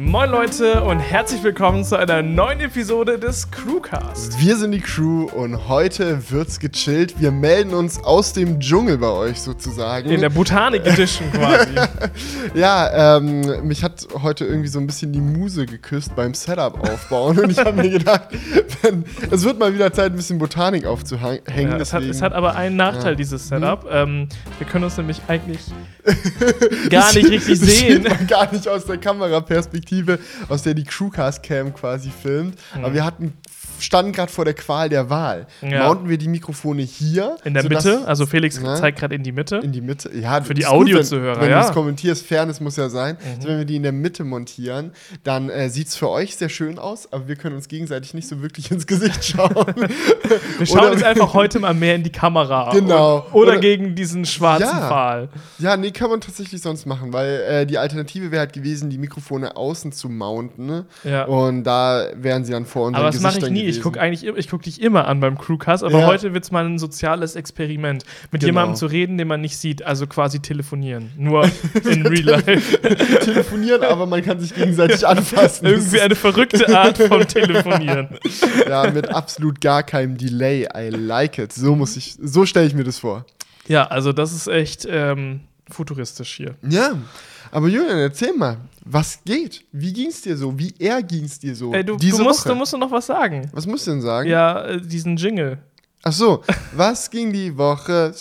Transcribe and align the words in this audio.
Moin 0.00 0.30
Leute 0.30 0.82
und 0.84 1.00
herzlich 1.00 1.42
willkommen 1.42 1.84
zu 1.84 1.98
einer 1.98 2.22
neuen 2.22 2.60
Episode 2.60 3.18
des 3.18 3.50
Crewcast. 3.50 4.40
Wir 4.40 4.56
sind 4.56 4.72
die 4.72 4.80
Crew 4.80 5.26
und 5.26 5.68
heute 5.68 6.30
wird's 6.30 6.58
gechillt. 6.58 7.20
Wir 7.20 7.30
melden 7.30 7.74
uns 7.74 8.02
aus 8.02 8.32
dem 8.32 8.58
Dschungel 8.58 8.96
bei 8.96 9.10
euch 9.10 9.42
sozusagen. 9.42 10.08
In 10.08 10.22
der 10.22 10.30
Botanik 10.30 10.86
Edition 10.86 11.30
quasi. 11.30 11.74
ja, 12.54 13.18
ähm, 13.18 13.66
mich 13.66 13.84
hat 13.84 14.08
heute 14.22 14.46
irgendwie 14.46 14.68
so 14.68 14.78
ein 14.78 14.86
bisschen 14.86 15.12
die 15.12 15.20
Muse 15.20 15.66
geküsst 15.66 16.16
beim 16.16 16.32
Setup 16.32 16.80
aufbauen 16.88 17.38
und 17.38 17.50
ich 17.50 17.58
habe 17.58 17.74
mir 17.74 17.90
gedacht, 17.90 18.28
wenn, 18.82 19.04
es 19.30 19.44
wird 19.44 19.58
mal 19.58 19.74
wieder 19.74 19.92
Zeit, 19.92 20.12
ein 20.12 20.16
bisschen 20.16 20.38
Botanik 20.38 20.86
aufzuhängen. 20.86 21.42
Ja, 21.54 21.76
es, 21.76 21.92
hat, 21.92 22.02
es, 22.04 22.22
hat, 22.22 22.32
aber 22.32 22.56
einen 22.56 22.76
Nachteil, 22.76 23.12
ja. 23.12 23.16
dieses 23.16 23.46
Setup. 23.46 23.82
Hm? 23.82 23.90
Ähm, 23.92 24.28
wir 24.56 24.66
können 24.66 24.84
uns 24.84 24.96
nämlich 24.96 25.20
eigentlich 25.28 25.60
gar 26.88 27.12
nicht 27.12 27.28
richtig 27.28 27.60
sehen. 27.60 28.06
Gar 28.26 28.50
nicht 28.52 28.66
aus 28.66 28.86
der 28.86 28.96
Kameraperspektive. 28.96 29.81
Perspektive, 29.82 30.18
aus 30.48 30.62
der 30.62 30.74
die 30.74 30.84
Crewcast-Cam 30.84 31.74
quasi 31.74 32.10
filmt. 32.10 32.56
Mhm. 32.74 32.84
Aber 32.84 32.94
wir 32.94 33.04
hatten 33.04 33.34
standen 33.82 34.12
gerade 34.12 34.30
vor 34.30 34.44
der 34.44 34.54
Qual 34.54 34.88
der 34.88 35.10
Wahl. 35.10 35.46
Ja. 35.60 35.86
Mounten 35.86 36.08
wir 36.08 36.18
die 36.18 36.28
Mikrofone 36.28 36.82
hier? 36.82 37.36
In 37.44 37.54
der 37.54 37.64
Mitte? 37.64 38.02
Also 38.06 38.26
Felix 38.26 38.60
ne? 38.60 38.74
zeigt 38.74 38.98
gerade 38.98 39.14
in 39.14 39.22
die 39.22 39.32
Mitte. 39.32 39.56
In 39.56 39.72
die 39.72 39.80
Mitte, 39.80 40.10
ja. 40.16 40.40
Für 40.42 40.54
die 40.54 40.66
Audiozuhörer, 40.66 41.36
Wenn, 41.36 41.42
wenn 41.42 41.50
ja. 41.50 41.60
du 41.62 41.68
es 41.68 41.72
kommentierst, 41.72 42.26
Fairness 42.26 42.60
muss 42.60 42.76
ja 42.76 42.88
sein. 42.88 43.16
Mhm. 43.20 43.36
Also 43.36 43.48
wenn 43.48 43.58
wir 43.58 43.64
die 43.64 43.76
in 43.76 43.82
der 43.82 43.92
Mitte 43.92 44.24
montieren, 44.24 44.92
dann 45.24 45.50
äh, 45.50 45.68
sieht 45.68 45.88
es 45.88 45.96
für 45.96 46.08
euch 46.08 46.36
sehr 46.36 46.48
schön 46.48 46.78
aus, 46.78 47.12
aber 47.12 47.28
wir 47.28 47.36
können 47.36 47.56
uns 47.56 47.68
gegenseitig 47.68 48.14
nicht 48.14 48.28
so 48.28 48.42
wirklich 48.42 48.70
ins 48.70 48.86
Gesicht 48.86 49.24
schauen. 49.36 49.50
wir 50.58 50.66
schauen 50.66 50.78
oder, 50.78 50.92
jetzt 50.92 51.04
einfach 51.04 51.34
heute 51.34 51.58
mal 51.58 51.74
mehr 51.74 51.94
in 51.94 52.02
die 52.02 52.12
Kamera. 52.12 52.70
Genau. 52.82 53.18
Und, 53.18 53.34
oder, 53.34 53.52
oder, 53.52 53.58
gegen 53.58 53.94
diesen 53.94 54.24
schwarzen 54.24 54.66
ja. 54.66 54.88
Pfahl. 54.88 55.28
Ja, 55.58 55.76
nee, 55.76 55.90
kann 55.90 56.10
man 56.10 56.20
tatsächlich 56.20 56.60
sonst 56.62 56.86
machen, 56.86 57.12
weil 57.12 57.40
äh, 57.48 57.66
die 57.66 57.78
Alternative 57.78 58.30
wäre 58.30 58.40
halt 58.40 58.52
gewesen, 58.52 58.90
die 58.90 58.98
Mikrofone 58.98 59.56
außen 59.56 59.92
zu 59.92 60.08
mounten. 60.08 60.66
Ne? 60.66 60.86
Ja. 61.04 61.24
Und 61.24 61.64
da 61.64 62.08
wären 62.14 62.44
sie 62.44 62.52
dann 62.52 62.66
vor 62.66 62.86
unseren 62.86 63.02
Aber 63.02 63.12
das 63.12 63.20
mache 63.20 63.38
ich 63.38 63.50
nie. 63.50 63.60
Gewesen. 63.62 63.71
Ich 63.76 63.82
gucke 63.82 64.00
eigentlich 64.00 64.24
ich 64.24 64.48
gucke 64.48 64.64
dich 64.64 64.80
immer 64.80 65.06
an 65.08 65.20
beim 65.20 65.38
Crewcast, 65.38 65.84
aber 65.84 66.00
ja. 66.00 66.06
heute 66.06 66.34
wird 66.34 66.44
es 66.44 66.50
mal 66.50 66.64
ein 66.64 66.78
soziales 66.78 67.36
Experiment. 67.36 68.04
Mit 68.30 68.40
genau. 68.40 68.48
jemandem 68.48 68.76
zu 68.76 68.86
reden, 68.86 69.18
den 69.18 69.28
man 69.28 69.40
nicht 69.40 69.56
sieht, 69.56 69.82
also 69.82 70.06
quasi 70.06 70.40
telefonieren. 70.40 71.10
Nur 71.16 71.50
in 71.84 72.06
real 72.06 72.42
life. 72.44 72.78
telefonieren, 73.20 73.82
aber 73.84 74.06
man 74.06 74.22
kann 74.22 74.40
sich 74.40 74.54
gegenseitig 74.54 75.06
anfassen. 75.06 75.66
Irgendwie 75.66 76.00
eine 76.00 76.14
verrückte 76.14 76.76
Art 76.76 76.98
von 76.98 77.26
Telefonieren. 77.26 78.08
ja, 78.68 78.90
mit 78.90 79.08
absolut 79.08 79.60
gar 79.60 79.82
keinem 79.82 80.16
Delay. 80.16 80.68
I 80.76 80.88
like 80.90 81.38
it. 81.38 81.52
So 81.52 81.74
muss 81.74 81.96
ich, 81.96 82.16
so 82.20 82.46
stelle 82.46 82.66
ich 82.66 82.74
mir 82.74 82.84
das 82.84 82.98
vor. 82.98 83.26
Ja, 83.68 83.86
also 83.86 84.12
das 84.12 84.32
ist 84.32 84.48
echt 84.48 84.86
ähm, 84.88 85.40
futuristisch 85.70 86.34
hier. 86.36 86.56
Ja. 86.68 86.96
Aber 87.52 87.68
Julian, 87.68 87.98
erzähl 87.98 88.32
mal, 88.32 88.56
was 88.82 89.22
geht? 89.24 89.62
Wie 89.72 89.92
ging 89.92 90.08
es 90.08 90.22
dir 90.22 90.36
so? 90.38 90.58
Wie 90.58 90.74
er 90.78 91.02
ging 91.02 91.24
es 91.24 91.38
dir 91.38 91.54
so? 91.54 91.72
Ey, 91.74 91.84
du, 91.84 91.96
diese 91.96 92.16
du, 92.16 92.24
musst, 92.24 92.40
Woche? 92.40 92.48
du 92.48 92.54
musst 92.54 92.76
noch 92.76 92.90
was 92.90 93.06
sagen. 93.06 93.50
Was 93.52 93.66
musst 93.66 93.86
du 93.86 93.90
denn 93.90 94.00
sagen? 94.00 94.28
Ja, 94.28 94.64
äh, 94.64 94.80
diesen 94.80 95.18
Jingle. 95.18 95.58
Ach 96.02 96.12
so, 96.12 96.42
was 96.74 97.10
ging 97.10 97.30
die 97.30 97.56
Woche? 97.56 98.14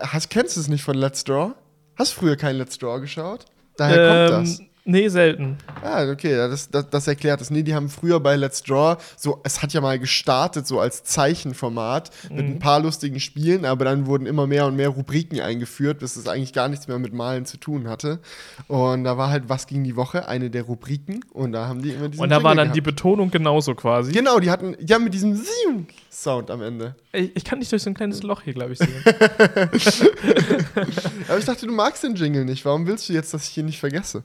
Hast, 0.00 0.30
kennst 0.30 0.56
du 0.56 0.60
es 0.60 0.68
nicht 0.68 0.82
von 0.82 0.96
Let's 0.96 1.22
Draw? 1.22 1.52
Hast 1.96 2.12
du 2.16 2.20
früher 2.20 2.36
kein 2.36 2.56
Let's 2.56 2.78
Draw 2.78 2.98
geschaut? 2.98 3.44
Daher 3.76 3.98
ähm, 3.98 4.30
kommt 4.30 4.48
das. 4.48 4.60
Nee, 4.86 5.08
selten. 5.08 5.56
Ah, 5.82 6.10
okay, 6.10 6.36
das, 6.36 6.68
das, 6.68 6.90
das, 6.90 7.08
erklärt 7.08 7.40
das. 7.40 7.50
Nee, 7.50 7.62
die 7.62 7.74
haben 7.74 7.88
früher 7.88 8.20
bei 8.20 8.36
Let's 8.36 8.62
Draw, 8.62 8.98
so, 9.16 9.40
es 9.42 9.62
hat 9.62 9.72
ja 9.72 9.80
mal 9.80 9.98
gestartet, 9.98 10.66
so 10.66 10.78
als 10.78 11.04
Zeichenformat 11.04 12.10
mhm. 12.28 12.36
mit 12.36 12.44
ein 12.44 12.58
paar 12.58 12.80
lustigen 12.80 13.18
Spielen, 13.18 13.64
aber 13.64 13.86
dann 13.86 14.04
wurden 14.04 14.26
immer 14.26 14.46
mehr 14.46 14.66
und 14.66 14.76
mehr 14.76 14.90
Rubriken 14.90 15.40
eingeführt, 15.40 16.00
bis 16.00 16.16
es 16.16 16.28
eigentlich 16.28 16.52
gar 16.52 16.68
nichts 16.68 16.86
mehr 16.86 16.98
mit 16.98 17.14
Malen 17.14 17.46
zu 17.46 17.56
tun 17.56 17.88
hatte. 17.88 18.20
Und 18.68 19.04
da 19.04 19.16
war 19.16 19.30
halt 19.30 19.48
Was 19.48 19.66
ging 19.66 19.84
die 19.84 19.96
Woche, 19.96 20.28
eine 20.28 20.50
der 20.50 20.64
Rubriken, 20.64 21.24
und 21.32 21.52
da 21.52 21.66
haben 21.66 21.80
die 21.80 21.92
immer 21.92 22.10
diesen 22.10 22.22
Und 22.22 22.28
da 22.28 22.36
Jingle 22.36 22.44
war 22.44 22.54
dann 22.54 22.66
gehabt. 22.66 22.76
die 22.76 22.82
Betonung 22.82 23.30
genauso 23.30 23.74
quasi. 23.74 24.12
Genau, 24.12 24.38
die 24.38 24.50
hatten, 24.50 24.76
ja, 24.80 24.98
mit 24.98 25.14
diesem 25.14 25.42
Sound 26.10 26.50
am 26.50 26.60
Ende. 26.60 26.94
Ich, 27.12 27.34
ich 27.34 27.44
kann 27.44 27.58
dich 27.58 27.70
durch 27.70 27.82
so 27.82 27.88
ein 27.88 27.94
kleines 27.94 28.22
Loch 28.22 28.42
hier, 28.42 28.52
glaube 28.52 28.74
ich, 28.74 28.78
sehen. 28.78 29.02
aber 31.28 31.38
ich 31.38 31.44
dachte, 31.46 31.66
du 31.66 31.72
magst 31.72 32.04
den 32.04 32.16
Jingle 32.16 32.44
nicht. 32.44 32.66
Warum 32.66 32.86
willst 32.86 33.08
du 33.08 33.14
jetzt, 33.14 33.32
dass 33.32 33.44
ich 33.44 33.50
hier 33.54 33.64
nicht 33.64 33.80
vergesse? 33.80 34.24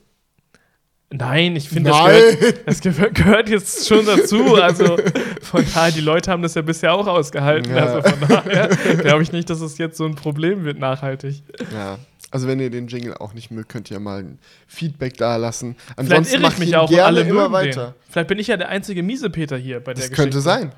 Nein, 1.12 1.56
ich 1.56 1.70
finde, 1.70 1.90
das, 1.90 2.82
gehört, 2.82 3.10
das 3.10 3.14
gehört 3.16 3.50
jetzt 3.50 3.88
schon 3.88 4.06
dazu. 4.06 4.56
Also 4.56 4.98
von 5.42 5.66
daher, 5.74 5.92
die 5.92 6.02
Leute 6.02 6.30
haben 6.30 6.44
das 6.44 6.54
ja 6.54 6.62
bisher 6.62 6.94
auch 6.94 7.08
ausgehalten. 7.08 7.76
Ja. 7.76 7.86
Also 7.86 8.10
von 8.10 8.28
daher 8.28 8.68
glaube 8.68 9.24
ich 9.24 9.32
nicht, 9.32 9.50
dass 9.50 9.60
es 9.62 9.80
jetzt 9.80 9.98
so 9.98 10.06
ein 10.06 10.14
Problem 10.14 10.66
wird 10.66 10.78
nachhaltig. 10.78 11.42
Ja. 11.74 11.98
Also 12.30 12.48
wenn 12.48 12.60
ihr 12.60 12.70
den 12.70 12.88
Jingle 12.88 13.16
auch 13.16 13.34
nicht 13.34 13.50
mögt, 13.50 13.70
könnt 13.70 13.90
ihr 13.90 14.00
mal 14.00 14.20
ein 14.20 14.40
Feedback 14.68 15.18
da 15.18 15.38
lassen. 15.38 15.76
Ansonsten 15.96 16.38
Vielleicht 16.38 16.44
irre 16.44 16.54
ich 16.54 16.60
mich 16.60 16.76
auch 16.76 16.90
gerne 16.90 17.06
alle 17.06 17.22
immer 17.22 17.52
weiter. 17.52 17.86
Den. 17.88 18.12
Vielleicht 18.12 18.28
bin 18.28 18.38
ich 18.38 18.48
ja 18.48 18.58
der 18.58 18.70
einzige 18.70 19.02
Miesepeter 19.02 19.58
hier 19.58 19.80
bei 19.80 19.96
der 19.96 20.04
das 20.04 20.12
Geschichte. 20.12 20.38
Das 20.38 20.44
könnte 20.46 20.68
sein. 20.68 20.72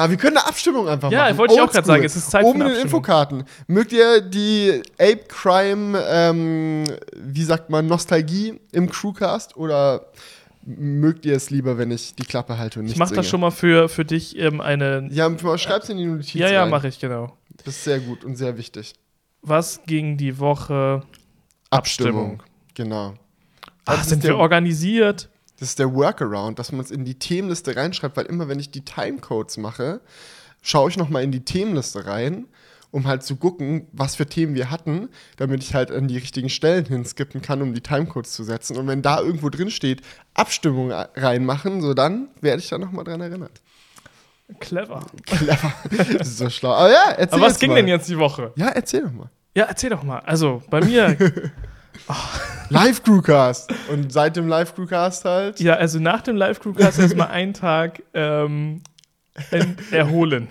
Ja, 0.00 0.08
wir 0.08 0.16
können 0.16 0.38
eine 0.38 0.46
Abstimmung 0.46 0.88
einfach 0.88 1.10
ja, 1.10 1.18
machen. 1.18 1.32
Ja, 1.32 1.38
wollte 1.38 1.54
ich 1.54 1.60
auch 1.60 1.70
gerade 1.70 1.86
sagen. 1.86 2.04
Es 2.04 2.16
ist 2.16 2.30
Zeit 2.30 2.44
Oben 2.44 2.62
in 2.62 2.68
den 2.68 2.76
Infokarten. 2.76 3.44
Mögt 3.66 3.92
ihr 3.92 4.22
die 4.22 4.82
Ape 4.98 5.24
Crime, 5.28 6.02
ähm, 6.08 6.84
wie 7.14 7.44
sagt 7.44 7.68
man, 7.68 7.86
Nostalgie 7.86 8.58
im 8.72 8.88
Crewcast 8.88 9.58
oder 9.58 10.06
mögt 10.64 11.26
ihr 11.26 11.36
es 11.36 11.50
lieber, 11.50 11.76
wenn 11.76 11.90
ich 11.90 12.14
die 12.14 12.24
Klappe 12.24 12.56
halte 12.56 12.78
und 12.78 12.86
nicht 12.86 12.94
Ich 12.94 12.98
mach 12.98 13.10
das 13.10 13.28
schon 13.28 13.40
mal 13.40 13.50
für, 13.50 13.90
für 13.90 14.06
dich 14.06 14.38
ähm, 14.38 14.62
eine. 14.62 15.06
Ja, 15.10 15.30
schreib's 15.58 15.90
in 15.90 15.98
die 15.98 16.06
Notizen. 16.06 16.38
Ja, 16.38 16.50
ja, 16.50 16.66
mache 16.66 16.88
ich, 16.88 16.98
genau. 16.98 17.36
Das 17.64 17.76
ist 17.76 17.84
sehr 17.84 18.00
gut 18.00 18.24
und 18.24 18.36
sehr 18.36 18.56
wichtig. 18.56 18.94
Was 19.42 19.82
ging 19.84 20.16
die 20.16 20.38
Woche? 20.38 21.02
Abstimmung. 21.68 22.40
Abstimmung. 22.40 22.42
Genau. 22.74 23.14
Ach, 23.84 24.04
sind 24.04 24.22
wir 24.22 24.36
organisiert? 24.38 25.28
Das 25.60 25.68
ist 25.68 25.78
der 25.78 25.94
Workaround, 25.94 26.58
dass 26.58 26.72
man 26.72 26.80
es 26.80 26.90
in 26.90 27.04
die 27.04 27.18
Themenliste 27.18 27.76
reinschreibt, 27.76 28.16
weil 28.16 28.24
immer, 28.26 28.48
wenn 28.48 28.58
ich 28.58 28.70
die 28.70 28.84
Timecodes 28.84 29.58
mache, 29.58 30.00
schaue 30.62 30.88
ich 30.88 30.96
nochmal 30.96 31.22
in 31.22 31.32
die 31.32 31.44
Themenliste 31.44 32.06
rein, 32.06 32.46
um 32.90 33.06
halt 33.06 33.22
zu 33.22 33.36
gucken, 33.36 33.86
was 33.92 34.16
für 34.16 34.26
Themen 34.26 34.54
wir 34.54 34.70
hatten, 34.70 35.10
damit 35.36 35.62
ich 35.62 35.74
halt 35.74 35.90
an 35.92 36.08
die 36.08 36.16
richtigen 36.16 36.48
Stellen 36.48 36.86
hinskippen 36.86 37.42
kann, 37.42 37.60
um 37.60 37.74
die 37.74 37.82
Timecodes 37.82 38.32
zu 38.32 38.42
setzen. 38.42 38.78
Und 38.78 38.88
wenn 38.88 39.02
da 39.02 39.20
irgendwo 39.20 39.50
drin 39.50 39.70
steht, 39.70 40.00
Abstimmung 40.34 40.90
reinmachen, 40.92 41.82
so 41.82 41.92
dann 41.94 42.28
werde 42.40 42.62
ich 42.62 42.68
da 42.70 42.78
nochmal 42.78 43.04
dran 43.04 43.20
erinnert. 43.20 43.60
Clever. 44.58 45.04
Clever. 45.26 45.72
Das 46.18 46.26
ist 46.26 46.38
so 46.38 46.50
schlau. 46.50 46.72
Aber 46.72 46.90
ja, 46.90 47.10
erzähl 47.10 47.38
Aber 47.38 47.46
was 47.46 47.58
ging 47.58 47.70
mal. 47.70 47.76
denn 47.76 47.86
jetzt 47.88 48.08
die 48.08 48.18
Woche? 48.18 48.52
Ja, 48.56 48.68
erzähl 48.68 49.02
doch 49.02 49.12
mal. 49.12 49.30
Ja, 49.54 49.64
erzähl 49.66 49.90
doch 49.90 50.02
mal. 50.02 50.20
Also, 50.20 50.62
bei 50.70 50.80
mir 50.84 51.16
Oh. 52.08 52.14
Live-Crewcast. 52.70 53.72
Und 53.90 54.12
seit 54.12 54.36
dem 54.36 54.46
Live-Crewcast 54.48 55.24
halt? 55.24 55.60
Ja, 55.60 55.74
also 55.74 55.98
nach 55.98 56.22
dem 56.22 56.36
Live-Crewcast 56.36 57.00
erstmal 57.00 57.28
einen 57.28 57.52
Tag 57.52 58.02
ähm, 58.14 58.82
erholen. 59.92 60.48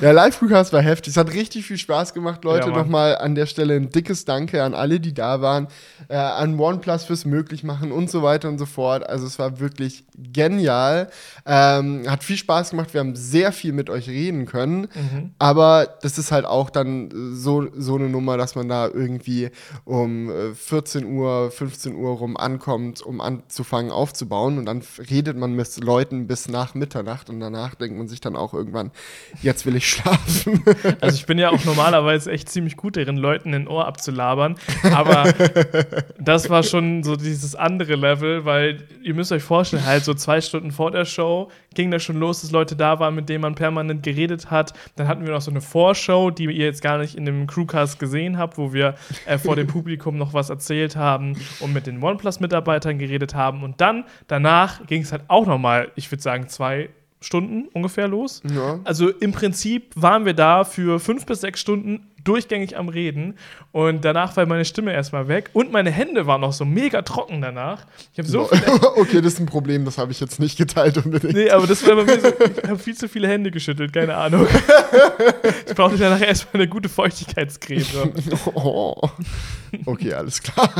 ja, 0.00 0.12
Live-Crewcast 0.12 0.72
war 0.72 0.80
heftig. 0.80 1.12
Es 1.12 1.16
hat 1.18 1.32
richtig 1.32 1.66
viel 1.66 1.76
Spaß 1.76 2.14
gemacht, 2.14 2.42
Leute. 2.42 2.68
Ja, 2.68 2.76
Nochmal 2.76 3.18
an 3.18 3.34
der 3.34 3.46
Stelle 3.46 3.74
ein 3.76 3.90
dickes 3.90 4.24
Danke 4.24 4.62
an 4.62 4.72
alle, 4.74 4.98
die 4.98 5.12
da 5.12 5.42
waren, 5.42 5.68
äh, 6.08 6.16
an 6.16 6.58
OnePlus 6.58 7.04
fürs 7.04 7.26
Möglichmachen 7.26 7.92
und 7.92 8.10
so 8.10 8.22
weiter 8.22 8.48
und 8.48 8.58
so 8.58 8.64
fort. 8.64 9.06
Also 9.06 9.26
es 9.26 9.38
war 9.38 9.60
wirklich 9.60 10.04
genial. 10.16 11.10
Ähm, 11.44 12.04
hat 12.08 12.24
viel 12.24 12.38
Spaß 12.38 12.70
gemacht. 12.70 12.94
Wir 12.94 13.00
haben 13.00 13.14
sehr 13.14 13.52
viel 13.52 13.72
mit 13.72 13.90
euch 13.90 14.08
reden 14.08 14.46
können. 14.46 14.88
Mhm. 14.94 15.34
Aber 15.38 15.98
das 16.00 16.16
ist 16.16 16.32
halt 16.32 16.46
auch 16.46 16.70
dann 16.70 17.10
so, 17.34 17.66
so 17.76 17.96
eine 17.96 18.08
Nummer, 18.08 18.38
dass 18.38 18.54
man 18.54 18.68
da 18.68 18.86
irgendwie 18.86 19.50
um 19.84 20.30
14 20.54 21.02
äh, 21.02 21.06
Uhr, 21.06 21.50
15 21.50 21.94
Uhr 21.94 22.10
rum 22.12 22.38
ankommt, 22.38 23.02
um 23.02 23.20
anzufangen 23.20 23.92
aufzubauen. 23.92 24.56
Und 24.56 24.64
dann 24.64 24.82
redet 25.10 25.36
man 25.36 25.52
mit 25.52 25.62
Leuten 25.82 26.26
bis 26.26 26.48
nach 26.48 26.74
Mitternacht 26.74 27.28
und 27.28 27.38
danach 27.38 27.74
denkt 27.82 27.91
man 27.98 28.08
sich 28.08 28.20
dann 28.20 28.36
auch 28.36 28.54
irgendwann, 28.54 28.90
jetzt 29.42 29.66
will 29.66 29.76
ich 29.76 29.88
schlafen. 29.88 30.64
Also 31.00 31.16
ich 31.16 31.26
bin 31.26 31.38
ja 31.38 31.50
auch 31.50 31.64
normalerweise 31.64 32.30
echt 32.30 32.48
ziemlich 32.48 32.76
gut 32.76 32.96
darin, 32.96 33.16
Leuten 33.16 33.54
ein 33.54 33.66
Ohr 33.66 33.86
abzulabern. 33.86 34.56
Aber 34.92 35.32
das 36.18 36.50
war 36.50 36.62
schon 36.62 37.02
so 37.02 37.16
dieses 37.16 37.54
andere 37.54 37.94
Level, 37.94 38.44
weil 38.44 38.86
ihr 39.02 39.14
müsst 39.14 39.32
euch 39.32 39.42
vorstellen, 39.42 39.84
halt 39.84 40.04
so 40.04 40.14
zwei 40.14 40.40
Stunden 40.40 40.70
vor 40.70 40.90
der 40.90 41.04
Show 41.04 41.50
ging 41.74 41.90
das 41.90 42.02
schon 42.02 42.16
los, 42.16 42.42
dass 42.42 42.50
Leute 42.50 42.76
da 42.76 42.98
waren, 42.98 43.14
mit 43.14 43.28
denen 43.28 43.42
man 43.42 43.54
permanent 43.54 44.02
geredet 44.02 44.50
hat. 44.50 44.72
Dann 44.96 45.08
hatten 45.08 45.24
wir 45.24 45.32
noch 45.32 45.40
so 45.40 45.50
eine 45.50 45.60
Vorshow, 45.60 46.30
die 46.30 46.44
ihr 46.44 46.66
jetzt 46.66 46.82
gar 46.82 46.98
nicht 46.98 47.14
in 47.14 47.24
dem 47.24 47.46
Crewcast 47.46 47.98
gesehen 47.98 48.38
habt, 48.38 48.58
wo 48.58 48.72
wir 48.72 48.94
äh, 49.26 49.38
vor 49.38 49.56
dem 49.56 49.66
Publikum 49.66 50.16
noch 50.18 50.34
was 50.34 50.50
erzählt 50.50 50.96
haben 50.96 51.36
und 51.60 51.72
mit 51.72 51.86
den 51.86 52.02
OnePlus-Mitarbeitern 52.02 52.98
geredet 52.98 53.34
haben. 53.34 53.62
Und 53.62 53.80
dann, 53.80 54.04
danach 54.26 54.86
ging 54.86 55.02
es 55.02 55.12
halt 55.12 55.24
auch 55.28 55.46
nochmal, 55.46 55.90
ich 55.96 56.10
würde 56.10 56.22
sagen, 56.22 56.48
zwei 56.48 56.90
Stunden 57.22 57.68
ungefähr 57.72 58.08
los. 58.08 58.42
Ja. 58.54 58.80
Also 58.84 59.08
im 59.08 59.32
Prinzip 59.32 59.92
waren 59.94 60.24
wir 60.24 60.34
da 60.34 60.64
für 60.64 61.00
fünf 61.00 61.26
bis 61.26 61.40
sechs 61.40 61.60
Stunden 61.60 62.11
durchgängig 62.24 62.76
am 62.76 62.88
Reden 62.88 63.34
und 63.72 64.04
danach 64.04 64.36
war 64.36 64.46
meine 64.46 64.64
Stimme 64.64 64.92
erstmal 64.92 65.28
weg 65.28 65.50
und 65.52 65.72
meine 65.72 65.90
Hände 65.90 66.26
waren 66.26 66.40
noch 66.40 66.52
so 66.52 66.64
mega 66.64 67.02
trocken 67.02 67.40
danach. 67.40 67.86
Ich 68.12 68.18
habe 68.18 68.28
so 68.28 68.48
Okay, 68.96 69.20
das 69.20 69.34
ist 69.34 69.40
ein 69.40 69.46
Problem, 69.46 69.84
das 69.84 69.98
habe 69.98 70.12
ich 70.12 70.20
jetzt 70.20 70.40
nicht 70.40 70.56
geteilt 70.58 70.96
unbedingt. 70.98 71.34
Nee, 71.34 71.50
aber 71.50 71.66
das 71.66 71.86
war 71.86 71.96
bei 71.96 72.04
mir 72.04 72.20
so, 72.20 72.28
ich 72.28 72.68
habe 72.68 72.78
viel 72.78 72.96
zu 72.96 73.08
viele 73.08 73.28
Hände 73.28 73.50
geschüttelt, 73.50 73.92
keine 73.92 74.16
Ahnung. 74.16 74.46
ich 75.66 75.74
brauchte 75.74 75.98
danach 75.98 76.20
erstmal 76.20 76.62
eine 76.62 76.68
gute 76.68 76.88
Feuchtigkeitscreme. 76.88 78.12
oh. 78.54 78.94
Okay, 79.86 80.12
alles 80.12 80.42
klar. 80.42 80.70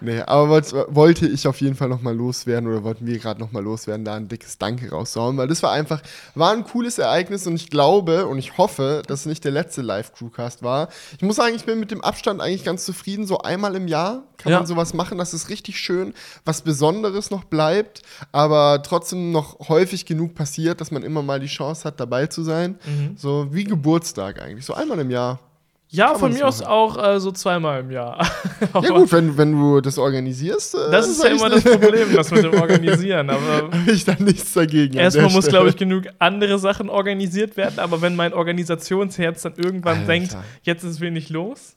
Nee, 0.00 0.20
aber 0.20 0.62
wollte 0.94 1.26
ich 1.26 1.46
auf 1.46 1.60
jeden 1.60 1.74
Fall 1.74 1.88
nochmal 1.88 2.14
loswerden 2.14 2.68
oder 2.68 2.84
wollten 2.84 3.06
wir 3.06 3.18
gerade 3.18 3.40
nochmal 3.40 3.62
loswerden, 3.62 4.04
da 4.04 4.16
ein 4.16 4.28
dickes 4.28 4.58
Danke 4.58 4.90
rauszuhauen, 4.90 5.36
weil 5.38 5.48
das 5.48 5.62
war 5.62 5.72
einfach, 5.72 6.02
war 6.34 6.52
ein 6.52 6.64
cooles 6.64 6.98
Ereignis 6.98 7.46
und 7.46 7.54
ich 7.54 7.70
glaube 7.70 8.26
und 8.26 8.38
ich 8.38 8.58
hoffe, 8.58 9.02
dass 9.06 9.20
es 9.20 9.26
nicht 9.26 9.44
der 9.44 9.52
letzte 9.52 9.82
Live-Crewcast 9.82 10.62
war. 10.62 10.67
Ich 11.16 11.22
muss 11.22 11.36
sagen, 11.36 11.54
ich 11.54 11.64
bin 11.64 11.80
mit 11.80 11.90
dem 11.90 12.02
Abstand 12.02 12.40
eigentlich 12.40 12.64
ganz 12.64 12.84
zufrieden. 12.84 13.26
So 13.26 13.38
einmal 13.38 13.74
im 13.74 13.88
Jahr 13.88 14.24
kann 14.36 14.52
ja. 14.52 14.58
man 14.58 14.66
sowas 14.66 14.94
machen, 14.94 15.18
das 15.18 15.34
ist 15.34 15.48
richtig 15.48 15.78
schön, 15.78 16.14
was 16.44 16.62
Besonderes 16.62 17.30
noch 17.30 17.44
bleibt, 17.44 18.02
aber 18.32 18.82
trotzdem 18.82 19.32
noch 19.32 19.68
häufig 19.68 20.06
genug 20.06 20.34
passiert, 20.34 20.80
dass 20.80 20.90
man 20.90 21.02
immer 21.02 21.22
mal 21.22 21.40
die 21.40 21.46
Chance 21.46 21.84
hat, 21.84 21.98
dabei 22.00 22.26
zu 22.26 22.42
sein. 22.42 22.78
Mhm. 22.86 23.16
So 23.16 23.48
wie 23.52 23.64
Geburtstag 23.64 24.40
eigentlich, 24.40 24.64
so 24.64 24.74
einmal 24.74 24.98
im 25.00 25.10
Jahr. 25.10 25.40
Ja, 25.90 26.14
von 26.14 26.32
mir 26.32 26.46
aus 26.46 26.62
auch 26.62 27.02
äh, 27.02 27.18
so 27.18 27.32
zweimal 27.32 27.80
im 27.80 27.90
Jahr. 27.90 28.26
ja 28.74 28.80
gut, 28.90 29.10
wenn, 29.10 29.38
wenn 29.38 29.52
du 29.52 29.80
das 29.80 29.96
organisierst. 29.96 30.74
Äh, 30.74 30.90
das 30.90 31.08
ist 31.08 31.22
ja 31.22 31.30
immer 31.30 31.48
das 31.48 31.64
Problem, 31.64 32.14
das 32.14 32.30
mit 32.30 32.44
dem 32.44 32.54
Organisieren. 32.60 33.30
Aber 33.30 33.70
habe 33.72 33.90
ich 33.90 34.04
da 34.04 34.14
nichts 34.18 34.52
dagegen. 34.52 34.98
Erstmal 34.98 35.30
muss, 35.30 35.46
glaube 35.46 35.70
ich, 35.70 35.76
genug 35.76 36.04
andere 36.18 36.58
Sachen 36.58 36.90
organisiert 36.90 37.56
werden. 37.56 37.78
Aber 37.78 38.02
wenn 38.02 38.16
mein 38.16 38.34
Organisationsherz 38.34 39.42
dann 39.42 39.54
irgendwann 39.56 40.00
Alter. 40.00 40.06
denkt, 40.06 40.36
jetzt 40.62 40.84
ist 40.84 41.00
wenig 41.00 41.30
los, 41.30 41.76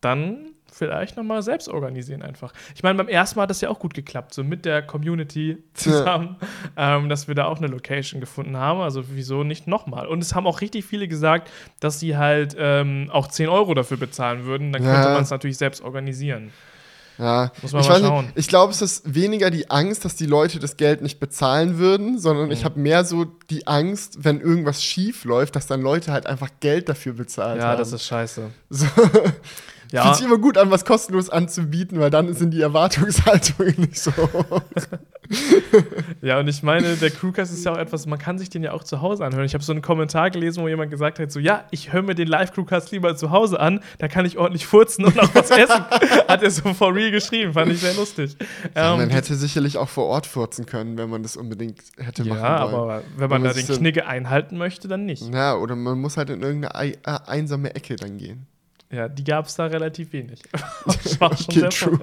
dann 0.00 0.53
vielleicht 0.74 1.16
nochmal 1.16 1.42
selbst 1.42 1.68
organisieren 1.68 2.22
einfach. 2.22 2.52
Ich 2.74 2.82
meine, 2.82 2.96
beim 2.96 3.08
ersten 3.08 3.38
Mal 3.38 3.44
hat 3.44 3.50
das 3.50 3.60
ja 3.60 3.68
auch 3.68 3.78
gut 3.78 3.94
geklappt, 3.94 4.34
so 4.34 4.42
mit 4.42 4.64
der 4.64 4.82
Community 4.82 5.62
zusammen, 5.74 6.36
ja. 6.76 6.96
ähm, 6.96 7.08
dass 7.08 7.28
wir 7.28 7.34
da 7.34 7.44
auch 7.44 7.58
eine 7.58 7.68
Location 7.68 8.20
gefunden 8.20 8.56
haben. 8.56 8.80
Also 8.80 9.04
wieso 9.10 9.44
nicht 9.44 9.66
nochmal? 9.66 10.06
Und 10.06 10.22
es 10.22 10.34
haben 10.34 10.46
auch 10.46 10.60
richtig 10.60 10.84
viele 10.84 11.08
gesagt, 11.08 11.50
dass 11.80 12.00
sie 12.00 12.16
halt 12.16 12.56
ähm, 12.58 13.08
auch 13.12 13.28
10 13.28 13.48
Euro 13.48 13.74
dafür 13.74 13.96
bezahlen 13.96 14.44
würden. 14.44 14.72
Dann 14.72 14.82
ja. 14.82 14.92
könnte 14.92 15.10
man 15.10 15.22
es 15.22 15.30
natürlich 15.30 15.58
selbst 15.58 15.82
organisieren. 15.82 16.50
Ja, 17.18 17.52
Muss 17.62 17.72
man 17.72 17.82
ich, 17.82 17.88
mal 17.88 18.00
schauen. 18.00 18.24
Nicht, 18.24 18.38
ich 18.38 18.48
glaube, 18.48 18.72
es 18.72 18.82
ist 18.82 19.14
weniger 19.14 19.50
die 19.50 19.70
Angst, 19.70 20.04
dass 20.04 20.16
die 20.16 20.26
Leute 20.26 20.58
das 20.58 20.76
Geld 20.76 21.00
nicht 21.00 21.20
bezahlen 21.20 21.78
würden, 21.78 22.18
sondern 22.18 22.46
mhm. 22.46 22.52
ich 22.52 22.64
habe 22.64 22.80
mehr 22.80 23.04
so 23.04 23.24
die 23.50 23.68
Angst, 23.68 24.24
wenn 24.24 24.40
irgendwas 24.40 24.82
schief 24.82 25.24
läuft, 25.24 25.54
dass 25.54 25.66
dann 25.66 25.80
Leute 25.80 26.12
halt 26.12 26.26
einfach 26.26 26.48
Geld 26.58 26.88
dafür 26.88 27.12
bezahlen. 27.12 27.58
Ja, 27.60 27.68
haben. 27.68 27.78
das 27.78 27.92
ist 27.92 28.04
scheiße. 28.04 28.50
So. 28.70 28.86
Ja. 29.94 30.02
Fühlt 30.02 30.16
sich 30.16 30.26
immer 30.26 30.38
gut 30.38 30.58
an, 30.58 30.72
was 30.72 30.84
kostenlos 30.84 31.30
anzubieten, 31.30 32.00
weil 32.00 32.10
dann 32.10 32.34
sind 32.34 32.50
die 32.50 32.60
Erwartungshaltungen 32.60 33.76
nicht 33.78 34.00
so 34.00 34.10
hoch. 34.10 34.60
ja, 36.20 36.40
und 36.40 36.48
ich 36.48 36.64
meine, 36.64 36.96
der 36.96 37.10
Crewcast 37.10 37.52
ist 37.52 37.64
ja 37.64 37.72
auch 37.72 37.78
etwas, 37.78 38.04
man 38.06 38.18
kann 38.18 38.36
sich 38.36 38.50
den 38.50 38.64
ja 38.64 38.72
auch 38.72 38.82
zu 38.82 39.00
Hause 39.00 39.24
anhören. 39.24 39.44
Ich 39.44 39.54
habe 39.54 39.62
so 39.62 39.70
einen 39.70 39.82
Kommentar 39.82 40.32
gelesen, 40.32 40.64
wo 40.64 40.68
jemand 40.68 40.90
gesagt 40.90 41.20
hat: 41.20 41.30
so, 41.30 41.38
ja, 41.38 41.62
ich 41.70 41.92
höre 41.92 42.02
mir 42.02 42.16
den 42.16 42.26
Live-Crewcast 42.26 42.90
lieber 42.90 43.14
zu 43.14 43.30
Hause 43.30 43.60
an, 43.60 43.84
da 43.98 44.08
kann 44.08 44.26
ich 44.26 44.36
ordentlich 44.36 44.66
furzen 44.66 45.04
und 45.04 45.16
auch 45.20 45.32
was 45.32 45.50
essen. 45.52 45.84
hat 46.28 46.42
er 46.42 46.50
so 46.50 46.74
for 46.74 46.92
real 46.92 47.12
geschrieben, 47.12 47.52
fand 47.52 47.70
ich 47.70 47.78
sehr 47.78 47.94
lustig. 47.94 48.36
Ja, 48.74 48.94
ähm, 48.94 48.98
man 48.98 49.10
hätte 49.10 49.36
sicherlich 49.36 49.78
auch 49.78 49.88
vor 49.88 50.06
Ort 50.06 50.26
furzen 50.26 50.66
können, 50.66 50.98
wenn 50.98 51.08
man 51.08 51.22
das 51.22 51.36
unbedingt 51.36 51.80
hätte 51.98 52.24
machen 52.24 52.42
ja, 52.42 52.72
wollen. 52.72 52.88
Ja, 52.88 52.96
aber 52.96 53.02
wenn 53.16 53.30
man, 53.30 53.44
wenn 53.44 53.48
da 53.48 53.54
den 53.54 53.78
Knigge 53.78 54.06
einhalten 54.06 54.58
möchte, 54.58 54.88
dann 54.88 55.06
nicht. 55.06 55.22
Ja, 55.32 55.56
oder 55.56 55.76
man 55.76 56.00
muss 56.00 56.16
halt 56.16 56.30
in 56.30 56.42
irgendeine 56.42 56.96
einsame 57.28 57.76
Ecke 57.76 57.94
dann 57.94 58.18
gehen. 58.18 58.48
Ja, 58.94 59.08
die 59.08 59.24
gab 59.24 59.46
es 59.46 59.56
da 59.56 59.66
relativ 59.66 60.12
wenig. 60.12 60.40
Das 60.86 61.20
war 61.20 61.36
schon 61.36 61.46
okay, 61.48 61.60
sehr 61.60 61.70
true. 61.70 61.98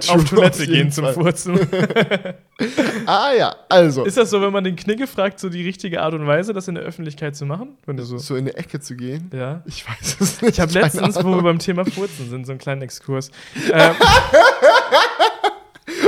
true. 0.00 0.14
Auf 0.14 0.24
Toilette 0.24 0.66
gehen 0.66 0.92
zum 0.92 1.06
Furzen. 1.12 1.58
ah 3.06 3.32
ja, 3.36 3.56
also. 3.68 4.04
Ist 4.04 4.16
das 4.16 4.30
so, 4.30 4.40
wenn 4.40 4.52
man 4.52 4.64
den 4.64 4.76
Knigge 4.76 5.06
fragt, 5.06 5.40
so 5.40 5.48
die 5.48 5.62
richtige 5.64 6.00
Art 6.02 6.14
und 6.14 6.26
Weise, 6.26 6.52
das 6.52 6.68
in 6.68 6.76
der 6.76 6.84
Öffentlichkeit 6.84 7.34
zu 7.36 7.44
machen? 7.46 7.76
Wenn 7.86 7.96
du 7.96 8.04
so, 8.04 8.18
so 8.18 8.36
in 8.36 8.46
eine 8.46 8.56
Ecke 8.56 8.80
zu 8.80 8.96
gehen? 8.96 9.30
Ja. 9.34 9.62
Ich 9.66 9.86
weiß 9.86 10.16
es 10.20 10.42
nicht. 10.42 10.54
Ich 10.54 10.60
habe 10.60 10.72
letztens, 10.80 11.16
wo 11.16 11.34
wir 11.34 11.42
beim 11.42 11.58
Thema 11.58 11.84
Furzen 11.84 12.30
sind, 12.30 12.46
so 12.46 12.52
einen 12.52 12.60
kleinen 12.60 12.82
Exkurs. 12.82 13.30
ähm, 13.72 13.94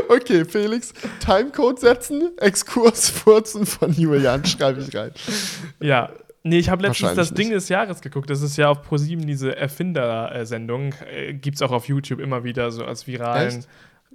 Okay, 0.09 0.45
Felix, 0.45 0.93
Timecode 1.25 1.81
setzen, 1.81 2.33
Exkurs 2.39 3.09
furzen 3.09 3.65
von 3.65 3.93
Julian, 3.93 4.45
schreibe 4.45 4.83
ich 4.83 4.95
rein. 4.95 5.11
Ja, 5.81 6.11
Nee, 6.45 6.59
ich 6.59 6.69
habe 6.69 6.83
letztens 6.83 7.15
das 7.15 7.33
Ding 7.35 7.51
des 7.51 7.69
Jahres 7.69 8.01
geguckt. 8.01 8.29
Das 8.29 8.43
ist 8.43 8.57
ja 8.57 8.69
auf 8.69 8.83
ProSieben 8.83 9.27
diese 9.27 9.57
Erfinder-Sendung. 9.57 10.95
Äh, 11.11 11.35
Gibt 11.35 11.57
es 11.57 11.63
auch 11.63 11.71
auf 11.71 11.87
YouTube 11.87 12.19
immer 12.19 12.43
wieder 12.43 12.73
so 12.73 12.85
als 12.85 13.07
viralen. 13.07 13.59
Echt? 13.59 13.69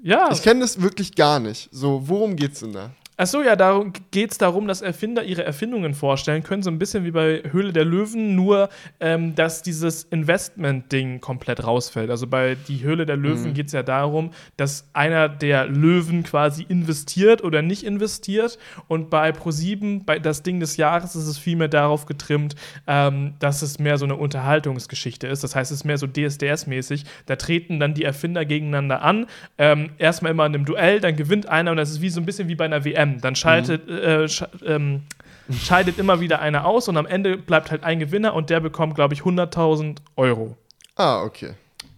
Ja. 0.04 0.30
Ich 0.32 0.42
kenne 0.42 0.60
das 0.60 0.82
wirklich 0.82 1.16
gar 1.16 1.40
nicht. 1.40 1.70
So, 1.72 2.08
worum 2.08 2.36
geht's 2.36 2.60
denn 2.60 2.74
da? 2.74 2.92
Achso, 3.20 3.42
ja, 3.42 3.56
da 3.56 3.84
geht 4.12 4.32
es 4.32 4.38
darum, 4.38 4.68
dass 4.68 4.84
Erfinder 4.84 5.24
ihre 5.24 5.44
Erfindungen 5.44 5.96
vorstellen 5.96 6.44
können, 6.44 6.62
so 6.62 6.70
ein 6.70 6.78
bisschen 6.78 7.04
wie 7.04 7.10
bei 7.10 7.42
Höhle 7.50 7.74
der 7.74 7.84
Löwen, 7.84 8.36
nur 8.36 8.70
ähm, 9.00 9.34
dass 9.34 9.64
dieses 9.64 10.04
Investment-Ding 10.04 11.20
komplett 11.20 11.66
rausfällt. 11.66 12.12
Also 12.12 12.28
bei 12.28 12.56
Die 12.68 12.84
Höhle 12.84 13.08
der 13.08 13.18
Löwen 13.18 13.50
mhm. 13.50 13.54
geht 13.56 13.68
es 13.68 13.74
ja 13.74 13.82
darum, 13.82 14.30
dass 14.56 14.88
einer 14.94 15.30
der 15.30 15.66
Löwen 15.66 16.22
quasi 16.22 16.64
investiert 16.70 17.44
oder 17.44 17.64
nicht 17.64 17.84
investiert. 17.84 18.60
Und 18.88 19.10
bei 19.10 19.32
Pro7, 19.32 20.06
bei 20.06 20.20
das 20.20 20.44
Ding 20.44 20.60
des 20.60 20.78
Jahres, 20.78 21.16
ist 21.16 21.26
es 21.26 21.40
vielmehr 21.40 21.70
darauf 21.70 22.06
getrimmt, 22.06 22.56
ähm, 22.86 23.34
dass 23.40 23.64
es 23.64 23.80
mehr 23.80 23.98
so 23.98 24.06
eine 24.06 24.16
Unterhaltungsgeschichte 24.16 25.26
ist. 25.26 25.44
Das 25.44 25.56
heißt, 25.56 25.72
es 25.72 25.80
ist 25.80 25.86
mehr 25.86 25.98
so 25.98 26.06
DSDS-mäßig. 26.06 27.06
Da 27.26 27.36
treten 27.36 27.80
dann 27.80 27.96
die 27.96 28.04
Erfinder 28.04 28.46
gegeneinander 28.46 29.02
an. 29.02 29.26
Ähm, 29.58 29.90
erstmal 29.98 30.34
immer 30.34 30.46
in 30.46 30.54
einem 30.54 30.66
Duell, 30.66 31.00
dann 31.00 31.16
gewinnt 31.16 31.50
einer 31.50 31.72
und 31.72 31.78
das 31.78 31.90
ist 31.90 32.02
wie 32.02 32.10
so 32.10 32.22
ein 32.22 32.26
bisschen 32.28 32.48
wie 32.48 32.56
bei 32.56 32.66
einer 32.66 32.86
WM. 32.86 33.07
WM. 33.14 33.22
Dann 33.22 33.36
schaltet, 33.36 33.88
mhm. 33.88 33.98
äh, 33.98 34.28
sch 34.28 34.44
ähm, 34.66 35.04
scheidet 35.52 35.98
immer 35.98 36.20
wieder 36.20 36.40
einer 36.40 36.66
aus 36.66 36.88
und 36.88 36.98
am 36.98 37.06
Ende 37.06 37.38
bleibt 37.38 37.72
halt 37.72 37.84
ein 37.84 38.00
Gewinner 38.00 38.34
und 38.34 38.50
der 38.50 38.60
bekommt, 38.60 38.96
glaube 38.96 39.14
ich, 39.14 39.22
100.000 39.22 39.98
Euro. 40.16 40.58
Ah, 40.96 41.24
okay. 41.24 41.54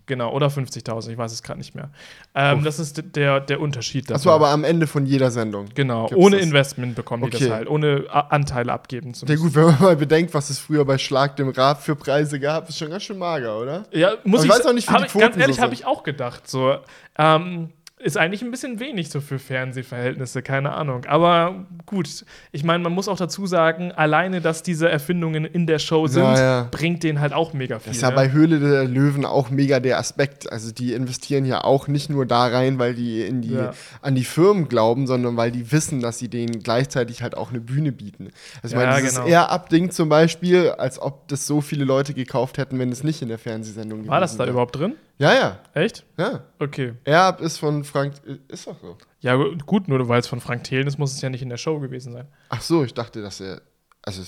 Genau, 0.09 0.33
oder 0.33 0.47
50.000, 0.47 1.11
ich 1.11 1.17
weiß 1.19 1.31
es 1.31 1.44
gerade 1.44 1.59
nicht 1.59 1.75
mehr. 1.75 1.91
Ähm, 2.33 2.63
das 2.63 2.79
ist 2.79 3.15
der, 3.15 3.39
der 3.39 3.61
Unterschied. 3.61 4.11
Achso, 4.11 4.31
aber 4.31 4.50
am 4.50 4.63
Ende 4.63 4.88
von 4.88 5.06
jeder 5.06 5.29
Sendung. 5.29 5.67
Genau, 5.75 6.09
ohne 6.15 6.38
das? 6.38 6.45
Investment 6.47 6.95
bekommen 6.95 7.25
okay. 7.25 7.38
die 7.38 7.44
das 7.44 7.53
halt, 7.53 7.69
ohne 7.69 8.06
Anteile 8.09 8.73
abgeben 8.73 9.13
zu 9.13 9.25
müssen. 9.25 9.38
Ja, 9.38 9.44
gut, 9.44 9.53
wenn 9.53 9.65
man 9.65 9.79
mal 9.79 9.95
bedenkt, 9.95 10.33
was 10.33 10.50
es 10.50 10.57
früher 10.57 10.83
bei 10.83 10.97
Schlag 10.97 11.35
dem 11.35 11.50
Rab 11.50 11.83
für 11.83 11.95
Preise 11.95 12.39
gab, 12.39 12.67
ist 12.69 12.79
schon 12.79 12.89
ganz 12.89 13.03
schön 13.03 13.19
mager, 13.19 13.59
oder? 13.59 13.85
Ja, 13.91 14.13
muss 14.23 14.39
aber 14.39 14.45
ich, 14.45 14.45
ich 14.45 14.50
weiß 14.50 14.65
auch 14.65 14.73
nicht, 14.73 14.91
wie 14.91 14.97
die 14.97 15.03
Quoten 15.03 15.19
Ganz 15.19 15.38
ehrlich, 15.38 15.57
so 15.57 15.61
habe 15.61 15.73
ich 15.75 15.85
auch 15.85 16.01
gedacht. 16.01 16.50
So, 16.50 16.77
ähm, 17.19 17.69
ist 18.01 18.17
eigentlich 18.17 18.41
ein 18.41 18.49
bisschen 18.49 18.79
wenig 18.79 19.09
so 19.09 19.19
für 19.19 19.39
Fernsehverhältnisse, 19.39 20.41
keine 20.41 20.71
Ahnung. 20.71 21.03
Aber 21.05 21.65
gut, 21.85 22.25
ich 22.53 22.63
meine, 22.63 22.81
man 22.81 22.93
muss 22.93 23.09
auch 23.09 23.17
dazu 23.17 23.45
sagen, 23.45 23.91
alleine, 23.91 24.39
dass 24.39 24.63
diese 24.63 24.87
Erfindungen 24.87 25.43
in 25.43 25.67
der 25.67 25.79
Show 25.79 26.07
sind, 26.07 26.23
ja, 26.23 26.39
ja. 26.39 26.67
bringt 26.71 27.03
denen 27.03 27.19
halt 27.19 27.33
auch 27.33 27.51
mega 27.51 27.77
viel. 27.79 27.89
Das 27.89 27.97
ist 27.97 28.01
ja, 28.01 28.11
ne? 28.11 28.15
bei 28.15 28.31
Höhle 28.31 28.59
der 28.59 28.85
Löwen 28.85 29.25
auch 29.25 29.49
mega 29.49 29.81
der 29.81 29.99
Aspekt. 29.99 30.49
Also 30.49 30.71
die 30.71 30.93
investieren 30.93 31.43
ja 31.43 31.63
auch 31.65 31.89
nicht 31.89 32.09
nur 32.09 32.25
da 32.25 32.47
rein, 32.47 32.79
weil 32.79 32.95
die, 32.95 33.21
in 33.21 33.41
die 33.41 33.55
ja. 33.55 33.73
an 34.01 34.15
die 34.15 34.23
Firmen 34.23 34.69
glauben, 34.69 35.05
sondern 35.05 35.35
weil 35.35 35.51
die 35.51 35.69
wissen, 35.73 35.99
dass 35.99 36.19
sie 36.19 36.29
denen 36.29 36.63
gleichzeitig 36.63 37.21
halt 37.21 37.35
auch 37.35 37.49
eine 37.49 37.59
Bühne 37.59 37.91
bieten. 37.91 38.29
Also 38.63 38.75
ich 38.75 38.81
meine, 38.81 39.01
das 39.01 39.11
genau. 39.11 39.25
ist 39.25 39.29
eher 39.29 39.51
Abding 39.51 39.91
zum 39.91 40.07
Beispiel, 40.07 40.69
als 40.69 41.01
ob 41.01 41.27
das 41.27 41.45
so 41.45 41.59
viele 41.59 41.83
Leute 41.83 42.13
gekauft 42.13 42.59
hätten, 42.59 42.79
wenn 42.79 42.94
es 42.94 43.03
nicht 43.03 43.21
in 43.21 43.27
der 43.27 43.39
Fernsehsendung 43.39 44.07
War 44.07 44.21
das 44.21 44.37
da 44.37 44.39
wäre. 44.39 44.51
überhaupt 44.51 44.77
drin? 44.77 44.95
Ja, 45.19 45.33
ja. 45.33 45.59
Echt? 45.73 46.06
Ja. 46.18 46.45
Okay. 46.59 46.94
Erb 47.04 47.42
ist 47.42 47.57
von 47.57 47.83
Frank. 47.83 48.14
Ist 48.47 48.68
doch 48.68 48.80
so. 48.81 48.97
Ja, 49.19 49.35
gut, 49.35 49.90
nur 49.90 50.07
weil 50.07 50.21
es 50.21 50.28
von 50.28 50.40
Frank 50.40 50.64
Thelen 50.64 50.88
ist, 50.88 50.97
muss 50.97 51.14
es 51.14 51.21
ja 51.21 51.30
nicht 51.30 51.42
in 51.42 51.49
der 51.49 51.57
Show 51.57 51.80
gewesen 51.80 52.14
sein. 52.14 52.28
Ach 52.47 52.61
so, 52.61 52.83
ich 52.85 52.94
dachte, 52.94 53.21
dass 53.21 53.42
er. 53.42 53.61
Also, 54.02 54.23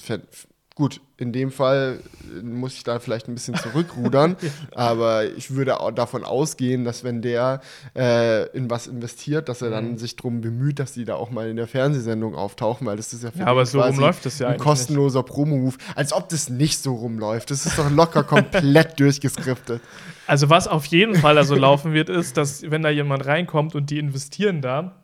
gut, 0.75 1.01
in 1.17 1.31
dem 1.33 1.51
Fall 1.51 1.99
äh, 2.23 2.41
muss 2.41 2.73
ich 2.73 2.83
da 2.83 2.99
vielleicht 2.99 3.27
ein 3.27 3.33
bisschen 3.33 3.55
zurückrudern, 3.55 4.37
aber 4.75 5.25
ich 5.25 5.51
würde 5.51 5.79
auch 5.79 5.91
davon 5.91 6.23
ausgehen, 6.23 6.85
dass 6.85 7.03
wenn 7.03 7.21
der 7.21 7.61
äh, 7.95 8.47
in 8.55 8.69
was 8.69 8.87
investiert, 8.87 9.49
dass 9.49 9.61
er 9.61 9.69
dann 9.69 9.91
mhm. 9.91 9.97
sich 9.97 10.15
darum 10.15 10.41
bemüht, 10.41 10.79
dass 10.79 10.93
die 10.93 11.05
da 11.05 11.15
auch 11.15 11.29
mal 11.29 11.49
in 11.49 11.57
der 11.57 11.67
Fernsehsendung 11.67 12.35
auftauchen, 12.35 12.87
weil 12.87 12.97
das 12.97 13.13
ist 13.13 13.23
ja 13.23 13.31
für 13.31 13.39
ja, 13.39 13.45
aber 13.47 13.65
so 13.65 13.81
rumläuft 13.81 14.25
das 14.25 14.39
ja 14.39 14.47
ein 14.49 14.59
kostenloser 14.59 15.23
Promo-Move. 15.23 15.75
Als 15.95 16.13
ob 16.13 16.29
das 16.29 16.49
nicht 16.49 16.81
so 16.81 16.95
rumläuft. 16.95 17.51
Das 17.51 17.65
ist 17.65 17.77
doch 17.77 17.89
locker 17.89 18.23
komplett 18.23 18.99
durchgeskriptet. 18.99 19.81
Also 20.27 20.49
was 20.49 20.67
auf 20.67 20.85
jeden 20.85 21.15
Fall 21.15 21.37
also 21.37 21.55
laufen 21.55 21.93
wird, 21.93 22.09
ist, 22.09 22.37
dass 22.37 22.69
wenn 22.69 22.81
da 22.81 22.89
jemand 22.89 23.25
reinkommt 23.25 23.75
und 23.75 23.89
die 23.89 23.99
investieren 23.99 24.61
da, 24.61 25.00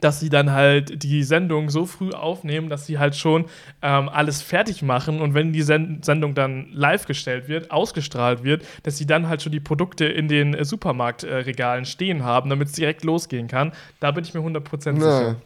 dass 0.00 0.20
sie 0.20 0.28
dann 0.28 0.52
halt 0.52 1.02
die 1.02 1.22
Sendung 1.22 1.70
so 1.70 1.86
früh 1.86 2.10
aufnehmen, 2.10 2.68
dass 2.68 2.86
sie 2.86 2.98
halt 2.98 3.16
schon 3.16 3.46
ähm, 3.82 4.08
alles 4.08 4.42
fertig 4.42 4.82
machen 4.82 5.20
und 5.20 5.34
wenn 5.34 5.52
die 5.52 5.62
Send 5.62 6.04
Sendung 6.04 6.34
dann 6.34 6.68
live 6.72 7.06
gestellt 7.06 7.48
wird, 7.48 7.70
ausgestrahlt 7.70 8.44
wird, 8.44 8.64
dass 8.82 8.98
sie 8.98 9.06
dann 9.06 9.28
halt 9.28 9.42
schon 9.42 9.52
die 9.52 9.60
Produkte 9.60 10.04
in 10.04 10.28
den 10.28 10.54
äh, 10.54 10.64
Supermarktregalen 10.64 11.84
äh, 11.84 11.86
stehen 11.86 12.24
haben, 12.24 12.50
damit 12.50 12.68
es 12.68 12.74
direkt 12.74 13.04
losgehen 13.04 13.48
kann. 13.48 13.72
Da 14.00 14.10
bin 14.10 14.24
ich 14.24 14.34
mir 14.34 14.40
100% 14.40 14.96
sicher. 14.96 15.36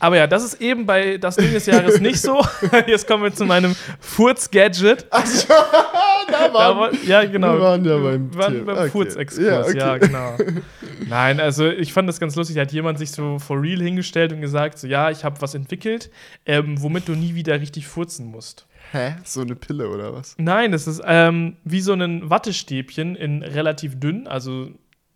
Aber 0.00 0.16
ja, 0.16 0.26
das 0.26 0.42
ist 0.42 0.60
eben 0.62 0.86
bei 0.86 1.18
das 1.18 1.36
Ding 1.36 1.52
des 1.52 1.66
Jahres 1.66 2.00
nicht 2.00 2.20
so. 2.20 2.42
Jetzt 2.86 3.06
kommen 3.06 3.22
wir 3.22 3.34
zu 3.34 3.44
meinem 3.44 3.76
Furz-Gadget. 4.00 5.06
Achso, 5.10 5.52
da 6.30 6.52
waren, 6.52 6.96
ja, 7.06 7.24
genau. 7.24 7.54
Wir 7.54 7.60
waren 7.60 7.84
ja 7.84 7.96
beim, 7.98 8.32
wir 8.32 8.38
waren 8.38 8.64
beim 8.64 8.76
okay. 8.76 8.90
Furzexkurs, 8.90 9.46
ja, 9.46 9.60
okay. 9.62 9.78
ja, 9.78 9.98
genau. 9.98 10.36
Nein, 11.08 11.40
also 11.40 11.68
ich 11.68 11.92
fand 11.92 12.08
das 12.08 12.20
ganz 12.20 12.36
lustig. 12.36 12.56
Da 12.56 12.62
hat 12.62 12.72
jemand 12.72 12.98
sich 12.98 13.10
so 13.10 13.38
for 13.38 13.60
real 13.60 13.80
hingestellt 13.80 14.32
und 14.32 14.40
gesagt: 14.40 14.78
So, 14.78 14.86
ja, 14.86 15.10
ich 15.10 15.24
habe 15.24 15.40
was 15.40 15.54
entwickelt, 15.54 16.10
ähm, 16.46 16.80
womit 16.82 17.08
du 17.08 17.12
nie 17.12 17.34
wieder 17.34 17.60
richtig 17.60 17.86
furzen 17.86 18.26
musst. 18.26 18.66
Hä? 18.92 19.16
So 19.24 19.42
eine 19.42 19.54
Pille 19.54 19.88
oder 19.88 20.12
was? 20.12 20.34
Nein, 20.38 20.72
es 20.72 20.86
ist 20.86 21.00
ähm, 21.04 21.56
wie 21.64 21.80
so 21.80 21.92
ein 21.92 22.28
Wattestäbchen 22.28 23.14
in 23.14 23.42
relativ 23.42 24.00
dünn, 24.00 24.26
also 24.26 24.70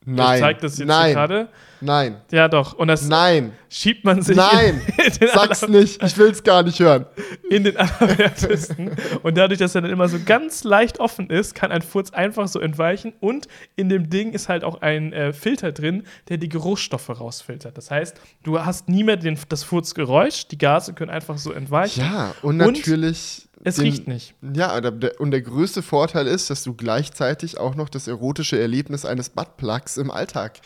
Nein. 0.04 0.34
Ich 0.34 0.40
zeig 0.40 0.60
das 0.60 0.78
jetzt 0.78 0.86
Nein. 0.88 1.14
gerade. 1.14 1.48
Nein. 1.80 2.16
Ja, 2.30 2.48
doch. 2.48 2.72
Und 2.74 2.88
das 2.88 3.08
Nein. 3.08 3.52
schiebt 3.68 4.04
man 4.04 4.22
sich 4.22 4.36
Nein. 4.36 4.80
in, 4.96 5.04
in 5.04 5.12
den 5.12 5.28
Sag's 5.34 5.66
nicht. 5.68 6.02
Ich 6.02 6.16
will's 6.16 6.42
gar 6.42 6.62
nicht 6.62 6.78
hören. 6.80 7.06
In 7.50 7.64
den 7.64 7.76
allerwertesten. 7.76 8.90
und 9.22 9.36
dadurch, 9.36 9.58
dass 9.58 9.74
er 9.74 9.82
dann 9.82 9.90
immer 9.90 10.08
so 10.08 10.18
ganz 10.24 10.64
leicht 10.64 11.00
offen 11.00 11.28
ist, 11.30 11.54
kann 11.54 11.72
ein 11.72 11.82
Furz 11.82 12.10
einfach 12.10 12.48
so 12.48 12.60
entweichen. 12.60 13.12
Und 13.20 13.48
in 13.76 13.88
dem 13.88 14.08
Ding 14.08 14.32
ist 14.32 14.48
halt 14.48 14.64
auch 14.64 14.80
ein 14.82 15.12
äh, 15.12 15.32
Filter 15.32 15.72
drin, 15.72 16.04
der 16.28 16.38
die 16.38 16.48
Geruchsstoffe 16.48 17.08
rausfiltert. 17.08 17.76
Das 17.76 17.90
heißt, 17.90 18.20
du 18.42 18.64
hast 18.64 18.88
nie 18.88 19.04
mehr 19.04 19.16
den, 19.16 19.38
das 19.48 19.62
Furzgeräusch. 19.62 20.48
Die 20.48 20.58
Gase 20.58 20.94
können 20.94 21.10
einfach 21.10 21.38
so 21.38 21.52
entweichen. 21.52 22.00
Ja, 22.00 22.34
und 22.42 22.56
natürlich. 22.56 23.42
Und 23.42 23.53
es 23.64 23.76
den, 23.76 23.84
riecht 23.84 24.06
nicht. 24.06 24.34
Ja, 24.54 24.78
und 25.18 25.30
der 25.30 25.42
größte 25.42 25.82
Vorteil 25.82 26.26
ist, 26.26 26.50
dass 26.50 26.62
du 26.62 26.74
gleichzeitig 26.74 27.58
auch 27.58 27.74
noch 27.74 27.88
das 27.88 28.06
erotische 28.06 28.60
Erlebnis 28.60 29.04
eines 29.04 29.30
Buttplugs 29.30 29.96
im 29.96 30.10
Alltag 30.10 30.60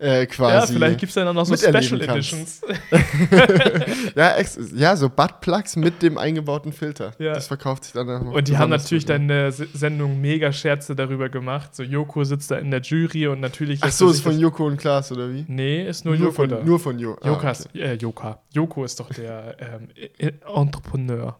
äh, 0.00 0.26
quasi. 0.26 0.72
Ja, 0.72 0.78
vielleicht 0.78 0.98
gibt 0.98 1.10
es 1.10 1.14
dann 1.14 1.28
auch 1.28 1.34
noch 1.34 1.44
so 1.44 1.54
Special 1.56 2.00
Editions. 2.00 2.62
ja, 4.16 4.34
ja, 4.74 4.96
so 4.96 5.10
Buttplugs 5.10 5.76
mit 5.76 6.02
dem 6.02 6.16
eingebauten 6.16 6.72
Filter. 6.72 7.12
Ja. 7.18 7.34
Das 7.34 7.48
verkauft 7.48 7.84
sich 7.84 7.92
dann 7.92 8.06
noch. 8.06 8.32
Und 8.32 8.48
die 8.48 8.56
haben 8.56 8.70
natürlich 8.70 9.04
dann 9.04 9.22
eine 9.22 9.52
Sendung 9.52 10.18
mega 10.20 10.52
Scherze 10.52 10.96
darüber 10.96 11.28
gemacht. 11.28 11.76
So, 11.76 11.82
Joko 11.82 12.24
sitzt 12.24 12.50
da 12.50 12.56
in 12.56 12.70
der 12.70 12.80
Jury 12.80 13.26
und 13.26 13.40
natürlich. 13.40 13.80
Ach 13.82 13.92
so, 13.92 14.08
ist 14.10 14.22
von 14.22 14.38
Joko 14.38 14.66
und 14.66 14.78
Klaas, 14.78 15.12
oder 15.12 15.30
wie? 15.30 15.44
Nee, 15.46 15.86
ist 15.86 16.06
nur, 16.06 16.14
nur 16.14 16.28
Joko 16.28 16.36
von, 16.36 16.48
da. 16.48 16.64
Nur 16.64 16.80
von 16.80 16.98
jo 16.98 17.18
Jokas, 17.22 17.66
ah, 17.66 17.70
okay. 17.74 17.82
äh, 17.82 17.94
Joka. 17.94 18.40
Joko 18.54 18.84
ist 18.84 18.98
doch 18.98 19.10
der 19.10 19.54
ähm, 19.60 19.88
Entrepreneur. 20.46 21.38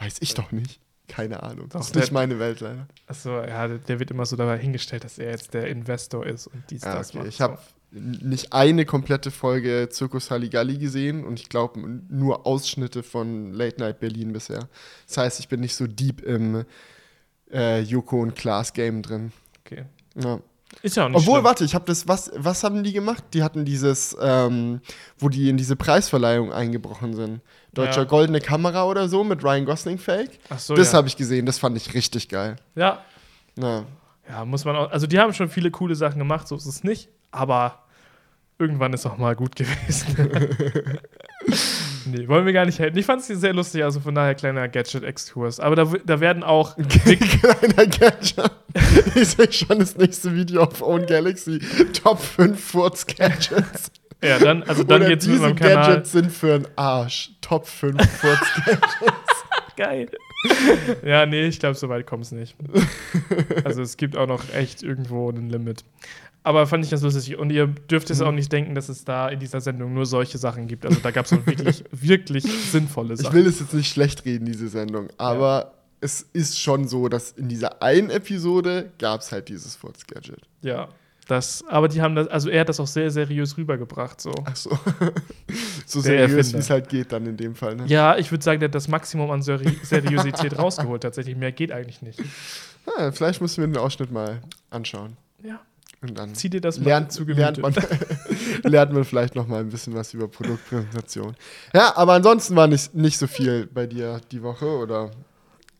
Weiß 0.00 0.16
ich 0.20 0.34
doch 0.34 0.50
nicht. 0.50 0.80
Keine 1.08 1.42
Ahnung. 1.42 1.68
Das 1.70 1.88
ist 1.88 1.96
nicht 1.96 2.12
meine 2.12 2.38
Welt 2.38 2.60
leider. 2.60 2.86
Achso, 3.06 3.42
ja, 3.42 3.66
der 3.68 3.98
wird 3.98 4.10
immer 4.10 4.26
so 4.26 4.36
dabei 4.36 4.58
hingestellt, 4.58 5.04
dass 5.04 5.18
er 5.18 5.30
jetzt 5.30 5.54
der 5.54 5.66
Investor 5.66 6.24
ist 6.24 6.46
und 6.46 6.62
dies, 6.70 6.84
ah, 6.84 6.94
das 6.94 7.14
okay. 7.14 7.26
Ich 7.28 7.40
habe 7.40 7.58
nicht 7.90 8.52
eine 8.52 8.84
komplette 8.84 9.32
Folge 9.32 9.88
Zirkus 9.90 10.30
Halligalli 10.30 10.78
gesehen 10.78 11.24
und 11.24 11.40
ich 11.40 11.48
glaube 11.48 11.80
nur 12.08 12.46
Ausschnitte 12.46 13.02
von 13.02 13.52
Late 13.52 13.80
Night 13.80 13.98
Berlin 13.98 14.32
bisher. 14.32 14.68
Das 15.08 15.16
heißt, 15.16 15.40
ich 15.40 15.48
bin 15.48 15.60
nicht 15.60 15.74
so 15.74 15.88
deep 15.88 16.22
im 16.22 16.64
äh, 17.52 17.80
Joko 17.80 18.20
und 18.20 18.36
Klaas 18.36 18.72
Game 18.72 19.02
drin. 19.02 19.32
Okay. 19.64 19.86
Ja. 20.14 20.40
Ist 20.82 20.96
ja 20.96 21.04
auch 21.04 21.08
nicht 21.08 21.18
Obwohl, 21.18 21.34
schlimm. 21.34 21.44
warte, 21.44 21.64
ich 21.64 21.74
habe 21.74 21.84
das, 21.86 22.06
was, 22.08 22.30
was 22.36 22.64
haben 22.64 22.82
die 22.82 22.92
gemacht? 22.92 23.24
Die 23.34 23.42
hatten 23.42 23.64
dieses, 23.64 24.16
ähm, 24.20 24.80
wo 25.18 25.28
die 25.28 25.48
in 25.48 25.56
diese 25.56 25.76
Preisverleihung 25.76 26.52
eingebrochen 26.52 27.14
sind. 27.14 27.40
Deutscher 27.74 28.02
Ja. 28.02 28.04
Goldene 28.04 28.40
Kamera 28.40 28.84
oder 28.84 29.08
so 29.08 29.22
mit 29.24 29.42
Ryan 29.44 29.64
Gosling 29.66 29.98
Fake. 29.98 30.38
Ach 30.48 30.58
so, 30.58 30.74
das 30.74 30.92
ja. 30.92 30.98
habe 30.98 31.08
ich 31.08 31.16
gesehen, 31.16 31.44
das 31.46 31.58
fand 31.58 31.76
ich 31.76 31.92
richtig 31.94 32.28
geil. 32.28 32.56
ja. 32.74 33.00
Ja. 33.58 33.84
Ja, 34.28 34.44
muss 34.44 34.64
man 34.64 34.76
auch. 34.76 34.92
Also, 34.92 35.08
die 35.08 35.18
haben 35.18 35.34
schon 35.34 35.48
viele 35.48 35.72
coole 35.72 35.96
Sachen 35.96 36.20
gemacht, 36.20 36.46
so 36.46 36.54
ist 36.54 36.64
es 36.66 36.84
nicht. 36.84 37.08
Aber 37.32 37.80
irgendwann 38.60 38.92
ist 38.92 39.04
auch 39.04 39.16
mal 39.18 39.34
gut 39.34 39.56
gewesen. 39.56 40.16
nee, 42.06 42.28
wollen 42.28 42.46
wir 42.46 42.52
gar 42.52 42.66
nicht 42.66 42.80
halten. 42.80 42.96
Ich 42.98 43.06
fand 43.06 43.20
es 43.22 43.26
sehr 43.28 43.52
lustig, 43.52 43.84
also 43.84 44.00
von 44.00 44.14
daher 44.14 44.34
kleiner 44.34 44.68
Gadget-Exkurs. 44.68 45.60
Aber 45.60 45.76
da, 45.76 45.92
da 46.04 46.20
werden 46.20 46.42
auch. 46.42 46.76
Kleiner 46.88 47.86
Gadget. 47.86 48.50
ich 49.14 49.28
sehe 49.28 49.52
schon 49.52 49.78
das 49.78 49.96
nächste 49.96 50.34
Video 50.34 50.62
auf 50.62 50.82
Own 50.82 51.06
Galaxy. 51.06 51.60
Top 51.92 52.20
5 52.20 52.62
Furz-Gadgets. 52.62 53.92
ja, 54.22 54.38
dann, 54.38 54.62
also 54.64 54.84
dann 54.84 55.00
Oder 55.00 55.10
geht's 55.10 55.26
mit 55.26 55.40
meinem 55.40 55.56
Kanal. 55.56 55.88
Gadgets 55.88 56.12
sind 56.12 56.30
für 56.30 56.54
einen 56.54 56.66
Arsch. 56.76 57.32
Top 57.40 57.66
5 57.66 58.02
Furz-Gadgets. 58.08 59.44
Geil. 59.76 60.10
ja, 61.04 61.26
nee, 61.26 61.46
ich 61.46 61.58
glaube, 61.58 61.74
so 61.74 61.88
weit 61.88 62.06
kommt 62.06 62.24
es 62.24 62.32
nicht. 62.32 62.54
Also 63.64 63.82
es 63.82 63.96
gibt 63.96 64.16
auch 64.16 64.26
noch 64.26 64.52
echt 64.52 64.82
irgendwo 64.82 65.30
ein 65.30 65.48
Limit. 65.48 65.84
Aber 66.42 66.66
fand 66.66 66.84
ich 66.84 66.90
ganz 66.90 67.02
lustig. 67.02 67.36
Und 67.38 67.50
ihr 67.50 67.66
dürft 67.66 68.08
Mhm. 68.08 68.12
es 68.14 68.20
auch 68.22 68.32
nicht 68.32 68.50
denken, 68.52 68.74
dass 68.74 68.88
es 68.88 69.04
da 69.04 69.28
in 69.28 69.40
dieser 69.40 69.60
Sendung 69.60 69.92
nur 69.92 70.06
solche 70.06 70.38
Sachen 70.38 70.66
gibt. 70.66 70.86
Also 70.86 70.98
da 71.02 71.10
gab 71.10 71.26
es 71.26 71.32
wirklich, 71.32 71.84
wirklich 71.92 72.44
sinnvolle 72.44 73.14
Ich 73.14 73.20
Sachen. 73.20 73.34
will 73.34 73.46
es 73.46 73.60
jetzt 73.60 73.74
nicht 73.74 73.92
schlecht 73.92 74.24
reden, 74.24 74.46
diese 74.46 74.68
Sendung, 74.68 75.08
aber 75.18 75.74
es 76.00 76.22
ist 76.32 76.58
schon 76.58 76.88
so, 76.88 77.08
dass 77.10 77.32
in 77.32 77.48
dieser 77.50 77.82
einen 77.82 78.08
Episode 78.08 78.90
gab 78.98 79.20
es 79.20 79.32
halt 79.32 79.48
dieses 79.50 79.76
Furz-Gadget. 79.76 80.40
Ja. 80.62 80.88
Das, 81.28 81.62
aber 81.68 81.86
die 81.88 82.00
haben 82.02 82.16
das, 82.16 82.26
also 82.26 82.48
er 82.48 82.62
hat 82.62 82.68
das 82.70 82.80
auch 82.80 82.86
sehr 82.88 83.08
seriös 83.10 83.56
rübergebracht. 83.56 84.20
So. 84.20 84.32
Ach 84.46 84.56
so. 84.56 84.70
so 85.86 86.02
Der 86.02 86.26
seriös, 86.26 86.52
wie 86.54 86.56
es 86.58 86.70
halt 86.70 86.88
geht 86.88 87.12
dann 87.12 87.24
in 87.26 87.36
dem 87.36 87.54
Fall. 87.54 87.76
Ne? 87.76 87.84
Ja, 87.86 88.16
ich 88.16 88.30
würde 88.32 88.42
sagen, 88.42 88.58
der 88.58 88.68
hat 88.68 88.74
das 88.74 88.88
Maximum 88.88 89.30
an 89.30 89.40
Seri 89.42 89.76
Seriosität 89.82 90.58
rausgeholt. 90.58 91.02
Tatsächlich, 91.02 91.36
mehr 91.36 91.52
geht 91.52 91.70
eigentlich 91.70 92.02
nicht. 92.02 92.18
Ah, 92.96 93.12
vielleicht 93.12 93.40
müssen 93.40 93.60
wir 93.60 93.68
den 93.68 93.76
Ausschnitt 93.76 94.10
mal 94.10 94.40
anschauen. 94.70 95.16
Und 96.02 96.18
dann 96.18 96.34
Zieh 96.34 96.48
dir 96.48 96.62
das 96.62 96.78
mal 96.78 96.86
lernt, 96.86 97.12
zu 97.12 97.24
lernt, 97.24 97.58
man, 97.58 97.74
lernt 98.62 98.92
man 98.92 99.04
vielleicht 99.04 99.34
noch 99.34 99.46
mal 99.46 99.60
ein 99.60 99.68
bisschen 99.68 99.94
was 99.94 100.14
über 100.14 100.28
Produktpräsentation. 100.28 101.34
Ja, 101.74 101.94
aber 101.96 102.14
ansonsten 102.14 102.56
war 102.56 102.66
nicht, 102.68 102.94
nicht 102.94 103.18
so 103.18 103.26
viel 103.26 103.66
bei 103.66 103.86
dir 103.86 104.20
die 104.32 104.42
Woche 104.42 104.66
oder 104.66 105.10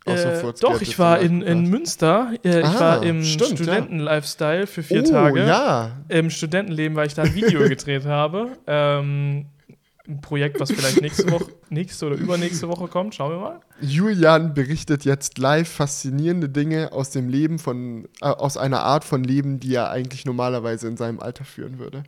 außer 0.05 0.49
Äh, 0.49 0.53
doch, 0.61 0.83
ich 0.83 0.99
war 0.99 1.21
in, 1.21 1.41
in 1.41 1.65
Münster. 1.71 2.33
Äh, 2.45 2.61
ich 2.61 2.67
Ah, 2.67 2.81
war 2.81 3.03
im 3.03 3.25
stimmt, 3.25 3.51
ja. 3.53 3.57
Studenten-Lifestyle 3.57 4.67
für 4.67 4.83
vier 4.83 5.05
oh, 5.07 5.11
Tage. 5.11 5.47
ja. 5.47 5.93
Im 6.09 6.29
Studentenleben, 6.29 6.97
weil 6.97 7.07
ich 7.07 7.15
da 7.15 7.23
ein 7.23 7.35
Video 7.35 7.61
gedreht 7.69 8.05
habe. 8.05 8.59
Ähm, 8.67 9.47
ein 10.11 10.21
Projekt, 10.21 10.61
was 10.61 10.71
vielleicht 10.73 11.01
nächste 11.01 11.31
Woche, 11.31 11.53
nächste 11.71 12.07
oder 12.07 12.17
übernächste 12.17 12.69
Woche 12.69 12.89
kommt. 12.89 13.15
Schauen 13.15 13.33
wir 13.33 13.39
mal. 13.39 13.61
Julian 13.81 14.55
berichtet 14.55 15.05
jetzt 15.05 15.39
live 15.39 15.69
faszinierende 15.69 16.49
Dinge 16.49 16.93
aus 16.93 17.11
dem 17.11 17.29
Leben 17.29 17.59
von, 17.59 18.05
äh, 18.21 18.27
aus 18.27 18.57
einer 18.57 18.81
Art 18.81 19.05
von 19.05 19.25
Leben, 19.25 19.61
die 19.61 19.75
er 19.75 19.91
eigentlich 19.91 20.25
normalerweise 20.25 20.89
in 20.89 20.97
seinem 20.97 21.21
Alter 21.21 21.45
führen 21.45 21.79
würde. 21.79 22.03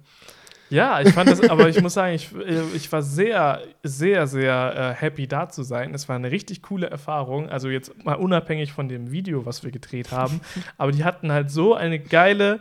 Ja, 0.72 1.02
ich 1.02 1.12
fand 1.12 1.28
das, 1.28 1.42
aber 1.50 1.68
ich 1.68 1.80
muss 1.82 1.92
sagen, 1.92 2.14
ich, 2.14 2.34
äh, 2.34 2.62
ich 2.74 2.90
war 2.90 3.02
sehr, 3.02 3.60
sehr, 3.82 4.26
sehr 4.26 4.94
äh, 4.98 5.00
happy 5.00 5.28
da 5.28 5.50
zu 5.50 5.62
sein. 5.62 5.92
Es 5.94 6.08
war 6.08 6.16
eine 6.16 6.30
richtig 6.30 6.62
coole 6.62 6.88
Erfahrung. 6.88 7.50
Also 7.50 7.68
jetzt 7.68 8.04
mal 8.04 8.14
unabhängig 8.14 8.72
von 8.72 8.88
dem 8.88 9.12
Video, 9.12 9.44
was 9.44 9.64
wir 9.64 9.70
gedreht 9.70 10.12
haben. 10.12 10.40
aber 10.78 10.92
die 10.92 11.04
hatten 11.04 11.30
halt 11.30 11.50
so 11.50 11.74
eine 11.74 11.98
geile, 11.98 12.60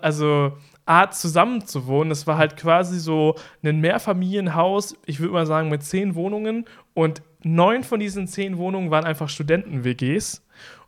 also 0.00 0.52
Art 0.84 1.14
zusammenzuwohnen. 1.14 2.10
Das 2.10 2.26
war 2.26 2.38
halt 2.38 2.56
quasi 2.56 2.98
so 2.98 3.34
ein 3.62 3.80
Mehrfamilienhaus, 3.80 4.96
ich 5.06 5.20
würde 5.20 5.32
mal 5.32 5.46
sagen, 5.46 5.68
mit 5.68 5.82
zehn 5.82 6.14
Wohnungen. 6.14 6.64
Und 6.94 7.22
neun 7.42 7.84
von 7.84 8.00
diesen 8.00 8.26
zehn 8.26 8.58
Wohnungen 8.58 8.90
waren 8.90 9.04
einfach 9.04 9.28
Studenten-WGs. 9.28 10.42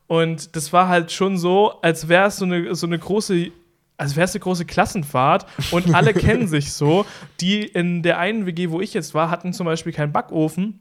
Und 0.06 0.56
das 0.56 0.72
war 0.72 0.88
halt 0.88 1.12
schon 1.12 1.36
so, 1.36 1.80
als 1.82 2.08
wäre 2.08 2.28
es 2.28 2.36
so 2.36 2.44
eine, 2.44 2.74
so 2.74 2.86
eine 2.86 2.98
große 2.98 3.50
als 4.00 4.14
wäre 4.14 4.26
es 4.26 4.32
eine 4.32 4.40
große 4.40 4.64
Klassenfahrt 4.64 5.44
und 5.72 5.92
alle 5.92 6.14
kennen 6.14 6.46
sich 6.46 6.72
so. 6.72 7.04
Die 7.40 7.64
in 7.64 8.04
der 8.04 8.18
einen 8.18 8.46
WG, 8.46 8.70
wo 8.70 8.80
ich 8.80 8.94
jetzt 8.94 9.12
war, 9.12 9.28
hatten 9.28 9.52
zum 9.52 9.66
Beispiel 9.66 9.92
keinen 9.92 10.12
Backofen 10.12 10.78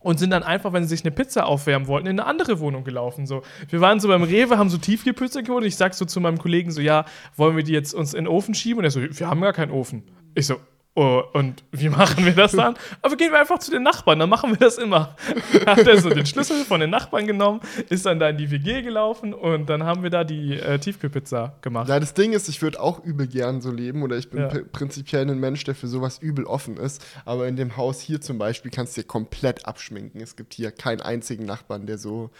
und 0.00 0.18
sind 0.18 0.30
dann 0.30 0.42
einfach, 0.42 0.72
wenn 0.72 0.82
sie 0.84 0.90
sich 0.90 1.04
eine 1.04 1.12
Pizza 1.12 1.46
aufwärmen 1.46 1.86
wollten, 1.86 2.06
in 2.06 2.18
eine 2.18 2.28
andere 2.28 2.58
Wohnung 2.60 2.84
gelaufen. 2.84 3.26
So. 3.26 3.42
Wir 3.68 3.80
waren 3.80 4.00
so 4.00 4.08
beim 4.08 4.22
Rewe, 4.22 4.58
haben 4.58 4.70
so 4.70 4.78
Tiefkühlpizza 4.78 5.42
geholt 5.42 5.64
ich 5.64 5.76
sag 5.76 5.94
so 5.94 6.04
zu 6.04 6.20
meinem 6.20 6.38
Kollegen 6.38 6.70
so, 6.70 6.80
ja, 6.80 7.04
wollen 7.36 7.56
wir 7.56 7.62
die 7.62 7.72
jetzt 7.72 7.94
uns 7.94 8.14
in 8.14 8.24
den 8.24 8.32
Ofen 8.32 8.54
schieben? 8.54 8.78
Und 8.78 8.84
er 8.84 8.90
so, 8.90 9.00
wir 9.00 9.28
haben 9.28 9.40
gar 9.40 9.52
keinen 9.52 9.70
Ofen. 9.70 10.02
Ich 10.34 10.46
so, 10.46 10.56
oh, 10.94 11.22
und 11.32 11.62
wie 11.72 11.88
machen 11.88 12.24
wir 12.24 12.32
das 12.34 12.52
dann? 12.52 12.76
Aber 13.02 13.16
gehen 13.16 13.30
wir 13.32 13.38
einfach 13.40 13.58
zu 13.58 13.70
den 13.70 13.82
Nachbarn, 13.82 14.18
dann 14.18 14.28
machen 14.28 14.50
wir 14.50 14.56
das 14.58 14.76
immer. 14.78 15.16
Hat 15.66 15.86
er 15.86 16.00
so 16.00 16.10
den 16.10 16.26
Schlüssel 16.26 16.64
von 16.64 16.80
den 16.80 16.90
Nachbarn 16.90 17.26
genommen, 17.26 17.60
ist 17.88 18.06
dann 18.06 18.18
da 18.18 18.28
in 18.28 18.36
die 18.36 18.50
WG 18.50 18.82
gelaufen 18.82 19.32
und 19.34 19.68
dann 19.70 19.84
haben 19.84 20.02
wir 20.02 20.10
da 20.10 20.24
die 20.24 20.58
äh, 20.58 20.78
Tiefkühlpizza 20.78 21.54
gemacht. 21.62 21.88
Ja, 21.88 22.00
das 22.00 22.14
Ding 22.14 22.32
ist, 22.32 22.48
ich 22.48 22.60
würde 22.62 22.80
auch 22.80 23.02
übel 23.04 23.26
gern 23.26 23.60
so 23.60 23.70
leben 23.70 24.02
oder 24.02 24.16
ich 24.16 24.30
bin 24.30 24.40
Ja. 24.40 24.48
pr- 24.48 24.64
prinzipiell 24.64 25.28
ein 25.30 25.38
Mensch, 25.38 25.64
der 25.64 25.74
für 25.74 25.86
sowas 25.88 26.18
übel 26.18 26.44
offen 26.44 26.76
ist. 26.76 27.04
Aber 27.24 27.46
in 27.48 27.56
dem 27.56 27.76
Haus 27.76 28.00
hier 28.00 28.20
zum 28.20 28.38
Beispiel 28.38 28.70
kannst 28.70 28.96
du 28.96 29.00
dir 29.02 29.06
komplett 29.06 29.66
abschminken. 29.66 30.20
Es 30.20 30.36
gibt 30.36 30.54
hier 30.54 30.70
keinen 30.70 31.00
einzigen 31.00 31.44
Nachbarn, 31.46 31.86
der 31.86 31.98
so, 31.98 32.30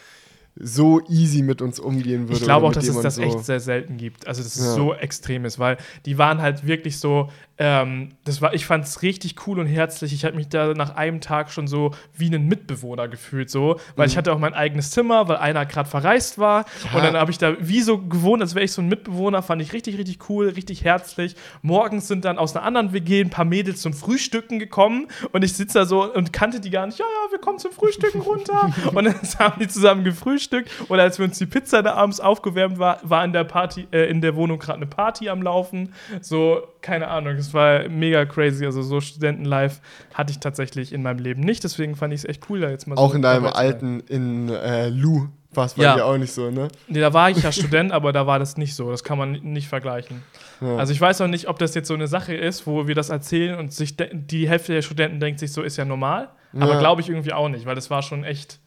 so 0.55 1.01
easy 1.07 1.41
mit 1.43 1.61
uns 1.61 1.79
umgehen 1.79 2.23
würde. 2.27 2.33
Ich 2.33 2.43
glaube 2.43 2.67
auch, 2.67 2.73
dass 2.73 2.87
es 2.87 2.99
das 2.99 3.15
so 3.15 3.21
echt 3.21 3.39
sehr 3.45 3.59
selten 3.61 3.97
gibt. 3.97 4.27
Also, 4.27 4.43
dass 4.43 4.55
es 4.55 4.65
Ja. 4.65 4.73
so 4.73 4.93
extrem 4.93 5.45
ist, 5.45 5.59
weil 5.59 5.77
die 6.05 6.17
waren 6.17 6.41
halt 6.41 6.67
wirklich 6.67 6.99
so, 6.99 7.29
ähm, 7.57 8.09
das 8.25 8.41
war, 8.41 8.53
ich 8.53 8.65
fand 8.65 8.85
es 8.85 9.01
richtig 9.01 9.47
cool 9.47 9.59
und 9.59 9.67
herzlich. 9.67 10.13
Ich 10.13 10.25
habe 10.25 10.35
mich 10.35 10.49
da 10.49 10.73
nach 10.73 10.95
einem 10.95 11.21
Tag 11.21 11.51
schon 11.51 11.67
so 11.67 11.91
wie 12.17 12.33
ein 12.33 12.47
Mitbewohner 12.47 13.07
gefühlt, 13.07 13.49
so, 13.49 13.79
weil 13.95 14.07
ich 14.09 14.17
hatte 14.17 14.33
auch 14.33 14.39
mein 14.39 14.53
eigenes 14.53 14.91
Zimmer, 14.91 15.27
weil 15.29 15.37
einer 15.37 15.65
gerade 15.65 15.87
verreist 15.89 16.37
war. 16.37 16.61
Mhm. 16.61 16.65
Ja. 16.91 16.97
Und 16.97 17.03
dann 17.05 17.15
habe 17.15 17.31
ich 17.31 17.37
da 17.37 17.55
wie 17.59 17.81
so 17.81 17.99
gewohnt, 17.99 18.41
als 18.41 18.53
wäre 18.53 18.65
ich 18.65 18.73
so 18.73 18.81
ein 18.81 18.89
Mitbewohner, 18.89 19.41
fand 19.43 19.61
ich 19.61 19.71
richtig, 19.71 19.97
richtig 19.97 20.29
cool, 20.29 20.49
richtig 20.49 20.83
herzlich. 20.83 21.35
Morgens 21.61 22.07
sind 22.09 22.25
dann 22.25 22.37
aus 22.37 22.55
einer 22.55 22.65
anderen 22.65 22.91
WG 22.91 23.21
ein 23.21 23.29
paar 23.29 23.45
Mädels 23.45 23.81
zum 23.81 23.93
Frühstücken 23.93 24.59
gekommen 24.59 25.07
und 25.31 25.43
ich 25.43 25.53
sitze 25.53 25.79
da 25.79 25.85
so 25.85 26.11
und 26.13 26.33
kannte 26.33 26.59
die 26.59 26.71
gar 26.71 26.85
nicht. 26.87 26.99
Ja, 26.99 27.05
ja, 27.05 27.31
wir 27.31 27.39
kommen 27.39 27.57
zum 27.57 27.71
Frühstücken 27.71 28.19
runter. 28.19 28.73
und 28.93 29.05
dann 29.05 29.15
haben 29.39 29.59
die 29.61 29.67
zusammen 29.67 30.03
gefrühstückt 30.03 30.40
Frühstück 30.41 30.65
oder 30.89 31.03
als 31.03 31.19
wir 31.19 31.25
uns 31.25 31.37
die 31.37 31.45
Pizza 31.45 31.83
da 31.83 31.93
abends 31.93 32.19
aufgewärmt 32.19 32.79
war, 32.79 32.99
war 33.03 33.23
in 33.23 33.33
der 33.33 33.43
Party, 33.43 33.87
äh, 33.91 34.09
in 34.09 34.21
der 34.21 34.35
Wohnung 34.35 34.59
gerade 34.59 34.77
eine 34.77 34.87
Party 34.87 35.29
am 35.29 35.41
Laufen. 35.41 35.93
So, 36.21 36.63
keine 36.81 37.07
Ahnung, 37.07 37.35
es 37.35 37.53
war 37.53 37.87
mega 37.89 38.25
crazy. 38.25 38.65
Also 38.65 38.81
so 38.81 39.01
Studentenlife 39.01 39.81
hatte 40.13 40.31
ich 40.31 40.39
tatsächlich 40.39 40.93
in 40.93 41.03
meinem 41.03 41.19
Leben 41.19 41.41
nicht. 41.41 41.63
Deswegen 41.63 41.95
fand 41.95 42.13
ich 42.13 42.21
es 42.21 42.25
echt 42.25 42.49
cool, 42.49 42.61
da 42.61 42.69
jetzt 42.69 42.87
mal 42.87 42.97
Auch 42.97 43.11
so 43.11 43.15
in 43.15 43.21
deinem 43.21 43.45
alten, 43.45 44.01
in 44.01 44.49
äh, 44.49 44.89
Lu 44.89 45.27
war 45.53 45.65
es 45.65 45.73
bei 45.73 45.83
ja. 45.83 45.95
dir 45.95 46.05
auch 46.05 46.17
nicht 46.17 46.31
so, 46.31 46.49
ne? 46.49 46.69
Nee, 46.87 47.01
da 47.01 47.13
war 47.13 47.29
ich 47.29 47.43
ja 47.43 47.51
Student, 47.51 47.91
aber 47.91 48.13
da 48.13 48.25
war 48.25 48.39
das 48.39 48.55
nicht 48.55 48.73
so. 48.73 48.89
Das 48.89 49.03
kann 49.03 49.17
man 49.17 49.33
nicht 49.33 49.67
vergleichen. 49.67 50.23
Ja. 50.61 50.77
Also 50.77 50.93
ich 50.93 51.01
weiß 51.01 51.19
auch 51.21 51.27
nicht, 51.27 51.49
ob 51.49 51.59
das 51.59 51.75
jetzt 51.75 51.89
so 51.89 51.93
eine 51.93 52.07
Sache 52.07 52.33
ist, 52.33 52.65
wo 52.65 52.87
wir 52.87 52.95
das 52.95 53.09
erzählen 53.09 53.59
und 53.59 53.73
sich 53.73 53.97
die 53.97 54.47
Hälfte 54.47 54.73
der 54.73 54.81
Studenten 54.81 55.19
denkt 55.19 55.39
sich 55.39 55.51
so, 55.51 55.61
ist 55.61 55.77
ja 55.77 55.83
normal. 55.83 56.29
Ja. 56.53 56.61
Aber 56.61 56.79
glaube 56.79 57.01
ich 57.01 57.09
irgendwie 57.09 57.33
auch 57.33 57.49
nicht, 57.49 57.65
weil 57.65 57.75
das 57.75 57.89
war 57.89 58.01
schon 58.01 58.23
echt 58.23 58.59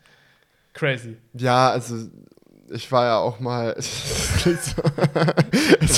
crazy. 0.74 1.16
Ja, 1.32 1.70
also 1.70 1.96
ich 2.70 2.90
war 2.90 3.04
ja 3.04 3.18
auch 3.18 3.40
mal. 3.40 3.74
es 3.76 4.76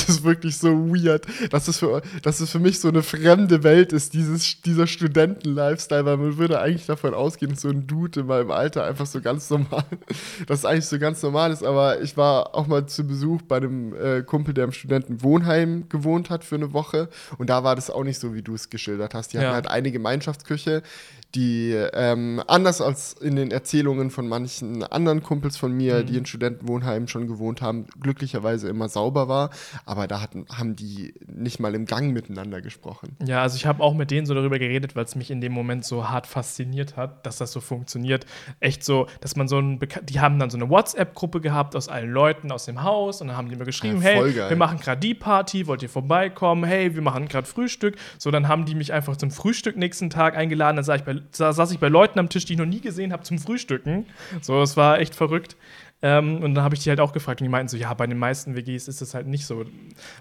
ist 0.08 0.24
wirklich 0.24 0.58
so 0.58 0.88
weird, 0.88 1.26
dass 1.50 1.68
es, 1.68 1.78
für, 1.78 2.02
dass 2.22 2.40
es 2.40 2.50
für 2.50 2.58
mich 2.58 2.80
so 2.80 2.88
eine 2.88 3.02
fremde 3.02 3.62
Welt 3.62 3.92
ist, 3.92 4.14
dieses, 4.14 4.60
dieser 4.62 4.86
Studenten-Lifestyle, 4.86 6.04
weil 6.04 6.16
man 6.16 6.38
würde 6.38 6.60
eigentlich 6.60 6.86
davon 6.86 7.14
ausgehen, 7.14 7.52
dass 7.52 7.60
so 7.62 7.68
ein 7.68 7.86
Dude 7.86 8.20
in 8.20 8.26
meinem 8.26 8.50
Alter 8.50 8.84
einfach 8.84 9.06
so 9.06 9.20
ganz 9.20 9.48
normal, 9.50 9.84
dass 10.46 10.60
es 10.60 10.64
eigentlich 10.64 10.86
so 10.86 10.98
ganz 10.98 11.22
normal 11.22 11.52
ist. 11.52 11.64
Aber 11.64 12.00
ich 12.00 12.16
war 12.16 12.54
auch 12.54 12.66
mal 12.66 12.86
zu 12.86 13.06
Besuch 13.06 13.42
bei 13.42 13.56
einem 13.56 13.94
äh, 13.94 14.22
Kumpel, 14.22 14.54
der 14.54 14.64
im 14.64 14.72
Studentenwohnheim 14.72 15.88
gewohnt 15.88 16.30
hat 16.30 16.44
für 16.44 16.56
eine 16.56 16.72
Woche. 16.72 17.08
Und 17.38 17.50
da 17.50 17.64
war 17.64 17.76
das 17.76 17.90
auch 17.90 18.04
nicht 18.04 18.18
so, 18.18 18.34
wie 18.34 18.42
du 18.42 18.54
es 18.54 18.70
geschildert 18.70 19.14
hast. 19.14 19.32
Die 19.32 19.36
ja. 19.36 19.44
hatten 19.44 19.54
halt 19.54 19.68
eine 19.68 19.92
Gemeinschaftsküche, 19.92 20.82
die 21.36 21.72
ähm, 21.92 22.42
anders 22.46 22.80
als 22.80 23.12
in 23.12 23.36
den 23.36 23.50
Erzählungen 23.50 24.10
von 24.10 24.26
manchen 24.26 24.82
anderen 24.82 25.22
Kumpels 25.22 25.58
von 25.58 25.70
mir, 25.72 25.98
mhm. 25.98 26.06
die 26.06 26.16
in 26.16 26.26
Studentenwohnheimen 26.26 27.08
schon 27.08 27.26
gewohnt 27.26 27.60
haben, 27.60 27.86
glücklicherweise 28.00 28.68
immer 28.68 28.88
sauber 28.88 29.28
war. 29.28 29.50
Aber 29.84 30.06
da 30.06 30.22
hatten, 30.22 30.46
haben 30.50 30.76
die 30.76 31.14
nicht 31.26 31.60
mal 31.60 31.74
im 31.74 31.84
Gang 31.84 32.12
miteinander 32.12 32.62
gesprochen. 32.62 33.16
Ja, 33.24 33.42
also 33.42 33.56
ich 33.56 33.66
habe 33.66 33.82
auch 33.82 33.94
mit 33.94 34.10
denen 34.10 34.26
so 34.26 34.32
darüber 34.32 34.58
geredet, 34.58 34.96
weil 34.96 35.04
es 35.04 35.14
mich 35.14 35.30
in 35.30 35.42
dem 35.42 35.52
Moment 35.52 35.84
so 35.84 36.08
hart 36.08 36.26
fasziniert 36.26 36.96
hat, 36.96 37.26
dass 37.26 37.36
das 37.36 37.52
so 37.52 37.60
funktioniert. 37.60 38.24
Echt 38.60 38.82
so, 38.82 39.06
dass 39.20 39.36
man 39.36 39.46
so 39.46 39.58
ein, 39.58 39.78
Beka 39.78 40.00
die 40.00 40.20
haben 40.20 40.38
dann 40.38 40.48
so 40.48 40.56
eine 40.56 40.70
WhatsApp-Gruppe 40.70 41.42
gehabt 41.42 41.76
aus 41.76 41.88
allen 41.88 42.10
Leuten 42.10 42.50
aus 42.50 42.64
dem 42.64 42.82
Haus 42.82 43.20
und 43.20 43.28
dann 43.28 43.36
haben 43.36 43.50
die 43.50 43.56
mir 43.56 43.64
geschrieben, 43.64 43.98
ja, 43.98 44.08
hey, 44.08 44.32
geil. 44.32 44.48
wir 44.48 44.56
machen 44.56 44.78
gerade 44.78 45.00
die 45.00 45.14
Party, 45.14 45.66
wollt 45.66 45.82
ihr 45.82 45.90
vorbeikommen? 45.90 46.64
Hey, 46.64 46.94
wir 46.94 47.02
machen 47.02 47.28
gerade 47.28 47.46
Frühstück. 47.46 47.96
So, 48.16 48.30
dann 48.30 48.48
haben 48.48 48.64
die 48.64 48.74
mich 48.74 48.94
einfach 48.94 49.16
zum 49.18 49.30
Frühstück 49.30 49.76
nächsten 49.76 50.08
Tag 50.08 50.34
eingeladen. 50.34 50.76
Dann 50.76 50.84
sah 50.84 50.94
ich 50.94 51.04
bei 51.04 51.20
saß 51.32 51.70
ich 51.72 51.78
bei 51.78 51.88
Leuten 51.88 52.18
am 52.18 52.28
Tisch, 52.28 52.44
die 52.44 52.54
ich 52.54 52.58
noch 52.58 52.66
nie 52.66 52.80
gesehen 52.80 53.12
habe, 53.12 53.22
zum 53.22 53.38
Frühstücken. 53.38 54.06
So, 54.40 54.60
es 54.62 54.76
war 54.76 55.00
echt 55.00 55.14
verrückt. 55.14 55.56
Ähm, 56.02 56.42
und 56.42 56.54
dann 56.54 56.62
habe 56.62 56.74
ich 56.74 56.82
die 56.82 56.90
halt 56.90 57.00
auch 57.00 57.12
gefragt 57.12 57.40
und 57.40 57.46
die 57.46 57.50
meinten 57.50 57.68
so, 57.68 57.76
ja, 57.76 57.92
bei 57.94 58.06
den 58.06 58.18
meisten 58.18 58.54
WGs 58.54 58.86
ist 58.86 59.00
das 59.00 59.14
halt 59.14 59.26
nicht 59.26 59.46
so. 59.46 59.64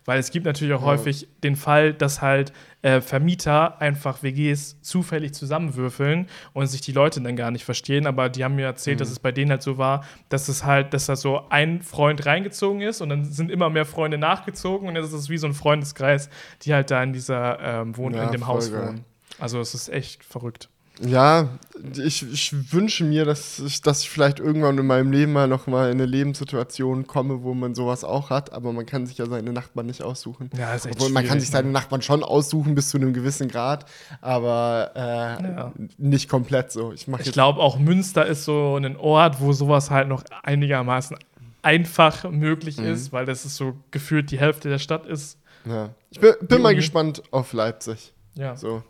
Weil 0.05 0.19
es 0.19 0.31
gibt 0.31 0.45
natürlich 0.45 0.73
auch 0.73 0.81
ja. 0.81 0.87
häufig 0.87 1.27
den 1.43 1.57
Fall, 1.57 1.93
dass 1.93 2.21
halt 2.21 2.53
äh, 2.81 3.01
Vermieter 3.01 3.81
einfach 3.81 4.23
WGs 4.23 4.81
zufällig 4.81 5.33
zusammenwürfeln 5.33 6.27
und 6.53 6.67
sich 6.67 6.79
die 6.79 6.93
Leute 6.93 7.19
dann 7.19 7.35
gar 7.35 7.51
nicht 7.51 7.65
verstehen. 7.65 8.07
Aber 8.07 8.29
die 8.29 8.45
haben 8.45 8.55
mir 8.55 8.65
erzählt, 8.65 8.97
mhm. 8.97 8.99
dass 8.99 9.11
es 9.11 9.19
bei 9.19 9.33
denen 9.33 9.51
halt 9.51 9.63
so 9.63 9.77
war, 9.77 10.05
dass 10.29 10.47
es 10.47 10.63
halt, 10.63 10.93
dass 10.93 11.07
da 11.07 11.17
so 11.17 11.41
ein 11.49 11.81
Freund 11.81 12.25
reingezogen 12.25 12.81
ist 12.81 13.01
und 13.01 13.09
dann 13.09 13.25
sind 13.25 13.51
immer 13.51 13.69
mehr 13.69 13.85
Freunde 13.85 14.17
nachgezogen 14.17 14.87
und 14.87 14.95
jetzt 14.95 15.07
ist 15.07 15.13
es 15.13 15.29
wie 15.29 15.37
so 15.37 15.47
ein 15.47 15.53
Freundeskreis, 15.53 16.29
die 16.61 16.73
halt 16.73 16.89
da 16.89 17.03
in 17.03 17.11
dieser 17.11 17.59
ähm, 17.59 17.97
Wohn 17.97 18.13
ja, 18.13 18.23
in 18.23 18.31
dem 18.31 18.47
Haus 18.47 18.71
geil. 18.71 18.87
wohnen. 18.87 19.05
Also 19.39 19.59
es 19.59 19.73
ist 19.73 19.89
echt 19.89 20.23
verrückt. 20.23 20.69
Ja, 21.01 21.49
ich, 21.97 22.23
ich 22.31 22.73
wünsche 22.73 23.03
mir, 23.03 23.25
dass 23.25 23.59
ich, 23.59 23.81
dass 23.81 24.01
ich 24.01 24.09
vielleicht 24.09 24.39
irgendwann 24.39 24.77
in 24.77 24.87
meinem 24.87 25.11
Leben 25.11 25.33
mal 25.33 25.47
noch 25.47 25.67
mal 25.67 25.91
in 25.91 25.97
eine 25.97 26.05
Lebenssituation 26.05 27.05
komme, 27.05 27.43
wo 27.43 27.53
man 27.53 27.75
sowas 27.75 28.03
auch 28.03 28.29
hat, 28.29 28.53
aber 28.53 28.71
man 28.71 28.85
kann 28.85 29.05
sich 29.05 29.17
ja 29.17 29.25
seine 29.25 29.51
Nachbarn 29.51 29.87
nicht 29.87 30.01
aussuchen. 30.01 30.49
Ja, 30.57 30.73
ist 30.73 30.85
echt 30.85 30.95
Obwohl, 30.95 31.09
man 31.11 31.25
kann 31.25 31.39
sich 31.39 31.49
seine 31.49 31.67
ne? 31.67 31.73
Nachbarn 31.73 32.01
schon 32.01 32.23
aussuchen 32.23 32.75
bis 32.75 32.89
zu 32.89 32.97
einem 32.97 33.13
gewissen 33.13 33.49
Grad, 33.49 33.85
aber 34.21 34.91
äh, 34.95 35.43
ja. 35.43 35.73
nicht 35.97 36.29
komplett 36.29 36.71
so. 36.71 36.93
Ich, 36.93 37.07
ich 37.07 37.31
glaube 37.31 37.59
auch 37.59 37.77
Münster 37.77 38.25
ist 38.25 38.45
so 38.45 38.77
ein 38.77 38.95
Ort, 38.95 39.41
wo 39.41 39.51
sowas 39.51 39.91
halt 39.91 40.07
noch 40.07 40.23
einigermaßen 40.43 41.17
einfach 41.61 42.29
möglich 42.29 42.77
mhm. 42.77 42.85
ist, 42.85 43.11
weil 43.11 43.25
das 43.25 43.45
ist 43.45 43.57
so 43.57 43.75
gefühlt 43.91 44.31
die 44.31 44.39
Hälfte 44.39 44.69
der 44.69 44.79
Stadt 44.79 45.05
ist. 45.05 45.39
Ja. 45.65 45.89
Ich 46.09 46.19
bin, 46.19 46.33
bin 46.41 46.61
mal 46.61 46.75
gespannt 46.75 47.23
auf 47.31 47.51
Leipzig. 47.53 48.13
Ja. 48.35 48.55
So 48.55 48.83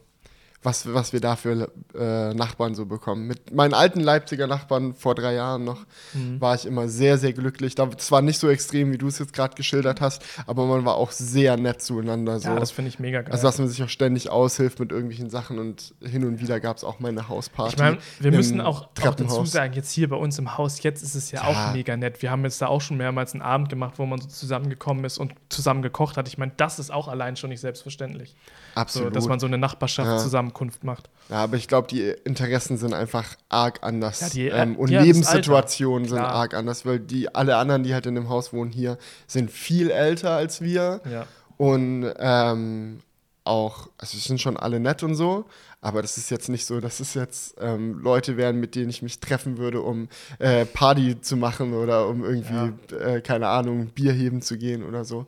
was, 0.66 0.92
was 0.94 1.14
wir 1.14 1.22
da 1.22 1.36
für 1.36 1.72
äh, 1.94 2.34
Nachbarn 2.34 2.76
so 2.76 2.86
bekommen. 2.86 3.28
Mit 3.28 3.54
meinen 3.54 3.74
alten 3.74 4.00
Leipziger 4.00 4.48
Nachbarn 4.48 4.94
vor 4.96 5.16
drei 5.16 5.36
Jahren 5.36 5.64
noch 5.64 5.86
mhm. 6.14 6.42
war 6.42 6.56
ich 6.56 6.66
immer 6.66 6.88
sehr, 6.88 7.18
sehr 7.18 7.34
glücklich. 7.34 7.76
Das 7.76 8.12
war 8.12 8.22
nicht 8.22 8.40
so 8.40 8.50
extrem, 8.50 8.92
wie 8.92 8.98
du 8.98 9.08
es 9.08 9.20
jetzt 9.20 9.34
gerade 9.34 9.56
geschildert 9.56 10.02
hast, 10.02 10.24
aber 10.48 10.66
man 10.66 10.84
war 10.84 10.96
auch 10.96 11.12
sehr 11.12 11.56
nett 11.58 11.82
zueinander. 11.82 12.40
So. 12.40 12.50
Ja, 12.50 12.60
das 12.60 12.72
finde 12.72 12.90
ich 12.90 13.00
mega 13.00 13.22
geil. 13.22 13.32
Also, 13.32 13.48
dass 13.48 13.60
man 13.60 13.68
sich 13.68 13.82
auch 13.84 13.90
ständig 13.90 14.30
aushilft 14.30 14.80
mit 14.80 14.92
irgendwelchen 14.92 15.30
Sachen 15.30 15.60
und 15.60 15.94
hin 16.02 16.26
und 16.26 16.40
wieder 16.40 16.60
gab 16.60 16.78
es 16.78 16.84
auch 16.84 17.00
mal 17.00 17.10
eine 17.10 17.30
Hausparty. 17.30 17.76
Ich 17.76 17.80
meine, 17.80 17.98
wir 18.20 18.32
müssen 18.32 18.60
auch, 18.60 18.90
auch, 19.04 19.16
dazu 19.16 19.46
sagen, 19.46 19.74
jetzt 19.74 19.92
hier 19.92 20.10
bei 20.10 20.16
uns 20.16 20.40
im 20.40 20.58
Haus, 20.58 20.82
jetzt 20.84 21.04
ist 21.04 21.16
es 21.16 21.32
ja, 21.32 21.44
ja, 21.44 21.48
auch 21.70 21.74
mega 21.74 21.96
nett. 21.96 22.22
Wir 22.22 22.32
haben 22.32 22.44
jetzt 22.44 22.62
da 22.62 22.68
auch 22.68 22.82
schon 22.82 22.98
mehrmals 22.98 23.34
einen 23.34 23.42
Abend 23.42 23.70
gemacht, 23.70 23.96
wo 23.98 24.06
man 24.06 24.20
so 24.20 24.28
zusammengekommen 24.28 25.06
ist 25.06 25.18
und 25.18 25.34
zusammen 25.50 25.82
gekocht 25.82 26.18
hat. 26.18 26.28
Ich 26.28 26.38
meine, 26.38 26.54
das 26.58 26.80
ist 26.80 26.92
auch 26.92 27.08
allein 27.08 27.36
schon 27.36 27.50
nicht 27.50 27.62
selbstverständlich. 27.62 28.36
Absolut. 28.74 29.10
So, 29.10 29.14
dass 29.14 29.28
man 29.28 29.40
so 29.40 29.46
eine 29.46 29.58
Nachbarschaft 29.58 30.10
ja. 30.10 30.18
Zusammenkunft 30.56 30.84
macht. 30.84 31.10
Ja, 31.30 31.38
aber 31.38 31.58
ich 31.58 31.68
glaube, 31.68 31.88
die 31.88 32.14
Interessen 32.24 32.78
sind 32.78 32.94
einfach 32.94 33.36
arg 33.50 33.80
anders. 33.82 34.22
Ja, 34.22 34.30
die, 34.30 34.48
äh, 34.48 34.62
ähm, 34.62 34.76
und 34.78 34.90
ja, 34.90 35.02
Lebenssituationen 35.02 36.08
sind 36.08 36.20
arg 36.20 36.54
anders, 36.54 36.86
weil 36.86 37.00
die 37.00 37.34
alle 37.34 37.58
anderen, 37.58 37.84
die 37.84 37.94
halt 37.94 38.06
in 38.06 38.16
dem 38.16 38.30
Haus 38.30 38.54
wohnen 38.54 38.72
hier, 38.72 38.98
sind 39.28 39.52
viel 39.52 39.92
älter 39.92 40.32
als 40.32 40.62
wir. 40.62 41.02
Ja. 41.10 41.26
Und 41.58 42.14
ähm, 42.20 43.00
auch, 43.44 43.90
also 43.98 44.18
sind 44.18 44.42
schon 44.42 44.58
alle 44.58 44.80
nett 44.80 45.04
und 45.04 45.16
so, 45.16 45.46
aber 45.80 46.02
das 46.02 46.18
ist 46.18 46.32
jetzt 46.32 46.50
nicht 46.50 46.66
so, 46.66 46.80
dass 46.80 47.00
es 47.00 47.14
jetzt 47.14 47.56
ähm, 47.60 48.00
Leute 48.00 48.38
wären, 48.38 48.60
mit 48.60 48.76
denen 48.76 48.90
ich 48.90 49.02
mich 49.04 49.20
treffen 49.20 49.58
würde, 49.58 49.82
um 49.82 50.10
äh, 50.40 50.66
Party 50.66 51.22
zu 51.22 51.38
machen 51.38 51.74
oder 51.74 52.08
um 52.08 52.24
irgendwie, 52.24 52.74
ja. 52.92 52.98
äh, 52.98 53.22
keine 53.22 53.48
Ahnung, 53.48 53.88
Bier 53.88 54.14
heben 54.14 54.42
zu 54.42 54.58
gehen 54.58 54.84
oder 54.84 55.06
so. 55.06 55.28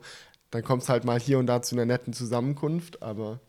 Dann 0.50 0.64
kommt 0.64 0.82
es 0.82 0.88
halt 0.88 1.04
mal 1.04 1.20
hier 1.20 1.38
und 1.38 1.46
da 1.46 1.62
zu 1.62 1.74
einer 1.74 1.84
netten 1.84 2.12
Zusammenkunft, 2.12 3.02
aber. 3.02 3.40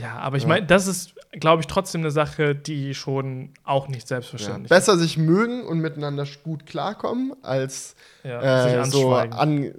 Ja, 0.00 0.18
aber 0.18 0.36
ich 0.36 0.44
ja. 0.44 0.48
meine, 0.48 0.66
das 0.66 0.86
ist, 0.86 1.14
glaube 1.32 1.62
ich, 1.62 1.66
trotzdem 1.66 2.02
eine 2.02 2.10
Sache, 2.10 2.54
die 2.54 2.94
schon 2.94 3.50
auch 3.64 3.88
nicht 3.88 4.06
selbstverständlich 4.08 4.70
ja. 4.70 4.76
Besser 4.76 4.94
ist. 4.94 5.00
sich 5.00 5.18
mögen 5.18 5.64
und 5.64 5.80
miteinander 5.80 6.26
gut 6.44 6.66
klarkommen, 6.66 7.34
als 7.42 7.94
ja, 8.24 8.80
äh, 8.80 8.84
so, 8.84 9.14
an, 9.14 9.72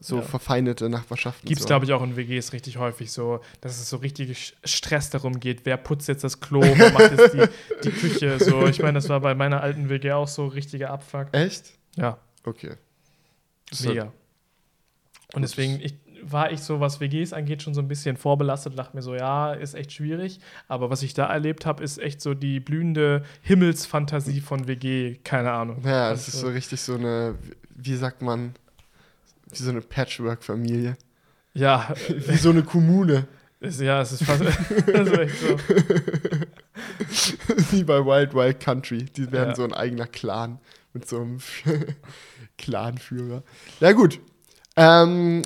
so 0.00 0.22
verfeindete 0.22 0.88
Nachbarschaften. 0.88 1.46
Gibt 1.46 1.60
es, 1.60 1.64
so. 1.64 1.68
glaube 1.68 1.84
ich, 1.84 1.92
auch 1.92 2.02
in 2.02 2.16
WGs 2.16 2.52
richtig 2.52 2.78
häufig 2.78 3.12
so, 3.12 3.40
dass 3.60 3.78
es 3.78 3.88
so 3.88 3.98
richtig 3.98 4.56
Stress 4.64 5.10
darum 5.10 5.40
geht, 5.40 5.64
wer 5.64 5.76
putzt 5.76 6.08
jetzt 6.08 6.24
das 6.24 6.40
Klo, 6.40 6.60
wer 6.62 6.92
macht 6.92 7.12
jetzt 7.12 7.34
die, 7.34 7.44
die 7.84 7.90
Küche. 7.90 8.38
So, 8.38 8.66
ich 8.66 8.80
meine, 8.80 8.94
das 8.94 9.08
war 9.08 9.20
bei 9.20 9.34
meiner 9.34 9.62
alten 9.62 9.88
WG 9.88 10.12
auch 10.12 10.28
so 10.28 10.46
richtiger 10.46 10.90
Abfuck. 10.90 11.28
Echt? 11.32 11.72
Ja. 11.96 12.18
Okay. 12.44 12.72
Mega. 13.82 14.12
Und 15.34 15.42
deswegen 15.42 15.80
ich, 15.80 15.94
war 16.30 16.52
ich 16.52 16.60
so, 16.60 16.80
was 16.80 17.00
WGs 17.00 17.32
angeht, 17.32 17.62
schon 17.62 17.74
so 17.74 17.80
ein 17.80 17.88
bisschen 17.88 18.16
vorbelastet 18.16 18.78
dachte 18.78 18.96
mir 18.96 19.02
so, 19.02 19.14
ja, 19.14 19.52
ist 19.52 19.74
echt 19.74 19.92
schwierig. 19.92 20.40
Aber 20.68 20.90
was 20.90 21.02
ich 21.02 21.14
da 21.14 21.26
erlebt 21.26 21.66
habe, 21.66 21.82
ist 21.82 21.98
echt 21.98 22.20
so 22.20 22.34
die 22.34 22.60
blühende 22.60 23.22
Himmelsfantasie 23.42 24.40
von 24.40 24.66
WG, 24.66 25.16
keine 25.24 25.52
Ahnung. 25.52 25.82
Ja, 25.84 26.12
es 26.12 26.28
ist 26.28 26.40
so 26.40 26.48
richtig 26.48 26.80
so 26.80 26.94
eine, 26.94 27.36
wie 27.74 27.96
sagt 27.96 28.22
man, 28.22 28.54
wie 29.50 29.56
so 29.56 29.70
eine 29.70 29.80
Patchwork-Familie. 29.80 30.96
Ja. 31.52 31.94
wie 32.26 32.36
so 32.36 32.50
eine 32.50 32.62
Kommune. 32.62 33.26
Ist, 33.60 33.80
ja, 33.80 34.02
es 34.02 34.12
ist 34.12 34.24
fast 34.24 34.42
das 34.42 35.08
ist 35.08 35.18
echt 35.18 35.38
so. 35.38 35.58
Wie 37.70 37.84
bei 37.84 38.04
Wild 38.04 38.34
Wild 38.34 38.60
Country. 38.60 39.04
Die 39.04 39.32
werden 39.32 39.50
ja. 39.50 39.54
so 39.54 39.64
ein 39.64 39.72
eigener 39.72 40.06
Clan 40.06 40.58
mit 40.92 41.08
so 41.08 41.20
einem 41.20 41.38
Clanführer. 42.58 43.42
Ja, 43.80 43.92
gut. 43.92 44.20
Ähm, 44.76 45.42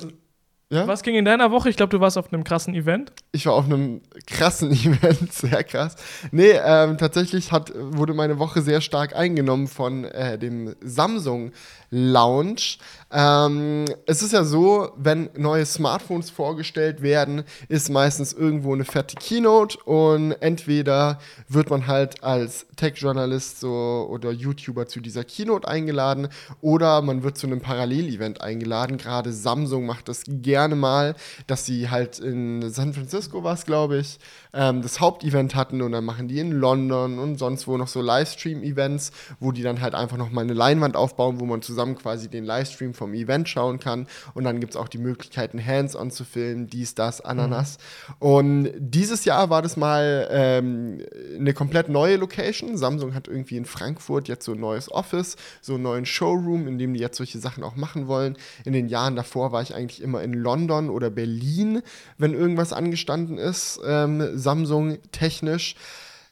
ja? 0.71 0.85
Was 0.85 1.01
ging 1.01 1.15
in 1.15 1.25
deiner 1.25 1.49
Woche? 1.49 1.69
Ich 1.69 1.77
glaube, 1.77 1.89
du 1.89 1.99
warst 1.99 2.15
auf 2.15 2.31
einem 2.31 2.43
krassen 2.43 2.75
Event. 2.75 3.11
Ich 3.31 3.47
war 3.47 3.53
auf 3.53 3.65
einem 3.65 4.01
krassen 4.27 4.71
Event, 4.71 5.33
sehr 5.33 5.63
krass. 5.63 5.95
Nee, 6.31 6.51
ähm, 6.63 6.97
tatsächlich 6.97 7.51
hat, 7.51 7.71
wurde 7.75 8.13
meine 8.13 8.37
Woche 8.37 8.61
sehr 8.61 8.79
stark 8.79 9.15
eingenommen 9.15 9.67
von 9.67 10.05
äh, 10.05 10.37
dem 10.37 10.75
Samsung 10.81 11.53
Lounge. 11.89 12.77
Ähm, 13.11 13.85
es 14.05 14.21
ist 14.21 14.33
ja 14.33 14.43
so, 14.43 14.91
wenn 14.95 15.29
neue 15.35 15.65
Smartphones 15.65 16.29
vorgestellt 16.29 17.01
werden, 17.01 17.43
ist 17.67 17.89
meistens 17.89 18.33
irgendwo 18.33 18.73
eine 18.73 18.85
fette 18.85 19.15
Keynote 19.15 19.79
und 19.83 20.33
entweder 20.33 21.17
wird 21.47 21.71
man 21.71 21.87
halt 21.87 22.23
als 22.23 22.67
Tech-Journalist 22.75 23.61
so, 23.61 24.07
oder 24.11 24.31
YouTuber 24.31 24.87
zu 24.87 24.99
dieser 24.99 25.23
Keynote 25.23 25.67
eingeladen 25.67 26.27
oder 26.61 27.01
man 27.01 27.23
wird 27.23 27.37
zu 27.37 27.47
einem 27.47 27.61
Parallelevent 27.61 28.41
eingeladen. 28.41 28.97
Gerade 28.97 29.33
Samsung 29.33 29.87
macht 29.87 30.07
das 30.07 30.23
gerne 30.27 30.75
mal, 30.75 31.15
dass 31.47 31.65
sie 31.65 31.89
halt 31.89 32.19
in 32.19 32.69
San 32.69 32.93
Francisco 32.93 33.43
war 33.43 33.55
es, 33.55 33.65
glaube 33.65 33.97
ich, 33.97 34.19
ähm, 34.53 34.83
das 34.83 34.99
Hauptevent 34.99 35.55
hatten 35.55 35.81
und 35.81 35.93
dann 35.93 36.05
machen 36.05 36.27
die 36.27 36.39
in 36.39 36.51
London 36.51 37.17
und 37.17 37.37
sonst 37.37 37.67
wo 37.67 37.75
noch 37.75 37.87
so 37.87 38.01
Livestream-Events, 38.01 39.11
wo 39.39 39.51
die 39.51 39.63
dann 39.63 39.81
halt 39.81 39.95
einfach 39.95 40.17
noch 40.17 40.29
mal 40.29 40.41
eine 40.41 40.53
Leinwand 40.53 40.95
aufbauen, 40.95 41.39
wo 41.39 41.45
man 41.45 41.63
zusammen 41.63 41.95
quasi 41.95 42.29
den 42.29 42.45
Livestream 42.45 42.93
vom 42.99 43.13
Event 43.13 43.49
schauen 43.49 43.79
kann. 43.79 44.07
Und 44.35 44.43
dann 44.43 44.59
gibt 44.59 44.73
es 44.73 44.77
auch 44.77 44.89
die 44.89 44.97
Möglichkeiten, 44.99 45.65
Hands-on 45.65 46.11
zu 46.11 46.23
filmen, 46.23 46.67
dies, 46.67 46.93
das, 46.93 47.21
Ananas. 47.21 47.77
Mhm. 47.79 48.13
Und 48.19 48.71
dieses 48.77 49.25
Jahr 49.25 49.49
war 49.49 49.61
das 49.61 49.77
mal 49.77 50.27
ähm, 50.29 51.01
eine 51.35 51.53
komplett 51.53 51.89
neue 51.89 52.17
Location. 52.17 52.77
Samsung 52.77 53.15
hat 53.15 53.27
irgendwie 53.27 53.57
in 53.57 53.65
Frankfurt 53.65 54.27
jetzt 54.27 54.45
so 54.45 54.51
ein 54.51 54.59
neues 54.59 54.91
Office, 54.91 55.37
so 55.61 55.75
einen 55.75 55.83
neuen 55.83 56.05
Showroom, 56.05 56.67
in 56.67 56.77
dem 56.77 56.93
die 56.93 56.99
jetzt 56.99 57.17
solche 57.17 57.39
Sachen 57.39 57.63
auch 57.63 57.75
machen 57.75 58.07
wollen. 58.07 58.37
In 58.65 58.73
den 58.73 58.89
Jahren 58.89 59.15
davor 59.15 59.51
war 59.51 59.61
ich 59.61 59.73
eigentlich 59.73 60.01
immer 60.01 60.21
in 60.21 60.33
London 60.33 60.89
oder 60.89 61.09
Berlin, 61.09 61.81
wenn 62.17 62.33
irgendwas 62.33 62.73
angestanden 62.73 63.37
ist, 63.37 63.79
ähm, 63.85 64.37
Samsung 64.37 64.99
technisch. 65.11 65.75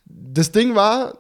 Das 0.05 0.51
Ding 0.51 0.75
war, 0.75 1.17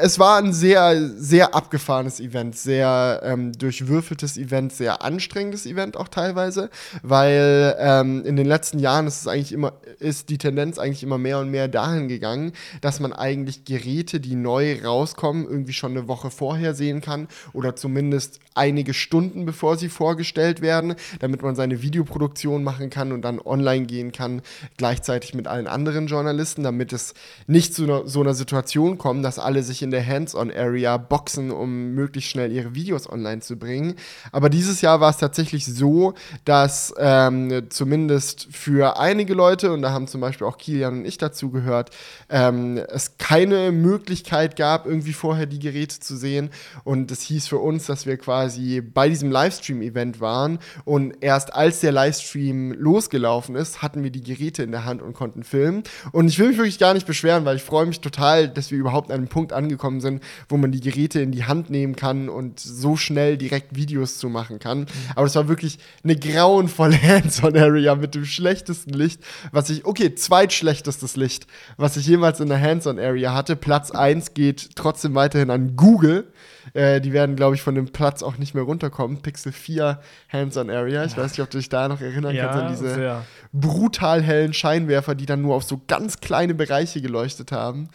es 0.00 0.18
war 0.18 0.38
ein 0.38 0.52
sehr, 0.52 1.10
sehr 1.16 1.54
abgefahrenes 1.54 2.20
Event, 2.20 2.56
sehr 2.56 3.20
ähm, 3.24 3.52
durchwürfeltes 3.52 4.36
Event, 4.36 4.72
sehr 4.72 5.02
anstrengendes 5.02 5.66
Event 5.66 5.96
auch 5.96 6.08
teilweise, 6.08 6.70
weil 7.02 7.76
ähm, 7.78 8.24
in 8.24 8.36
den 8.36 8.46
letzten 8.46 8.78
Jahren 8.78 9.06
ist 9.06 9.20
es 9.20 9.28
eigentlich 9.28 9.52
immer, 9.52 9.74
ist 9.98 10.28
die 10.28 10.38
Tendenz 10.38 10.78
eigentlich 10.78 11.02
immer 11.02 11.18
mehr 11.18 11.38
und 11.38 11.50
mehr 11.50 11.68
dahin 11.68 12.08
gegangen, 12.08 12.52
dass 12.80 13.00
man 13.00 13.12
eigentlich 13.12 13.64
Geräte, 13.64 14.20
die 14.20 14.34
neu 14.34 14.82
rauskommen, 14.82 15.44
irgendwie 15.44 15.72
schon 15.72 15.92
eine 15.92 16.08
Woche 16.08 16.30
vorher 16.30 16.74
sehen 16.74 17.00
kann 17.00 17.28
oder 17.52 17.76
zumindest 17.76 18.40
einige 18.54 18.94
Stunden 18.94 19.44
bevor 19.44 19.76
sie 19.76 19.88
vorgestellt 19.88 20.60
werden, 20.60 20.94
damit 21.20 21.42
man 21.42 21.54
seine 21.54 21.82
Videoproduktion 21.82 22.64
machen 22.64 22.90
kann 22.90 23.12
und 23.12 23.22
dann 23.22 23.40
online 23.40 23.86
gehen 23.86 24.12
kann, 24.12 24.42
gleichzeitig 24.76 25.34
mit 25.34 25.46
allen 25.46 25.66
anderen 25.66 26.06
Journalisten, 26.06 26.62
damit 26.62 26.92
es 26.92 27.14
nicht 27.46 27.74
zu 27.74 28.06
so 28.06 28.20
einer 28.20 28.34
Situation 28.34 28.98
kommt, 28.98 29.24
dass 29.24 29.38
alle 29.38 29.62
sich 29.62 29.82
in 29.84 29.90
der 29.90 30.04
Hands-on-Area 30.04 30.96
boxen, 30.96 31.50
um 31.50 31.94
möglichst 31.94 32.30
schnell 32.30 32.50
ihre 32.50 32.74
Videos 32.74 33.08
online 33.08 33.40
zu 33.40 33.56
bringen. 33.56 33.94
Aber 34.32 34.50
dieses 34.50 34.80
Jahr 34.80 35.00
war 35.00 35.10
es 35.10 35.18
tatsächlich 35.18 35.66
so, 35.66 36.14
dass 36.44 36.92
ähm, 36.98 37.66
zumindest 37.68 38.48
für 38.50 38.98
einige 38.98 39.34
Leute, 39.34 39.72
und 39.72 39.82
da 39.82 39.92
haben 39.92 40.08
zum 40.08 40.20
Beispiel 40.20 40.46
auch 40.46 40.58
Kilian 40.58 41.00
und 41.00 41.04
ich 41.04 41.18
dazu 41.18 41.50
gehört, 41.50 41.90
ähm, 42.30 42.78
es 42.88 43.18
keine 43.18 43.70
Möglichkeit 43.70 44.56
gab, 44.56 44.86
irgendwie 44.86 45.12
vorher 45.12 45.46
die 45.46 45.58
Geräte 45.58 46.00
zu 46.00 46.16
sehen. 46.16 46.50
Und 46.82 47.10
das 47.10 47.20
hieß 47.20 47.46
für 47.46 47.58
uns, 47.58 47.86
dass 47.86 48.06
wir 48.06 48.16
quasi 48.16 48.80
bei 48.80 49.08
diesem 49.08 49.30
Livestream-Event 49.30 50.20
waren 50.20 50.58
und 50.84 51.14
erst 51.20 51.54
als 51.54 51.80
der 51.80 51.92
Livestream 51.92 52.72
losgelaufen 52.72 53.54
ist, 53.54 53.82
hatten 53.82 54.02
wir 54.02 54.10
die 54.10 54.22
Geräte 54.22 54.62
in 54.62 54.72
der 54.72 54.86
Hand 54.86 55.02
und 55.02 55.12
konnten 55.12 55.44
filmen. 55.44 55.82
Und 56.12 56.28
ich 56.28 56.38
will 56.38 56.48
mich 56.48 56.56
wirklich 56.56 56.78
gar 56.78 56.94
nicht 56.94 57.06
beschweren, 57.06 57.44
weil 57.44 57.56
ich 57.56 57.62
freue 57.62 57.84
mich 57.84 58.00
total, 58.00 58.48
dass 58.48 58.70
wir 58.70 58.78
überhaupt 58.78 59.10
an 59.10 59.18
einem 59.18 59.28
Punkt 59.28 59.52
angekommen 59.52 59.73
sind, 60.00 60.22
wo 60.48 60.56
man 60.56 60.72
die 60.72 60.80
Geräte 60.80 61.20
in 61.20 61.32
die 61.32 61.44
Hand 61.44 61.70
nehmen 61.70 61.96
kann 61.96 62.28
und 62.28 62.60
so 62.60 62.96
schnell 62.96 63.36
direkt 63.36 63.76
Videos 63.76 64.18
zu 64.18 64.28
machen 64.28 64.58
kann. 64.58 64.80
Mhm. 64.80 64.86
Aber 65.14 65.26
es 65.26 65.34
war 65.34 65.48
wirklich 65.48 65.78
eine 66.02 66.16
grauenvolle 66.16 67.00
Hands-on-Area 67.02 67.94
mit 67.94 68.14
dem 68.14 68.24
schlechtesten 68.24 68.92
Licht, 68.92 69.20
was 69.52 69.70
ich, 69.70 69.84
okay, 69.84 70.14
zweitschlechtestes 70.14 71.16
Licht, 71.16 71.46
was 71.76 71.96
ich 71.96 72.06
jemals 72.06 72.40
in 72.40 72.48
der 72.48 72.60
Hands-on-Area 72.60 73.34
hatte. 73.34 73.56
Platz 73.56 73.90
1 73.90 74.34
geht 74.34 74.76
trotzdem 74.76 75.14
weiterhin 75.14 75.50
an 75.50 75.76
Google. 75.76 76.26
Äh, 76.72 77.00
die 77.00 77.12
werden, 77.12 77.36
glaube 77.36 77.54
ich, 77.54 77.62
von 77.62 77.74
dem 77.74 77.86
Platz 77.86 78.22
auch 78.22 78.38
nicht 78.38 78.54
mehr 78.54 78.64
runterkommen. 78.64 79.20
Pixel 79.22 79.52
4 79.52 80.00
Hands-on-Area. 80.32 81.04
Ich 81.04 81.16
weiß 81.16 81.32
nicht, 81.32 81.42
ob 81.42 81.50
du 81.50 81.58
dich 81.58 81.68
da 81.68 81.88
noch 81.88 82.00
erinnern 82.00 82.34
ja, 82.34 82.46
kannst 82.46 82.62
an 82.62 82.68
diese 82.68 82.94
sehr. 82.94 83.24
brutal 83.52 84.22
hellen 84.22 84.54
Scheinwerfer, 84.54 85.14
die 85.14 85.26
dann 85.26 85.42
nur 85.42 85.54
auf 85.54 85.64
so 85.64 85.80
ganz 85.86 86.20
kleine 86.20 86.54
Bereiche 86.54 87.02
geleuchtet 87.02 87.52
haben. 87.52 87.88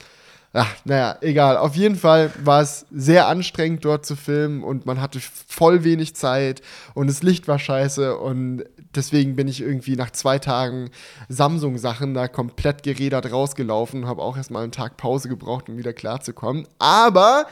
Ach, 0.51 0.75
naja, 0.83 1.17
egal. 1.21 1.57
Auf 1.57 1.75
jeden 1.75 1.95
Fall 1.95 2.31
war 2.43 2.61
es 2.61 2.87
sehr 2.91 3.27
anstrengend, 3.27 3.85
dort 3.85 4.05
zu 4.05 4.15
filmen 4.15 4.63
und 4.63 4.85
man 4.87 4.99
hatte 4.99 5.19
voll 5.19 5.83
wenig 5.83 6.15
Zeit 6.15 6.61
und 6.95 7.07
das 7.07 7.21
Licht 7.21 7.47
war 7.47 7.59
scheiße 7.59 8.17
und 8.17 8.63
deswegen 8.95 9.35
bin 9.35 9.47
ich 9.47 9.61
irgendwie 9.61 9.95
nach 9.95 10.09
zwei 10.09 10.39
Tagen 10.39 10.89
Samsung-Sachen 11.27 12.15
da 12.15 12.27
komplett 12.27 12.81
gerädert 12.81 13.31
rausgelaufen 13.31 14.03
und 14.03 14.09
habe 14.09 14.23
auch 14.23 14.37
erstmal 14.37 14.63
einen 14.63 14.71
Tag 14.71 14.97
Pause 14.97 15.29
gebraucht, 15.29 15.69
um 15.69 15.77
wieder 15.77 15.93
klarzukommen. 15.93 16.67
Aber 16.79 17.45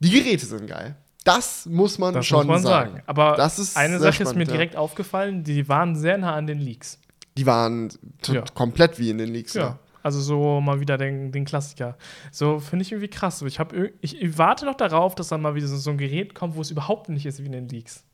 die 0.00 0.10
Geräte 0.10 0.44
sind 0.44 0.66
geil. 0.66 0.96
Das 1.24 1.64
muss 1.64 1.98
man 1.98 2.12
das 2.12 2.26
schon 2.26 2.46
muss 2.46 2.56
man 2.56 2.62
sagen. 2.62 2.90
sagen. 2.92 3.02
Aber 3.06 3.32
eine 3.32 3.98
Sache 3.98 4.12
spannend, 4.12 4.20
ist 4.20 4.34
mir 4.36 4.44
direkt 4.44 4.74
ja. 4.74 4.80
aufgefallen, 4.80 5.44
die 5.44 5.66
waren 5.66 5.96
sehr 5.96 6.18
nah 6.18 6.34
an 6.34 6.46
den 6.46 6.58
Leaks. 6.58 6.98
Die 7.38 7.46
waren 7.46 7.88
ja. 8.26 8.44
komplett 8.52 8.98
wie 8.98 9.08
in 9.08 9.16
den 9.16 9.32
Leaks. 9.32 9.54
Ja. 9.54 9.62
ja. 9.62 9.78
Also 10.04 10.20
so 10.20 10.60
mal 10.60 10.80
wieder 10.80 10.98
den, 10.98 11.32
den 11.32 11.46
Klassiker. 11.46 11.96
So 12.30 12.58
finde 12.58 12.82
ich 12.82 12.92
irgendwie 12.92 13.08
krass. 13.08 13.40
Ich, 13.40 13.58
hab, 13.58 13.72
ich, 14.02 14.20
ich 14.20 14.38
warte 14.38 14.66
noch 14.66 14.74
darauf, 14.74 15.14
dass 15.14 15.28
dann 15.28 15.40
mal 15.40 15.54
wieder 15.54 15.66
so, 15.66 15.78
so 15.78 15.90
ein 15.90 15.96
Gerät 15.96 16.34
kommt, 16.34 16.56
wo 16.56 16.60
es 16.60 16.70
überhaupt 16.70 17.08
nicht 17.08 17.24
ist 17.24 17.40
wie 17.40 17.46
in 17.46 17.52
den 17.52 17.68
Leaks. 17.68 18.04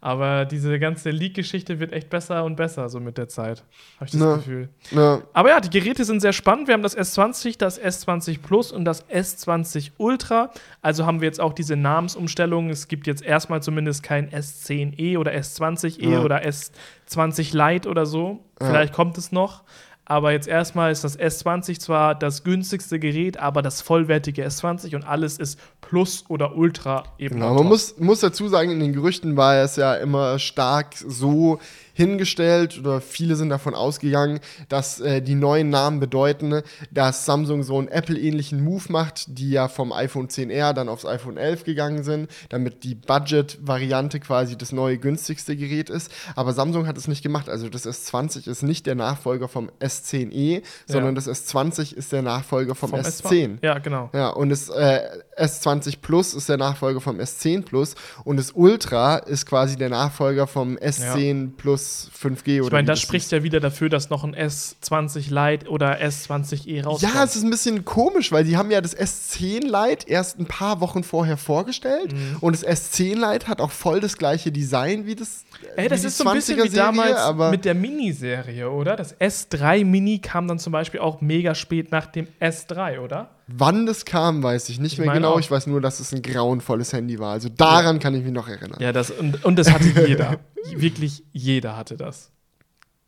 Aber 0.00 0.44
diese 0.44 0.78
ganze 0.80 1.10
Leak-Geschichte 1.10 1.78
wird 1.78 1.92
echt 1.92 2.10
besser 2.10 2.44
und 2.44 2.56
besser, 2.56 2.88
so 2.88 2.98
mit 2.98 3.16
der 3.16 3.28
Zeit. 3.28 3.62
Habe 3.96 4.06
ich 4.06 4.10
das 4.10 4.20
na, 4.20 4.36
Gefühl. 4.36 4.68
Na. 4.90 5.22
Aber 5.34 5.50
ja, 5.50 5.60
die 5.60 5.70
Geräte 5.70 6.04
sind 6.04 6.20
sehr 6.20 6.32
spannend. 6.32 6.66
Wir 6.66 6.74
haben 6.74 6.82
das 6.82 6.96
S20, 6.96 7.58
das 7.58 7.80
S20 7.80 8.40
Plus 8.40 8.72
und 8.72 8.84
das 8.84 9.08
S20 9.08 9.92
Ultra. 9.98 10.50
Also 10.82 11.04
haben 11.04 11.20
wir 11.20 11.26
jetzt 11.26 11.40
auch 11.40 11.52
diese 11.52 11.76
Namensumstellung. 11.76 12.70
Es 12.70 12.88
gibt 12.88 13.06
jetzt 13.06 13.22
erstmal 13.22 13.62
zumindest 13.62 14.02
kein 14.02 14.30
S10e 14.30 15.18
oder 15.18 15.32
S20e 15.32 16.10
ja. 16.10 16.22
oder 16.22 16.42
S20 16.42 17.54
Lite 17.54 17.88
oder 17.88 18.06
so. 18.06 18.40
Vielleicht 18.58 18.92
ja. 18.92 18.96
kommt 18.96 19.16
es 19.18 19.32
noch. 19.32 19.62
Aber 20.10 20.32
jetzt 20.32 20.48
erstmal 20.48 20.90
ist 20.90 21.04
das 21.04 21.16
S20 21.16 21.78
zwar 21.78 22.16
das 22.16 22.42
günstigste 22.42 22.98
Gerät, 22.98 23.38
aber 23.38 23.62
das 23.62 23.80
vollwertige 23.80 24.44
S20 24.44 24.96
und 24.96 25.04
alles 25.04 25.38
ist 25.38 25.56
Plus 25.80 26.24
oder 26.26 26.56
Ultra 26.56 27.04
eben. 27.16 27.36
Genau, 27.36 27.54
man 27.54 27.66
muss, 27.66 27.96
muss 27.96 28.18
dazu 28.18 28.48
sagen, 28.48 28.72
in 28.72 28.80
den 28.80 28.92
Gerüchten 28.92 29.36
war 29.36 29.62
es 29.62 29.76
ja 29.76 29.94
immer 29.94 30.40
stark 30.40 30.96
so 30.96 31.60
hingestellt 31.92 32.78
oder 32.78 33.00
viele 33.00 33.36
sind 33.36 33.50
davon 33.50 33.74
ausgegangen, 33.74 34.40
dass 34.68 35.00
äh, 35.00 35.20
die 35.20 35.34
neuen 35.34 35.70
Namen 35.70 36.00
bedeuten, 36.00 36.62
dass 36.90 37.24
Samsung 37.26 37.62
so 37.62 37.78
einen 37.78 37.88
Apple-ähnlichen 37.88 38.62
Move 38.62 38.84
macht, 38.88 39.38
die 39.38 39.50
ja 39.50 39.68
vom 39.68 39.92
iPhone 39.92 40.28
10R 40.28 40.72
dann 40.72 40.88
aufs 40.88 41.06
iPhone 41.06 41.36
11 41.36 41.64
gegangen 41.64 42.02
sind, 42.02 42.30
damit 42.48 42.84
die 42.84 42.94
Budget-Variante 42.94 44.20
quasi 44.20 44.56
das 44.56 44.72
neue 44.72 44.98
günstigste 44.98 45.56
Gerät 45.56 45.90
ist. 45.90 46.10
Aber 46.36 46.52
Samsung 46.52 46.86
hat 46.86 46.96
es 46.96 47.08
nicht 47.08 47.22
gemacht. 47.22 47.48
Also 47.48 47.68
das 47.68 47.86
S20 47.86 48.48
ist 48.48 48.62
nicht 48.62 48.86
der 48.86 48.94
Nachfolger 48.94 49.48
vom 49.48 49.70
S10e, 49.80 50.62
sondern 50.86 51.14
ja. 51.14 51.22
das 51.22 51.28
S20 51.28 51.94
ist 51.94 52.12
der 52.12 52.22
Nachfolger 52.22 52.74
vom, 52.74 52.90
vom 52.90 53.00
S10. 53.00 53.54
S 53.54 53.58
ja, 53.62 53.78
genau. 53.78 54.10
Ja, 54.12 54.30
und 54.30 54.50
das 54.50 54.68
äh, 54.68 55.00
S20 55.40 55.98
Plus 56.00 56.34
ist 56.34 56.48
der 56.48 56.56
Nachfolger 56.56 57.00
vom 57.00 57.18
S10 57.18 57.62
Plus 57.62 57.94
und 58.24 58.36
das 58.36 58.52
Ultra 58.52 59.16
ist 59.16 59.46
quasi 59.46 59.76
der 59.76 59.88
Nachfolger 59.88 60.46
vom 60.46 60.76
S10 60.76 61.44
ja. 61.44 61.50
Plus 61.56 62.10
5G 62.20 62.58
oder 62.58 62.66
Ich 62.66 62.72
meine, 62.72 62.86
das 62.86 63.00
spricht 63.00 63.32
ja 63.32 63.42
wieder 63.42 63.60
dafür, 63.60 63.88
dass 63.88 64.10
noch 64.10 64.24
ein 64.24 64.34
S20 64.34 65.30
Lite 65.30 65.68
oder 65.68 66.00
S20e 66.00 66.84
rauskommt. 66.84 67.14
Ja, 67.14 67.24
es 67.24 67.36
ist 67.36 67.44
ein 67.44 67.50
bisschen 67.50 67.84
komisch, 67.84 68.32
weil 68.32 68.44
sie 68.44 68.56
haben 68.56 68.70
ja 68.70 68.80
das 68.80 68.96
S10 68.96 69.62
Lite 69.64 70.08
erst 70.08 70.38
ein 70.38 70.46
paar 70.46 70.80
Wochen 70.80 71.02
vorher 71.02 71.36
vorgestellt 71.36 72.12
mhm. 72.12 72.36
und 72.40 72.54
das 72.54 72.66
S10 72.66 73.14
Lite 73.14 73.48
hat 73.48 73.60
auch 73.60 73.70
voll 73.70 74.00
das 74.00 74.16
gleiche 74.16 74.52
Design 74.52 75.06
wie 75.06 75.14
das 75.14 75.44
Ey, 75.76 75.88
das 75.88 76.04
ist 76.04 76.18
so 76.18 76.24
ein 76.26 76.34
bisschen 76.34 76.62
wie 76.62 76.68
damals 76.68 77.16
aber 77.16 77.50
mit 77.50 77.64
der 77.64 77.74
Miniserie, 77.74 78.70
oder? 78.70 78.96
Das 78.96 79.18
S3 79.18 79.84
Mini 79.84 80.18
kam 80.18 80.48
dann 80.48 80.58
zum 80.58 80.72
Beispiel 80.72 81.00
auch 81.00 81.20
mega 81.20 81.54
spät 81.54 81.90
nach 81.90 82.06
dem 82.06 82.28
S3, 82.40 83.00
oder? 83.00 83.30
Wann 83.52 83.86
das 83.86 84.04
kam, 84.04 84.42
weiß 84.42 84.68
ich 84.68 84.78
nicht 84.80 84.94
ich 84.94 84.98
mehr 84.98 85.12
genau. 85.12 85.34
Auch. 85.34 85.40
Ich 85.40 85.50
weiß 85.50 85.66
nur, 85.66 85.80
dass 85.80 86.00
es 86.00 86.12
ein 86.12 86.22
grauenvolles 86.22 86.92
Handy 86.92 87.18
war. 87.18 87.32
Also 87.32 87.48
daran 87.48 87.96
ja. 87.96 88.02
kann 88.02 88.14
ich 88.14 88.22
mich 88.22 88.32
noch 88.32 88.48
erinnern. 88.48 88.78
Ja, 88.80 88.92
das, 88.92 89.10
und, 89.10 89.44
und 89.44 89.56
das 89.56 89.72
hatte 89.72 90.06
jeder. 90.06 90.38
Wirklich 90.74 91.24
jeder 91.32 91.76
hatte 91.76 91.96
das. 91.96 92.30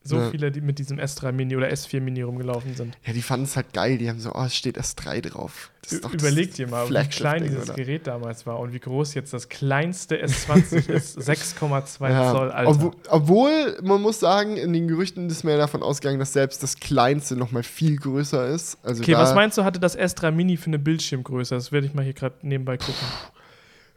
So 0.04 0.16
ja. 0.16 0.30
viele, 0.30 0.50
die 0.50 0.60
mit 0.60 0.80
diesem 0.80 0.98
S3 0.98 1.30
Mini 1.30 1.56
oder 1.56 1.68
S4 1.68 2.00
Mini 2.00 2.22
rumgelaufen 2.22 2.74
sind. 2.74 2.98
Ja, 3.06 3.12
die 3.12 3.22
fanden 3.22 3.44
es 3.44 3.54
halt 3.54 3.72
geil. 3.72 3.98
Die 3.98 4.08
haben 4.08 4.18
so, 4.18 4.32
oh, 4.34 4.44
es 4.44 4.56
steht 4.56 4.76
S3 4.76 5.20
drauf. 5.20 5.70
Überleg 6.12 6.54
dir 6.54 6.68
mal, 6.68 6.88
wie 6.88 7.08
klein 7.08 7.44
dieses 7.44 7.68
oder? 7.68 7.74
Gerät 7.74 8.08
damals 8.08 8.44
war 8.46 8.58
und 8.58 8.72
wie 8.72 8.80
groß 8.80 9.14
jetzt 9.14 9.32
das 9.32 9.48
kleinste 9.48 10.24
S20 10.24 10.88
ist. 10.88 11.18
6,2 11.20 12.10
ja. 12.10 12.32
Zoll, 12.32 12.50
Alter. 12.50 12.70
Obwohl, 12.70 12.90
obwohl, 13.08 13.78
man 13.82 14.02
muss 14.02 14.18
sagen, 14.18 14.56
in 14.56 14.72
den 14.72 14.88
Gerüchten 14.88 15.30
ist 15.30 15.44
mir 15.44 15.56
davon 15.56 15.84
ausgegangen, 15.84 16.18
dass 16.18 16.32
selbst 16.32 16.60
das 16.62 16.80
kleinste 16.80 17.36
noch 17.36 17.52
mal 17.52 17.62
viel 17.62 17.96
größer 17.96 18.48
ist. 18.48 18.78
Also 18.82 19.02
okay, 19.02 19.14
was 19.14 19.34
meinst 19.34 19.56
du, 19.56 19.64
hatte 19.64 19.78
das 19.78 19.96
S3 19.96 20.32
Mini 20.32 20.56
für 20.56 20.66
eine 20.66 20.80
Bildschirmgröße? 20.80 21.54
Das 21.54 21.70
werde 21.70 21.86
ich 21.86 21.94
mal 21.94 22.02
hier 22.02 22.14
gerade 22.14 22.34
nebenbei 22.42 22.76
gucken. 22.76 23.06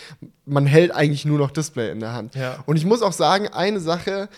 man 0.47 0.67
hält 0.67 0.95
eigentlich 0.95 1.27
nur 1.27 1.39
noch 1.39 1.51
Display 1.51 1.91
in 1.91 2.01
der 2.01 2.15
Hand. 2.15 2.35
Ja. 2.35 2.63
Und 2.65 2.77
ich 2.77 2.87
muss 2.87 3.03
auch 3.03 3.13
sagen, 3.13 3.49
eine 3.49 3.81
Sache, 3.81 4.31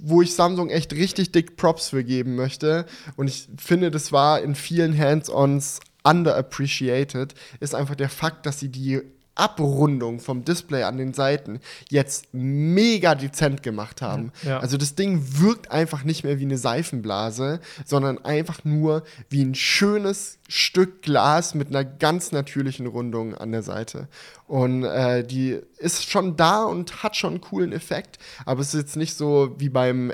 wo 0.00 0.22
ich 0.22 0.34
Samsung 0.34 0.70
echt 0.70 0.92
richtig 0.92 1.32
dick 1.32 1.56
Props 1.56 1.88
für 1.88 2.04
geben 2.04 2.36
möchte 2.36 2.86
und 3.16 3.28
ich 3.28 3.48
finde, 3.58 3.90
das 3.90 4.12
war 4.12 4.40
in 4.40 4.54
vielen 4.54 4.96
Hands-ons 4.96 5.80
underappreciated, 6.04 7.34
ist 7.60 7.74
einfach 7.74 7.94
der 7.94 8.08
Fakt, 8.08 8.46
dass 8.46 8.60
sie 8.60 8.68
die 8.68 9.02
Abrundung 9.34 10.20
vom 10.20 10.44
Display 10.44 10.82
an 10.82 10.98
den 10.98 11.14
Seiten 11.14 11.60
jetzt 11.88 12.28
mega 12.32 13.14
dezent 13.14 13.62
gemacht 13.62 14.02
haben. 14.02 14.32
Ja. 14.42 14.60
Also 14.60 14.76
das 14.76 14.94
Ding 14.94 15.22
wirkt 15.40 15.70
einfach 15.70 16.04
nicht 16.04 16.24
mehr 16.24 16.38
wie 16.38 16.44
eine 16.44 16.58
Seifenblase, 16.58 17.60
sondern 17.84 18.24
einfach 18.24 18.64
nur 18.64 19.04
wie 19.30 19.42
ein 19.42 19.54
schönes 19.54 20.38
Stück 20.48 21.02
Glas 21.02 21.54
mit 21.54 21.68
einer 21.68 21.84
ganz 21.84 22.32
natürlichen 22.32 22.86
Rundung 22.86 23.34
an 23.34 23.52
der 23.52 23.62
Seite. 23.62 24.08
Und 24.46 24.84
äh, 24.84 25.24
die 25.24 25.58
ist 25.78 26.10
schon 26.10 26.36
da 26.36 26.64
und 26.64 27.02
hat 27.02 27.16
schon 27.16 27.30
einen 27.30 27.40
coolen 27.40 27.72
Effekt, 27.72 28.18
aber 28.44 28.60
es 28.60 28.74
ist 28.74 28.80
jetzt 28.80 28.96
nicht 28.96 29.16
so 29.16 29.54
wie 29.58 29.70
beim 29.70 30.12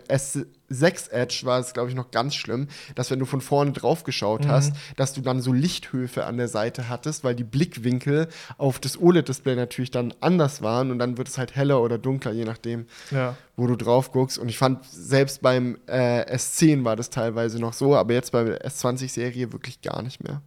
S6 0.70 1.10
Edge 1.10 1.40
war 1.44 1.58
es, 1.58 1.72
glaube 1.72 1.88
ich, 1.88 1.94
noch 1.94 2.10
ganz 2.10 2.34
schlimm, 2.34 2.68
dass 2.94 3.10
wenn 3.10 3.18
du 3.18 3.24
von 3.24 3.40
vorne 3.40 3.72
drauf 3.72 4.04
geschaut 4.04 4.44
mhm. 4.44 4.48
hast, 4.48 4.74
dass 4.96 5.12
du 5.12 5.20
dann 5.20 5.40
so 5.40 5.52
Lichthöfe 5.52 6.26
an 6.26 6.36
der 6.36 6.48
Seite 6.48 6.88
hattest, 6.88 7.24
weil 7.24 7.34
die 7.34 7.44
Blickwinkel 7.44 8.28
auf 8.58 8.78
das 8.78 9.00
OLED-Display 9.00 9.56
natürlich 9.56 9.90
dann 9.90 10.14
anders 10.20 10.62
waren 10.62 10.90
und 10.90 10.98
dann 10.98 11.18
wird 11.18 11.28
es 11.28 11.38
halt 11.38 11.56
heller 11.56 11.80
oder 11.82 11.98
dunkler, 11.98 12.32
je 12.32 12.44
nachdem, 12.44 12.86
ja. 13.10 13.36
wo 13.56 13.66
du 13.66 13.76
drauf 13.76 14.12
guckst. 14.12 14.38
Und 14.38 14.48
ich 14.48 14.58
fand, 14.58 14.84
selbst 14.84 15.42
beim 15.42 15.78
äh, 15.86 16.34
S10 16.34 16.84
war 16.84 16.96
das 16.96 17.10
teilweise 17.10 17.58
noch 17.58 17.72
so, 17.72 17.96
aber 17.96 18.14
jetzt 18.14 18.32
bei 18.32 18.44
der 18.44 18.66
S20-Serie 18.66 19.52
wirklich 19.52 19.80
gar 19.80 20.02
nicht 20.02 20.22
mehr. 20.22 20.42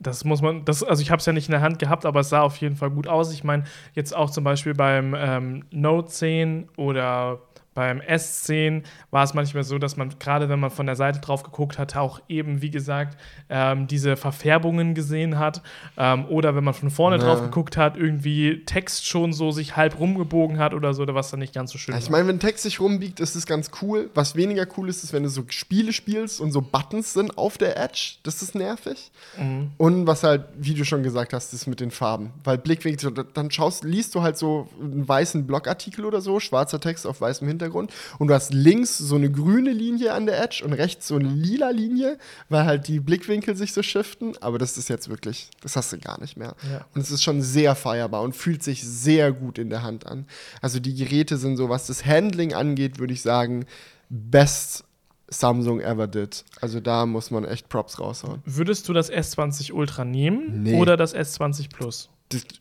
Das 0.00 0.24
muss 0.24 0.42
man, 0.42 0.64
das, 0.64 0.82
also 0.82 1.02
ich 1.02 1.10
habe 1.10 1.20
es 1.20 1.26
ja 1.26 1.32
nicht 1.32 1.48
in 1.48 1.52
der 1.52 1.60
Hand 1.60 1.78
gehabt, 1.78 2.04
aber 2.04 2.20
es 2.20 2.28
sah 2.28 2.42
auf 2.42 2.56
jeden 2.56 2.76
Fall 2.76 2.90
gut 2.90 3.06
aus. 3.06 3.32
Ich 3.32 3.44
meine, 3.44 3.64
jetzt 3.94 4.14
auch 4.14 4.30
zum 4.30 4.44
Beispiel 4.44 4.74
beim 4.74 5.14
ähm, 5.16 5.64
Note 5.70 6.10
10 6.10 6.68
oder 6.76 7.40
beim 7.74 8.00
S10 8.00 8.84
war 9.10 9.24
es 9.24 9.34
manchmal 9.34 9.64
so, 9.64 9.78
dass 9.78 9.96
man 9.96 10.16
gerade, 10.18 10.48
wenn 10.48 10.60
man 10.60 10.70
von 10.70 10.86
der 10.86 10.96
Seite 10.96 11.20
drauf 11.20 11.42
geguckt 11.42 11.78
hat, 11.78 11.96
auch 11.96 12.20
eben, 12.28 12.62
wie 12.62 12.70
gesagt, 12.70 13.18
ähm, 13.48 13.86
diese 13.88 14.16
Verfärbungen 14.16 14.94
gesehen 14.94 15.38
hat. 15.38 15.62
Ähm, 15.96 16.26
oder 16.26 16.54
wenn 16.54 16.64
man 16.64 16.74
von 16.74 16.90
vorne 16.90 17.18
ja. 17.18 17.24
drauf 17.24 17.42
geguckt 17.42 17.76
hat, 17.76 17.96
irgendwie 17.96 18.64
Text 18.64 19.06
schon 19.06 19.32
so 19.32 19.50
sich 19.50 19.76
halb 19.76 19.98
rumgebogen 19.98 20.58
hat 20.58 20.72
oder 20.72 20.94
so, 20.94 21.02
oder 21.02 21.14
was 21.14 21.30
dann 21.30 21.40
nicht 21.40 21.52
ganz 21.52 21.72
so 21.72 21.78
schön 21.78 21.94
ja, 21.94 22.00
Ich 22.00 22.10
meine, 22.10 22.28
wenn 22.28 22.38
Text 22.38 22.62
sich 22.62 22.80
rumbiegt, 22.80 23.20
ist 23.20 23.34
es 23.34 23.44
ganz 23.46 23.70
cool. 23.82 24.10
Was 24.14 24.36
weniger 24.36 24.66
cool 24.76 24.88
ist, 24.88 25.02
ist, 25.02 25.12
wenn 25.12 25.24
du 25.24 25.28
so 25.28 25.44
Spiele 25.48 25.92
spielst 25.92 26.40
und 26.40 26.52
so 26.52 26.62
Buttons 26.62 27.12
sind 27.12 27.36
auf 27.36 27.58
der 27.58 27.76
Edge. 27.76 28.16
Das 28.22 28.40
ist 28.40 28.54
nervig. 28.54 29.10
Mhm. 29.36 29.72
Und 29.78 30.06
was 30.06 30.22
halt, 30.22 30.44
wie 30.56 30.74
du 30.74 30.84
schon 30.84 31.02
gesagt 31.02 31.32
hast, 31.32 31.52
ist 31.52 31.66
mit 31.66 31.80
den 31.80 31.90
Farben. 31.90 32.32
Weil 32.44 32.58
Blickwinkel, 32.58 33.12
dann 33.34 33.50
schaust, 33.50 33.82
liest 33.82 34.14
du 34.14 34.22
halt 34.22 34.36
so 34.36 34.68
einen 34.80 35.06
weißen 35.06 35.46
Blogartikel 35.46 36.04
oder 36.04 36.20
so, 36.20 36.38
schwarzer 36.38 36.80
Text 36.80 37.06
auf 37.06 37.20
weißem 37.20 37.48
Hintergrund 37.48 37.63
Hintergrund 37.64 37.92
und 38.18 38.28
du 38.28 38.34
hast 38.34 38.52
links 38.52 38.98
so 38.98 39.16
eine 39.16 39.30
grüne 39.30 39.72
Linie 39.72 40.12
an 40.14 40.26
der 40.26 40.42
Edge 40.42 40.62
und 40.64 40.72
rechts 40.72 41.08
so 41.08 41.16
eine 41.16 41.28
lila 41.28 41.70
Linie, 41.70 42.18
weil 42.48 42.64
halt 42.64 42.88
die 42.88 43.00
Blickwinkel 43.00 43.56
sich 43.56 43.72
so 43.72 43.82
shiften. 43.82 44.36
Aber 44.40 44.58
das 44.58 44.78
ist 44.78 44.88
jetzt 44.88 45.08
wirklich, 45.08 45.50
das 45.62 45.76
hast 45.76 45.92
du 45.92 45.98
gar 45.98 46.20
nicht 46.20 46.36
mehr. 46.36 46.54
Ja. 46.70 46.86
Und 46.94 47.00
es 47.00 47.10
ist 47.10 47.22
schon 47.22 47.42
sehr 47.42 47.74
feierbar 47.74 48.22
und 48.22 48.34
fühlt 48.34 48.62
sich 48.62 48.82
sehr 48.84 49.32
gut 49.32 49.58
in 49.58 49.70
der 49.70 49.82
Hand 49.82 50.06
an. 50.06 50.26
Also 50.60 50.80
die 50.80 50.94
Geräte 50.94 51.36
sind 51.36 51.56
so, 51.56 51.68
was 51.68 51.86
das 51.86 52.04
Handling 52.04 52.54
angeht, 52.54 52.98
würde 52.98 53.12
ich 53.12 53.22
sagen, 53.22 53.66
best 54.08 54.84
Samsung 55.28 55.80
ever 55.80 56.06
did. 56.06 56.44
Also 56.60 56.80
da 56.80 57.06
muss 57.06 57.30
man 57.30 57.44
echt 57.44 57.68
Props 57.68 57.98
raushauen. 57.98 58.42
Würdest 58.44 58.88
du 58.88 58.92
das 58.92 59.10
S20 59.10 59.72
Ultra 59.72 60.04
nehmen 60.04 60.62
nee. 60.62 60.78
oder 60.78 60.96
das 60.96 61.14
S20 61.14 61.70
Plus? 61.70 62.10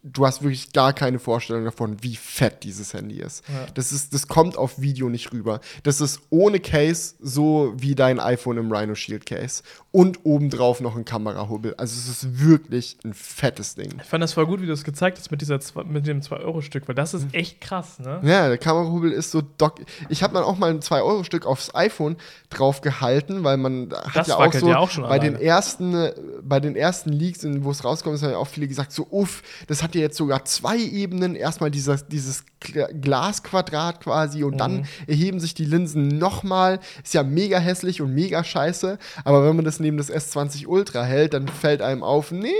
Du 0.03 0.25
hast 0.25 0.41
wirklich 0.41 0.73
gar 0.73 0.93
keine 0.93 1.19
Vorstellung 1.19 1.63
davon, 1.63 1.97
wie 2.01 2.15
fett 2.15 2.63
dieses 2.63 2.93
Handy 2.93 3.19
ist. 3.19 3.43
Ja. 3.47 3.65
Das 3.73 3.91
ist. 3.91 4.13
Das 4.13 4.27
kommt 4.27 4.57
auf 4.57 4.79
Video 4.79 5.09
nicht 5.09 5.31
rüber. 5.31 5.59
Das 5.83 6.01
ist 6.01 6.21
ohne 6.29 6.59
Case 6.59 7.15
so 7.19 7.73
wie 7.77 7.95
dein 7.95 8.19
iPhone 8.19 8.57
im 8.57 8.71
Rhino 8.71 8.95
Shield 8.95 9.25
Case. 9.25 9.63
Und 9.91 10.25
obendrauf 10.25 10.81
noch 10.81 10.95
ein 10.95 11.05
Kamerahubbel. 11.05 11.75
Also 11.75 11.95
es 11.97 12.07
ist 12.07 12.39
wirklich 12.39 12.97
ein 13.03 13.13
fettes 13.13 13.75
Ding. 13.75 13.93
Ich 14.01 14.09
fand 14.09 14.23
das 14.23 14.33
voll 14.33 14.45
gut, 14.45 14.61
wie 14.61 14.65
du 14.65 14.73
es 14.73 14.83
gezeigt 14.83 15.17
hast 15.19 15.31
mit, 15.31 15.41
dieser, 15.41 15.59
mit 15.85 16.07
dem 16.07 16.21
2-Euro-Stück, 16.21 16.87
weil 16.87 16.95
das 16.95 17.13
ist 17.13 17.33
echt 17.33 17.61
krass, 17.61 17.99
ne? 17.99 18.19
Ja, 18.23 18.47
der 18.47 18.57
Kamerahubbel 18.57 19.11
ist 19.11 19.31
so 19.31 19.41
dock. 19.57 19.79
Ich 20.09 20.23
habe 20.23 20.33
dann 20.33 20.43
auch 20.43 20.57
mal 20.57 20.71
ein 20.71 20.79
2-Euro-Stück 20.79 21.45
aufs 21.45 21.73
iPhone 21.75 22.17
drauf 22.49 22.81
gehalten, 22.81 23.43
weil 23.43 23.57
man 23.57 23.93
hat 23.93 24.15
das 24.15 24.27
ja 24.27 24.37
auch 24.37 24.53
so 24.53 24.67
ja 24.67 24.79
auch 24.79 24.97
bei 24.97 25.19
den 25.19 25.35
ersten, 25.35 26.09
bei 26.41 26.59
den 26.59 26.75
ersten 26.75 27.11
Leaks, 27.11 27.41
wo 27.43 27.71
es 27.71 27.83
rauskommt, 27.83 28.21
haben 28.21 28.31
ja 28.31 28.37
auch 28.37 28.47
viele 28.47 28.67
gesagt, 28.67 28.91
so 28.91 29.07
uff, 29.11 29.43
das 29.67 29.83
hat 29.83 29.95
ja 29.95 30.01
jetzt 30.01 30.17
sogar 30.17 30.45
zwei 30.45 30.77
Ebenen. 30.77 31.35
Erstmal 31.35 31.71
dieses, 31.71 32.07
dieses 32.07 32.43
Glasquadrat 32.59 34.01
quasi 34.01 34.43
und 34.43 34.55
mhm. 34.55 34.57
dann 34.57 34.85
erheben 35.07 35.39
sich 35.39 35.53
die 35.53 35.65
Linsen 35.65 36.07
nochmal. 36.07 36.79
Ist 37.03 37.13
ja 37.13 37.23
mega 37.23 37.59
hässlich 37.59 38.01
und 38.01 38.13
mega 38.13 38.43
scheiße. 38.43 38.97
Aber 39.23 39.47
wenn 39.47 39.55
man 39.55 39.65
das 39.65 39.79
neben 39.79 39.97
das 39.97 40.11
S20 40.11 40.67
Ultra 40.67 41.03
hält, 41.03 41.33
dann 41.33 41.47
fällt 41.47 41.81
einem 41.81 42.03
auf, 42.03 42.31
nee, 42.31 42.51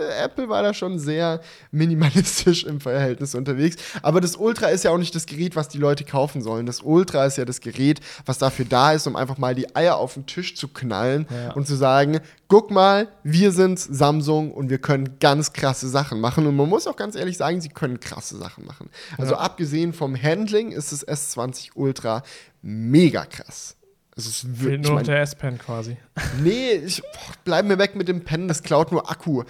äh, 0.00 0.24
Apple 0.24 0.48
war 0.48 0.62
da 0.62 0.74
schon 0.74 0.98
sehr 0.98 1.40
minimalistisch 1.70 2.64
im 2.64 2.80
Verhältnis 2.80 3.34
unterwegs. 3.34 3.76
Aber 4.02 4.20
das 4.20 4.36
Ultra 4.36 4.68
ist 4.68 4.84
ja 4.84 4.90
auch 4.90 4.98
nicht 4.98 5.14
das 5.14 5.26
Gerät, 5.26 5.56
was 5.56 5.68
die 5.68 5.78
Leute 5.78 6.04
kaufen 6.04 6.42
sollen. 6.42 6.66
Das 6.66 6.80
Ultra 6.80 7.26
ist 7.26 7.38
ja 7.38 7.44
das 7.44 7.60
Gerät, 7.60 8.00
was 8.26 8.38
dafür 8.38 8.64
da 8.64 8.92
ist, 8.92 9.06
um 9.06 9.16
einfach 9.16 9.38
mal 9.38 9.54
die 9.54 9.74
Eier 9.74 9.96
auf 9.96 10.14
den 10.14 10.26
Tisch 10.26 10.56
zu 10.56 10.68
knallen 10.68 11.26
ja. 11.30 11.52
und 11.52 11.66
zu 11.66 11.74
sagen, 11.74 12.20
guck 12.48 12.70
mal, 12.70 13.08
wir 13.22 13.52
sind 13.52 13.78
Samsung 13.78 14.52
und 14.52 14.70
wir 14.70 14.78
können 14.78 15.18
ganz 15.20 15.52
krasse 15.52 15.88
Sachen 15.88 16.20
machen. 16.20 16.46
Und 16.46 16.56
man 16.56 16.68
muss 16.68 16.86
auch 16.86 16.96
ganz 16.96 17.14
ehrlich 17.14 17.36
sagen, 17.36 17.60
sie 17.60 17.68
können 17.68 18.00
krasse 18.00 18.36
Sachen 18.36 18.64
machen. 18.66 18.90
Also 19.16 19.34
ja. 19.34 19.40
abgesehen 19.40 19.92
vom 19.92 20.20
Handling 20.20 20.72
ist 20.72 20.92
das 20.92 21.06
S20 21.06 21.70
Ultra 21.74 22.22
mega 22.62 23.24
krass. 23.24 23.77
Es 24.18 24.26
ist 24.26 24.60
wirklich. 24.62 24.80
nur 24.80 24.98
noch 24.98 25.02
der 25.02 25.20
S-Pen 25.20 25.58
quasi. 25.58 25.96
Nee, 26.42 26.72
ich 26.72 27.00
boah, 27.00 27.32
bleib 27.44 27.66
mir 27.66 27.78
weg 27.78 27.94
mit 27.94 28.08
dem 28.08 28.24
Pen, 28.24 28.48
das 28.48 28.64
klaut 28.64 28.90
nur 28.90 29.08
Akku. 29.08 29.44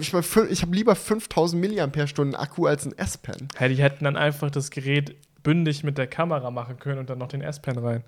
Ich, 0.00 0.12
ich 0.12 0.62
habe 0.62 0.74
lieber 0.74 0.96
5000 0.96 1.62
mAh 1.62 2.36
Akku 2.38 2.66
als 2.66 2.84
ein 2.84 2.98
S-Pen. 2.98 3.46
Hey, 3.56 3.74
die 3.74 3.80
hätten 3.80 4.04
dann 4.04 4.16
einfach 4.16 4.50
das 4.50 4.70
Gerät 4.70 5.16
bündig 5.44 5.84
mit 5.84 5.98
der 5.98 6.08
Kamera 6.08 6.50
machen 6.50 6.80
können 6.80 6.98
und 6.98 7.08
dann 7.08 7.18
noch 7.18 7.28
den 7.28 7.42
S-Pen 7.42 7.78
rein. 7.78 8.04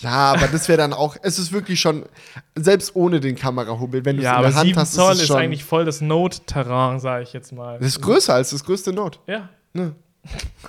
Ja, 0.00 0.34
aber 0.34 0.46
das 0.48 0.68
wäre 0.68 0.76
dann 0.76 0.92
auch, 0.92 1.16
es 1.22 1.38
ist 1.38 1.52
wirklich 1.52 1.80
schon, 1.80 2.04
selbst 2.54 2.94
ohne 2.94 3.20
den 3.20 3.34
Kamerahubbel, 3.34 4.04
wenn 4.04 4.18
du 4.18 4.22
ja, 4.22 4.40
es 4.42 4.48
in 4.48 4.52
der 4.52 4.60
Hand 4.60 4.76
hast, 4.76 4.94
Zoll 4.94 5.14
ist, 5.14 5.22
ist 5.22 5.30
eigentlich 5.30 5.64
voll 5.64 5.86
das 5.86 6.02
Note-Terrain, 6.02 7.00
sage 7.00 7.22
ich 7.22 7.32
jetzt 7.32 7.52
mal. 7.52 7.78
Das 7.78 7.88
ist 7.88 8.02
größer 8.02 8.34
als 8.34 8.50
das 8.50 8.62
größte 8.62 8.92
Note. 8.92 9.20
Ja. 9.26 9.48
Ne? 9.72 9.94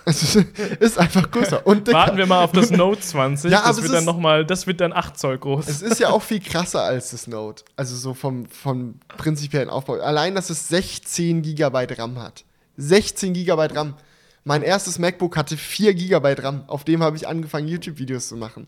Es 0.05 0.35
ist 0.35 0.97
einfach 0.97 1.29
größer. 1.31 1.65
Und 1.65 1.91
Warten 1.91 2.17
wir 2.17 2.25
mal 2.25 2.43
auf 2.43 2.51
das 2.51 2.71
Note 2.71 3.01
20. 3.01 3.51
Ja, 3.57 3.67
das, 3.67 3.81
wird 3.81 3.93
dann 3.93 4.05
noch 4.05 4.17
mal, 4.17 4.45
das 4.45 4.67
wird 4.67 4.81
dann 4.81 4.93
8 4.93 5.17
Zoll 5.17 5.37
groß. 5.37 5.67
Es 5.67 5.81
ist 5.81 5.99
ja 5.99 6.09
auch 6.09 6.21
viel 6.21 6.39
krasser 6.39 6.81
als 6.81 7.11
das 7.11 7.27
Note. 7.27 7.63
Also 7.75 7.95
so 7.95 8.13
vom, 8.13 8.45
vom 8.47 8.95
prinzipiellen 9.17 9.69
Aufbau. 9.69 9.95
Allein, 9.95 10.35
dass 10.35 10.49
es 10.49 10.67
16 10.69 11.41
GB 11.41 11.87
RAM 11.97 12.19
hat. 12.19 12.45
16 12.77 13.33
GB 13.33 13.67
RAM. 13.73 13.95
Mein 14.43 14.61
erstes 14.61 14.99
MacBook 14.99 15.35
hatte 15.35 15.57
4 15.57 15.93
GB 15.93 16.35
RAM. 16.41 16.63
Auf 16.67 16.83
dem 16.83 17.03
habe 17.03 17.17
ich 17.17 17.27
angefangen, 17.27 17.67
YouTube-Videos 17.67 18.29
zu 18.29 18.37
machen. 18.37 18.67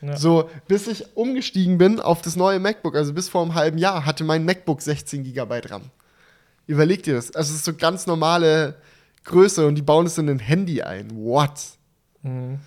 Ja. 0.00 0.16
So, 0.16 0.50
bis 0.66 0.86
ich 0.88 1.16
umgestiegen 1.16 1.78
bin 1.78 2.00
auf 2.00 2.22
das 2.22 2.34
neue 2.34 2.58
MacBook, 2.58 2.96
also 2.96 3.12
bis 3.12 3.28
vor 3.28 3.42
einem 3.42 3.54
halben 3.54 3.78
Jahr, 3.78 4.06
hatte 4.06 4.24
mein 4.24 4.44
MacBook 4.44 4.80
16 4.80 5.22
GB 5.22 5.60
RAM. 5.68 5.82
Überleg 6.66 7.02
dir 7.02 7.14
das. 7.14 7.34
Also, 7.34 7.50
es 7.50 7.58
ist 7.58 7.64
so 7.64 7.74
ganz 7.74 8.06
normale 8.06 8.76
Größe 9.24 9.66
und 9.66 9.74
die 9.74 9.82
bauen 9.82 10.06
es 10.06 10.18
in 10.18 10.28
ein 10.28 10.38
Handy 10.38 10.82
ein. 10.82 11.10
What? 11.14 11.60
Mhm. 12.22 12.60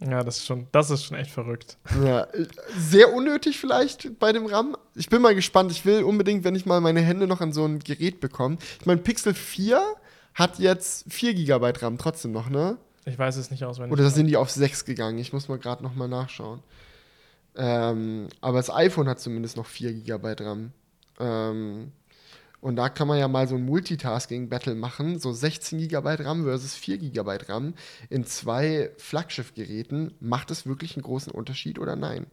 Ja, 0.00 0.22
das 0.22 0.38
ist 0.38 0.46
schon, 0.46 0.68
das 0.70 0.90
ist 0.90 1.04
schon 1.04 1.16
echt 1.16 1.30
verrückt. 1.30 1.76
Ja, 2.04 2.28
sehr 2.76 3.12
unnötig 3.12 3.58
vielleicht 3.58 4.18
bei 4.20 4.32
dem 4.32 4.46
RAM. 4.46 4.76
Ich 4.94 5.08
bin 5.08 5.20
mal 5.20 5.34
gespannt. 5.34 5.72
Ich 5.72 5.84
will 5.84 6.04
unbedingt, 6.04 6.44
wenn 6.44 6.54
ich 6.54 6.66
mal 6.66 6.80
meine 6.80 7.00
Hände 7.00 7.26
noch 7.26 7.40
an 7.40 7.52
so 7.52 7.64
ein 7.64 7.80
Gerät 7.80 8.20
bekomme. 8.20 8.58
Ich 8.80 8.86
meine, 8.86 9.00
Pixel 9.00 9.34
4 9.34 9.82
hat 10.34 10.60
jetzt 10.60 11.12
4 11.12 11.34
GB 11.34 11.72
RAM 11.80 11.98
trotzdem 11.98 12.30
noch, 12.30 12.48
ne? 12.48 12.78
Ich 13.06 13.18
weiß 13.18 13.36
es 13.36 13.50
nicht 13.50 13.64
auswendig. 13.64 13.92
Oder 13.92 14.10
sind 14.10 14.28
die 14.28 14.36
auf 14.36 14.50
6 14.50 14.84
gegangen? 14.84 15.18
Ich 15.18 15.32
muss 15.32 15.48
mal 15.48 15.58
gerade 15.58 15.82
noch 15.82 15.96
mal 15.96 16.08
nachschauen. 16.08 16.62
Ähm, 17.56 18.28
aber 18.40 18.58
das 18.58 18.70
iPhone 18.70 19.08
hat 19.08 19.18
zumindest 19.18 19.56
noch 19.56 19.66
4 19.66 19.94
GB 19.94 20.36
RAM. 20.38 20.72
Ähm, 21.18 21.92
und 22.60 22.76
da 22.76 22.88
kann 22.88 23.06
man 23.06 23.18
ja 23.18 23.28
mal 23.28 23.46
so 23.46 23.54
ein 23.54 23.64
Multitasking-Battle 23.64 24.74
machen, 24.74 25.18
so 25.18 25.32
16 25.32 25.88
GB 25.88 26.14
RAM 26.24 26.44
versus 26.44 26.74
4 26.74 26.98
GB 26.98 27.38
RAM 27.48 27.74
in 28.10 28.24
zwei 28.24 28.90
Flaggschiff-Geräten. 28.98 30.14
Macht 30.20 30.50
es 30.50 30.66
wirklich 30.66 30.96
einen 30.96 31.04
großen 31.04 31.32
Unterschied 31.32 31.78
oder 31.78 31.94
nein? 31.94 32.26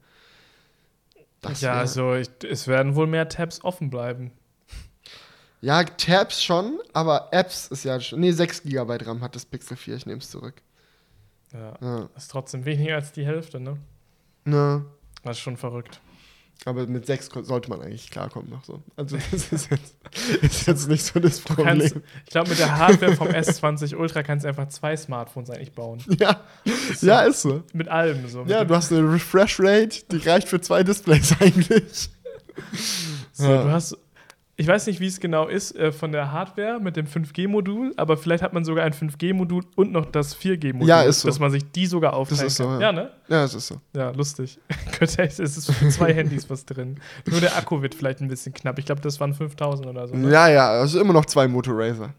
Das 1.42 1.62
ja, 1.62 1.74
also 1.74 2.16
ich, 2.16 2.30
es 2.44 2.68
werden 2.68 2.96
wohl 2.96 3.06
mehr 3.06 3.30
Tabs 3.30 3.64
offen 3.64 3.92
bleiben. 3.92 4.32
Ja, 5.62 5.84
Tabs 5.84 6.44
schon, 6.44 6.80
aber 6.94 7.30
Apps 7.32 7.68
ist 7.68 7.84
ja 7.86 8.00
schon. 8.00 8.20
Nee, 8.20 8.32
6 8.32 8.64
GB 8.64 8.98
RAM 9.06 9.22
hat 9.22 9.36
das 9.36 9.46
Pixel 9.46 9.78
4, 9.78 9.96
ich 9.96 10.06
nehme 10.06 10.20
es 10.20 10.30
zurück. 10.30 10.56
Ja, 11.54 11.74
ja. 11.82 12.10
Ist 12.16 12.32
trotzdem 12.32 12.66
weniger 12.66 12.96
als 12.96 13.12
die 13.12 13.26
Hälfte, 13.26 13.60
ne? 13.60 13.78
Ne. 14.44 14.86
Das 15.24 15.38
ist 15.38 15.42
schon 15.42 15.58
verrückt. 15.58 16.02
Aber 16.64 16.88
mit 16.88 17.06
sechs 17.06 17.30
sollte 17.44 17.70
man 17.70 17.82
eigentlich 17.82 18.10
klarkommen 18.10 18.50
noch 18.50 18.64
so. 18.64 18.82
Also 18.96 19.18
das 19.18 19.52
ist 19.52 19.70
jetzt, 19.70 19.96
ist 20.42 20.68
jetzt 20.68 20.88
nicht 20.88 21.04
so 21.06 21.20
das 21.20 21.40
Problem. 21.42 21.80
Kannst, 21.80 21.96
ich 21.96 22.32
glaube, 22.32 22.50
mit 22.50 22.60
der 22.60 22.78
Hardware 22.78 23.16
vom 23.16 23.28
S20 23.28 23.96
Ultra 23.96 24.24
kannst 24.24 24.46
du 24.46 24.50
einfach 24.50 24.68
zwei 24.70 24.96
Smartphones 24.96 25.50
eigentlich 25.50 25.74
bauen. 25.74 26.02
Ja, 26.20 26.40
so. 26.96 27.08
ja 27.08 27.22
ist 27.22 27.42
so. 27.42 27.64
Mit 27.74 27.88
allem 27.90 28.28
so. 28.30 28.44
Ja, 28.46 28.64
du 28.64 28.74
hast 28.74 28.92
eine 28.92 29.02
Refresh 29.12 29.60
Rate, 29.60 30.04
die 30.12 30.18
reicht 30.18 30.48
für 30.48 30.62
zwei 30.62 30.82
Displays 30.82 31.36
eigentlich. 31.40 32.10
So, 33.34 33.52
ja. 33.52 33.64
du 33.64 33.72
hast 33.72 33.98
ich 34.58 34.68
weiß 34.68 34.88
nicht, 34.88 35.02
wie 35.02 35.08
es 35.08 35.20
genau 35.20 35.48
ist 35.48 35.76
äh, 35.76 35.92
von 35.92 36.14
der 36.14 36.32
Hardware 36.32 36.80
mit 36.80 36.96
dem 36.96 37.08
5G-Modul, 37.08 37.94
aber 37.98 38.16
vielleicht 38.16 38.42
hat 38.42 38.54
man 38.54 38.64
sogar 38.64 38.86
ein 38.86 38.94
5G-Modul 38.94 39.64
und 39.76 39.92
noch 39.92 40.06
das 40.06 40.38
4G-Modul. 40.38 40.88
Ja, 40.88 41.02
ist 41.02 41.22
so. 41.22 41.28
Dass 41.28 41.40
man 41.40 41.52
sich 41.52 41.70
die 41.72 41.86
sogar 41.86 42.14
aufteilen 42.14 42.44
das 42.44 42.54
ist 42.54 42.58
so, 42.58 42.64
Ja. 42.64 42.80
ja, 42.80 42.92
ne? 42.94 43.12
Ja, 43.28 43.44
es 43.44 43.54
ist 43.54 43.68
so. 43.68 43.82
Ja, 43.94 44.12
lustig. 44.12 44.58
es 45.00 45.40
ist 45.40 45.72
für 45.72 45.90
zwei 45.90 46.14
Handys 46.14 46.50
was 46.50 46.66
drin. 46.66 47.00
Nur 47.30 47.42
der 47.42 47.58
Akku 47.58 47.82
wird 47.82 47.96
vielleicht 47.96 48.22
ein 48.22 48.30
bisschen 48.30 48.54
knapp. 48.54 48.80
Ich 48.80 48.86
glaube, 48.86 49.02
das 49.02 49.20
waren 49.20 49.34
5000 49.34 49.88
oder 49.88 50.08
so. 50.08 50.16
Ne? 50.16 50.32
Ja, 50.32 50.48
ja, 50.48 50.70
also 50.70 51.02
immer 51.02 51.14
noch 51.14 51.26
zwei 51.26 51.48
Motorracer. 51.50 52.14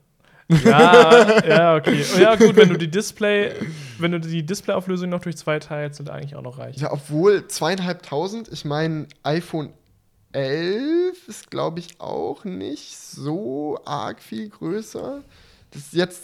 Ja, 0.48 1.44
ja, 1.44 1.74
okay. 1.74 2.04
Ja, 2.20 2.36
gut, 2.36 2.54
wenn 2.54 2.68
du 2.68 2.76
die 2.76 2.90
Display, 2.90 3.52
wenn 3.98 4.12
du 4.12 4.20
die 4.20 4.44
Displayauflösung 4.44 5.10
noch 5.10 5.20
durch 5.20 5.36
zwei 5.36 5.58
teilst, 5.58 5.96
sind 5.96 6.10
eigentlich 6.10 6.36
auch 6.36 6.42
noch 6.42 6.58
reich. 6.58 6.76
Ja, 6.76 6.92
obwohl 6.92 7.48
zweieinhalbtausend, 7.48 8.48
ich 8.52 8.64
meine, 8.64 9.06
iPhone 9.24 9.70
11 10.36 11.28
ist, 11.28 11.50
glaube 11.50 11.80
ich, 11.80 12.00
auch 12.00 12.44
nicht 12.44 12.96
so 12.98 13.80
arg 13.84 14.22
viel 14.22 14.50
größer. 14.50 15.22
Das 15.70 15.82
ist 15.82 15.94
jetzt 15.94 16.22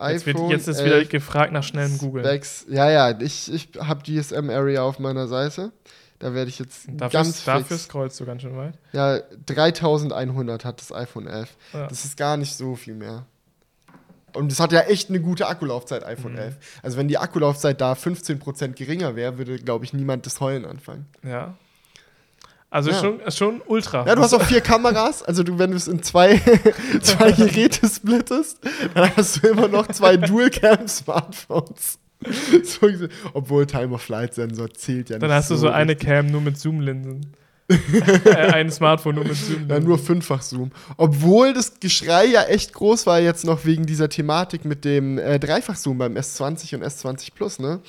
Jetzt, 0.00 0.26
wird, 0.26 0.38
jetzt 0.48 0.68
ist 0.68 0.84
wieder 0.84 1.04
gefragt 1.04 1.52
nach 1.52 1.64
schnellem 1.64 1.98
Google. 1.98 2.40
Ja, 2.68 2.88
ja, 2.88 3.20
ich, 3.20 3.52
ich 3.52 3.68
habe 3.80 4.04
GSM 4.04 4.48
Area 4.48 4.82
auf 4.82 5.00
meiner 5.00 5.26
Seite. 5.26 5.72
Da 6.20 6.34
werde 6.34 6.48
ich 6.48 6.60
jetzt 6.60 6.86
dafür, 6.88 7.18
ganz 7.18 7.40
fix. 7.40 7.44
Dafür 7.44 7.78
scrollst 7.78 8.20
du 8.20 8.24
ganz 8.24 8.42
schön 8.42 8.56
weit. 8.56 8.74
Ja, 8.92 9.18
3100 9.46 10.64
hat 10.64 10.80
das 10.80 10.92
iPhone 10.92 11.26
11. 11.26 11.56
Ja. 11.72 11.88
Das 11.88 12.04
ist 12.04 12.16
gar 12.16 12.36
nicht 12.36 12.54
so 12.54 12.76
viel 12.76 12.94
mehr. 12.94 13.26
Und 14.34 14.52
es 14.52 14.60
hat 14.60 14.70
ja 14.70 14.82
echt 14.82 15.08
eine 15.08 15.20
gute 15.20 15.48
Akkulaufzeit, 15.48 16.04
iPhone 16.04 16.34
mhm. 16.34 16.38
11. 16.38 16.56
Also 16.82 16.96
wenn 16.96 17.08
die 17.08 17.18
Akkulaufzeit 17.18 17.80
da 17.80 17.94
15% 17.94 18.74
geringer 18.74 19.16
wäre, 19.16 19.36
würde, 19.36 19.56
glaube 19.56 19.84
ich, 19.84 19.92
niemand 19.92 20.26
das 20.26 20.40
Heulen 20.40 20.64
anfangen. 20.64 21.06
Ja, 21.24 21.56
also 22.70 22.90
ja. 22.90 23.00
schon, 23.00 23.30
schon 23.30 23.62
ultra. 23.66 24.06
Ja, 24.06 24.14
du 24.14 24.22
hast 24.22 24.34
auch 24.34 24.42
vier 24.42 24.60
Kameras. 24.60 25.22
Also 25.22 25.42
du, 25.42 25.58
wenn 25.58 25.70
du 25.70 25.76
es 25.76 25.88
in 25.88 26.02
zwei, 26.02 26.40
zwei 27.00 27.32
Geräte 27.32 27.88
splittest, 27.88 28.58
dann 28.94 29.16
hast 29.16 29.42
du 29.42 29.48
immer 29.48 29.68
noch 29.68 29.88
zwei 29.88 30.16
Dual-Cam-Smartphones. 30.16 31.98
So, 32.64 32.88
obwohl 33.32 33.64
Time-of-Flight-Sensor 33.64 34.74
zählt 34.74 35.08
ja 35.08 35.16
nicht. 35.16 35.22
Dann 35.22 35.30
hast 35.30 35.48
so 35.48 35.54
du 35.54 35.60
so 35.60 35.68
eine 35.68 35.94
Cam 35.94 36.26
nur 36.26 36.40
mit 36.40 36.58
Zoom-Linsen. 36.58 37.32
äh, 38.24 38.34
ein 38.34 38.70
Smartphone 38.70 39.16
nur 39.16 39.24
mit 39.24 39.36
Zoom. 39.36 39.68
Ja, 39.68 39.78
nur 39.78 39.98
fünffach 39.98 40.42
Zoom. 40.42 40.70
Obwohl 40.96 41.52
das 41.52 41.80
Geschrei 41.80 42.24
ja 42.26 42.44
echt 42.44 42.72
groß 42.72 43.06
war 43.06 43.20
jetzt 43.20 43.44
noch 43.44 43.66
wegen 43.66 43.84
dieser 43.84 44.08
Thematik 44.08 44.64
mit 44.64 44.84
dem 44.84 45.18
äh, 45.18 45.38
Dreifach-Zoom 45.38 45.98
beim 45.98 46.16
S20 46.16 46.76
und 46.76 46.82
S20 46.82 47.34
Plus, 47.34 47.58
ne? 47.58 47.80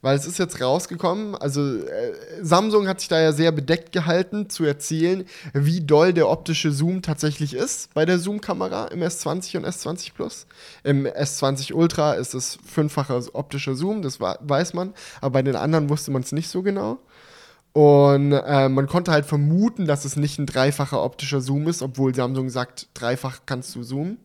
Weil 0.00 0.16
es 0.16 0.26
ist 0.26 0.38
jetzt 0.38 0.60
rausgekommen, 0.60 1.34
also 1.34 1.60
äh, 1.60 2.12
Samsung 2.40 2.86
hat 2.86 3.00
sich 3.00 3.08
da 3.08 3.20
ja 3.20 3.32
sehr 3.32 3.50
bedeckt 3.50 3.90
gehalten, 3.90 4.48
zu 4.48 4.64
erzählen, 4.64 5.24
wie 5.52 5.80
doll 5.80 6.12
der 6.12 6.28
optische 6.28 6.70
Zoom 6.70 7.02
tatsächlich 7.02 7.52
ist 7.52 7.92
bei 7.94 8.04
der 8.06 8.20
Zoom-Kamera 8.20 8.86
im 8.88 9.00
S20 9.00 9.56
und 9.56 9.66
S20 9.66 10.14
Plus. 10.14 10.46
Im 10.84 11.06
S20 11.06 11.72
Ultra 11.72 12.14
ist 12.14 12.34
es 12.34 12.58
fünffacher 12.64 13.22
optischer 13.32 13.74
Zoom, 13.74 14.02
das 14.02 14.20
weiß 14.20 14.72
man, 14.74 14.94
aber 15.20 15.32
bei 15.32 15.42
den 15.42 15.56
anderen 15.56 15.88
wusste 15.88 16.12
man 16.12 16.22
es 16.22 16.30
nicht 16.30 16.48
so 16.48 16.62
genau. 16.62 16.98
Und 17.72 18.32
äh, 18.32 18.68
man 18.68 18.86
konnte 18.86 19.10
halt 19.10 19.26
vermuten, 19.26 19.86
dass 19.86 20.04
es 20.04 20.16
nicht 20.16 20.38
ein 20.38 20.46
dreifacher 20.46 21.02
optischer 21.02 21.40
Zoom 21.40 21.66
ist, 21.66 21.82
obwohl 21.82 22.14
Samsung 22.14 22.50
sagt, 22.50 22.88
dreifach 22.94 23.40
kannst 23.46 23.74
du 23.74 23.82
zoomen 23.82 24.18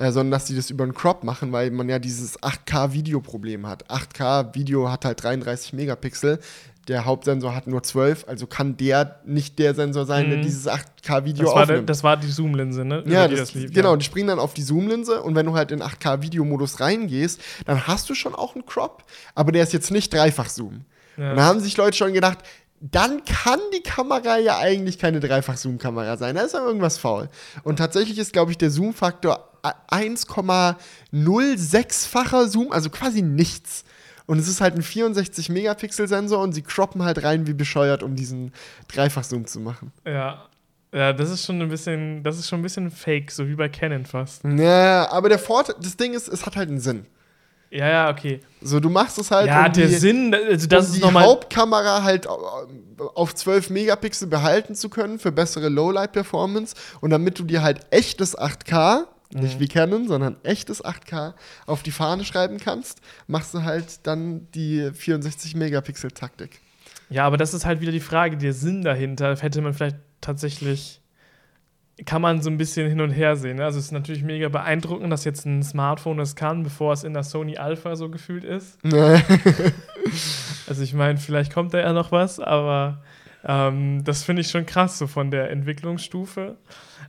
äh, 0.00 0.12
sondern 0.12 0.30
dass 0.30 0.46
sie 0.46 0.56
das 0.56 0.70
über 0.70 0.84
einen 0.84 0.94
Crop 0.94 1.24
machen, 1.24 1.52
weil 1.52 1.70
man 1.70 1.88
ja 1.90 1.98
dieses 1.98 2.40
8K-Video-Problem 2.40 3.66
hat. 3.66 3.88
8K-Video 3.90 4.90
hat 4.90 5.04
halt 5.04 5.22
33 5.22 5.74
Megapixel. 5.74 6.40
Der 6.88 7.04
Hauptsensor 7.04 7.54
hat 7.54 7.66
nur 7.66 7.82
12, 7.82 8.24
also 8.26 8.46
kann 8.46 8.78
der 8.78 9.20
nicht 9.26 9.58
der 9.58 9.74
Sensor 9.74 10.06
sein, 10.06 10.26
mhm. 10.26 10.30
der 10.30 10.40
dieses 10.40 10.66
8K-Video 10.66 11.44
das 11.44 11.54
aufnimmt. 11.54 11.90
das 11.90 12.02
war 12.02 12.16
die 12.16 12.28
Zoom-Linse, 12.28 12.86
ne? 12.86 13.04
Ja, 13.06 13.28
das, 13.28 13.40
das 13.40 13.54
lief, 13.54 13.72
genau. 13.72 13.90
Ja. 13.90 13.96
Die 13.98 14.04
springen 14.06 14.28
dann 14.28 14.38
auf 14.38 14.54
die 14.54 14.62
Zoom-Linse 14.62 15.22
und 15.22 15.34
wenn 15.34 15.44
du 15.44 15.54
halt 15.54 15.70
in 15.70 15.82
8K-Videomodus 15.82 16.80
reingehst, 16.80 17.38
dann 17.66 17.86
hast 17.86 18.08
du 18.08 18.14
schon 18.14 18.34
auch 18.34 18.54
einen 18.54 18.64
Crop, 18.64 19.04
aber 19.34 19.52
der 19.52 19.62
ist 19.62 19.74
jetzt 19.74 19.90
nicht 19.90 20.12
dreifach 20.14 20.48
Zoom. 20.48 20.86
Ja. 21.18 21.32
Und 21.32 21.36
da 21.36 21.44
haben 21.44 21.60
sich 21.60 21.76
Leute 21.76 21.98
schon 21.98 22.14
gedacht, 22.14 22.38
dann 22.80 23.24
kann 23.24 23.60
die 23.74 23.82
Kamera 23.82 24.38
ja 24.38 24.58
eigentlich 24.58 24.98
keine 24.98 25.20
Dreifach-Zoom-Kamera 25.20 26.16
sein. 26.16 26.34
Da 26.34 26.40
ist 26.42 26.54
ja 26.54 26.64
irgendwas 26.64 26.98
faul. 26.98 27.28
Und 27.62 27.76
tatsächlich 27.76 28.18
ist, 28.18 28.32
glaube 28.32 28.50
ich, 28.50 28.58
der 28.58 28.70
Zoom-Faktor 28.70 29.50
1,06-facher 29.62 32.48
Zoom, 32.48 32.72
also 32.72 32.88
quasi 32.88 33.20
nichts. 33.20 33.84
Und 34.24 34.38
es 34.38 34.48
ist 34.48 34.62
halt 34.62 34.76
ein 34.76 34.82
64-Megapixel-Sensor 34.82 36.42
und 36.42 36.52
sie 36.52 36.62
croppen 36.62 37.02
halt 37.02 37.22
rein 37.22 37.46
wie 37.46 37.52
bescheuert, 37.52 38.02
um 38.02 38.16
diesen 38.16 38.54
Dreifach-Zoom 38.88 39.46
zu 39.46 39.60
machen. 39.60 39.92
Ja. 40.06 40.46
Ja, 40.92 41.12
das 41.12 41.30
ist 41.30 41.44
schon 41.44 41.62
ein 41.62 41.68
bisschen, 41.68 42.24
das 42.24 42.36
ist 42.36 42.48
schon 42.48 42.58
ein 42.60 42.62
bisschen 42.62 42.90
fake, 42.90 43.30
so 43.30 43.46
wie 43.46 43.54
bei 43.54 43.68
Canon 43.68 44.06
fast. 44.06 44.42
Ja, 44.42 45.08
aber 45.12 45.28
der 45.28 45.38
Vorteil, 45.38 45.76
das 45.80 45.96
Ding 45.96 46.14
ist, 46.14 46.26
es 46.26 46.46
hat 46.46 46.56
halt 46.56 46.68
einen 46.68 46.80
Sinn. 46.80 47.06
Ja, 47.70 47.88
ja, 47.88 48.10
okay. 48.10 48.40
So, 48.60 48.80
du 48.80 48.90
machst 48.90 49.16
es 49.18 49.30
halt. 49.30 49.46
Ja, 49.46 49.66
um 49.66 49.72
der 49.72 49.86
die, 49.86 49.94
Sinn, 49.94 50.34
also 50.34 50.66
das 50.66 50.86
um 50.86 50.90
ist 50.92 50.96
die 50.96 51.00
nochmal. 51.04 51.24
Hauptkamera 51.24 52.02
halt 52.02 52.26
auf 52.26 53.34
12 53.34 53.70
Megapixel 53.70 54.26
behalten 54.28 54.74
zu 54.74 54.88
können 54.88 55.18
für 55.18 55.30
bessere 55.32 55.68
Lowlight-Performance 55.68 56.74
und 57.00 57.10
damit 57.10 57.38
du 57.38 57.44
dir 57.44 57.62
halt 57.62 57.80
echtes 57.90 58.36
8K, 58.36 59.06
Mhm. 59.32 59.40
nicht 59.42 59.60
wie 59.60 59.68
Canon, 59.68 60.08
sondern 60.08 60.36
echtes 60.42 60.84
8K 60.84 61.34
auf 61.66 61.84
die 61.84 61.92
Fahne 61.92 62.24
schreiben 62.24 62.58
kannst, 62.58 62.98
machst 63.28 63.54
du 63.54 63.62
halt 63.62 64.04
dann 64.04 64.48
die 64.56 64.90
64 64.92 65.54
Megapixel-Taktik. 65.54 66.58
Ja, 67.10 67.26
aber 67.26 67.36
das 67.36 67.54
ist 67.54 67.64
halt 67.64 67.80
wieder 67.80 67.92
die 67.92 68.00
Frage, 68.00 68.36
der 68.36 68.52
Sinn 68.52 68.82
dahinter 68.82 69.36
hätte 69.36 69.60
man 69.62 69.72
vielleicht 69.74 69.96
tatsächlich, 70.20 70.99
kann 72.06 72.22
man 72.22 72.40
so 72.42 72.50
ein 72.50 72.56
bisschen 72.56 72.88
hin 72.88 73.00
und 73.00 73.10
her 73.10 73.36
sehen. 73.36 73.56
Ne? 73.56 73.64
Also 73.64 73.78
es 73.78 73.86
ist 73.86 73.92
natürlich 73.92 74.22
mega 74.22 74.48
beeindruckend, 74.48 75.12
dass 75.12 75.24
jetzt 75.24 75.46
ein 75.46 75.62
Smartphone 75.62 76.18
das 76.18 76.36
kann, 76.36 76.62
bevor 76.62 76.92
es 76.92 77.04
in 77.04 77.12
der 77.12 77.22
Sony 77.22 77.56
Alpha 77.56 77.96
so 77.96 78.08
gefühlt 78.08 78.44
ist. 78.44 78.78
Also 80.66 80.84
ich 80.84 80.94
meine, 80.94 81.18
vielleicht 81.18 81.52
kommt 81.52 81.74
da 81.74 81.80
ja 81.80 81.92
noch 81.92 82.12
was, 82.12 82.38
aber 82.38 83.02
ähm, 83.44 84.04
das 84.04 84.22
finde 84.22 84.42
ich 84.42 84.48
schon 84.48 84.66
krass, 84.66 84.98
so 84.98 85.08
von 85.08 85.32
der 85.32 85.50
Entwicklungsstufe. 85.50 86.56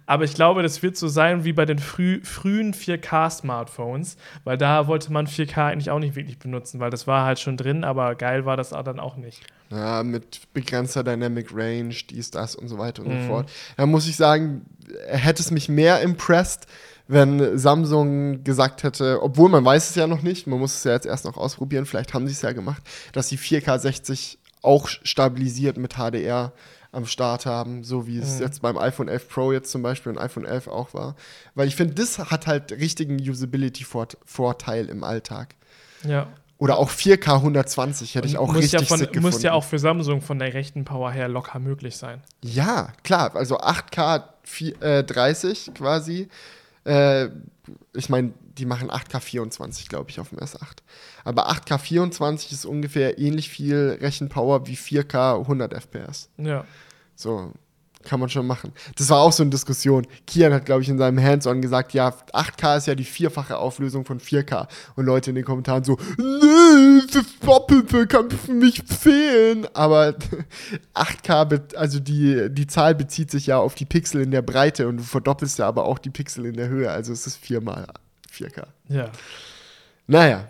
Aber 0.07 0.23
ich 0.23 0.33
glaube, 0.33 0.63
das 0.63 0.81
wird 0.81 0.97
so 0.97 1.07
sein 1.07 1.43
wie 1.43 1.53
bei 1.53 1.65
den 1.65 1.77
früh, 1.77 2.21
frühen 2.23 2.73
4K-Smartphones, 2.73 4.17
weil 4.43 4.57
da 4.57 4.87
wollte 4.87 5.13
man 5.13 5.27
4K 5.27 5.67
eigentlich 5.67 5.91
auch 5.91 5.99
nicht 5.99 6.15
wirklich 6.15 6.39
benutzen, 6.39 6.79
weil 6.79 6.89
das 6.89 7.05
war 7.05 7.23
halt 7.23 7.39
schon 7.39 7.55
drin, 7.55 7.83
aber 7.83 8.15
geil 8.15 8.45
war 8.45 8.57
das 8.57 8.71
dann 8.71 8.99
auch 8.99 9.15
nicht. 9.15 9.43
Ja, 9.71 10.03
mit 10.03 10.41
begrenzter 10.53 11.03
Dynamic 11.03 11.49
Range, 11.53 11.95
dies, 12.09 12.29
das 12.29 12.55
und 12.55 12.67
so 12.67 12.77
weiter 12.77 13.01
und 13.03 13.07
Mhm. 13.09 13.21
so 13.21 13.27
fort. 13.27 13.49
Da 13.77 13.85
muss 13.85 14.05
ich 14.07 14.17
sagen, 14.17 14.65
hätte 15.07 15.41
es 15.41 15.49
mich 15.49 15.69
mehr 15.69 16.01
impressed, 16.01 16.67
wenn 17.07 17.57
Samsung 17.57 18.43
gesagt 18.43 18.83
hätte, 18.83 19.21
obwohl 19.23 19.49
man 19.49 19.63
weiß 19.65 19.89
es 19.89 19.95
ja 19.95 20.07
noch 20.07 20.21
nicht, 20.21 20.45
man 20.47 20.59
muss 20.59 20.75
es 20.75 20.83
ja 20.83 20.91
jetzt 20.91 21.05
erst 21.05 21.25
noch 21.25 21.37
ausprobieren, 21.37 21.85
vielleicht 21.85 22.13
haben 22.13 22.27
sie 22.27 22.33
es 22.33 22.41
ja 22.41 22.51
gemacht, 22.51 22.81
dass 23.13 23.29
sie 23.29 23.37
4K 23.37 23.79
60 23.79 24.37
auch 24.61 24.87
stabilisiert 24.89 25.77
mit 25.77 25.93
HDR 25.95 26.51
am 26.93 27.05
Start 27.05 27.45
haben, 27.45 27.83
so 27.85 28.05
wie 28.07 28.17
es 28.19 28.35
Mhm. 28.35 28.41
jetzt 28.41 28.61
beim 28.61 28.77
iPhone 28.77 29.07
11 29.07 29.29
Pro 29.29 29.53
jetzt 29.53 29.71
zum 29.71 29.81
Beispiel 29.81 30.11
und 30.11 30.17
iPhone 30.17 30.45
11 30.45 30.67
auch 30.67 30.93
war. 30.93 31.15
Weil 31.55 31.67
ich 31.69 31.75
finde, 31.77 31.93
das 31.95 32.19
hat 32.19 32.47
halt 32.47 32.73
richtigen 32.73 33.17
Usability-Vorteil 33.17 34.87
im 34.89 35.03
Alltag. 35.03 35.55
Ja. 36.05 36.27
Oder 36.61 36.77
auch 36.77 36.91
4K 36.91 37.37
120 37.37 38.13
hätte 38.13 38.27
ich 38.27 38.37
auch 38.37 38.53
richtig 38.53 38.73
ja 38.73 38.81
von, 38.83 38.99
sick 38.99 39.07
gefunden. 39.13 39.33
Muss 39.33 39.41
ja 39.41 39.53
auch 39.53 39.63
für 39.63 39.79
Samsung 39.79 40.21
von 40.21 40.37
der 40.37 40.53
rechten 40.53 40.85
Power 40.85 41.11
her 41.11 41.27
locker 41.27 41.57
möglich 41.57 41.97
sein. 41.97 42.21
Ja, 42.43 42.93
klar. 43.03 43.35
Also 43.35 43.57
8K 43.57 44.25
vier- 44.43 44.79
äh, 44.79 45.03
30 45.03 45.71
quasi. 45.73 46.27
Äh, 46.83 47.29
ich 47.95 48.09
meine, 48.09 48.33
die 48.59 48.67
machen 48.67 48.91
8K 48.91 49.19
24, 49.19 49.89
glaube 49.89 50.11
ich, 50.11 50.19
auf 50.19 50.29
dem 50.29 50.37
S8. 50.37 50.83
Aber 51.23 51.49
8K 51.49 51.79
24 51.79 52.51
ist 52.51 52.65
ungefähr 52.65 53.17
ähnlich 53.17 53.49
viel 53.49 53.97
Rechenpower 53.99 54.67
wie 54.67 54.75
4K 54.75 55.39
100 55.39 55.73
FPS. 55.73 56.29
Ja. 56.37 56.63
So, 57.15 57.53
kann 58.03 58.19
man 58.19 58.29
schon 58.29 58.47
machen. 58.47 58.71
Das 58.97 59.09
war 59.09 59.19
auch 59.19 59.31
so 59.31 59.43
eine 59.43 59.49
Diskussion. 59.49 60.05
Kian 60.27 60.53
hat, 60.53 60.65
glaube 60.65 60.81
ich, 60.81 60.89
in 60.89 60.97
seinem 60.97 61.21
Hands-on 61.21 61.61
gesagt, 61.61 61.93
ja, 61.93 62.09
8K 62.33 62.77
ist 62.77 62.87
ja 62.87 62.95
die 62.95 63.03
vierfache 63.03 63.57
Auflösung 63.57 64.05
von 64.05 64.19
4K. 64.19 64.67
Und 64.95 65.05
Leute 65.05 65.31
in 65.31 65.35
den 65.35 65.45
Kommentaren 65.45 65.83
so, 65.83 65.97
nee, 66.17 67.01
das 67.13 67.25
Doppelte 67.43 68.07
kann 68.07 68.29
für 68.31 68.53
mich 68.53 68.83
fehlen. 68.83 69.67
Aber 69.73 70.15
8K, 70.95 71.45
be- 71.45 71.63
also 71.75 71.99
die, 71.99 72.47
die 72.49 72.67
Zahl 72.67 72.95
bezieht 72.95 73.31
sich 73.31 73.47
ja 73.47 73.57
auf 73.57 73.75
die 73.75 73.85
Pixel 73.85 74.21
in 74.21 74.31
der 74.31 74.41
Breite 74.41 74.87
und 74.87 74.97
du 74.97 75.03
verdoppelst 75.03 75.59
ja 75.59 75.67
aber 75.67 75.85
auch 75.85 75.99
die 75.99 76.09
Pixel 76.09 76.45
in 76.45 76.55
der 76.55 76.67
Höhe. 76.69 76.89
Also 76.91 77.13
es 77.13 77.27
ist 77.27 77.37
viermal 77.37 77.87
4K. 78.33 78.63
Ja. 78.89 79.09
Naja. 80.07 80.45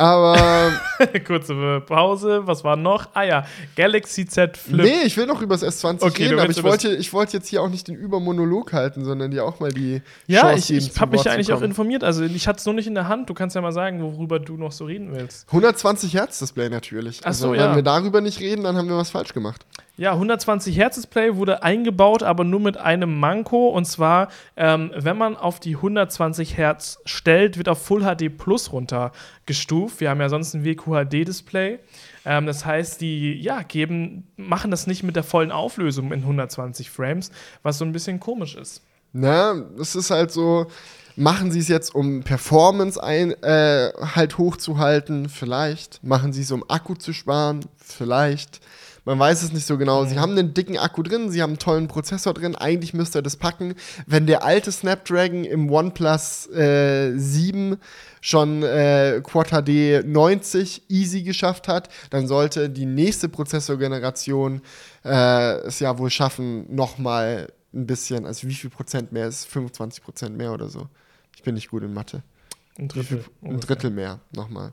Aber 0.00 0.72
Kurze 1.26 1.82
Pause. 1.86 2.46
Was 2.46 2.64
war 2.64 2.76
noch? 2.76 3.08
Ah 3.12 3.24
ja, 3.24 3.46
Galaxy 3.76 4.24
Z 4.24 4.56
Flip. 4.56 4.86
Nee, 4.86 5.02
ich 5.04 5.14
will 5.18 5.26
noch 5.26 5.42
über 5.42 5.54
das 5.54 5.62
S20 5.62 6.02
Okay, 6.02 6.24
reden, 6.24 6.40
aber 6.40 6.50
ich 6.50 6.62
wollte, 6.62 6.96
ich 6.96 7.12
wollte 7.12 7.36
jetzt 7.36 7.48
hier 7.48 7.60
auch 7.60 7.68
nicht 7.68 7.86
den 7.86 7.96
Übermonolog 7.96 8.72
halten, 8.72 9.04
sondern 9.04 9.30
dir 9.30 9.44
auch 9.44 9.60
mal 9.60 9.70
die 9.70 10.00
Ja, 10.26 10.40
Chance 10.40 10.58
ich, 10.58 10.66
geben, 10.68 10.92
ich 10.94 11.00
habe 11.02 11.16
mich 11.18 11.28
eigentlich 11.28 11.52
auch 11.52 11.60
informiert. 11.60 12.02
Also 12.02 12.24
ich 12.24 12.48
hatte 12.48 12.60
es 12.60 12.64
nur 12.64 12.74
nicht 12.74 12.86
in 12.86 12.94
der 12.94 13.08
Hand. 13.08 13.28
Du 13.28 13.34
kannst 13.34 13.54
ja 13.54 13.60
mal 13.60 13.72
sagen, 13.72 14.02
worüber 14.02 14.38
du 14.38 14.56
noch 14.56 14.72
so 14.72 14.86
reden 14.86 15.12
willst. 15.12 15.46
120 15.48 16.14
Hertz 16.14 16.38
Display 16.38 16.70
natürlich. 16.70 17.20
Ach 17.22 17.26
also 17.26 17.48
so, 17.48 17.52
wenn 17.52 17.60
ja. 17.60 17.76
wir 17.76 17.82
darüber 17.82 18.22
nicht 18.22 18.40
reden, 18.40 18.64
dann 18.64 18.78
haben 18.78 18.88
wir 18.88 18.96
was 18.96 19.10
falsch 19.10 19.34
gemacht. 19.34 19.66
Ja, 20.00 20.14
120 20.14 20.78
Hertz 20.78 20.94
Display 20.94 21.36
wurde 21.36 21.62
eingebaut, 21.62 22.22
aber 22.22 22.42
nur 22.42 22.60
mit 22.60 22.78
einem 22.78 23.20
Manko. 23.20 23.68
Und 23.68 23.84
zwar, 23.84 24.28
ähm, 24.56 24.90
wenn 24.96 25.18
man 25.18 25.36
auf 25.36 25.60
die 25.60 25.76
120 25.76 26.56
Hertz 26.56 27.00
stellt, 27.04 27.58
wird 27.58 27.68
auf 27.68 27.84
Full 27.84 28.04
HD 28.04 28.34
Plus 28.34 28.72
runtergestuft. 28.72 30.00
Wir 30.00 30.08
haben 30.08 30.22
ja 30.22 30.30
sonst 30.30 30.54
ein 30.54 30.64
WQHD 30.64 31.28
Display. 31.28 31.80
Ähm, 32.24 32.46
das 32.46 32.64
heißt, 32.64 33.02
die 33.02 33.42
ja, 33.42 33.60
geben, 33.60 34.26
machen 34.38 34.70
das 34.70 34.86
nicht 34.86 35.02
mit 35.02 35.16
der 35.16 35.22
vollen 35.22 35.52
Auflösung 35.52 36.12
in 36.12 36.20
120 36.20 36.88
Frames, 36.88 37.30
was 37.62 37.76
so 37.76 37.84
ein 37.84 37.92
bisschen 37.92 38.20
komisch 38.20 38.54
ist. 38.54 38.82
Na, 39.12 39.54
es 39.78 39.94
ist 39.94 40.10
halt 40.10 40.30
so, 40.30 40.68
machen 41.14 41.52
sie 41.52 41.58
es 41.58 41.68
jetzt, 41.68 41.94
um 41.94 42.22
Performance 42.22 43.02
ein, 43.02 43.32
äh, 43.42 43.92
halt 44.14 44.38
hochzuhalten? 44.38 45.28
Vielleicht. 45.28 46.02
Machen 46.02 46.32
sie 46.32 46.40
es, 46.40 46.50
um 46.52 46.64
Akku 46.70 46.94
zu 46.94 47.12
sparen? 47.12 47.66
Vielleicht. 47.76 48.62
Man 49.04 49.18
weiß 49.18 49.42
es 49.42 49.52
nicht 49.52 49.66
so 49.66 49.78
genau. 49.78 50.04
Sie 50.04 50.18
haben 50.18 50.32
einen 50.32 50.54
dicken 50.54 50.78
Akku 50.78 51.02
drin, 51.02 51.30
sie 51.30 51.42
haben 51.42 51.50
einen 51.50 51.58
tollen 51.58 51.88
Prozessor 51.88 52.34
drin. 52.34 52.54
Eigentlich 52.56 52.94
müsste 52.94 53.18
er 53.18 53.22
das 53.22 53.36
packen. 53.36 53.74
Wenn 54.06 54.26
der 54.26 54.44
alte 54.44 54.70
Snapdragon 54.72 55.44
im 55.44 55.70
OnePlus 55.70 56.48
äh, 56.50 57.12
7 57.16 57.76
schon 58.20 58.62
äh, 58.62 59.20
Quad 59.24 59.48
HD 59.50 60.06
90 60.06 60.90
easy 60.90 61.22
geschafft 61.22 61.68
hat, 61.68 61.88
dann 62.10 62.26
sollte 62.26 62.68
die 62.68 62.86
nächste 62.86 63.28
Prozessorgeneration 63.28 64.60
äh, 65.04 65.58
es 65.60 65.80
ja 65.80 65.98
wohl 65.98 66.10
schaffen, 66.10 66.74
nochmal 66.74 67.52
ein 67.72 67.86
bisschen, 67.86 68.26
also 68.26 68.48
wie 68.48 68.54
viel 68.54 68.70
Prozent 68.70 69.12
mehr 69.12 69.28
ist? 69.28 69.46
25 69.46 70.02
Prozent 70.02 70.36
mehr 70.36 70.52
oder 70.52 70.68
so. 70.68 70.88
Ich 71.36 71.42
bin 71.42 71.54
nicht 71.54 71.70
gut 71.70 71.82
in 71.82 71.94
Mathe. 71.94 72.22
Ein 72.78 72.88
Wie 72.94 73.02
viel, 73.04 73.18
Drittel. 73.18 73.24
ein. 73.42 73.60
Drittel 73.60 73.90
mehr 73.90 74.20
nochmal. 74.32 74.72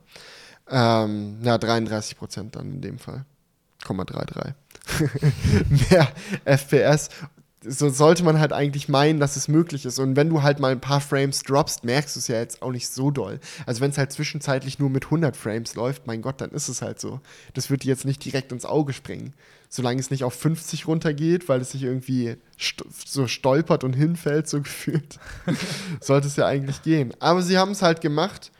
Ähm, 0.70 1.38
ja, 1.44 1.58
33 1.58 2.18
Prozent 2.18 2.56
dann 2.56 2.72
in 2.72 2.82
dem 2.82 3.00
Fall. 3.00 3.26
0,33. 3.88 4.54
mehr 5.92 6.08
FPS. 6.46 7.10
So 7.64 7.90
sollte 7.90 8.24
man 8.24 8.40
halt 8.40 8.54
eigentlich 8.54 8.88
meinen, 8.88 9.20
dass 9.20 9.36
es 9.36 9.48
möglich 9.48 9.86
ist. 9.86 10.00
Und 10.00 10.16
wenn 10.16 10.30
du 10.30 10.44
halt 10.44 10.60
mal 10.60 10.72
ein 10.72 10.80
paar 10.80 11.02
Frames 11.02 11.42
droppst, 11.42 11.84
merkst 11.84 12.16
du 12.16 12.20
es 12.20 12.28
ja 12.28 12.38
jetzt 12.38 12.62
auch 12.62 12.72
nicht 12.72 12.88
so 12.88 13.10
doll. 13.12 13.40
Also 13.66 13.82
wenn 13.82 13.90
es 13.90 13.98
halt 13.98 14.12
zwischenzeitlich 14.14 14.80
nur 14.80 14.90
mit 14.90 15.06
100 15.06 15.36
Frames 15.36 15.76
läuft, 15.76 16.06
mein 16.06 16.22
Gott, 16.22 16.40
dann 16.40 16.52
ist 16.52 16.70
es 16.70 16.82
halt 16.82 17.00
so. 17.00 17.20
Das 17.56 17.70
wird 17.70 17.84
dir 17.84 17.90
jetzt 17.90 18.06
nicht 18.06 18.24
direkt 18.24 18.52
ins 18.52 18.66
Auge 18.66 18.94
springen. 18.94 19.34
Solange 19.70 20.00
es 20.00 20.12
nicht 20.12 20.24
auf 20.24 20.34
50 20.36 20.88
runtergeht, 20.88 21.50
weil 21.50 21.60
es 21.60 21.72
sich 21.72 21.84
irgendwie 21.84 22.38
st 22.60 22.86
so 23.06 23.28
stolpert 23.28 23.84
und 23.84 23.94
hinfällt, 23.94 24.48
so 24.48 24.62
gefühlt, 24.62 25.20
sollte 26.00 26.28
es 26.28 26.36
ja 26.36 26.46
eigentlich 26.46 26.84
gehen. 26.84 27.14
Aber 27.20 27.42
sie 27.42 27.58
haben 27.58 27.72
es 27.72 27.82
halt 27.82 28.02
gemacht. 28.02 28.52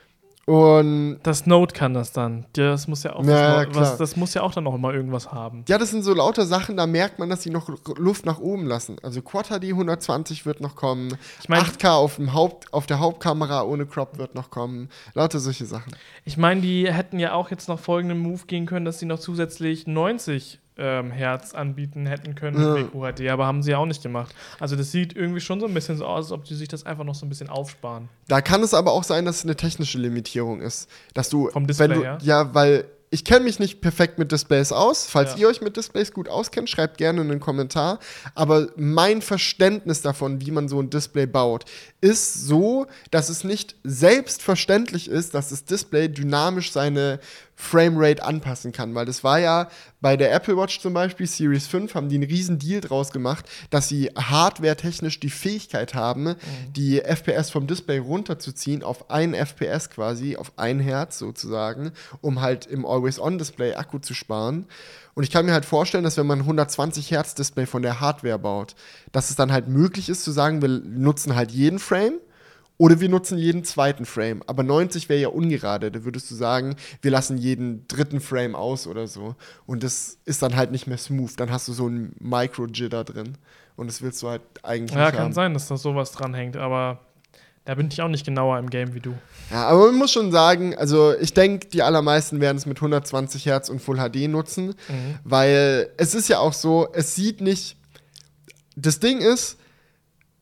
Und 0.48 1.18
Das 1.24 1.44
Note 1.46 1.74
kann 1.74 1.92
das 1.92 2.12
dann. 2.12 2.46
Das 2.54 2.88
muss 2.88 3.02
ja 3.02 3.12
auch, 3.14 3.24
Ja, 3.24 3.66
klar. 3.66 3.82
was, 3.82 3.98
das 3.98 4.16
muss 4.16 4.32
ja 4.32 4.42
auch 4.42 4.52
dann 4.52 4.64
noch 4.64 4.76
mal 4.78 4.94
irgendwas 4.94 5.30
haben. 5.30 5.64
Ja, 5.68 5.76
das 5.76 5.90
sind 5.90 6.02
so 6.02 6.14
lauter 6.14 6.46
Sachen, 6.46 6.76
da 6.76 6.86
merkt 6.86 7.18
man, 7.18 7.28
dass 7.28 7.42
sie 7.42 7.50
noch 7.50 7.68
Luft 7.98 8.24
nach 8.24 8.38
oben 8.38 8.64
lassen. 8.66 8.96
Also 9.02 9.20
Quad 9.20 9.48
HD 9.48 9.64
120 9.72 10.46
wird 10.46 10.60
noch 10.62 10.74
kommen. 10.74 11.18
Ich 11.42 11.48
mein- 11.50 11.60
8K 11.60 11.94
auf, 11.96 12.16
dem 12.16 12.32
Haupt, 12.32 12.72
auf 12.72 12.86
der 12.86 12.98
Hauptkamera 12.98 13.62
ohne 13.62 13.84
Crop 13.84 14.16
wird 14.16 14.34
noch 14.34 14.50
kommen. 14.50 14.88
Lauter 15.14 15.38
solche 15.38 15.66
Sachen. 15.66 15.92
Ich 16.24 16.38
meine, 16.38 16.62
die 16.62 16.90
hätten 16.90 17.18
ja 17.18 17.34
auch 17.34 17.50
jetzt 17.50 17.68
noch 17.68 17.78
folgenden 17.78 18.18
Move 18.18 18.46
gehen 18.46 18.64
können, 18.64 18.86
dass 18.86 18.98
sie 19.00 19.06
noch 19.06 19.18
zusätzlich 19.18 19.86
90 19.86 20.60
ähm, 20.78 21.10
Hertz 21.10 21.54
anbieten 21.54 22.06
hätten 22.06 22.34
können 22.34 22.60
Ja. 22.60 22.74
mit 22.74 22.92
WQHD, 22.94 23.28
aber 23.30 23.46
haben 23.46 23.62
sie 23.62 23.72
ja 23.72 23.78
auch 23.78 23.86
nicht 23.86 24.02
gemacht. 24.02 24.34
Also 24.60 24.76
das 24.76 24.92
sieht 24.92 25.14
irgendwie 25.16 25.40
schon 25.40 25.60
so 25.60 25.66
ein 25.66 25.74
bisschen 25.74 25.96
so 25.96 26.06
aus, 26.06 26.26
als 26.26 26.32
ob 26.32 26.44
die 26.44 26.54
sich 26.54 26.68
das 26.68 26.86
einfach 26.86 27.04
noch 27.04 27.14
so 27.14 27.26
ein 27.26 27.28
bisschen 27.28 27.48
aufsparen. 27.48 28.08
Da 28.28 28.40
kann 28.40 28.62
es 28.62 28.74
aber 28.74 28.92
auch 28.92 29.04
sein, 29.04 29.24
dass 29.24 29.36
es 29.38 29.44
eine 29.44 29.56
technische 29.56 29.98
Limitierung 29.98 30.60
ist. 30.60 30.88
Dass 31.14 31.28
du. 31.28 31.48
Vom 31.50 31.66
Display 31.66 31.88
wenn 31.90 31.96
du, 31.98 32.02
her? 32.04 32.18
Ja, 32.22 32.54
weil 32.54 32.84
ich 33.10 33.24
kenne 33.24 33.44
mich 33.46 33.58
nicht 33.58 33.80
perfekt 33.80 34.18
mit 34.18 34.32
Displays 34.32 34.70
aus. 34.70 35.06
Falls 35.06 35.32
Ja. 35.32 35.38
ihr 35.38 35.48
euch 35.48 35.62
mit 35.62 35.78
Displays 35.78 36.12
gut 36.12 36.28
auskennt, 36.28 36.68
schreibt 36.68 36.98
gerne 36.98 37.22
einen 37.22 37.40
Kommentar. 37.40 38.00
Aber 38.34 38.68
mein 38.76 39.22
Verständnis 39.22 40.02
davon, 40.02 40.42
wie 40.42 40.50
man 40.50 40.68
so 40.68 40.78
ein 40.78 40.90
Display 40.90 41.24
baut, 41.24 41.64
ist 42.02 42.34
so, 42.34 42.86
dass 43.10 43.30
es 43.30 43.44
nicht 43.44 43.76
selbstverständlich 43.82 45.08
ist, 45.08 45.34
dass 45.34 45.48
das 45.48 45.64
Display 45.64 46.08
dynamisch 46.08 46.70
seine 46.72 47.18
Framerate 47.60 48.24
anpassen 48.24 48.70
kann, 48.70 48.94
weil 48.94 49.04
das 49.04 49.24
war 49.24 49.40
ja 49.40 49.68
bei 50.00 50.16
der 50.16 50.32
Apple 50.32 50.56
Watch 50.56 50.78
zum 50.78 50.94
Beispiel, 50.94 51.26
Series 51.26 51.66
5, 51.66 51.92
haben 51.96 52.08
die 52.08 52.14
einen 52.14 52.30
riesen 52.30 52.60
Deal 52.60 52.80
draus 52.80 53.10
gemacht, 53.10 53.46
dass 53.70 53.88
sie 53.88 54.12
hardware-technisch 54.16 55.18
die 55.18 55.28
Fähigkeit 55.28 55.92
haben, 55.92 56.22
mhm. 56.22 56.36
die 56.76 57.00
FPS 57.00 57.50
vom 57.50 57.66
Display 57.66 57.98
runterzuziehen 57.98 58.84
auf 58.84 59.10
ein 59.10 59.34
FPS 59.34 59.90
quasi, 59.90 60.36
auf 60.36 60.52
ein 60.56 60.78
Herz 60.78 61.18
sozusagen, 61.18 61.90
um 62.20 62.40
halt 62.40 62.64
im 62.66 62.86
Always-On-Display 62.86 63.74
Akku 63.74 63.98
zu 63.98 64.14
sparen. 64.14 64.66
Und 65.14 65.24
ich 65.24 65.32
kann 65.32 65.44
mir 65.44 65.52
halt 65.52 65.64
vorstellen, 65.64 66.04
dass 66.04 66.16
wenn 66.16 66.28
man 66.28 66.38
120 66.38 67.10
Hertz 67.10 67.34
Display 67.34 67.66
von 67.66 67.82
der 67.82 67.98
Hardware 67.98 68.38
baut, 68.38 68.76
dass 69.10 69.30
es 69.30 69.36
dann 69.36 69.50
halt 69.50 69.66
möglich 69.66 70.08
ist 70.08 70.22
zu 70.22 70.30
sagen, 70.30 70.62
wir 70.62 70.68
nutzen 70.68 71.34
halt 71.34 71.50
jeden 71.50 71.80
Frame 71.80 72.20
oder 72.78 73.00
wir 73.00 73.08
nutzen 73.08 73.38
jeden 73.38 73.64
zweiten 73.64 74.06
Frame. 74.06 74.42
Aber 74.46 74.62
90 74.62 75.08
wäre 75.08 75.20
ja 75.20 75.28
ungerade. 75.28 75.90
Da 75.90 76.04
würdest 76.04 76.30
du 76.30 76.36
sagen, 76.36 76.76
wir 77.02 77.10
lassen 77.10 77.36
jeden 77.36 77.86
dritten 77.88 78.20
Frame 78.20 78.54
aus 78.54 78.86
oder 78.86 79.08
so. 79.08 79.34
Und 79.66 79.82
das 79.82 80.18
ist 80.24 80.42
dann 80.42 80.56
halt 80.56 80.70
nicht 80.70 80.86
mehr 80.86 80.96
smooth. 80.96 81.32
Dann 81.38 81.50
hast 81.50 81.66
du 81.66 81.72
so 81.72 81.86
einen 81.86 82.14
Micro-Jitter 82.20 83.02
drin. 83.02 83.36
Und 83.74 83.88
das 83.88 84.00
willst 84.00 84.22
du 84.22 84.28
halt 84.28 84.42
eigentlich 84.62 84.96
ja, 84.96 85.06
nicht. 85.06 85.14
Ja, 85.14 85.20
kann 85.20 85.32
sein, 85.32 85.54
dass 85.54 85.66
da 85.66 85.76
sowas 85.76 86.12
dranhängt. 86.12 86.56
Aber 86.56 87.00
da 87.64 87.74
bin 87.74 87.88
ich 87.88 88.00
auch 88.00 88.08
nicht 88.08 88.24
genauer 88.24 88.60
im 88.60 88.70
Game 88.70 88.94
wie 88.94 89.00
du. 89.00 89.12
Ja, 89.50 89.66
aber 89.66 89.86
man 89.86 89.96
muss 89.96 90.12
schon 90.12 90.30
sagen, 90.30 90.76
also 90.76 91.14
ich 91.18 91.34
denke, 91.34 91.66
die 91.66 91.82
allermeisten 91.82 92.40
werden 92.40 92.58
es 92.58 92.64
mit 92.64 92.78
120 92.78 93.44
Hertz 93.44 93.68
und 93.70 93.82
Full 93.82 93.98
HD 93.98 94.28
nutzen. 94.28 94.68
Mhm. 94.68 95.18
Weil 95.24 95.90
es 95.96 96.14
ist 96.14 96.28
ja 96.28 96.38
auch 96.38 96.52
so, 96.52 96.88
es 96.92 97.16
sieht 97.16 97.40
nicht. 97.40 97.76
Das 98.76 99.00
Ding 99.00 99.18
ist, 99.18 99.58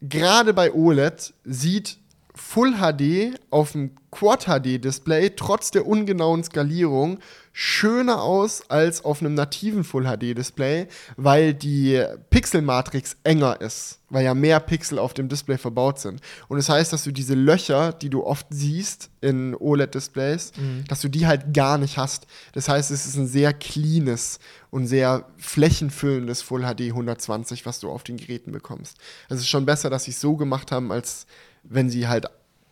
gerade 0.03 0.53
bei 0.53 0.73
OLED 0.75 1.33
sieht 1.45 1.99
Full 2.37 2.75
HD 2.75 3.41
auf 3.51 3.73
dem 3.73 3.93
Quad 4.11 4.45
HD 4.45 4.83
Display 4.83 5.31
trotz 5.35 5.71
der 5.71 5.87
ungenauen 5.87 6.45
Skalierung 6.45 7.19
schöner 7.53 8.23
aus 8.23 8.69
als 8.69 9.03
auf 9.03 9.23
einem 9.23 9.33
nativen 9.33 9.83
Full 9.83 10.05
HD 10.05 10.37
Display, 10.37 10.89
weil 11.17 11.55
die 11.55 12.05
Pixelmatrix 12.29 13.17
enger 13.25 13.59
ist, 13.63 14.01
weil 14.11 14.27
ja 14.27 14.35
mehr 14.35 14.61
Pixel 14.61 14.99
auf 14.99 15.15
dem 15.15 15.31
Display 15.31 15.57
verbaut 15.57 15.99
sind. 15.99 16.21
Und 16.49 16.59
das 16.59 16.69
heißt, 16.69 16.93
dass 16.93 17.05
du 17.05 17.13
diese 17.13 17.35
Löcher, 17.35 17.95
die 17.95 18.11
du 18.11 18.25
oft 18.25 18.47
siehst 18.51 19.09
in 19.23 19.55
OLED 19.55 19.95
Displays, 19.95 20.53
mhm. 20.59 20.85
dass 20.89 21.01
du 21.01 21.09
die 21.09 21.27
halt 21.27 21.55
gar 21.55 21.79
nicht 21.79 21.97
hast. 21.97 22.27
Das 22.53 22.69
heißt, 22.69 22.91
es 22.91 23.07
ist 23.07 23.17
ein 23.17 23.27
sehr 23.27 23.55
cleanes 23.55 24.39
und 24.71 24.87
sehr 24.87 25.25
flächenfüllendes 25.39 26.43
Full 26.43 26.61
HD 26.61 26.89
120, 26.89 27.65
was 27.65 27.81
du 27.81 27.91
auf 27.91 28.03
den 28.03 28.19
Geräten 28.19 28.53
bekommst. 28.53 28.99
Also 29.31 29.37
es 29.37 29.41
ist 29.43 29.49
schon 29.49 29.65
besser, 29.65 29.89
dass 29.89 30.05
sie 30.05 30.11
es 30.11 30.21
so 30.21 30.37
gemacht 30.37 30.73
haben, 30.73 30.93
als 30.93 31.27
wenn 31.69 31.91
sie 31.91 32.09
halt 32.09 32.27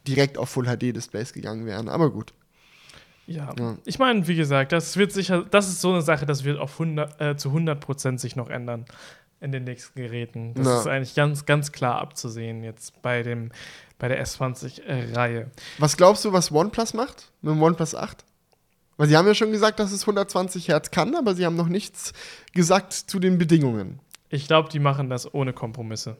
direkt 0.06 0.38
auf 0.38 0.50
Full 0.50 0.66
HD 0.66 0.94
Displays 0.94 1.32
gegangen 1.32 1.66
wären. 1.66 1.88
Aber 1.88 2.10
gut. 2.10 2.32
Ja, 3.26 3.54
ja. 3.58 3.78
ich 3.86 3.98
meine, 3.98 4.26
wie 4.28 4.36
gesagt, 4.36 4.72
das 4.72 4.96
wird 4.96 5.12
sicher, 5.12 5.44
das 5.50 5.68
ist 5.68 5.80
so 5.80 5.90
eine 5.90 6.02
Sache, 6.02 6.26
das 6.26 6.44
wird 6.44 6.58
auf 6.58 6.78
100, 6.78 7.20
äh, 7.20 7.36
zu 7.36 7.48
100 7.48 7.80
Prozent 7.80 8.20
sich 8.20 8.36
noch 8.36 8.50
ändern 8.50 8.84
in 9.40 9.50
den 9.50 9.64
nächsten 9.64 9.98
Geräten. 9.98 10.54
Das 10.54 10.66
ja. 10.66 10.80
ist 10.80 10.86
eigentlich 10.86 11.14
ganz, 11.14 11.46
ganz 11.46 11.72
klar 11.72 12.00
abzusehen 12.00 12.62
jetzt 12.62 13.00
bei 13.02 13.22
dem 13.22 13.50
bei 13.98 14.08
der 14.08 14.22
S20-Reihe. 14.24 15.50
Was 15.78 15.96
glaubst 15.96 16.24
du, 16.24 16.32
was 16.32 16.50
OnePlus 16.50 16.94
macht 16.94 17.30
mit 17.40 17.54
dem 17.54 17.62
OnePlus 17.62 17.94
8? 17.94 18.24
Weil 18.96 19.08
sie 19.08 19.16
haben 19.16 19.26
ja 19.26 19.34
schon 19.34 19.50
gesagt, 19.50 19.78
dass 19.78 19.92
es 19.92 20.02
120 20.02 20.68
Hertz 20.68 20.90
kann, 20.90 21.14
aber 21.14 21.34
sie 21.34 21.46
haben 21.46 21.56
noch 21.56 21.68
nichts 21.68 22.12
gesagt 22.52 22.92
zu 22.92 23.18
den 23.18 23.38
Bedingungen. 23.38 24.00
Ich 24.28 24.46
glaube, 24.46 24.68
die 24.68 24.78
machen 24.78 25.10
das 25.10 25.32
ohne 25.32 25.52
Kompromisse. 25.52 26.16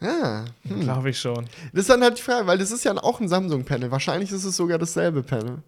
Ja, 0.00 0.44
hm. 0.68 0.80
glaube 0.80 1.10
ich 1.10 1.18
schon. 1.18 1.46
Das 1.72 1.82
ist 1.82 1.90
dann 1.90 2.02
halt 2.02 2.18
die 2.18 2.22
Frage, 2.22 2.46
weil 2.46 2.58
das 2.58 2.70
ist 2.70 2.84
ja 2.84 2.94
auch 2.96 3.20
ein 3.20 3.28
Samsung-Panel. 3.28 3.90
Wahrscheinlich 3.90 4.30
ist 4.30 4.44
es 4.44 4.56
sogar 4.56 4.78
dasselbe 4.78 5.22
Panel. 5.22 5.62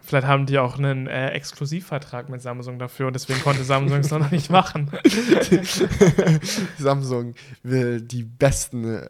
Vielleicht 0.00 0.26
haben 0.26 0.46
die 0.46 0.58
auch 0.58 0.78
einen 0.78 1.06
äh, 1.06 1.30
Exklusivvertrag 1.30 2.30
mit 2.30 2.40
Samsung 2.40 2.78
dafür 2.78 3.08
und 3.08 3.12
deswegen 3.12 3.42
konnte 3.42 3.62
Samsung 3.62 3.98
es 3.98 4.10
noch 4.10 4.30
nicht 4.30 4.48
machen. 4.48 4.90
Samsung 6.78 7.34
will 7.62 8.00
die 8.00 8.22
besten 8.22 8.84
äh, 8.84 9.08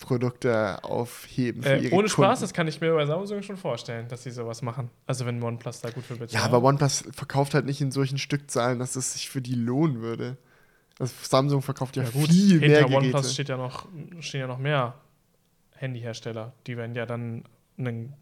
Produkte 0.00 0.82
aufheben 0.84 1.62
für 1.62 1.76
äh, 1.76 1.90
Ohne 1.90 2.08
Spaß, 2.08 2.40
das 2.40 2.54
kann 2.54 2.66
ich 2.66 2.80
mir 2.80 2.94
bei 2.94 3.04
Samsung 3.04 3.42
schon 3.42 3.58
vorstellen, 3.58 4.08
dass 4.08 4.22
sie 4.22 4.30
sowas 4.30 4.62
machen. 4.62 4.90
Also 5.06 5.26
wenn 5.26 5.42
OnePlus 5.42 5.80
da 5.82 5.90
gut 5.90 6.04
für 6.04 6.14
bezahlt. 6.14 6.32
Ja, 6.32 6.44
aber 6.44 6.62
OnePlus 6.62 7.04
verkauft 7.12 7.52
halt 7.52 7.66
nicht 7.66 7.82
in 7.82 7.90
solchen 7.90 8.16
Stückzahlen, 8.16 8.78
dass 8.78 8.96
es 8.96 9.12
sich 9.12 9.28
für 9.28 9.42
die 9.42 9.54
lohnen 9.54 10.00
würde. 10.00 10.38
Also 10.98 11.14
Samsung 11.22 11.62
verkauft 11.62 11.96
ja, 11.96 12.02
ja 12.02 12.10
gut, 12.10 12.28
viel 12.28 12.58
mehr 12.58 12.80
Geräte. 12.80 12.96
OnePlus 12.96 13.32
steht 13.32 13.48
ja 13.48 13.56
noch, 13.56 13.86
stehen 14.20 14.40
ja 14.40 14.46
noch 14.46 14.58
mehr 14.58 14.94
Handyhersteller. 15.76 16.52
Die 16.66 16.76
werden 16.76 16.94
ja 16.94 17.06
dann 17.06 17.44
einen, 17.78 18.14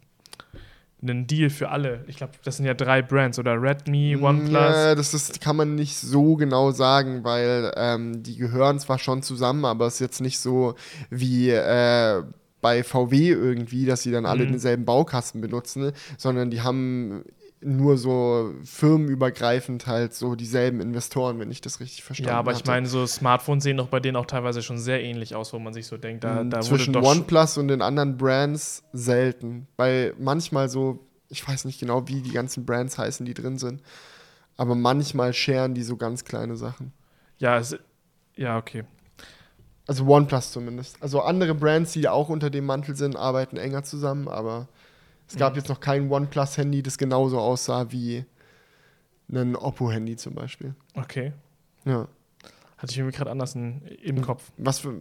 einen 1.00 1.26
Deal 1.26 1.48
für 1.48 1.70
alle. 1.70 2.04
Ich 2.06 2.16
glaube, 2.16 2.34
das 2.44 2.58
sind 2.58 2.66
ja 2.66 2.74
drei 2.74 3.00
Brands 3.00 3.38
oder 3.38 3.60
Redmi, 3.60 4.16
OnePlus. 4.16 4.52
Ja, 4.52 4.94
das 4.94 5.14
ist, 5.14 5.40
kann 5.40 5.56
man 5.56 5.74
nicht 5.74 5.96
so 5.96 6.36
genau 6.36 6.70
sagen, 6.70 7.24
weil 7.24 7.72
ähm, 7.76 8.22
die 8.22 8.36
gehören 8.36 8.78
zwar 8.78 8.98
schon 8.98 9.22
zusammen, 9.22 9.64
aber 9.64 9.86
es 9.86 9.94
ist 9.94 10.00
jetzt 10.00 10.20
nicht 10.20 10.38
so 10.38 10.74
wie 11.08 11.50
äh, 11.50 12.22
bei 12.60 12.82
VW 12.82 13.30
irgendwie, 13.30 13.86
dass 13.86 14.02
sie 14.02 14.10
dann 14.10 14.26
alle 14.26 14.44
mhm. 14.44 14.52
denselben 14.52 14.84
Baukasten 14.84 15.40
benutzen, 15.40 15.92
sondern 16.18 16.50
die 16.50 16.62
haben 16.62 17.24
nur 17.60 17.96
so 17.96 18.54
firmenübergreifend 18.64 19.86
halt 19.86 20.14
so 20.14 20.34
dieselben 20.34 20.80
Investoren, 20.80 21.38
wenn 21.38 21.50
ich 21.50 21.60
das 21.60 21.80
richtig 21.80 22.04
verstanden 22.04 22.30
habe. 22.30 22.36
Ja, 22.36 22.40
aber 22.40 22.50
hatte. 22.52 22.62
ich 22.62 22.66
meine, 22.66 22.86
so 22.86 23.06
Smartphones 23.06 23.64
sehen 23.64 23.78
doch 23.78 23.88
bei 23.88 24.00
denen 24.00 24.16
auch 24.16 24.26
teilweise 24.26 24.62
schon 24.62 24.78
sehr 24.78 25.02
ähnlich 25.02 25.34
aus, 25.34 25.52
wo 25.52 25.58
man 25.58 25.72
sich 25.72 25.86
so 25.86 25.96
denkt, 25.96 26.24
da, 26.24 26.44
da 26.44 26.60
Zwischen 26.60 26.94
OnePlus 26.94 27.56
und 27.58 27.68
den 27.68 27.82
anderen 27.82 28.16
Brands 28.16 28.84
selten. 28.92 29.66
Weil 29.76 30.14
manchmal 30.18 30.68
so, 30.68 31.06
ich 31.28 31.46
weiß 31.46 31.64
nicht 31.64 31.80
genau, 31.80 32.06
wie 32.08 32.20
die 32.20 32.32
ganzen 32.32 32.66
Brands 32.66 32.98
heißen, 32.98 33.24
die 33.24 33.34
drin 33.34 33.58
sind, 33.58 33.82
aber 34.56 34.74
manchmal 34.74 35.32
scheren 35.32 35.74
die 35.74 35.82
so 35.82 35.96
ganz 35.96 36.24
kleine 36.24 36.56
Sachen. 36.56 36.92
Ja, 37.38 37.58
es, 37.58 37.76
ja, 38.36 38.58
okay. 38.58 38.84
Also 39.86 40.06
OnePlus 40.06 40.52
zumindest. 40.52 40.96
Also 41.00 41.22
andere 41.22 41.54
Brands, 41.54 41.92
die 41.92 42.08
auch 42.08 42.28
unter 42.28 42.50
dem 42.50 42.66
Mantel 42.66 42.96
sind, 42.96 43.16
arbeiten 43.16 43.56
enger 43.56 43.82
zusammen, 43.84 44.28
aber 44.28 44.68
es 45.28 45.36
gab 45.36 45.52
mhm. 45.52 45.58
jetzt 45.58 45.68
noch 45.68 45.80
kein 45.80 46.10
OnePlus-Handy, 46.10 46.82
das 46.82 46.98
genauso 46.98 47.38
aussah 47.38 47.90
wie 47.90 48.24
ein 49.30 49.56
Oppo-Handy 49.56 50.16
zum 50.16 50.34
Beispiel. 50.34 50.74
Okay. 50.94 51.32
Ja. 51.84 52.08
Hatte 52.78 52.92
ich 52.92 52.98
irgendwie 52.98 53.16
gerade 53.16 53.30
anders 53.30 53.54
in, 53.54 53.82
im 54.02 54.22
Kopf. 54.22 54.52
Was 54.56 54.80
für, 54.80 55.00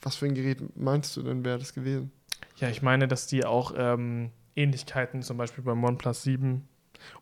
was 0.00 0.16
für 0.16 0.26
ein 0.26 0.34
Gerät 0.34 0.76
meinst 0.76 1.16
du 1.16 1.22
denn, 1.22 1.44
wäre 1.44 1.58
das 1.58 1.74
gewesen? 1.74 2.12
Ja, 2.56 2.68
ich 2.68 2.82
meine, 2.82 3.08
dass 3.08 3.26
die 3.26 3.44
auch 3.44 3.74
ähm, 3.76 4.30
Ähnlichkeiten 4.54 5.22
zum 5.22 5.36
Beispiel 5.36 5.64
beim 5.64 5.82
OnePlus 5.82 6.22
7 6.22 6.66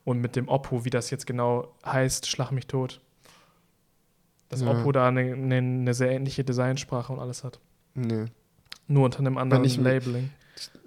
und 0.04 0.20
mit 0.20 0.36
dem 0.36 0.48
Oppo, 0.48 0.84
wie 0.84 0.90
das 0.90 1.10
jetzt 1.10 1.26
genau 1.26 1.74
heißt, 1.84 2.26
Schlag 2.28 2.52
mich 2.52 2.66
tot. 2.66 3.00
Dass 4.48 4.60
ja. 4.60 4.70
Oppo 4.70 4.92
da 4.92 5.08
eine, 5.08 5.32
eine, 5.32 5.56
eine, 5.56 5.94
sehr 5.94 6.10
ähnliche 6.10 6.44
Designsprache 6.44 7.12
und 7.12 7.18
alles 7.18 7.42
hat. 7.42 7.58
Nee. 7.94 8.26
Nur 8.86 9.06
unter 9.06 9.20
einem 9.20 9.38
anderen 9.38 9.64
Labeling. 9.82 10.30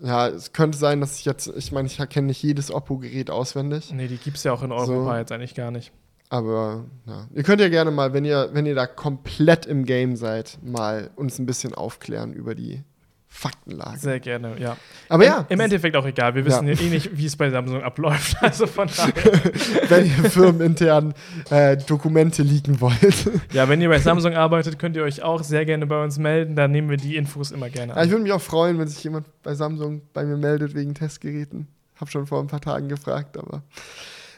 Ja, 0.02 0.28
es 0.28 0.54
könnte 0.54 0.78
sein, 0.78 1.02
dass 1.02 1.20
ich 1.20 1.26
jetzt, 1.26 1.48
ich 1.48 1.72
meine, 1.72 1.88
ich 1.88 1.98
kenne 2.10 2.28
nicht 2.28 2.42
jedes 2.44 2.72
Oppo-Gerät 2.72 3.30
auswendig. 3.30 3.92
Nee, 3.92 4.08
die 4.08 4.18
gibt 4.18 4.38
es 4.38 4.44
ja 4.44 4.54
auch 4.54 4.64
in 4.64 4.72
Europa 4.72 5.12
so. 5.12 5.18
jetzt 5.18 5.32
eigentlich 5.32 5.56
gar 5.56 5.72
nicht. 5.72 5.92
Aber 6.30 6.86
ja. 7.06 7.28
Ihr 7.34 7.44
könnt 7.44 7.62
ja 7.62 7.70
gerne 7.70 7.92
mal, 7.92 8.14
wenn 8.14 8.26
ihr, 8.26 8.50
wenn 8.52 8.66
ihr 8.66 8.76
da 8.76 8.86
komplett 8.86 9.66
im 9.66 9.86
Game 9.86 10.16
seid, 10.16 10.60
mal 10.62 11.10
uns 11.16 11.40
ein 11.40 11.46
bisschen 11.46 11.74
aufklären 11.74 12.34
über 12.34 12.54
die 12.54 12.84
Faktenlage. 13.30 14.00
Sehr 14.00 14.20
gerne, 14.20 14.56
ja. 14.60 14.78
Aber 15.10 15.24
Im, 15.24 15.30
ja. 15.30 15.46
Im 15.50 15.60
Endeffekt 15.60 15.96
auch 15.96 16.06
egal. 16.06 16.34
Wir 16.34 16.46
wissen 16.46 16.68
ja. 16.68 16.80
eh 16.80 16.90
nicht, 16.90 17.16
wie 17.18 17.26
es 17.26 17.36
bei 17.36 17.50
Samsung 17.50 17.84
abläuft. 17.84 18.38
Also 18.42 18.66
von 18.66 18.88
daher. 18.88 19.14
wenn 19.90 20.06
ihr 20.06 20.30
firmenintern 20.30 21.14
äh, 21.50 21.78
Dokumente 21.78 22.42
leaken 22.42 22.82
wollt. 22.82 23.30
ja, 23.52 23.70
wenn 23.70 23.82
ihr 23.82 23.90
bei 23.90 24.00
Samsung 24.00 24.34
arbeitet, 24.34 24.80
könnt 24.80 24.96
ihr 24.96 25.04
euch 25.04 25.22
auch 25.22 25.44
sehr 25.44 25.66
gerne 25.66 25.86
bei 25.86 26.02
uns 26.04 26.18
melden. 26.18 26.56
Da 26.56 26.68
nehmen 26.68 26.90
wir 26.90 26.98
die 26.98 27.16
Infos 27.16 27.52
immer 27.52 27.70
gerne 27.70 27.94
an. 27.94 28.00
Ja, 28.00 28.06
ich 28.06 28.12
würde 28.12 28.24
mich 28.24 28.32
auch 28.32 28.42
freuen, 28.42 28.80
wenn 28.80 28.88
sich 28.88 29.04
jemand 29.04 29.28
bei 29.44 29.54
Samsung 29.54 30.02
bei 30.14 30.24
mir 30.24 30.38
meldet 30.38 30.74
wegen 30.74 30.96
Testgeräten. 30.96 31.68
Hab 31.96 32.10
schon 32.10 32.26
vor 32.26 32.40
ein 32.40 32.48
paar 32.48 32.62
Tagen 32.62 32.90
gefragt, 32.90 33.38
aber 33.38 33.64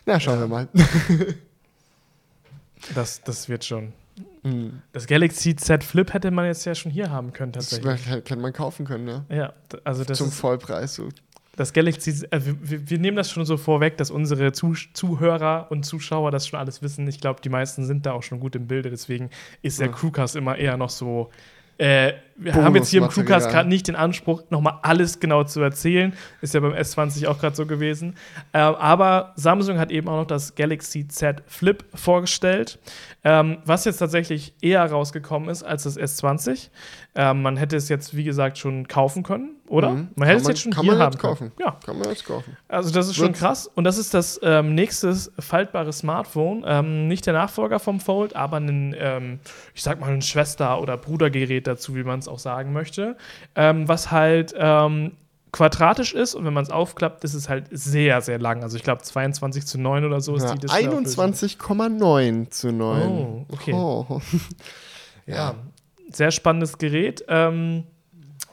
na, 0.06 0.20
schauen 0.20 0.36
ja. 0.36 0.42
wir 0.42 0.48
mal. 0.48 0.68
das, 2.96 3.22
das 3.22 3.48
wird 3.48 3.64
schon. 3.64 3.94
Mhm. 4.44 4.82
Das 4.94 5.08
Galaxy 5.08 5.56
Z 5.56 5.84
Flip 5.84 6.14
hätte 6.14 6.32
man 6.32 6.46
jetzt 6.46 6.66
ja 6.66 6.76
schon 6.76 6.92
hier 6.92 7.12
haben 7.12 7.34
können, 7.34 7.54
tatsächlich. 7.54 8.04
Das 8.04 8.08
hätte 8.08 8.36
man 8.38 8.54
kaufen 8.54 8.86
können, 8.86 9.06
ne? 9.06 9.26
Ja, 9.30 9.54
also 9.84 10.04
das 10.04 10.18
Zum 10.18 10.32
Vollpreis. 10.32 10.96
So. 10.96 11.10
Das 11.56 11.74
Galaxy, 11.74 12.26
äh, 12.32 12.40
wir, 12.42 12.90
wir, 12.90 13.00
nehmen 13.00 13.18
das 13.18 13.32
schon 13.32 13.46
so 13.46 13.58
vorweg, 13.58 13.98
dass 13.98 14.12
unsere 14.12 14.54
Zuh 14.54 14.76
Zuhörer 14.94 15.68
und 15.70 15.86
Zuschauer 15.86 16.32
das 16.32 16.48
schon 16.48 16.58
alles 16.58 16.82
wissen. 16.82 17.06
Ich 17.08 17.20
glaube, 17.20 17.42
die 17.42 17.50
meisten 17.50 17.84
sind 17.86 18.06
da 18.06 18.14
auch 18.14 18.24
schon 18.24 18.40
gut 18.40 18.56
im 18.56 18.68
Bilde, 18.68 18.90
deswegen 18.90 19.30
ist 19.62 19.80
der 19.82 19.88
ja. 19.88 19.94
Crewcast 19.94 20.38
immer 20.38 20.58
eher 20.58 20.78
noch 20.78 20.90
so. 20.90 21.30
Äh, 21.78 22.14
wir 22.40 22.54
haben 22.56 22.76
jetzt 22.76 22.90
hier 22.90 23.02
im 23.02 23.10
Crewcast 23.10 23.50
gerade 23.50 23.68
nicht 23.68 23.88
den 23.88 23.96
Anspruch, 23.96 24.44
nochmal 24.50 24.80
alles 24.82 25.20
genau 25.20 25.44
zu 25.44 25.62
erzählen. 25.62 26.14
Ist 26.42 26.54
ja 26.54 26.60
beim 26.62 26.74
S20 26.74 27.28
auch 27.28 27.38
gerade 27.40 27.56
so 27.56 27.66
gewesen. 27.66 28.16
Äh, 28.54 28.60
aber 28.60 29.34
Samsung 29.36 29.78
hat 29.78 29.92
eben 29.92 30.08
auch 30.08 30.18
noch 30.18 30.28
das 30.28 30.56
Galaxy 30.56 31.08
Z 31.08 31.44
Flip 31.48 31.84
vorgestellt, 31.94 32.80
ähm, 33.24 33.58
was 33.66 33.86
jetzt 33.86 33.98
tatsächlich 33.98 34.54
eher 34.62 34.86
rausgekommen 34.90 35.50
ist 35.50 35.64
als 35.64 35.84
das 35.84 35.98
S20. 36.00 36.70
Ähm, 37.16 37.42
man 37.42 37.58
hätte 37.58 37.76
es 37.76 37.90
jetzt, 37.90 38.16
wie 38.16 38.24
gesagt, 38.24 38.58
schon 38.58 38.88
kaufen 38.88 39.24
können, 39.24 39.56
oder? 39.68 39.90
Mhm. 39.90 40.08
Man 40.16 40.28
hätte 40.28 40.42
es 40.42 40.48
jetzt 40.48 40.62
schon 40.62 40.72
kann 40.72 40.84
hier 40.84 40.94
man 40.94 41.02
haben 41.02 41.12
jetzt 41.12 41.22
kaufen. 41.22 41.52
können. 41.58 41.68
Ja. 41.68 41.78
Kann 41.86 41.98
man 41.98 42.08
jetzt 42.10 42.24
kaufen. 42.26 42.56
Also 42.68 42.92
das 42.94 43.08
ist 43.08 43.16
schon 43.16 43.28
Wird's- 43.30 43.40
krass. 43.40 43.68
Und 43.76 43.84
das 43.84 43.98
ist 43.98 44.14
das 44.14 44.40
ähm, 44.44 44.76
nächste 44.76 45.14
faltbare 45.40 45.92
Smartphone. 45.92 46.64
Ähm, 46.66 47.08
nicht 47.08 47.26
der 47.26 47.34
Nachfolger 47.34 47.80
vom 47.80 48.00
Fold, 48.00 48.36
aber 48.36 48.58
ein, 48.58 48.96
ähm, 48.98 49.40
ich 49.74 49.84
sag 49.84 50.00
mal, 50.00 50.12
ein 50.14 50.22
Schwester- 50.22 50.80
oder 50.82 50.96
Brudergerät 50.98 51.68
dazu, 51.68 51.96
wie 51.96 52.04
man 52.04 52.20
es 52.20 52.28
auch 52.30 52.40
sagen 52.40 52.72
möchte. 52.74 53.18
Ähm, 53.56 53.88
was 53.88 54.12
halt 54.12 54.54
ähm, 54.58 55.18
quadratisch 55.52 56.14
ist 56.14 56.36
und 56.36 56.46
wenn 56.46 56.54
man 56.54 56.64
es 56.64 56.70
aufklappt, 56.70 57.24
ist 57.24 57.34
es 57.34 57.50
halt 57.50 57.66
sehr, 57.72 58.22
sehr 58.22 58.40
lang. 58.40 58.64
Also 58.64 58.78
ich 58.78 58.84
glaube 58.84 59.02
22 59.02 59.66
zu 59.66 59.80
9 59.80 60.06
oder 60.06 60.22
so 60.22 60.36
ist 60.36 60.44
Ja, 60.44 60.54
die 60.54 60.60
Displayauflösung. 60.60 61.26
21,9 61.34 62.50
zu 62.52 62.72
9. 62.72 63.02
Oh, 63.10 63.46
okay. 63.52 63.74
Oh. 63.74 64.22
Ja, 65.26 65.56
sehr 66.12 66.32
spannendes 66.32 66.78
Gerät, 66.78 67.24
ähm, 67.28 67.84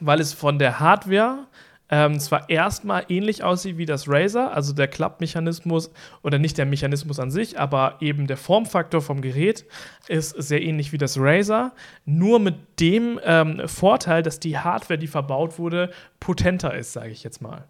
weil 0.00 0.20
es 0.20 0.32
von 0.34 0.58
der 0.58 0.78
Hardware 0.80 1.46
ähm, 1.88 2.18
zwar 2.18 2.50
erstmal 2.50 3.04
ähnlich 3.08 3.44
aussieht 3.44 3.78
wie 3.78 3.86
das 3.86 4.08
Razer, 4.08 4.52
also 4.52 4.72
der 4.72 4.88
Klappmechanismus 4.88 5.90
oder 6.22 6.38
nicht 6.38 6.58
der 6.58 6.66
Mechanismus 6.66 7.20
an 7.20 7.30
sich, 7.30 7.58
aber 7.58 7.96
eben 8.00 8.26
der 8.26 8.36
Formfaktor 8.36 9.00
vom 9.00 9.20
Gerät 9.20 9.64
ist 10.08 10.30
sehr 10.30 10.62
ähnlich 10.62 10.92
wie 10.92 10.98
das 10.98 11.16
Razer, 11.18 11.72
nur 12.04 12.40
mit 12.40 12.56
dem 12.80 13.20
ähm, 13.24 13.62
Vorteil, 13.66 14.22
dass 14.22 14.40
die 14.40 14.58
Hardware, 14.58 14.98
die 14.98 15.06
verbaut 15.06 15.58
wurde, 15.58 15.90
potenter 16.18 16.74
ist, 16.74 16.92
sage 16.92 17.10
ich 17.10 17.22
jetzt 17.22 17.40
mal. 17.40 17.64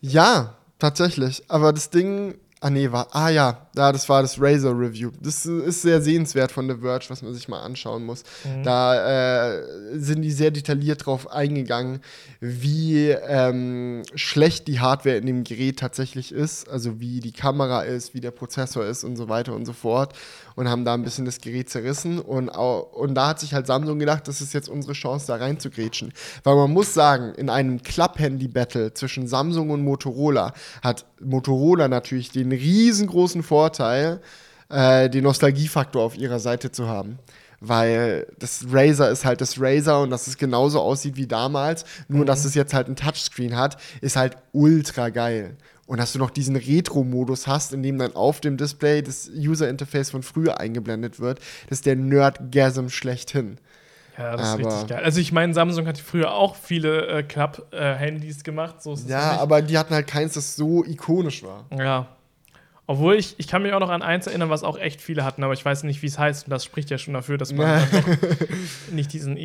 Ja, 0.00 0.56
tatsächlich. 0.78 1.44
Aber 1.48 1.72
das 1.72 1.90
Ding. 1.90 2.34
Ah, 2.64 2.70
nee, 2.70 2.92
war. 2.92 3.08
Ah, 3.10 3.28
ja. 3.28 3.66
Ja, 3.74 3.90
das 3.90 4.08
war 4.08 4.22
das 4.22 4.40
Razer 4.40 4.70
Review. 4.78 5.10
Das 5.20 5.44
ist 5.46 5.82
sehr 5.82 6.00
sehenswert 6.00 6.52
von 6.52 6.68
The 6.70 6.76
Verge, 6.76 7.06
was 7.08 7.20
man 7.20 7.34
sich 7.34 7.48
mal 7.48 7.60
anschauen 7.60 8.04
muss. 8.04 8.22
Da 8.62 9.54
äh, 9.56 9.98
sind 9.98 10.22
die 10.22 10.30
sehr 10.30 10.52
detailliert 10.52 11.04
drauf 11.04 11.28
eingegangen, 11.28 12.00
wie 12.38 13.08
ähm, 13.08 14.02
schlecht 14.14 14.68
die 14.68 14.78
Hardware 14.78 15.16
in 15.16 15.26
dem 15.26 15.42
Gerät 15.42 15.80
tatsächlich 15.80 16.30
ist. 16.30 16.68
Also, 16.68 17.00
wie 17.00 17.18
die 17.18 17.32
Kamera 17.32 17.82
ist, 17.82 18.14
wie 18.14 18.20
der 18.20 18.30
Prozessor 18.30 18.84
ist 18.86 19.02
und 19.02 19.16
so 19.16 19.28
weiter 19.28 19.54
und 19.56 19.66
so 19.66 19.72
fort. 19.72 20.14
Und 20.56 20.68
haben 20.68 20.84
da 20.84 20.94
ein 20.94 21.02
bisschen 21.02 21.24
das 21.24 21.40
Gerät 21.40 21.70
zerrissen. 21.70 22.18
Und, 22.18 22.48
und 22.48 23.14
da 23.14 23.28
hat 23.28 23.40
sich 23.40 23.54
halt 23.54 23.66
Samsung 23.66 23.98
gedacht, 23.98 24.28
das 24.28 24.40
ist 24.40 24.52
jetzt 24.54 24.68
unsere 24.68 24.92
Chance, 24.92 25.26
da 25.26 25.36
reinzugrätschen. 25.36 26.12
Weil 26.44 26.56
man 26.56 26.72
muss 26.72 26.94
sagen, 26.94 27.34
in 27.34 27.50
einem 27.50 27.82
Klapp-Handy-Battle 27.82 28.94
zwischen 28.94 29.26
Samsung 29.26 29.70
und 29.70 29.82
Motorola 29.82 30.52
hat 30.82 31.06
Motorola 31.20 31.88
natürlich 31.88 32.30
den 32.30 32.52
riesengroßen 32.52 33.42
Vorteil, 33.42 34.20
äh, 34.68 35.08
den 35.08 35.24
Nostalgiefaktor 35.24 36.02
auf 36.02 36.16
ihrer 36.16 36.38
Seite 36.38 36.70
zu 36.72 36.88
haben. 36.88 37.18
Weil 37.64 38.26
das 38.40 38.66
Razer 38.72 39.08
ist 39.10 39.24
halt 39.24 39.40
das 39.40 39.60
Razer 39.60 40.02
und 40.02 40.10
dass 40.10 40.26
es 40.26 40.36
genauso 40.36 40.80
aussieht 40.80 41.14
wie 41.14 41.28
damals, 41.28 41.84
nur 42.08 42.24
dass 42.24 42.44
es 42.44 42.56
jetzt 42.56 42.74
halt 42.74 42.88
ein 42.88 42.96
Touchscreen 42.96 43.56
hat, 43.56 43.76
ist 44.00 44.16
halt 44.16 44.36
ultra 44.50 45.10
geil. 45.10 45.56
Und 45.92 45.98
dass 45.98 46.14
du 46.14 46.18
noch 46.18 46.30
diesen 46.30 46.56
Retro-Modus 46.56 47.46
hast, 47.46 47.74
in 47.74 47.82
dem 47.82 47.98
dann 47.98 48.16
auf 48.16 48.40
dem 48.40 48.56
Display 48.56 49.02
das 49.02 49.28
User-Interface 49.28 50.08
von 50.10 50.22
früher 50.22 50.58
eingeblendet 50.58 51.20
wird, 51.20 51.38
das 51.68 51.80
ist 51.80 51.84
der 51.86 51.96
Nerdgasm 51.96 52.88
schlechthin. 52.88 53.58
Ja, 54.16 54.34
das 54.38 54.40
ist 54.40 54.54
Aber- 54.54 54.64
richtig 54.68 54.88
geil. 54.88 55.04
Also 55.04 55.20
ich 55.20 55.32
meine, 55.32 55.52
Samsung 55.52 55.86
hat 55.86 55.98
früher 55.98 56.32
auch 56.32 56.56
viele 56.56 57.08
äh, 57.08 57.22
Klapp-Handys 57.22 58.42
gemacht. 58.42 58.82
So 58.82 58.94
ist 58.94 59.06
Ja, 59.06 59.38
aber 59.38 59.60
die 59.60 59.76
hatten 59.76 59.92
halt 59.92 60.06
keins, 60.06 60.32
das 60.32 60.56
so 60.56 60.82
ikonisch 60.82 61.42
war. 61.42 61.66
Ja. 61.78 62.06
Obwohl 62.86 63.16
ich, 63.16 63.34
ich 63.36 63.46
kann 63.46 63.60
mich 63.60 63.74
auch 63.74 63.80
noch 63.80 63.90
an 63.90 64.00
eins 64.00 64.26
erinnern, 64.26 64.48
was 64.48 64.62
auch 64.62 64.78
echt 64.78 65.02
viele 65.02 65.26
hatten, 65.26 65.44
aber 65.44 65.52
ich 65.52 65.62
weiß 65.62 65.82
nicht, 65.82 66.00
wie 66.00 66.06
es 66.06 66.18
heißt. 66.18 66.46
Und 66.46 66.52
das 66.52 66.64
spricht 66.64 66.88
ja 66.88 66.96
schon 66.96 67.12
dafür, 67.12 67.36
dass 67.36 67.52
man 67.52 67.82
nicht 68.92 69.12
diesen 69.12 69.36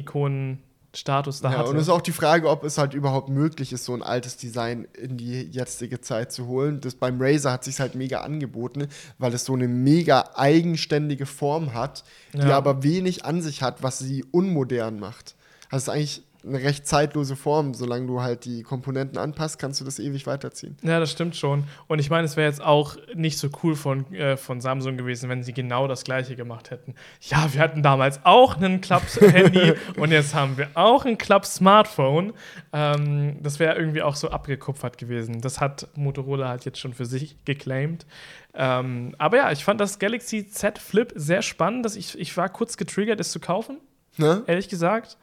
Ikonen-Status 0.94 1.42
da 1.42 1.52
Ja, 1.52 1.58
hatte. 1.60 1.70
und 1.70 1.76
es 1.78 1.84
ist 1.84 1.90
auch 1.90 2.02
die 2.02 2.12
Frage, 2.12 2.50
ob 2.50 2.64
es 2.64 2.78
halt 2.78 2.94
überhaupt 2.94 3.30
möglich 3.30 3.74
ist, 3.74 3.86
so 3.86 3.94
ein 3.94 4.02
altes 4.04 4.38
Design 4.38 4.88
in 5.00 5.18
die 5.18 5.44
jetzige 5.44 6.02
Zeit 6.02 6.32
zu 6.32 6.48
holen. 6.48 6.82
Das 6.82 6.96
beim 6.96 7.18
Razer 7.22 7.52
hat 7.52 7.64
sich 7.64 7.80
halt 7.80 7.96
mega 7.96 8.22
angeboten, 8.22 8.88
weil 9.18 9.34
es 9.34 9.46
so 9.46 9.54
eine 9.54 9.68
mega 9.68 10.30
eigenständige 10.36 11.26
Form 11.26 11.74
hat, 11.74 12.04
die 12.34 12.40
Ja. 12.40 12.58
aber 12.58 12.84
wenig 12.84 13.26
an 13.26 13.42
sich 13.42 13.62
hat, 13.62 13.84
was 13.84 14.00
sie 14.00 14.24
unmodern 14.32 15.00
macht. 15.00 15.36
Also 15.70 15.78
es 15.78 15.84
ist 15.84 15.90
eigentlich 15.90 16.24
eine 16.48 16.64
recht 16.64 16.88
zeitlose 16.88 17.36
Form. 17.36 17.74
Solange 17.74 18.08
du 18.08 18.22
halt 18.22 18.46
die 18.46 18.64
Komponenten 18.64 19.18
anpasst, 19.18 19.60
kannst 19.60 19.82
du 19.82 19.86
das 19.86 20.00
ewig 20.00 20.26
weiterziehen. 20.28 20.78
ja, 20.82 21.00
das 21.00 21.12
stimmt 21.12 21.36
schon. 21.36 21.66
Und 21.88 22.00
ich 22.00 22.10
meine, 22.10 22.26
es 22.26 22.38
wäre 22.38 22.48
jetzt 22.48 22.62
auch 22.64 22.98
nicht 23.14 23.38
so 23.38 23.50
cool 23.64 23.76
von, 23.76 24.14
äh, 24.14 24.38
von 24.38 24.62
Samsung 24.62 24.98
gewesen, 24.98 25.30
wenn 25.30 25.44
sie 25.44 25.54
genau 25.54 25.88
das 25.88 26.04
gleiche 26.04 26.36
gemacht 26.36 26.72
hätten. 26.72 26.96
Ja, 27.22 27.54
wir 27.54 27.62
hatten 27.62 27.84
damals 27.84 28.20
auch 28.24 28.58
einen 28.58 28.82
Klapp-Handy 28.82 29.74
und 29.98 30.12
jetzt 30.12 30.34
haben 30.34 30.58
wir 30.58 30.70
auch 30.74 31.06
ein 31.06 31.18
Klapp-Smartphone. 31.18 32.34
Ähm, 32.74 33.38
das 33.42 33.60
wäre 33.60 33.76
irgendwie 33.78 34.02
auch 34.02 34.16
so 34.16 34.30
abgekupfert 34.30 34.98
gewesen. 34.98 35.42
Das 35.42 35.60
hat 35.60 35.88
Motorola 35.96 36.48
halt 36.48 36.66
jetzt 36.66 36.80
schon 36.80 36.94
für 36.94 37.06
sich 37.06 37.36
geclaimed. 37.46 38.06
Ähm, 38.54 39.14
aber 39.20 39.38
ja, 39.38 39.52
ich 39.52 39.64
fand 39.64 39.80
das 39.80 40.00
Galaxy 40.00 40.48
Z 40.50 40.80
Flip 40.80 41.12
sehr 41.16 41.42
spannend. 41.42 41.86
Dass 41.86 41.96
ich, 41.96 42.18
ich 42.18 42.36
war 42.38 42.50
kurz 42.50 42.78
getriggert, 42.78 43.20
es 43.20 43.32
zu 43.32 43.40
kaufen, 43.40 43.78
Ne? 44.18 44.44
ehrlich 44.48 44.68
gesagt. 44.68 45.18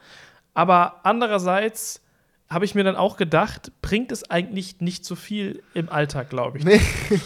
Aber 0.54 1.00
andererseits 1.04 2.00
habe 2.48 2.64
ich 2.64 2.74
mir 2.74 2.84
dann 2.84 2.96
auch 2.96 3.16
gedacht, 3.16 3.72
bringt 3.82 4.12
es 4.12 4.30
eigentlich 4.30 4.80
nicht 4.80 5.04
so 5.04 5.16
viel 5.16 5.62
im 5.74 5.88
Alltag, 5.88 6.30
glaube 6.30 6.58
ich. 6.58 6.64
Nee. 6.64 6.80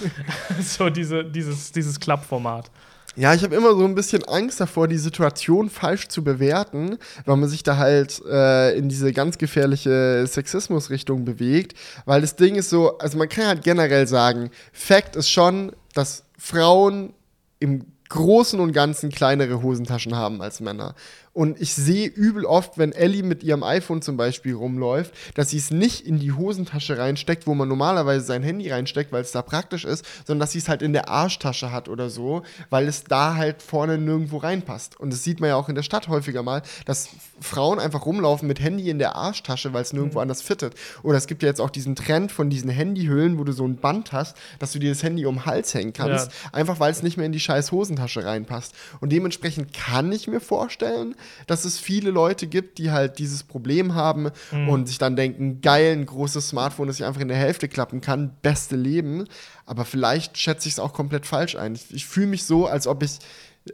so 0.63 0.89
diese, 0.91 1.25
dieses, 1.25 1.73
dieses 1.73 2.01
Klappformat. 2.01 2.71
Ja, 3.17 3.35
ich 3.35 3.43
habe 3.43 3.57
immer 3.57 3.75
so 3.75 3.85
ein 3.85 3.97
bisschen 3.97 4.23
Angst 4.25 4.61
davor, 4.61 4.87
die 4.87 4.97
Situation 4.97 5.71
falsch 5.71 6.07
zu 6.07 6.23
bewerten, 6.23 6.99
weil 7.25 7.37
man 7.37 7.49
sich 7.49 7.65
da 7.65 7.77
halt 7.77 8.23
äh, 8.31 8.79
in 8.79 8.89
diese 8.89 9.13
ganz 9.13 9.39
gefährliche 9.39 10.25
Sexismus-Richtung 10.25 11.25
bewegt. 11.25 11.77
Weil 12.05 12.21
das 12.21 12.37
Ding 12.37 12.55
ist 12.55 12.71
so, 12.71 12.97
also 12.99 13.19
man 13.19 13.29
kann 13.29 13.47
halt 13.49 13.65
generell 13.65 14.07
sagen, 14.07 14.51
Fakt 14.73 15.17
ist 15.17 15.31
schon, 15.31 15.73
dass 15.95 16.25
Frauen 16.39 17.13
im 17.59 17.87
Großen 18.09 18.59
und 18.61 18.73
Ganzen 18.73 19.11
kleinere 19.11 19.63
Hosentaschen 19.63 20.15
haben 20.15 20.41
als 20.41 20.61
Männer. 20.61 20.95
Und 21.39 21.61
ich 21.61 21.73
sehe 21.73 22.09
übel 22.09 22.45
oft, 22.45 22.79
wenn 22.79 22.91
Ellie 22.91 23.23
mit 23.23 23.45
ihrem 23.45 23.63
iPhone 23.63 24.03
zum 24.03 24.17
Beispiel 24.17 24.57
rumläuft, 24.57 25.15
dass 25.35 25.51
sie 25.51 25.59
es 25.59 25.71
nicht 25.71 26.05
in 26.05 26.19
die 26.19 26.33
Hosentasche 26.33 26.99
reinsteckt, 26.99 27.47
wo 27.47 27.55
man 27.55 27.69
normalerweise 27.69 28.27
sein 28.27 28.43
Handy 28.43 28.69
reinsteckt, 28.73 29.13
weil 29.13 29.23
es 29.23 29.31
da 29.31 29.43
praktisch 29.43 29.85
ist, 29.85 30.05
sondern 30.27 30.41
dass 30.41 30.51
sie 30.51 30.59
es 30.59 30.69
halt 30.69 30.83
in 30.83 30.93
der 30.93 31.09
Arschtasche 31.09 31.71
hat 31.71 31.89
oder 31.89 32.11
so, 32.11 32.43
weil 32.71 32.89
es 32.89 33.05
da 33.05 33.37
halt 33.37 33.63
vorne 33.63 33.99
nirgendwo 33.99 34.39
reinpasst. 34.39 34.99
Und 34.99 35.13
das 35.13 35.23
sieht 35.23 35.39
man 35.39 35.51
ja 35.51 35.55
auch 35.55 35.69
in 35.69 35.77
der 35.77 35.85
Stadt 35.85 36.09
häufiger 36.09 36.43
mal, 36.43 36.63
dass 36.87 37.11
Frauen 37.41 37.79
einfach 37.79 38.05
rumlaufen 38.05 38.49
mit 38.49 38.59
Handy 38.59 38.91
in 38.91 38.99
der 38.99 39.15
Arschtasche, 39.15 39.73
weil 39.73 39.83
es 39.83 39.93
nirgendwo 39.93 40.19
anders 40.19 40.43
fittet. 40.43 40.75
Oder 41.05 41.19
es 41.19 41.29
gibt 41.29 41.45
ja 41.45 41.49
jetzt 41.49 41.61
auch 41.61 41.71
diesen 41.71 41.95
Trend 41.95 42.33
von 42.33 42.51
diesen 42.51 42.69
Handyhüllen, 42.69 43.39
wo 43.39 43.45
du 43.45 43.53
so 43.53 43.65
ein 43.65 43.77
Band 43.77 44.11
hast, 44.11 44.37
dass 44.59 44.73
du 44.73 44.81
dir 44.81 44.91
das 44.91 45.05
Handy 45.05 45.25
um 45.25 45.37
den 45.37 45.47
Hals 45.47 45.73
hängen 45.73 45.93
kannst, 45.93 46.33
einfach 46.51 46.81
weil 46.81 46.91
es 46.91 47.05
nicht 47.05 47.17
mehr 47.17 47.27
in 47.27 47.33
die 47.33 47.39
scheiß 47.39 47.71
Hosentasche 47.71 48.25
reinpasst. 48.25 48.75
Und 48.99 49.13
dementsprechend 49.13 49.73
kann 49.73 50.11
ich 50.11 50.27
mir 50.27 50.41
vorstellen, 50.41 51.15
dass 51.47 51.65
es 51.65 51.79
viele 51.79 52.11
Leute 52.11 52.47
gibt, 52.47 52.79
die 52.79 52.91
halt 52.91 53.19
dieses 53.19 53.43
Problem 53.43 53.95
haben 53.95 54.31
und 54.69 54.89
sich 54.89 54.99
dann 54.99 55.17
denken, 55.17 55.61
geil, 55.61 55.93
ein 55.93 56.07
großes 56.07 56.49
Smartphone, 56.49 56.87
das 56.87 56.99
ich 56.99 57.05
einfach 57.05 57.21
in 57.21 57.29
der 57.29 57.37
Hälfte 57.37 57.69
klappen 57.69 58.01
kann, 58.01 58.37
beste 58.43 58.77
Leben. 58.77 59.27
Aber 59.67 59.85
vielleicht 59.85 60.39
schätze 60.39 60.69
ich 60.69 60.75
es 60.75 60.81
auch 60.81 60.93
komplett 60.93 61.27
falsch 61.27 61.57
ein. 61.57 61.75
Ich, 61.75 61.95
ich 61.95 62.07
fühle 62.07 62.27
mich 62.27 62.45
so, 62.45 62.67
als 62.67 62.87
ob 62.87 63.03
ich 63.03 63.19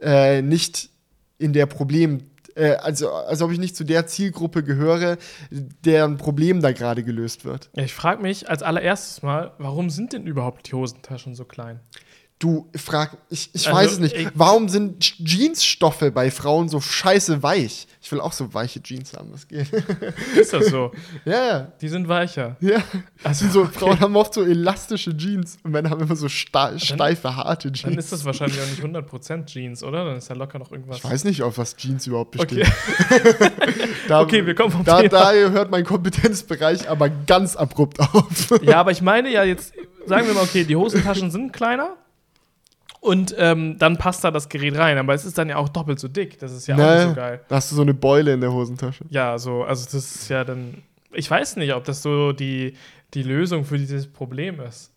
äh, 0.01 0.41
nicht 0.41 0.89
in 1.37 1.53
der 1.53 1.65
Problem, 1.65 2.23
äh, 2.55 2.75
also 2.75 3.11
als 3.11 3.41
ob 3.41 3.51
ich 3.51 3.59
nicht 3.59 3.75
zu 3.75 3.83
der 3.83 4.07
Zielgruppe 4.07 4.63
gehöre, 4.63 5.17
deren 5.51 6.17
Problem 6.17 6.61
da 6.61 6.71
gerade 6.71 7.03
gelöst 7.03 7.45
wird. 7.45 7.69
Ich 7.73 7.93
frage 7.93 8.21
mich 8.21 8.49
als 8.49 8.63
allererstes 8.63 9.21
mal, 9.21 9.53
warum 9.57 9.89
sind 9.89 10.13
denn 10.13 10.27
überhaupt 10.27 10.67
die 10.67 10.73
Hosentaschen 10.73 11.35
so 11.35 11.45
klein? 11.45 11.79
Du 12.45 12.69
frag, 12.75 13.17
ich, 13.31 13.49
ich 13.53 13.65
Also, 13.67 13.79
weiß 13.79 13.91
es 13.93 13.99
nicht. 13.99 14.15
ich- 14.15 14.27
Warum 14.35 14.69
sind 14.69 15.03
Jeansstoffe 15.17 16.03
bei 16.13 16.29
Frauen 16.29 16.69
so 16.69 16.79
scheiße 16.79 17.41
weich? 17.41 17.87
Ich 18.03 18.11
will 18.11 18.19
auch 18.21 18.33
so 18.33 18.53
weiche 18.53 18.83
Jeans 18.83 19.13
haben, 19.13 19.33
was 19.33 19.47
geht. 19.47 19.67
Ist 20.39 20.53
das 20.53 20.67
so? 20.67 20.91
ja, 21.25 21.47
ja. 21.47 21.59
Die 21.81 21.87
sind 21.89 22.07
weicher. 22.07 22.55
Ja, 22.59 22.83
Also, 23.23 23.47
so, 23.49 23.61
okay. 23.63 23.79
Frauen 23.79 23.99
haben 23.99 24.15
oft 24.15 24.35
so 24.35 24.43
elastische 24.43 25.17
Jeans 25.17 25.57
und 25.63 25.71
Männer 25.71 25.89
haben 25.89 26.01
immer 26.01 26.15
so 26.15 26.29
sta 26.29 26.77
steife, 26.77 27.35
harte 27.35 27.69
Dann 27.69 27.73
Jeans. 27.73 27.97
ist 27.97 28.11
das 28.11 28.25
wahrscheinlich 28.25 28.59
auch 28.61 28.67
nicht 28.67 28.83
100% 28.83 29.45
Jeans, 29.47 29.81
oder? 29.83 30.05
Dann 30.05 30.17
ist 30.17 30.29
da 30.29 30.35
locker 30.35 30.59
noch 30.59 30.71
irgendwas. 30.71 30.97
Ich 30.99 31.03
weiß 31.03 31.23
nicht, 31.23 31.41
auf 31.41 31.57
was 31.57 31.75
Jeans 31.75 32.05
überhaupt 32.05 32.39
Okay. 32.39 32.63
bestehen. 32.63 33.51
Da, 34.07 34.21
Okay, 34.21 34.45
wir 34.45 34.53
kommen 34.53 34.69
vom 34.71 34.83
da, 34.83 34.97
Thema. 35.01 35.09
da 35.09 35.33
hört 35.33 35.71
mein 35.71 35.83
Kompetenzbereich 35.83 36.87
aber 36.87 37.09
ganz 37.09 37.55
abrupt 37.55 37.99
auf. 37.99 38.51
Ja, 38.61 38.79
aber 38.81 38.91
ich 38.91 39.01
meine 39.01 39.31
ja 39.31 39.43
jetzt, 39.43 39.73
sagen 40.05 40.27
wir 40.27 40.35
mal, 40.35 40.43
okay, 40.43 40.63
die 40.63 40.75
Hosentaschen 40.75 41.31
sind 41.31 41.51
kleiner 41.53 41.95
Und 43.05 43.35
ähm, 43.37 43.77
dann 43.77 43.97
passt 43.97 44.23
da 44.23 44.31
das 44.31 44.49
Gerät 44.49 44.75
rein, 44.79 44.97
aber 44.97 45.13
es 45.13 45.25
ist 45.25 45.37
dann 45.37 45.47
ja 45.47 45.57
auch 45.57 45.69
doppelt 45.69 45.99
so 45.99 46.07
dick. 46.07 46.39
Das 46.39 46.51
ist 46.51 46.65
ja 46.65 46.75
naja, 46.75 46.89
auch 46.89 46.97
nicht 47.05 47.09
so 47.09 47.21
geil. 47.21 47.39
Da 47.47 47.55
hast 47.57 47.71
du 47.71 47.75
so 47.75 47.83
eine 47.83 47.93
Beule 47.93 48.33
in 48.33 48.41
der 48.41 48.51
Hosentasche. 48.51 49.05
Ja, 49.09 49.37
so, 49.37 49.63
also 49.63 49.85
das 49.85 50.15
ist 50.15 50.29
ja 50.29 50.43
dann. 50.43 50.81
Ich 51.13 51.29
weiß 51.29 51.57
nicht, 51.57 51.71
ob 51.75 51.83
das 51.83 52.01
so 52.01 52.31
die, 52.31 52.75
die 53.13 53.21
Lösung 53.21 53.63
für 53.63 53.77
dieses 53.77 54.07
Problem 54.07 54.59
ist. 54.59 54.91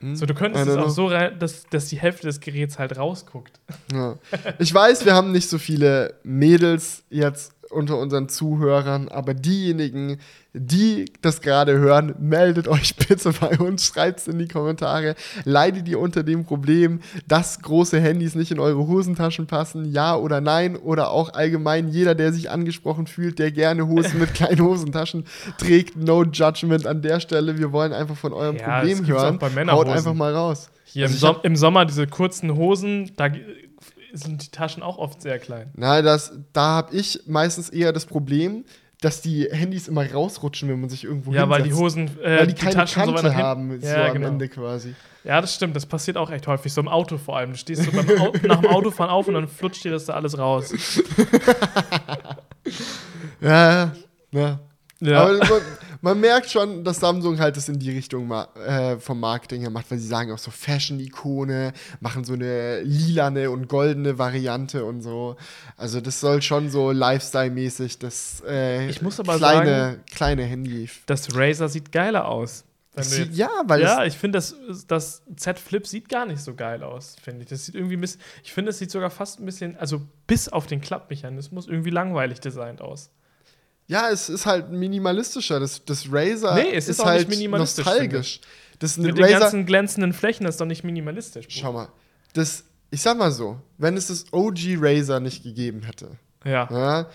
Hm? 0.00 0.14
So, 0.14 0.26
du 0.26 0.34
könntest 0.34 0.68
es 0.68 0.76
auch 0.76 0.90
so 0.90 1.06
rein, 1.06 1.38
dass, 1.38 1.64
dass 1.70 1.86
die 1.86 1.98
Hälfte 1.98 2.26
des 2.26 2.38
Geräts 2.38 2.78
halt 2.78 2.98
rausguckt. 2.98 3.60
Ja. 3.94 4.16
Ich 4.58 4.74
weiß, 4.74 5.06
wir 5.06 5.14
haben 5.14 5.32
nicht 5.32 5.48
so 5.48 5.56
viele 5.56 6.16
Mädels 6.24 7.02
jetzt 7.08 7.54
unter 7.72 7.98
unseren 7.98 8.28
Zuhörern, 8.28 9.08
aber 9.08 9.34
diejenigen, 9.34 10.18
die 10.54 11.06
das 11.22 11.40
gerade 11.40 11.78
hören, 11.78 12.14
meldet 12.18 12.68
euch 12.68 12.94
bitte 13.08 13.32
bei 13.40 13.58
uns, 13.58 13.86
schreibt 13.86 14.20
es 14.20 14.28
in 14.28 14.38
die 14.38 14.48
Kommentare. 14.48 15.14
Leidet 15.44 15.88
ihr 15.88 15.98
unter 15.98 16.22
dem 16.22 16.44
Problem, 16.44 17.00
dass 17.26 17.60
große 17.60 18.00
Handys 18.00 18.34
nicht 18.34 18.50
in 18.50 18.58
eure 18.58 18.86
Hosentaschen 18.86 19.46
passen? 19.46 19.90
Ja 19.92 20.16
oder 20.16 20.40
nein? 20.40 20.76
Oder 20.76 21.10
auch 21.10 21.32
allgemein 21.32 21.88
jeder, 21.88 22.14
der 22.14 22.32
sich 22.32 22.50
angesprochen 22.50 23.06
fühlt, 23.06 23.38
der 23.38 23.50
gerne 23.50 23.88
Hosen 23.88 24.20
mit 24.20 24.34
kleinen 24.34 24.60
Hosentaschen 24.60 25.24
trägt. 25.58 25.96
No 25.96 26.24
judgment 26.24 26.86
an 26.86 27.02
der 27.02 27.20
Stelle. 27.20 27.58
Wir 27.58 27.72
wollen 27.72 27.92
einfach 27.92 28.16
von 28.16 28.32
eurem 28.32 28.56
ja, 28.56 28.78
Problem 28.78 29.06
hören. 29.06 29.38
Haut 29.70 29.88
einfach 29.88 30.14
mal 30.14 30.34
raus. 30.34 30.70
Hier 30.84 31.06
also 31.06 31.28
im, 31.28 31.34
so 31.34 31.40
im 31.42 31.56
Sommer 31.56 31.86
diese 31.86 32.06
kurzen 32.06 32.54
Hosen, 32.54 33.12
da 33.16 33.28
sind 34.12 34.42
die 34.42 34.50
Taschen 34.50 34.82
auch 34.82 34.98
oft 34.98 35.22
sehr 35.22 35.38
klein. 35.38 35.70
Na, 35.74 36.02
das, 36.02 36.32
da 36.52 36.62
habe 36.76 36.94
ich 36.94 37.20
meistens 37.26 37.68
eher 37.68 37.92
das 37.92 38.06
Problem, 38.06 38.64
dass 39.00 39.20
die 39.20 39.48
Handys 39.50 39.88
immer 39.88 40.10
rausrutschen, 40.10 40.68
wenn 40.68 40.80
man 40.80 40.88
sich 40.88 41.04
irgendwo 41.04 41.32
Ja, 41.32 41.42
hinsetzt. 41.42 41.58
weil 41.58 41.68
die 41.68 41.74
Hosen, 41.74 42.10
äh, 42.22 42.38
weil 42.38 42.46
die, 42.46 42.54
die 42.54 42.60
keine 42.60 42.74
Taschen 42.76 43.02
Kante 43.02 43.22
so 43.22 43.34
haben, 43.34 43.80
ja, 43.80 43.90
so 43.90 43.96
am 43.96 44.12
genau. 44.12 44.28
Ende 44.28 44.48
quasi. 44.48 44.94
Ja, 45.24 45.40
das 45.40 45.54
stimmt. 45.54 45.76
Das 45.76 45.86
passiert 45.86 46.16
auch 46.16 46.30
echt 46.30 46.46
häufig. 46.46 46.72
So 46.72 46.80
im 46.80 46.88
Auto 46.88 47.16
vor 47.18 47.36
allem. 47.36 47.52
Du 47.52 47.58
stehst 47.58 47.84
so 47.84 47.92
beim 47.92 48.08
Au 48.20 48.32
nach 48.46 48.60
dem 48.60 48.70
Autofahren 48.70 49.10
auf 49.10 49.28
und 49.28 49.34
dann 49.34 49.48
flutscht 49.48 49.84
dir 49.84 49.92
das 49.92 50.06
da 50.06 50.14
alles 50.14 50.36
raus. 50.36 50.72
ja, 53.40 53.92
ja. 54.32 54.60
ja. 55.00 55.22
Aber 55.22 55.60
man 56.02 56.20
merkt 56.20 56.50
schon, 56.50 56.84
dass 56.84 57.00
Samsung 57.00 57.38
halt 57.38 57.56
das 57.56 57.68
in 57.68 57.78
die 57.78 57.90
Richtung 57.90 58.30
äh, 58.30 58.98
vom 58.98 59.20
Marketing 59.20 59.62
her 59.62 59.70
macht, 59.70 59.90
weil 59.90 59.98
sie 59.98 60.08
sagen 60.08 60.32
auch 60.32 60.38
so 60.38 60.50
Fashion-Ikone, 60.50 61.72
machen 62.00 62.24
so 62.24 62.34
eine 62.34 62.82
lilane 62.82 63.50
und 63.50 63.68
goldene 63.68 64.18
Variante 64.18 64.84
und 64.84 65.00
so. 65.00 65.36
Also 65.76 66.00
das 66.00 66.20
soll 66.20 66.42
schon 66.42 66.70
so 66.70 66.90
Lifestyle-mäßig 66.90 68.00
das 68.00 68.42
äh, 68.46 68.88
ich 68.88 69.00
muss 69.00 69.20
aber 69.20 69.36
kleine, 69.36 69.70
sagen, 69.70 70.00
kleine 70.12 70.42
Handy. 70.42 70.90
Das 71.06 71.34
Razer 71.34 71.68
sieht 71.68 71.92
geiler 71.92 72.28
aus. 72.28 72.64
Sieht, 72.94 73.32
ja, 73.32 73.48
weil 73.64 73.80
ja, 73.80 74.04
ich 74.04 74.18
finde, 74.18 74.36
das, 74.36 74.54
das 74.86 75.22
Z 75.36 75.58
Flip 75.58 75.86
sieht 75.86 76.10
gar 76.10 76.26
nicht 76.26 76.42
so 76.42 76.54
geil 76.54 76.82
aus, 76.82 77.16
finde 77.22 77.42
ich. 77.42 77.48
Das 77.48 77.64
sieht 77.64 77.74
irgendwie, 77.74 77.98
ich 78.44 78.52
finde, 78.52 78.70
es 78.70 78.78
sieht 78.78 78.90
sogar 78.90 79.08
fast 79.08 79.40
ein 79.40 79.46
bisschen, 79.46 79.78
also 79.78 80.02
bis 80.26 80.50
auf 80.50 80.66
den 80.66 80.82
Klappmechanismus, 80.82 81.68
irgendwie 81.68 81.88
langweilig 81.88 82.40
designt 82.40 82.82
aus. 82.82 83.10
Ja, 83.92 84.08
es 84.08 84.30
ist 84.30 84.46
halt 84.46 84.70
minimalistischer. 84.70 85.60
Das, 85.60 85.84
das 85.84 86.06
Razer 86.10 86.54
nee, 86.54 86.70
es 86.72 86.88
ist, 86.88 86.98
ist 86.98 87.04
halt 87.04 87.28
nostalgisch. 87.50 88.40
Das 88.78 88.96
Mit 88.96 89.18
den 89.18 89.26
ganzen 89.38 89.66
glänzenden 89.66 90.14
Flächen 90.14 90.46
ist 90.46 90.60
doch 90.60 90.66
nicht 90.66 90.82
minimalistisch. 90.82 91.46
Bruder. 91.46 91.60
Schau 91.60 91.72
mal, 91.74 91.88
das, 92.32 92.64
ich 92.90 93.02
sag 93.02 93.18
mal 93.18 93.30
so, 93.30 93.60
wenn 93.76 93.98
es 93.98 94.06
das 94.06 94.32
OG 94.32 94.78
Razer 94.78 95.20
nicht 95.20 95.42
gegeben 95.42 95.82
hätte, 95.82 96.12
ja. 96.42 96.68
ja 96.70 97.10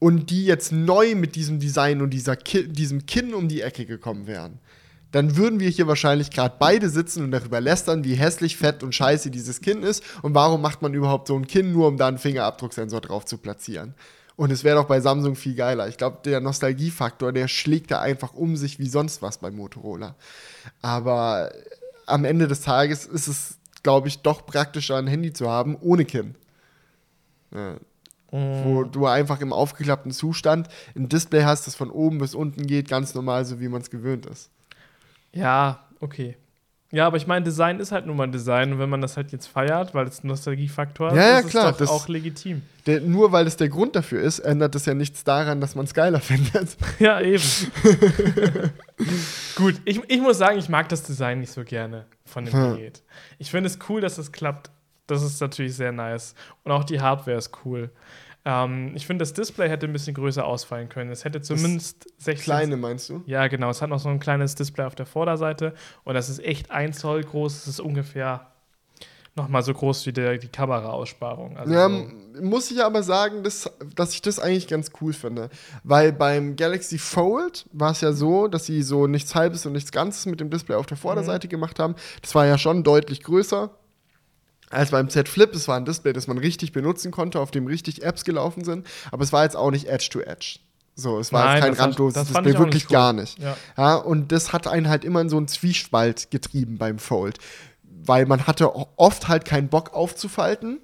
und 0.00 0.30
die 0.30 0.44
jetzt 0.44 0.72
neu 0.72 1.14
mit 1.14 1.36
diesem 1.36 1.60
Design 1.60 2.02
und 2.02 2.10
dieser 2.10 2.34
Ki 2.34 2.66
diesem 2.66 3.06
Kinn 3.06 3.32
um 3.32 3.46
die 3.46 3.62
Ecke 3.62 3.86
gekommen 3.86 4.26
wären, 4.26 4.58
dann 5.12 5.36
würden 5.36 5.60
wir 5.60 5.70
hier 5.70 5.86
wahrscheinlich 5.86 6.30
gerade 6.30 6.56
beide 6.58 6.90
sitzen 6.90 7.22
und 7.22 7.30
darüber 7.30 7.60
lästern, 7.60 8.02
wie 8.02 8.14
hässlich, 8.14 8.56
fett 8.56 8.82
und 8.82 8.92
scheiße 8.92 9.30
dieses 9.30 9.60
Kinn 9.60 9.84
ist 9.84 10.02
und 10.22 10.34
warum 10.34 10.60
macht 10.60 10.82
man 10.82 10.94
überhaupt 10.94 11.28
so 11.28 11.36
ein 11.36 11.46
Kinn, 11.46 11.72
nur 11.72 11.86
um 11.86 11.96
da 11.96 12.08
einen 12.08 12.18
Fingerabdrucksensor 12.18 13.00
drauf 13.00 13.24
zu 13.24 13.38
platzieren. 13.38 13.94
Und 14.38 14.52
es 14.52 14.62
wäre 14.62 14.76
doch 14.76 14.86
bei 14.86 15.00
Samsung 15.00 15.34
viel 15.34 15.56
geiler. 15.56 15.88
Ich 15.88 15.96
glaube, 15.96 16.18
der 16.24 16.38
Nostalgiefaktor, 16.38 17.32
der 17.32 17.48
schlägt 17.48 17.90
da 17.90 18.00
einfach 18.00 18.34
um 18.34 18.54
sich 18.54 18.78
wie 18.78 18.88
sonst 18.88 19.20
was 19.20 19.38
bei 19.38 19.50
Motorola. 19.50 20.14
Aber 20.80 21.50
am 22.06 22.24
Ende 22.24 22.46
des 22.46 22.60
Tages 22.60 23.04
ist 23.04 23.26
es, 23.26 23.58
glaube 23.82 24.06
ich, 24.06 24.22
doch 24.22 24.46
praktischer, 24.46 24.96
ein 24.96 25.08
Handy 25.08 25.32
zu 25.32 25.50
haben 25.50 25.76
ohne 25.80 26.04
Kinn. 26.04 26.36
Ja. 27.52 27.78
Mm. 28.30 28.64
Wo 28.64 28.84
du 28.84 29.06
einfach 29.06 29.40
im 29.40 29.52
aufgeklappten 29.52 30.12
Zustand 30.12 30.68
ein 30.94 31.08
Display 31.08 31.42
hast, 31.42 31.66
das 31.66 31.74
von 31.74 31.90
oben 31.90 32.18
bis 32.18 32.36
unten 32.36 32.64
geht, 32.64 32.88
ganz 32.88 33.14
normal, 33.16 33.44
so 33.44 33.58
wie 33.58 33.68
man 33.68 33.82
es 33.82 33.90
gewöhnt 33.90 34.24
ist. 34.26 34.50
Ja, 35.32 35.84
okay. 35.98 36.36
Ja, 36.90 37.06
aber 37.06 37.18
ich 37.18 37.26
meine, 37.26 37.44
Design 37.44 37.80
ist 37.80 37.92
halt 37.92 38.06
nun 38.06 38.16
mal 38.16 38.30
Design 38.30 38.72
und 38.72 38.78
wenn 38.78 38.88
man 38.88 39.02
das 39.02 39.18
halt 39.18 39.30
jetzt 39.30 39.46
feiert, 39.46 39.94
weil 39.94 40.06
es 40.06 40.24
ein 40.24 40.28
Nostalgiefaktor 40.28 41.14
ja, 41.14 41.16
ja, 41.16 41.38
ist, 41.40 41.50
klar, 41.50 41.70
ist 41.70 41.82
das 41.82 41.90
auch 41.90 42.08
legitim. 42.08 42.62
Der, 42.86 43.02
nur 43.02 43.30
weil 43.30 43.46
es 43.46 43.58
der 43.58 43.68
Grund 43.68 43.94
dafür 43.94 44.22
ist, 44.22 44.38
ändert 44.38 44.74
das 44.74 44.86
ja 44.86 44.94
nichts 44.94 45.22
daran, 45.22 45.60
dass 45.60 45.74
man 45.74 45.84
es 45.84 45.92
geiler 45.92 46.20
findet. 46.22 46.78
Ja, 46.98 47.20
eben. 47.20 47.44
Gut, 49.54 49.74
ich, 49.84 50.00
ich 50.08 50.20
muss 50.20 50.38
sagen, 50.38 50.58
ich 50.58 50.70
mag 50.70 50.88
das 50.88 51.02
Design 51.02 51.40
nicht 51.40 51.52
so 51.52 51.62
gerne 51.62 52.06
von 52.24 52.46
dem 52.46 52.54
hm. 52.54 52.76
Gerät. 52.76 53.02
Ich 53.38 53.50
finde 53.50 53.68
es 53.68 53.78
cool, 53.90 54.00
dass 54.00 54.16
es 54.16 54.32
klappt. 54.32 54.70
Das 55.06 55.22
ist 55.22 55.40
natürlich 55.42 55.74
sehr 55.74 55.92
nice. 55.92 56.34
Und 56.64 56.72
auch 56.72 56.84
die 56.84 57.00
Hardware 57.00 57.36
ist 57.36 57.50
cool. 57.64 57.90
Ähm, 58.44 58.92
ich 58.94 59.06
finde, 59.06 59.22
das 59.22 59.32
Display 59.32 59.68
hätte 59.68 59.86
ein 59.86 59.92
bisschen 59.92 60.14
größer 60.14 60.44
ausfallen 60.44 60.88
können. 60.88 61.10
Es 61.10 61.24
hätte 61.24 61.40
zumindest 61.40 62.06
das 62.16 62.24
16. 62.24 62.44
Kleine 62.44 62.76
meinst 62.76 63.08
du? 63.08 63.22
Ja, 63.26 63.46
genau. 63.48 63.70
Es 63.70 63.82
hat 63.82 63.90
noch 63.90 63.98
so 63.98 64.08
ein 64.08 64.20
kleines 64.20 64.54
Display 64.54 64.84
auf 64.84 64.94
der 64.94 65.06
Vorderseite 65.06 65.74
und 66.04 66.14
das 66.14 66.28
ist 66.28 66.42
echt 66.44 66.70
ein 66.70 66.92
Zoll 66.92 67.24
groß. 67.24 67.56
Es 67.56 67.68
ist 67.68 67.80
ungefähr 67.80 68.46
nochmal 69.38 69.62
so 69.62 69.72
groß 69.72 70.04
wie 70.06 70.12
der, 70.12 70.36
die 70.36 70.48
Kameraaussparung. 70.48 71.56
Also 71.56 71.72
ja, 71.72 71.88
so 71.88 72.42
muss 72.42 72.70
ich 72.70 72.82
aber 72.82 73.02
sagen, 73.02 73.42
dass, 73.42 73.70
dass 73.94 74.12
ich 74.12 74.20
das 74.20 74.38
eigentlich 74.38 74.68
ganz 74.68 74.90
cool 75.00 75.12
finde. 75.14 75.48
Weil 75.84 76.12
beim 76.12 76.56
Galaxy 76.56 76.98
Fold 76.98 77.66
war 77.72 77.92
es 77.92 78.02
ja 78.02 78.12
so, 78.12 78.48
dass 78.48 78.66
sie 78.66 78.82
so 78.82 79.06
nichts 79.06 79.34
Halbes 79.34 79.64
und 79.64 79.72
nichts 79.72 79.92
Ganzes 79.92 80.26
mit 80.26 80.40
dem 80.40 80.50
Display 80.50 80.76
auf 80.76 80.86
der 80.86 80.96
Vorderseite 80.96 81.46
mhm. 81.46 81.50
gemacht 81.50 81.78
haben. 81.78 81.94
Das 82.20 82.34
war 82.34 82.46
ja 82.46 82.58
schon 82.58 82.82
deutlich 82.82 83.22
größer 83.22 83.70
als 84.70 84.90
beim 84.90 85.08
Z 85.08 85.28
Flip. 85.28 85.52
Es 85.54 85.68
war 85.68 85.76
ein 85.76 85.84
Display, 85.84 86.12
das 86.12 86.26
man 86.26 86.38
richtig 86.38 86.72
benutzen 86.72 87.10
konnte, 87.10 87.40
auf 87.40 87.50
dem 87.50 87.66
richtig 87.66 88.02
Apps 88.02 88.24
gelaufen 88.24 88.64
sind. 88.64 88.86
Aber 89.10 89.22
es 89.22 89.32
war 89.32 89.44
jetzt 89.44 89.56
auch 89.56 89.70
nicht 89.70 89.88
Edge-to-Edge. 89.88 90.60
So, 90.94 91.20
es 91.20 91.32
war 91.32 91.44
Nein, 91.44 91.62
jetzt 91.62 91.76
kein 91.76 91.84
randloses 91.84 92.24
Display, 92.24 92.58
wirklich 92.58 92.74
nicht 92.74 92.88
gar 92.88 93.12
nicht. 93.12 93.38
Ja. 93.38 93.56
ja. 93.76 93.94
und 93.94 94.32
das 94.32 94.52
hat 94.52 94.66
einen 94.66 94.88
halt 94.88 95.04
immer 95.04 95.20
in 95.20 95.28
so 95.28 95.36
einen 95.36 95.46
Zwiespalt 95.46 96.30
getrieben 96.30 96.76
beim 96.76 96.98
Fold. 96.98 97.38
Weil 97.84 98.26
man 98.26 98.46
hatte 98.46 98.74
oft 98.96 99.28
halt 99.28 99.44
keinen 99.44 99.68
Bock 99.68 99.92
aufzufalten 99.94 100.80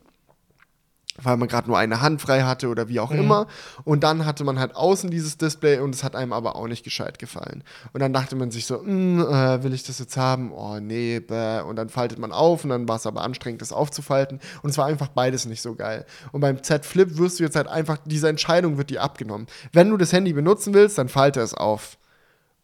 weil 1.23 1.37
man 1.37 1.49
gerade 1.49 1.69
nur 1.69 1.79
eine 1.79 2.01
Hand 2.01 2.21
frei 2.21 2.43
hatte 2.43 2.69
oder 2.69 2.89
wie 2.89 2.99
auch 3.01 3.11
mhm. 3.11 3.21
immer. 3.21 3.47
Und 3.85 4.03
dann 4.03 4.27
hatte 4.27 4.43
man 4.45 4.59
halt 4.59 4.75
außen 4.75 5.11
dieses 5.11 5.39
Display 5.39 5.79
und 5.79 5.95
es 5.95 6.03
hat 6.03 6.17
einem 6.17 6.33
aber 6.33 6.57
auch 6.57 6.67
nicht 6.67 6.83
gescheit 6.83 7.19
gefallen. 7.19 7.63
Und 7.93 8.01
dann 8.01 8.13
dachte 8.13 8.35
man 8.37 8.51
sich 8.51 8.67
so, 8.67 8.81
hm, 8.81 9.21
äh, 9.21 9.63
will 9.63 9.73
ich 9.75 9.85
das 9.85 9.99
jetzt 10.01 10.17
haben? 10.17 10.53
Oh 10.53 10.81
nee, 10.81 11.21
bäh. 11.21 11.61
Und 11.61 11.77
dann 11.77 11.89
faltet 11.89 12.19
man 12.19 12.33
auf 12.33 12.65
und 12.65 12.71
dann 12.71 12.89
war 12.89 12.97
es 12.97 13.07
aber 13.07 13.23
anstrengend, 13.23 13.63
das 13.63 13.73
aufzufalten. 13.73 14.41
Und 14.63 14.71
es 14.71 14.79
war 14.79 14.87
einfach 14.87 15.09
beides 15.09 15.47
nicht 15.47 15.63
so 15.63 15.75
geil. 15.75 16.05
Und 16.33 16.41
beim 16.41 16.63
Z 16.63 16.85
Flip 16.85 17.17
wirst 17.17 17.39
du 17.39 17.45
jetzt 17.45 17.57
halt 17.57 17.69
einfach, 17.69 17.99
diese 18.05 18.29
Entscheidung 18.29 18.77
wird 18.77 18.91
dir 18.91 19.03
abgenommen. 19.03 19.47
Wenn 19.73 19.91
du 19.91 19.97
das 19.97 20.13
Handy 20.13 20.33
benutzen 20.33 20.75
willst, 20.75 20.99
dann 20.99 21.09
falte 21.09 21.41
es 21.41 21.55
auf. 21.55 21.97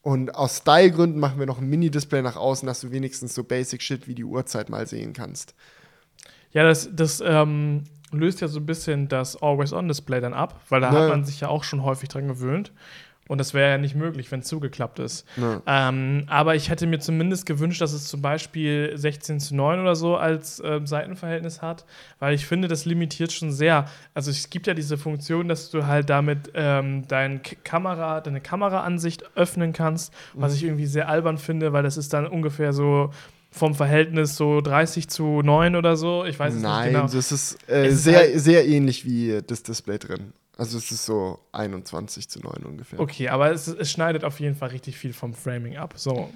Und 0.03 0.35
aus 0.35 0.59
Stylegründen 0.59 1.21
machen 1.21 1.39
wir 1.39 1.47
noch 1.47 1.59
ein 1.59 1.69
Mini-Display 1.69 2.23
nach 2.23 2.37
außen, 2.37 2.67
dass 2.67 2.81
du 2.81 2.91
wenigstens 2.91 3.35
so 3.35 3.45
Basic 3.45 3.83
Shit 3.83 4.09
wie 4.09 4.15
die 4.15 4.25
Uhrzeit 4.25 4.71
mal 4.71 4.87
sehen 4.87 5.13
kannst. 5.13 5.55
Ja, 6.53 6.65
das, 6.65 6.89
das 6.93 7.23
ähm, 7.25 7.85
löst 8.13 8.41
ja 8.41 8.49
so 8.49 8.61
ein 8.61 8.67
bisschen 8.67 9.09
das 9.09 9.41
Always-On-Display 9.41 10.21
dann 10.21 10.35
ab, 10.35 10.61
weil 10.69 10.81
da 10.81 10.93
ja. 10.93 11.01
hat 11.01 11.09
man 11.11 11.25
sich 11.25 11.41
ja 11.41 11.49
auch 11.49 11.65
schon 11.65 11.83
häufig 11.83 12.09
dran 12.09 12.29
gewöhnt. 12.29 12.73
Und 13.31 13.39
das 13.39 13.55
wäre 13.55 13.71
ja 13.71 13.79
nicht 13.79 13.95
möglich, 13.95 14.33
wenn 14.33 14.41
es 14.41 14.49
zugeklappt 14.49 14.99
ist. 14.99 15.25
Ähm, 15.65 16.25
aber 16.27 16.57
ich 16.57 16.69
hätte 16.69 16.89
mir 16.89 16.99
zumindest 16.99 17.47
gewünscht, 17.47 17.81
dass 17.81 17.93
es 17.93 18.09
zum 18.09 18.21
Beispiel 18.21 18.91
16 18.97 19.39
zu 19.39 19.55
9 19.55 19.79
oder 19.79 19.95
so 19.95 20.17
als 20.17 20.59
äh, 20.59 20.81
Seitenverhältnis 20.83 21.63
hat, 21.63 21.85
weil 22.19 22.35
ich 22.35 22.45
finde, 22.45 22.67
das 22.67 22.87
limitiert 22.87 23.31
schon 23.31 23.53
sehr. 23.53 23.87
Also 24.15 24.33
es 24.33 24.51
gibt 24.51 24.67
ja 24.67 24.75
diese 24.75 24.99
Funktion, 24.99 25.47
dass 25.47 25.71
du 25.71 25.87
halt 25.87 26.11
damit 26.11 26.51
ähm, 26.55 27.07
dein 27.07 27.41
Kamera, 27.63 28.21
deine 28.21 28.41
Kameraansicht 28.41 29.23
öffnen 29.37 29.73
kannst, 29.73 30.13
was 30.35 30.51
mhm. 30.51 30.57
ich 30.57 30.65
irgendwie 30.65 30.87
sehr 30.87 31.09
albern 31.09 31.39
finde, 31.39 31.73
weil 31.73 31.85
das 31.85 31.97
ist 31.97 32.13
dann 32.13 32.27
ungefähr 32.27 32.73
so 32.73 33.13
vom 33.51 33.75
Verhältnis 33.75 34.37
so 34.37 34.61
30 34.61 35.09
zu 35.09 35.43
9 35.43 35.77
oder 35.77 35.97
so. 35.97 36.25
Ich 36.25 36.39
weiß 36.39 36.55
es 36.55 36.63
Nein, 36.63 36.79
nicht 36.79 36.87
genau. 36.93 37.05
Nein, 37.07 37.13
das 37.15 37.33
ist, 37.33 37.59
äh, 37.69 37.89
ist 37.89 38.05
sehr, 38.05 38.19
halt 38.19 38.41
sehr 38.41 38.67
ähnlich 38.67 39.05
wie 39.05 39.41
das 39.47 39.63
Display 39.63 39.99
drin. 39.99 40.33
Also 40.57 40.77
es 40.77 40.93
ist 40.93 41.07
so 41.07 41.39
21 41.53 42.29
zu 42.29 42.39
9 42.41 42.65
ungefähr. 42.65 43.01
Okay, 43.01 43.29
aber 43.31 43.51
es, 43.51 43.67
es, 43.67 43.91
schneidet 43.91 44.25
auf 44.25 44.41
jeden 44.41 44.55
Fall 44.55 44.69
richtig 44.69 44.99
viel 44.99 45.15
vom 45.15 45.33
Framing 45.33 45.79
ab. 45.79 45.95
So. 45.97 46.29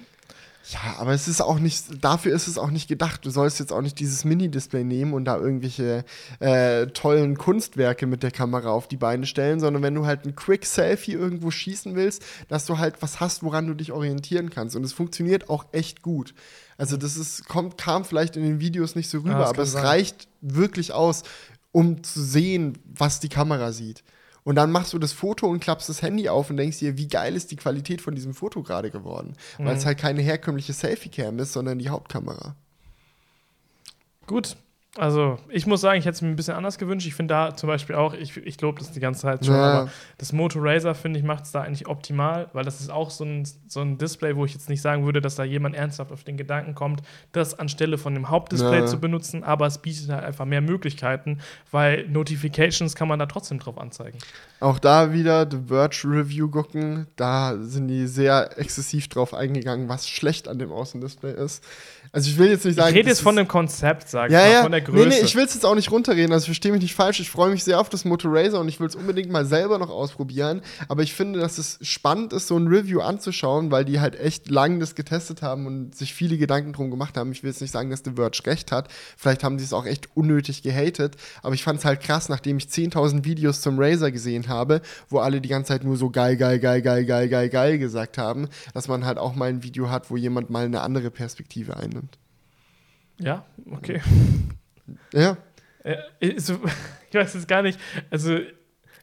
Ja, 0.71 0.95
aber 0.97 1.13
es 1.13 1.27
ist 1.27 1.41
auch 1.41 1.59
nicht, 1.59 2.03
dafür 2.03 2.33
ist 2.33 2.47
es 2.47 2.57
auch 2.57 2.71
nicht 2.71 2.87
gedacht. 2.87 3.23
Du 3.23 3.29
sollst 3.29 3.59
jetzt 3.59 3.71
auch 3.71 3.83
nicht 3.83 3.99
dieses 3.99 4.25
Mini-Display 4.25 4.83
nehmen 4.83 5.13
und 5.13 5.25
da 5.25 5.37
irgendwelche 5.37 6.05
äh, 6.39 6.87
tollen 6.87 7.37
Kunstwerke 7.37 8.07
mit 8.07 8.23
der 8.23 8.31
Kamera 8.31 8.71
auf 8.71 8.87
die 8.87 8.97
Beine 8.97 9.27
stellen, 9.27 9.59
sondern 9.59 9.83
wenn 9.83 9.93
du 9.93 10.07
halt 10.07 10.25
ein 10.25 10.35
Quick-Selfie 10.35 11.13
irgendwo 11.13 11.51
schießen 11.51 11.95
willst, 11.95 12.25
dass 12.47 12.65
du 12.65 12.79
halt 12.79 13.03
was 13.03 13.19
hast, 13.19 13.43
woran 13.43 13.67
du 13.67 13.75
dich 13.75 13.91
orientieren 13.91 14.49
kannst. 14.49 14.75
Und 14.75 14.83
es 14.83 14.93
funktioniert 14.93 15.51
auch 15.51 15.65
echt 15.71 16.01
gut. 16.01 16.33
Also 16.77 16.97
das 16.97 17.15
ist, 17.15 17.47
kommt, 17.47 17.77
kam 17.77 18.03
vielleicht 18.03 18.35
in 18.35 18.43
den 18.43 18.59
Videos 18.59 18.95
nicht 18.95 19.09
so 19.09 19.19
rüber, 19.19 19.31
ja, 19.41 19.45
aber 19.45 19.63
es 19.63 19.71
sein. 19.73 19.85
reicht 19.85 20.27
wirklich 20.41 20.91
aus, 20.91 21.23
um 21.71 22.03
zu 22.03 22.21
sehen, 22.21 22.77
was 22.85 23.19
die 23.19 23.29
Kamera 23.29 23.71
sieht. 23.71 24.03
Und 24.43 24.55
dann 24.55 24.71
machst 24.71 24.93
du 24.93 24.99
das 24.99 25.11
Foto 25.11 25.47
und 25.47 25.59
klappst 25.59 25.89
das 25.89 26.01
Handy 26.01 26.29
auf 26.29 26.49
und 26.49 26.57
denkst 26.57 26.77
dir, 26.77 26.97
wie 26.97 27.07
geil 27.07 27.35
ist 27.35 27.49
die 27.49 27.55
Qualität 27.55 28.01
von 28.01 28.13
diesem 28.13 28.35
Foto 28.35 28.61
gerade 28.61 28.91
geworden. 28.91 29.33
Mhm. 29.57 29.65
Weil 29.65 29.77
es 29.77 29.85
halt 29.85 29.97
keine 29.97 30.21
herkömmliche 30.21 30.71
Selfie-Cam 30.71 31.39
ist, 31.39 31.53
sondern 31.53 31.79
die 31.79 31.89
Hauptkamera. 31.89 32.55
Gut, 34.27 34.55
also, 34.97 35.37
ich 35.49 35.67
muss 35.67 35.81
sagen, 35.81 35.99
ich 35.99 36.05
hätte 36.05 36.15
es 36.15 36.21
mir 36.21 36.29
ein 36.29 36.37
bisschen 36.37 36.55
anders 36.55 36.77
gewünscht. 36.77 37.05
Ich 37.05 37.15
finde 37.15 37.33
da 37.33 37.55
zum 37.55 37.67
Beispiel 37.67 37.95
auch, 37.95 38.13
ich, 38.13 38.37
ich 38.37 38.61
lobe 38.61 38.79
das 38.79 38.91
die 38.91 39.01
ganze 39.01 39.21
Zeit 39.21 39.45
schon, 39.45 39.53
ja. 39.53 39.81
aber 39.81 39.91
das 40.17 40.31
Moto 40.31 40.59
Razer, 40.61 40.95
finde 40.95 41.19
ich, 41.19 41.25
macht 41.25 41.43
es 41.43 41.51
da 41.51 41.61
eigentlich 41.61 41.87
optimal, 41.87 42.49
weil 42.53 42.63
das 42.63 42.79
ist 42.79 42.89
auch 42.89 43.09
so 43.09 43.25
ein, 43.25 43.45
so 43.67 43.81
ein 43.81 43.97
Display, 43.97 44.37
wo 44.37 44.45
ich 44.45 44.53
jetzt 44.53 44.69
nicht 44.69 44.81
sagen 44.81 45.05
würde, 45.05 45.19
dass 45.19 45.35
da 45.35 45.43
jemand 45.43 45.75
ernsthaft 45.75 46.13
auf 46.13 46.23
den 46.23 46.37
Gedanken 46.37 46.75
kommt, 46.75 47.01
das 47.33 47.59
anstelle 47.59 47.97
von 47.97 48.13
dem 48.13 48.29
Hauptdisplay 48.29 48.79
ja. 48.79 48.85
zu 48.85 48.97
benutzen, 48.97 49.43
aber 49.43 49.67
es 49.67 49.79
bietet 49.79 50.09
halt 50.09 50.23
einfach 50.23 50.45
mehr 50.45 50.61
Möglichkeiten, 50.61 51.39
weil 51.71 52.07
Notifications 52.07 52.95
kann 52.95 53.09
man 53.09 53.19
da 53.19 53.25
trotzdem 53.25 53.59
drauf 53.59 53.77
anzeigen. 53.77 54.17
Auch 54.61 54.79
da 54.79 55.11
wieder 55.11 55.45
The 55.49 55.59
Verge 55.67 56.03
Review 56.05 56.49
gucken, 56.49 57.07
da 57.17 57.57
sind 57.59 57.89
die 57.89 58.07
sehr 58.07 58.57
exzessiv 58.57 59.09
drauf 59.09 59.33
eingegangen, 59.33 59.89
was 59.89 60.07
schlecht 60.07 60.47
an 60.47 60.57
dem 60.57 60.71
Außendisplay 60.71 61.33
ist. 61.33 61.63
Also 62.15 62.29
ich 62.29 62.37
will 62.37 62.49
jetzt 62.49 62.63
nicht 62.63 62.75
sagen. 62.75 62.89
Ich 62.89 62.95
rede 62.95 63.09
jetzt 63.09 63.19
von 63.19 63.35
dem 63.35 63.47
Konzept, 63.47 64.07
sag 64.07 64.31
ja, 64.31 64.39
ich 64.39 64.45
mal, 64.45 64.53
ja. 64.53 64.61
von 64.63 64.71
der 64.71 64.81
Größe. 64.85 65.07
Nee, 65.07 65.15
nee, 65.15 65.21
ich 65.25 65.35
will 65.35 65.43
es 65.43 65.53
jetzt 65.53 65.65
auch 65.65 65.75
nicht 65.75 65.91
runterreden, 65.91 66.31
also 66.31 66.45
verstehe 66.45 66.71
mich 66.71 66.81
nicht 66.81 66.95
falsch. 66.95 67.19
Ich 67.19 67.29
freue 67.29 67.51
mich 67.51 67.63
sehr 67.63 67.79
auf 67.79 67.89
das 67.89 68.05
Moto 68.05 68.29
Razer 68.29 68.59
und 68.59 68.69
ich 68.69 68.79
will 68.79 68.87
es 68.87 68.95
unbedingt 68.95 69.29
mal 69.29 69.45
selber 69.45 69.77
noch 69.77 69.89
ausprobieren. 69.89 70.61
Aber 70.87 71.03
ich 71.03 71.13
finde, 71.13 71.39
dass 71.39 71.57
es 71.57 71.77
spannend 71.81 72.33
ist, 72.33 72.47
so 72.47 72.57
ein 72.57 72.67
Review 72.67 73.01
anzuschauen, 73.01 73.71
weil 73.71 73.85
die 73.85 73.99
halt 73.99 74.19
echt 74.19 74.49
lang 74.49 74.79
das 74.79 74.95
getestet 74.95 75.41
haben 75.41 75.67
und 75.67 75.95
sich 75.95 76.13
viele 76.13 76.37
Gedanken 76.37 76.73
drum 76.73 76.91
gemacht 76.91 77.17
haben. 77.17 77.31
Ich 77.31 77.43
will 77.43 77.49
jetzt 77.49 77.61
nicht 77.61 77.71
sagen, 77.71 77.89
dass 77.89 78.03
The 78.05 78.13
Verge 78.15 78.45
recht 78.45 78.71
hat. 78.71 78.89
Vielleicht 79.17 79.43
haben 79.43 79.59
sie 79.59 79.65
es 79.65 79.73
auch 79.73 79.85
echt 79.85 80.15
unnötig 80.15 80.63
gehatet. 80.63 81.15
Aber 81.41 81.55
ich 81.55 81.63
fand 81.63 81.79
es 81.79 81.85
halt 81.85 82.01
krass, 82.01 82.29
nachdem 82.29 82.57
ich 82.57 82.65
10.000 82.65 83.25
Videos 83.25 83.61
zum 83.61 83.79
Razer 83.79 84.11
gesehen 84.11 84.47
habe, 84.47 84.81
wo 85.09 85.19
alle 85.19 85.41
die 85.41 85.49
ganze 85.49 85.69
Zeit 85.69 85.83
nur 85.83 85.97
so 85.97 86.09
geil, 86.09 86.37
geil, 86.37 86.59
geil, 86.59 86.81
geil, 86.81 87.05
geil, 87.05 87.27
geil, 87.27 87.49
geil 87.49 87.77
gesagt 87.79 88.17
haben, 88.17 88.47
dass 88.73 88.87
man 88.87 89.05
halt 89.05 89.17
auch 89.17 89.35
mal 89.35 89.49
ein 89.49 89.63
Video 89.63 89.89
hat, 89.89 90.09
wo 90.09 90.17
jemand 90.17 90.49
mal 90.49 90.65
eine 90.65 90.81
andere 90.81 91.11
Perspektive 91.11 91.77
einnimmt. 91.77 92.17
Ja, 93.19 93.45
okay. 93.71 94.01
Ja. 95.13 95.37
Äh, 95.83 95.97
ich 96.19 96.49
weiß 97.13 97.33
jetzt 97.33 97.47
gar 97.47 97.61
nicht. 97.61 97.79
Also, 98.09 98.39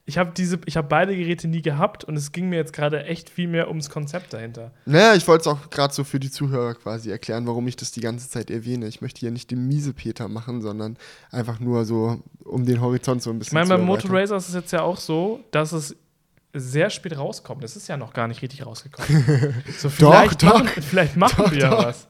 ich 0.05 0.19
habe 0.19 0.33
diese, 0.37 0.59
ich 0.67 0.77
habe 0.77 0.89
beide 0.89 1.17
Geräte 1.17 1.47
nie 1.47 1.63
gehabt 1.63 2.03
und 2.03 2.17
es 2.17 2.33
ging 2.33 2.49
mir 2.49 2.57
jetzt 2.57 2.73
gerade 2.73 3.05
echt 3.05 3.31
viel 3.31 3.47
mehr 3.47 3.69
ums 3.69 3.89
Konzept 3.89 4.33
dahinter. 4.33 4.73
Naja, 4.85 5.15
ich 5.15 5.29
wollte 5.29 5.43
es 5.43 5.47
auch 5.47 5.71
gerade 5.71 5.95
so 5.95 6.03
für 6.03 6.19
die 6.19 6.31
Zuhörer 6.31 6.75
quasi 6.75 7.11
erklären, 7.11 7.47
warum 7.47 7.69
ich 7.69 7.77
das 7.77 7.93
die 7.93 8.01
ganze 8.01 8.29
Zeit 8.29 8.51
erwähne. 8.51 8.89
Ich 8.89 9.01
möchte 9.01 9.21
hier 9.21 9.31
nicht 9.31 9.53
den 9.53 9.69
miese 9.69 9.93
Peter 9.93 10.27
machen, 10.27 10.61
sondern 10.61 10.97
einfach 11.31 11.61
nur 11.61 11.85
so 11.85 12.21
um 12.45 12.67
den 12.67 12.81
Horizont 12.81 13.23
so 13.23 13.31
ein 13.31 13.39
bisschen 13.39 13.57
ich 13.57 13.69
meine, 13.69 13.79
beim 13.79 13.87
Motor 13.87 14.11
Racer 14.11 14.37
ist 14.37 14.49
es 14.49 14.55
jetzt 14.55 14.73
ja 14.73 14.83
auch 14.83 14.97
so, 14.97 15.45
dass 15.53 15.71
es 15.71 15.95
sehr 16.53 16.91
spät 16.91 17.17
rauskommt. 17.17 17.63
Es 17.63 17.77
ist 17.77 17.89
ja 17.89 17.97
noch 17.97 18.13
gar 18.13 18.27
nicht 18.27 18.43
richtig 18.43 18.67
rausgekommen. 18.67 19.55
so 19.79 19.89
vielleicht 19.89 20.43
doch, 20.43 20.55
machen, 20.55 20.71
doch, 20.75 20.83
vielleicht 20.83 21.17
machen 21.17 21.45
doch, 21.45 21.53
wir 21.53 21.59
ja 21.59 21.79
was. 21.79 22.09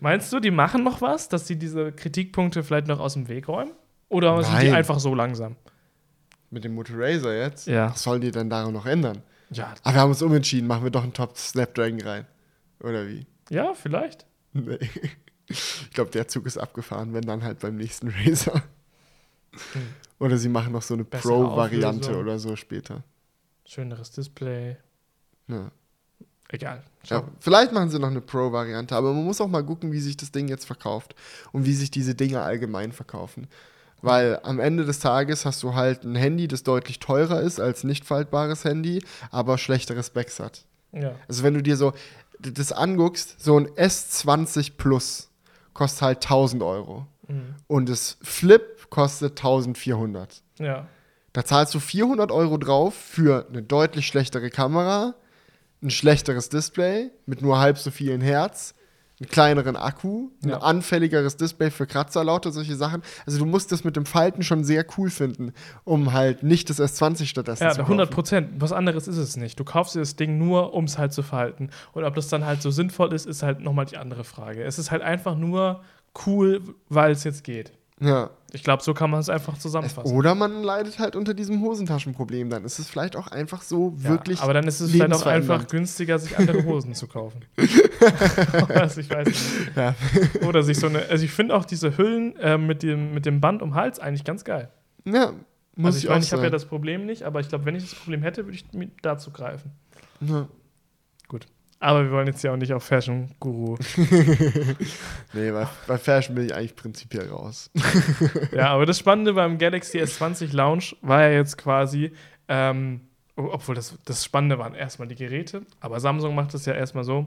Meinst 0.00 0.32
du, 0.32 0.40
die 0.40 0.50
machen 0.50 0.84
noch 0.84 1.00
was, 1.00 1.28
dass 1.28 1.46
sie 1.46 1.56
diese 1.56 1.92
Kritikpunkte 1.92 2.62
vielleicht 2.62 2.86
noch 2.86 3.00
aus 3.00 3.14
dem 3.14 3.28
Weg 3.28 3.48
räumen? 3.48 3.72
Oder 4.08 4.34
Nein. 4.34 4.44
sind 4.44 4.62
die 4.62 4.70
einfach 4.70 4.98
so 5.00 5.14
langsam? 5.14 5.56
Mit 6.50 6.64
dem 6.64 6.74
Motor 6.74 6.96
Razer 6.98 7.36
jetzt? 7.36 7.66
Ja. 7.66 7.90
Was 7.90 8.02
sollen 8.02 8.20
die 8.20 8.30
denn 8.30 8.48
daran 8.48 8.72
noch 8.72 8.86
ändern? 8.86 9.22
Ja. 9.50 9.74
Aber 9.82 9.94
wir 9.94 10.00
haben 10.00 10.10
uns 10.10 10.22
umentschieden, 10.22 10.66
machen 10.66 10.84
wir 10.84 10.90
doch 10.90 11.02
einen 11.02 11.12
Top 11.12 11.36
Snapdragon 11.36 12.00
rein. 12.00 12.26
Oder 12.80 13.06
wie? 13.06 13.26
Ja, 13.50 13.74
vielleicht. 13.74 14.26
Nee. 14.52 14.78
Ich 15.46 15.90
glaube, 15.92 16.10
der 16.10 16.28
Zug 16.28 16.46
ist 16.46 16.58
abgefahren, 16.58 17.14
wenn 17.14 17.22
dann 17.22 17.42
halt 17.42 17.60
beim 17.60 17.76
nächsten 17.76 18.08
Razer. 18.24 18.62
Hm. 19.72 19.88
Oder 20.18 20.36
sie 20.36 20.48
machen 20.48 20.72
noch 20.72 20.82
so 20.82 20.94
eine 20.94 21.04
Pro-Variante 21.04 22.16
oder 22.16 22.38
so 22.38 22.56
später. 22.56 23.02
Schöneres 23.64 24.10
Display. 24.10 24.76
Ja. 25.46 25.70
Egal. 26.48 26.82
Ja, 27.04 27.24
vielleicht 27.40 27.72
machen 27.72 27.90
sie 27.90 27.98
noch 27.98 28.08
eine 28.08 28.20
Pro-Variante, 28.20 28.96
aber 28.96 29.12
man 29.12 29.24
muss 29.24 29.40
auch 29.40 29.48
mal 29.48 29.64
gucken, 29.64 29.92
wie 29.92 30.00
sich 30.00 30.16
das 30.16 30.32
Ding 30.32 30.48
jetzt 30.48 30.66
verkauft 30.66 31.14
und 31.52 31.66
wie 31.66 31.74
sich 31.74 31.90
diese 31.90 32.14
Dinge 32.14 32.42
allgemein 32.42 32.92
verkaufen. 32.92 33.48
Weil 34.00 34.40
am 34.42 34.60
Ende 34.60 34.84
des 34.84 35.00
Tages 35.00 35.44
hast 35.44 35.62
du 35.62 35.74
halt 35.74 36.04
ein 36.04 36.14
Handy, 36.14 36.48
das 36.48 36.62
deutlich 36.62 37.00
teurer 37.00 37.40
ist 37.40 37.60
als 37.60 37.84
nicht 37.84 38.04
faltbares 38.04 38.64
Handy, 38.64 39.02
aber 39.30 39.58
schlechteres 39.58 40.06
Specs 40.08 40.40
hat. 40.40 40.64
Ja. 40.92 41.14
Also 41.26 41.42
wenn 41.42 41.54
du 41.54 41.62
dir 41.62 41.76
so 41.76 41.92
das 42.40 42.72
anguckst, 42.72 43.40
so 43.40 43.58
ein 43.58 43.68
S20 43.68 44.72
Plus 44.76 45.30
kostet 45.74 46.02
halt 46.02 46.24
1000 46.24 46.62
Euro. 46.62 47.06
Mhm. 47.26 47.54
Und 47.66 47.88
das 47.88 48.16
Flip 48.22 48.88
kostet 48.90 49.38
1400. 49.38 50.42
Ja. 50.58 50.86
Da 51.32 51.44
zahlst 51.44 51.74
du 51.74 51.80
400 51.80 52.32
Euro 52.32 52.56
drauf 52.56 52.94
für 52.94 53.46
eine 53.48 53.62
deutlich 53.62 54.06
schlechtere 54.06 54.50
Kamera, 54.50 55.14
ein 55.82 55.90
schlechteres 55.90 56.48
Display 56.48 57.10
mit 57.26 57.42
nur 57.42 57.58
halb 57.58 57.78
so 57.78 57.90
vielen 57.90 58.20
Hertz, 58.20 58.74
einen 59.20 59.28
kleineren 59.28 59.76
Akku, 59.76 60.30
ein 60.44 60.50
ja. 60.50 60.58
anfälligeres 60.58 61.36
Display 61.36 61.70
für 61.70 61.86
Kratzer, 61.86 62.22
lauter 62.22 62.52
solche 62.52 62.76
Sachen. 62.76 63.02
Also 63.26 63.38
du 63.38 63.46
musst 63.46 63.72
das 63.72 63.82
mit 63.82 63.96
dem 63.96 64.06
Falten 64.06 64.42
schon 64.42 64.64
sehr 64.64 64.84
cool 64.96 65.10
finden, 65.10 65.52
um 65.84 66.12
halt 66.12 66.42
nicht 66.42 66.70
das 66.70 66.80
S20 66.80 67.26
stattdessen 67.26 67.64
ja, 67.64 67.70
zu 67.70 67.78
kaufen. 67.78 67.92
Ja, 67.92 67.98
100 67.98 68.10
Prozent. 68.10 68.50
Was 68.58 68.72
anderes 68.72 69.08
ist 69.08 69.16
es 69.16 69.36
nicht. 69.36 69.58
Du 69.58 69.64
kaufst 69.64 69.94
dir 69.94 70.00
das 70.00 70.16
Ding 70.16 70.38
nur, 70.38 70.72
um 70.74 70.84
es 70.84 70.98
halt 70.98 71.12
zu 71.12 71.22
falten. 71.22 71.70
Und 71.92 72.04
ob 72.04 72.14
das 72.14 72.28
dann 72.28 72.44
halt 72.44 72.62
so 72.62 72.70
sinnvoll 72.70 73.12
ist, 73.12 73.26
ist 73.26 73.42
halt 73.42 73.60
nochmal 73.60 73.86
die 73.86 73.96
andere 73.96 74.24
Frage. 74.24 74.62
Es 74.62 74.78
ist 74.78 74.90
halt 74.90 75.02
einfach 75.02 75.36
nur 75.36 75.82
cool, 76.26 76.62
weil 76.88 77.12
es 77.12 77.24
jetzt 77.24 77.42
geht. 77.42 77.72
Ja. 78.00 78.30
Ich 78.52 78.64
glaube, 78.64 78.82
so 78.82 78.94
kann 78.94 79.10
man 79.10 79.20
es 79.20 79.28
einfach 79.28 79.58
zusammenfassen. 79.58 80.10
Oder 80.10 80.34
man 80.34 80.62
leidet 80.62 80.98
halt 80.98 81.16
unter 81.16 81.34
diesem 81.34 81.60
Hosentaschenproblem. 81.60 82.48
Dann 82.48 82.64
ist 82.64 82.78
es 82.78 82.88
vielleicht 82.88 83.14
auch 83.14 83.26
einfach 83.26 83.60
so 83.60 83.94
ja, 83.98 84.08
wirklich. 84.08 84.40
Aber 84.40 84.54
dann 84.54 84.66
ist 84.66 84.80
es 84.80 84.90
vielleicht 84.90 85.12
auch 85.12 85.26
einfach 85.26 85.66
günstiger, 85.66 86.18
sich 86.18 86.38
andere 86.38 86.64
Hosen 86.64 86.94
zu 86.94 87.06
kaufen. 87.08 87.44
also 88.68 89.00
ich 89.00 89.10
weiß 89.10 89.28
nicht. 89.28 89.42
Ja. 89.76 89.94
Oder 90.46 90.62
sich 90.62 90.78
so 90.78 90.86
eine. 90.86 91.06
Also 91.10 91.24
ich 91.24 91.30
finde 91.30 91.54
auch 91.54 91.66
diese 91.66 91.98
Hüllen 91.98 92.36
äh, 92.36 92.56
mit, 92.56 92.82
dem, 92.82 93.12
mit 93.12 93.26
dem 93.26 93.40
Band 93.40 93.60
um 93.60 93.74
Hals 93.74 94.00
eigentlich 94.00 94.24
ganz 94.24 94.44
geil. 94.44 94.70
Ja, 95.04 95.32
muss 95.76 95.86
also 95.86 95.98
ich, 95.98 96.04
ich 96.04 96.10
meine, 96.10 96.24
ich 96.24 96.32
habe 96.32 96.42
ja 96.42 96.50
das 96.50 96.64
Problem 96.64 97.06
nicht, 97.06 97.22
aber 97.22 97.40
ich 97.40 97.48
glaube, 97.48 97.66
wenn 97.66 97.76
ich 97.76 97.84
das 97.84 97.94
Problem 97.94 98.22
hätte, 98.22 98.46
würde 98.46 98.56
ich 98.56 98.66
dazu 99.02 99.30
greifen. 99.30 99.72
Ja. 100.20 100.48
Aber 101.80 102.04
wir 102.04 102.10
wollen 102.10 102.26
jetzt 102.26 102.42
ja 102.42 102.52
auch 102.52 102.56
nicht 102.56 102.72
auf 102.72 102.82
Fashion 102.84 103.30
Guru. 103.38 103.76
nee, 105.32 105.50
bei, 105.52 105.66
bei, 105.86 105.98
Fashion 105.98 106.34
bin 106.34 106.46
ich 106.46 106.54
eigentlich 106.54 106.74
prinzipiell 106.74 107.28
raus. 107.28 107.70
ja, 108.52 108.70
aber 108.70 108.84
das 108.84 108.98
Spannende 108.98 109.34
beim 109.34 109.58
Galaxy 109.58 109.98
S20 109.98 110.54
Launch 110.54 110.96
war 111.02 111.22
ja 111.22 111.30
jetzt 111.30 111.56
quasi, 111.56 112.12
ähm, 112.48 113.02
obwohl 113.36 113.76
das, 113.76 113.96
das 114.04 114.24
Spannende 114.24 114.58
waren 114.58 114.74
erstmal 114.74 115.06
die 115.06 115.14
Geräte, 115.14 115.62
aber 115.80 116.00
Samsung 116.00 116.34
macht 116.34 116.52
es 116.54 116.66
ja 116.66 116.74
erstmal 116.74 117.04
so, 117.04 117.26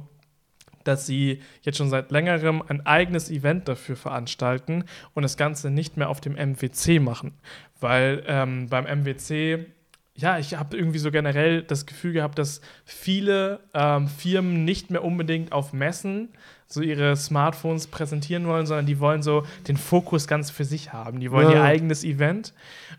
dass 0.83 1.05
sie 1.05 1.41
jetzt 1.61 1.77
schon 1.77 1.89
seit 1.89 2.11
längerem 2.11 2.61
ein 2.67 2.85
eigenes 2.85 3.29
Event 3.29 3.67
dafür 3.67 3.95
veranstalten 3.95 4.83
und 5.13 5.23
das 5.23 5.37
Ganze 5.37 5.69
nicht 5.69 5.95
mehr 5.95 6.09
auf 6.09 6.19
dem 6.21 6.33
MWC 6.33 6.99
machen. 6.99 7.33
Weil 7.79 8.23
ähm, 8.27 8.67
beim 8.67 8.85
MWC 8.85 9.65
ja, 10.15 10.37
ich 10.37 10.55
habe 10.55 10.77
irgendwie 10.77 10.99
so 10.99 11.11
generell 11.11 11.63
das 11.63 11.85
Gefühl 11.85 12.13
gehabt, 12.13 12.37
dass 12.37 12.61
viele 12.85 13.61
ähm, 13.73 14.07
Firmen 14.07 14.65
nicht 14.65 14.91
mehr 14.91 15.03
unbedingt 15.03 15.51
auf 15.51 15.73
Messen 15.73 16.29
so 16.71 16.81
ihre 16.81 17.15
Smartphones 17.15 17.87
präsentieren 17.87 18.47
wollen, 18.47 18.65
sondern 18.65 18.85
die 18.85 18.99
wollen 18.99 19.23
so 19.23 19.43
den 19.67 19.77
Fokus 19.77 20.27
ganz 20.27 20.49
für 20.49 20.65
sich 20.65 20.93
haben. 20.93 21.19
Die 21.19 21.31
wollen 21.31 21.49
ja. 21.49 21.55
ihr 21.55 21.63
eigenes 21.63 22.03
Event. 22.03 22.53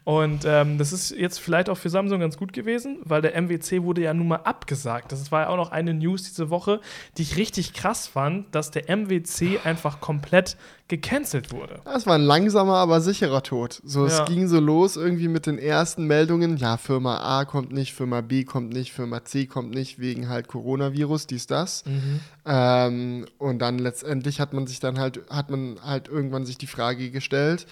Und 0.05 0.45
ähm, 0.45 0.79
das 0.79 0.93
ist 0.93 1.11
jetzt 1.11 1.39
vielleicht 1.39 1.69
auch 1.69 1.79
für 1.79 1.89
Samsung 1.89 2.21
ganz 2.21 2.37
gut 2.37 2.53
gewesen, 2.53 2.99
weil 3.05 3.23
der 3.23 3.41
MWC 3.41 3.83
wurde 3.83 4.03
ja 4.03 4.15
nun 4.15 4.29
mal 4.29 4.41
abgesagt. 4.45 5.13
Das 5.13 5.31
war 5.31 5.43
ja 5.43 5.49
auch 5.49 5.57
noch 5.57 5.71
eine 5.71 5.95
News 5.95 6.25
diese 6.25 6.51
Woche, 6.51 6.81
die 7.17 7.23
ich 7.23 7.37
richtig 7.37 7.73
krass 7.73 8.07
fand, 8.09 8.55
dass 8.55 8.71
der 8.71 8.91
MWC 8.91 9.61
einfach 9.65 10.01
komplett 10.01 10.57
gecancelt 10.93 11.53
wurde. 11.53 11.81
Das 11.87 12.07
war 12.07 12.17
ein 12.17 12.23
langsamer, 12.23 12.75
aber 12.75 13.01
sicherer 13.01 13.43
Tod. 13.43 13.81
So, 13.83 14.07
ja. 14.07 14.13
es 14.13 14.29
ging 14.29 14.47
so 14.47 14.61
los 14.61 14.97
irgendwie 14.97 15.29
mit 15.29 15.47
den 15.47 15.59
ersten 15.59 16.05
Meldungen. 16.07 16.59
Ja, 16.59 16.77
Firma 16.77 17.39
A 17.39 17.47
kommt 17.47 17.73
nicht, 17.73 17.95
Firma 17.95 18.21
B 18.21 18.45
kommt 18.45 18.75
nicht, 18.75 18.93
Firma 18.93 19.25
C 19.25 19.47
kommt 19.47 19.71
nicht, 19.71 20.01
wegen 20.01 20.29
halt 20.29 20.49
Coronavirus, 20.49 21.27
dies, 21.29 21.47
das. 21.47 21.85
Mhm. 21.87 22.21
Ähm, 22.45 23.27
und 23.39 23.61
dann 23.61 23.79
letztendlich 23.79 24.41
hat 24.41 24.53
man 24.53 24.67
sich 24.67 24.81
dann 24.81 24.99
halt, 24.99 25.21
hat 25.31 25.51
man 25.51 25.79
halt 25.83 26.09
irgendwann 26.09 26.45
sich 26.45 26.59
die 26.59 26.67
Frage 26.67 27.11
gestellt, 27.11 27.67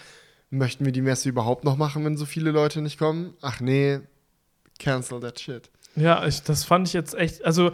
möchten 0.51 0.85
wir 0.85 0.93
die 0.93 1.03
Messe 1.03 1.29
überhaupt 1.29 1.64
noch 1.64 1.77
machen, 1.77 2.05
wenn 2.05 2.16
so 2.16 2.27
viele 2.27 2.51
Leute 2.51 2.81
nicht 2.83 2.99
kommen? 2.99 3.35
Ach 3.41 3.61
nee, 3.61 4.01
cancel 4.79 5.21
that 5.21 5.41
shit. 5.41 5.71
Ja, 5.97 6.25
ich, 6.27 6.43
das 6.43 6.64
fand 6.64 6.89
ich 6.89 6.95
jetzt 6.95 7.14
echt, 7.14 7.45
also 7.45 7.73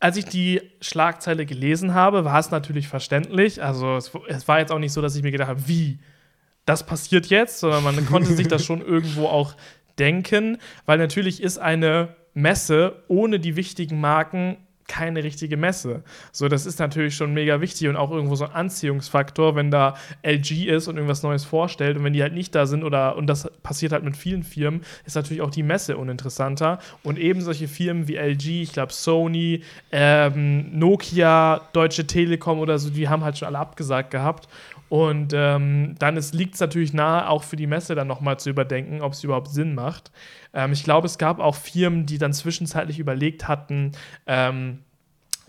als 0.00 0.16
ich 0.16 0.26
die 0.26 0.60
Schlagzeile 0.80 1.46
gelesen 1.46 1.94
habe, 1.94 2.24
war 2.24 2.38
es 2.38 2.50
natürlich 2.50 2.88
verständlich. 2.88 3.62
Also 3.62 3.96
es, 3.96 4.10
es 4.28 4.46
war 4.48 4.58
jetzt 4.58 4.70
auch 4.70 4.78
nicht 4.78 4.92
so, 4.92 5.00
dass 5.00 5.16
ich 5.16 5.22
mir 5.22 5.30
gedacht 5.30 5.48
habe, 5.48 5.66
wie, 5.66 5.98
das 6.66 6.84
passiert 6.84 7.26
jetzt, 7.26 7.60
sondern 7.60 7.84
man 7.84 8.06
konnte 8.10 8.34
sich 8.34 8.48
das 8.48 8.64
schon 8.64 8.82
irgendwo 8.82 9.26
auch 9.26 9.54
denken, 9.98 10.58
weil 10.84 10.98
natürlich 10.98 11.42
ist 11.42 11.58
eine 11.58 12.16
Messe 12.34 13.02
ohne 13.08 13.38
die 13.38 13.56
wichtigen 13.56 14.00
Marken 14.00 14.56
keine 14.86 15.24
richtige 15.24 15.56
Messe. 15.56 16.02
So, 16.32 16.48
das 16.48 16.66
ist 16.66 16.78
natürlich 16.78 17.14
schon 17.14 17.32
mega 17.32 17.60
wichtig 17.60 17.88
und 17.88 17.96
auch 17.96 18.10
irgendwo 18.10 18.34
so 18.34 18.44
ein 18.44 18.52
Anziehungsfaktor, 18.52 19.56
wenn 19.56 19.70
da 19.70 19.96
LG 20.22 20.66
ist 20.66 20.88
und 20.88 20.96
irgendwas 20.96 21.22
Neues 21.22 21.44
vorstellt 21.44 21.96
und 21.96 22.04
wenn 22.04 22.12
die 22.12 22.22
halt 22.22 22.34
nicht 22.34 22.54
da 22.54 22.66
sind 22.66 22.84
oder 22.84 23.16
und 23.16 23.26
das 23.26 23.50
passiert 23.62 23.92
halt 23.92 24.04
mit 24.04 24.16
vielen 24.16 24.42
Firmen, 24.42 24.82
ist 25.06 25.16
natürlich 25.16 25.42
auch 25.42 25.50
die 25.50 25.62
Messe 25.62 25.96
uninteressanter 25.96 26.78
und 27.02 27.18
eben 27.18 27.40
solche 27.40 27.68
Firmen 27.68 28.08
wie 28.08 28.16
LG, 28.16 28.62
ich 28.62 28.72
glaube 28.72 28.92
Sony, 28.92 29.62
ähm, 29.92 30.78
Nokia, 30.78 31.62
Deutsche 31.72 32.06
Telekom 32.06 32.58
oder 32.58 32.78
so, 32.78 32.90
die 32.90 33.08
haben 33.08 33.24
halt 33.24 33.38
schon 33.38 33.48
alle 33.48 33.58
abgesagt 33.58 34.10
gehabt 34.10 34.48
und 34.88 35.32
ähm, 35.34 35.94
dann 35.98 36.18
liegt 36.32 36.54
es 36.54 36.60
natürlich 36.60 36.92
nahe, 36.92 37.28
auch 37.28 37.42
für 37.42 37.56
die 37.56 37.66
Messe 37.66 37.94
dann 37.94 38.06
nochmal 38.06 38.38
zu 38.38 38.50
überdenken, 38.50 39.00
ob 39.02 39.12
es 39.12 39.24
überhaupt 39.24 39.48
Sinn 39.48 39.74
macht. 39.74 40.12
Ähm, 40.52 40.72
ich 40.72 40.84
glaube, 40.84 41.06
es 41.06 41.18
gab 41.18 41.40
auch 41.40 41.56
Firmen, 41.56 42.06
die 42.06 42.18
dann 42.18 42.32
zwischenzeitlich 42.32 42.98
überlegt 42.98 43.48
hatten, 43.48 43.92
ähm, 44.26 44.80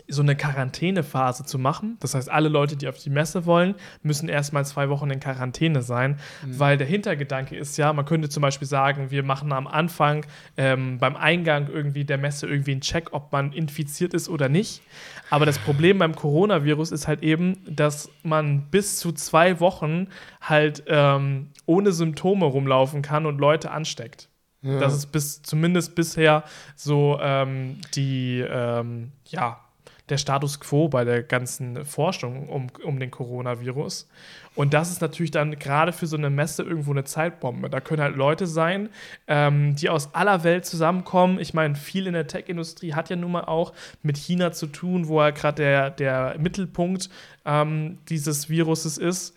so 0.08 0.22
eine 0.22 0.36
Quarantänephase 0.36 1.44
zu 1.44 1.58
machen. 1.58 1.96
Das 2.00 2.14
heißt, 2.14 2.30
alle 2.30 2.48
Leute, 2.48 2.76
die 2.76 2.88
auf 2.88 2.98
die 2.98 3.10
Messe 3.10 3.44
wollen, 3.44 3.74
müssen 4.02 4.28
erstmal 4.28 4.64
zwei 4.64 4.88
Wochen 4.88 5.10
in 5.10 5.20
Quarantäne 5.20 5.82
sein, 5.82 6.18
mhm. 6.44 6.58
weil 6.58 6.78
der 6.78 6.86
Hintergedanke 6.86 7.56
ist 7.56 7.76
ja, 7.76 7.92
man 7.92 8.04
könnte 8.04 8.28
zum 8.28 8.40
Beispiel 8.40 8.68
sagen, 8.68 9.10
wir 9.10 9.22
machen 9.22 9.52
am 9.52 9.66
Anfang 9.66 10.24
ähm, 10.56 10.98
beim 10.98 11.16
Eingang 11.16 11.68
irgendwie 11.68 12.04
der 12.04 12.18
Messe 12.18 12.46
irgendwie 12.46 12.72
einen 12.72 12.80
Check, 12.82 13.12
ob 13.12 13.32
man 13.32 13.52
infiziert 13.52 14.14
ist 14.14 14.28
oder 14.28 14.48
nicht. 14.48 14.82
Aber 15.30 15.46
das 15.46 15.58
Problem 15.58 15.98
beim 15.98 16.14
Coronavirus 16.14 16.92
ist 16.92 17.08
halt 17.08 17.22
eben, 17.22 17.58
dass 17.68 18.10
man 18.22 18.62
bis 18.70 18.98
zu 18.98 19.12
zwei 19.12 19.60
Wochen 19.60 20.08
halt 20.40 20.84
ähm, 20.86 21.50
ohne 21.66 21.92
Symptome 21.92 22.46
rumlaufen 22.46 23.02
kann 23.02 23.26
und 23.26 23.38
Leute 23.38 23.70
ansteckt. 23.70 24.28
Ja. 24.62 24.80
Das 24.80 24.94
ist 24.94 25.06
bis, 25.06 25.42
zumindest 25.42 25.94
bisher 25.94 26.44
so 26.74 27.18
ähm, 27.20 27.80
die, 27.94 28.40
ähm, 28.40 29.12
ja, 29.26 29.60
der 30.08 30.18
Status 30.18 30.60
quo 30.60 30.88
bei 30.88 31.04
der 31.04 31.22
ganzen 31.22 31.84
Forschung 31.84 32.48
um, 32.48 32.68
um 32.84 33.00
den 33.00 33.10
Coronavirus. 33.10 34.08
Und 34.54 34.72
das 34.72 34.90
ist 34.90 35.00
natürlich 35.00 35.32
dann 35.32 35.58
gerade 35.58 35.92
für 35.92 36.06
so 36.06 36.16
eine 36.16 36.30
Messe 36.30 36.62
irgendwo 36.62 36.92
eine 36.92 37.04
Zeitbombe. 37.04 37.68
Da 37.68 37.80
können 37.80 38.00
halt 38.02 38.16
Leute 38.16 38.46
sein, 38.46 38.88
ähm, 39.26 39.74
die 39.76 39.90
aus 39.90 40.14
aller 40.14 40.44
Welt 40.44 40.64
zusammenkommen. 40.64 41.38
Ich 41.40 41.54
meine, 41.54 41.74
viel 41.74 42.06
in 42.06 42.14
der 42.14 42.26
Tech-Industrie 42.26 42.94
hat 42.94 43.10
ja 43.10 43.16
nun 43.16 43.32
mal 43.32 43.44
auch 43.44 43.72
mit 44.02 44.16
China 44.16 44.52
zu 44.52 44.68
tun, 44.68 45.08
wo 45.08 45.20
ja 45.20 45.30
gerade 45.30 45.62
der, 45.62 45.90
der 45.90 46.36
Mittelpunkt 46.38 47.10
ähm, 47.44 47.98
dieses 48.08 48.48
Viruses 48.48 48.98
ist. 48.98 49.34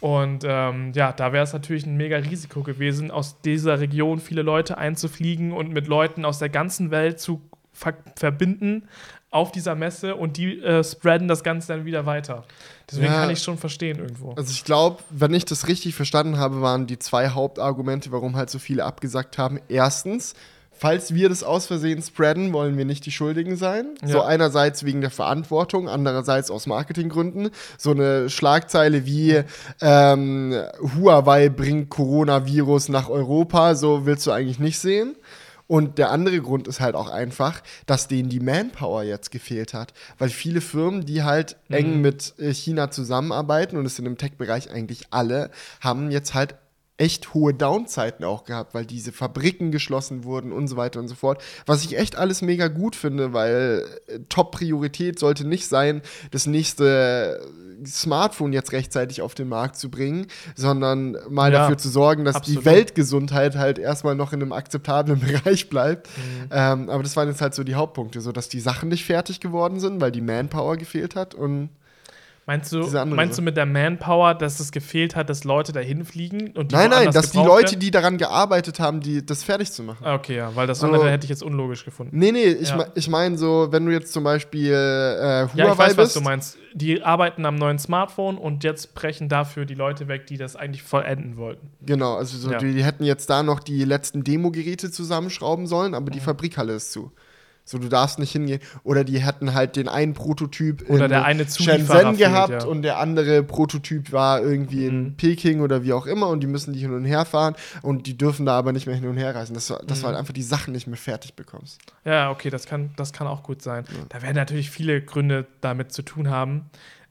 Und 0.00 0.44
ähm, 0.46 0.92
ja, 0.94 1.12
da 1.12 1.32
wäre 1.32 1.44
es 1.44 1.52
natürlich 1.52 1.86
ein 1.86 1.96
mega 1.96 2.18
Risiko 2.18 2.62
gewesen, 2.62 3.10
aus 3.10 3.40
dieser 3.40 3.80
Region 3.80 4.20
viele 4.20 4.42
Leute 4.42 4.78
einzufliegen 4.78 5.52
und 5.52 5.72
mit 5.72 5.88
Leuten 5.88 6.24
aus 6.24 6.38
der 6.38 6.48
ganzen 6.48 6.90
Welt 6.90 7.20
zu 7.20 7.40
ver 7.72 7.94
verbinden 8.16 8.88
auf 9.30 9.52
dieser 9.52 9.74
Messe 9.74 10.16
und 10.16 10.36
die 10.36 10.58
äh, 10.60 10.82
spreaden 10.82 11.28
das 11.28 11.42
Ganze 11.42 11.68
dann 11.68 11.84
wieder 11.84 12.06
weiter. 12.06 12.44
Deswegen 12.90 13.12
ja, 13.12 13.20
kann 13.20 13.30
ich 13.30 13.42
schon 13.42 13.58
verstehen 13.58 13.98
irgendwo. 13.98 14.32
Also 14.32 14.50
ich 14.50 14.64
glaube, 14.64 15.02
wenn 15.10 15.34
ich 15.34 15.44
das 15.44 15.68
richtig 15.68 15.94
verstanden 15.94 16.38
habe, 16.38 16.62
waren 16.62 16.86
die 16.86 16.98
zwei 16.98 17.28
Hauptargumente, 17.28 18.10
warum 18.10 18.36
halt 18.36 18.48
so 18.48 18.58
viele 18.58 18.84
abgesagt 18.84 19.36
haben. 19.36 19.60
Erstens, 19.68 20.32
falls 20.72 21.12
wir 21.12 21.28
das 21.28 21.42
aus 21.42 21.66
Versehen 21.66 22.00
spreaden, 22.00 22.54
wollen 22.54 22.78
wir 22.78 22.86
nicht 22.86 23.04
die 23.04 23.10
Schuldigen 23.10 23.56
sein. 23.56 23.88
Ja. 24.00 24.08
So 24.08 24.22
einerseits 24.22 24.84
wegen 24.84 25.02
der 25.02 25.10
Verantwortung, 25.10 25.90
andererseits 25.90 26.50
aus 26.50 26.66
Marketinggründen. 26.66 27.50
So 27.76 27.90
eine 27.90 28.30
Schlagzeile 28.30 29.04
wie 29.04 29.42
ähm, 29.82 30.54
Huawei 30.96 31.50
bringt 31.50 31.90
Coronavirus 31.90 32.88
nach 32.88 33.10
Europa, 33.10 33.74
so 33.74 34.06
willst 34.06 34.26
du 34.26 34.30
eigentlich 34.30 34.58
nicht 34.58 34.78
sehen. 34.78 35.16
Und 35.68 35.98
der 35.98 36.10
andere 36.10 36.40
Grund 36.40 36.66
ist 36.66 36.80
halt 36.80 36.96
auch 36.96 37.10
einfach, 37.10 37.62
dass 37.86 38.08
denen 38.08 38.30
die 38.30 38.40
Manpower 38.40 39.04
jetzt 39.04 39.30
gefehlt 39.30 39.74
hat. 39.74 39.92
Weil 40.18 40.30
viele 40.30 40.62
Firmen, 40.62 41.04
die 41.04 41.22
halt 41.22 41.56
mhm. 41.68 41.76
eng 41.76 42.00
mit 42.00 42.34
äh, 42.38 42.52
China 42.52 42.90
zusammenarbeiten, 42.90 43.76
und 43.76 43.86
es 43.86 43.94
sind 43.94 44.06
im 44.06 44.16
Tech-Bereich 44.16 44.70
eigentlich 44.70 45.08
alle, 45.10 45.50
haben 45.80 46.10
jetzt 46.10 46.34
halt 46.34 46.56
echt 46.98 47.32
hohe 47.32 47.54
Downzeiten 47.54 48.24
auch 48.24 48.44
gehabt, 48.44 48.74
weil 48.74 48.84
diese 48.84 49.12
Fabriken 49.12 49.70
geschlossen 49.70 50.24
wurden 50.24 50.52
und 50.52 50.66
so 50.66 50.76
weiter 50.76 50.98
und 50.98 51.08
so 51.08 51.14
fort. 51.14 51.40
Was 51.64 51.84
ich 51.84 51.96
echt 51.96 52.16
alles 52.16 52.42
mega 52.42 52.66
gut 52.68 52.96
finde, 52.96 53.32
weil 53.32 53.86
äh, 54.08 54.18
Top-Priorität 54.28 55.18
sollte 55.18 55.46
nicht 55.46 55.68
sein, 55.68 56.02
das 56.32 56.46
nächste 56.46 57.40
Smartphone 57.86 58.52
jetzt 58.52 58.72
rechtzeitig 58.72 59.22
auf 59.22 59.36
den 59.36 59.48
Markt 59.48 59.76
zu 59.76 59.90
bringen, 59.90 60.26
sondern 60.56 61.16
mal 61.28 61.52
ja, 61.52 61.60
dafür 61.60 61.78
zu 61.78 61.88
sorgen, 61.88 62.24
dass 62.24 62.36
absolut. 62.36 62.62
die 62.62 62.64
Weltgesundheit 62.66 63.54
halt 63.54 63.78
erstmal 63.78 64.16
noch 64.16 64.32
in 64.32 64.42
einem 64.42 64.52
akzeptablen 64.52 65.20
Bereich 65.44 65.68
bleibt. 65.68 66.08
Mhm. 66.08 66.48
Ähm, 66.50 66.90
aber 66.90 67.04
das 67.04 67.16
waren 67.16 67.28
jetzt 67.28 67.40
halt 67.40 67.54
so 67.54 67.62
die 67.62 67.76
Hauptpunkte, 67.76 68.20
so 68.20 68.32
dass 68.32 68.48
die 68.48 68.60
Sachen 68.60 68.88
nicht 68.88 69.04
fertig 69.04 69.38
geworden 69.38 69.78
sind, 69.78 70.00
weil 70.00 70.10
die 70.10 70.20
Manpower 70.20 70.76
gefehlt 70.76 71.14
hat 71.14 71.36
und 71.36 71.70
Meinst 72.48 72.72
du, 72.72 72.78
meinst 73.04 73.36
du 73.36 73.42
mit 73.42 73.58
der 73.58 73.66
Manpower, 73.66 74.34
dass 74.34 74.58
es 74.58 74.72
gefehlt 74.72 75.14
hat, 75.14 75.28
dass 75.28 75.44
Leute 75.44 75.72
dahin 75.72 76.06
fliegen? 76.06 76.56
Und 76.56 76.72
nein, 76.72 76.88
nein, 76.88 77.10
dass 77.12 77.30
die 77.30 77.36
Leute, 77.36 77.76
die 77.76 77.90
daran 77.90 78.16
gearbeitet 78.16 78.80
haben, 78.80 79.02
die, 79.02 79.24
das 79.24 79.44
fertig 79.44 79.70
zu 79.70 79.82
machen. 79.82 80.02
Ah, 80.02 80.14
okay, 80.14 80.38
ja, 80.38 80.56
weil 80.56 80.66
das 80.66 80.82
andere 80.82 81.02
so, 81.02 81.08
hätte 81.08 81.24
ich 81.24 81.28
jetzt 81.28 81.42
unlogisch 81.42 81.84
gefunden. 81.84 82.18
Nee, 82.18 82.32
nee, 82.32 82.44
ich, 82.44 82.70
ja. 82.70 82.86
ich 82.94 83.10
meine 83.10 83.36
so, 83.36 83.68
wenn 83.70 83.84
du 83.84 83.92
jetzt 83.92 84.14
zum 84.14 84.24
Beispiel 84.24 84.72
äh, 84.72 84.72
Huawei 84.72 85.48
ja, 85.56 85.72
ich 85.72 85.78
weiß, 85.78 85.96
bist, 85.96 85.98
was 85.98 86.14
du 86.14 86.20
meinst. 86.22 86.58
Die 86.72 87.02
arbeiten 87.02 87.44
am 87.44 87.56
neuen 87.56 87.78
Smartphone 87.78 88.38
und 88.38 88.64
jetzt 88.64 88.94
brechen 88.94 89.28
dafür 89.28 89.66
die 89.66 89.74
Leute 89.74 90.08
weg, 90.08 90.26
die 90.26 90.38
das 90.38 90.56
eigentlich 90.56 90.82
vollenden 90.82 91.36
wollten. 91.36 91.68
Genau, 91.84 92.14
also 92.14 92.38
so, 92.38 92.50
ja. 92.50 92.56
die, 92.56 92.72
die, 92.72 92.82
hätten 92.82 93.04
jetzt 93.04 93.28
da 93.28 93.42
noch 93.42 93.60
die 93.60 93.84
letzten 93.84 94.24
Demo-Geräte 94.24 94.90
zusammenschrauben 94.90 95.66
sollen, 95.66 95.92
aber 95.92 96.06
mhm. 96.06 96.12
die 96.12 96.20
Fabrikhalle 96.20 96.72
ist 96.72 96.92
zu. 96.92 97.12
So, 97.68 97.76
du 97.76 97.88
darfst 97.88 98.18
nicht 98.18 98.32
hingehen. 98.32 98.60
Oder 98.82 99.04
die 99.04 99.18
hätten 99.18 99.52
halt 99.52 99.76
den 99.76 99.88
einen 99.88 100.14
Prototyp 100.14 100.88
oder 100.88 101.04
in 101.04 101.10
der 101.10 101.24
eine 101.24 101.46
Shenzhen 101.46 102.16
gehabt 102.16 102.48
fehlt, 102.48 102.62
ja. 102.62 102.68
und 102.68 102.80
der 102.80 102.98
andere 102.98 103.42
Prototyp 103.42 104.10
war 104.10 104.40
irgendwie 104.40 104.86
in 104.86 105.02
mhm. 105.02 105.16
Peking 105.16 105.60
oder 105.60 105.84
wie 105.84 105.92
auch 105.92 106.06
immer 106.06 106.28
und 106.28 106.40
die 106.40 106.46
müssen 106.46 106.72
die 106.72 106.80
hin 106.80 106.94
und 106.94 107.04
her 107.04 107.26
fahren 107.26 107.56
und 107.82 108.06
die 108.06 108.16
dürfen 108.16 108.46
da 108.46 108.56
aber 108.56 108.72
nicht 108.72 108.86
mehr 108.86 108.96
hin 108.96 109.06
und 109.06 109.18
her 109.18 109.34
reisen. 109.34 109.52
Dass, 109.52 109.66
dass 109.66 109.80
mhm. 109.80 110.00
du 110.00 110.06
halt 110.06 110.16
einfach 110.16 110.32
die 110.32 110.42
Sachen 110.42 110.72
nicht 110.72 110.86
mehr 110.86 110.96
fertig 110.96 111.34
bekommst. 111.34 111.78
Ja, 112.06 112.30
okay, 112.30 112.48
das 112.48 112.64
kann, 112.64 112.90
das 112.96 113.12
kann 113.12 113.26
auch 113.26 113.42
gut 113.42 113.60
sein. 113.60 113.84
Ja. 113.86 114.04
Da 114.08 114.22
werden 114.22 114.36
natürlich 114.36 114.70
viele 114.70 115.02
Gründe 115.02 115.46
damit 115.60 115.92
zu 115.92 116.00
tun 116.00 116.30
haben. 116.30 116.70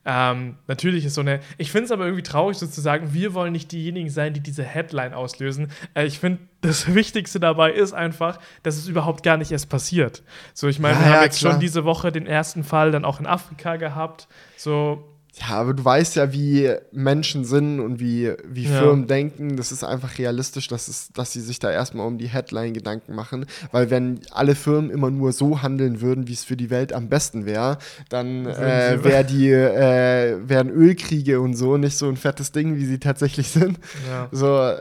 Ähm, 0.09 0.55
natürlich 0.67 1.03
ist 1.03 1.15
so 1.15 1.21
eine. 1.21 1.41
Ich 1.57 1.69
finde 1.69 1.85
es 1.85 1.91
aber 1.91 2.05
irgendwie 2.05 2.23
traurig 2.23 2.57
sozusagen, 2.57 3.13
wir 3.13 3.33
wollen 3.33 3.51
nicht 3.51 3.73
diejenigen 3.73 4.09
sein, 4.09 4.33
die 4.33 4.39
diese 4.39 4.63
Headline 4.63 5.13
auslösen. 5.13 5.69
Äh, 5.95 6.05
ich 6.05 6.19
finde, 6.19 6.39
das 6.61 6.95
Wichtigste 6.95 7.41
dabei 7.41 7.73
ist 7.73 7.91
einfach, 7.91 8.39
dass 8.63 8.77
es 8.77 8.87
überhaupt 8.87 9.21
gar 9.21 9.35
nicht 9.35 9.51
erst 9.51 9.69
passiert. 9.69 10.23
So, 10.53 10.69
ich 10.69 10.79
meine, 10.79 10.95
ja, 10.95 11.01
wir 11.01 11.07
ja, 11.09 11.15
haben 11.17 11.23
jetzt 11.25 11.39
klar. 11.39 11.51
schon 11.51 11.59
diese 11.59 11.83
Woche 11.83 12.13
den 12.13 12.25
ersten 12.25 12.63
Fall 12.63 12.91
dann 12.91 13.03
auch 13.03 13.19
in 13.19 13.25
Afrika 13.25 13.75
gehabt. 13.75 14.29
So, 14.55 15.03
ja, 15.39 15.55
aber 15.55 15.73
du 15.73 15.85
weißt 15.85 16.15
ja, 16.15 16.33
wie 16.33 16.73
Menschen 16.91 17.45
sind 17.45 17.79
und 17.79 17.99
wie, 17.99 18.33
wie 18.47 18.63
ja. 18.63 18.79
Firmen 18.79 19.07
denken. 19.07 19.55
Das 19.55 19.71
ist 19.71 19.83
einfach 19.83 20.17
realistisch, 20.17 20.67
dass, 20.67 20.87
es, 20.87 21.09
dass 21.13 21.33
sie 21.33 21.41
sich 21.41 21.59
da 21.59 21.71
erstmal 21.71 22.07
um 22.07 22.17
die 22.17 22.27
Headline 22.27 22.73
Gedanken 22.73 23.13
machen. 23.13 23.45
Weil 23.71 23.89
wenn 23.89 24.19
alle 24.31 24.55
Firmen 24.55 24.89
immer 24.89 25.11
nur 25.11 25.33
so 25.33 25.61
handeln 25.61 26.01
würden, 26.01 26.27
wie 26.27 26.33
es 26.33 26.43
für 26.43 26.57
die 26.57 26.69
Welt 26.69 26.91
am 26.91 27.09
besten 27.09 27.45
wäre, 27.45 27.77
dann 28.09 28.47
äh, 28.47 28.97
wär 29.03 29.23
die, 29.23 29.51
äh, 29.51 30.37
wären 30.41 30.69
Ölkriege 30.69 31.39
und 31.39 31.55
so 31.55 31.77
nicht 31.77 31.97
so 31.97 32.07
ein 32.07 32.17
fettes 32.17 32.51
Ding, 32.51 32.77
wie 32.77 32.85
sie 32.85 32.99
tatsächlich 32.99 33.49
sind. 33.49 33.77
Ja. 34.09 34.29
So, 34.31 34.71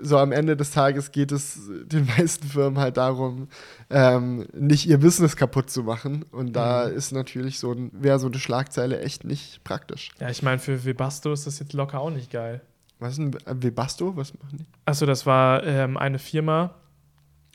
so 0.00 0.18
am 0.18 0.32
Ende 0.32 0.56
des 0.56 0.70
Tages 0.70 1.12
geht 1.12 1.32
es 1.32 1.60
den 1.84 2.06
meisten 2.18 2.46
Firmen 2.46 2.78
halt 2.78 2.96
darum, 2.96 3.48
ähm, 3.90 4.46
nicht 4.52 4.86
ihr 4.86 4.98
Business 4.98 5.36
kaputt 5.36 5.70
zu 5.70 5.82
machen. 5.82 6.24
Und 6.32 6.54
da 6.54 6.88
mhm. 6.88 6.96
ist 6.96 7.12
natürlich 7.12 7.58
so 7.58 7.72
ein, 7.72 7.90
wäre 7.92 8.18
so 8.18 8.26
eine 8.26 8.38
Schlagzeile 8.38 9.00
echt 9.00 9.24
nicht 9.24 9.62
praktisch. 9.64 10.10
Ja, 10.20 10.28
ich 10.28 10.42
meine, 10.42 10.58
für 10.58 10.84
Webasto 10.84 11.32
ist 11.32 11.46
das 11.46 11.58
jetzt 11.58 11.72
locker 11.72 12.00
auch 12.00 12.10
nicht 12.10 12.30
geil. 12.30 12.60
Was 12.98 13.12
ist 13.14 13.18
ein 13.18 13.62
Webasto? 13.62 14.16
Was 14.16 14.32
machen 14.34 14.58
die? 14.58 14.66
Achso, 14.86 15.04
das 15.06 15.26
war 15.26 15.64
ähm, 15.64 15.96
eine 15.96 16.18
Firma. 16.18 16.74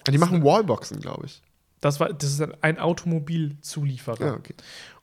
Die 0.07 0.17
machen 0.17 0.43
Wallboxen, 0.43 0.99
glaube 0.99 1.25
ich. 1.25 1.41
Das, 1.79 1.99
war, 1.99 2.13
das 2.13 2.31
ist 2.31 2.63
ein 2.63 2.79
Automobilzulieferer. 2.79 4.25
Ja, 4.25 4.33
okay. 4.33 4.53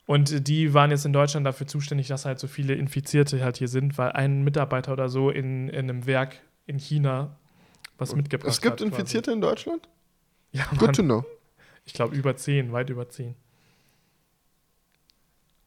Und 0.07 0.49
die 0.49 0.73
waren 0.73 0.91
jetzt 0.91 1.05
in 1.05 1.13
Deutschland 1.13 1.45
dafür 1.45 1.67
zuständig, 1.67 2.09
dass 2.09 2.25
halt 2.25 2.39
so 2.39 2.47
viele 2.47 2.75
Infizierte 2.75 3.45
halt 3.45 3.59
hier 3.59 3.69
sind, 3.69 3.99
weil 3.99 4.13
ein 4.13 4.43
Mitarbeiter 4.43 4.93
oder 4.93 5.09
so 5.09 5.29
in, 5.29 5.69
in 5.69 5.91
einem 5.91 6.07
Werk 6.07 6.41
in 6.69 6.79
China 6.79 7.37
was 7.97 8.11
Und 8.11 8.19
mitgebracht 8.19 8.49
hat. 8.49 8.55
Es 8.55 8.61
gibt 8.61 8.81
Infizierte 8.81 9.31
quasi. 9.31 9.35
in 9.35 9.41
Deutschland? 9.41 9.89
Ja, 10.53 10.67
Mann. 10.67 10.79
Good 10.79 10.97
to 10.97 11.03
know. 11.03 11.25
Ich 11.85 11.95
glaube 11.95 12.15
über 12.15 12.37
zehn, 12.37 12.73
weit 12.73 12.91
über 12.91 13.09
zehn. 13.09 13.35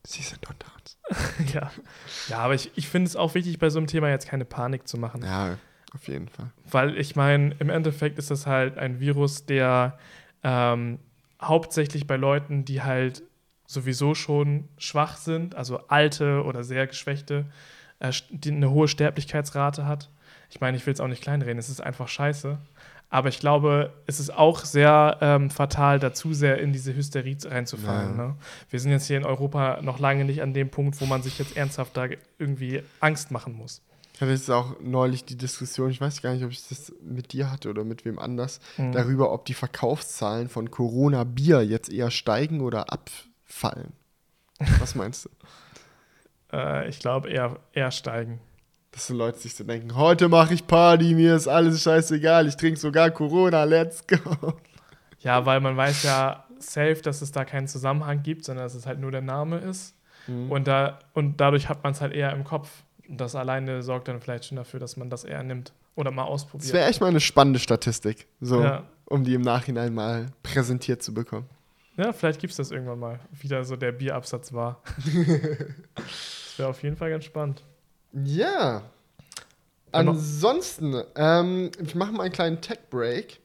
Sie 0.04 0.22
sind 0.22 0.48
unter 0.50 0.68
uns. 0.78 0.98
ja. 1.54 1.72
ja, 2.30 2.38
aber 2.40 2.56
ich, 2.56 2.72
ich 2.76 2.88
finde 2.88 3.08
es 3.08 3.16
auch 3.16 3.36
wichtig, 3.36 3.60
bei 3.60 3.70
so 3.70 3.80
einem 3.80 3.88
Thema 3.88 4.10
jetzt 4.10 4.28
keine 4.28 4.46
Panik 4.46 4.88
zu 4.88 4.98
machen. 4.98 5.24
Ja, 5.24 5.58
auf 5.94 6.08
jeden 6.08 6.30
Fall. 6.30 6.52
Weil 6.70 6.98
ich 6.98 7.16
meine, 7.16 7.56
im 7.60 7.70
Endeffekt 7.70 8.18
ist 8.18 8.32
das 8.32 8.48
halt 8.48 8.78
ein 8.78 9.00
Virus, 9.00 9.46
der 9.46 9.98
ähm, 10.44 11.00
hauptsächlich 11.42 12.08
bei 12.08 12.16
Leuten, 12.16 12.66
die 12.66 12.82
halt 12.82 13.24
sowieso 13.68 14.16
schon 14.16 14.68
schwach 14.78 15.18
sind, 15.18 15.56
also 15.56 15.88
alte 15.88 16.44
oder 16.44 16.64
sehr 16.64 16.88
geschwächte, 16.88 17.46
äh, 18.00 18.12
die 18.30 18.52
eine 18.52 18.72
hohe 18.72 18.88
Sterblichkeitsrate 18.88 19.86
hat. 19.86 20.10
Ich 20.52 20.60
meine, 20.60 20.78
ich 20.78 20.86
will 20.86 20.94
es 20.94 21.00
auch 21.00 21.08
nicht 21.08 21.24
kleinreden, 21.24 21.58
es 21.58 21.70
ist 21.70 21.82
einfach 21.82 22.08
scheiße. 22.08 22.58
Aber 23.10 23.28
ich 23.28 23.40
glaube, 23.40 23.94
es 24.06 24.22
ist 24.22 24.34
auch 24.34 24.64
sehr 24.64 25.18
ähm, 25.20 25.50
fatal, 25.50 26.00
da 26.00 26.14
zu 26.14 26.34
sehr 26.34 26.60
in 26.60 26.72
diese 26.72 26.96
Hysterie 26.96 27.38
reinzufallen. 27.44 28.18
Ja. 28.18 28.28
Ne? 28.28 28.36
Wir 28.70 28.80
sind 28.80 28.92
jetzt 28.92 29.08
hier 29.08 29.18
in 29.18 29.26
Europa 29.26 29.82
noch 29.82 30.00
lange 30.00 30.24
nicht 30.24 30.42
an 30.42 30.54
dem 30.54 30.70
Punkt, 30.70 31.00
wo 31.02 31.06
man 31.06 31.22
sich 31.22 31.38
jetzt 31.38 31.58
ernsthaft 31.58 31.98
da 31.98 32.08
irgendwie 32.38 32.84
Angst 33.02 33.32
machen 33.32 33.58
muss. 33.58 33.82
Ich 34.14 34.22
hatte 34.22 34.32
jetzt 34.32 34.50
auch 34.50 34.80
neulich 34.80 35.26
die 35.26 35.36
Diskussion, 35.36 35.90
ich 35.90 36.00
weiß 36.00 36.22
gar 36.22 36.34
nicht, 36.34 36.46
ob 36.46 36.52
ich 36.52 36.66
das 36.70 36.94
mit 37.02 37.34
dir 37.34 37.52
hatte 37.52 37.70
oder 37.70 37.84
mit 37.84 38.06
wem 38.06 38.20
anders, 38.20 38.62
mhm. 38.78 38.94
darüber, 38.94 39.34
ob 39.34 39.46
die 39.46 39.56
Verkaufszahlen 39.56 40.48
von 40.48 40.72
Corona-Bier 40.72 41.64
jetzt 41.64 41.92
eher 41.92 42.12
steigen 42.12 42.62
oder 42.62 42.94
abfallen. 42.94 43.92
Was 44.80 44.96
meinst 44.96 45.26
du? 45.26 45.30
äh, 46.54 46.88
ich 46.88 47.00
glaube 47.00 47.30
eher, 47.30 47.60
eher 47.74 47.92
steigen. 47.92 48.40
Dass 48.92 49.08
so 49.08 49.14
Leute 49.14 49.40
sich 49.40 49.56
so 49.56 49.64
denken, 49.64 49.96
heute 49.96 50.28
mache 50.28 50.54
ich 50.54 50.68
Party, 50.68 51.14
mir 51.14 51.36
ist 51.36 51.48
alles 51.48 51.82
scheißegal, 51.82 52.48
ich 52.48 52.58
trinke 52.58 52.80
sogar 52.80 53.10
Corona, 53.10 53.64
let's 53.64 54.06
go. 54.06 54.54
Ja, 55.20 55.46
weil 55.46 55.62
man 55.62 55.78
weiß 55.78 56.04
ja 56.04 56.46
safe, 56.60 57.00
dass 57.02 57.22
es 57.22 57.32
da 57.32 57.46
keinen 57.46 57.68
Zusammenhang 57.68 58.24
gibt, 58.24 58.44
sondern 58.44 58.66
dass 58.66 58.76
es 58.76 58.86
halt 58.86 59.00
nur 59.00 59.12
der 59.12 59.22
Name 59.22 59.60
ist. 59.60 59.96
Mhm. 60.28 60.52
Und, 60.52 60.68
da, 60.68 61.00
und 61.14 61.40
dadurch 61.40 61.70
hat 61.70 61.84
man 61.84 61.94
es 61.94 62.02
halt 62.02 62.14
eher 62.14 62.34
im 62.34 62.44
Kopf. 62.44 62.70
Und 63.08 63.20
das 63.20 63.36
alleine 63.36 63.82
sorgt 63.82 64.08
dann 64.08 64.22
vielleicht 64.22 64.46
schon 64.46 64.58
dafür, 64.58 64.80
dass 64.80 64.98
man 64.98 65.10
das 65.10 65.24
eher 65.24 65.44
nimmt 65.44 65.74
oder 65.96 66.12
mal 66.12 66.24
ausprobiert. 66.24 66.70
Das 66.70 66.74
wäre 66.74 66.88
echt 66.88 67.02
mal 67.02 67.08
eine 67.08 67.20
spannende 67.20 67.60
Statistik, 67.60 68.28
so, 68.40 68.62
ja. 68.62 68.84
um 69.06 69.24
die 69.24 69.34
im 69.34 69.42
Nachhinein 69.42 69.94
mal 69.94 70.28
präsentiert 70.44 71.04
zu 71.04 71.14
bekommen. 71.14 71.50
Ja, 71.98 72.14
vielleicht 72.14 72.40
gibt 72.40 72.52
es 72.52 72.58
das 72.58 72.72
irgendwann 72.72 73.00
mal, 73.00 73.20
wie 73.32 73.48
da 73.48 73.64
so 73.64 73.76
der 73.76 73.92
Bierabsatz 73.92 74.54
war. 74.54 74.82
das 75.96 76.58
wäre 76.58 76.70
auf 76.70 76.82
jeden 76.84 76.96
Fall 76.96 77.10
ganz 77.10 77.26
spannend. 77.26 77.64
Ja. 78.14 78.84
Ansonsten, 79.92 81.02
ähm, 81.16 81.72
ich 81.84 81.96
mache 81.96 82.12
mal 82.12 82.24
einen 82.24 82.34
kleinen 82.34 82.62
Tech-Break, 82.62 83.40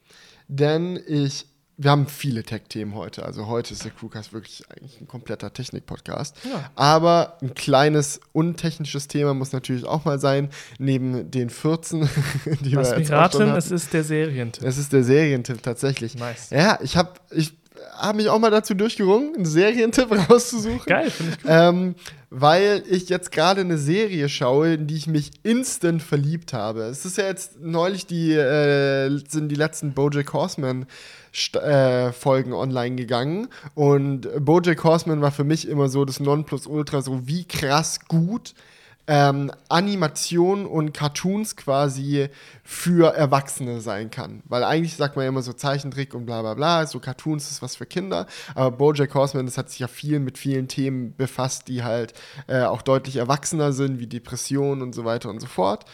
denn 0.48 1.00
ich 1.06 1.46
wir 1.78 1.90
haben 1.90 2.06
viele 2.06 2.42
Tech-Themen 2.42 2.94
heute. 2.94 3.24
Also 3.24 3.48
heute 3.48 3.74
ist 3.74 3.84
der 3.84 3.90
Crewcast 3.90 4.32
wirklich 4.32 4.64
eigentlich 4.70 4.98
ein 5.00 5.06
kompletter 5.06 5.52
Technik-Podcast. 5.52 6.36
Ja. 6.44 6.70
Aber 6.74 7.36
ein 7.42 7.54
kleines 7.54 8.20
untechnisches 8.32 9.08
Thema 9.08 9.34
muss 9.34 9.52
natürlich 9.52 9.84
auch 9.84 10.06
mal 10.06 10.18
sein, 10.18 10.48
neben 10.78 11.30
den 11.30 11.50
14, 11.50 12.08
die 12.62 12.70
Lass 12.70 12.92
wir 12.92 12.98
mich 12.98 13.10
raten, 13.10 13.50
es 13.50 13.70
ist 13.70 13.92
der 13.92 14.04
Serientipp. 14.04 14.64
Es 14.64 14.78
ist 14.78 14.92
der 14.92 15.04
Serientipp 15.04 15.62
tatsächlich. 15.62 16.14
Nice. 16.16 16.48
Ja, 16.50 16.78
ich 16.82 16.96
habe 16.96 17.12
ich 17.30 17.52
habe 17.92 18.18
mich 18.18 18.28
auch 18.28 18.38
mal 18.38 18.50
dazu 18.50 18.74
durchgerungen, 18.74 19.34
einen 19.34 19.46
Serientipp 19.46 20.10
rauszusuchen. 20.30 20.86
Geil, 20.86 21.10
finde 21.10 21.32
ich 21.32 21.42
gut. 21.42 21.50
Ähm, 21.50 21.94
weil 22.30 22.82
ich 22.88 23.08
jetzt 23.08 23.32
gerade 23.32 23.60
eine 23.60 23.78
Serie 23.78 24.28
schaue, 24.28 24.74
in 24.74 24.86
die 24.86 24.96
ich 24.96 25.06
mich 25.06 25.30
instant 25.42 26.02
verliebt 26.02 26.52
habe. 26.52 26.82
Es 26.82 27.04
ist 27.04 27.18
ja 27.18 27.26
jetzt 27.26 27.60
neulich 27.60 28.06
die, 28.06 28.32
äh, 28.32 29.08
sind 29.28 29.48
die 29.48 29.54
letzten 29.54 29.94
Bojack 29.94 30.32
Horseman 30.32 30.86
äh, 31.54 32.12
Folgen 32.12 32.52
online 32.52 32.96
gegangen 32.96 33.48
und 33.74 34.28
Bojack 34.44 34.82
Horseman 34.82 35.20
war 35.20 35.30
für 35.30 35.44
mich 35.44 35.68
immer 35.68 35.88
so 35.88 36.04
das 36.04 36.18
Nonplusultra, 36.20 37.02
so 37.02 37.26
wie 37.26 37.44
krass 37.44 38.00
gut 38.08 38.54
ähm, 39.08 39.52
Animation 39.68 40.66
und 40.66 40.92
Cartoons 40.92 41.56
quasi 41.56 42.28
für 42.64 43.14
Erwachsene 43.14 43.80
sein 43.80 44.10
kann. 44.10 44.42
Weil 44.46 44.64
eigentlich 44.64 44.96
sagt 44.96 45.14
man 45.14 45.24
ja 45.24 45.28
immer 45.28 45.42
so 45.42 45.52
Zeichentrick 45.52 46.14
und 46.14 46.26
bla 46.26 46.42
bla 46.42 46.54
bla, 46.54 46.86
so 46.86 46.98
Cartoons 46.98 47.50
ist 47.50 47.62
was 47.62 47.76
für 47.76 47.86
Kinder. 47.86 48.26
Aber 48.54 48.72
Bojack 48.72 49.14
Horseman, 49.14 49.46
das 49.46 49.58
hat 49.58 49.70
sich 49.70 49.78
ja 49.78 49.88
viel 49.88 50.18
mit 50.18 50.38
vielen 50.38 50.66
Themen 50.66 51.14
befasst, 51.16 51.68
die 51.68 51.84
halt 51.84 52.14
äh, 52.48 52.62
auch 52.62 52.82
deutlich 52.82 53.16
erwachsener 53.16 53.72
sind, 53.72 54.00
wie 54.00 54.08
Depressionen 54.08 54.82
und 54.82 54.94
so 54.94 55.04
weiter 55.04 55.30
und 55.30 55.40
so 55.40 55.46
fort. 55.46 55.84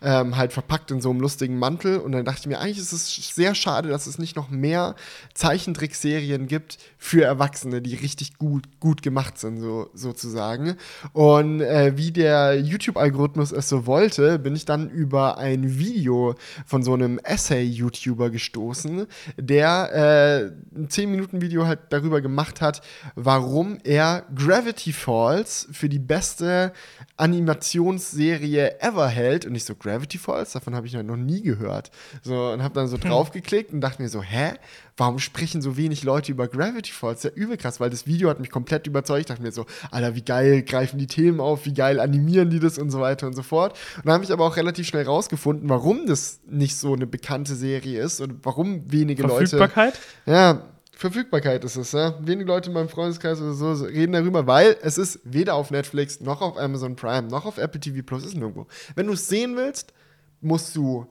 Ähm, 0.00 0.36
halt 0.36 0.52
verpackt 0.52 0.92
in 0.92 1.00
so 1.00 1.10
einem 1.10 1.20
lustigen 1.20 1.58
Mantel. 1.58 1.98
Und 1.98 2.12
dann 2.12 2.24
dachte 2.24 2.40
ich 2.40 2.46
mir, 2.46 2.60
eigentlich 2.60 2.78
ist 2.78 2.92
es 2.92 3.34
sehr 3.34 3.56
schade, 3.56 3.88
dass 3.88 4.06
es 4.06 4.18
nicht 4.18 4.36
noch 4.36 4.50
mehr 4.50 4.94
Zeichentrickserien 5.34 6.46
gibt 6.46 6.78
für 6.98 7.24
Erwachsene, 7.24 7.82
die 7.82 7.96
richtig 7.96 8.38
gut, 8.38 8.78
gut 8.78 9.02
gemacht 9.02 9.38
sind, 9.38 9.58
so, 9.60 9.90
sozusagen. 9.94 10.76
Und 11.12 11.60
äh, 11.60 11.96
wie 11.96 12.12
der 12.12 12.59
YouTube-Algorithmus 12.60 13.52
es 13.52 13.68
so 13.68 13.86
wollte, 13.86 14.38
bin 14.38 14.54
ich 14.54 14.64
dann 14.64 14.88
über 14.88 15.38
ein 15.38 15.78
Video 15.78 16.34
von 16.66 16.82
so 16.82 16.94
einem 16.94 17.18
Essay-YouTuber 17.18 18.30
gestoßen, 18.30 19.06
der 19.36 19.90
äh, 19.92 20.78
ein 20.78 20.88
10-Minuten-Video 20.88 21.66
halt 21.66 21.80
darüber 21.90 22.20
gemacht 22.20 22.60
hat, 22.60 22.82
warum 23.14 23.78
er 23.84 24.24
Gravity 24.34 24.92
Falls 24.92 25.68
für 25.72 25.88
die 25.88 25.98
beste 25.98 26.72
Animationsserie 27.16 28.80
ever 28.80 29.08
hält. 29.08 29.46
Und 29.46 29.54
ich 29.54 29.64
so, 29.64 29.74
Gravity 29.74 30.18
Falls? 30.18 30.52
Davon 30.52 30.74
habe 30.74 30.86
ich 30.86 30.94
noch 30.94 31.16
nie 31.16 31.42
gehört. 31.42 31.90
So, 32.22 32.50
und 32.52 32.62
habe 32.62 32.74
dann 32.74 32.88
so 32.88 32.96
hm. 32.96 33.08
draufgeklickt 33.08 33.72
und 33.72 33.80
dachte 33.80 34.02
mir 34.02 34.08
so, 34.08 34.22
hä? 34.22 34.52
Warum 35.00 35.18
sprechen 35.18 35.62
so 35.62 35.78
wenig 35.78 36.04
Leute 36.04 36.30
über 36.30 36.46
Gravity 36.46 36.92
Falls? 36.92 37.22
Ja, 37.22 37.30
übel 37.30 37.56
krass, 37.56 37.80
weil 37.80 37.88
das 37.88 38.06
Video 38.06 38.28
hat 38.28 38.38
mich 38.38 38.50
komplett 38.50 38.86
überzeugt. 38.86 39.20
Ich 39.20 39.26
dachte 39.26 39.42
mir 39.42 39.50
so, 39.50 39.64
Alter, 39.90 40.14
wie 40.14 40.22
geil 40.22 40.62
greifen 40.62 40.98
die 40.98 41.06
Themen 41.06 41.40
auf, 41.40 41.64
wie 41.64 41.72
geil 41.72 41.98
animieren 41.98 42.50
die 42.50 42.60
das 42.60 42.78
und 42.78 42.90
so 42.90 43.00
weiter 43.00 43.26
und 43.26 43.32
so 43.32 43.42
fort. 43.42 43.78
Und 43.96 44.06
dann 44.06 44.14
habe 44.14 44.24
ich 44.24 44.32
aber 44.32 44.44
auch 44.44 44.56
relativ 44.56 44.86
schnell 44.86 45.04
rausgefunden, 45.04 45.68
warum 45.70 46.06
das 46.06 46.40
nicht 46.46 46.76
so 46.76 46.92
eine 46.92 47.06
bekannte 47.06 47.54
Serie 47.54 48.02
ist 48.02 48.20
und 48.20 48.44
warum 48.44 48.92
wenige 48.92 49.26
Verfügbarkeit? 49.26 49.94
Leute. 49.94 49.98
Verfügbarkeit? 50.26 50.62
Ja, 50.62 50.62
Verfügbarkeit 50.92 51.64
ist 51.64 51.76
es, 51.76 51.92
ja. 51.92 52.14
Wenige 52.20 52.46
Leute 52.46 52.68
in 52.68 52.74
meinem 52.74 52.90
Freundeskreis 52.90 53.40
oder 53.40 53.54
so 53.54 53.72
reden 53.84 54.12
darüber, 54.12 54.46
weil 54.46 54.76
es 54.82 54.98
ist 54.98 55.20
weder 55.24 55.54
auf 55.54 55.70
Netflix 55.70 56.20
noch 56.20 56.42
auf 56.42 56.58
Amazon 56.58 56.94
Prime 56.94 57.28
noch 57.28 57.46
auf 57.46 57.56
Apple 57.56 57.80
TV 57.80 58.02
Plus, 58.04 58.26
ist 58.26 58.34
nirgendwo. 58.34 58.66
Wenn 58.96 59.06
du 59.06 59.14
es 59.14 59.26
sehen 59.26 59.56
willst, 59.56 59.94
musst 60.42 60.76
du 60.76 61.06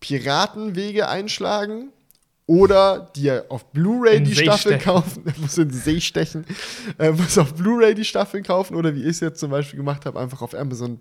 Piratenwege 0.00 1.08
einschlagen 1.08 1.92
oder 2.48 3.10
dir 3.14 3.44
auf 3.50 3.70
Blu-ray 3.72 4.22
die 4.22 4.34
Staffeln 4.34 4.80
kaufen, 4.80 5.22
er 5.26 5.34
muss 5.38 5.58
in 5.58 5.68
den 5.68 5.78
See 5.78 6.00
stechen, 6.00 6.46
äh, 6.98 7.10
muss 7.12 7.36
auf 7.36 7.52
Blu-ray 7.52 7.94
die 7.94 8.06
Staffeln 8.06 8.42
kaufen 8.42 8.74
oder 8.74 8.94
wie 8.94 9.02
ich 9.02 9.08
es 9.08 9.20
jetzt 9.20 9.38
zum 9.38 9.50
Beispiel 9.50 9.76
gemacht 9.76 10.06
habe, 10.06 10.18
einfach 10.18 10.40
auf 10.40 10.54
Amazon 10.54 10.98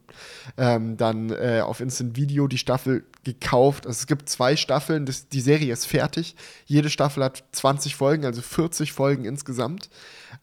ähm, 0.58 0.98
dann 0.98 1.30
äh, 1.30 1.62
auf 1.64 1.80
Instant 1.80 2.18
Video 2.18 2.50
die 2.50 2.58
Staffel 2.58 3.06
gekauft. 3.24 3.88
Also 3.88 3.96
es 3.96 4.08
gibt 4.08 4.28
zwei 4.28 4.58
Staffeln, 4.58 5.06
das, 5.06 5.30
die 5.30 5.40
Serie 5.40 5.72
ist 5.72 5.86
fertig. 5.86 6.36
Jede 6.66 6.90
Staffel 6.90 7.24
hat 7.24 7.46
20 7.54 7.96
Folgen, 7.96 8.26
also 8.26 8.42
40 8.42 8.92
Folgen 8.92 9.24
insgesamt. 9.24 9.90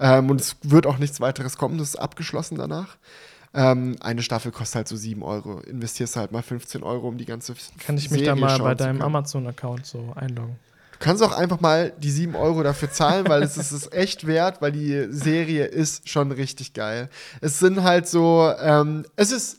Ähm, 0.00 0.30
und 0.30 0.40
es 0.40 0.56
wird 0.62 0.86
auch 0.86 0.96
nichts 0.96 1.20
weiteres 1.20 1.58
kommen, 1.58 1.76
das 1.76 1.88
ist 1.88 1.96
abgeschlossen 1.96 2.56
danach. 2.56 2.96
Ähm, 3.52 3.96
eine 4.00 4.22
Staffel 4.22 4.52
kostet 4.52 4.76
halt 4.76 4.88
so 4.88 4.96
7 4.96 5.22
Euro. 5.22 5.60
Investierst 5.60 6.16
halt 6.16 6.32
mal 6.32 6.42
15 6.42 6.82
Euro, 6.82 7.08
um 7.08 7.18
die 7.18 7.26
ganze 7.26 7.54
Kann 7.78 7.98
ich 7.98 8.10
mich 8.10 8.20
Serie 8.20 8.26
da 8.26 8.36
mal 8.36 8.58
bei 8.58 8.74
deinem 8.74 9.02
Amazon-Account 9.02 9.84
so 9.84 10.14
einloggen? 10.16 10.56
Du 10.98 11.04
kannst 11.04 11.22
auch 11.22 11.32
einfach 11.32 11.60
mal 11.60 11.92
die 11.98 12.10
7 12.10 12.34
Euro 12.34 12.62
dafür 12.62 12.90
zahlen, 12.90 13.28
weil 13.28 13.42
es 13.42 13.56
ist 13.56 13.72
es 13.72 13.90
echt 13.92 14.26
wert, 14.26 14.62
weil 14.62 14.72
die 14.72 15.06
Serie 15.10 15.66
ist 15.66 16.08
schon 16.08 16.32
richtig 16.32 16.72
geil. 16.72 17.08
Es 17.40 17.58
sind 17.58 17.82
halt 17.82 18.08
so, 18.08 18.52
ähm, 18.60 19.04
es 19.16 19.32
ist 19.32 19.58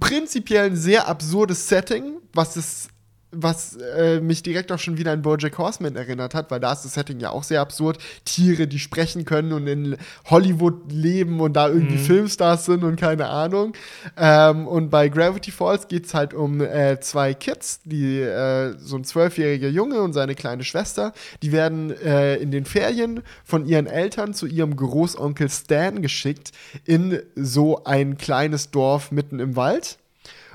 prinzipiell 0.00 0.66
ein 0.66 0.76
sehr 0.76 1.06
absurdes 1.08 1.68
Setting, 1.68 2.16
was 2.32 2.56
es 2.56 2.88
was 3.32 3.76
äh, 3.76 4.20
mich 4.20 4.42
direkt 4.42 4.72
auch 4.72 4.78
schon 4.78 4.98
wieder 4.98 5.12
an 5.12 5.22
Bojack 5.22 5.56
Horseman 5.56 5.94
erinnert 5.94 6.34
hat, 6.34 6.50
weil 6.50 6.60
da 6.60 6.72
ist 6.72 6.84
das 6.84 6.94
Setting 6.94 7.20
ja 7.20 7.30
auch 7.30 7.44
sehr 7.44 7.60
absurd. 7.60 7.98
Tiere, 8.24 8.66
die 8.66 8.78
sprechen 8.78 9.24
können 9.24 9.52
und 9.52 9.66
in 9.66 9.96
Hollywood 10.26 10.90
leben 10.90 11.40
und 11.40 11.54
da 11.54 11.68
irgendwie 11.68 11.96
mhm. 11.96 12.04
Filmstars 12.04 12.64
sind 12.64 12.82
und 12.82 12.96
keine 12.96 13.28
Ahnung. 13.28 13.74
Ähm, 14.16 14.66
und 14.66 14.90
bei 14.90 15.08
Gravity 15.08 15.52
Falls 15.52 15.86
geht 15.86 16.06
es 16.06 16.14
halt 16.14 16.34
um 16.34 16.60
äh, 16.60 16.98
zwei 17.00 17.34
Kids, 17.34 17.80
die 17.84 18.20
äh, 18.20 18.74
so 18.78 18.96
ein 18.96 19.04
zwölfjähriger 19.04 19.68
Junge 19.68 20.02
und 20.02 20.12
seine 20.12 20.34
kleine 20.34 20.64
Schwester, 20.64 21.12
die 21.42 21.52
werden 21.52 21.90
äh, 21.90 22.36
in 22.36 22.50
den 22.50 22.64
Ferien 22.64 23.22
von 23.44 23.64
ihren 23.66 23.86
Eltern 23.86 24.34
zu 24.34 24.46
ihrem 24.46 24.74
Großonkel 24.74 25.48
Stan 25.48 26.02
geschickt 26.02 26.50
in 26.84 27.20
so 27.36 27.84
ein 27.84 28.18
kleines 28.18 28.70
Dorf 28.70 29.12
mitten 29.12 29.38
im 29.38 29.54
Wald. 29.54 29.99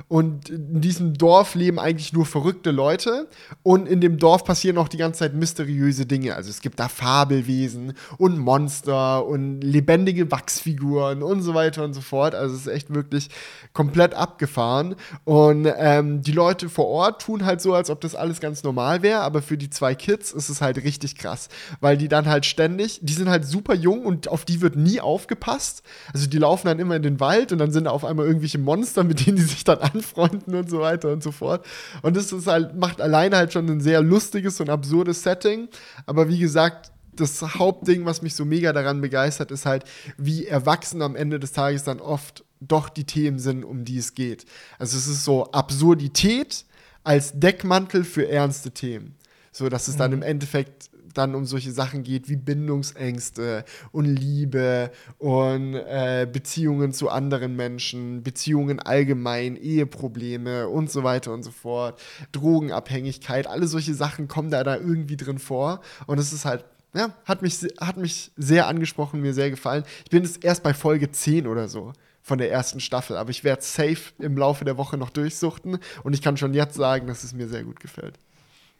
Und 0.07 0.49
in 0.49 0.81
diesem 0.81 1.13
Dorf 1.13 1.55
leben 1.55 1.79
eigentlich 1.79 2.13
nur 2.13 2.25
verrückte 2.25 2.71
Leute. 2.71 3.27
Und 3.63 3.87
in 3.87 4.01
dem 4.01 4.17
Dorf 4.17 4.43
passieren 4.43 4.77
auch 4.77 4.87
die 4.87 4.97
ganze 4.97 5.19
Zeit 5.19 5.33
mysteriöse 5.33 6.05
Dinge. 6.05 6.35
Also 6.35 6.49
es 6.49 6.61
gibt 6.61 6.79
da 6.79 6.87
Fabelwesen 6.87 7.93
und 8.17 8.37
Monster 8.37 9.25
und 9.25 9.61
lebendige 9.61 10.31
Wachsfiguren 10.31 11.23
und 11.23 11.41
so 11.41 11.53
weiter 11.53 11.83
und 11.83 11.93
so 11.93 12.01
fort. 12.01 12.35
Also 12.35 12.55
es 12.55 12.61
ist 12.61 12.67
echt 12.67 12.93
wirklich 12.93 13.29
komplett 13.73 14.13
abgefahren. 14.13 14.95
Und 15.23 15.67
ähm, 15.77 16.21
die 16.21 16.31
Leute 16.31 16.69
vor 16.69 16.87
Ort 16.87 17.21
tun 17.21 17.45
halt 17.45 17.61
so, 17.61 17.73
als 17.73 17.89
ob 17.89 18.01
das 18.01 18.15
alles 18.15 18.39
ganz 18.39 18.63
normal 18.63 19.01
wäre. 19.01 19.21
Aber 19.21 19.41
für 19.41 19.57
die 19.57 19.69
zwei 19.69 19.95
Kids 19.95 20.31
ist 20.31 20.49
es 20.49 20.61
halt 20.61 20.83
richtig 20.83 21.15
krass. 21.15 21.49
Weil 21.79 21.97
die 21.97 22.07
dann 22.07 22.27
halt 22.27 22.45
ständig, 22.45 22.99
die 23.01 23.13
sind 23.13 23.29
halt 23.29 23.45
super 23.45 23.73
jung 23.73 24.05
und 24.05 24.27
auf 24.27 24.45
die 24.45 24.61
wird 24.61 24.75
nie 24.75 24.99
aufgepasst. 24.99 25.83
Also 26.13 26.27
die 26.27 26.37
laufen 26.37 26.67
dann 26.67 26.79
immer 26.79 26.95
in 26.95 27.03
den 27.03 27.19
Wald 27.19 27.51
und 27.51 27.59
dann 27.59 27.71
sind 27.71 27.85
da 27.85 27.91
auf 27.91 28.05
einmal 28.05 28.25
irgendwelche 28.25 28.57
Monster, 28.57 29.03
mit 29.03 29.25
denen 29.25 29.37
die 29.37 29.43
sich 29.43 29.63
dann 29.63 29.79
anfreunden 29.93 30.55
und 30.55 30.69
so 30.69 30.79
weiter 30.79 31.11
und 31.11 31.23
so 31.23 31.31
fort. 31.31 31.65
Und 32.01 32.15
das 32.15 32.31
ist 32.31 32.47
halt, 32.47 32.75
macht 32.75 33.01
alleine 33.01 33.37
halt 33.37 33.53
schon 33.53 33.67
ein 33.69 33.81
sehr 33.81 34.01
lustiges 34.01 34.59
und 34.59 34.69
absurdes 34.69 35.23
Setting. 35.23 35.67
Aber 36.05 36.27
wie 36.29 36.39
gesagt, 36.39 36.91
das 37.15 37.41
Hauptding, 37.41 38.05
was 38.05 38.21
mich 38.21 38.35
so 38.35 38.45
mega 38.45 38.73
daran 38.73 39.01
begeistert, 39.01 39.51
ist 39.51 39.65
halt, 39.65 39.85
wie 40.17 40.45
erwachsen 40.45 41.01
am 41.01 41.15
Ende 41.15 41.39
des 41.39 41.53
Tages 41.53 41.83
dann 41.83 41.99
oft 41.99 42.43
doch 42.59 42.89
die 42.89 43.05
Themen 43.05 43.39
sind, 43.39 43.63
um 43.63 43.85
die 43.85 43.97
es 43.97 44.13
geht. 44.13 44.45
Also 44.79 44.97
es 44.97 45.07
ist 45.07 45.23
so 45.23 45.51
Absurdität 45.51 46.65
als 47.03 47.39
Deckmantel 47.39 48.03
für 48.03 48.27
ernste 48.27 48.71
Themen. 48.71 49.15
So, 49.51 49.69
dass 49.69 49.87
es 49.87 49.95
dann 49.95 50.11
mhm. 50.11 50.17
im 50.17 50.23
Endeffekt 50.23 50.89
dann 51.17 51.35
um 51.35 51.45
solche 51.45 51.71
Sachen 51.71 52.03
geht 52.03 52.29
wie 52.29 52.35
Bindungsängste 52.35 53.65
und 53.91 54.05
Liebe 54.05 54.91
und 55.17 55.75
äh, 55.75 56.27
Beziehungen 56.31 56.93
zu 56.93 57.09
anderen 57.09 57.55
Menschen, 57.55 58.23
Beziehungen 58.23 58.79
allgemein, 58.79 59.55
Eheprobleme 59.55 60.67
und 60.67 60.91
so 60.91 61.03
weiter 61.03 61.33
und 61.33 61.43
so 61.43 61.51
fort, 61.51 62.01
Drogenabhängigkeit, 62.31 63.47
alle 63.47 63.67
solche 63.67 63.93
Sachen 63.93 64.27
kommen 64.27 64.49
da, 64.49 64.63
da 64.63 64.75
irgendwie 64.75 65.17
drin 65.17 65.39
vor. 65.39 65.81
Und 66.07 66.19
es 66.19 66.33
ist 66.33 66.45
halt 66.45 66.65
ja, 66.95 67.13
hat 67.25 67.41
mich, 67.41 67.59
hat 67.79 67.97
mich 67.97 68.31
sehr 68.37 68.67
angesprochen, 68.67 69.21
mir 69.21 69.33
sehr 69.33 69.49
gefallen. 69.49 69.83
Ich 70.05 70.11
bin 70.11 70.23
jetzt 70.23 70.43
erst 70.45 70.63
bei 70.63 70.73
Folge 70.73 71.11
10 71.11 71.45
oder 71.45 71.67
so 71.67 71.91
von 72.21 72.39
der 72.39 72.51
ersten 72.51 72.79
Staffel, 72.79 73.17
aber 73.17 73.29
ich 73.29 73.43
werde 73.43 73.61
safe 73.61 74.13
im 74.17 74.37
Laufe 74.37 74.65
der 74.65 74.77
Woche 74.77 74.97
noch 74.97 75.11
durchsuchten 75.11 75.77
und 76.03 76.13
ich 76.13 76.21
kann 76.23 76.37
schon 76.37 76.55
jetzt 76.55 76.75
sagen, 76.75 77.05
dass 77.05 77.23
es 77.23 77.33
mir 77.33 77.47
sehr 77.47 77.63
gut 77.63 77.79
gefällt. 77.79 78.17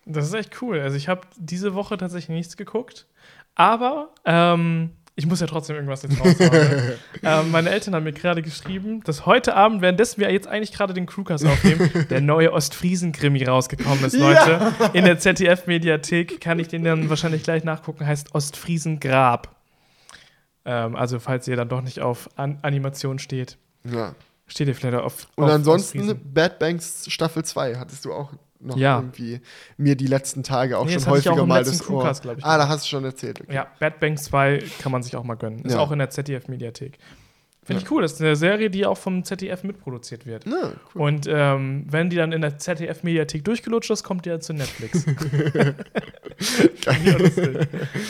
Das 0.06 0.26
ist 0.26 0.34
echt 0.34 0.62
cool. 0.62 0.80
Also 0.80 0.98
ich 0.98 1.08
habe 1.08 1.22
diese 1.38 1.74
Woche 1.74 1.98
tatsächlich 1.98 2.36
nichts 2.36 2.58
geguckt, 2.58 3.08
aber 3.56 4.10
ähm, 4.24 4.92
ich 5.18 5.26
muss 5.26 5.40
ja 5.40 5.48
trotzdem 5.48 5.78
irgendwas 5.78 6.04
jetzt 6.04 6.20
raushauen. 6.20 6.52
Ne? 6.52 6.98
ähm, 7.24 7.52
meine 7.52 7.70
Eltern 7.70 7.96
haben 7.96 8.04
mir 8.04 8.12
gerade 8.12 8.42
geschrieben, 8.42 9.02
dass 9.06 9.26
heute 9.26 9.56
Abend, 9.56 9.82
währenddessen 9.82 10.20
wir 10.20 10.30
jetzt 10.32 10.48
eigentlich 10.48 10.74
gerade 10.74 10.94
den 10.94 11.06
Crewcast 11.06 11.46
aufnehmen, 11.46 11.90
der 12.10 12.20
neue 12.20 12.52
Ostfriesen-Krimi 12.52 13.46
rausgekommen 13.46 14.04
ist, 14.04 14.18
Leute. 14.18 14.74
Ja. 14.80 14.88
In 14.94 15.06
der 15.06 15.18
ZDF-Mediathek 15.18 16.42
kann 16.42 16.60
ich 16.60 16.68
den 16.68 16.84
dann 16.84 17.10
wahrscheinlich 17.10 17.44
gleich 17.44 17.64
nachgucken, 17.64 18.06
heißt 18.06 18.36
Ostfriesen-Grab. 18.36 19.56
Ähm, 20.66 20.96
also, 20.98 21.20
falls 21.20 21.48
ihr 21.48 21.56
dann 21.56 21.70
doch 21.70 21.82
nicht 21.82 22.02
auf 22.02 22.30
An 22.36 22.60
Animation 22.62 23.18
steht. 23.18 23.58
Ja. 23.86 24.16
Steht 24.48 24.68
ihr 24.68 24.76
vielleicht 24.76 24.96
auf. 24.96 25.28
Und 25.36 25.46
auf 25.46 25.52
ansonsten 25.52 26.20
Bad 26.34 26.60
Banks 26.60 27.10
Staffel 27.10 27.46
2 27.46 27.78
hattest 27.78 28.04
du 28.06 28.14
auch 28.14 28.34
noch 28.60 28.78
ja. 28.78 28.98
irgendwie 28.98 29.42
mir 29.78 29.96
die 29.96 30.08
letzten 30.08 30.44
Tage 30.44 30.78
auch 30.78 30.86
nee, 30.86 30.94
schon 30.94 31.08
häufiger 31.08 31.34
auch 31.34 31.46
mal 31.46 31.64
das 31.64 31.88
Ohr. 31.90 32.06
Ah, 32.42 32.58
da 32.58 32.68
hast 32.68 32.86
du 32.86 32.90
schon 32.90 33.06
erzählt. 33.06 33.42
Okay. 33.42 33.54
Ja, 33.54 33.68
Bad 33.80 34.00
Banks 34.00 34.24
2 34.26 34.64
kann 34.80 34.92
man 34.92 35.04
sich 35.04 35.16
auch 35.16 35.24
mal 35.24 35.36
gönnen. 35.36 35.64
Ist 35.64 35.74
ja. 35.74 35.80
auch 35.80 35.92
in 35.92 36.00
der 36.00 36.10
ZDF-Mediathek. 36.10 36.98
Finde 37.66 37.82
ich 37.82 37.90
cool. 37.90 38.04
Das 38.04 38.14
ist 38.14 38.22
eine 38.22 38.36
Serie, 38.36 38.70
die 38.70 38.86
auch 38.86 38.98
vom 38.98 39.24
ZDF 39.24 39.64
mitproduziert 39.64 40.28
wird. 40.28 40.46
Ja, 40.46 40.74
cool. 40.94 41.02
Und 41.02 41.26
ähm, 41.28 41.88
wenn 41.90 42.12
die 42.12 42.16
dann 42.16 42.32
in 42.32 42.42
der 42.42 42.60
ZDF-Mediathek 42.60 43.44
durchgelutscht 43.44 43.90
ist, 43.90 44.04
kommt 44.04 44.26
die 44.26 44.30
ja 44.30 44.40
zu 44.40 44.54
Netflix. 44.54 45.04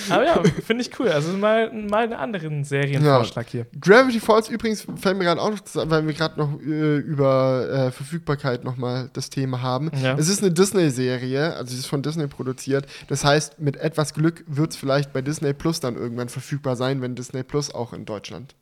Aber 0.09 0.25
ja, 0.25 0.43
finde 0.65 0.83
ich 0.83 0.99
cool. 0.99 1.07
Also 1.07 1.31
mal, 1.37 1.71
mal 1.71 2.03
einen 2.03 2.11
anderen 2.11 2.65
Serienvorschlag 2.65 3.45
ja. 3.45 3.51
hier. 3.51 3.65
Gravity 3.79 4.19
Falls 4.19 4.49
übrigens 4.49 4.85
fällt 4.97 5.17
mir 5.17 5.23
gerade 5.23 5.41
auch 5.41 5.51
noch, 5.51 5.61
weil 5.89 6.05
wir 6.05 6.13
gerade 6.13 6.37
noch 6.37 6.59
äh, 6.59 6.97
über 6.97 7.69
äh, 7.69 7.91
Verfügbarkeit 7.91 8.65
nochmal 8.65 9.09
das 9.13 9.29
Thema 9.29 9.61
haben. 9.61 9.89
Es 10.17 10.27
ist 10.27 10.43
eine 10.43 10.51
Disney-Serie, 10.51 11.55
also 11.55 11.71
sie 11.71 11.79
ist 11.79 11.85
von 11.85 12.01
Disney 12.01 12.27
produziert. 12.27 12.87
Das 13.07 13.23
heißt, 13.23 13.61
mit 13.61 13.77
etwas 13.77 14.13
Glück 14.13 14.43
wird 14.47 14.71
es 14.71 14.75
vielleicht 14.75 15.13
bei 15.13 15.21
Disney 15.21 15.53
Plus 15.53 15.79
dann 15.79 15.95
irgendwann 15.95 16.27
verfügbar 16.27 16.75
sein, 16.75 17.01
wenn 17.01 17.15
Disney 17.15 17.43
Plus 17.43 17.73
auch 17.73 17.93
in 17.93 18.03
Deutschland 18.03 18.53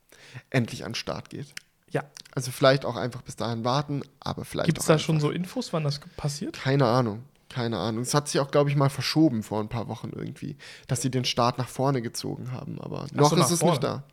endlich 0.49 0.85
an 0.85 0.91
den 0.91 0.95
Start 0.95 1.30
geht. 1.30 1.47
Ja. 1.89 2.03
Also 2.34 2.51
vielleicht 2.51 2.85
auch 2.85 2.95
einfach 2.95 3.22
bis 3.22 3.35
dahin 3.35 3.64
warten, 3.64 4.01
aber 4.19 4.45
vielleicht. 4.45 4.68
Gibt 4.68 4.80
es 4.80 4.85
da 4.85 4.97
schon 4.97 5.19
so 5.19 5.30
Infos, 5.30 5.73
wann 5.73 5.84
das 5.84 5.99
passiert? 6.18 6.53
Keine 6.53 6.85
Ahnung. 6.85 7.23
Keine 7.49 7.77
Ahnung. 7.77 8.01
Es 8.01 8.15
hat 8.15 8.27
sich 8.27 8.41
auch, 8.41 8.49
glaube 8.49 8.72
ich, 8.72 8.76
mal 8.76 8.89
verschoben 8.89 9.43
vor 9.43 9.60
ein 9.60 9.69
paar 9.69 9.88
Wochen 9.88 10.10
irgendwie, 10.15 10.57
dass 10.88 11.01
sie 11.01 11.11
den 11.11 11.23
Start 11.23 11.60
nach 11.60 11.68
vorne 11.68 12.01
gezogen 12.01 12.51
haben. 12.51 12.81
Aber 12.81 13.05
noch 13.14 13.30
so, 13.30 13.35
ist 13.35 13.51
es 13.51 13.60
vorne. 13.60 13.73
nicht 13.73 13.84
da. 13.84 14.03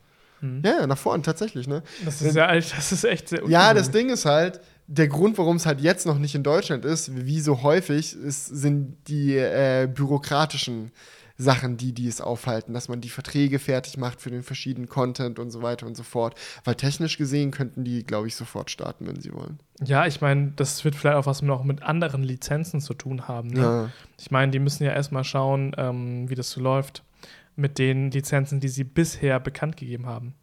Hm. 0.41 0.61
Ja, 0.63 0.81
ja, 0.81 0.87
nach 0.87 0.97
vorne, 0.97 1.23
tatsächlich, 1.23 1.67
ne? 1.67 1.81
Das 2.05 2.21
ist, 2.21 2.35
ja, 2.35 2.53
das 2.53 2.91
ist 2.91 3.03
echt 3.03 3.29
sehr 3.29 3.47
Ja, 3.47 3.73
das 3.73 3.89
Ding 3.89 4.09
ist 4.09 4.25
halt, 4.25 4.61
der 4.87 5.07
Grund, 5.07 5.37
warum 5.37 5.55
es 5.55 5.65
halt 5.65 5.81
jetzt 5.81 6.05
noch 6.05 6.19
nicht 6.19 6.35
in 6.35 6.43
Deutschland 6.43 6.85
ist, 6.85 7.25
wie 7.25 7.41
so 7.41 7.63
häufig, 7.63 8.15
ist, 8.15 8.45
sind 8.45 8.97
die 9.07 9.37
äh, 9.37 9.87
bürokratischen 9.91 10.91
Sachen, 11.41 11.77
die 11.77 11.93
dies 11.93 12.21
aufhalten, 12.21 12.73
dass 12.73 12.87
man 12.87 13.01
die 13.01 13.09
Verträge 13.09 13.59
fertig 13.59 13.97
macht 13.97 14.21
für 14.21 14.29
den 14.29 14.43
verschiedenen 14.43 14.87
Content 14.87 15.39
und 15.39 15.51
so 15.51 15.61
weiter 15.61 15.87
und 15.87 15.95
so 15.95 16.03
fort. 16.03 16.35
Weil 16.63 16.75
technisch 16.75 17.17
gesehen 17.17 17.51
könnten 17.51 17.83
die, 17.83 18.03
glaube 18.03 18.27
ich, 18.27 18.35
sofort 18.35 18.69
starten, 18.69 19.07
wenn 19.07 19.19
sie 19.19 19.33
wollen. 19.33 19.59
Ja, 19.83 20.05
ich 20.05 20.21
meine, 20.21 20.53
das 20.55 20.85
wird 20.85 20.95
vielleicht 20.95 21.17
auch 21.17 21.25
was 21.25 21.41
noch 21.41 21.63
mit 21.63 21.81
anderen 21.83 22.23
Lizenzen 22.23 22.79
zu 22.79 22.93
tun 22.93 23.27
haben. 23.27 23.49
Ne? 23.49 23.61
Ja. 23.61 23.89
Ich 24.19 24.31
meine, 24.31 24.51
die 24.51 24.59
müssen 24.59 24.83
ja 24.83 24.91
erstmal 24.91 25.23
schauen, 25.23 25.73
ähm, 25.77 26.29
wie 26.29 26.35
das 26.35 26.51
so 26.51 26.61
läuft 26.61 27.03
mit 27.55 27.77
den 27.79 28.11
Lizenzen, 28.11 28.59
die 28.59 28.69
sie 28.69 28.83
bisher 28.83 29.39
bekannt 29.39 29.77
gegeben 29.77 30.05
haben. 30.05 30.35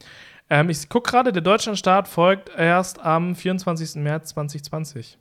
Ähm, 0.50 0.70
ich 0.70 0.88
gucke 0.88 1.10
gerade, 1.10 1.32
der 1.32 1.42
Deutschlandstart 1.42 2.08
folgt 2.08 2.50
erst 2.56 3.00
am 3.00 3.34
24. 3.34 3.96
März 3.96 4.30
2020. 4.30 5.18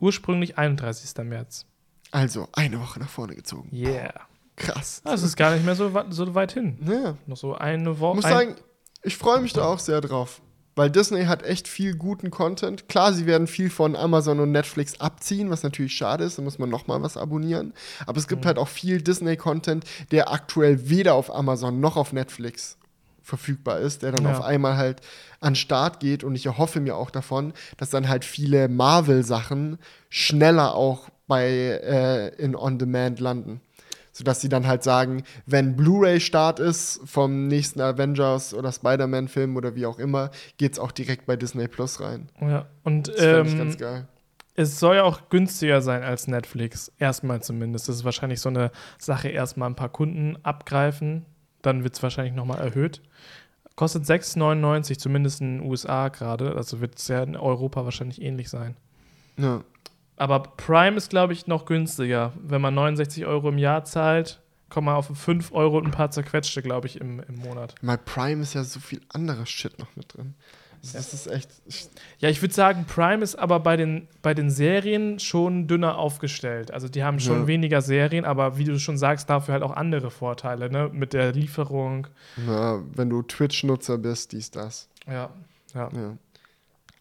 Ursprünglich 0.00 0.58
31. 0.58 1.24
März. 1.24 1.66
Also 2.10 2.48
eine 2.52 2.80
Woche 2.80 3.00
nach 3.00 3.08
vorne 3.08 3.34
gezogen. 3.34 3.70
Yeah. 3.72 4.14
Krass. 4.58 5.00
Das 5.04 5.22
ist 5.22 5.36
gar 5.36 5.54
nicht 5.54 5.64
mehr 5.64 5.76
so, 5.76 5.90
so 6.10 6.34
weit 6.34 6.52
hin. 6.52 6.78
Ja. 6.84 7.16
Noch 7.26 7.36
so 7.36 7.54
eine 7.54 8.00
Woche. 8.00 8.18
Ich 8.18 8.24
muss 8.24 8.24
ein 8.24 8.32
sagen, 8.32 8.56
ich 9.02 9.16
freue 9.16 9.40
mich 9.40 9.52
da 9.52 9.64
auch 9.64 9.78
sehr 9.78 10.00
drauf. 10.00 10.42
Weil 10.74 10.90
Disney 10.90 11.24
hat 11.24 11.44
echt 11.44 11.66
viel 11.66 11.96
guten 11.96 12.30
Content. 12.30 12.88
Klar, 12.88 13.12
sie 13.12 13.26
werden 13.26 13.48
viel 13.48 13.68
von 13.68 13.96
Amazon 13.96 14.38
und 14.38 14.52
Netflix 14.52 15.00
abziehen, 15.00 15.50
was 15.50 15.64
natürlich 15.64 15.92
schade 15.92 16.22
ist. 16.24 16.38
Da 16.38 16.42
muss 16.42 16.58
man 16.58 16.68
nochmal 16.68 17.02
was 17.02 17.16
abonnieren. 17.16 17.72
Aber 18.06 18.18
es 18.18 18.28
gibt 18.28 18.42
mhm. 18.42 18.46
halt 18.46 18.58
auch 18.58 18.68
viel 18.68 19.02
Disney-Content, 19.02 19.84
der 20.12 20.30
aktuell 20.30 20.88
weder 20.88 21.14
auf 21.14 21.34
Amazon 21.34 21.80
noch 21.80 21.96
auf 21.96 22.12
Netflix 22.12 22.78
verfügbar 23.22 23.80
ist, 23.80 24.02
der 24.02 24.12
dann 24.12 24.24
ja. 24.24 24.38
auf 24.38 24.44
einmal 24.44 24.76
halt 24.76 25.00
an 25.40 25.56
Start 25.56 25.98
geht. 25.98 26.22
Und 26.22 26.36
ich 26.36 26.46
erhoffe 26.46 26.80
mir 26.80 26.96
auch 26.96 27.10
davon, 27.10 27.54
dass 27.76 27.90
dann 27.90 28.08
halt 28.08 28.24
viele 28.24 28.68
Marvel-Sachen 28.68 29.78
schneller 30.08 30.74
auch 30.74 31.08
bei 31.26 31.48
äh, 31.48 32.28
in 32.36 32.54
On 32.54 32.78
Demand 32.78 33.18
landen 33.18 33.60
sodass 34.18 34.40
sie 34.40 34.48
dann 34.48 34.66
halt 34.66 34.82
sagen, 34.82 35.22
wenn 35.46 35.76
Blu-ray-Start 35.76 36.58
ist 36.58 37.00
vom 37.04 37.46
nächsten 37.46 37.80
Avengers 37.80 38.52
oder 38.52 38.72
Spider-Man-Film 38.72 39.56
oder 39.56 39.76
wie 39.76 39.86
auch 39.86 40.00
immer, 40.00 40.32
geht 40.56 40.72
es 40.72 40.80
auch 40.80 40.90
direkt 40.90 41.26
bei 41.26 41.36
Disney 41.36 41.68
Plus 41.68 42.00
rein. 42.00 42.28
Ja, 42.40 42.66
und 42.82 43.06
das 43.06 43.22
ähm, 43.22 43.46
ich 43.46 43.56
ganz 43.58 43.78
geil. 43.78 44.08
Es 44.56 44.80
soll 44.80 44.96
ja 44.96 45.04
auch 45.04 45.28
günstiger 45.28 45.80
sein 45.82 46.02
als 46.02 46.26
Netflix, 46.26 46.90
erstmal 46.98 47.42
zumindest. 47.42 47.88
Das 47.88 47.94
ist 47.94 48.04
wahrscheinlich 48.04 48.40
so 48.40 48.48
eine 48.48 48.72
Sache, 48.98 49.28
erstmal 49.28 49.70
ein 49.70 49.76
paar 49.76 49.88
Kunden 49.88 50.36
abgreifen, 50.42 51.24
dann 51.62 51.84
wird 51.84 51.94
es 51.94 52.02
wahrscheinlich 52.02 52.34
nochmal 52.34 52.58
erhöht. 52.58 53.00
Kostet 53.76 54.02
6,99, 54.02 54.98
zumindest 54.98 55.40
in 55.40 55.58
den 55.58 55.70
USA 55.70 56.08
gerade. 56.08 56.56
Also 56.56 56.80
wird 56.80 56.98
es 56.98 57.06
ja 57.06 57.22
in 57.22 57.36
Europa 57.36 57.84
wahrscheinlich 57.84 58.20
ähnlich 58.20 58.48
sein. 58.48 58.76
Ja. 59.36 59.62
Aber 60.18 60.40
Prime 60.40 60.96
ist, 60.96 61.10
glaube 61.10 61.32
ich, 61.32 61.46
noch 61.46 61.64
günstiger. 61.64 62.32
Wenn 62.42 62.60
man 62.60 62.74
69 62.74 63.24
Euro 63.26 63.48
im 63.48 63.58
Jahr 63.58 63.84
zahlt, 63.84 64.40
kommt 64.68 64.86
man 64.86 64.96
auf 64.96 65.06
5 65.06 65.52
Euro 65.52 65.78
und 65.78 65.86
ein 65.86 65.90
paar 65.92 66.10
zerquetschte, 66.10 66.60
glaube 66.60 66.88
ich, 66.88 67.00
im, 67.00 67.20
im 67.20 67.36
Monat. 67.36 67.74
Mal 67.82 67.98
Prime 67.98 68.42
ist 68.42 68.54
ja 68.54 68.64
so 68.64 68.80
viel 68.80 69.00
anderes 69.08 69.48
Shit 69.48 69.78
noch 69.78 69.94
mit 69.96 70.14
drin. 70.14 70.34
Das, 70.80 70.92
ja. 70.92 71.00
ist 71.00 71.26
echt. 71.26 71.50
Ja, 72.18 72.28
ich 72.28 72.40
würde 72.40 72.54
sagen, 72.54 72.84
Prime 72.84 73.22
ist 73.22 73.36
aber 73.36 73.60
bei 73.60 73.76
den, 73.76 74.06
bei 74.22 74.34
den 74.34 74.50
Serien 74.50 75.18
schon 75.18 75.66
dünner 75.66 75.98
aufgestellt. 75.98 76.70
Also 76.70 76.88
die 76.88 77.02
haben 77.02 77.18
schon 77.18 77.42
ja. 77.42 77.46
weniger 77.46 77.80
Serien, 77.80 78.24
aber 78.24 78.58
wie 78.58 78.64
du 78.64 78.78
schon 78.78 78.96
sagst, 78.96 79.28
dafür 79.28 79.54
halt 79.54 79.62
auch 79.62 79.72
andere 79.72 80.10
Vorteile, 80.10 80.70
ne? 80.70 80.90
Mit 80.92 81.12
der 81.14 81.32
Lieferung. 81.32 82.06
Ja, 82.46 82.80
wenn 82.94 83.10
du 83.10 83.22
Twitch-Nutzer 83.22 83.98
bist, 83.98 84.32
dies, 84.32 84.50
das. 84.50 84.88
Ja, 85.06 85.30
ja. 85.74 85.88
ja. 85.92 86.16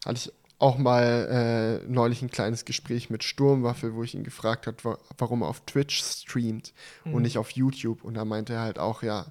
Hatte 0.06 0.16
ich 0.16 0.34
auch 0.60 0.78
mal 0.78 1.82
äh, 1.84 1.88
neulich 1.88 2.22
ein 2.22 2.32
kleines 2.32 2.66
Gespräch 2.66 3.10
mit 3.10 3.24
Sturmwaffel, 3.24 3.94
wo 3.94 4.04
ich 4.04 4.16
ihn 4.16 4.24
gefragt 4.24 4.68
habe, 4.68 4.98
warum 5.18 5.44
er 5.44 5.50
auf 5.50 5.62
Twitch 5.62 6.02
streamt 6.02 6.74
mhm. 7.06 7.14
und 7.14 7.22
nicht 7.24 7.38
auf 7.38 7.52
YouTube. 7.52 8.04
Und 8.04 8.16
da 8.16 8.26
meinte 8.26 8.54
er 8.54 8.62
halt 8.62 8.80
auch, 8.80 9.04
ja, 9.04 9.28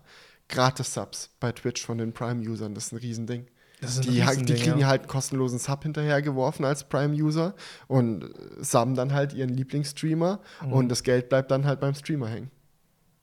Gratis-Subs 0.48 1.30
bei 1.40 1.50
Twitch 1.52 1.84
von 1.84 1.98
den 1.98 2.12
Prime-Usern, 2.12 2.74
das 2.74 2.86
ist 2.86 2.92
ein 2.92 2.98
Riesending. 2.98 3.46
Ist 3.80 4.04
die, 4.04 4.20
Riesending, 4.20 4.46
die 4.46 4.54
kriegen 4.54 4.78
ja. 4.78 4.86
halt 4.86 5.02
einen 5.02 5.08
kostenlosen 5.08 5.58
Sub 5.58 5.82
hinterhergeworfen 5.82 6.64
als 6.64 6.88
Prime-User 6.88 7.54
und 7.88 8.30
subben 8.58 8.94
dann 8.94 9.12
halt 9.12 9.34
ihren 9.34 9.50
Lieblingsstreamer 9.50 10.40
mhm. 10.64 10.72
und 10.72 10.88
das 10.88 11.02
Geld 11.02 11.28
bleibt 11.28 11.50
dann 11.50 11.66
halt 11.66 11.80
beim 11.80 11.94
Streamer 11.94 12.28
hängen. 12.28 12.50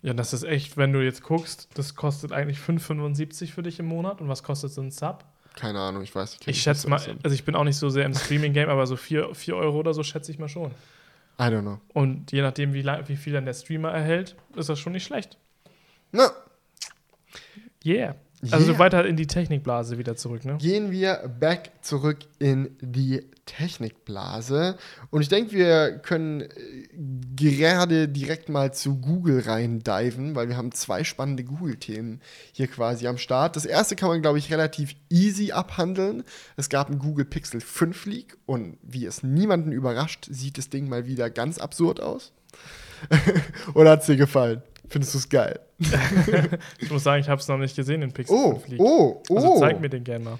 Ja, 0.04 0.14
das 0.14 0.34
ist 0.34 0.44
echt, 0.44 0.76
wenn 0.76 0.92
du 0.92 1.00
jetzt 1.00 1.24
guckst, 1.24 1.70
das 1.76 1.96
kostet 1.96 2.34
eigentlich 2.34 2.58
5,75 2.58 3.54
für 3.54 3.64
dich 3.64 3.80
im 3.80 3.86
Monat. 3.86 4.20
Und 4.20 4.28
was 4.28 4.44
kostet 4.44 4.74
so 4.74 4.82
ein 4.82 4.92
Sub? 4.92 5.24
Keine 5.56 5.80
Ahnung, 5.80 6.04
ich 6.04 6.14
weiß 6.14 6.40
nicht. 6.40 6.48
Ich 6.48 6.62
schätze 6.62 6.90
mal, 6.90 7.00
also 7.24 7.34
ich 7.34 7.46
bin 7.46 7.56
auch 7.56 7.64
nicht 7.64 7.78
so 7.78 7.90
sehr 7.90 8.06
im 8.06 8.14
Streaming-Game, 8.14 8.70
aber 8.70 8.88
so 8.88 8.96
4 8.96 9.30
Euro 9.50 9.78
oder 9.78 9.94
so 9.94 10.04
schätze 10.04 10.32
ich 10.32 10.40
mal 10.40 10.50
schon. 10.50 10.72
I 11.40 11.44
don't 11.44 11.62
know. 11.62 11.80
Und 11.94 12.32
je 12.32 12.42
nachdem, 12.42 12.74
wie, 12.74 12.86
wie 12.86 13.16
viel 13.16 13.34
dann 13.34 13.46
der 13.46 13.54
Streamer 13.54 13.92
erhält, 13.92 14.36
ist 14.56 14.70
das 14.70 14.80
schon 14.80 14.94
nicht 14.94 15.06
schlecht. 15.06 15.38
No. 16.12 16.28
Yeah. 17.86 18.16
Also 18.52 18.72
yeah. 18.72 18.80
weiter 18.80 19.06
in 19.06 19.16
die 19.16 19.28
Technikblase 19.28 19.98
wieder 19.98 20.16
zurück, 20.16 20.46
ne? 20.46 20.58
Gehen 20.58 20.92
wir 20.92 21.30
back 21.40 21.72
zurück 21.82 22.20
in 22.40 22.76
die 22.82 23.24
Technikblase. 23.46 24.78
Und 25.10 25.22
ich 25.22 25.30
denke, 25.30 25.52
wir 25.52 26.00
können 26.00 26.42
äh, 26.42 26.48
gerade 27.36 28.08
direkt 28.08 28.50
mal 28.50 28.74
zu 28.74 29.00
Google 29.00 29.42
rein 29.42 29.80
diven, 29.80 30.36
weil 30.36 30.50
wir 30.50 30.58
haben 30.58 30.72
zwei 30.72 31.04
spannende 31.04 31.44
Google-Themen 31.44 32.22
hier 32.52 32.68
quasi 32.68 33.08
am 33.08 33.18
Start. 33.18 33.56
Das 33.56 33.66
erste 33.66 33.96
kann 33.96 34.10
man, 34.10 34.22
glaube 34.22 34.40
ich, 34.40 34.52
relativ 34.52 34.96
easy 35.10 35.52
abhandeln. 35.52 36.24
Es 36.56 36.70
gab 36.70 36.90
ein 36.90 37.00
Google 37.00 37.26
Pixel 37.26 37.62
5 37.62 38.06
Leak 38.06 38.38
und 38.46 38.78
wie 38.82 39.06
es 39.06 39.24
niemanden 39.24 39.72
überrascht, 39.72 40.28
sieht 40.30 40.58
das 40.58 40.70
Ding 40.70 40.88
mal 40.88 41.06
wieder 41.06 41.30
ganz 41.30 41.58
absurd 41.58 42.00
aus. 42.00 42.34
Oder 43.74 43.92
hat 43.92 44.02
es 44.02 44.06
dir 44.08 44.16
gefallen? 44.16 44.62
Findest 44.90 45.14
du 45.14 45.18
es 45.18 45.30
geil? 45.30 45.60
ich 46.80 46.92
muss 46.92 47.04
sagen, 47.04 47.22
ich 47.22 47.30
habe 47.30 47.42
es 47.42 47.48
noch 47.48 47.58
nicht 47.58 47.76
gesehen, 47.76 48.02
den 48.02 48.12
Pixel 48.12 48.36
oh, 48.36 48.52
5 48.56 48.68
League. 48.68 48.80
Oh, 48.80 49.24
oh. 49.30 49.36
Also 49.36 49.60
zeig 49.60 49.80
mir 49.80 49.90
den 49.90 50.04
gerne 50.04 50.26
mal. 50.26 50.40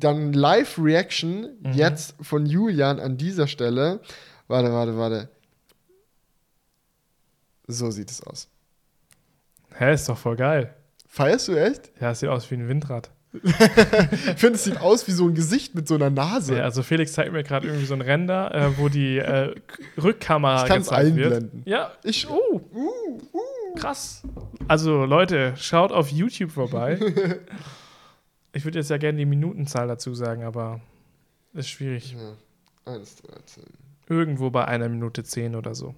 Dann, 0.00 0.32
Live-Reaction 0.32 1.48
mhm. 1.62 1.72
jetzt 1.72 2.14
von 2.20 2.46
Julian 2.46 2.98
an 2.98 3.16
dieser 3.16 3.46
Stelle. 3.46 4.00
Warte, 4.48 4.72
warte, 4.72 4.96
warte. 4.96 5.28
So 7.66 7.90
sieht 7.90 8.10
es 8.10 8.22
aus. 8.22 8.48
Hä, 9.76 9.94
ist 9.94 10.08
doch 10.08 10.18
voll 10.18 10.36
geil. 10.36 10.74
Feierst 11.08 11.48
du 11.48 11.54
echt? 11.54 11.90
Ja, 12.00 12.10
es 12.10 12.20
sieht 12.20 12.28
aus 12.28 12.50
wie 12.50 12.56
ein 12.56 12.68
Windrad. 12.68 13.10
ich 13.42 13.50
finde, 14.36 14.54
es 14.54 14.64
sieht 14.64 14.80
aus 14.80 15.08
wie 15.08 15.12
so 15.12 15.26
ein 15.26 15.34
Gesicht 15.34 15.74
mit 15.74 15.88
so 15.88 15.96
einer 15.96 16.10
Nase. 16.10 16.58
Ja, 16.58 16.64
also 16.64 16.82
Felix 16.84 17.14
zeigt 17.14 17.32
mir 17.32 17.42
gerade 17.42 17.66
irgendwie 17.66 17.86
so 17.86 17.94
ein 17.94 18.00
Render, 18.00 18.54
äh, 18.54 18.78
wo 18.78 18.88
die 18.88 19.18
äh, 19.18 19.54
Rückkamera 20.00 20.62
ich 20.62 20.68
kann's 20.68 20.88
gezeigt 20.88 21.06
einblenden. 21.06 21.52
wird. 21.52 21.66
Ja, 21.66 21.92
ich. 22.04 22.28
Oh, 22.28 22.60
uh, 22.72 23.20
uh. 23.32 23.63
Krass. 23.76 24.22
Also 24.68 25.04
Leute, 25.04 25.54
schaut 25.56 25.92
auf 25.92 26.10
YouTube 26.10 26.50
vorbei. 26.50 26.98
ich 28.52 28.64
würde 28.64 28.78
jetzt 28.78 28.90
ja 28.90 28.96
gerne 28.96 29.18
die 29.18 29.26
Minutenzahl 29.26 29.88
dazu 29.88 30.14
sagen, 30.14 30.42
aber 30.42 30.80
ist 31.52 31.68
schwierig. 31.68 32.16
Ja, 32.16 32.92
1, 32.92 33.22
13. 33.22 33.64
Irgendwo 34.08 34.50
bei 34.50 34.66
einer 34.66 34.88
Minute 34.88 35.24
10 35.24 35.54
oder 35.54 35.74
so. 35.74 35.94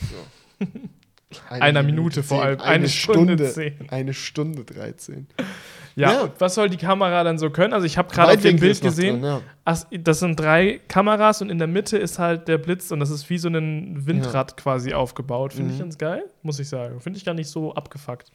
Ja. 0.00 0.66
Eine 1.48 1.62
einer 1.62 1.82
Minute, 1.82 2.20
Minute 2.20 2.22
vor 2.22 2.42
allem. 2.42 2.60
Eine, 2.60 2.70
eine 2.70 2.88
Stunde, 2.88 3.48
Stunde 3.48 3.76
10. 3.78 3.90
Eine 3.90 4.14
Stunde 4.14 4.64
13. 4.64 5.26
Ja, 5.96 6.12
ja. 6.12 6.30
was 6.38 6.54
soll 6.54 6.70
die 6.70 6.76
Kamera 6.76 7.24
dann 7.24 7.38
so 7.38 7.50
können? 7.50 7.72
Also 7.72 7.86
ich 7.86 7.98
habe 7.98 8.12
gerade 8.12 8.32
auf 8.32 8.40
dem 8.40 8.58
Bild 8.58 8.80
gesehen, 8.80 9.22
drin, 9.22 9.40
ja. 9.64 9.76
das 9.98 10.20
sind 10.20 10.38
drei 10.38 10.80
Kameras 10.88 11.42
und 11.42 11.50
in 11.50 11.58
der 11.58 11.66
Mitte 11.68 11.98
ist 11.98 12.18
halt 12.18 12.48
der 12.48 12.58
Blitz 12.58 12.90
und 12.90 13.00
das 13.00 13.10
ist 13.10 13.28
wie 13.30 13.38
so 13.38 13.48
ein 13.48 14.06
Windrad 14.06 14.52
ja. 14.52 14.56
quasi 14.56 14.94
aufgebaut. 14.94 15.52
Finde 15.52 15.68
mhm. 15.68 15.74
ich 15.74 15.80
ganz 15.80 15.98
geil, 15.98 16.24
muss 16.42 16.58
ich 16.58 16.68
sagen. 16.68 17.00
Finde 17.00 17.18
ich 17.18 17.24
gar 17.24 17.34
nicht 17.34 17.48
so 17.48 17.74
abgefuckt. 17.74 18.30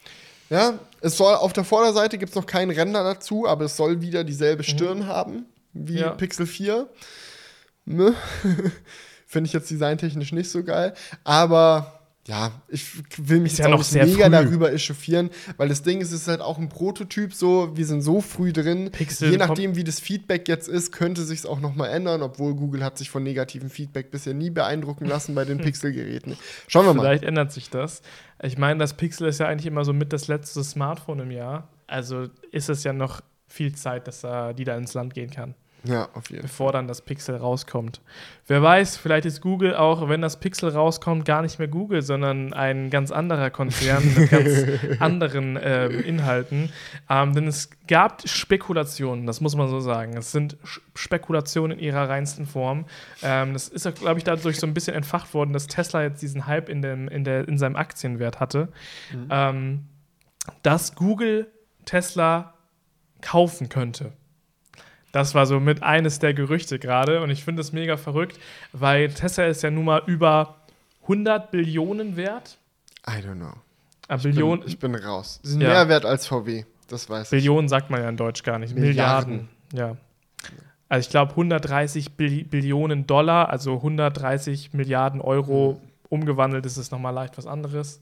Ja, 0.50 0.74
es 1.02 1.18
soll 1.18 1.34
auf 1.34 1.54
der 1.54 1.64
Vorderseite 1.64 2.18
gibt 2.18 2.30
es 2.30 2.36
noch 2.36 2.46
keinen 2.46 2.72
Ränder 2.72 3.04
dazu, 3.04 3.48
aber 3.48 3.66
es 3.66 3.76
soll 3.78 4.02
wieder 4.02 4.24
dieselbe 4.24 4.62
mhm. 4.62 4.68
Stirn 4.68 5.00
mhm. 5.00 5.08
haben 5.08 5.46
wie 5.74 6.04
Pixel 6.18 6.46
4. 6.46 6.88
Ne? 7.86 8.14
Finde 9.28 9.48
ich 9.48 9.54
jetzt 9.54 9.70
designtechnisch 9.70 10.32
nicht 10.32 10.50
so 10.50 10.64
geil, 10.64 10.94
aber 11.24 12.00
ja, 12.28 12.52
ich 12.70 12.84
will 13.18 13.40
mich 13.40 13.58
ja 13.60 13.68
noch 13.68 13.84
sehr 13.84 14.08
mega 14.08 14.26
früh. 14.26 14.32
darüber 14.32 14.74
echauffieren, 14.74 15.30
weil 15.58 15.70
das 15.70 15.84
Ding 15.84 16.02
ist, 16.02 16.12
es 16.12 16.22
ist 16.22 16.28
halt 16.28 16.42
auch 16.42 16.58
ein 16.58 16.70
Prototyp 16.70 17.34
so, 17.34 17.78
wir 17.78 17.86
sind 17.86 18.02
so 18.02 18.20
früh 18.20 18.52
drin. 18.52 18.90
Pixel 18.92 19.30
Je 19.30 19.38
nachdem, 19.38 19.76
wie 19.76 19.84
das 19.84 20.00
Feedback 20.00 20.48
jetzt 20.48 20.68
ist, 20.68 20.92
könnte 20.92 21.24
sich 21.24 21.40
es 21.40 21.46
auch 21.46 21.60
noch 21.60 21.76
mal 21.76 21.88
ändern, 21.88 22.24
obwohl 22.24 22.56
Google 22.56 22.84
hat 22.84 22.98
sich 22.98 23.12
von 23.12 23.22
negativem 23.22 23.70
Feedback 23.70 24.10
bisher 24.10 24.34
nie 24.34 24.50
beeindrucken 24.50 25.06
lassen 25.06 25.36
bei 25.36 25.46
den 25.46 25.58
Pixel-Geräten. 25.62 26.36
Schauen 26.68 26.88
wir 26.88 26.94
mal. 26.96 27.04
Vielleicht 27.04 27.24
ändert 27.26 27.52
sich 27.52 27.70
das. 27.70 28.02
Ich 28.42 28.58
meine, 28.58 28.80
das 28.80 28.98
Pixel 28.98 29.28
ist 29.28 29.40
ja 29.40 29.48
eigentlich 29.48 29.68
immer 29.68 29.86
so 29.86 29.94
mit 29.94 30.12
das 30.12 30.28
letzte 30.28 30.64
Smartphone 30.64 31.20
im 31.20 31.32
Jahr. 31.32 31.68
Also 31.86 32.30
ist 32.52 32.70
es 32.70 32.84
ja 32.84 32.92
noch 32.92 33.22
viel 33.48 33.76
Zeit, 33.76 34.08
dass 34.08 34.22
da, 34.22 34.54
die 34.54 34.64
da 34.64 34.76
ins 34.76 34.96
Land 34.96 35.14
gehen 35.14 35.30
kann. 35.30 35.54
Ja, 35.86 36.10
auf 36.14 36.30
jeden 36.30 36.44
Bevor 36.44 36.72
dann 36.72 36.88
das 36.88 37.02
Pixel 37.02 37.36
rauskommt. 37.36 38.02
Wer 38.48 38.62
weiß, 38.62 38.98
vielleicht 38.98 39.26
ist 39.26 39.42
Google 39.42 39.76
auch, 39.76 40.08
wenn 40.10 40.22
das 40.22 40.40
Pixel 40.40 40.70
rauskommt, 40.70 41.26
gar 41.26 41.42
nicht 41.42 41.60
mehr 41.60 41.68
Google, 41.68 42.02
sondern 42.02 42.54
ein 42.54 42.90
ganz 42.90 43.12
anderer 43.12 43.50
Konzern 43.50 44.04
mit 44.16 44.30
ganz 44.32 44.50
anderen 45.00 45.58
äh, 45.58 45.88
Inhalten. 45.88 46.72
Ähm, 47.10 47.34
denn 47.34 47.48
es 47.48 47.70
gab 47.88 48.28
Spekulationen, 48.28 49.26
das 49.26 49.42
muss 49.42 49.56
man 49.56 49.70
so 49.70 49.80
sagen. 49.80 50.18
Es 50.18 50.32
sind 50.32 50.58
Spekulationen 50.96 51.78
in 51.78 51.84
ihrer 51.84 52.10
reinsten 52.10 52.46
Form. 52.46 52.86
Ähm, 53.24 53.54
das 53.54 53.68
ist, 53.68 53.94
glaube 53.96 54.20
ich, 54.20 54.24
dadurch 54.24 54.60
so 54.60 54.68
ein 54.68 54.74
bisschen 54.74 54.96
entfacht 54.96 55.34
worden, 55.34 55.54
dass 55.54 55.68
Tesla 55.68 56.04
jetzt 56.04 56.22
diesen 56.22 56.48
Hype 56.48 56.70
in, 56.70 56.82
dem, 56.82 57.08
in, 57.08 57.24
der, 57.24 57.48
in 57.48 57.58
seinem 57.58 57.76
Aktienwert 57.76 58.40
hatte. 58.40 58.70
Mhm. 59.12 59.28
Ähm, 59.30 59.86
dass 60.62 60.96
Google 60.96 61.52
Tesla 61.86 62.54
kaufen 63.22 63.70
könnte. 63.70 64.14
Das 65.16 65.34
war 65.34 65.46
so 65.46 65.62
mit 65.62 65.82
eines 65.82 66.20
der 66.20 66.34
Gerüchte 66.34 66.78
gerade 66.78 67.22
und 67.22 67.30
ich 67.30 67.46
finde 67.46 67.62
es 67.62 67.72
mega 67.72 67.96
verrückt, 67.96 68.38
weil 68.74 69.08
Tesla 69.08 69.46
ist 69.46 69.64
ja 69.64 69.72
nun 69.72 69.86
mal 69.86 70.04
über 70.08 70.58
100 71.04 71.52
Billionen 71.52 72.18
wert. 72.18 72.58
I 73.08 73.22
don't 73.26 73.36
know. 73.36 73.54
Ah, 74.10 74.18
Billion, 74.18 74.60
bin, 74.60 74.68
ich 74.68 74.78
bin 74.78 74.94
raus. 74.94 75.40
Sie 75.42 75.52
sind 75.52 75.62
ja. 75.62 75.70
mehr 75.70 75.88
wert 75.88 76.04
als 76.04 76.28
VW, 76.28 76.66
das 76.90 77.10
weiß 77.10 77.30
Billionen 77.30 77.68
ich. 77.68 77.70
sagt 77.70 77.90
man 77.90 78.02
ja 78.02 78.10
in 78.10 78.18
Deutsch 78.18 78.44
gar 78.44 78.60
nicht. 78.60 78.76
Milliarden. 78.76 79.48
Milliarden. 79.72 79.96
Ja. 79.96 79.96
Also 80.90 81.06
ich 81.06 81.10
glaube 81.12 81.32
130 81.32 82.18
Billionen 82.18 83.08
Dollar, 83.08 83.48
also 83.48 83.76
130 83.76 84.74
Milliarden 84.74 85.22
Euro 85.22 85.80
mhm. 85.82 85.90
umgewandelt 86.10 86.66
ist 86.66 86.76
es 86.76 86.92
nochmal 86.92 87.14
leicht 87.14 87.38
was 87.38 87.48
anderes. 87.48 88.02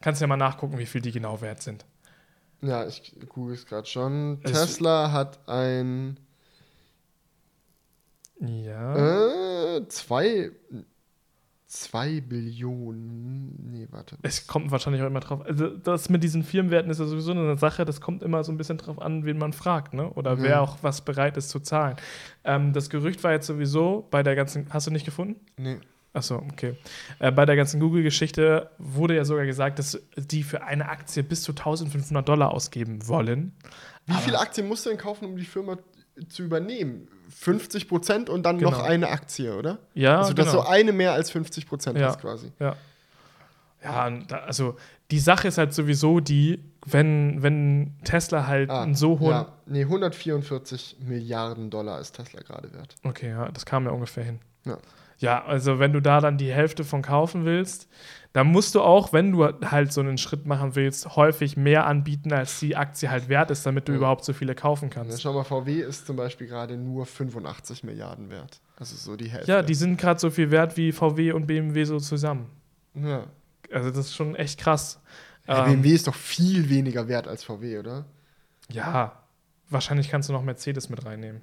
Kannst 0.00 0.20
ja 0.20 0.28
mal 0.28 0.36
nachgucken, 0.36 0.78
wie 0.78 0.86
viel 0.86 1.00
die 1.00 1.10
genau 1.10 1.40
wert 1.40 1.62
sind. 1.62 1.84
Ja, 2.62 2.86
ich 2.86 3.12
google 3.28 3.54
es 3.54 3.66
gerade 3.66 3.88
schon. 3.88 4.38
Es 4.44 4.52
Tesla 4.52 5.10
hat 5.10 5.40
ein 5.48 6.16
ja. 8.48 9.76
Äh, 9.76 9.88
zwei. 9.88 10.50
Zwei 11.66 12.20
Billionen. 12.20 13.70
Nee, 13.72 13.88
warte. 13.90 14.16
Es 14.22 14.46
kommt 14.46 14.70
wahrscheinlich 14.70 15.02
auch 15.02 15.08
immer 15.08 15.18
drauf. 15.18 15.40
Also, 15.44 15.70
das 15.70 16.08
mit 16.08 16.22
diesen 16.22 16.44
Firmenwerten 16.44 16.88
ist 16.88 17.00
ja 17.00 17.06
sowieso 17.06 17.32
eine 17.32 17.58
Sache, 17.58 17.84
das 17.84 18.00
kommt 18.00 18.22
immer 18.22 18.44
so 18.44 18.52
ein 18.52 18.56
bisschen 18.56 18.78
drauf 18.78 19.02
an, 19.02 19.24
wen 19.24 19.38
man 19.38 19.52
fragt, 19.52 19.92
ne? 19.92 20.08
Oder 20.10 20.36
mhm. 20.36 20.42
wer 20.42 20.62
auch 20.62 20.78
was 20.82 21.00
bereit 21.00 21.36
ist 21.36 21.50
zu 21.50 21.58
zahlen. 21.58 21.96
Ähm, 22.44 22.72
das 22.72 22.90
Gerücht 22.90 23.24
war 23.24 23.32
jetzt 23.32 23.48
sowieso 23.48 24.06
bei 24.12 24.22
der 24.22 24.36
ganzen. 24.36 24.68
Hast 24.70 24.86
du 24.86 24.92
nicht 24.92 25.04
gefunden? 25.04 25.40
Nee. 25.56 25.78
Achso, 26.14 26.36
okay. 26.36 26.76
Äh, 27.18 27.32
bei 27.32 27.44
der 27.44 27.56
ganzen 27.56 27.80
Google-Geschichte 27.80 28.70
wurde 28.78 29.16
ja 29.16 29.24
sogar 29.24 29.44
gesagt, 29.44 29.80
dass 29.80 30.00
die 30.16 30.44
für 30.44 30.62
eine 30.62 30.88
Aktie 30.88 31.24
bis 31.24 31.42
zu 31.42 31.50
1500 31.50 32.26
Dollar 32.26 32.52
ausgeben 32.52 33.08
wollen. 33.08 33.52
Wie 34.06 34.12
Aber 34.12 34.22
viele 34.22 34.38
Aktien 34.38 34.68
musst 34.68 34.86
du 34.86 34.90
denn 34.90 34.98
kaufen, 34.98 35.24
um 35.24 35.36
die 35.36 35.44
Firma 35.44 35.76
zu 36.28 36.44
übernehmen? 36.44 37.08
50 37.34 37.88
Prozent 37.88 38.30
und 38.30 38.44
dann 38.44 38.58
genau. 38.58 38.70
noch 38.70 38.82
eine 38.82 39.08
Aktie, 39.08 39.54
oder? 39.56 39.78
Ja. 39.94 40.20
Also, 40.20 40.32
dass 40.32 40.50
genau. 40.50 40.62
du 40.62 40.68
eine 40.68 40.92
mehr 40.92 41.12
als 41.12 41.30
50 41.30 41.66
Prozent 41.66 41.98
ja. 41.98 42.08
hast, 42.08 42.20
quasi. 42.20 42.52
Ja. 42.58 42.76
Ja, 43.82 44.10
also 44.46 44.76
die 45.10 45.18
Sache 45.18 45.48
ist 45.48 45.58
halt 45.58 45.74
sowieso 45.74 46.20
die, 46.20 46.64
wenn, 46.86 47.42
wenn 47.42 47.92
Tesla 48.02 48.46
halt 48.46 48.70
ah, 48.70 48.82
einen 48.82 48.94
so 48.94 49.20
hohen. 49.20 49.30
Ja, 49.30 49.52
nee, 49.66 49.82
144 49.82 50.96
Milliarden 51.00 51.68
Dollar 51.68 52.00
ist 52.00 52.12
Tesla 52.12 52.40
gerade 52.40 52.72
wert. 52.72 52.94
Okay, 53.04 53.28
ja, 53.28 53.50
das 53.50 53.66
kam 53.66 53.84
ja 53.84 53.90
ungefähr 53.90 54.24
hin. 54.24 54.40
Ja. 54.64 54.78
Ja, 55.18 55.44
also 55.44 55.78
wenn 55.78 55.92
du 55.92 56.00
da 56.00 56.20
dann 56.20 56.38
die 56.38 56.52
Hälfte 56.52 56.84
von 56.84 57.02
kaufen 57.02 57.44
willst, 57.44 57.88
dann 58.34 58.48
musst 58.48 58.74
du 58.74 58.80
auch, 58.82 59.12
wenn 59.12 59.30
du 59.30 59.44
halt 59.44 59.92
so 59.92 60.00
einen 60.00 60.18
Schritt 60.18 60.44
machen 60.44 60.74
willst, 60.74 61.14
häufig 61.14 61.56
mehr 61.56 61.86
anbieten, 61.86 62.32
als 62.32 62.58
die 62.58 62.74
Aktie 62.74 63.08
halt 63.08 63.28
wert 63.28 63.52
ist, 63.52 63.64
damit 63.64 63.86
du 63.86 63.92
ja. 63.92 63.98
überhaupt 63.98 64.24
so 64.24 64.32
viele 64.32 64.56
kaufen 64.56 64.90
kannst. 64.90 65.12
Ja, 65.12 65.18
schau 65.18 65.32
mal, 65.34 65.44
VW 65.44 65.80
ist 65.80 66.04
zum 66.06 66.16
Beispiel 66.16 66.48
gerade 66.48 66.76
nur 66.76 67.06
85 67.06 67.84
Milliarden 67.84 68.30
wert. 68.30 68.60
Also 68.76 68.96
so 68.96 69.16
die 69.16 69.30
Hälfte. 69.30 69.52
Ja, 69.52 69.62
die 69.62 69.74
sind 69.74 70.00
gerade 70.00 70.18
so 70.18 70.30
viel 70.30 70.50
wert 70.50 70.76
wie 70.76 70.90
VW 70.90 71.30
und 71.30 71.46
BMW 71.46 71.84
so 71.84 72.00
zusammen. 72.00 72.50
Ja. 72.94 73.24
Also 73.72 73.90
das 73.90 74.06
ist 74.06 74.16
schon 74.16 74.34
echt 74.34 74.58
krass. 74.58 75.00
BMW 75.46 75.88
ähm, 75.90 75.94
ist 75.94 76.08
doch 76.08 76.14
viel 76.14 76.68
weniger 76.68 77.06
wert 77.06 77.28
als 77.28 77.44
VW, 77.44 77.78
oder? 77.78 78.04
Ja, 78.68 79.22
wahrscheinlich 79.68 80.08
kannst 80.08 80.28
du 80.28 80.32
noch 80.32 80.42
Mercedes 80.42 80.88
mit 80.88 81.04
reinnehmen. 81.04 81.42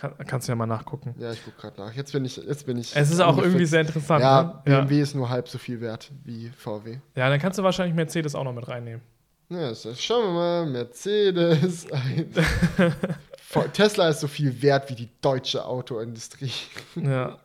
Kann, 0.00 0.14
kannst 0.26 0.48
du 0.48 0.52
ja 0.52 0.56
mal 0.56 0.66
nachgucken. 0.66 1.14
Ja, 1.18 1.30
ich 1.30 1.44
gucke 1.44 1.60
gerade 1.60 1.78
nach. 1.78 1.92
Jetzt 1.92 2.12
bin 2.12 2.24
ich, 2.24 2.36
jetzt 2.36 2.64
bin 2.64 2.78
ich. 2.78 2.96
Es 2.96 3.10
ist 3.10 3.20
auch 3.20 3.36
irgendwie 3.36 3.66
sehr 3.66 3.82
interessant. 3.82 4.22
Ja, 4.22 4.42
ne? 4.42 4.62
BMW 4.64 4.96
ja. 4.96 5.02
ist 5.02 5.14
nur 5.14 5.28
halb 5.28 5.46
so 5.46 5.58
viel 5.58 5.82
wert 5.82 6.10
wie 6.24 6.50
VW. 6.56 6.98
Ja, 7.14 7.28
dann 7.28 7.38
kannst 7.38 7.58
du 7.58 7.62
wahrscheinlich 7.62 7.94
Mercedes 7.94 8.34
auch 8.34 8.44
noch 8.44 8.54
mit 8.54 8.66
reinnehmen. 8.66 9.02
Ja, 9.50 9.74
schauen 9.74 10.24
wir 10.24 10.32
mal. 10.32 10.66
Mercedes. 10.66 11.86
Tesla 13.72 14.08
ist 14.08 14.20
so 14.20 14.28
viel 14.28 14.62
wert 14.62 14.88
wie 14.88 14.94
die 14.94 15.08
deutsche 15.20 15.64
Autoindustrie. 15.64 16.52
Ja. 16.96 17.38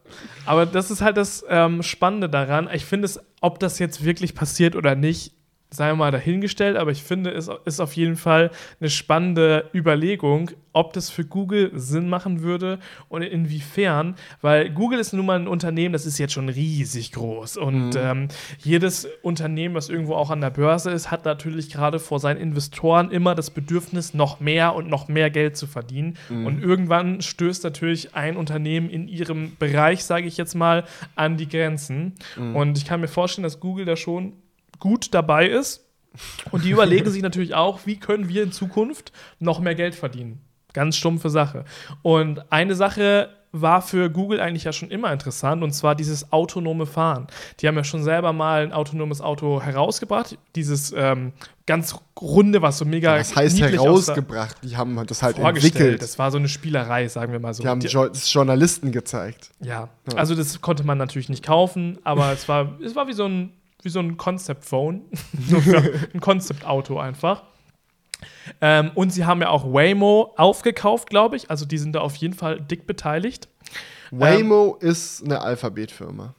Aber 0.46 0.66
das 0.66 0.92
ist 0.92 1.02
halt 1.02 1.18
das 1.18 1.44
ähm, 1.50 1.84
Spannende 1.84 2.30
daran. 2.30 2.70
Ich 2.72 2.86
finde 2.86 3.06
es, 3.06 3.20
ob 3.42 3.60
das 3.60 3.80
jetzt 3.80 4.06
wirklich 4.06 4.34
passiert 4.34 4.76
oder 4.76 4.96
nicht, 4.96 5.34
sei 5.70 5.94
mal 5.94 6.12
dahingestellt, 6.12 6.78
aber 6.78 6.92
ich 6.92 7.04
finde, 7.04 7.32
es 7.32 7.50
ist 7.66 7.80
auf 7.80 7.94
jeden 7.94 8.16
Fall 8.16 8.52
eine 8.80 8.90
spannende 8.90 9.70
Überlegung, 9.74 10.52
ob 10.74 10.94
das 10.94 11.10
für 11.10 11.24
Google 11.24 11.72
Sinn 11.74 12.10
machen 12.10 12.42
würde 12.42 12.80
und 13.08 13.22
inwiefern, 13.22 14.16
weil 14.42 14.70
Google 14.70 15.00
ist 15.00 15.14
nun 15.14 15.26
mal 15.26 15.40
ein 15.40 15.48
Unternehmen, 15.48 15.94
das 15.94 16.06
ist 16.06 16.18
jetzt 16.18 16.34
schon 16.34 16.50
riesig 16.50 17.14
groß 17.14 17.58
und 17.58 17.92
mhm. 17.92 17.98
ähm, 17.98 18.28
jedes 18.60 19.08
Unternehmen, 19.22 19.74
was 19.76 19.90
irgendwo 19.90 20.16
auch 20.16 20.32
an 20.32 20.42
der 20.42 20.50
Börse 20.50 20.92
ist, 20.92 21.12
hat 21.12 21.26
natürlich 21.26 21.72
gerade 21.72 22.00
vor 22.00 22.20
seinen 22.20 22.40
Investoren 22.40 23.10
immer 23.10 23.36
das 23.36 23.52
Bedürfnis, 23.52 24.14
noch 24.14 24.40
mehr 24.40 24.76
und 24.76 24.90
noch 24.90 25.08
mehr 25.08 25.30
Geld 25.30 25.56
zu 25.56 25.66
verdienen 25.66 26.18
mhm. 26.30 26.46
und 26.46 26.62
irgendwann 26.62 27.22
stößt 27.22 27.64
natürlich 27.64 28.14
ein 28.16 28.36
Unternehmen 28.38 28.90
in 28.90 29.08
ihrem 29.08 29.56
Bereich, 29.58 30.04
sage 30.04 30.28
ich 30.28 30.38
jetzt 30.38 30.56
mal, 30.56 30.84
an 31.16 31.38
die 31.38 31.48
Grenzen 31.48 32.14
mhm. 32.38 32.56
und 32.56 32.78
ich 32.78 32.86
kann 32.86 33.02
mir 33.02 33.08
vorstellen, 33.08 33.44
dass 33.44 33.60
Google 33.60 33.86
da 33.86 33.96
schon 33.96 34.34
gut 34.80 35.14
dabei 35.14 35.48
ist. 35.48 35.86
Und 36.52 36.64
die 36.64 36.70
überlegen 36.70 37.10
sich 37.10 37.22
natürlich 37.22 37.56
auch, 37.56 37.82
wie 37.86 37.98
können 38.00 38.30
wir 38.30 38.44
in 38.44 38.52
Zukunft 38.52 39.12
noch 39.40 39.60
mehr 39.60 39.76
Geld 39.76 39.96
verdienen. 39.96 40.40
Ganz 40.74 40.96
stumpfe 40.96 41.30
Sache. 41.30 41.66
Und 42.02 42.52
eine 42.52 42.76
Sache 42.76 43.30
war 43.62 43.82
für 43.82 44.10
Google 44.10 44.42
eigentlich 44.42 44.66
ja 44.66 44.74
schon 44.74 44.92
immer 44.92 45.14
interessant, 45.14 45.64
und 45.64 45.72
zwar 45.72 45.96
dieses 45.96 46.34
autonome 46.34 46.86
Fahren. 46.86 47.28
Die 47.60 47.68
haben 47.68 47.76
ja 47.78 47.86
schon 47.86 48.04
selber 48.04 48.34
mal 48.34 48.64
ein 48.64 48.74
autonomes 48.74 49.22
Auto 49.22 49.62
herausgebracht, 49.62 50.38
dieses 50.56 50.94
ähm, 50.96 51.32
ganz 51.66 51.96
runde, 52.20 52.62
was 52.62 52.78
so 52.78 52.84
mega. 52.84 53.18
Das 53.18 53.34
heißt 53.34 53.60
herausgebracht, 53.62 54.58
die 54.62 54.76
haben 54.76 55.02
das 55.08 55.24
halt 55.24 55.40
entwickelt. 55.40 56.02
Das 56.02 56.20
war 56.20 56.32
so 56.32 56.38
eine 56.38 56.50
Spielerei, 56.50 57.08
sagen 57.08 57.32
wir 57.32 57.40
mal 57.40 57.54
so. 57.54 57.64
Die 57.64 57.70
haben 57.70 57.80
das 57.80 58.34
Journalisten 58.34 58.92
gezeigt. 58.92 59.52
Ja. 59.62 59.88
ja, 60.12 60.18
also 60.18 60.36
das 60.36 60.60
konnte 60.60 60.84
man 60.84 60.98
natürlich 60.98 61.30
nicht 61.30 61.44
kaufen, 61.44 61.98
aber 62.04 62.34
es 62.34 62.50
war, 62.50 62.78
es 62.84 62.96
war 62.96 63.08
wie 63.08 63.14
so 63.14 63.26
ein 63.26 63.54
wie 63.86 63.90
so 63.90 64.00
ein 64.00 64.18
Concept-Phone. 64.18 65.04
ein 66.14 66.20
Concept-Auto 66.20 66.98
einfach. 67.00 67.44
Ähm, 68.62 68.92
und 68.96 69.12
sie 69.12 69.26
haben 69.26 69.42
ja 69.42 69.50
auch 69.50 69.66
Waymo 69.66 70.34
aufgekauft, 70.38 71.10
glaube 71.10 71.36
ich. 71.36 71.50
Also 71.50 71.66
die 71.66 71.78
sind 71.78 71.94
da 71.94 72.02
auf 72.02 72.16
jeden 72.16 72.34
Fall 72.34 72.60
dick 72.60 72.88
beteiligt. 72.88 73.48
Waymo 74.12 74.78
ähm, 74.82 74.90
ist 74.90 75.24
eine 75.24 75.42
Alphabet-Firma. 75.42 76.34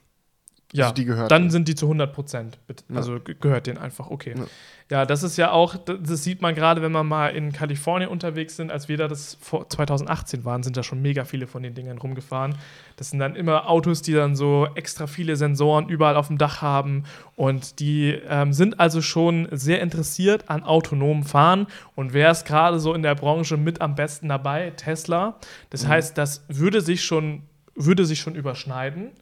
Ja, 0.73 0.85
also 0.85 0.95
die 0.95 1.05
gehört 1.05 1.31
dann 1.31 1.43
denen. 1.43 1.51
sind 1.51 1.69
die 1.69 1.75
zu 1.75 1.87
100 1.87 2.13
Prozent. 2.13 2.59
Also 2.93 3.15
ja. 3.15 3.35
gehört 3.41 3.67
denen 3.67 3.79
einfach, 3.79 4.11
okay. 4.11 4.35
Ja. 4.37 4.45
Ja. 4.91 5.07
das 5.07 5.23
ist 5.23 5.37
ja 5.37 5.51
auch, 5.51 5.77
das 5.77 6.25
sieht 6.25 6.43
man 6.43 6.55
gerade, 6.55 6.83
wenn 6.83 6.93
man 6.93 7.07
mal 7.07 7.29
in 7.29 7.53
Kalifornien 7.53 8.11
unterwegs 8.11 8.57
sind. 8.57 8.71
Als 8.71 8.89
wir 8.89 8.97
da 8.97 9.09
das 9.09 9.37
vor 9.41 9.69
2018 9.69 10.45
waren, 10.45 10.63
sind 10.63 10.77
da 10.77 10.83
schon 10.83 11.03
mega 11.03 11.25
viele 11.25 11.47
von 11.47 11.63
den 11.63 11.75
Dingern 11.75 11.99
rumgefahren. 11.99 12.55
Das 12.97 13.11
sind 13.11 13.19
dann 13.19 13.37
immer 13.37 13.69
Autos, 13.69 14.03
die 14.03 14.13
dann 14.13 14.37
so 14.37 14.69
extra 14.75 15.07
viele 15.07 15.37
Sensoren 15.37 15.89
überall 15.89 16.17
auf 16.17 16.29
dem 16.29 16.39
Dach 16.39 16.63
haben. 16.63 17.05
Und 17.35 17.81
die 17.81 18.19
ähm, 18.29 18.53
sind 18.53 18.81
also 18.81 19.03
schon 19.03 19.49
sehr 19.51 19.81
interessiert 19.81 20.49
an 20.49 20.63
autonomem 20.63 21.25
Fahren. 21.25 21.67
Und 21.95 22.13
wer 22.13 22.31
ist 22.31 22.45
gerade 22.47 22.79
so 22.79 22.95
in 22.95 23.03
der 23.03 23.15
Branche 23.15 23.57
mit 23.57 23.81
am 23.81 23.95
besten 23.95 24.29
dabei? 24.29 24.71
Tesla. 24.71 25.37
Das 25.71 25.85
mhm. 25.85 25.89
heißt, 25.89 26.19
das 26.19 26.45
würde 26.49 26.81
sich 26.81 27.05
schon, 27.05 27.43
würde 27.75 28.05
sich 28.05 28.21
schon 28.21 28.35
überschneiden. 28.35 29.13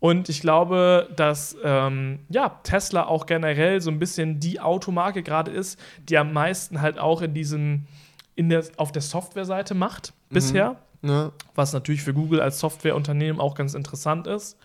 Und 0.00 0.30
ich 0.30 0.40
glaube, 0.40 1.10
dass 1.14 1.56
ähm, 1.62 2.20
ja, 2.30 2.58
Tesla 2.62 3.06
auch 3.06 3.26
generell 3.26 3.82
so 3.82 3.90
ein 3.90 3.98
bisschen 3.98 4.40
die 4.40 4.58
Automarke 4.58 5.22
gerade 5.22 5.50
ist, 5.50 5.78
die 6.08 6.16
am 6.16 6.32
meisten 6.32 6.80
halt 6.80 6.98
auch 6.98 7.20
in 7.20 7.34
diesem, 7.34 7.86
in 8.34 8.48
der, 8.48 8.64
auf 8.78 8.92
der 8.92 9.02
Softwareseite 9.02 9.74
macht 9.74 10.14
mhm. 10.30 10.34
bisher. 10.34 10.76
Ja. 11.02 11.32
Was 11.54 11.72
natürlich 11.72 12.02
für 12.02 12.14
Google 12.14 12.40
als 12.40 12.58
Softwareunternehmen 12.58 13.40
auch 13.40 13.54
ganz 13.54 13.74
interessant 13.74 14.26
ist. 14.26 14.56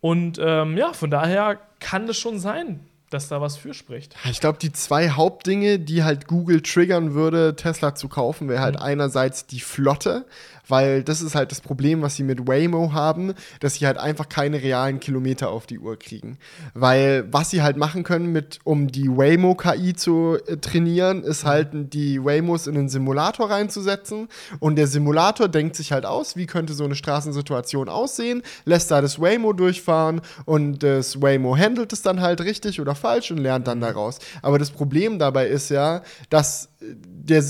Und 0.00 0.40
ähm, 0.42 0.76
ja, 0.76 0.92
von 0.92 1.10
daher 1.10 1.60
kann 1.78 2.08
es 2.08 2.18
schon 2.18 2.40
sein, 2.40 2.80
dass 3.10 3.28
da 3.28 3.40
was 3.40 3.56
für 3.56 3.74
spricht. 3.74 4.16
Ich 4.28 4.40
glaube, 4.40 4.58
die 4.58 4.72
zwei 4.72 5.10
Hauptdinge, 5.10 5.78
die 5.78 6.02
halt 6.02 6.26
Google 6.26 6.62
triggern 6.62 7.14
würde, 7.14 7.54
Tesla 7.56 7.94
zu 7.94 8.08
kaufen, 8.08 8.48
wäre 8.48 8.62
halt 8.62 8.76
mhm. 8.76 8.82
einerseits 8.82 9.46
die 9.46 9.60
Flotte, 9.60 10.26
weil 10.68 11.02
das 11.02 11.22
ist 11.22 11.34
halt 11.34 11.50
das 11.50 11.60
Problem, 11.60 12.02
was 12.02 12.16
sie 12.16 12.22
mit 12.22 12.46
Waymo 12.46 12.92
haben, 12.92 13.34
dass 13.60 13.74
sie 13.74 13.86
halt 13.86 13.98
einfach 13.98 14.28
keine 14.28 14.62
realen 14.62 15.00
Kilometer 15.00 15.50
auf 15.50 15.66
die 15.66 15.78
Uhr 15.78 15.98
kriegen. 15.98 16.38
Weil 16.74 17.26
was 17.32 17.50
sie 17.50 17.62
halt 17.62 17.76
machen 17.76 18.04
können, 18.04 18.32
mit, 18.32 18.60
um 18.64 18.88
die 18.88 19.08
Waymo-KI 19.08 19.94
zu 19.94 20.38
äh, 20.46 20.56
trainieren, 20.56 21.22
ist 21.22 21.44
halt 21.44 21.92
die 21.92 22.22
Waymos 22.24 22.66
in 22.66 22.76
einen 22.76 22.88
Simulator 22.88 23.50
reinzusetzen 23.50 24.28
und 24.60 24.76
der 24.76 24.86
Simulator 24.86 25.48
denkt 25.48 25.76
sich 25.76 25.92
halt 25.92 26.06
aus, 26.06 26.36
wie 26.36 26.46
könnte 26.46 26.74
so 26.74 26.84
eine 26.84 26.94
Straßensituation 26.94 27.88
aussehen, 27.88 28.42
lässt 28.64 28.90
da 28.90 29.00
das 29.00 29.20
Waymo 29.20 29.52
durchfahren 29.52 30.20
und 30.44 30.82
das 30.82 31.20
Waymo 31.20 31.56
handelt 31.56 31.92
es 31.92 32.02
dann 32.02 32.20
halt 32.20 32.40
richtig 32.40 32.80
oder 32.80 32.94
falsch 32.94 33.30
und 33.30 33.38
lernt 33.38 33.66
dann 33.66 33.80
daraus. 33.80 34.18
Aber 34.42 34.58
das 34.58 34.70
Problem 34.70 35.18
dabei 35.18 35.46
ist 35.48 35.70
ja, 35.70 36.02
dass 36.30 36.68
der, 36.80 37.44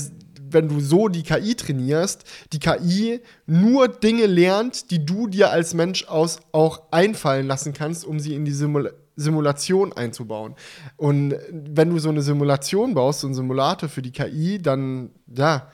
wenn 0.53 0.69
du 0.69 0.79
so 0.79 1.07
die 1.07 1.23
KI 1.23 1.55
trainierst, 1.55 2.23
die 2.51 2.59
KI 2.59 3.21
nur 3.45 3.87
Dinge 3.87 4.25
lernt, 4.25 4.91
die 4.91 5.05
du 5.05 5.27
dir 5.27 5.51
als 5.51 5.73
Mensch 5.73 6.05
aus 6.07 6.39
auch 6.51 6.83
einfallen 6.91 7.47
lassen 7.47 7.73
kannst, 7.73 8.05
um 8.05 8.19
sie 8.19 8.35
in 8.35 8.45
die 8.45 8.51
Simulation 8.51 9.03
Simulation 9.15 9.93
einzubauen. 9.93 10.55
Und 10.97 11.35
wenn 11.51 11.89
du 11.89 11.99
so 11.99 12.09
eine 12.09 12.21
Simulation 12.21 12.93
baust, 12.93 13.19
so 13.19 13.27
einen 13.27 13.35
Simulator 13.35 13.89
für 13.89 14.01
die 14.01 14.11
KI, 14.11 14.59
dann, 14.59 15.11
ja, 15.27 15.69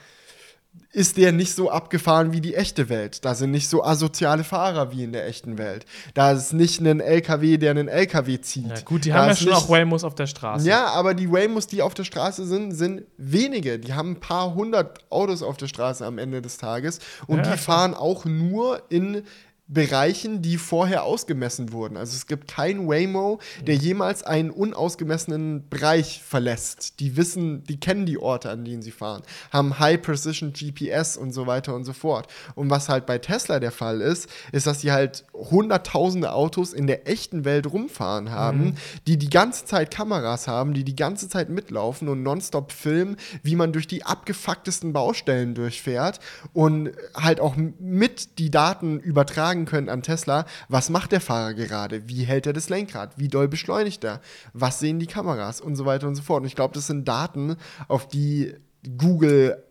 ist 0.92 1.18
der 1.18 1.32
nicht 1.32 1.54
so 1.54 1.70
abgefahren 1.70 2.34
wie 2.34 2.42
die 2.42 2.56
echte 2.56 2.90
Welt. 2.90 3.24
Da 3.24 3.36
sind 3.36 3.52
nicht 3.52 3.70
so 3.70 3.84
asoziale 3.84 4.44
Fahrer 4.44 4.92
wie 4.92 5.04
in 5.04 5.12
der 5.14 5.28
echten 5.28 5.60
Welt. 5.60 5.86
Da 6.16 6.32
ist 6.32 6.52
nicht 6.54 6.82
ein 6.82 7.00
LKW, 7.00 7.58
der 7.58 7.72
einen 7.72 7.88
LKW 7.88 8.42
zieht. 8.42 8.68
Ja, 8.68 8.82
gut, 8.82 9.06
die 9.06 9.10
da 9.10 9.16
haben 9.16 9.28
ja 9.30 9.36
schon 9.36 9.54
auch 9.54 9.70
Waymos 9.70 10.04
auf 10.04 10.16
der 10.16 10.26
Straße. 10.26 10.68
Ja, 10.68 10.88
aber 10.88 11.14
die 11.14 11.32
Waymos, 11.32 11.68
die 11.68 11.84
auf 11.84 11.94
der 11.94 12.06
Straße 12.06 12.46
sind, 12.46 12.72
sind 12.72 13.04
wenige. 13.18 13.78
Die 13.78 13.94
haben 13.94 14.12
ein 14.12 14.20
paar 14.20 14.56
hundert 14.56 15.00
Autos 15.12 15.44
auf 15.44 15.58
der 15.58 15.68
Straße 15.68 16.04
am 16.04 16.18
Ende 16.18 16.42
des 16.42 16.58
Tages 16.58 17.00
und 17.28 17.46
ja, 17.46 17.52
die 17.52 17.58
fahren 17.58 17.94
auch 17.94 18.26
nur 18.26 18.82
in 18.90 19.24
Bereichen, 19.72 20.42
die 20.42 20.58
vorher 20.58 21.04
ausgemessen 21.04 21.72
wurden. 21.72 21.96
Also 21.96 22.16
es 22.16 22.26
gibt 22.26 22.48
keinen 22.48 22.90
Waymo, 22.90 23.40
der 23.68 23.76
jemals 23.76 24.24
einen 24.24 24.50
unausgemessenen 24.50 25.70
Bereich 25.70 26.24
verlässt. 26.24 27.00
Die 27.00 27.16
wissen, 27.16 27.64
die 27.66 27.80
kennen 27.80 28.08
die 28.08 28.18
Orte, 28.18 28.50
an 28.50 28.66
denen 28.66 28.82
sie 28.82 28.90
fahren, 28.90 29.22
haben 29.52 29.78
High 29.78 30.02
Precision 30.02 30.54
GPS 30.54 31.18
und 31.18 31.34
so 31.34 31.46
weiter 31.46 31.76
und 31.76 31.86
so 31.86 31.94
fort. 31.94 32.28
Und 32.56 32.72
was 32.72 32.90
halt 32.90 33.06
bei 33.06 33.20
Tesla 33.20 33.60
der 33.60 33.72
Fall 33.72 34.02
ist, 34.02 34.28
ist, 34.52 34.66
dass 34.66 34.82
sie 34.82 34.92
halt 34.92 35.26
hunderttausende 35.34 36.34
Autos 36.34 36.74
in 36.74 36.88
der 36.88 37.08
echten 37.08 37.46
Welt 37.46 37.72
rumfahren 37.72 38.32
haben, 38.32 38.60
mhm. 38.60 38.76
die 39.06 39.18
die 39.18 39.30
ganze 39.30 39.66
Zeit 39.66 39.92
Kameras 39.92 40.48
haben, 40.48 40.74
die 40.74 40.84
die 40.84 40.96
ganze 40.96 41.30
Zeit 41.30 41.50
mitlaufen 41.50 42.08
und 42.08 42.24
nonstop 42.24 42.72
filmen, 42.72 43.18
wie 43.44 43.56
man 43.56 43.72
durch 43.72 43.86
die 43.86 44.04
abgefucktesten 44.04 44.94
Baustellen 44.94 45.54
durchfährt 45.54 46.20
und 46.54 46.92
halt 47.14 47.40
auch 47.40 47.56
mit 47.56 48.40
die 48.40 48.50
Daten 48.50 49.00
übertragen 49.00 49.59
sagen 49.60 49.66
können 49.66 49.90
an 49.90 50.02
Tesla, 50.02 50.46
was 50.68 50.90
macht 50.90 51.12
der 51.12 51.22
Fahrer 51.22 51.54
gerade, 51.54 52.08
wie 52.08 52.24
hält 52.24 52.48
er 52.48 52.54
das 52.54 52.70
Lenkrad, 52.70 53.18
wie 53.18 53.28
doll 53.28 53.48
beschleunigt 53.48 54.04
er, 54.04 54.22
was 54.54 54.80
sehen 54.80 55.00
die 55.00 55.08
Kameras 55.08 55.62
und 55.62 55.76
so 55.76 55.86
weiter 55.86 56.08
und 56.08 56.16
so 56.16 56.22
fort. 56.22 56.42
Und 56.42 56.48
ich 56.48 56.56
glaube, 56.56 56.74
das 56.74 56.88
sind 56.88 57.08
Daten, 57.08 57.58
auf 57.88 58.08
die 58.08 58.56
Google 58.98 59.64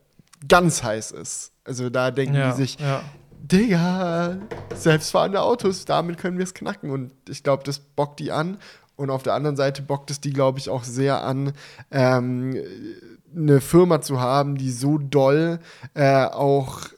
ganz 0.47 0.83
heiß 0.83 1.13
ist. 1.13 1.53
Also 1.65 1.91
da 1.91 2.11
denken 2.11 2.35
ja, 2.35 2.51
die 2.51 2.57
sich, 2.57 2.79
ja. 2.79 3.03
Digga, 3.41 4.39
selbstfahrende 4.75 5.41
Autos, 5.41 5.85
damit 5.85 6.19
können 6.19 6.39
wir 6.39 6.45
es 6.45 6.55
knacken. 6.55 6.91
Und 6.91 7.13
ich 7.29 7.43
glaube, 7.43 7.63
das 7.65 7.79
bockt 7.79 8.21
die 8.21 8.33
an. 8.33 8.59
Und 8.97 9.11
auf 9.11 9.23
der 9.23 9.35
anderen 9.35 9.57
Seite 9.57 9.83
bockt 9.83 10.11
es 10.11 10.21
die, 10.21 10.33
glaube 10.33 10.59
ich, 10.59 10.71
auch 10.71 10.83
sehr 10.83 11.23
an, 11.23 11.53
ähm, 11.93 12.57
eine 13.35 13.61
Firma 13.61 14.01
zu 14.01 14.21
haben, 14.21 14.57
die 14.57 14.73
so 14.73 14.99
doll 14.99 15.61
äh, 15.95 16.25
auch 16.25 16.89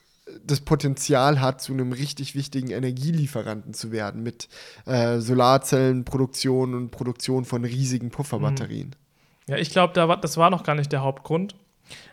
das 0.44 0.60
Potenzial 0.60 1.40
hat, 1.40 1.60
zu 1.60 1.72
einem 1.72 1.92
richtig 1.92 2.34
wichtigen 2.34 2.70
Energielieferanten 2.70 3.74
zu 3.74 3.92
werden 3.92 4.22
mit 4.22 4.48
äh, 4.86 5.18
Solarzellenproduktion 5.18 6.74
und 6.74 6.90
Produktion 6.90 7.44
von 7.44 7.64
riesigen 7.64 8.10
Pufferbatterien. 8.10 8.94
Ja, 9.46 9.56
ich 9.56 9.70
glaube, 9.70 9.92
da 9.94 10.16
das 10.16 10.36
war 10.36 10.50
noch 10.50 10.62
gar 10.62 10.74
nicht 10.74 10.92
der 10.92 11.02
Hauptgrund. 11.02 11.54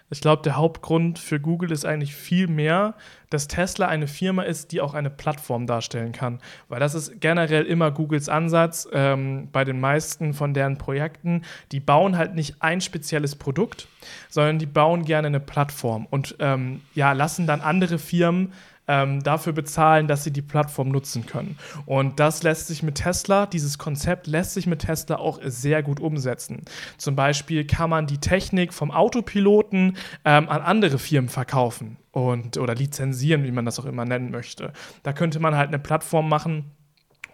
Ich 0.10 0.22
glaube, 0.22 0.42
der 0.42 0.56
Hauptgrund 0.56 1.20
für 1.20 1.40
Google 1.40 1.72
ist 1.72 1.86
eigentlich 1.86 2.16
viel 2.16 2.48
mehr, 2.48 2.94
dass 3.30 3.50
Tesla 3.50 3.88
eine 3.88 4.08
Firma 4.08 4.44
ist, 4.44 4.72
die 4.72 4.80
auch 4.80 4.94
eine 4.94 5.10
Plattform 5.10 5.68
darstellen 5.68 6.14
kann. 6.14 6.40
Weil 6.70 6.80
das 6.80 6.96
ist 6.96 7.20
generell 7.20 7.66
immer 7.66 7.92
Googles 7.92 8.30
Ansatz 8.30 8.88
ähm, 8.94 9.50
bei 9.52 9.66
den 9.66 9.82
meisten 9.82 10.34
von 10.34 10.54
deren 10.54 10.78
Projekten. 10.78 11.44
Die 11.74 11.82
bauen 11.82 12.18
halt 12.18 12.36
nicht 12.36 12.62
ein 12.62 12.80
spezielles 12.80 13.36
Produkt, 13.36 13.90
sondern 14.30 14.60
die 14.60 14.66
bauen 14.66 15.04
gerne 15.04 15.28
eine 15.28 15.42
Plattform 15.42 16.08
und 16.10 16.36
ähm, 16.40 16.82
ja, 16.94 17.12
lassen 17.12 17.46
dann 17.46 17.60
andere 17.60 18.00
Firmen 18.00 18.54
ähm, 18.88 19.24
dafür 19.24 19.54
bezahlen, 19.54 20.08
dass 20.08 20.24
sie 20.24 20.32
die 20.32 20.42
Plattform 20.42 20.90
nutzen 20.90 21.26
können. 21.26 21.58
Und 21.86 22.20
das 22.20 22.44
lässt 22.44 22.68
sich 22.68 22.84
mit 22.84 22.96
Tesla, 22.96 23.46
dieses 23.46 23.78
Konzept 23.78 24.28
lässt 24.28 24.54
sich 24.54 24.68
mit 24.68 24.80
Tesla 24.80 25.18
auch 25.18 25.40
sehr 25.44 25.84
gut 25.84 26.00
umsetzen. 26.00 26.64
Zum 26.98 27.16
Beispiel 27.16 27.66
kann 27.66 27.90
man 27.90 28.08
die 28.08 28.20
Technik 28.20 28.74
vom 28.74 28.92
Autopiloten 28.92 29.98
ähm, 30.26 30.50
an 30.50 30.62
andere 30.62 31.00
Firmen 31.00 31.30
verkaufen 31.30 31.98
und 32.12 32.58
oder 32.58 32.76
lizenzieren, 32.76 33.44
wie 33.44 33.52
man 33.52 33.66
das 33.66 33.80
auch 33.80 33.86
immer 33.86 34.06
nennen 34.06 34.32
möchte. 34.32 34.74
Da 35.04 35.14
könnte 35.14 35.40
man 35.40 35.56
halt 35.56 35.68
eine 35.68 35.80
Plattform 35.80 36.30
machen, 36.30 36.72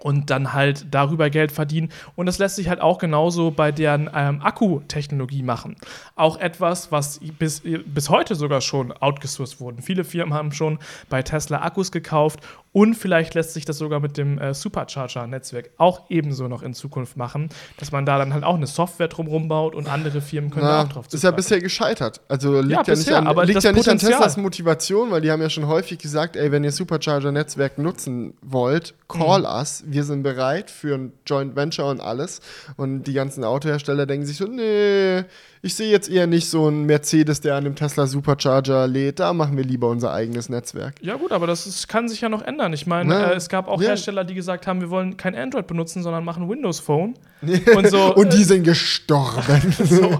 und 0.03 0.29
dann 0.29 0.51
halt 0.51 0.87
darüber 0.91 1.29
Geld 1.29 1.53
verdienen. 1.53 1.87
Und 2.15 2.25
das 2.25 2.37
lässt 2.37 2.57
sich 2.57 2.67
halt 2.67 2.81
auch 2.81 2.97
genauso 2.97 3.51
bei 3.51 3.71
deren 3.71 4.09
ähm, 4.13 4.41
Akkutechnologie 4.41 5.43
machen. 5.43 5.77
Auch 6.15 6.37
etwas, 6.37 6.91
was 6.91 7.21
bis, 7.39 7.61
bis 7.63 8.09
heute 8.09 8.35
sogar 8.35 8.59
schon 8.59 8.91
outgesourced 8.91 9.61
wurde. 9.61 9.81
Viele 9.81 10.03
Firmen 10.03 10.33
haben 10.33 10.51
schon 10.51 10.77
bei 11.07 11.23
Tesla 11.23 11.61
Akkus 11.61 11.89
gekauft 11.89 12.41
und 12.73 12.95
vielleicht 12.95 13.35
lässt 13.35 13.53
sich 13.53 13.65
das 13.65 13.77
sogar 13.77 13.99
mit 13.99 14.17
dem 14.17 14.39
äh, 14.39 14.53
Supercharger-Netzwerk 14.53 15.69
auch 15.77 16.01
ebenso 16.09 16.47
noch 16.47 16.63
in 16.63 16.73
Zukunft 16.73 17.15
machen, 17.15 17.49
dass 17.77 17.91
man 17.91 18.05
da 18.05 18.17
dann 18.17 18.33
halt 18.33 18.43
auch 18.43 18.55
eine 18.55 18.67
Software 18.67 19.07
drumherum 19.07 19.47
baut 19.47 19.75
und 19.75 19.87
andere 19.87 20.21
Firmen 20.21 20.49
können 20.49 20.65
Na, 20.65 20.71
da 20.71 20.81
auch 20.81 20.93
drauf 20.93 21.07
zugreifen. 21.07 21.17
Ist 21.17 21.23
ja 21.23 21.31
bisher 21.31 21.61
gescheitert. 21.61 22.21
Also 22.27 22.59
liegt 22.59 22.71
ja, 22.71 22.77
ja 22.77 22.83
bisher, 22.83 23.21
nicht, 23.21 23.37
an, 23.37 23.47
liegt 23.47 23.63
ja 23.63 23.71
nicht 23.71 23.87
an 23.87 23.99
Teslas 23.99 24.37
Motivation, 24.37 25.11
weil 25.11 25.21
die 25.21 25.31
haben 25.31 25.41
ja 25.41 25.51
schon 25.51 25.67
häufig 25.67 25.99
gesagt, 25.99 26.35
ey, 26.35 26.51
wenn 26.51 26.63
ihr 26.63 26.71
Supercharger-Netzwerk 26.71 27.77
nutzen 27.77 28.33
wollt, 28.41 28.95
call 29.07 29.41
mhm. 29.41 29.45
us. 29.45 29.83
Wir 29.85 30.03
sind 30.03 30.23
bereit 30.23 30.71
für 30.71 30.95
ein 30.95 31.13
Joint 31.27 31.55
Venture 31.55 31.89
und 31.89 32.01
alles. 32.01 32.41
Und 32.75 33.03
die 33.03 33.13
ganzen 33.13 33.43
Autohersteller 33.43 34.07
denken 34.07 34.25
sich 34.25 34.37
so, 34.37 34.45
nee, 34.45 35.23
ich 35.65 35.75
sehe 35.75 35.89
jetzt 35.89 36.09
eher 36.09 36.27
nicht 36.27 36.49
so 36.49 36.67
einen 36.67 36.85
Mercedes, 36.85 37.39
der 37.39 37.55
an 37.55 37.65
einem 37.65 37.75
Tesla 37.75 38.05
Supercharger 38.05 38.85
lädt. 38.85 39.19
Da 39.19 39.31
machen 39.31 39.55
wir 39.55 39.63
lieber 39.63 39.87
unser 39.87 40.11
eigenes 40.11 40.49
Netzwerk. 40.49 40.95
Ja, 41.01 41.15
gut, 41.15 41.31
aber 41.31 41.47
das 41.47 41.65
ist, 41.65 41.87
kann 41.87 42.09
sich 42.09 42.19
ja 42.19 42.27
noch 42.27 42.41
ändern. 42.41 42.62
Ich 42.71 42.87
meine, 42.87 43.31
äh, 43.31 43.35
es 43.35 43.49
gab 43.49 43.67
auch 43.67 43.81
ja. 43.81 43.89
Hersteller, 43.89 44.23
die 44.23 44.35
gesagt 44.35 44.67
haben, 44.67 44.79
wir 44.79 44.89
wollen 44.89 45.17
kein 45.17 45.35
Android 45.35 45.67
benutzen, 45.67 46.03
sondern 46.03 46.23
machen 46.23 46.47
Windows 46.47 46.79
Phone. 46.79 47.15
und, 47.75 47.87
so, 47.89 48.13
und 48.15 48.33
die 48.33 48.41
äh, 48.41 48.45
sind 48.45 48.63
gestorben. 48.63 49.73
so. 49.83 50.19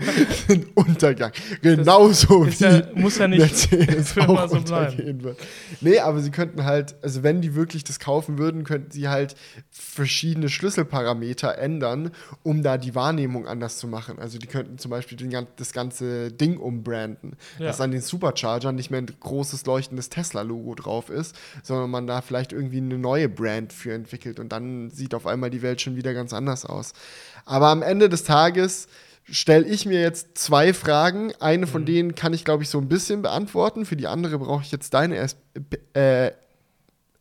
Untergang. 0.75 1.31
Genauso 1.61 2.47
wie 2.47 2.63
ja, 2.63 2.81
muss 2.95 3.17
ja 3.17 3.27
nicht 3.27 3.39
Mercedes 3.39 4.17
auch 4.17 4.49
so 4.49 4.61
bleiben. 4.61 5.23
Wird. 5.23 5.37
Nee, 5.81 5.99
aber 5.99 6.19
sie 6.19 6.31
könnten 6.31 6.63
halt, 6.63 6.95
also 7.01 7.23
wenn 7.23 7.41
die 7.41 7.55
wirklich 7.55 7.83
das 7.83 7.99
kaufen 7.99 8.37
würden, 8.37 8.63
könnten 8.63 8.91
sie 8.91 9.07
halt 9.07 9.35
verschiedene 9.71 10.49
Schlüsselparameter 10.49 11.57
ändern, 11.57 12.11
um 12.43 12.63
da 12.63 12.77
die 12.77 12.95
Wahrnehmung 12.95 13.47
anders 13.47 13.77
zu 13.77 13.87
machen. 13.87 14.19
Also 14.19 14.37
die 14.37 14.47
könnten 14.47 14.77
zum 14.77 14.91
Beispiel 14.91 15.17
den 15.17 15.33
das 15.55 15.73
ganze 15.73 16.31
Ding 16.31 16.57
umbranden. 16.57 17.33
Ja. 17.59 17.67
Dass 17.67 17.81
an 17.81 17.91
den 17.91 18.01
Superchargern 18.01 18.75
nicht 18.75 18.91
mehr 18.91 19.01
ein 19.01 19.07
großes 19.19 19.65
leuchtendes 19.65 20.09
Tesla-Logo 20.09 20.75
drauf 20.75 21.09
ist, 21.09 21.35
sondern 21.63 21.89
man 21.89 22.07
da 22.07 22.21
vielleicht 22.21 22.53
irgendwie 22.53 22.77
eine 22.77 22.97
neue 22.97 23.29
Brand 23.29 23.73
für 23.73 23.93
entwickelt 23.93 24.39
und 24.39 24.51
dann 24.51 24.89
sieht 24.91 25.13
auf 25.13 25.27
einmal 25.27 25.49
die 25.49 25.61
Welt 25.61 25.81
schon 25.81 25.95
wieder 25.95 26.13
ganz 26.13 26.33
anders 26.33 26.65
aus. 26.65 26.93
Aber 27.45 27.67
am 27.67 27.81
Ende 27.81 28.09
des 28.09 28.23
Tages 28.23 28.87
stelle 29.29 29.65
ich 29.65 29.85
mir 29.85 30.01
jetzt 30.01 30.37
zwei 30.37 30.73
Fragen. 30.73 31.33
Eine 31.39 31.67
von 31.67 31.81
mhm. 31.81 31.87
denen 31.87 32.15
kann 32.15 32.33
ich, 32.33 32.45
glaube 32.45 32.63
ich, 32.63 32.69
so 32.69 32.77
ein 32.77 32.89
bisschen 32.89 33.21
beantworten. 33.21 33.85
Für 33.85 33.95
die 33.95 34.07
andere 34.07 34.39
brauche 34.39 34.63
ich 34.63 34.71
jetzt 34.71 34.93
deine 34.93 35.27
äh, 35.93 36.31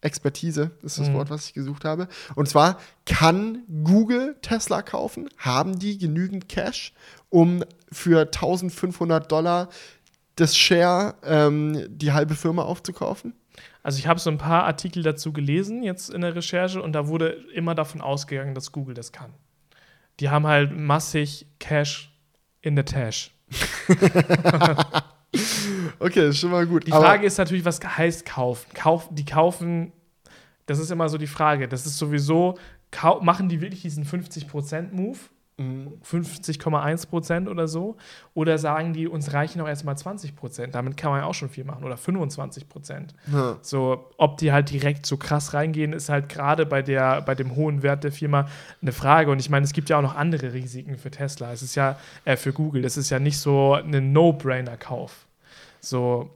Expertise, 0.01 0.73
ist 0.82 0.98
das 0.98 1.09
mhm. 1.09 1.14
Wort, 1.14 1.31
was 1.31 1.47
ich 1.47 1.55
gesucht 1.55 1.85
habe. 1.85 2.09
Und 2.35 2.48
zwar, 2.48 2.78
kann 3.06 3.62
Google 3.85 4.36
Tesla 4.43 4.82
kaufen? 4.82 5.28
Haben 5.39 5.78
die 5.78 5.97
genügend 5.97 6.48
Cash, 6.48 6.93
um 7.31 7.64
für 7.90 8.23
1500 8.23 9.31
Dollar 9.31 9.69
das 10.36 10.56
Share 10.56 11.14
ähm, 11.24 11.86
die 11.89 12.12
halbe 12.12 12.35
Firma 12.35 12.62
aufzukaufen? 12.62 13.35
Also 13.85 13.98
ich 13.98 14.06
habe 14.06 14.19
so 14.19 14.31
ein 14.31 14.39
paar 14.39 14.64
Artikel 14.64 15.02
dazu 15.02 15.32
gelesen 15.32 15.82
jetzt 15.82 16.10
in 16.10 16.20
der 16.20 16.35
Recherche 16.35 16.82
und 16.82 16.93
da 16.93 17.09
wurde 17.09 17.28
immer 17.55 17.74
davon 17.74 18.01
ausgegangen, 18.01 18.55
dass 18.55 18.73
Google 18.73 18.94
das 18.94 19.12
kann. 19.12 19.32
Die 20.20 20.28
haben 20.30 20.47
halt 20.47 20.76
massig 20.76 21.47
Cash 21.59 22.12
in 22.60 22.76
der 22.76 22.84
Tash. 22.84 23.30
okay, 25.98 26.28
ist 26.28 26.39
schon 26.39 26.51
mal 26.51 26.66
gut. 26.66 26.86
Die 26.86 26.90
Frage 26.90 27.26
ist 27.26 27.39
natürlich, 27.39 27.64
was 27.64 27.80
heißt 27.80 28.24
kaufen? 28.24 28.72
Kauf, 28.74 29.09
die 29.10 29.24
kaufen, 29.24 29.93
das 30.66 30.78
ist 30.78 30.90
immer 30.90 31.09
so 31.09 31.18
die 31.18 31.26
Frage. 31.26 31.68
Das 31.68 31.86
ist 31.86 31.98
sowieso, 31.98 32.59
machen 33.20 33.48
die 33.48 33.60
wirklich 33.60 33.82
diesen 33.82 34.05
50%-Move? 34.05 35.18
50,1 36.05 37.09
Prozent 37.09 37.48
oder 37.48 37.68
so. 37.68 37.97
Oder 38.34 38.59
sagen 38.59 38.93
die, 38.93 39.06
uns 39.06 39.32
reichen 39.32 39.60
auch 39.60 39.68
erstmal 39.68 39.97
20 39.97 40.36
Prozent. 40.36 40.74
Damit 40.74 40.97
kann 40.97 41.10
man 41.10 41.20
ja 41.20 41.26
auch 41.26 41.34
schon 41.34 41.48
viel 41.48 41.64
machen. 41.64 41.84
Oder 41.84 41.97
25 41.97 42.68
Prozent. 42.68 43.14
Ja. 43.32 43.56
So, 43.62 44.05
ob 44.16 44.39
die 44.39 44.52
halt 44.52 44.70
direkt 44.70 45.06
so 45.06 45.16
krass 45.16 45.55
reingehen, 45.55 45.93
ist 45.93 46.09
halt 46.09 46.28
gerade 46.28 46.66
bei, 46.66 46.82
bei 46.82 47.34
dem 47.34 47.55
hohen 47.55 47.82
Wert 47.82 48.05
der 48.05 48.12
Firma 48.12 48.48
eine 48.80 48.93
Frage. 48.93 49.30
Und 49.30 49.39
ich 49.39 49.51
meine, 49.51 49.64
es 49.64 49.72
gibt 49.72 49.89
ja 49.89 49.98
auch 49.98 50.02
noch 50.02 50.16
andere 50.16 50.52
Risiken 50.52 50.98
für 50.98 51.10
Tesla. 51.10 51.52
Es 51.52 51.62
ist 51.62 51.74
ja, 51.74 51.97
äh, 52.24 52.36
für 52.36 52.52
Google, 52.52 52.82
das 52.82 52.97
ist 52.97 53.10
ja 53.10 53.18
nicht 53.18 53.39
so 53.39 53.74
ein 53.74 54.12
No-Brainer-Kauf. 54.12 55.26
So, 55.80 56.30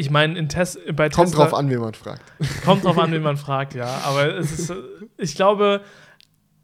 ich 0.00 0.10
meine, 0.10 0.38
in 0.38 0.48
Tes 0.48 0.78
bei 0.92 1.08
Kommt 1.08 1.30
Tesla. 1.30 1.38
Kommt 1.38 1.52
drauf 1.52 1.58
an, 1.58 1.70
wie 1.70 1.76
man 1.76 1.92
fragt. 1.92 2.22
Kommt 2.64 2.84
drauf 2.84 2.98
an, 2.98 3.12
wie 3.12 3.18
man 3.18 3.36
fragt, 3.36 3.74
ja. 3.74 4.00
Aber 4.04 4.32
es 4.32 4.56
ist, 4.56 4.72
ich 5.16 5.34
glaube, 5.34 5.80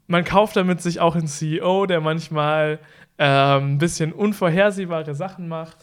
man 0.07 0.23
kauft 0.23 0.55
damit 0.55 0.81
sich 0.81 0.99
auch 0.99 1.15
einen 1.15 1.27
CEO, 1.27 1.85
der 1.85 2.01
manchmal 2.01 2.79
ähm, 3.17 3.73
ein 3.73 3.77
bisschen 3.77 4.13
unvorhersehbare 4.13 5.15
Sachen 5.15 5.47
macht. 5.47 5.77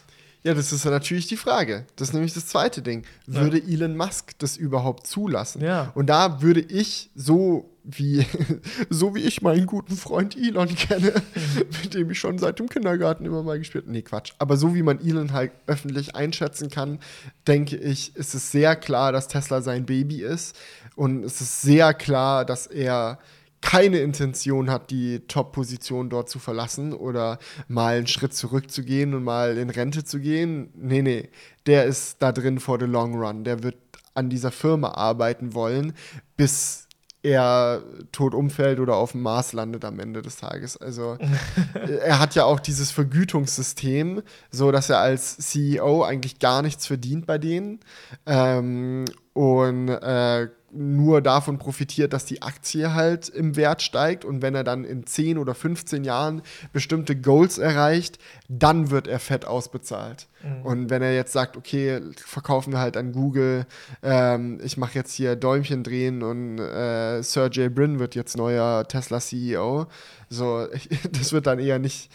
Ja, 0.44 0.54
das 0.54 0.72
ist 0.72 0.84
ja 0.84 0.90
natürlich 0.90 1.28
die 1.28 1.36
Frage. 1.36 1.86
Das 1.94 2.08
ist 2.08 2.14
nämlich 2.14 2.34
das 2.34 2.46
zweite 2.46 2.82
Ding. 2.82 3.04
Würde 3.26 3.60
ja. 3.60 3.68
Elon 3.68 3.96
Musk 3.96 4.32
das 4.38 4.56
überhaupt 4.56 5.06
zulassen? 5.06 5.62
Ja. 5.62 5.92
Und 5.94 6.06
da 6.06 6.42
würde 6.42 6.60
ich 6.60 7.10
so 7.14 7.70
wie, 7.84 8.26
so 8.90 9.14
wie 9.14 9.20
ich 9.20 9.42
meinen 9.42 9.66
guten 9.66 9.96
Freund 9.96 10.36
Elon 10.36 10.74
kenne, 10.74 11.12
mhm. 11.34 11.66
mit 11.82 11.94
dem 11.94 12.10
ich 12.10 12.18
schon 12.18 12.38
seit 12.38 12.58
dem 12.58 12.68
Kindergarten 12.68 13.24
immer 13.24 13.44
mal 13.44 13.58
gespielt 13.58 13.84
habe. 13.84 13.92
Nee, 13.92 14.02
Quatsch. 14.02 14.32
Aber 14.38 14.56
so 14.56 14.74
wie 14.74 14.82
man 14.82 15.00
Elon 15.00 15.32
halt 15.32 15.52
öffentlich 15.68 16.16
einschätzen 16.16 16.70
kann, 16.70 16.98
denke 17.46 17.76
ich, 17.76 18.16
ist 18.16 18.34
es 18.34 18.50
sehr 18.50 18.74
klar, 18.74 19.12
dass 19.12 19.28
Tesla 19.28 19.62
sein 19.62 19.86
Baby 19.86 20.22
ist. 20.22 20.56
Und 20.96 21.22
es 21.22 21.40
ist 21.40 21.62
sehr 21.62 21.94
klar, 21.94 22.44
dass 22.44 22.66
er 22.66 23.20
keine 23.62 23.98
Intention 24.00 24.68
hat, 24.68 24.90
die 24.90 25.20
Top-Position 25.20 26.10
dort 26.10 26.28
zu 26.28 26.38
verlassen 26.38 26.92
oder 26.92 27.38
mal 27.68 27.96
einen 27.96 28.06
Schritt 28.06 28.34
zurückzugehen 28.34 29.14
und 29.14 29.24
mal 29.24 29.56
in 29.56 29.70
Rente 29.70 30.04
zu 30.04 30.20
gehen. 30.20 30.70
Nee, 30.74 31.00
nee, 31.00 31.30
der 31.66 31.84
ist 31.84 32.16
da 32.20 32.32
drin 32.32 32.60
for 32.60 32.78
the 32.78 32.86
long 32.86 33.14
run. 33.14 33.44
Der 33.44 33.62
wird 33.62 33.76
an 34.14 34.28
dieser 34.28 34.50
Firma 34.50 34.90
arbeiten 34.90 35.54
wollen, 35.54 35.94
bis 36.36 36.86
er 37.22 37.82
tot 38.10 38.34
umfällt 38.34 38.80
oder 38.80 38.96
auf 38.96 39.12
dem 39.12 39.22
Mars 39.22 39.52
landet 39.52 39.84
am 39.84 40.00
Ende 40.00 40.22
des 40.22 40.36
Tages. 40.36 40.76
Also 40.76 41.16
er 42.04 42.18
hat 42.18 42.34
ja 42.34 42.44
auch 42.44 42.58
dieses 42.58 42.90
Vergütungssystem, 42.90 44.22
so 44.50 44.72
dass 44.72 44.90
er 44.90 44.98
als 44.98 45.36
CEO 45.38 46.02
eigentlich 46.02 46.40
gar 46.40 46.62
nichts 46.62 46.86
verdient 46.86 47.26
bei 47.26 47.38
denen 47.38 47.78
ähm, 48.26 49.04
und 49.34 49.88
äh, 49.88 50.48
nur 50.72 51.20
davon 51.20 51.58
profitiert, 51.58 52.12
dass 52.12 52.24
die 52.24 52.42
Aktie 52.42 52.94
halt 52.94 53.28
im 53.28 53.56
Wert 53.56 53.82
steigt 53.82 54.24
und 54.24 54.42
wenn 54.42 54.54
er 54.54 54.64
dann 54.64 54.84
in 54.84 55.06
10 55.06 55.38
oder 55.38 55.54
15 55.54 56.04
Jahren 56.04 56.42
bestimmte 56.72 57.14
Goals 57.14 57.58
erreicht, 57.58 58.18
dann 58.48 58.90
wird 58.90 59.06
er 59.06 59.18
fett 59.18 59.44
ausbezahlt. 59.44 60.28
Mhm. 60.42 60.62
Und 60.62 60.90
wenn 60.90 61.02
er 61.02 61.14
jetzt 61.14 61.32
sagt, 61.32 61.56
okay, 61.56 62.00
verkaufen 62.16 62.72
wir 62.72 62.80
halt 62.80 62.96
an 62.96 63.12
Google, 63.12 63.66
ähm, 64.02 64.60
ich 64.64 64.76
mache 64.76 64.94
jetzt 64.94 65.12
hier 65.12 65.36
Däumchen 65.36 65.84
drehen 65.84 66.22
und 66.22 66.58
äh, 66.58 67.22
Sergey 67.22 67.68
Brin 67.68 67.98
wird 67.98 68.14
jetzt 68.14 68.36
neuer 68.36 68.86
Tesla 68.88 69.20
CEO, 69.20 69.86
so, 70.28 70.66
das 71.12 71.32
wird 71.32 71.46
dann 71.46 71.58
eher 71.58 71.78
nicht 71.78 72.10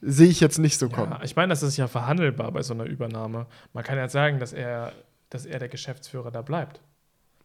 sehe 0.00 0.28
ich 0.28 0.38
jetzt 0.38 0.58
nicht 0.58 0.78
so 0.78 0.88
kommen. 0.88 1.10
Ja, 1.10 1.20
ich 1.24 1.34
meine, 1.34 1.50
das 1.50 1.64
ist 1.64 1.76
ja 1.76 1.88
verhandelbar 1.88 2.52
bei 2.52 2.62
so 2.62 2.72
einer 2.72 2.84
Übernahme. 2.84 3.46
Man 3.72 3.82
kann 3.82 3.98
ja 3.98 4.08
sagen, 4.08 4.38
dass 4.38 4.52
er, 4.52 4.92
dass 5.28 5.44
er 5.44 5.58
der 5.58 5.68
Geschäftsführer 5.68 6.30
da 6.30 6.42
bleibt. 6.42 6.80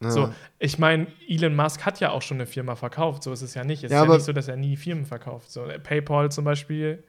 Ja. 0.04 0.12
So, 0.12 0.34
ich 0.60 0.80
meine, 0.80 1.08
Elon 1.28 1.56
Musk 1.56 1.86
hat 1.86 2.00
ja 2.00 2.12
auch 2.12 2.22
schon 2.22 2.38
eine 2.38 2.46
Firma 2.46 2.76
verkauft, 2.76 3.24
so 3.24 3.32
ist 3.32 3.42
es 3.42 3.54
ja 3.54 3.64
nicht. 3.64 3.84
Es 3.84 3.92
ja, 3.92 4.02
ist 4.04 4.08
ja 4.08 4.14
nicht 4.14 4.26
so, 4.26 4.34
dass 4.34 4.48
er 4.48 4.58
nie 4.58 4.78
Firmen 4.78 5.06
verkauft. 5.06 5.52
So, 5.52 5.66
PayPal 5.84 6.32
zum 6.32 6.46
Beispiel. 6.46 7.04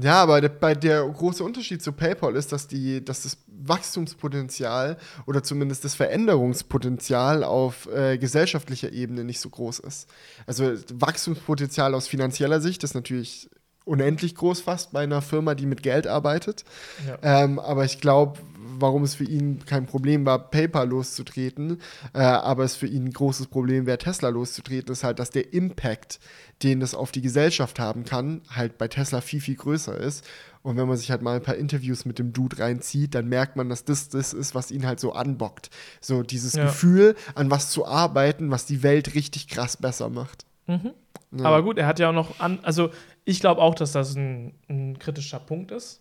Ja, 0.00 0.22
aber 0.22 0.40
der, 0.40 0.48
bei 0.48 0.74
der 0.74 1.04
große 1.04 1.42
Unterschied 1.42 1.82
zu 1.82 1.92
PayPal 1.92 2.36
ist, 2.36 2.52
dass, 2.52 2.68
die, 2.68 3.04
dass 3.04 3.22
das 3.22 3.38
Wachstumspotenzial 3.48 4.96
oder 5.26 5.42
zumindest 5.42 5.84
das 5.84 5.94
Veränderungspotenzial 5.94 7.42
auf 7.42 7.88
äh, 7.92 8.16
gesellschaftlicher 8.16 8.92
Ebene 8.92 9.24
nicht 9.24 9.40
so 9.40 9.50
groß 9.50 9.80
ist. 9.80 10.08
Also 10.46 10.72
Wachstumspotenzial 10.94 11.94
aus 11.94 12.06
finanzieller 12.06 12.60
Sicht 12.60 12.84
ist 12.84 12.94
natürlich 12.94 13.50
unendlich 13.84 14.34
groß 14.34 14.60
fast 14.60 14.92
bei 14.92 15.00
einer 15.00 15.22
Firma, 15.22 15.54
die 15.54 15.66
mit 15.66 15.82
Geld 15.82 16.06
arbeitet. 16.06 16.64
Ja. 17.06 17.42
Ähm, 17.42 17.58
aber 17.58 17.84
ich 17.84 18.00
glaube, 18.00 18.38
warum 18.80 19.02
es 19.04 19.14
für 19.14 19.24
ihn 19.24 19.64
kein 19.64 19.86
Problem 19.86 20.26
war, 20.26 20.50
PayPal 20.50 20.88
loszutreten, 20.88 21.80
äh, 22.14 22.20
aber 22.20 22.64
es 22.64 22.76
für 22.76 22.86
ihn 22.86 23.06
ein 23.06 23.12
großes 23.12 23.46
Problem 23.46 23.86
wäre, 23.86 23.98
Tesla 23.98 24.28
loszutreten, 24.28 24.92
ist 24.92 25.04
halt, 25.04 25.18
dass 25.18 25.30
der 25.30 25.52
Impact, 25.52 26.20
den 26.62 26.80
das 26.80 26.94
auf 26.94 27.12
die 27.12 27.22
Gesellschaft 27.22 27.78
haben 27.78 28.04
kann, 28.04 28.42
halt 28.50 28.78
bei 28.78 28.88
Tesla 28.88 29.20
viel, 29.20 29.40
viel 29.40 29.56
größer 29.56 29.96
ist. 29.96 30.24
Und 30.62 30.76
wenn 30.76 30.88
man 30.88 30.96
sich 30.96 31.10
halt 31.10 31.22
mal 31.22 31.36
ein 31.36 31.42
paar 31.42 31.54
Interviews 31.54 32.04
mit 32.04 32.18
dem 32.18 32.32
Dude 32.32 32.58
reinzieht, 32.58 33.14
dann 33.14 33.28
merkt 33.28 33.56
man, 33.56 33.68
dass 33.68 33.84
das 33.84 34.08
das 34.08 34.32
ist, 34.32 34.54
was 34.54 34.70
ihn 34.70 34.86
halt 34.86 35.00
so 35.00 35.12
anbockt. 35.12 35.70
So 36.00 36.22
dieses 36.22 36.54
ja. 36.54 36.64
Gefühl, 36.64 37.16
an 37.34 37.50
was 37.50 37.70
zu 37.70 37.86
arbeiten, 37.86 38.50
was 38.50 38.66
die 38.66 38.82
Welt 38.82 39.14
richtig 39.14 39.48
krass 39.48 39.76
besser 39.76 40.10
macht. 40.10 40.44
Mhm. 40.66 40.92
Ja. 41.30 41.44
Aber 41.44 41.62
gut, 41.62 41.78
er 41.78 41.86
hat 41.86 41.98
ja 41.98 42.10
auch 42.10 42.14
noch 42.14 42.40
an, 42.40 42.58
also 42.62 42.90
ich 43.24 43.40
glaube 43.40 43.60
auch, 43.60 43.74
dass 43.74 43.92
das 43.92 44.14
ein, 44.16 44.54
ein 44.68 44.98
kritischer 44.98 45.38
Punkt 45.38 45.70
ist. 45.70 46.00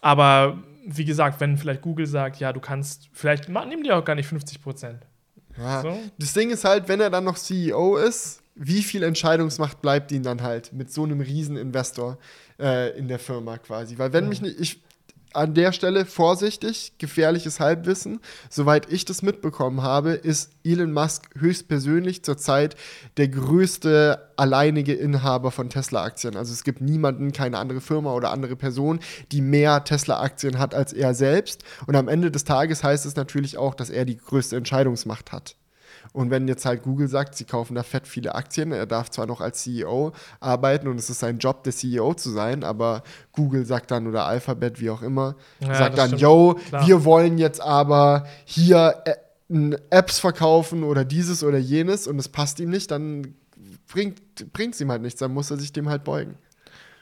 Aber 0.00 0.62
wie 0.86 1.04
gesagt, 1.04 1.40
wenn 1.40 1.56
vielleicht 1.56 1.82
Google 1.82 2.06
sagt, 2.06 2.38
ja, 2.38 2.52
du 2.52 2.60
kannst, 2.60 3.08
vielleicht 3.12 3.48
nimm 3.48 3.82
dir 3.82 3.96
auch 3.96 4.04
gar 4.04 4.14
nicht 4.14 4.26
50 4.26 4.62
Prozent. 4.62 5.06
Ja, 5.56 5.82
so. 5.82 5.98
Das 6.18 6.32
Ding 6.32 6.50
ist 6.50 6.64
halt, 6.64 6.88
wenn 6.88 7.00
er 7.00 7.10
dann 7.10 7.24
noch 7.24 7.38
CEO 7.38 7.96
ist, 7.96 8.42
wie 8.54 8.82
viel 8.82 9.02
Entscheidungsmacht 9.02 9.82
bleibt 9.82 10.12
ihm 10.12 10.22
dann 10.22 10.42
halt 10.42 10.72
mit 10.72 10.92
so 10.92 11.04
einem 11.04 11.20
riesen 11.20 11.56
Investor 11.56 12.18
äh, 12.58 12.96
in 12.96 13.08
der 13.08 13.18
Firma 13.18 13.58
quasi? 13.58 13.98
Weil 13.98 14.12
wenn 14.12 14.24
ja. 14.24 14.30
mich 14.30 14.42
nicht, 14.42 14.60
ich, 14.60 14.82
an 15.34 15.54
der 15.54 15.72
Stelle 15.72 16.06
vorsichtig, 16.06 16.92
gefährliches 16.98 17.60
Halbwissen. 17.60 18.20
Soweit 18.48 18.90
ich 18.92 19.04
das 19.04 19.22
mitbekommen 19.22 19.82
habe, 19.82 20.12
ist 20.12 20.52
Elon 20.64 20.92
Musk 20.92 21.28
höchstpersönlich 21.38 22.24
zurzeit 22.24 22.76
der 23.16 23.28
größte 23.28 24.30
alleinige 24.36 24.94
Inhaber 24.94 25.50
von 25.50 25.70
Tesla-Aktien. 25.70 26.36
Also 26.36 26.52
es 26.52 26.64
gibt 26.64 26.80
niemanden, 26.80 27.32
keine 27.32 27.58
andere 27.58 27.80
Firma 27.80 28.12
oder 28.14 28.30
andere 28.30 28.56
Person, 28.56 29.00
die 29.32 29.40
mehr 29.40 29.84
Tesla-Aktien 29.84 30.58
hat 30.58 30.74
als 30.74 30.92
er 30.92 31.14
selbst. 31.14 31.64
Und 31.86 31.96
am 31.96 32.08
Ende 32.08 32.30
des 32.30 32.44
Tages 32.44 32.82
heißt 32.82 33.06
es 33.06 33.16
natürlich 33.16 33.58
auch, 33.58 33.74
dass 33.74 33.90
er 33.90 34.04
die 34.04 34.16
größte 34.16 34.56
Entscheidungsmacht 34.56 35.32
hat. 35.32 35.56
Und 36.12 36.30
wenn 36.30 36.46
jetzt 36.48 36.64
halt 36.66 36.82
Google 36.82 37.08
sagt, 37.08 37.34
sie 37.34 37.44
kaufen 37.44 37.74
da 37.74 37.82
fett 37.82 38.06
viele 38.06 38.34
Aktien, 38.34 38.72
er 38.72 38.86
darf 38.86 39.10
zwar 39.10 39.26
noch 39.26 39.40
als 39.40 39.62
CEO 39.62 40.12
arbeiten 40.40 40.88
und 40.88 40.98
es 40.98 41.10
ist 41.10 41.20
sein 41.20 41.38
Job, 41.38 41.64
der 41.64 41.72
CEO 41.72 42.14
zu 42.14 42.30
sein, 42.30 42.64
aber 42.64 43.02
Google 43.32 43.64
sagt 43.64 43.90
dann 43.90 44.06
oder 44.06 44.26
Alphabet, 44.26 44.80
wie 44.80 44.90
auch 44.90 45.02
immer, 45.02 45.36
ja, 45.60 45.74
sagt 45.74 45.98
dann, 45.98 46.16
yo, 46.18 46.54
Klar. 46.68 46.86
wir 46.86 47.04
wollen 47.04 47.38
jetzt 47.38 47.60
aber 47.60 48.26
hier 48.44 49.02
äh, 49.04 49.76
Apps 49.90 50.18
verkaufen 50.18 50.84
oder 50.84 51.04
dieses 51.04 51.44
oder 51.44 51.58
jenes 51.58 52.06
und 52.06 52.18
es 52.18 52.28
passt 52.28 52.60
ihm 52.60 52.70
nicht, 52.70 52.90
dann 52.90 53.34
bringt 53.86 54.74
es 54.74 54.80
ihm 54.80 54.90
halt 54.90 55.02
nichts, 55.02 55.20
dann 55.20 55.32
muss 55.32 55.50
er 55.50 55.58
sich 55.58 55.72
dem 55.72 55.88
halt 55.88 56.04
beugen. 56.04 56.36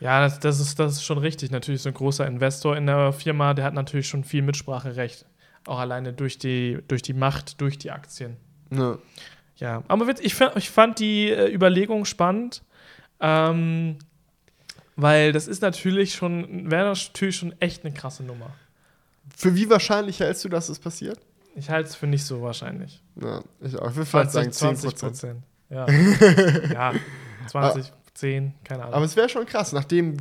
Ja, 0.02 0.20
das, 0.20 0.40
das, 0.40 0.58
ist, 0.58 0.80
das 0.80 0.94
ist 0.94 1.04
schon 1.04 1.18
richtig. 1.18 1.52
Natürlich 1.52 1.82
so 1.82 1.88
ein 1.88 1.94
großer 1.94 2.26
Investor 2.26 2.76
in 2.76 2.86
der 2.86 3.12
Firma, 3.12 3.54
der 3.54 3.64
hat 3.64 3.74
natürlich 3.74 4.08
schon 4.08 4.24
viel 4.24 4.42
Mitspracherecht. 4.42 5.26
Auch 5.64 5.78
alleine 5.78 6.12
durch 6.12 6.38
die, 6.38 6.78
durch 6.88 7.02
die 7.02 7.12
Macht, 7.12 7.60
durch 7.60 7.78
die 7.78 7.92
Aktien. 7.92 8.36
Ja. 8.72 8.98
Ja, 9.56 9.84
aber 9.86 10.08
ich, 10.20 10.40
ich 10.40 10.70
fand 10.70 10.98
die 10.98 11.30
äh, 11.30 11.54
Überlegung 11.54 12.04
spannend, 12.04 12.62
ähm, 13.20 13.96
weil 14.96 15.30
das 15.32 15.46
ist 15.46 15.62
natürlich 15.62 16.14
schon, 16.14 16.68
wäre 16.68 16.90
natürlich 16.90 17.36
schon 17.36 17.54
echt 17.60 17.84
eine 17.84 17.94
krasse 17.94 18.24
Nummer. 18.24 18.50
Für 19.36 19.54
wie 19.54 19.70
wahrscheinlich 19.70 20.18
hältst 20.18 20.44
du, 20.44 20.48
dass 20.48 20.68
es 20.68 20.80
passiert? 20.80 21.20
Ich 21.54 21.70
halte 21.70 21.90
es 21.90 21.94
für 21.94 22.06
nicht 22.08 22.24
so 22.24 22.42
wahrscheinlich. 22.42 23.02
Ja, 23.20 23.42
ich 23.60 23.78
auch. 23.78 23.90
Ich 23.90 23.96
würde 23.96 24.06
vielleicht 24.06 24.32
sagen 24.32 24.52
10 24.52 24.78
Prozent. 24.78 25.42
Ja. 25.70 25.86
ja, 26.72 26.92
20, 27.46 27.92
10, 28.22 28.54
keine 28.62 28.82
Ahnung. 28.84 28.94
Aber 28.94 29.04
es 29.04 29.16
wäre 29.16 29.28
schon 29.28 29.46
krass, 29.46 29.72
nachdem 29.72 30.18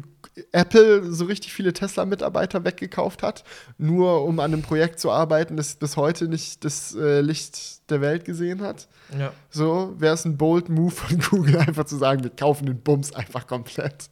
Apple 0.51 1.13
so 1.13 1.25
richtig 1.25 1.53
viele 1.53 1.71
Tesla-Mitarbeiter 1.71 2.65
weggekauft 2.65 3.21
hat, 3.21 3.43
nur 3.77 4.23
um 4.23 4.39
an 4.39 4.53
einem 4.53 4.63
Projekt 4.63 4.99
zu 4.99 5.11
arbeiten, 5.11 5.55
das 5.55 5.75
bis 5.75 5.97
heute 5.97 6.27
nicht 6.27 6.65
das 6.65 6.95
äh, 6.95 7.21
Licht 7.21 7.89
der 7.91 8.01
Welt 8.01 8.25
gesehen 8.25 8.61
hat. 8.61 8.87
Ja. 9.17 9.31
So 9.51 9.93
wäre 9.99 10.15
es 10.15 10.25
ein 10.25 10.35
bold 10.35 10.67
Move 10.67 10.89
von 10.89 11.19
Google, 11.29 11.57
einfach 11.59 11.85
zu 11.85 11.95
sagen, 11.95 12.23
wir 12.23 12.31
kaufen 12.31 12.65
den 12.65 12.81
Bums 12.81 13.13
einfach 13.13 13.45
komplett. 13.45 14.09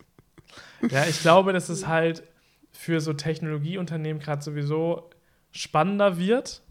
Ja, 0.87 1.05
ich 1.05 1.21
glaube, 1.21 1.51
dass 1.51 1.69
es 1.69 1.87
halt 1.87 2.21
für 2.71 3.01
so 3.01 3.13
Technologieunternehmen 3.13 4.21
gerade 4.21 4.43
sowieso 4.43 5.09
spannender 5.49 6.19
wird, 6.19 6.61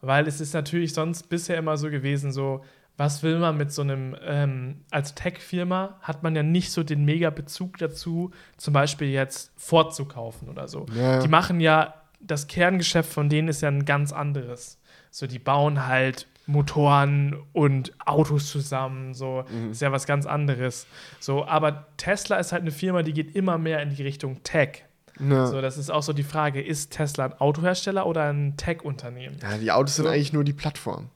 weil 0.00 0.26
es 0.26 0.40
ist 0.40 0.52
natürlich 0.52 0.94
sonst 0.94 1.28
bisher 1.28 1.58
immer 1.58 1.76
so 1.76 1.90
gewesen, 1.90 2.32
so 2.32 2.64
was 2.96 3.22
will 3.22 3.38
man 3.38 3.56
mit 3.56 3.72
so 3.72 3.82
einem, 3.82 4.16
ähm, 4.24 4.80
als 4.90 5.14
Tech-Firma 5.14 5.98
hat 6.00 6.22
man 6.22 6.34
ja 6.34 6.42
nicht 6.42 6.72
so 6.72 6.82
den 6.82 7.04
Mega-Bezug 7.04 7.78
dazu, 7.78 8.30
zum 8.56 8.72
Beispiel 8.72 9.08
jetzt 9.08 9.52
fortzukaufen 9.56 10.48
oder 10.48 10.66
so. 10.66 10.86
Ja. 10.94 11.20
Die 11.20 11.28
machen 11.28 11.60
ja, 11.60 11.94
das 12.20 12.46
Kerngeschäft 12.46 13.12
von 13.12 13.28
denen 13.28 13.48
ist 13.48 13.60
ja 13.60 13.68
ein 13.68 13.84
ganz 13.84 14.12
anderes. 14.12 14.78
So, 15.10 15.26
die 15.26 15.38
bauen 15.38 15.86
halt 15.86 16.26
Motoren 16.46 17.36
und 17.52 17.92
Autos 18.04 18.50
zusammen, 18.50 19.12
so 19.14 19.44
mhm. 19.50 19.72
ist 19.72 19.82
ja 19.82 19.92
was 19.92 20.06
ganz 20.06 20.26
anderes. 20.26 20.86
So, 21.20 21.44
aber 21.44 21.86
Tesla 21.96 22.36
ist 22.36 22.52
halt 22.52 22.62
eine 22.62 22.70
Firma, 22.70 23.02
die 23.02 23.12
geht 23.12 23.34
immer 23.34 23.58
mehr 23.58 23.82
in 23.82 23.94
die 23.94 24.02
Richtung 24.02 24.42
Tech. 24.42 24.84
Ja. 25.18 25.46
So, 25.46 25.60
das 25.60 25.76
ist 25.76 25.90
auch 25.90 26.02
so 26.02 26.12
die 26.12 26.22
Frage, 26.22 26.62
ist 26.62 26.92
Tesla 26.92 27.26
ein 27.26 27.32
Autohersteller 27.34 28.06
oder 28.06 28.30
ein 28.30 28.56
Tech-Unternehmen? 28.56 29.38
Ja, 29.42 29.58
die 29.58 29.72
Autos 29.72 29.96
so. 29.96 30.02
sind 30.02 30.12
eigentlich 30.12 30.32
nur 30.32 30.44
die 30.44 30.52
Plattform. 30.52 31.10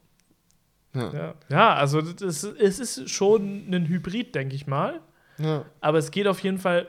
Ja, 0.95 1.13
ja, 1.13 1.35
ja 1.49 1.75
also 1.75 2.01
das, 2.01 2.43
es 2.43 2.79
ist 2.79 3.11
schon 3.11 3.73
ein 3.73 3.87
Hybrid, 3.87 4.35
denke 4.35 4.55
ich 4.55 4.67
mal. 4.67 5.01
Ja. 5.39 5.65
Aber 5.81 5.99
es 5.99 6.11
geht 6.11 6.27
auf 6.27 6.41
jeden 6.41 6.59
Fall, 6.59 6.89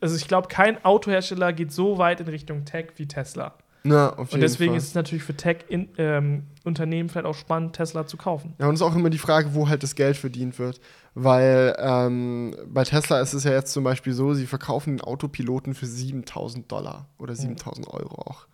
also 0.00 0.16
ich 0.16 0.28
glaube, 0.28 0.48
kein 0.48 0.84
Autohersteller 0.84 1.52
geht 1.52 1.72
so 1.72 1.98
weit 1.98 2.20
in 2.20 2.28
Richtung 2.28 2.64
Tech 2.64 2.92
wie 2.96 3.06
Tesla. 3.06 3.54
Ja, 3.84 4.10
auf 4.10 4.28
jeden 4.28 4.34
und 4.34 4.40
deswegen 4.42 4.72
Fall. 4.72 4.78
ist 4.78 4.88
es 4.88 4.94
natürlich 4.94 5.24
für 5.24 5.34
Tech-Unternehmen 5.34 6.46
ähm, 6.56 7.08
vielleicht 7.08 7.26
auch 7.26 7.34
spannend, 7.34 7.74
Tesla 7.74 8.06
zu 8.06 8.16
kaufen. 8.16 8.54
Ja, 8.58 8.68
und 8.68 8.74
es 8.74 8.80
ist 8.80 8.86
auch 8.86 8.94
immer 8.94 9.10
die 9.10 9.18
Frage, 9.18 9.54
wo 9.54 9.68
halt 9.68 9.82
das 9.82 9.96
Geld 9.96 10.16
verdient 10.16 10.58
wird. 10.58 10.80
Weil 11.14 11.74
ähm, 11.78 12.56
bei 12.66 12.84
Tesla 12.84 13.20
ist 13.20 13.34
es 13.34 13.44
ja 13.44 13.52
jetzt 13.52 13.72
zum 13.72 13.84
Beispiel 13.84 14.12
so, 14.12 14.34
sie 14.34 14.46
verkaufen 14.46 14.96
den 14.96 15.00
Autopiloten 15.00 15.74
für 15.74 15.86
7000 15.86 16.70
Dollar 16.70 17.08
oder 17.18 17.34
7000 17.34 17.86
mhm. 17.86 17.92
Euro 17.92 18.22
auch. 18.22 18.46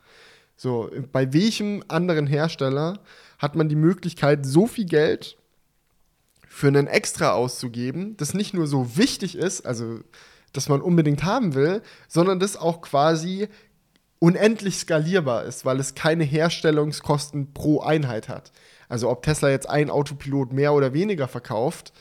So, 0.56 0.90
bei 1.12 1.32
welchem 1.32 1.84
anderen 1.86 2.26
Hersteller 2.26 2.98
hat 3.38 3.54
man 3.54 3.68
die 3.68 3.76
Möglichkeit, 3.76 4.44
so 4.44 4.66
viel 4.66 4.86
Geld 4.86 5.36
für 6.48 6.68
einen 6.68 6.86
Extra 6.86 7.32
auszugeben, 7.32 8.16
das 8.16 8.34
nicht 8.34 8.54
nur 8.54 8.66
so 8.66 8.96
wichtig 8.96 9.36
ist, 9.36 9.64
also 9.64 10.00
das 10.52 10.68
man 10.68 10.80
unbedingt 10.80 11.22
haben 11.22 11.54
will, 11.54 11.82
sondern 12.08 12.40
das 12.40 12.56
auch 12.56 12.80
quasi 12.80 13.48
unendlich 14.18 14.78
skalierbar 14.78 15.44
ist, 15.44 15.64
weil 15.64 15.78
es 15.78 15.94
keine 15.94 16.24
Herstellungskosten 16.24 17.52
pro 17.54 17.80
Einheit 17.80 18.28
hat. 18.28 18.52
Also 18.88 19.10
ob 19.10 19.22
Tesla 19.22 19.50
jetzt 19.50 19.68
ein 19.68 19.90
Autopilot 19.90 20.52
mehr 20.52 20.72
oder 20.72 20.92
weniger 20.92 21.28
verkauft, 21.28 21.92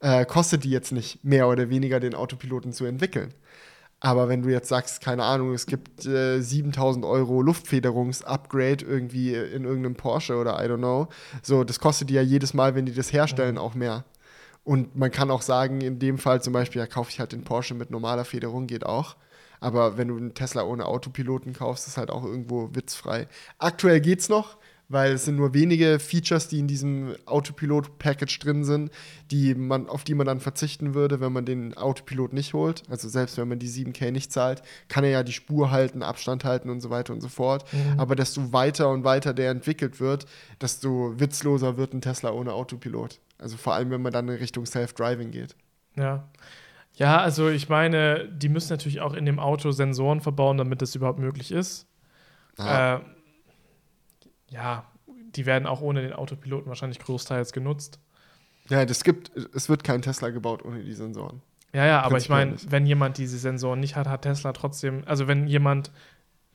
äh, 0.00 0.24
kostet 0.24 0.64
die 0.64 0.70
jetzt 0.70 0.92
nicht 0.92 1.24
mehr 1.24 1.48
oder 1.48 1.68
weniger 1.68 2.00
den 2.00 2.14
Autopiloten 2.14 2.72
zu 2.72 2.84
entwickeln. 2.84 3.34
Aber 4.00 4.28
wenn 4.28 4.42
du 4.42 4.50
jetzt 4.50 4.68
sagst, 4.68 5.00
keine 5.00 5.24
Ahnung, 5.24 5.54
es 5.54 5.66
gibt 5.66 6.04
äh, 6.04 6.40
7000 6.40 7.04
Euro 7.04 7.40
Luftfederungs-Upgrade 7.40 8.84
irgendwie 8.84 9.34
in 9.34 9.64
irgendeinem 9.64 9.96
Porsche 9.96 10.36
oder 10.36 10.62
I 10.62 10.68
don't 10.68 10.78
know, 10.78 11.08
so, 11.42 11.64
das 11.64 11.80
kostet 11.80 12.10
die 12.10 12.14
ja 12.14 12.22
jedes 12.22 12.52
Mal, 12.52 12.74
wenn 12.74 12.86
die 12.86 12.94
das 12.94 13.12
herstellen, 13.12 13.54
mhm. 13.54 13.60
auch 13.60 13.74
mehr. 13.74 14.04
Und 14.64 14.96
man 14.96 15.10
kann 15.10 15.30
auch 15.30 15.42
sagen, 15.42 15.80
in 15.80 15.98
dem 15.98 16.18
Fall 16.18 16.42
zum 16.42 16.52
Beispiel, 16.52 16.80
ja, 16.80 16.86
kaufe 16.86 17.10
ich 17.10 17.20
halt 17.20 17.32
den 17.32 17.44
Porsche 17.44 17.74
mit 17.74 17.90
normaler 17.90 18.24
Federung, 18.24 18.66
geht 18.66 18.84
auch. 18.84 19.16
Aber 19.60 19.96
wenn 19.96 20.08
du 20.08 20.16
einen 20.16 20.34
Tesla 20.34 20.64
ohne 20.64 20.86
Autopiloten 20.86 21.52
kaufst, 21.52 21.86
ist 21.86 21.96
halt 21.96 22.10
auch 22.10 22.24
irgendwo 22.24 22.74
witzfrei. 22.74 23.28
Aktuell 23.58 24.00
geht's 24.00 24.28
noch 24.28 24.58
weil 24.88 25.12
es 25.12 25.24
sind 25.24 25.36
nur 25.36 25.52
wenige 25.52 25.98
Features, 25.98 26.48
die 26.48 26.58
in 26.58 26.68
diesem 26.68 27.16
Autopilot-Package 27.26 28.38
drin 28.38 28.64
sind, 28.64 28.90
die 29.30 29.54
man, 29.54 29.88
auf 29.88 30.04
die 30.04 30.14
man 30.14 30.26
dann 30.26 30.40
verzichten 30.40 30.94
würde, 30.94 31.20
wenn 31.20 31.32
man 31.32 31.44
den 31.44 31.76
Autopilot 31.76 32.32
nicht 32.32 32.54
holt. 32.54 32.82
Also 32.88 33.08
selbst 33.08 33.36
wenn 33.36 33.48
man 33.48 33.58
die 33.58 33.68
7K 33.68 34.12
nicht 34.12 34.32
zahlt, 34.32 34.62
kann 34.88 35.04
er 35.04 35.10
ja 35.10 35.22
die 35.22 35.32
Spur 35.32 35.70
halten, 35.70 36.02
Abstand 36.02 36.44
halten 36.44 36.70
und 36.70 36.80
so 36.80 36.90
weiter 36.90 37.12
und 37.12 37.20
so 37.20 37.28
fort. 37.28 37.64
Mhm. 37.72 37.98
Aber 37.98 38.14
desto 38.14 38.52
weiter 38.52 38.90
und 38.90 39.04
weiter 39.04 39.34
der 39.34 39.50
entwickelt 39.50 40.00
wird, 40.00 40.26
desto 40.60 41.18
witzloser 41.18 41.76
wird 41.76 41.92
ein 41.92 42.00
Tesla 42.00 42.30
ohne 42.30 42.52
Autopilot. 42.52 43.20
Also 43.38 43.56
vor 43.56 43.74
allem, 43.74 43.90
wenn 43.90 44.02
man 44.02 44.12
dann 44.12 44.28
in 44.28 44.36
Richtung 44.36 44.66
Self-Driving 44.66 45.30
geht. 45.30 45.56
Ja. 45.96 46.28
Ja, 46.94 47.18
also 47.18 47.50
ich 47.50 47.68
meine, 47.68 48.26
die 48.28 48.48
müssen 48.48 48.72
natürlich 48.72 49.02
auch 49.02 49.12
in 49.12 49.26
dem 49.26 49.38
Auto 49.38 49.70
Sensoren 49.70 50.22
verbauen, 50.22 50.56
damit 50.56 50.80
das 50.80 50.94
überhaupt 50.94 51.18
möglich 51.18 51.52
ist. 51.52 51.86
Ah. 52.56 52.94
Äh, 52.94 53.00
ja, 54.48 54.84
die 55.06 55.46
werden 55.46 55.66
auch 55.66 55.80
ohne 55.80 56.02
den 56.02 56.12
Autopiloten 56.12 56.68
wahrscheinlich 56.68 56.98
großteils 56.98 57.52
genutzt. 57.52 57.98
Ja, 58.68 58.84
das 58.84 59.04
gibt, 59.04 59.30
es 59.54 59.68
wird 59.68 59.84
kein 59.84 60.02
Tesla 60.02 60.30
gebaut 60.30 60.64
ohne 60.64 60.82
die 60.82 60.92
Sensoren. 60.92 61.42
Ja, 61.72 61.84
ja, 61.84 62.02
aber 62.02 62.16
ich 62.16 62.28
meine, 62.28 62.56
wenn 62.68 62.86
jemand 62.86 63.18
diese 63.18 63.38
Sensoren 63.38 63.80
nicht 63.80 63.96
hat, 63.96 64.08
hat 64.08 64.22
Tesla 64.22 64.52
trotzdem, 64.52 65.02
also 65.06 65.28
wenn 65.28 65.46
jemand 65.46 65.90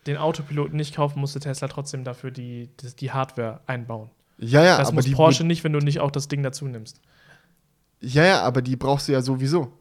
den 0.08 0.18
Autopiloten 0.18 0.76
nicht 0.76 0.96
kauft, 0.96 1.16
musste 1.16 1.40
Tesla 1.40 1.68
trotzdem 1.68 2.04
dafür 2.04 2.32
die, 2.32 2.70
die, 2.80 2.96
die 2.96 3.12
Hardware 3.12 3.62
einbauen. 3.68 4.10
Ja, 4.40 4.64
ja, 4.64 4.78
das 4.78 4.88
aber 4.88 4.96
muss 4.96 5.06
die 5.06 5.14
Porsche 5.14 5.44
nicht, 5.44 5.64
wenn 5.64 5.74
du 5.74 5.80
nicht 5.80 6.00
auch 6.00 6.10
das 6.10 6.28
Ding 6.28 6.42
dazu 6.42 6.66
nimmst. 6.66 7.00
Ja, 8.00 8.26
ja, 8.26 8.42
aber 8.42 8.64
die 8.64 8.76
brauchst 8.76 9.08
du 9.08 9.12
ja 9.12 9.22
sowieso. 9.22 9.72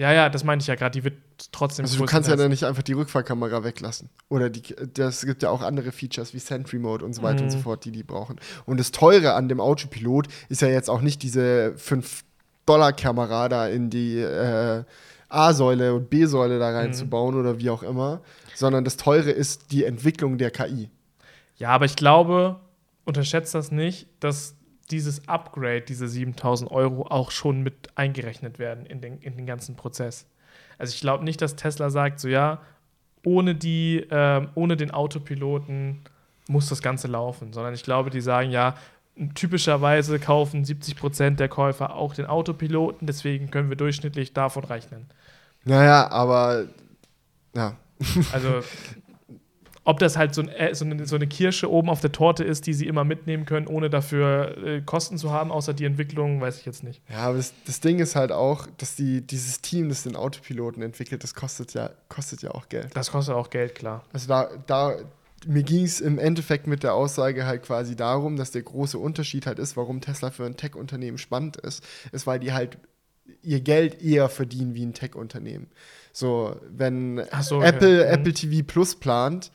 Ja, 0.00 0.14
ja, 0.14 0.30
das 0.30 0.44
meinte 0.44 0.62
ich 0.62 0.66
ja 0.66 0.76
gerade. 0.76 0.98
Die 0.98 1.04
wird 1.04 1.18
trotzdem. 1.52 1.84
Also 1.84 1.98
du 1.98 2.06
kannst 2.06 2.30
ja 2.30 2.34
dann 2.34 2.48
nicht 2.48 2.64
einfach 2.64 2.82
die 2.82 2.94
Rückfahrkamera 2.94 3.64
weglassen. 3.64 4.08
Oder 4.30 4.48
die, 4.48 4.62
das 4.94 5.26
gibt 5.26 5.42
ja 5.42 5.50
auch 5.50 5.60
andere 5.60 5.92
Features 5.92 6.32
wie 6.32 6.38
Sentry 6.38 6.78
Mode 6.78 7.04
und 7.04 7.12
so 7.12 7.20
weiter 7.20 7.40
mhm. 7.40 7.44
und 7.44 7.50
so 7.50 7.58
fort, 7.58 7.84
die 7.84 7.90
die 7.92 8.02
brauchen. 8.02 8.40
Und 8.64 8.80
das 8.80 8.92
Teure 8.92 9.34
an 9.34 9.50
dem 9.50 9.60
Autopilot 9.60 10.28
ist 10.48 10.62
ja 10.62 10.68
jetzt 10.68 10.88
auch 10.88 11.02
nicht 11.02 11.22
diese 11.22 11.74
5-Dollar-Kamera 11.76 13.50
da 13.50 13.68
in 13.68 13.90
die 13.90 14.20
äh, 14.20 14.84
A-Säule 15.28 15.92
und 15.92 16.08
B-Säule 16.08 16.58
da 16.58 16.70
reinzubauen 16.70 17.34
mhm. 17.34 17.40
oder 17.42 17.58
wie 17.58 17.68
auch 17.68 17.82
immer, 17.82 18.22
sondern 18.54 18.84
das 18.84 18.96
Teure 18.96 19.30
ist 19.30 19.70
die 19.70 19.84
Entwicklung 19.84 20.38
der 20.38 20.50
KI. 20.50 20.88
Ja, 21.56 21.68
aber 21.72 21.84
ich 21.84 21.96
glaube, 21.96 22.58
unterschätzt 23.04 23.54
das 23.54 23.70
nicht, 23.70 24.06
dass 24.18 24.54
dieses 24.90 25.28
Upgrade, 25.28 25.82
diese 25.82 26.08
7000 26.08 26.70
Euro, 26.70 27.06
auch 27.06 27.30
schon 27.30 27.62
mit 27.62 27.90
eingerechnet 27.94 28.58
werden 28.58 28.86
in 28.86 29.00
den, 29.00 29.18
in 29.18 29.36
den 29.36 29.46
ganzen 29.46 29.76
Prozess. 29.76 30.26
Also 30.78 30.94
ich 30.94 31.00
glaube 31.00 31.24
nicht, 31.24 31.40
dass 31.42 31.56
Tesla 31.56 31.90
sagt, 31.90 32.20
so 32.20 32.28
ja, 32.28 32.60
ohne, 33.24 33.54
die, 33.54 33.98
äh, 33.98 34.46
ohne 34.54 34.76
den 34.76 34.90
Autopiloten 34.90 36.00
muss 36.48 36.68
das 36.68 36.82
Ganze 36.82 37.06
laufen, 37.06 37.52
sondern 37.52 37.74
ich 37.74 37.82
glaube, 37.82 38.10
die 38.10 38.20
sagen 38.20 38.50
ja, 38.50 38.74
typischerweise 39.34 40.18
kaufen 40.18 40.64
70 40.64 40.96
Prozent 40.96 41.40
der 41.40 41.48
Käufer 41.48 41.94
auch 41.94 42.14
den 42.14 42.26
Autopiloten, 42.26 43.06
deswegen 43.06 43.50
können 43.50 43.68
wir 43.68 43.76
durchschnittlich 43.76 44.32
davon 44.32 44.64
rechnen. 44.64 45.06
Naja, 45.64 46.10
aber 46.10 46.66
ja. 47.54 47.76
Also 48.32 48.60
ob 49.90 49.98
das 49.98 50.16
halt 50.16 50.34
so, 50.34 50.42
ein, 50.42 50.48
äh, 50.48 50.72
so, 50.74 50.84
eine, 50.84 51.04
so, 51.04 51.16
eine, 51.16 51.26
Kirsche 51.26 51.70
oben 51.70 51.90
auf 51.90 52.00
der 52.00 52.12
Torte 52.12 52.44
ist, 52.44 52.66
die 52.66 52.74
sie 52.74 52.86
immer 52.86 53.02
mitnehmen 53.02 53.44
können, 53.44 53.66
ohne 53.66 53.90
dafür 53.90 54.56
äh, 54.64 54.80
Kosten 54.82 55.18
zu 55.18 55.32
haben, 55.32 55.50
außer 55.50 55.74
die 55.74 55.84
Entwicklung, 55.84 56.40
weiß 56.40 56.58
ich 56.58 56.64
jetzt 56.64 56.84
nicht. 56.84 57.02
Ja, 57.10 57.18
aber 57.18 57.36
das, 57.38 57.52
das, 57.66 57.80
Ding 57.80 57.98
ist 57.98 58.14
halt 58.14 58.30
auch, 58.30 58.68
dass 58.78 58.94
die, 58.94 59.20
dieses 59.20 59.60
Team, 59.60 59.88
das 59.88 60.04
den 60.04 60.14
Autopiloten 60.14 60.80
entwickelt, 60.82 61.24
das 61.24 61.34
kostet 61.34 61.74
ja, 61.74 61.90
kostet 62.08 62.42
ja 62.42 62.52
auch 62.52 62.68
Geld. 62.68 62.90
Das 62.94 63.10
kostet 63.10 63.34
auch 63.34 63.50
Geld, 63.50 63.74
klar. 63.74 64.04
Also 64.12 64.28
da, 64.28 64.48
da 64.66 64.96
mir 65.46 65.64
ging 65.64 65.84
es 65.84 66.00
im 66.00 66.18
Endeffekt 66.18 66.68
mit 66.68 66.84
der 66.84 66.94
Aussage 66.94 67.46
halt 67.46 67.64
quasi 67.64 67.96
darum, 67.96 68.36
dass 68.36 68.52
der 68.52 68.62
große 68.62 68.98
Unterschied 68.98 69.46
halt 69.46 69.58
ist, 69.58 69.76
warum 69.76 70.00
Tesla 70.00 70.30
für 70.30 70.44
ein 70.44 70.56
Tech-Unternehmen 70.56 71.18
spannend 71.18 71.56
ist, 71.56 71.82
ist, 72.12 72.26
weil 72.26 72.38
die 72.38 72.52
halt 72.52 72.78
ihr 73.42 73.60
Geld 73.60 74.02
eher 74.02 74.28
verdienen 74.28 74.74
wie 74.74 74.84
ein 74.84 74.94
Tech-Unternehmen. 74.94 75.68
So, 76.12 76.56
wenn 76.68 77.24
so, 77.42 77.62
Apple, 77.62 78.02
okay. 78.02 78.12
Apple 78.12 78.32
TV 78.32 78.66
Plus 78.66 78.96
plant, 78.96 79.50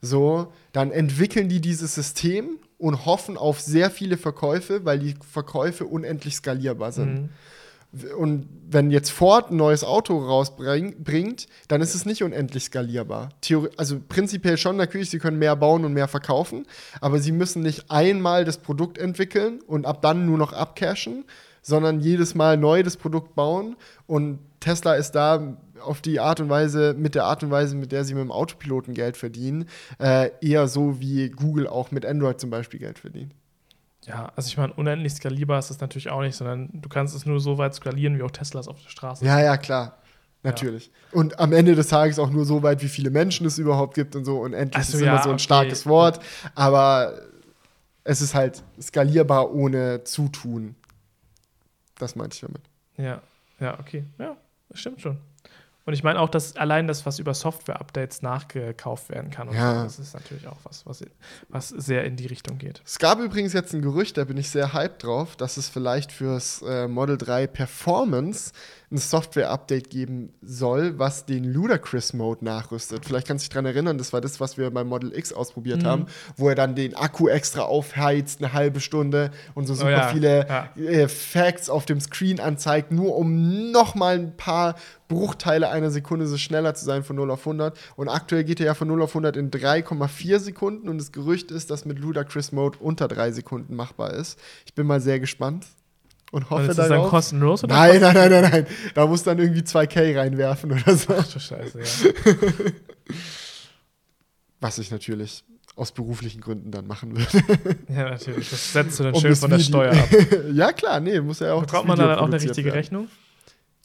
so, 0.00 0.52
dann 0.72 0.90
entwickeln 0.90 1.48
die 1.48 1.60
dieses 1.60 1.94
System 1.94 2.58
und 2.78 3.04
hoffen 3.04 3.36
auf 3.36 3.60
sehr 3.60 3.90
viele 3.90 4.16
Verkäufe, 4.16 4.84
weil 4.84 4.98
die 4.98 5.14
Verkäufe 5.30 5.84
unendlich 5.84 6.36
skalierbar 6.36 6.92
sind. 6.92 7.14
Mhm. 7.14 7.28
Und 8.16 8.48
wenn 8.68 8.92
jetzt 8.92 9.10
Ford 9.10 9.50
ein 9.50 9.56
neues 9.56 9.82
Auto 9.82 10.16
rausbringt, 10.16 11.48
dann 11.66 11.80
ist 11.80 11.94
es 11.94 12.06
nicht 12.06 12.22
unendlich 12.22 12.64
skalierbar. 12.64 13.30
Theori 13.40 13.70
also 13.76 14.00
prinzipiell 14.08 14.56
schon 14.58 14.76
natürlich, 14.76 15.10
sie 15.10 15.18
können 15.18 15.40
mehr 15.40 15.56
bauen 15.56 15.84
und 15.84 15.92
mehr 15.92 16.06
verkaufen, 16.06 16.66
aber 17.00 17.18
sie 17.18 17.32
müssen 17.32 17.62
nicht 17.62 17.90
einmal 17.90 18.44
das 18.44 18.58
Produkt 18.58 18.96
entwickeln 18.96 19.60
und 19.66 19.86
ab 19.86 20.02
dann 20.02 20.24
nur 20.24 20.38
noch 20.38 20.52
abcashen, 20.52 21.24
sondern 21.62 22.00
jedes 22.00 22.36
Mal 22.36 22.56
neu 22.56 22.84
das 22.84 22.96
Produkt 22.96 23.34
bauen. 23.34 23.76
Und 24.06 24.38
Tesla 24.60 24.94
ist 24.94 25.12
da 25.12 25.56
auf 25.80 26.00
die 26.00 26.20
Art 26.20 26.40
und 26.40 26.48
Weise, 26.48 26.94
mit 26.96 27.14
der 27.14 27.24
Art 27.24 27.42
und 27.42 27.50
Weise, 27.50 27.76
mit 27.76 27.92
der 27.92 28.04
sie 28.04 28.14
mit 28.14 28.22
dem 28.22 28.32
Autopiloten 28.32 28.94
Geld 28.94 29.16
verdienen, 29.16 29.66
äh, 29.98 30.30
eher 30.40 30.68
so 30.68 31.00
wie 31.00 31.30
Google 31.30 31.66
auch 31.66 31.90
mit 31.90 32.06
Android 32.06 32.40
zum 32.40 32.50
Beispiel 32.50 32.80
Geld 32.80 32.98
verdient. 32.98 33.34
Ja, 34.06 34.32
also 34.34 34.48
ich 34.48 34.56
meine, 34.56 34.72
unendlich 34.72 35.12
skalierbar 35.12 35.58
ist 35.58 35.70
das 35.70 35.80
natürlich 35.80 36.10
auch 36.10 36.22
nicht, 36.22 36.34
sondern 36.34 36.70
du 36.72 36.88
kannst 36.88 37.14
es 37.14 37.26
nur 37.26 37.38
so 37.38 37.58
weit 37.58 37.74
skalieren, 37.74 38.18
wie 38.18 38.22
auch 38.22 38.30
Teslas 38.30 38.66
auf 38.66 38.82
der 38.82 38.88
Straße. 38.88 39.24
Ja, 39.24 39.40
ja, 39.40 39.56
klar. 39.56 39.98
Natürlich. 40.42 40.86
Ja. 40.86 41.18
Und 41.18 41.38
am 41.38 41.52
Ende 41.52 41.74
des 41.74 41.88
Tages 41.88 42.18
auch 42.18 42.30
nur 42.30 42.46
so 42.46 42.62
weit, 42.62 42.82
wie 42.82 42.88
viele 42.88 43.10
Menschen 43.10 43.46
es 43.46 43.58
überhaupt 43.58 43.94
gibt 43.94 44.16
und 44.16 44.24
so. 44.24 44.38
Und 44.38 44.54
endlich 44.54 44.86
so, 44.86 44.96
ist 44.96 45.04
ja, 45.04 45.12
immer 45.12 45.22
so 45.22 45.28
ein 45.28 45.34
okay. 45.34 45.42
starkes 45.42 45.86
Wort. 45.86 46.20
Aber 46.54 47.14
es 48.04 48.22
ist 48.22 48.34
halt 48.34 48.62
skalierbar 48.80 49.52
ohne 49.52 50.02
Zutun. 50.04 50.76
Das 51.98 52.16
meinte 52.16 52.34
ich 52.34 52.40
damit. 52.40 52.62
Ja, 52.96 53.20
ja, 53.60 53.78
okay. 53.78 54.04
Ja, 54.18 54.36
das 54.70 54.80
stimmt 54.80 55.02
schon. 55.02 55.18
Und 55.86 55.94
ich 55.94 56.02
meine 56.02 56.20
auch, 56.20 56.28
dass 56.28 56.56
allein 56.56 56.86
das, 56.86 57.06
was 57.06 57.18
über 57.18 57.34
Software-Updates 57.34 58.22
nachgekauft 58.22 59.08
werden 59.08 59.30
kann, 59.30 59.50
ja. 59.52 59.78
so, 59.78 59.82
das 59.84 59.98
ist 59.98 60.14
natürlich 60.14 60.46
auch 60.46 60.58
was, 60.64 60.84
was, 60.86 61.04
was 61.48 61.68
sehr 61.68 62.04
in 62.04 62.16
die 62.16 62.26
Richtung 62.26 62.58
geht. 62.58 62.82
Es 62.84 62.98
gab 62.98 63.18
übrigens 63.18 63.54
jetzt 63.54 63.74
ein 63.74 63.82
Gerücht, 63.82 64.16
da 64.18 64.24
bin 64.24 64.36
ich 64.36 64.50
sehr 64.50 64.72
hyped 64.72 65.02
drauf, 65.04 65.36
dass 65.36 65.56
es 65.56 65.68
vielleicht 65.68 66.12
fürs 66.12 66.62
äh, 66.62 66.86
Model 66.86 67.16
3 67.16 67.46
Performance 67.46 68.52
ein 68.92 68.98
Software-Update 68.98 69.88
geben 69.88 70.32
soll, 70.42 70.98
was 70.98 71.24
den 71.24 71.44
Ludacris-Mode 71.44 72.44
nachrüstet. 72.44 73.04
Vielleicht 73.04 73.28
kannst 73.28 73.44
du 73.44 73.46
dich 73.46 73.54
daran 73.54 73.66
erinnern, 73.66 73.98
das 73.98 74.12
war 74.12 74.20
das, 74.20 74.40
was 74.40 74.58
wir 74.58 74.68
beim 74.70 74.88
Model 74.88 75.16
X 75.16 75.32
ausprobiert 75.32 75.82
mhm. 75.82 75.86
haben, 75.86 76.06
wo 76.36 76.48
er 76.48 76.56
dann 76.56 76.74
den 76.74 76.96
Akku 76.96 77.28
extra 77.28 77.62
aufheizt, 77.62 78.40
eine 78.42 78.52
halbe 78.52 78.80
Stunde 78.80 79.30
und 79.54 79.66
so 79.66 79.74
super 79.74 79.88
oh 79.88 79.90
ja. 79.90 80.08
viele 80.08 80.46
ja. 80.48 80.68
Äh, 80.76 81.08
Facts 81.08 81.70
auf 81.70 81.86
dem 81.86 82.00
Screen 82.00 82.40
anzeigt, 82.40 82.90
nur 82.90 83.16
um 83.16 83.70
noch 83.70 83.94
mal 83.94 84.16
ein 84.16 84.36
paar 84.36 84.74
Bruchteile 85.06 85.68
einer 85.68 85.90
Sekunde 85.90 86.26
so 86.26 86.36
schneller 86.36 86.74
zu 86.74 86.84
sein 86.84 87.04
von 87.04 87.14
0 87.14 87.30
auf 87.30 87.40
100. 87.40 87.78
Und 87.94 88.08
aktuell 88.08 88.42
geht 88.42 88.58
er 88.58 88.66
ja 88.66 88.74
von 88.74 88.88
0 88.88 89.02
auf 89.02 89.10
100 89.10 89.36
in 89.36 89.52
3,4 89.52 90.38
Sekunden 90.40 90.88
und 90.88 90.98
das 90.98 91.12
Gerücht 91.12 91.52
ist, 91.52 91.70
dass 91.70 91.84
mit 91.84 92.00
Ludacris 92.00 92.50
Mode 92.50 92.78
unter 92.80 93.06
3 93.06 93.32
Sekunden 93.32 93.76
machbar 93.76 94.12
ist. 94.14 94.38
Ich 94.66 94.74
bin 94.74 94.86
mal 94.86 95.00
sehr 95.00 95.20
gespannt 95.20 95.66
und 96.30 96.50
hoffe 96.50 96.62
und 96.62 96.70
ist 96.70 96.78
das 96.78 96.88
dann 96.88 97.02
kostenlos 97.02 97.64
oder? 97.64 97.74
Nein, 97.74 98.00
nein, 98.00 98.14
nein, 98.14 98.30
nein, 98.30 98.50
nein. 98.50 98.66
Da 98.94 99.06
musst 99.06 99.26
du 99.26 99.30
dann 99.30 99.38
irgendwie 99.38 99.62
2K 99.62 100.18
reinwerfen 100.18 100.72
oder 100.72 100.96
so. 100.96 101.14
Ach 101.16 101.26
du 101.26 101.40
Scheiße, 101.40 101.78
ja. 101.78 101.84
Was 104.60 104.78
ich 104.78 104.90
natürlich 104.90 105.44
aus 105.76 105.92
beruflichen 105.92 106.40
Gründen 106.40 106.70
dann 106.70 106.86
machen 106.86 107.16
würde. 107.16 107.44
ja, 107.88 108.10
natürlich. 108.10 108.50
Das 108.50 108.72
setzt 108.72 109.00
du 109.00 109.04
dann 109.04 109.14
schön 109.14 109.34
von 109.34 109.50
der 109.50 109.58
Steuer 109.58 109.92
ab. 109.92 110.08
ja, 110.52 110.72
klar, 110.72 111.00
nee, 111.00 111.20
muss 111.20 111.40
ja 111.40 111.54
auch. 111.54 111.64
Bekommt 111.64 111.88
man 111.88 111.98
dann 111.98 112.18
auch 112.18 112.26
eine 112.26 112.40
richtige 112.40 112.66
werden. 112.66 112.76
Rechnung? 112.76 113.08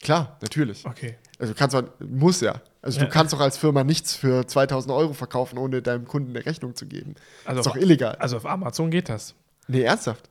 Klar, 0.02 0.38
natürlich. 0.42 0.86
Okay. 0.86 1.16
Also 1.40 1.54
du 1.54 1.60
kannst 1.60 1.76
muss 2.00 2.42
ja. 2.42 2.62
Also 2.82 3.00
ja. 3.00 3.06
du 3.06 3.12
kannst 3.12 3.34
doch 3.34 3.40
als 3.40 3.58
Firma 3.58 3.84
nichts 3.84 4.16
für 4.16 4.46
2000 4.46 4.94
Euro 4.94 5.14
verkaufen, 5.14 5.58
ohne 5.58 5.82
deinem 5.82 6.06
Kunden 6.06 6.36
eine 6.36 6.46
Rechnung 6.46 6.76
zu 6.76 6.86
geben. 6.86 7.16
Also 7.46 7.62
ist 7.62 7.66
doch 7.66 7.76
illegal. 7.76 8.16
Also 8.16 8.38
auf 8.38 8.46
Amazon 8.46 8.92
geht 8.92 9.10
das. 9.10 9.34
Nee, 9.68 9.82
ernsthaft. 9.82 10.30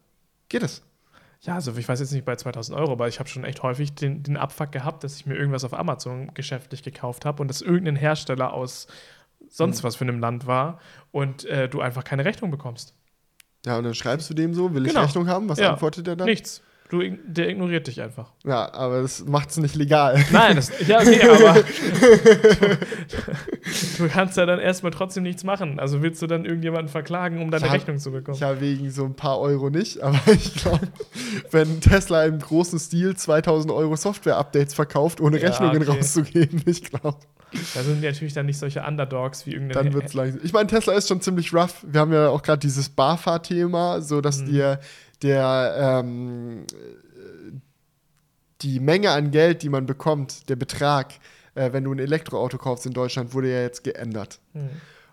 Geht 0.48 0.62
das? 0.62 0.82
Ja, 1.44 1.56
also 1.56 1.76
ich 1.76 1.86
weiß 1.86 2.00
jetzt 2.00 2.12
nicht 2.12 2.24
bei 2.24 2.36
2000 2.36 2.76
Euro, 2.78 2.92
aber 2.92 3.06
ich 3.06 3.18
habe 3.18 3.28
schon 3.28 3.44
echt 3.44 3.62
häufig 3.62 3.94
den, 3.94 4.22
den 4.22 4.38
Abfuck 4.38 4.72
gehabt, 4.72 5.04
dass 5.04 5.16
ich 5.16 5.26
mir 5.26 5.34
irgendwas 5.34 5.64
auf 5.64 5.74
Amazon 5.74 6.32
geschäftlich 6.32 6.82
gekauft 6.82 7.26
habe 7.26 7.42
und 7.42 7.48
das 7.48 7.60
irgendein 7.60 7.96
Hersteller 7.96 8.54
aus 8.54 8.86
sonst 9.50 9.82
mhm. 9.82 9.86
was 9.86 9.96
für 9.96 10.04
einem 10.04 10.20
Land 10.20 10.46
war 10.46 10.80
und 11.12 11.44
äh, 11.44 11.68
du 11.68 11.80
einfach 11.80 12.02
keine 12.02 12.24
Rechnung 12.24 12.50
bekommst. 12.50 12.94
Ja, 13.66 13.76
und 13.76 13.84
dann 13.84 13.94
schreibst 13.94 14.28
du 14.30 14.34
dem 14.34 14.54
so, 14.54 14.74
will 14.74 14.84
genau. 14.84 15.00
ich 15.00 15.08
Rechnung 15.08 15.28
haben? 15.28 15.48
Was 15.48 15.58
ja. 15.58 15.72
antwortet 15.72 16.08
er 16.08 16.16
dann? 16.16 16.26
Nichts. 16.26 16.62
Du, 16.94 17.02
der 17.26 17.48
ignoriert 17.48 17.88
dich 17.88 18.00
einfach. 18.00 18.30
Ja, 18.44 18.72
aber 18.72 19.02
das 19.02 19.24
macht 19.26 19.50
es 19.50 19.56
nicht 19.56 19.74
legal. 19.74 20.24
Nein, 20.30 20.54
das, 20.54 20.70
ja, 20.86 21.00
okay, 21.00 21.28
aber 21.28 21.54
du, 21.98 22.78
du, 23.98 24.08
kannst 24.08 24.36
ja 24.36 24.46
dann 24.46 24.60
erstmal 24.60 24.92
trotzdem 24.92 25.24
nichts 25.24 25.42
machen. 25.42 25.80
Also 25.80 26.02
willst 26.02 26.22
du 26.22 26.28
dann 26.28 26.44
irgendjemanden 26.44 26.86
verklagen, 26.86 27.42
um 27.42 27.50
deine 27.50 27.64
hab, 27.64 27.74
Rechnung 27.74 27.98
zu 27.98 28.12
bekommen? 28.12 28.38
Ja, 28.38 28.60
wegen 28.60 28.92
so 28.92 29.06
ein 29.06 29.14
paar 29.14 29.40
Euro 29.40 29.70
nicht, 29.70 30.02
aber 30.02 30.20
ich 30.32 30.54
glaube, 30.54 30.86
wenn 31.50 31.80
Tesla 31.80 32.26
im 32.26 32.38
großen 32.38 32.78
Stil 32.78 33.16
2000 33.16 33.72
Euro 33.72 33.96
Software-Updates 33.96 34.72
verkauft, 34.72 35.20
ohne 35.20 35.40
ja, 35.40 35.48
Rechnungen 35.48 35.82
okay. 35.82 35.98
rauszugeben, 35.98 36.62
ich 36.66 36.84
glaube. 36.84 37.18
Da 37.74 37.82
sind 37.82 38.02
natürlich 38.02 38.34
dann 38.34 38.46
nicht 38.46 38.58
solche 38.58 38.82
Underdogs 38.82 39.46
wie 39.46 39.52
irgendein. 39.52 39.86
Dann 39.86 39.94
wird 39.94 40.06
es 40.06 40.14
langsam. 40.14 40.40
Ich 40.44 40.52
meine, 40.52 40.68
Tesla 40.68 40.92
ist 40.92 41.08
schon 41.08 41.20
ziemlich 41.20 41.52
rough. 41.52 41.84
Wir 41.84 42.00
haben 42.00 42.12
ja 42.12 42.28
auch 42.28 42.42
gerade 42.42 42.60
dieses 42.60 42.88
BAFA-Thema, 42.88 44.00
so 44.00 44.20
dass 44.20 44.42
mhm. 44.42 44.46
dir 44.46 44.80
der 45.22 46.02
ähm, 46.02 46.66
die 48.62 48.80
Menge 48.80 49.10
an 49.10 49.30
Geld, 49.30 49.62
die 49.62 49.68
man 49.68 49.86
bekommt, 49.86 50.48
der 50.48 50.56
Betrag, 50.56 51.14
äh, 51.54 51.72
wenn 51.72 51.84
du 51.84 51.92
ein 51.92 51.98
Elektroauto 51.98 52.58
kaufst 52.58 52.86
in 52.86 52.92
Deutschland, 52.92 53.34
wurde 53.34 53.52
ja 53.52 53.60
jetzt 53.60 53.84
geändert. 53.84 54.40
Mhm. 54.52 54.70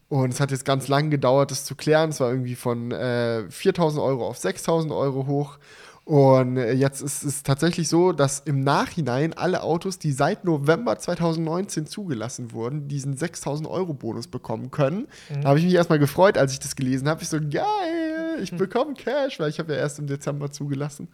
Und 0.09 0.33
es 0.33 0.39
hat 0.39 0.51
jetzt 0.51 0.65
ganz 0.65 0.87
lang 0.89 1.09
gedauert, 1.09 1.51
das 1.51 1.63
zu 1.63 1.75
klären. 1.75 2.09
Es 2.09 2.19
war 2.19 2.29
irgendwie 2.29 2.55
von 2.55 2.91
äh, 2.91 3.45
4.000 3.49 4.03
Euro 4.03 4.27
auf 4.27 4.37
6.000 4.37 4.95
Euro 4.95 5.25
hoch. 5.25 5.57
Und 6.03 6.57
äh, 6.57 6.73
jetzt 6.73 7.01
ist 7.01 7.23
es 7.23 7.43
tatsächlich 7.43 7.87
so, 7.87 8.11
dass 8.11 8.39
im 8.39 8.61
Nachhinein 8.61 9.33
alle 9.33 9.61
Autos, 9.61 9.99
die 9.99 10.11
seit 10.11 10.45
November 10.45 10.97
2019 10.97 11.85
zugelassen 11.85 12.51
wurden, 12.53 12.87
diesen 12.87 13.15
6000 13.15 13.69
Euro 13.69 13.93
Bonus 13.93 14.27
bekommen 14.27 14.71
können. 14.71 15.07
Mhm. 15.29 15.41
Da 15.41 15.49
habe 15.49 15.59
ich 15.59 15.65
mich 15.65 15.75
erstmal 15.75 15.99
gefreut, 15.99 16.37
als 16.37 16.53
ich 16.53 16.59
das 16.59 16.75
gelesen 16.75 17.07
habe. 17.07 17.21
Ich 17.21 17.29
so, 17.29 17.39
geil, 17.39 18.39
ich 18.41 18.51
mhm. 18.51 18.57
bekomme 18.57 18.93
Cash, 18.95 19.39
weil 19.39 19.49
ich 19.49 19.59
habe 19.59 19.73
ja 19.73 19.79
erst 19.79 19.99
im 19.99 20.07
Dezember 20.07 20.51
zugelassen. 20.51 21.07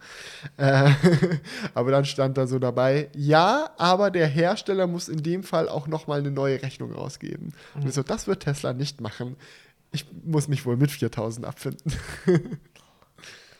Äh, 0.56 0.90
aber 1.74 1.90
dann 1.90 2.06
stand 2.06 2.38
da 2.38 2.46
so 2.46 2.58
dabei, 2.58 3.10
ja, 3.14 3.70
aber 3.76 4.10
der 4.10 4.26
Hersteller 4.26 4.86
muss 4.86 5.10
in 5.10 5.22
dem 5.22 5.42
Fall 5.42 5.68
auch 5.68 5.86
nochmal 5.86 6.20
eine 6.20 6.30
neue 6.30 6.62
Rechnung 6.62 6.92
rausgeben. 6.92 7.48
Mhm. 7.74 7.82
Und 7.82 7.88
ich 7.88 7.94
so, 7.94 8.02
das 8.02 8.26
wird 8.26 8.42
Tesla 8.42 8.72
nicht 8.72 9.02
machen. 9.02 9.36
Ich 9.92 10.06
muss 10.24 10.48
mich 10.48 10.64
wohl 10.64 10.76
mit 10.76 10.90
4000 10.90 11.46
abfinden. 11.46 11.92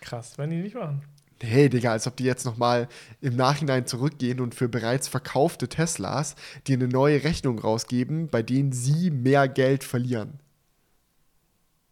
Krass, 0.00 0.38
wenn 0.38 0.48
die 0.48 0.56
nicht 0.56 0.74
machen. 0.74 1.02
Hey, 1.40 1.68
Digga, 1.68 1.92
als 1.92 2.06
ob 2.06 2.16
die 2.16 2.24
jetzt 2.24 2.44
nochmal 2.44 2.88
im 3.20 3.36
Nachhinein 3.36 3.86
zurückgehen 3.86 4.40
und 4.40 4.54
für 4.54 4.68
bereits 4.68 5.06
verkaufte 5.06 5.68
Teslas 5.68 6.34
dir 6.66 6.76
eine 6.76 6.88
neue 6.88 7.22
Rechnung 7.22 7.58
rausgeben, 7.60 8.28
bei 8.28 8.42
denen 8.42 8.72
sie 8.72 9.10
mehr 9.10 9.48
Geld 9.48 9.84
verlieren. 9.84 10.40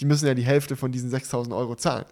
Die 0.01 0.07
müssen 0.07 0.27
ja 0.27 0.35
die 0.35 0.45
Hälfte 0.45 0.77
von 0.77 0.91
diesen 0.91 1.11
6000 1.11 1.55
Euro 1.55 1.77
zahlen. 1.77 2.07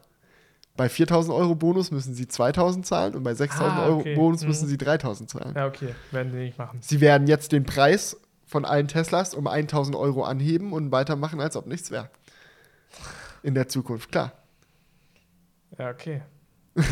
Bei 0.76 0.88
4000 0.88 1.34
Euro 1.34 1.54
Bonus 1.54 1.90
müssen 1.90 2.14
sie 2.14 2.26
2000 2.26 2.86
zahlen 2.86 3.14
und 3.14 3.22
bei 3.22 3.34
6000 3.34 3.68
ah, 3.68 3.88
okay. 3.88 4.10
Euro 4.10 4.20
Bonus 4.20 4.42
mhm. 4.42 4.48
müssen 4.48 4.68
sie 4.68 4.78
3000 4.78 5.30
zahlen. 5.30 5.54
Ja, 5.54 5.66
okay, 5.66 5.94
werden 6.10 6.32
sie 6.32 6.38
nicht 6.38 6.58
machen. 6.58 6.78
Sie 6.82 7.00
werden 7.00 7.26
jetzt 7.26 7.52
den 7.52 7.64
Preis 7.64 8.16
von 8.46 8.64
allen 8.64 8.88
Teslas 8.88 9.34
um 9.34 9.46
1000 9.46 9.96
Euro 9.96 10.24
anheben 10.24 10.72
und 10.72 10.90
weitermachen, 10.90 11.40
als 11.40 11.56
ob 11.56 11.66
nichts 11.66 11.90
wäre. 11.90 12.10
In 13.42 13.54
der 13.54 13.68
Zukunft, 13.68 14.10
klar. 14.10 14.32
Ja, 15.78 15.90
okay. 15.90 16.22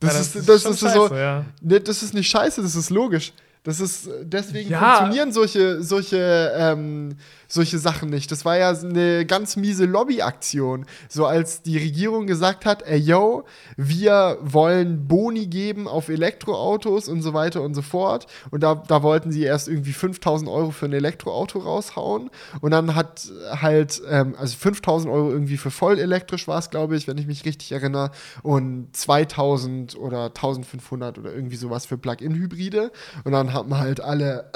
das, 0.00 0.02
ja, 0.02 0.08
das, 0.08 0.36
ist, 0.36 0.48
das 0.48 0.64
ist, 0.64 0.80
scheiße, 0.80 0.94
so. 0.94 1.14
Ja. 1.14 1.44
Ne, 1.60 1.80
das 1.80 2.02
ist 2.02 2.14
nicht 2.14 2.28
scheiße, 2.28 2.62
das 2.62 2.74
ist 2.74 2.90
logisch. 2.90 3.32
Das 3.62 3.80
ist 3.80 4.08
deswegen 4.22 4.70
ja. 4.70 4.78
funktionieren 4.80 5.32
solche, 5.32 5.82
solche, 5.82 6.52
ähm, 6.56 7.16
solche 7.48 7.78
Sachen 7.78 8.10
nicht. 8.10 8.30
Das 8.30 8.44
war 8.44 8.56
ja 8.56 8.70
eine 8.70 9.26
ganz 9.26 9.56
miese 9.56 9.84
Lobbyaktion. 9.84 10.86
So 11.08 11.26
als 11.26 11.62
die 11.62 11.78
Regierung 11.78 12.26
gesagt 12.26 12.66
hat, 12.66 12.82
ey 12.82 12.98
yo, 12.98 13.44
wir 13.76 14.38
wollen 14.40 15.06
Boni 15.06 15.46
geben 15.46 15.88
auf 15.88 16.08
Elektroautos 16.08 17.08
und 17.08 17.22
so 17.22 17.34
weiter 17.34 17.62
und 17.62 17.74
so 17.74 17.82
fort. 17.82 18.26
Und 18.50 18.62
da, 18.62 18.74
da 18.74 19.02
wollten 19.02 19.32
sie 19.32 19.44
erst 19.44 19.68
irgendwie 19.68 19.92
5000 19.92 20.50
Euro 20.50 20.70
für 20.70 20.86
ein 20.86 20.92
Elektroauto 20.92 21.58
raushauen. 21.58 22.30
Und 22.60 22.70
dann 22.70 22.94
hat 22.94 23.28
halt, 23.50 24.02
ähm, 24.08 24.34
also 24.38 24.56
5000 24.56 25.12
Euro 25.12 25.30
irgendwie 25.30 25.56
für 25.56 25.70
voll 25.70 25.98
elektrisch 25.98 26.48
war 26.48 26.58
es, 26.58 26.70
glaube 26.70 26.96
ich, 26.96 27.06
wenn 27.06 27.18
ich 27.18 27.26
mich 27.26 27.44
richtig 27.44 27.72
erinnere. 27.72 28.10
Und 28.42 28.88
2000 28.96 29.96
oder 29.96 30.26
1500 30.26 31.18
oder 31.18 31.34
irgendwie 31.34 31.56
sowas 31.56 31.86
für 31.86 31.98
Plug-in-Hybride. 31.98 32.90
Und 33.24 33.32
dann 33.32 33.52
haben 33.52 33.76
halt 33.76 34.00
alle 34.00 34.50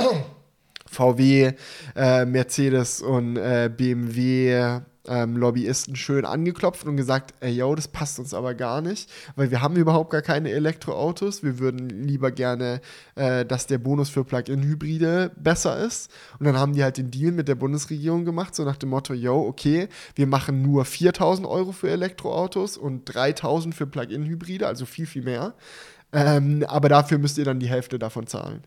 VW, 0.90 1.52
äh, 1.96 2.24
Mercedes 2.24 3.00
und 3.00 3.36
äh, 3.36 3.70
BMW 3.74 4.80
ähm, 5.08 5.36
Lobbyisten 5.36 5.96
schön 5.96 6.24
angeklopft 6.24 6.86
und 6.86 6.96
gesagt, 6.96 7.34
ey, 7.40 7.52
yo, 7.52 7.74
das 7.74 7.88
passt 7.88 8.18
uns 8.18 8.34
aber 8.34 8.54
gar 8.54 8.80
nicht, 8.80 9.10
weil 9.34 9.50
wir 9.50 9.62
haben 9.62 9.76
überhaupt 9.76 10.10
gar 10.10 10.22
keine 10.22 10.50
Elektroautos. 10.50 11.42
Wir 11.42 11.58
würden 11.58 11.88
lieber 11.88 12.30
gerne, 12.30 12.80
äh, 13.14 13.44
dass 13.44 13.66
der 13.66 13.78
Bonus 13.78 14.10
für 14.10 14.24
Plug-in-Hybride 14.24 15.32
besser 15.36 15.78
ist. 15.78 16.10
Und 16.38 16.46
dann 16.46 16.56
haben 16.56 16.74
die 16.74 16.82
halt 16.82 16.98
den 16.98 17.10
Deal 17.10 17.32
mit 17.32 17.48
der 17.48 17.54
Bundesregierung 17.54 18.24
gemacht, 18.24 18.54
so 18.54 18.64
nach 18.64 18.76
dem 18.76 18.90
Motto, 18.90 19.14
yo, 19.14 19.40
okay, 19.46 19.88
wir 20.14 20.26
machen 20.26 20.62
nur 20.62 20.84
4.000 20.84 21.48
Euro 21.48 21.72
für 21.72 21.90
Elektroautos 21.90 22.76
und 22.76 23.10
3.000 23.10 23.72
für 23.72 23.86
Plug-in-Hybride, 23.86 24.66
also 24.66 24.86
viel, 24.86 25.06
viel 25.06 25.22
mehr. 25.22 25.54
Ähm, 26.12 26.64
aber 26.66 26.88
dafür 26.88 27.18
müsst 27.18 27.38
ihr 27.38 27.44
dann 27.44 27.60
die 27.60 27.68
Hälfte 27.68 27.98
davon 27.98 28.26
zahlen. 28.26 28.64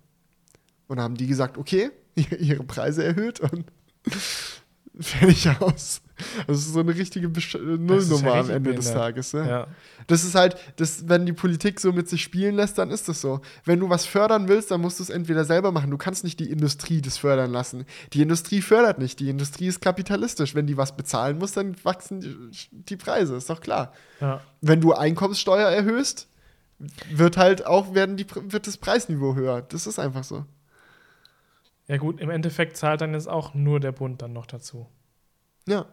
Und 0.94 0.99
haben 0.99 1.15
die 1.15 1.26
gesagt, 1.26 1.57
okay, 1.57 1.90
ihre 2.15 2.64
Preise 2.64 3.03
erhöht 3.03 3.40
und 3.40 3.65
fertig 4.99 5.49
aus. 5.60 6.03
Das 6.45 6.60
ist 6.60 6.74
so 6.74 6.82
eine 6.82 6.94
richtige 6.94 7.30
Besch 7.30 7.56
Nullnummer 7.56 8.36
ja 8.36 8.40
am 8.41 8.49
Ende 8.52 8.76
des 8.76 8.91
Tages. 8.91 9.34
Ne? 9.34 9.49
Ja. 9.49 9.68
Das 10.06 10.24
ist 10.24 10.36
halt, 10.36 10.56
das, 10.76 11.10
wenn 11.10 11.26
die 11.26 11.34
Politik 11.34 11.80
so 11.80 11.91
mit 11.91 12.07
sich 12.10 12.22
spielen 12.22 12.53
lässt, 12.53 12.78
dann 12.78 12.91
ist 12.91 13.10
das 13.10 13.22
so. 13.22 13.41
Wenn 13.65 13.80
du 13.80 13.90
was 13.90 14.06
fördern 14.06 14.48
willst, 14.48 14.70
dann 14.70 14.82
musst 14.82 14.99
du 14.99 15.03
es 15.03 15.10
entweder 15.10 15.45
selber 15.45 15.72
machen. 15.72 15.90
Du 15.90 15.98
kannst 15.98 16.24
nicht 16.24 16.40
die 16.40 16.52
Industrie 16.52 17.02
das 17.02 17.18
fördern 17.18 17.49
lassen. 17.49 17.86
Die 18.14 18.22
Industrie 18.22 18.61
fördert 18.61 18.99
nicht. 18.99 19.20
Die 19.20 19.32
Industrie 19.32 19.65
ist 19.65 19.82
kapitalistisch. 19.82 20.53
Wenn 20.53 20.68
die 20.68 20.78
was 20.78 20.95
bezahlen 20.95 21.40
muss, 21.40 21.53
dann 21.53 21.76
wachsen 21.84 22.22
die, 22.22 22.38
die 22.72 22.98
Preise. 22.98 23.36
Ist 23.36 23.49
doch 23.49 23.61
klar. 23.61 23.94
Ja. 24.22 24.41
Wenn 24.61 24.80
du 24.80 24.94
Einkommenssteuer 24.94 25.70
erhöhst, 25.70 26.28
wird 27.10 27.38
halt 27.38 27.65
auch 27.65 27.95
werden 27.95 28.15
die, 28.15 28.28
wird 28.30 28.68
das 28.68 28.78
Preisniveau 28.78 29.34
höher. 29.34 29.64
Das 29.64 29.88
ist 29.88 29.98
einfach 29.98 30.24
so. 30.24 30.45
Ja, 31.88 31.97
gut, 31.97 32.22
im 32.22 32.30
Endeffekt 32.30 32.77
zahlt 32.77 33.01
dann 33.01 33.14
jetzt 33.14 33.27
auch 33.27 33.53
nur 33.53 33.80
der 33.80 33.91
Bund 33.91 34.22
dann 34.22 34.34
noch 34.34 34.45
dazu. 34.45 34.88
Ja. 35.68 35.85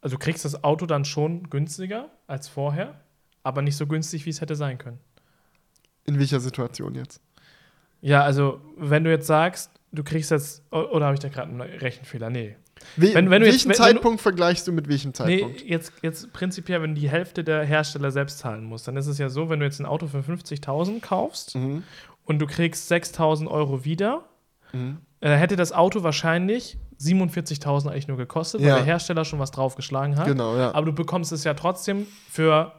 Also 0.00 0.16
du 0.16 0.20
kriegst 0.20 0.44
das 0.44 0.62
Auto 0.64 0.86
dann 0.86 1.04
schon 1.04 1.50
günstiger 1.50 2.10
als 2.26 2.48
vorher, 2.48 3.00
aber 3.42 3.62
nicht 3.62 3.76
so 3.76 3.86
günstig, 3.86 4.26
wie 4.26 4.30
es 4.30 4.40
hätte 4.40 4.54
sein 4.54 4.78
können. 4.78 4.98
In 6.04 6.18
welcher 6.18 6.40
Situation 6.40 6.94
jetzt? 6.94 7.20
Ja, 8.00 8.22
also 8.22 8.60
wenn 8.76 9.04
du 9.04 9.10
jetzt 9.10 9.26
sagst, 9.26 9.70
du 9.92 10.04
kriegst 10.04 10.30
jetzt, 10.30 10.62
oder 10.70 11.06
habe 11.06 11.14
ich 11.14 11.20
da 11.20 11.28
gerade 11.28 11.50
einen 11.50 11.60
Rechenfehler? 11.60 12.30
Nee. 12.30 12.56
Wie, 12.96 13.12
wenn, 13.14 13.28
wenn 13.28 13.42
welchen 13.42 13.70
jetzt, 13.70 13.78
Zeitpunkt 13.78 14.04
wenn 14.04 14.16
du, 14.16 14.22
vergleichst 14.22 14.68
du 14.68 14.72
mit 14.72 14.88
welchem 14.88 15.12
Zeitpunkt? 15.14 15.62
Nee, 15.62 15.68
jetzt, 15.68 15.92
jetzt 16.02 16.32
prinzipiell, 16.32 16.80
wenn 16.82 16.94
die 16.94 17.10
Hälfte 17.10 17.42
der 17.42 17.64
Hersteller 17.64 18.12
selbst 18.12 18.38
zahlen 18.38 18.64
muss, 18.64 18.84
dann 18.84 18.96
ist 18.96 19.08
es 19.08 19.18
ja 19.18 19.28
so, 19.28 19.48
wenn 19.48 19.58
du 19.58 19.66
jetzt 19.66 19.80
ein 19.80 19.86
Auto 19.86 20.06
für 20.06 20.20
50.000 20.20 21.00
kaufst 21.00 21.56
mhm. 21.56 21.82
und 22.24 22.38
du 22.38 22.46
kriegst 22.46 22.90
6.000 22.92 23.48
Euro 23.48 23.84
wieder, 23.84 24.24
mhm. 24.72 24.98
äh, 25.20 25.30
hätte 25.30 25.56
das 25.56 25.72
Auto 25.72 26.02
wahrscheinlich 26.02 26.78
47.000 27.00 27.88
eigentlich 27.88 28.08
nur 28.08 28.16
gekostet, 28.16 28.60
weil 28.60 28.68
ja. 28.68 28.76
der 28.76 28.84
Hersteller 28.84 29.24
schon 29.24 29.38
was 29.38 29.50
draufgeschlagen 29.50 30.16
hat. 30.18 30.26
Genau, 30.26 30.56
ja. 30.56 30.74
Aber 30.74 30.86
du 30.86 30.92
bekommst 30.92 31.32
es 31.32 31.44
ja 31.44 31.54
trotzdem 31.54 32.06
für 32.28 32.72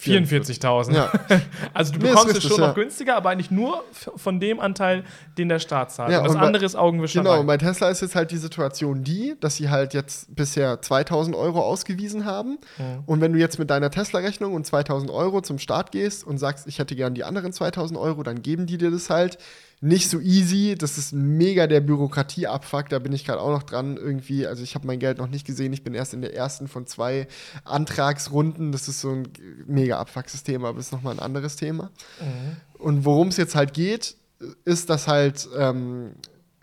44.000. 0.00 0.94
Ja. 0.94 1.10
Also 1.74 1.92
du 1.92 2.00
bekommst 2.00 2.36
es 2.36 2.42
schon 2.42 2.60
ja. 2.60 2.68
noch 2.68 2.74
günstiger, 2.74 3.16
aber 3.16 3.30
eigentlich 3.30 3.50
nur 3.50 3.84
von 3.92 4.40
dem 4.40 4.58
Anteil, 4.58 5.04
den 5.36 5.48
der 5.48 5.58
Staat 5.60 5.92
zahlt. 5.92 6.10
Ja, 6.10 6.24
was 6.24 6.34
anderes 6.34 6.74
Augenwischerei. 6.74 7.22
Genau, 7.24 7.40
und 7.40 7.46
bei 7.46 7.56
Tesla 7.56 7.88
ist 7.88 8.00
jetzt 8.00 8.16
halt 8.16 8.30
die 8.32 8.36
Situation 8.36 9.04
die, 9.04 9.36
dass 9.40 9.56
sie 9.56 9.70
halt 9.70 9.94
jetzt 9.94 10.34
bisher 10.34 10.80
2.000 10.80 11.36
Euro 11.36 11.60
ausgewiesen 11.60 12.24
haben. 12.24 12.58
Mhm. 12.78 13.02
Und 13.06 13.20
wenn 13.20 13.32
du 13.32 13.38
jetzt 13.38 13.58
mit 13.58 13.70
deiner 13.70 13.90
Tesla-Rechnung 13.90 14.54
und 14.54 14.66
2.000 14.66 15.12
Euro 15.12 15.40
zum 15.40 15.58
Start 15.58 15.92
gehst 15.92 16.26
und 16.26 16.38
sagst, 16.38 16.66
ich 16.66 16.78
hätte 16.78 16.96
gern 16.96 17.14
die 17.14 17.22
anderen 17.22 17.52
2.000 17.52 17.98
Euro, 17.98 18.22
dann 18.22 18.42
geben 18.42 18.66
die 18.66 18.78
dir 18.78 18.90
das 18.90 19.10
halt 19.10 19.38
nicht 19.80 20.10
so 20.10 20.20
easy. 20.20 20.74
Das 20.76 20.98
ist 20.98 21.12
mega 21.12 21.66
der 21.66 21.80
Bürokratieabfuck. 21.80 22.88
Da 22.88 22.98
bin 22.98 23.12
ich 23.12 23.24
gerade 23.24 23.40
auch 23.40 23.50
noch 23.50 23.62
dran 23.62 23.96
irgendwie. 23.96 24.46
Also 24.46 24.62
ich 24.62 24.74
habe 24.74 24.86
mein 24.86 24.98
Geld 24.98 25.18
noch 25.18 25.28
nicht 25.28 25.46
gesehen. 25.46 25.72
Ich 25.72 25.84
bin 25.84 25.94
erst 25.94 26.14
in 26.14 26.20
der 26.20 26.34
ersten 26.34 26.68
von 26.68 26.86
zwei 26.86 27.28
Antragsrunden. 27.64 28.72
Das 28.72 28.88
ist 28.88 29.00
so 29.00 29.10
ein 29.10 29.28
mega 29.66 29.98
Abfuck-System, 29.98 30.64
aber 30.64 30.78
ist 30.78 30.92
nochmal 30.92 31.14
ein 31.14 31.20
anderes 31.20 31.56
Thema. 31.56 31.90
Mhm. 32.20 32.56
Und 32.78 33.04
worum 33.04 33.28
es 33.28 33.36
jetzt 33.36 33.54
halt 33.54 33.72
geht, 33.72 34.16
ist, 34.64 34.90
dass 34.90 35.08
halt 35.08 35.48
ähm, 35.56 36.12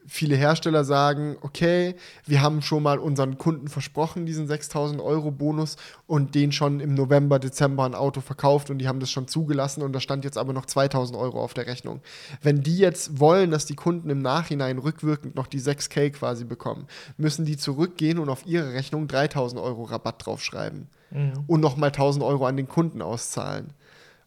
viele 0.08 0.36
Hersteller 0.36 0.84
sagen, 0.84 1.38
okay, 1.42 1.96
wir 2.26 2.42
haben 2.42 2.62
schon 2.62 2.84
mal 2.84 3.00
unseren 3.00 3.38
Kunden 3.38 3.68
versprochen, 3.68 4.26
diesen 4.26 4.48
6000 4.48 5.02
Euro 5.02 5.32
Bonus 5.32 5.78
und 6.08 6.36
den 6.36 6.52
schon 6.52 6.80
im 6.80 6.94
November, 6.94 7.40
Dezember 7.40 7.86
ein 7.86 7.96
Auto 7.96 8.22
verkauft 8.22 8.70
und 8.70 8.78
die 8.78 8.88
haben 8.88 9.00
das 9.00 9.12
schon 9.12 9.28
zugelassen 9.28 9.82
und 9.82 9.94
da 9.94 10.00
stand 10.00 10.24
jetzt 10.24 10.38
aber 10.38 10.54
noch 10.54 10.66
2000 10.66 11.18
Euro 11.18 11.44
auf 11.44 11.54
der 11.54 11.68
Rechnung. 11.68 12.02
Wenn 12.42 12.62
die 12.62 12.78
jetzt 12.78 13.20
wollen, 13.20 13.52
dass 13.52 13.66
die 13.66 13.76
Kunden 13.76 14.10
im 14.10 14.22
Nachhinein 14.22 14.78
rückwirkend 14.78 15.36
noch 15.36 15.48
die 15.48 15.62
6K 15.62 16.12
quasi 16.12 16.46
bekommen, 16.46 16.88
müssen 17.18 17.46
die 17.46 17.58
zurückgehen 17.58 18.20
und 18.20 18.30
auf 18.30 18.46
ihre 18.46 18.74
Rechnung 18.74 19.08
3000 19.08 19.62
Euro 19.62 19.84
Rabatt 19.84 20.26
draufschreiben 20.26 20.88
mhm. 21.12 21.34
und 21.48 21.62
nochmal 21.62 21.90
1000 21.90 22.24
Euro 22.24 22.46
an 22.46 22.58
den 22.58 22.68
Kunden 22.68 23.02
auszahlen. 23.02 23.74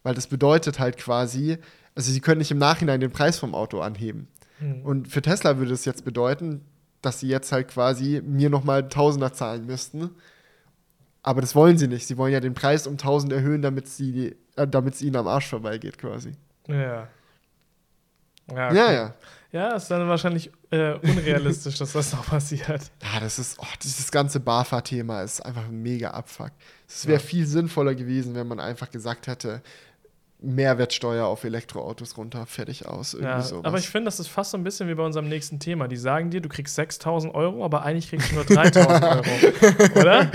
Weil 0.02 0.14
das 0.14 0.26
bedeutet 0.26 0.78
halt 0.78 0.96
quasi, 0.96 1.58
also 1.94 2.10
sie 2.10 2.20
können 2.20 2.38
nicht 2.38 2.50
im 2.50 2.58
Nachhinein 2.58 3.00
den 3.00 3.10
Preis 3.10 3.38
vom 3.38 3.54
Auto 3.54 3.80
anheben. 3.80 4.28
Mhm. 4.60 4.82
Und 4.82 5.08
für 5.08 5.22
Tesla 5.22 5.58
würde 5.58 5.72
es 5.72 5.84
jetzt 5.84 6.04
bedeuten, 6.04 6.64
dass 7.02 7.20
sie 7.20 7.28
jetzt 7.28 7.52
halt 7.52 7.68
quasi 7.68 8.22
mir 8.24 8.50
nochmal 8.50 8.88
Tausender 8.88 9.32
zahlen 9.32 9.66
müssten. 9.66 10.10
Aber 11.22 11.40
das 11.40 11.54
wollen 11.54 11.78
sie 11.78 11.88
nicht. 11.88 12.06
Sie 12.06 12.16
wollen 12.16 12.32
ja 12.32 12.40
den 12.40 12.54
Preis 12.54 12.86
um 12.86 12.94
1000 12.94 13.32
erhöhen, 13.32 13.62
damit 13.62 13.88
sie, 13.88 14.36
äh, 14.56 14.66
damit 14.66 14.94
es 14.94 15.02
ihnen 15.02 15.16
am 15.16 15.26
Arsch 15.26 15.46
vorbeigeht, 15.46 15.98
quasi. 15.98 16.32
Ja. 16.66 17.08
Ja, 18.50 18.66
okay. 18.68 18.76
ja, 18.76 18.92
ja. 18.92 19.14
Ja, 19.50 19.74
ist 19.76 19.88
dann 19.88 20.06
wahrscheinlich 20.08 20.50
äh, 20.70 20.92
unrealistisch, 20.94 21.78
dass 21.78 21.92
das 21.92 22.12
noch 22.12 22.26
passiert. 22.26 22.82
Ja, 23.02 23.20
das 23.20 23.38
ist, 23.38 23.58
oh, 23.58 23.66
dieses 23.82 24.10
ganze 24.10 24.40
BAFA-Thema 24.40 25.22
ist 25.22 25.40
einfach 25.40 25.64
ein 25.64 25.82
mega 25.82 26.10
Abfuck. 26.10 26.50
Es 26.86 27.06
wäre 27.06 27.18
ja. 27.18 27.26
viel 27.26 27.46
sinnvoller 27.46 27.94
gewesen, 27.94 28.34
wenn 28.34 28.46
man 28.46 28.60
einfach 28.60 28.90
gesagt 28.90 29.26
hätte, 29.26 29.62
Mehrwertsteuer 30.40 31.26
auf 31.26 31.42
Elektroautos 31.42 32.16
runter, 32.16 32.46
fertig 32.46 32.86
aus. 32.86 33.16
Ja, 33.20 33.44
aber 33.64 33.78
ich 33.78 33.88
finde, 33.88 34.04
das 34.04 34.20
ist 34.20 34.28
fast 34.28 34.52
so 34.52 34.56
ein 34.56 34.62
bisschen 34.62 34.88
wie 34.88 34.94
bei 34.94 35.02
unserem 35.02 35.28
nächsten 35.28 35.58
Thema. 35.58 35.88
Die 35.88 35.96
sagen 35.96 36.30
dir, 36.30 36.40
du 36.40 36.48
kriegst 36.48 36.76
6000 36.76 37.34
Euro, 37.34 37.64
aber 37.64 37.82
eigentlich 37.82 38.08
kriegst 38.08 38.30
du 38.30 38.36
nur 38.36 38.44
3000 38.44 39.02
Euro. 39.02 40.00
Oder? 40.00 40.30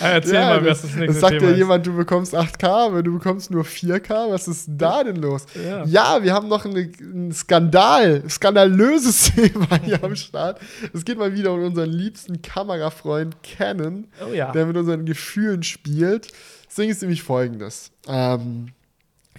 Ah, 0.00 0.08
erzähl 0.08 0.34
ja, 0.34 0.48
mal, 0.48 0.66
was 0.66 0.82
das 0.82 0.96
nächste 0.96 1.06
das 1.06 1.20
sagt 1.20 1.38
Thema 1.38 1.52
dir 1.52 1.58
jemand, 1.58 1.86
du 1.86 1.94
bekommst 1.94 2.34
8K, 2.34 2.66
aber 2.66 3.02
du 3.04 3.12
bekommst 3.12 3.52
nur 3.52 3.62
4K. 3.62 4.32
Was 4.32 4.48
ist 4.48 4.66
da 4.68 5.04
denn 5.04 5.16
los? 5.16 5.46
Ja, 5.54 5.84
ja 5.84 6.22
wir 6.24 6.34
haben 6.34 6.48
noch 6.48 6.64
einen 6.64 7.32
Skandal, 7.32 8.24
skandalöses 8.28 9.32
Thema 9.36 9.68
hier 9.84 10.02
am 10.02 10.16
Start. 10.16 10.60
Es 10.92 11.04
geht 11.04 11.16
mal 11.16 11.32
wieder 11.32 11.52
um 11.52 11.62
unseren 11.62 11.90
liebsten 11.90 12.42
Kamerafreund 12.42 13.36
Canon, 13.44 14.08
oh, 14.20 14.32
der 14.32 14.66
mit 14.66 14.76
unseren 14.76 15.06
Gefühlen 15.06 15.62
spielt. 15.62 16.32
Das 16.66 16.74
Ding 16.74 16.90
ist 16.90 17.02
nämlich 17.02 17.22
folgendes. 17.22 17.92
Ähm, 18.08 18.72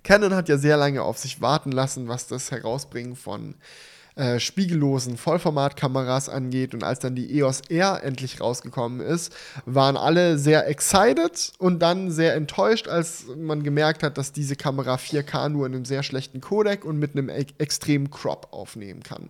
Canon 0.03 0.36
hat 0.36 0.49
ja 0.49 0.57
sehr 0.57 0.78
lange 0.78 1.03
auf 1.03 1.18
sich 1.18 1.41
warten 1.41 1.72
lassen, 1.72 2.07
was 2.07 2.28
das 2.28 2.52
Herausbringen 2.52 3.15
von 3.15 3.56
äh, 4.15 4.40
spiegellosen 4.40 5.15
Vollformatkameras 5.15 6.28
angeht. 6.28 6.73
Und 6.73 6.84
als 6.84 6.99
dann 6.99 7.15
die 7.15 7.38
EOS 7.38 7.61
R 7.69 8.03
endlich 8.03 8.41
rausgekommen 8.41 8.99
ist, 8.99 9.34
waren 9.65 9.95
alle 9.95 10.38
sehr 10.38 10.68
excited 10.68 11.53
und 11.60 11.80
dann 11.80 12.11
sehr 12.11 12.36
enttäuscht, 12.36 12.90
als 12.90 13.26
man 13.38 13.64
gemerkt 13.64 14.03
hat, 14.03 14.18
dass 14.18 14.34
diese 14.34 14.57
Kamera 14.57 14.95
4K 14.95 15.48
nur 15.48 15.65
in 15.65 15.73
einem 15.73 15.86
sehr 15.86 16.03
schlechten 16.03 16.41
Codec 16.41 16.84
und 16.84 16.99
mit 16.99 17.15
einem 17.15 17.30
e 17.30 17.45
extremen 17.57 18.11
Crop 18.11 18.49
aufnehmen 18.52 19.02
kann. 19.02 19.30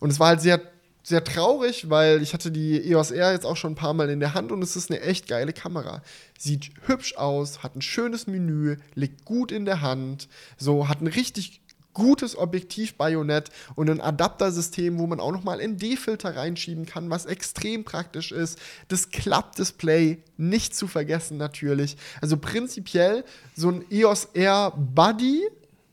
Und 0.00 0.10
es 0.10 0.20
war 0.20 0.28
halt 0.28 0.42
sehr 0.42 0.60
sehr 1.02 1.24
traurig, 1.24 1.88
weil 1.88 2.22
ich 2.22 2.34
hatte 2.34 2.50
die 2.50 2.90
EOS 2.90 3.10
R 3.10 3.32
jetzt 3.32 3.46
auch 3.46 3.56
schon 3.56 3.72
ein 3.72 3.76
paar 3.76 3.94
Mal 3.94 4.10
in 4.10 4.20
der 4.20 4.34
Hand 4.34 4.52
und 4.52 4.62
es 4.62 4.76
ist 4.76 4.90
eine 4.90 5.00
echt 5.00 5.28
geile 5.28 5.52
Kamera. 5.52 6.02
Sieht 6.38 6.70
hübsch 6.86 7.16
aus, 7.16 7.62
hat 7.62 7.76
ein 7.76 7.82
schönes 7.82 8.26
Menü, 8.26 8.76
liegt 8.94 9.24
gut 9.24 9.52
in 9.52 9.64
der 9.64 9.80
Hand, 9.80 10.28
so 10.58 10.88
hat 10.88 11.00
ein 11.00 11.06
richtig 11.06 11.60
gutes 11.92 12.36
Objektiv-Bajonett 12.36 13.50
und 13.74 13.90
ein 13.90 14.00
Adaptersystem, 14.00 14.98
wo 14.98 15.06
man 15.06 15.20
auch 15.20 15.32
noch 15.32 15.42
mal 15.42 15.60
ND-Filter 15.60 16.36
reinschieben 16.36 16.86
kann, 16.86 17.10
was 17.10 17.26
extrem 17.26 17.84
praktisch 17.84 18.30
ist. 18.32 18.58
Das 18.88 19.10
Klappdisplay 19.10 20.18
nicht 20.36 20.74
zu 20.74 20.86
vergessen 20.86 21.36
natürlich. 21.36 21.96
Also 22.20 22.36
prinzipiell 22.36 23.24
so 23.56 23.70
ein 23.70 23.84
EOS 23.90 24.26
R 24.34 24.72
Buddy 24.76 25.42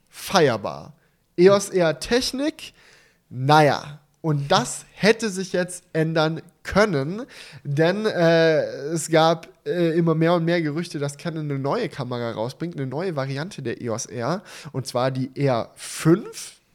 feierbar. 0.10 0.94
EOS 1.36 1.70
R 1.70 2.00
Technik, 2.00 2.74
naja, 3.30 4.00
Und 4.28 4.52
das 4.52 4.86
hätte 4.92 5.30
sich 5.30 5.54
jetzt 5.54 5.86
ändern 5.94 6.42
können, 6.62 7.22
denn 7.64 8.06
äh, 8.06 8.60
es 8.92 9.10
gab 9.10 9.48
äh, 9.66 9.98
immer 9.98 10.16
mehr 10.16 10.34
und 10.34 10.44
mehr 10.44 10.62
Gerüchte, 10.62 11.00
dass 11.00 11.16
Canon 11.16 11.50
eine 11.50 11.58
neue 11.58 11.88
Kamera 11.88 12.32
rausbringt, 12.32 12.76
eine 12.76 12.88
neue 12.88 13.16
Variante 13.16 13.62
der 13.62 13.82
EOS 13.82 14.08
R, 14.08 14.44
und 14.74 14.86
zwar 14.86 15.12
die 15.12 15.30
R5 15.30 16.26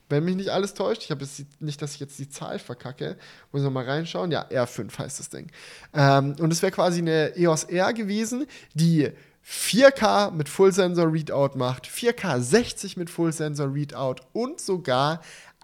wenn 0.08 0.24
mich 0.24 0.36
nicht 0.36 0.50
alles 0.50 0.74
täuscht. 0.74 1.02
Ich 1.04 1.10
habe 1.10 1.24
jetzt 1.24 1.42
nicht, 1.60 1.80
dass 1.80 1.94
ich 1.94 2.00
jetzt 2.00 2.18
die 2.18 2.28
Zahl 2.28 2.58
verkacke. 2.58 3.16
Muss 3.50 3.62
ich 3.62 3.70
mal 3.70 3.84
reinschauen. 3.84 4.30
Ja, 4.30 4.46
R5 4.46 4.98
heißt 4.98 5.18
das 5.18 5.30
Ding. 5.30 5.48
Ähm, 5.94 6.36
und 6.38 6.52
es 6.52 6.60
wäre 6.60 6.70
quasi 6.70 6.98
eine 6.98 7.34
EOS 7.34 7.64
R 7.64 7.94
gewesen, 7.94 8.46
die 8.74 9.10
4K 9.46 10.30
mit 10.30 10.48
Full 10.48 10.72
Sensor 10.72 11.12
Readout 11.12 11.56
macht, 11.56 11.86
4K 11.86 12.40
60 12.40 12.96
mit 12.96 13.10
Full 13.10 13.32
Sensor 13.32 13.72
Readout 13.72 14.16
und 14.32 14.60
sogar 14.60 15.20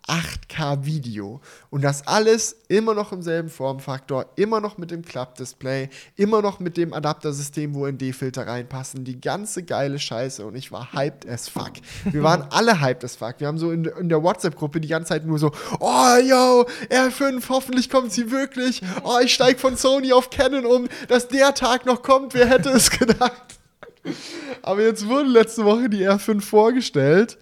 8K 0.08 0.84
Video. 0.84 1.40
Und 1.70 1.84
das 1.84 2.06
alles 2.06 2.56
immer 2.68 2.94
noch 2.94 3.12
im 3.12 3.22
selben 3.22 3.50
Formfaktor, 3.50 4.26
immer 4.36 4.60
noch 4.60 4.78
mit 4.78 4.90
dem 4.90 5.04
Klappdisplay, 5.04 5.88
immer 6.16 6.42
noch 6.42 6.60
mit 6.60 6.76
dem 6.76 6.92
Adaptersystem, 6.92 7.74
wo 7.74 7.86
ND-Filter 7.86 8.46
reinpassen. 8.46 9.04
Die 9.04 9.20
ganze 9.20 9.62
geile 9.62 9.98
Scheiße. 9.98 10.44
Und 10.46 10.56
ich 10.56 10.72
war 10.72 10.92
hyped 10.92 11.28
as 11.28 11.48
fuck. 11.48 11.72
Wir 12.04 12.22
waren 12.22 12.46
alle 12.50 12.80
hyped 12.80 13.04
as 13.04 13.16
fuck. 13.16 13.36
Wir 13.38 13.46
haben 13.46 13.58
so 13.58 13.70
in, 13.70 13.84
in 13.84 14.08
der 14.08 14.22
WhatsApp-Gruppe 14.22 14.80
die 14.80 14.88
ganze 14.88 15.10
Zeit 15.10 15.26
nur 15.26 15.38
so: 15.38 15.52
Oh, 15.78 16.16
yo, 16.22 16.66
R5, 16.90 17.48
hoffentlich 17.48 17.90
kommt 17.90 18.12
sie 18.12 18.30
wirklich. 18.30 18.82
Oh, 19.04 19.18
ich 19.22 19.34
steig 19.34 19.60
von 19.60 19.76
Sony 19.76 20.12
auf 20.12 20.30
Canon 20.30 20.66
um. 20.66 20.88
Dass 21.08 21.28
der 21.28 21.54
Tag 21.54 21.86
noch 21.86 22.02
kommt, 22.02 22.34
wer 22.34 22.48
hätte 22.48 22.70
es 22.70 22.90
gedacht? 22.98 23.58
Aber 24.62 24.82
jetzt 24.82 25.06
wurde 25.06 25.28
letzte 25.28 25.64
Woche 25.64 25.88
die 25.88 26.08
R5 26.08 26.40
vorgestellt. 26.40 27.38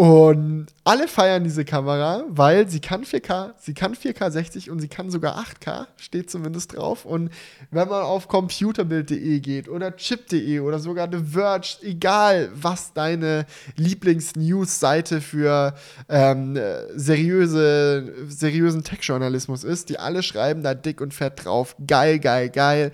Und 0.00 0.68
alle 0.82 1.06
feiern 1.08 1.44
diese 1.44 1.66
Kamera, 1.66 2.24
weil 2.30 2.66
sie 2.70 2.80
kann 2.80 3.04
4K, 3.04 3.52
sie 3.58 3.74
kann 3.74 3.94
4K 3.94 4.30
60 4.30 4.70
und 4.70 4.80
sie 4.80 4.88
kann 4.88 5.10
sogar 5.10 5.38
8K, 5.38 5.88
steht 5.98 6.30
zumindest 6.30 6.74
drauf. 6.74 7.04
Und 7.04 7.28
wenn 7.70 7.86
man 7.86 8.04
auf 8.04 8.26
computerbild.de 8.26 9.40
geht 9.40 9.68
oder 9.68 9.94
chip.de 9.94 10.60
oder 10.60 10.78
sogar 10.78 11.06
The 11.12 11.18
Verge, 11.18 11.76
egal 11.82 12.48
was 12.54 12.94
deine 12.94 13.44
Lieblings-News-Seite 13.76 15.20
für 15.20 15.74
ähm, 16.08 16.58
seriöse, 16.94 18.14
seriösen 18.26 18.82
Tech-Journalismus 18.82 19.64
ist, 19.64 19.90
die 19.90 19.98
alle 19.98 20.22
schreiben 20.22 20.62
da 20.62 20.72
dick 20.72 21.02
und 21.02 21.12
fett 21.12 21.44
drauf, 21.44 21.76
geil, 21.86 22.18
geil, 22.20 22.48
geil. 22.48 22.92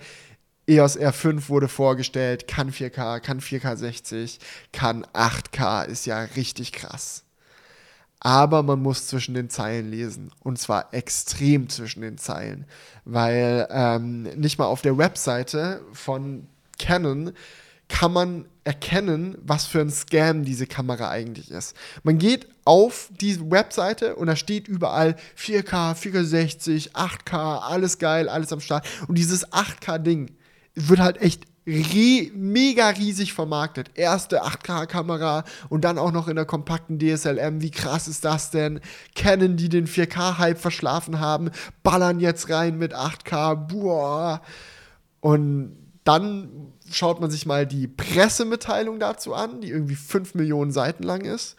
EOS 0.67 0.99
R5 0.99 1.47
wurde 1.47 1.69
vorgestellt, 1.69 2.47
kann 2.47 2.71
4K, 2.71 3.21
kann 3.21 3.39
4K 3.39 3.77
60, 3.77 4.39
kann 4.73 5.05
8K, 5.13 5.85
ist 5.85 6.05
ja 6.05 6.19
richtig 6.35 6.73
krass. 6.73 7.23
Aber 8.19 8.63
man 8.63 8.81
muss 8.81 9.07
zwischen 9.07 9.35
den 9.35 9.49
Zeilen 9.49 9.89
lesen. 9.91 10.31
Und 10.43 10.59
zwar 10.59 10.93
extrem 10.93 11.69
zwischen 11.69 12.01
den 12.01 12.17
Zeilen. 12.17 12.65
Weil 13.05 13.67
ähm, 13.69 14.23
nicht 14.23 14.57
mal 14.57 14.65
auf 14.65 14.81
der 14.81 14.97
Webseite 14.97 15.81
von 15.93 16.47
Canon 16.79 17.31
kann 17.89 18.11
man 18.11 18.45
erkennen, 18.63 19.37
was 19.41 19.65
für 19.65 19.79
ein 19.79 19.89
Scam 19.89 20.43
diese 20.43 20.67
Kamera 20.67 21.09
eigentlich 21.09 21.51
ist. 21.51 21.73
Man 22.03 22.17
geht 22.17 22.47
auf 22.65 23.09
diese 23.21 23.49
Webseite 23.49 24.17
und 24.17 24.27
da 24.27 24.35
steht 24.35 24.67
überall 24.67 25.15
4K, 25.37 25.95
4K 25.95 26.23
60, 26.23 26.95
8K, 26.95 27.59
alles 27.61 27.97
geil, 27.97 28.27
alles 28.27 28.51
am 28.51 28.59
Start. 28.59 28.85
Und 29.07 29.17
dieses 29.17 29.47
8K-Ding 29.53 30.35
wird 30.77 30.99
halt 30.99 31.21
echt 31.21 31.45
re 31.65 32.31
mega 32.33 32.89
riesig 32.89 33.33
vermarktet. 33.33 33.91
Erste 33.95 34.43
8K-Kamera 34.43 35.43
und 35.69 35.83
dann 35.83 35.97
auch 35.97 36.11
noch 36.11 36.27
in 36.27 36.35
der 36.35 36.45
kompakten 36.45 36.99
DSLM. 36.99 37.61
Wie 37.61 37.71
krass 37.71 38.07
ist 38.07 38.23
das 38.23 38.51
denn? 38.51 38.79
Canon, 39.15 39.57
die 39.57 39.69
den 39.69 39.87
4K-Hype 39.87 40.59
verschlafen 40.59 41.19
haben, 41.19 41.49
ballern 41.83 42.19
jetzt 42.19 42.49
rein 42.49 42.77
mit 42.77 42.95
8K. 42.95 43.55
Boah. 43.55 44.41
Und 45.19 45.75
dann 46.05 46.71
schaut 46.89 47.19
man 47.19 47.29
sich 47.29 47.45
mal 47.45 47.67
die 47.67 47.87
Pressemitteilung 47.87 48.99
dazu 48.99 49.33
an, 49.33 49.59
die 49.59 49.69
irgendwie 49.69 49.95
5 49.95 50.35
Millionen 50.35 50.71
Seiten 50.71 51.03
lang 51.03 51.21
ist. 51.21 51.57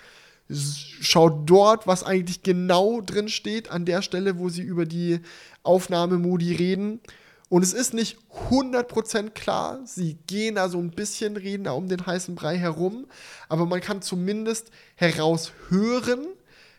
Schaut 0.51 1.51
dort, 1.51 1.87
was 1.87 2.03
eigentlich 2.03 2.43
genau 2.43 3.03
drin 3.03 3.29
steht, 3.29 3.71
an 3.71 3.85
der 3.85 4.01
Stelle, 4.01 4.39
wo 4.39 4.49
sie 4.49 4.63
über 4.63 4.87
die 4.87 5.21
Aufnahmemodi 5.63 6.55
reden. 6.55 7.01
Und 7.49 7.63
es 7.63 7.73
ist 7.73 7.95
nicht 7.95 8.19
100% 8.51 9.31
klar, 9.31 9.81
sie 9.85 10.19
gehen 10.27 10.57
da 10.57 10.69
so 10.69 10.79
ein 10.79 10.91
bisschen, 10.91 11.37
reden 11.37 11.65
da 11.65 11.73
um 11.73 11.89
den 11.89 12.05
heißen 12.05 12.35
Brei 12.35 12.59
herum, 12.59 13.07
aber 13.49 13.65
man 13.65 13.81
kann 13.81 14.03
zumindest 14.03 14.71
heraushören, 14.97 16.27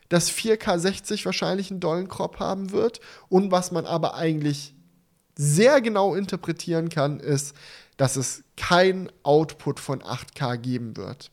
dass 0.09 0.31
4K 0.31 0.77
60 0.77 1.25
wahrscheinlich 1.25 1.71
einen 1.71 1.79
dollen 1.79 2.07
Crop 2.07 2.39
haben 2.39 2.71
wird. 2.71 2.99
Und 3.29 3.51
was 3.51 3.71
man 3.71 3.85
aber 3.85 4.15
eigentlich 4.15 4.75
sehr 5.35 5.81
genau 5.81 6.15
interpretieren 6.15 6.89
kann, 6.89 7.19
ist, 7.19 7.55
dass 7.97 8.15
es 8.15 8.43
kein 8.57 9.11
Output 9.23 9.79
von 9.79 10.01
8K 10.01 10.57
geben 10.57 10.97
wird. 10.97 11.31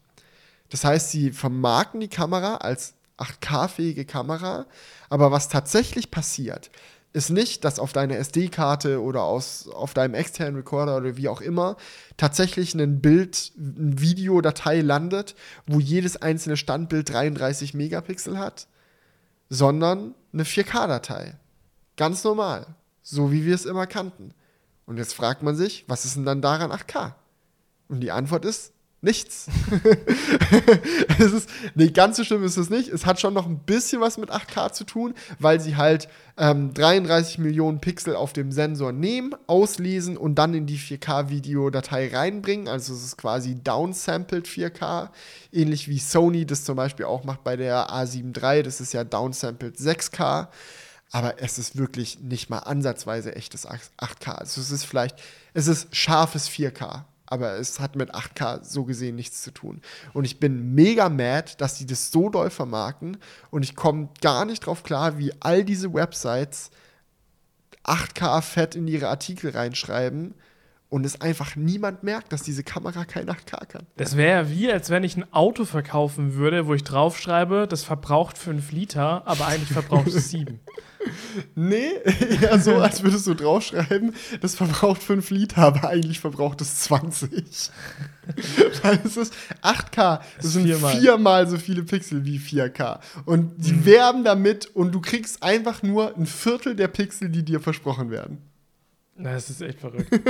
Das 0.71 0.85
heißt, 0.85 1.11
sie 1.11 1.31
vermarkten 1.33 2.01
die 2.01 2.09
Kamera 2.09 2.57
als 2.57 2.95
8K-fähige 3.19 4.05
Kamera, 4.05 4.67
aber 5.09 5.31
was 5.31 5.49
tatsächlich 5.49 6.11
passiert, 6.11 6.71
ist 7.17 7.31
nicht, 7.31 7.65
dass 7.65 7.79
auf 7.79 7.95
deiner 7.95 8.19
SD-Karte 8.19 9.03
oder 9.03 9.23
aus, 9.23 9.69
auf 9.69 9.95
deinem 9.95 10.13
externen 10.13 10.57
Recorder 10.57 10.99
oder 10.99 11.17
wie 11.17 11.29
auch 11.29 11.41
immer 11.41 11.79
tatsächlich 12.19 12.75
ein 12.75 13.01
Bild, 13.01 13.53
eine 13.57 13.99
Videodatei 13.99 14.83
landet, 14.83 15.35
wo 15.67 15.81
jedes 15.81 16.21
einzelne 16.21 16.59
Standbild 16.59 17.09
33 17.11 17.73
Megapixel 17.73 18.39
hat, 18.39 18.69
sondern 19.49 20.15
eine 20.35 20.45
4K-Datei. 20.45 21.37
Ganz 21.97 22.23
normal. 22.23 22.67
So 23.03 23.33
wie 23.33 23.47
wir 23.47 23.55
es 23.55 23.65
immer 23.65 23.87
kannten. 23.87 24.35
Und 24.85 24.99
jetzt 24.99 25.15
fragt 25.15 25.43
man 25.43 25.57
sich, 25.57 25.87
was 25.89 26.05
ist 26.05 26.17
denn 26.17 26.27
dann 26.27 26.43
daran 26.43 26.71
8K? 26.71 27.15
Und 27.89 28.01
die 28.01 28.11
Antwort 28.11 28.45
ist 28.45 28.75
Nichts. 29.03 29.47
es 31.19 31.33
ist, 31.33 31.51
nee, 31.75 31.91
ganz 31.91 32.17
so 32.17 32.25
schlimm 32.25 32.43
ist 32.43 32.57
es 32.57 32.71
nicht. 32.71 32.89
Es 32.89 33.05
hat 33.05 33.21
schon 33.21 33.35
noch 33.35 33.47
ein 33.47 33.59
bisschen 33.59 34.01
was 34.01 34.17
mit 34.17 34.31
8K 34.31 34.73
zu 34.73 34.85
tun, 34.85 35.15
weil 35.39 35.61
sie 35.61 35.77
halt 35.77 36.09
ähm, 36.39 36.73
33 36.73 37.39
Millionen 37.39 37.81
Pixel 37.81 38.17
auf 38.17 38.33
dem 38.33 38.53
Sensor 38.53 38.93
nehmen, 38.93 39.35
auslesen 39.47 40.17
und 40.17 40.37
dann 40.37 40.55
in 40.55 40.67
die 40.67 40.79
4K-Videodatei 40.79 42.09
reinbringen. 42.09 42.69
Also 42.69 42.95
es 42.95 43.05
ist 43.05 43.19
quasi 43.19 43.63
downsampled 43.63 44.47
4K, 44.47 45.11
ähnlich 45.53 45.89
wie 45.89 45.99
Sony 45.99 46.47
das 46.47 46.65
zum 46.65 46.77
Beispiel 46.77 47.05
auch 47.05 47.23
macht 47.23 47.45
bei 47.45 47.57
der 47.57 47.91
A7 47.91 48.35
III. 48.35 48.63
Das 48.63 48.81
ist 48.81 48.95
ja 48.95 49.05
downsampled 49.05 49.77
6K. 49.77 50.49
Aber 51.13 51.41
es 51.41 51.59
ist 51.59 51.77
wirklich 51.77 52.21
nicht 52.21 52.51
mal 52.51 52.61
ansatzweise 52.61 53.37
echtes 53.37 53.69
8K. 53.69 54.31
Also 54.33 54.61
es 54.61 54.71
ist 54.71 54.85
vielleicht, 54.85 55.17
es 55.55 55.69
ist 55.69 55.95
scharfes 55.95 56.49
4K 56.49 57.05
aber 57.27 57.55
es 57.59 57.81
hat 57.81 57.97
mit 57.97 58.15
8K 58.15 58.65
so 58.65 58.85
gesehen 58.85 59.17
nichts 59.17 59.43
zu 59.43 59.51
tun. 59.51 59.81
Und 60.13 60.25
ich 60.25 60.39
bin 60.39 60.75
mega 60.75 61.09
mad, 61.09 61.55
dass 61.59 61.79
die 61.79 61.87
das 61.87 62.11
so 62.11 62.29
doll 62.29 62.51
vermarkten 62.51 63.19
und 63.51 63.63
ich 63.63 63.77
komme 63.77 64.09
gar 64.21 64.45
nicht 64.45 64.67
drauf 64.67 64.83
klar, 64.83 65.19
wie 65.19 65.33
all 65.41 65.65
diese 65.65 65.93
Websites 65.93 66.71
8K 67.85 68.43
fett 68.43 68.75
in 68.75 68.89
ihre 68.89 69.09
Artikel 69.09 69.51
reinschreiben 69.51 70.35
und 70.89 71.05
es 71.05 71.21
einfach 71.21 71.57
niemand 71.57 72.03
merkt, 72.03 72.33
dass 72.33 72.43
diese 72.43 72.63
Kamera 72.63 73.05
kein 73.05 73.29
8K 73.29 73.67
kann. 73.67 73.87
Das 73.97 74.17
wäre 74.17 74.45
ja 74.45 74.51
wie, 74.51 74.71
als 74.71 74.91
wenn 74.91 75.05
ich 75.05 75.17
ein 75.17 75.33
Auto 75.33 75.65
verkaufen 75.65 76.35
würde, 76.35 76.67
wo 76.67 76.75
ich 76.75 76.85
draufschreibe, 76.85 77.67
das 77.69 77.83
verbraucht 77.83 78.39
5 78.39 78.73
Liter, 78.73 79.27
aber 79.27 79.47
eigentlich 79.47 79.71
verbraucht 79.71 80.09
es 80.09 80.31
7. 80.31 80.61
Nee, 81.55 81.91
eher 82.43 82.59
so, 82.59 82.77
als 82.77 83.03
würdest 83.05 83.29
du 83.29 83.35
draufschreiben, 83.35 84.13
das 84.41 84.57
verbraucht 84.57 85.01
5 85.03 85.31
Liter, 85.31 85.59
aber 85.59 85.89
eigentlich 85.89 86.19
verbraucht 86.19 86.61
es 86.61 86.81
20. 86.81 87.71
Weil 88.83 88.99
es 89.05 89.17
ist 89.17 89.33
8K, 89.63 89.95
das, 89.95 90.21
das 90.43 90.53
sind 90.55 90.65
viermal. 90.65 90.99
viermal 90.99 91.49
so 91.49 91.59
viele 91.59 91.85
Pixel 91.85 92.25
wie 92.25 92.39
4K. 92.39 92.99
Und 93.25 93.53
die 93.57 93.73
mhm. 93.73 93.87
werben 93.87 94.25
damit 94.25 94.67
und 94.67 94.93
du 94.93 95.01
kriegst 95.01 95.45
einfach 95.45 95.85
nur 95.85 96.17
ein 96.17 96.27
Viertel 96.27 96.75
der 96.75 96.89
Pixel, 96.89 97.29
die 97.29 97.45
dir 97.45 97.61
versprochen 97.61 98.11
werden. 98.11 98.39
Das 99.19 99.51
ist 99.51 99.63
echt 99.63 99.81
verrückt. 99.81 100.13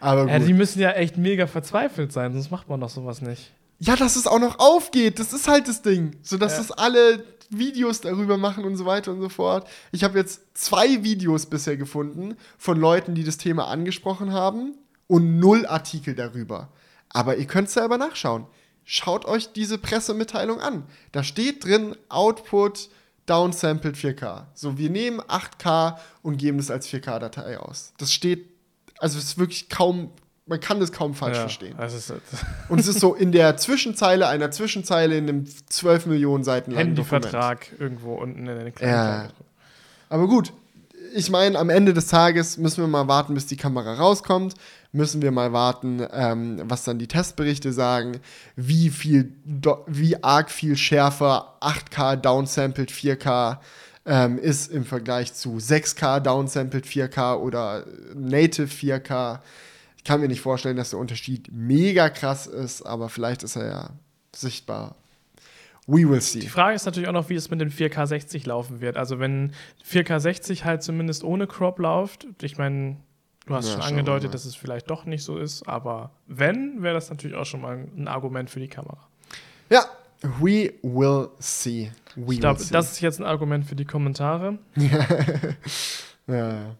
aber 0.00 0.22
gut. 0.22 0.30
Ja, 0.30 0.38
die 0.38 0.52
müssen 0.52 0.80
ja 0.80 0.90
echt 0.92 1.16
mega 1.16 1.46
verzweifelt 1.46 2.12
sein, 2.12 2.32
sonst 2.32 2.50
macht 2.50 2.68
man 2.68 2.80
doch 2.80 2.90
sowas 2.90 3.22
nicht. 3.22 3.52
Ja, 3.78 3.96
dass 3.96 4.16
es 4.16 4.26
auch 4.26 4.38
noch 4.38 4.58
aufgeht, 4.58 5.18
das 5.18 5.32
ist 5.32 5.48
halt 5.48 5.66
das 5.66 5.82
Ding. 5.82 6.16
So 6.22 6.36
dass 6.36 6.52
ja. 6.52 6.58
das 6.58 6.70
alle 6.72 7.24
Videos 7.50 8.00
darüber 8.00 8.36
machen 8.36 8.64
und 8.64 8.76
so 8.76 8.86
weiter 8.86 9.10
und 9.10 9.20
so 9.20 9.28
fort. 9.28 9.68
Ich 9.90 10.04
habe 10.04 10.18
jetzt 10.18 10.42
zwei 10.54 11.02
Videos 11.02 11.46
bisher 11.46 11.76
gefunden 11.76 12.36
von 12.58 12.78
Leuten, 12.78 13.14
die 13.14 13.24
das 13.24 13.38
Thema 13.38 13.68
angesprochen 13.68 14.32
haben 14.32 14.76
und 15.06 15.38
null 15.38 15.66
Artikel 15.66 16.14
darüber. 16.14 16.68
Aber 17.08 17.36
ihr 17.36 17.46
könnt 17.46 17.70
selber 17.70 17.98
nachschauen. 17.98 18.46
Schaut 18.84 19.24
euch 19.24 19.52
diese 19.52 19.78
Pressemitteilung 19.78 20.60
an. 20.60 20.84
Da 21.12 21.24
steht 21.24 21.64
drin 21.64 21.96
Output 22.08 22.88
downsampled 23.30 23.96
4K. 23.96 24.44
So, 24.54 24.76
wir 24.76 24.90
nehmen 24.90 25.20
8K 25.20 25.96
und 26.22 26.36
geben 26.36 26.58
es 26.58 26.70
als 26.70 26.88
4K-Datei 26.88 27.58
aus. 27.58 27.92
Das 27.98 28.12
steht, 28.12 28.48
also 28.98 29.18
es 29.18 29.24
ist 29.24 29.38
wirklich 29.38 29.68
kaum 29.68 30.10
man 30.50 30.58
kann 30.58 30.80
das 30.80 30.90
kaum 30.90 31.14
falsch 31.14 31.36
Ja, 31.36 31.42
verstehen. 31.42 31.76
das 31.78 32.12
Und 32.68 32.80
es 32.80 32.88
ist 32.88 32.98
so 32.98 33.14
in 33.14 33.30
der 33.30 33.56
Zwischenzeile 33.56 34.26
einer 34.26 34.50
Zwischenzeile 34.50 35.16
in 35.16 35.28
einem 35.28 35.46
12 35.46 36.06
Millionen 36.06 36.42
Seiten 36.42 36.72
langen 36.72 36.96
Dokument. 36.96 37.26
Handyvertrag 37.26 37.68
irgendwo 37.78 38.14
unten 38.14 38.48
in 38.48 38.58
den 38.58 38.74
kleinen 38.74 38.92
Ja. 38.92 39.28
Aber 40.08 40.26
gut, 40.26 40.52
ich 41.14 41.30
meine, 41.30 41.56
am 41.56 41.70
Ende 41.70 41.94
des 41.94 42.08
Tages 42.08 42.58
müssen 42.58 42.82
wir 42.82 42.88
mal 42.88 43.06
warten, 43.06 43.34
bis 43.34 43.46
die 43.46 43.56
Kamera 43.56 43.94
rauskommt. 43.94 44.54
Müssen 44.92 45.22
wir 45.22 45.30
mal 45.30 45.52
warten, 45.52 46.04
ähm, 46.12 46.62
was 46.64 46.82
dann 46.84 46.98
die 46.98 47.06
Testberichte 47.06 47.72
sagen, 47.72 48.20
wie 48.56 48.90
viel, 48.90 49.32
wie 49.86 50.22
arg 50.22 50.50
viel 50.50 50.76
schärfer 50.76 51.56
8K 51.60 52.16
downsampled 52.16 52.90
4K 52.90 53.58
ähm, 54.04 54.38
ist 54.38 54.70
im 54.72 54.84
Vergleich 54.84 55.32
zu 55.34 55.58
6K 55.58 56.20
downsampled 56.20 56.86
4K 56.86 57.36
oder 57.36 57.86
native 58.14 58.66
4K. 58.66 59.40
Ich 59.96 60.04
kann 60.04 60.20
mir 60.20 60.28
nicht 60.28 60.40
vorstellen, 60.40 60.76
dass 60.76 60.90
der 60.90 60.98
Unterschied 60.98 61.50
mega 61.52 62.08
krass 62.08 62.46
ist, 62.46 62.82
aber 62.82 63.08
vielleicht 63.08 63.42
ist 63.42 63.56
er 63.56 63.68
ja 63.68 63.90
sichtbar. 64.34 64.96
We 65.86 66.08
will 66.08 66.20
see. 66.20 66.40
Die 66.40 66.48
Frage 66.48 66.74
ist 66.74 66.86
natürlich 66.86 67.08
auch 67.08 67.12
noch, 67.12 67.28
wie 67.28 67.34
es 67.34 67.50
mit 67.50 67.60
dem 67.60 67.70
4K 67.70 68.06
60 68.06 68.46
laufen 68.46 68.80
wird. 68.80 68.96
Also 68.96 69.18
wenn 69.18 69.52
4K 69.88 70.20
60 70.20 70.64
halt 70.64 70.82
zumindest 70.82 71.24
ohne 71.24 71.46
Crop 71.46 71.78
läuft, 71.78 72.26
ich 72.42 72.58
meine, 72.58 72.96
du 73.46 73.54
hast 73.54 73.66
Ja, 73.68 73.72
schon 73.74 73.82
angedeutet, 73.82 74.34
dass 74.34 74.44
es 74.44 74.54
vielleicht 74.54 74.90
doch 74.90 75.04
nicht 75.04 75.22
so 75.24 75.36
ist, 75.38 75.66
aber 75.68 76.10
wenn, 76.26 76.82
wäre 76.82 76.94
das 76.94 77.10
natürlich 77.10 77.36
auch 77.36 77.46
schon 77.46 77.60
mal 77.60 77.86
ein 77.96 78.08
Argument 78.08 78.50
für 78.50 78.60
die 78.60 78.68
Kamera. 78.68 79.08
Ja, 79.70 79.84
we 80.22 80.74
will 80.82 81.28
see. 81.38 81.90
We 82.16 82.34
Ich 82.34 82.40
glaube, 82.40 82.62
das 82.70 82.92
ist 82.92 83.00
jetzt 83.00 83.20
ein 83.20 83.26
Argument 83.26 83.64
für 83.64 83.76
die 83.76 83.84
Kommentare. 83.84 84.58
ja, 84.76 85.56
ja. 86.26 86.76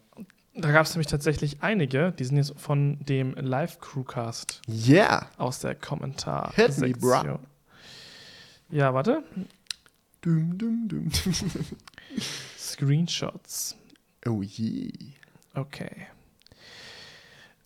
Da 0.54 0.72
gab 0.72 0.84
es 0.84 0.94
nämlich 0.94 1.06
tatsächlich 1.06 1.62
einige, 1.62 2.12
die 2.12 2.24
sind 2.24 2.36
jetzt 2.36 2.52
von 2.58 2.98
dem 3.04 3.34
Live-Crewcast 3.34 4.60
Yeah. 4.68 5.26
aus 5.38 5.60
der 5.60 5.74
Kommentar. 5.76 6.52
Hit 6.54 6.76
me, 6.78 6.90
bra. 6.90 7.38
Ja, 8.68 8.92
warte. 8.92 9.22
Dum, 10.20 10.58
dum, 10.58 10.88
dum. 10.88 11.10
Screenshots. 12.58 13.76
oh 14.26 14.42
je. 14.42 14.92
Okay. 15.54 16.08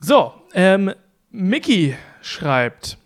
So, 0.06 0.34
ähm, 0.52 0.92
Mickey 1.30 1.96
schreibt. 2.20 2.98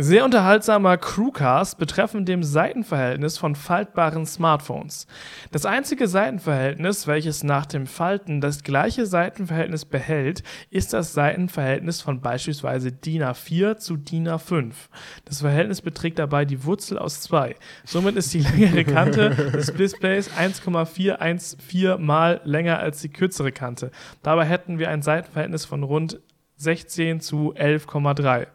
Sehr 0.00 0.24
unterhaltsamer 0.24 0.96
Crewcast 0.96 1.76
betreffend 1.76 2.28
dem 2.28 2.44
Seitenverhältnis 2.44 3.36
von 3.36 3.56
faltbaren 3.56 4.26
Smartphones. 4.26 5.08
Das 5.50 5.66
einzige 5.66 6.06
Seitenverhältnis, 6.06 7.08
welches 7.08 7.42
nach 7.42 7.66
dem 7.66 7.88
Falten 7.88 8.40
das 8.40 8.62
gleiche 8.62 9.06
Seitenverhältnis 9.06 9.84
behält, 9.84 10.44
ist 10.70 10.92
das 10.92 11.14
Seitenverhältnis 11.14 12.00
von 12.00 12.20
beispielsweise 12.20 12.92
DIN 12.92 13.24
A4 13.24 13.78
zu 13.78 13.96
DIN 13.96 14.28
A5. 14.28 14.72
Das 15.24 15.40
Verhältnis 15.40 15.82
beträgt 15.82 16.20
dabei 16.20 16.44
die 16.44 16.62
Wurzel 16.62 16.96
aus 16.96 17.20
2. 17.22 17.56
Somit 17.84 18.14
ist 18.14 18.32
die 18.32 18.42
längere 18.42 18.84
Kante 18.84 19.30
des 19.30 19.74
Displays 19.74 20.30
1,414 20.36 22.00
mal 22.00 22.40
länger 22.44 22.78
als 22.78 23.00
die 23.00 23.08
kürzere 23.08 23.50
Kante. 23.50 23.90
Dabei 24.22 24.44
hätten 24.44 24.78
wir 24.78 24.90
ein 24.90 25.02
Seitenverhältnis 25.02 25.64
von 25.64 25.82
rund 25.82 26.20
16 26.58 27.20
zu 27.20 27.54
11,3. 27.54 28.46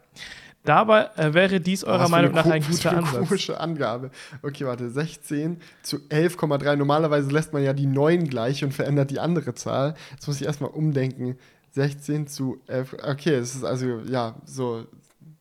Dabei 0.64 1.10
äh, 1.16 1.34
wäre 1.34 1.60
dies 1.60 1.84
eurer 1.84 2.00
Was 2.00 2.06
für 2.06 2.10
Meinung 2.10 2.32
nach 2.32 2.46
ein 2.46 2.62
guter 2.70 2.90
eine 2.90 2.98
Ansatz. 3.00 3.28
komische 3.28 3.60
Angabe. 3.60 4.10
Okay, 4.42 4.64
warte, 4.64 4.88
16 4.88 5.60
zu 5.82 5.96
11,3. 6.08 6.76
Normalerweise 6.76 7.30
lässt 7.30 7.52
man 7.52 7.62
ja 7.62 7.74
die 7.74 7.86
9 7.86 8.28
gleich 8.28 8.64
und 8.64 8.72
verändert 8.72 9.10
die 9.10 9.20
andere 9.20 9.54
Zahl. 9.54 9.94
Jetzt 10.12 10.26
muss 10.26 10.40
ich 10.40 10.46
erstmal 10.46 10.70
umdenken. 10.70 11.36
16 11.72 12.28
zu 12.28 12.60
11. 12.66 12.96
Okay, 13.02 13.34
es 13.34 13.54
ist 13.54 13.64
also, 13.64 14.00
ja, 14.06 14.36
so. 14.46 14.86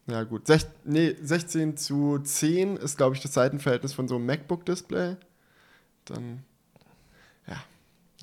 Ja, 0.07 0.23
gut. 0.23 0.47
Sech, 0.47 0.65
nee, 0.83 1.15
16 1.21 1.77
zu 1.77 2.19
10 2.19 2.75
ist, 2.75 2.97
glaube 2.97 3.15
ich, 3.15 3.21
das 3.21 3.33
Seitenverhältnis 3.33 3.93
von 3.93 4.09
so 4.09 4.15
einem 4.15 4.25
MacBook-Display. 4.25 5.15
Dann. 6.05 6.43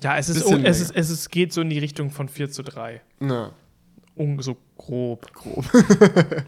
Ja, 0.03 0.17
es 0.17 0.29
ist, 0.29 0.37
es, 0.37 0.49
länger. 0.49 0.67
ist, 0.67 0.91
es 0.95 1.09
ist, 1.09 1.29
geht 1.29 1.53
so 1.53 1.61
in 1.61 1.69
die 1.69 1.77
Richtung 1.77 2.09
von 2.09 2.27
4 2.27 2.49
zu 2.49 2.63
3. 2.63 3.01
Na, 3.19 3.51
so 4.41 4.57
grob. 4.77 5.31
grob. 5.33 5.65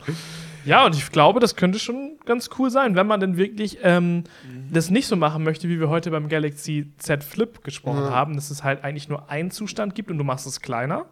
Ja, 0.66 0.86
und 0.86 0.96
ich 0.96 1.12
glaube, 1.12 1.42
das 1.42 1.58
könnte 1.58 1.78
schon 1.78 2.18
ganz 2.26 2.50
cool 2.58 2.70
sein, 2.72 2.96
wenn 2.96 3.06
man 3.06 3.20
denn 3.20 3.36
wirklich 3.36 3.80
ähm, 3.84 4.24
das 4.72 4.90
nicht 4.90 5.08
so 5.08 5.18
machen 5.18 5.44
möchte, 5.44 5.68
wie 5.68 5.78
wir 5.78 5.90
heute 5.90 6.10
beim 6.10 6.30
Galaxy 6.30 6.90
Z 7.00 7.22
Flip 7.26 7.62
gesprochen 7.66 8.04
Ja. 8.06 8.12
haben, 8.12 8.36
dass 8.36 8.50
es 8.50 8.64
halt 8.64 8.82
eigentlich 8.82 9.10
nur 9.10 9.30
einen 9.30 9.52
Zustand 9.52 9.94
gibt 9.94 10.10
und 10.10 10.18
du 10.18 10.24
machst 10.24 10.48
es 10.48 10.62
kleiner. 10.62 11.08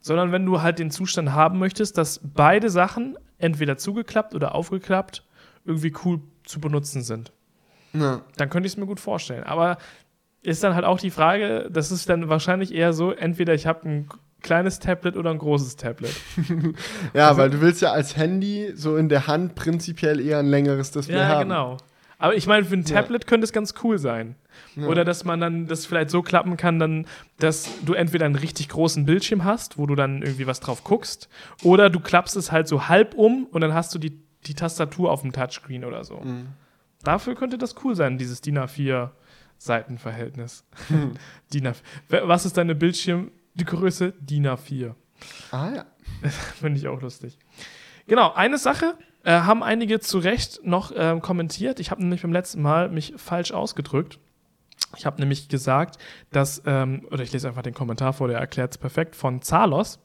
Sondern 0.00 0.30
wenn 0.30 0.46
du 0.46 0.62
halt 0.62 0.78
den 0.78 0.92
Zustand 0.92 1.32
haben 1.32 1.58
möchtest, 1.58 1.98
dass 1.98 2.20
beide 2.22 2.70
Sachen 2.70 3.16
entweder 3.38 3.76
zugeklappt 3.78 4.32
oder 4.32 4.54
aufgeklappt 4.54 5.24
irgendwie 5.64 5.92
cool 6.04 6.20
zu 6.44 6.60
benutzen 6.60 7.02
sind. 7.02 7.32
Na. 7.92 8.20
dann 8.36 8.48
könnte 8.48 8.68
ich 8.68 8.74
es 8.74 8.76
mir 8.76 8.86
gut 8.86 9.00
vorstellen. 9.00 9.42
Aber 9.42 9.76
ist 10.42 10.62
dann 10.62 10.76
halt 10.76 10.84
auch 10.84 11.00
die 11.00 11.10
Frage, 11.10 11.68
das 11.68 11.90
ist 11.90 12.08
dann 12.08 12.28
wahrscheinlich 12.28 12.72
eher 12.72 12.92
so, 12.92 13.10
entweder 13.10 13.54
ich 13.54 13.66
habe 13.66 13.88
ein 13.88 14.08
kleines 14.44 14.78
Tablet 14.78 15.16
oder 15.16 15.30
ein 15.30 15.38
großes 15.38 15.74
Tablet. 15.74 16.14
Ja, 17.14 17.28
Also- 17.28 17.40
weil 17.40 17.50
du 17.50 17.60
willst 17.60 17.82
ja 17.82 17.90
als 17.90 18.16
Handy 18.16 18.70
so 18.76 18.96
in 18.96 19.08
der 19.08 19.26
Hand 19.26 19.56
prinzipiell 19.56 20.20
eher 20.20 20.38
ein 20.38 20.46
längeres 20.46 20.92
Display 20.92 21.16
Ja, 21.16 21.26
haben. 21.28 21.48
genau. 21.48 21.78
Aber 22.18 22.36
ich 22.36 22.46
meine, 22.46 22.64
für 22.64 22.74
ein 22.76 22.84
Ja. 22.84 23.02
Tablet 23.02 23.26
könnte 23.26 23.44
es 23.44 23.52
ganz 23.52 23.74
cool 23.82 23.98
sein. 23.98 24.36
Ja. 24.76 24.86
Oder 24.86 25.04
dass 25.04 25.24
man 25.24 25.40
dann 25.40 25.66
das 25.66 25.84
vielleicht 25.84 26.10
so 26.10 26.22
klappen 26.22 26.56
kann, 26.56 26.78
dann, 26.78 27.06
dass 27.38 27.68
du 27.84 27.92
entweder 27.94 28.24
einen 28.24 28.36
richtig 28.36 28.68
großen 28.68 29.04
Bildschirm 29.04 29.42
hast, 29.44 29.78
wo 29.78 29.86
du 29.86 29.96
dann 29.96 30.22
irgendwie 30.22 30.46
was 30.46 30.60
drauf 30.60 30.84
guckst, 30.84 31.28
oder 31.64 31.90
du 31.90 31.98
klappst 31.98 32.36
es 32.36 32.52
halt 32.52 32.68
so 32.68 32.86
halb 32.88 33.14
um 33.14 33.46
und 33.50 33.60
dann 33.62 33.74
hast 33.74 33.92
du 33.94 33.98
die, 33.98 34.22
die 34.46 34.54
Tastatur 34.54 35.10
auf 35.10 35.22
dem 35.22 35.32
Touchscreen 35.32 35.84
oder 35.84 36.04
so. 36.04 36.18
Mhm. 36.20 36.46
Dafür 37.02 37.34
könnte 37.34 37.58
das 37.58 37.74
cool 37.84 37.96
sein, 37.96 38.16
dieses 38.16 38.40
DIN 38.40 38.58
A4 38.58 39.10
Seitenverhältnis. 39.58 40.64
DIN 41.52 41.66
A4. 41.68 42.22
Was 42.28 42.46
ist 42.46 42.56
deine 42.56 42.74
Bildschirmgröße? 43.54 44.12
DIN 44.20 44.46
A4. 44.46 44.94
Ah 45.50 45.70
ja. 45.74 45.86
Finde 46.60 46.78
ich 46.78 46.88
auch 46.88 47.00
lustig. 47.00 47.38
Genau, 48.06 48.32
eine 48.32 48.58
Sache 48.58 48.96
äh, 49.24 49.32
haben 49.32 49.62
einige 49.62 50.00
zu 50.00 50.18
Recht 50.18 50.60
noch 50.64 50.92
ähm, 50.94 51.20
kommentiert. 51.20 51.80
Ich 51.80 51.90
habe 51.90 52.02
nämlich 52.02 52.22
beim 52.22 52.32
letzten 52.32 52.62
Mal 52.62 52.88
mich 52.88 53.14
falsch 53.16 53.52
ausgedrückt. 53.52 54.18
Ich 54.96 55.06
habe 55.06 55.20
nämlich 55.20 55.48
gesagt, 55.48 55.98
dass, 56.30 56.62
ähm, 56.66 57.06
oder 57.10 57.22
ich 57.22 57.32
lese 57.32 57.48
einfach 57.48 57.62
den 57.62 57.74
Kommentar 57.74 58.12
vor, 58.12 58.28
der 58.28 58.38
erklärt 58.38 58.72
es 58.72 58.78
perfekt, 58.78 59.16
von 59.16 59.42
Zalos. 59.42 59.98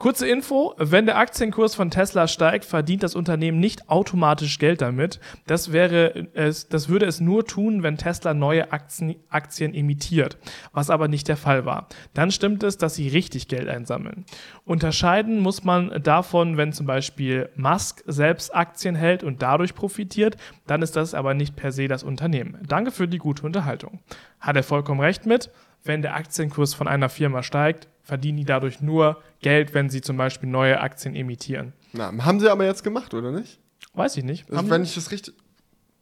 Kurze 0.00 0.26
Info, 0.26 0.74
wenn 0.78 1.04
der 1.04 1.18
Aktienkurs 1.18 1.74
von 1.74 1.90
Tesla 1.90 2.26
steigt, 2.26 2.64
verdient 2.64 3.02
das 3.02 3.14
Unternehmen 3.14 3.60
nicht 3.60 3.90
automatisch 3.90 4.58
Geld 4.58 4.80
damit. 4.80 5.20
Das, 5.46 5.72
wäre 5.72 6.28
es, 6.32 6.70
das 6.70 6.88
würde 6.88 7.04
es 7.04 7.20
nur 7.20 7.44
tun, 7.44 7.82
wenn 7.82 7.98
Tesla 7.98 8.32
neue 8.32 8.72
Aktien, 8.72 9.16
Aktien 9.28 9.74
emittiert, 9.74 10.38
was 10.72 10.88
aber 10.88 11.06
nicht 11.08 11.28
der 11.28 11.36
Fall 11.36 11.66
war. 11.66 11.86
Dann 12.14 12.30
stimmt 12.30 12.62
es, 12.62 12.78
dass 12.78 12.94
sie 12.94 13.08
richtig 13.08 13.46
Geld 13.48 13.68
einsammeln. 13.68 14.24
Unterscheiden 14.64 15.38
muss 15.38 15.64
man 15.64 16.02
davon, 16.02 16.56
wenn 16.56 16.72
zum 16.72 16.86
Beispiel 16.86 17.50
Musk 17.54 18.02
selbst 18.06 18.54
Aktien 18.54 18.94
hält 18.94 19.22
und 19.22 19.42
dadurch 19.42 19.74
profitiert, 19.74 20.38
dann 20.66 20.80
ist 20.80 20.96
das 20.96 21.12
aber 21.12 21.34
nicht 21.34 21.56
per 21.56 21.72
se 21.72 21.88
das 21.88 22.04
Unternehmen. 22.04 22.58
Danke 22.66 22.90
für 22.90 23.06
die 23.06 23.18
gute 23.18 23.44
Unterhaltung. 23.44 24.00
Hat 24.40 24.56
er 24.56 24.62
vollkommen 24.62 25.00
recht 25.00 25.26
mit. 25.26 25.50
Wenn 25.84 26.02
der 26.02 26.14
Aktienkurs 26.14 26.74
von 26.74 26.88
einer 26.88 27.08
Firma 27.08 27.42
steigt, 27.42 27.88
verdienen 28.02 28.38
die 28.38 28.44
dadurch 28.44 28.80
nur 28.80 29.22
Geld, 29.40 29.72
wenn 29.74 29.88
sie 29.88 30.00
zum 30.00 30.16
Beispiel 30.16 30.48
neue 30.48 30.80
Aktien 30.80 31.14
emittieren. 31.14 31.72
Na, 31.92 32.12
haben 32.24 32.40
sie 32.40 32.50
aber 32.50 32.64
jetzt 32.66 32.84
gemacht, 32.84 33.14
oder 33.14 33.30
nicht? 33.32 33.58
Weiß 33.94 34.16
ich 34.16 34.24
nicht. 34.24 34.50
Also, 34.50 34.70
wenn 34.70 34.82
ich 34.82 34.94
das 34.94 35.10
richtig, 35.10 35.34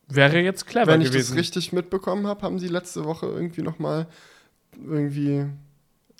wäre 0.08 0.38
jetzt 0.40 0.66
clever 0.66 0.92
wenn 0.92 1.00
ich 1.00 1.08
das 1.08 1.16
gewesen. 1.16 1.38
richtig 1.38 1.72
mitbekommen 1.72 2.26
habe, 2.26 2.42
haben 2.42 2.58
sie 2.58 2.68
letzte 2.68 3.04
Woche 3.04 3.26
irgendwie 3.26 3.62
noch 3.62 3.78
mal 3.78 4.06
irgendwie 4.72 5.46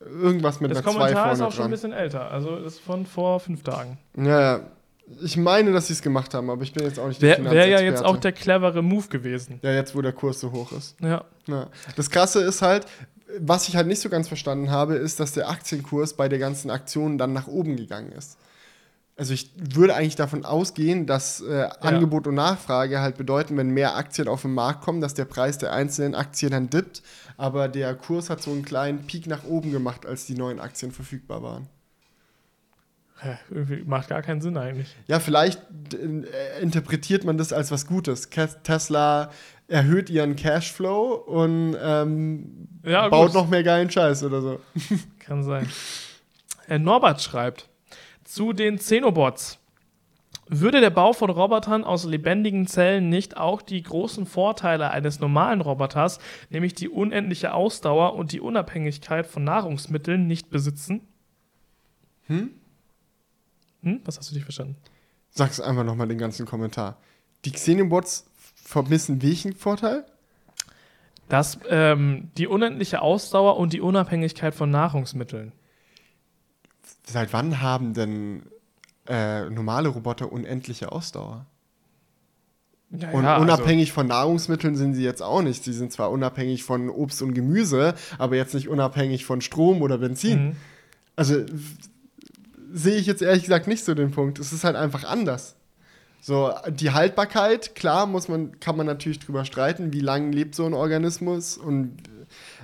irgendwas 0.01 0.60
mit 0.60 0.70
das 0.70 0.78
einer 0.78 0.85
2 0.86 0.93
Kommentar 0.93 1.22
vorne 1.24 1.32
ist 1.32 1.40
auch 1.40 1.52
schon 1.52 1.59
ein 1.59 1.62
dran. 1.62 1.70
bisschen 1.70 1.93
älter. 1.93 2.30
Also 2.30 2.56
das 2.56 2.74
ist 2.74 2.80
von 2.80 3.05
vor 3.06 3.40
fünf 3.40 3.62
Tagen. 3.62 3.98
Ja, 4.16 4.40
ja. 4.40 4.60
Ich 5.22 5.39
meine, 5.39 5.72
dass 5.72 5.86
sie 5.86 5.94
es 5.94 6.02
gemacht 6.02 6.35
haben, 6.35 6.51
aber 6.51 6.62
ich 6.62 6.72
bin 6.72 6.85
jetzt 6.85 6.98
auch 6.98 7.09
nicht 7.09 7.22
Wäre 7.22 7.43
wär 7.51 7.66
ja 7.66 7.80
jetzt 7.80 8.05
auch 8.05 8.18
der 8.18 8.32
clevere 8.32 8.82
Move 8.82 9.09
gewesen. 9.09 9.59
Ja, 9.62 9.72
jetzt, 9.72 9.97
wo 9.97 10.02
der 10.02 10.12
Kurs 10.12 10.39
so 10.39 10.52
hoch 10.52 10.70
ist. 10.72 10.97
Ja. 11.01 11.24
Ja. 11.47 11.68
Das 11.97 12.10
Krasse 12.10 12.43
ist 12.43 12.60
halt, 12.60 12.86
was 13.38 13.68
ich 13.68 13.76
halt 13.76 13.86
nicht 13.86 14.00
so 14.00 14.09
ganz 14.09 14.28
verstanden 14.28 14.70
habe, 14.70 14.94
ist, 14.94 15.20
dass 15.20 15.32
der 15.32 15.48
Aktienkurs 15.48 16.14
bei 16.14 16.28
der 16.28 16.38
ganzen 16.38 16.70
Aktion 16.70 17.18
dann 17.18 17.32
nach 17.32 17.46
oben 17.46 17.76
gegangen 17.76 18.12
ist. 18.12 18.38
Also 19.16 19.34
ich 19.34 19.50
würde 19.56 19.96
eigentlich 19.96 20.14
davon 20.14 20.44
ausgehen, 20.44 21.06
dass 21.06 21.40
äh, 21.40 21.68
Angebot 21.80 22.28
und 22.28 22.36
Nachfrage 22.36 23.00
halt 23.00 23.16
bedeuten, 23.16 23.56
wenn 23.56 23.70
mehr 23.70 23.96
Aktien 23.96 24.28
auf 24.28 24.42
den 24.42 24.55
Markt 24.55 24.82
kommen, 24.82 25.00
dass 25.00 25.14
der 25.14 25.24
Preis 25.24 25.59
der 25.59 25.72
einzelnen 25.72 26.14
Aktien 26.14 26.52
dann 26.52 26.70
dippt. 26.70 27.02
Aber 27.36 27.66
der 27.66 27.94
Kurs 27.96 28.30
hat 28.30 28.40
so 28.40 28.52
einen 28.52 28.64
kleinen 28.64 29.06
Peak 29.06 29.26
nach 29.26 29.44
oben 29.44 29.72
gemacht, 29.72 30.06
als 30.06 30.26
die 30.26 30.34
neuen 30.34 30.60
Aktien 30.60 30.92
verfügbar 30.92 31.42
waren. 31.42 31.66
Irgendwie 33.50 33.82
macht 33.84 34.09
gar 34.09 34.22
keinen 34.22 34.40
Sinn 34.40 34.56
eigentlich. 34.56 34.94
Ja, 35.09 35.18
vielleicht 35.18 35.60
äh, 35.92 36.60
interpretiert 36.60 37.24
man 37.24 37.36
das 37.36 37.52
als 37.52 37.72
was 37.72 37.86
Gutes. 37.86 38.30
Tesla 38.62 39.32
erhöht 39.69 40.11
ihren 40.11 40.35
Cashflow 40.35 41.15
und 41.15 41.77
ähm, 41.81 42.69
Ja, 42.85 43.09
baut 43.09 43.35
noch 43.35 43.49
mehr 43.49 43.62
geilen 43.62 43.90
Scheiß 43.90 44.24
oder 44.24 44.40
so. 44.40 44.61
Kann 45.20 45.43
sein. 45.45 45.69
Äh, 46.69 46.78
Norbert 46.78 47.23
schreibt. 47.23 47.69
zu 48.24 48.53
den 48.53 48.77
Xenobots. 48.77 49.59
Würde 50.51 50.81
der 50.81 50.89
Bau 50.89 51.12
von 51.12 51.28
Robotern 51.28 51.85
aus 51.85 52.05
lebendigen 52.07 52.66
Zellen 52.66 53.11
nicht 53.11 53.36
auch 53.36 53.61
die 53.61 53.82
großen 53.82 54.24
Vorteile 54.24 54.90
eines 54.90 55.20
normalen 55.20 55.61
Roboters, 55.61 56.19
nämlich 56.49 56.73
die 56.74 56.89
unendliche 56.89 57.53
Ausdauer 57.53 58.15
und 58.15 58.32
die 58.32 58.40
Unabhängigkeit 58.40 59.27
von 59.27 59.45
Nahrungsmitteln, 59.45 60.27
nicht 60.27 60.49
besitzen? 60.49 61.03
Hm? 62.28 62.53
Hm? 63.82 64.01
Was 64.07 64.16
hast 64.19 64.31
du 64.31 64.35
nicht 64.35 64.45
verstanden? 64.45 64.77
Sag's 65.31 65.61
einfach 65.61 65.85
nochmal 65.85 66.09
den 66.09 66.19
ganzen 66.19 66.47
Kommentar. 66.47 66.97
Die 67.45 67.53
Xenobots 67.53 68.31
vermissen 68.69 69.23
welchen 69.23 69.55
Vorteil? 69.55 70.05
Dass 71.31 71.59
ähm, 71.69 72.31
die 72.36 72.47
unendliche 72.47 73.01
Ausdauer 73.01 73.57
und 73.57 73.73
die 73.73 73.81
Unabhängigkeit 73.81 74.55
von 74.55 74.70
Nahrungsmitteln. 74.70 75.53
Seit 77.07 77.32
wann 77.32 77.62
haben 77.62 77.95
denn 77.95 78.43
äh, 79.07 79.49
normale 79.49 79.89
Roboter 79.89 80.31
unendliche 80.31 80.93
Ausdauer? 80.93 81.47
Ja, 82.90 83.11
und 83.11 83.24
ja, 83.24 83.35
also 83.35 83.43
unabhängig 83.43 83.90
also 83.90 83.95
von 83.95 84.07
Nahrungsmitteln 84.07 84.77
sind 84.77 84.95
sie 84.95 85.05
jetzt 85.05 85.23
auch 85.23 85.43
nicht. 85.43 85.65
Sie 85.65 85.73
sind 85.73 85.90
zwar 85.90 86.11
unabhängig 86.11 86.62
von 86.62 86.90
Obst 86.90 87.23
und 87.23 87.32
Gemüse, 87.32 87.95
aber 88.19 88.36
jetzt 88.36 88.55
nicht 88.55 88.69
unabhängig 88.69 89.24
von 89.24 89.40
Strom 89.40 89.81
oder 89.81 89.99
Benzin. 89.99 90.45
Mhm. 90.45 90.57
Also 91.16 91.45
sehe 92.73 92.97
ich 92.97 93.07
jetzt 93.07 93.23
ehrlich 93.23 93.45
gesagt 93.45 93.66
nicht 93.66 93.85
so 93.85 93.95
den 93.95 94.11
Punkt. 94.11 94.39
Es 94.39 94.53
ist 94.53 94.65
halt 94.65 94.77
einfach 94.77 95.05
anders. 95.05 95.57
So, 96.20 96.53
die 96.69 96.90
Haltbarkeit, 96.90 97.74
klar, 97.74 98.07
muss 98.07 98.28
man, 98.28 98.59
kann 98.61 98.77
man 98.77 98.86
natürlich 98.86 99.19
drüber 99.20 99.45
streiten, 99.45 99.93
wie 99.93 100.01
lange 100.01 100.32
lebt 100.32 100.55
so 100.55 100.66
ein 100.66 100.74
Organismus 100.74 101.57
und 101.57 101.97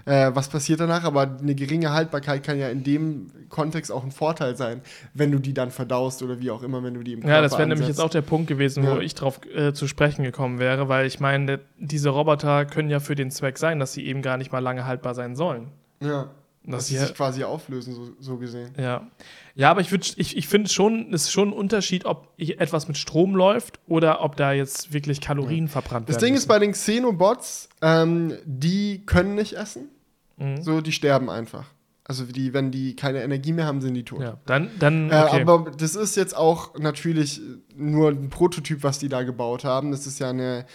äh, 0.06 0.31
was 0.35 0.48
passiert 0.48 0.81
danach, 0.81 1.05
aber 1.05 1.39
eine 1.40 1.55
geringe 1.55 1.93
Haltbarkeit 1.93 2.43
kann 2.43 2.59
ja 2.59 2.68
in 2.68 2.85
dem 2.85 3.31
Kontext 3.48 3.90
auch 3.90 4.05
ein 4.05 4.10
Vorteil 4.10 4.56
sein, 4.56 4.82
wenn 5.14 5.31
du 5.31 5.39
die 5.39 5.55
dann 5.55 5.70
verdaust 5.70 6.22
oder 6.22 6.40
wie 6.40 6.51
auch 6.51 6.62
immer, 6.62 6.82
wenn 6.82 6.94
du 6.94 7.02
die 7.02 7.14
im 7.14 7.20
Körper 7.20 7.35
Ja, 7.35 7.40
das 7.40 7.52
wäre 7.52 7.66
nämlich 7.66 7.89
jetzt 7.89 8.01
auch 8.01 8.10
der 8.10 8.22
Punkt 8.22 8.48
gewesen, 8.48 8.85
ja. 8.85 8.94
wo 8.94 9.01
ich 9.01 9.14
drauf 9.14 9.40
äh, 9.55 9.72
zu 9.72 9.86
sprechen 9.86 10.24
gekommen 10.24 10.59
wäre, 10.59 10.89
weil 10.89 11.06
ich 11.06 11.20
meine, 11.20 11.60
diese 11.78 12.10
Roboter 12.10 12.66
können 12.66 12.90
ja 12.90 13.01
für 13.01 13.14
den 13.14 13.31
Zweck 13.31 13.59
sein, 13.59 13.78
dass 13.78 13.93
sie 13.93 14.05
eben 14.05 14.20
gar 14.20 14.36
nicht 14.36 14.52
mal 14.52 14.59
lange 14.59 14.86
haltbar 14.86 15.14
sein 15.14 15.36
sollen. 15.36 15.68
Ja. 16.01 16.28
Dass, 16.64 16.76
dass 16.76 16.86
sie 16.88 16.98
sich 16.98 17.14
quasi 17.14 17.44
auflösen, 17.44 17.94
so, 17.94 18.12
so 18.18 18.36
gesehen. 18.38 18.72
Ja. 18.78 19.06
Ja, 19.54 19.70
aber 19.70 19.82
ich, 19.82 19.92
ich, 19.92 20.36
ich 20.36 20.48
finde 20.48 20.68
schon, 20.68 21.12
es 21.12 21.24
ist 21.24 21.32
schon 21.32 21.50
ein 21.50 21.52
Unterschied, 21.52 22.06
ob 22.06 22.32
etwas 22.38 22.88
mit 22.88 22.96
Strom 22.96 23.36
läuft 23.36 23.78
oder 23.86 24.22
ob 24.22 24.36
da 24.36 24.52
jetzt 24.52 24.92
wirklich 24.92 25.20
Kalorien 25.20 25.66
ja. 25.66 25.72
verbrannt 25.72 26.08
werden. 26.08 26.14
Das 26.14 26.18
Ding 26.18 26.32
müssen. 26.32 26.42
ist 26.42 26.48
bei 26.48 26.58
den 26.58 26.72
Xenobots, 26.72 27.68
ähm, 27.82 28.34
die 28.44 29.04
können 29.06 29.34
nicht 29.34 29.52
essen. 29.52 29.90
Mhm. 30.38 30.62
So, 30.62 30.80
die 30.80 30.92
sterben 30.92 31.30
einfach. 31.30 31.66
Also 32.06 32.24
die, 32.24 32.52
wenn 32.52 32.70
die 32.70 32.96
keine 32.96 33.22
Energie 33.22 33.52
mehr 33.52 33.64
haben, 33.64 33.80
sind 33.80 33.94
die 33.94 34.04
tot. 34.04 34.20
Ja, 34.20 34.38
dann, 34.44 34.70
dann 34.78 35.10
äh, 35.10 35.24
okay. 35.26 35.38
äh, 35.38 35.42
aber 35.42 35.70
das 35.70 35.94
ist 35.94 36.16
jetzt 36.16 36.36
auch 36.36 36.78
natürlich 36.78 37.40
nur 37.74 38.10
ein 38.10 38.28
Prototyp, 38.28 38.82
was 38.82 38.98
die 38.98 39.08
da 39.08 39.22
gebaut 39.22 39.64
haben. 39.64 39.90
Das 39.90 40.06
ist 40.06 40.18
ja 40.18 40.30
eine 40.30 40.66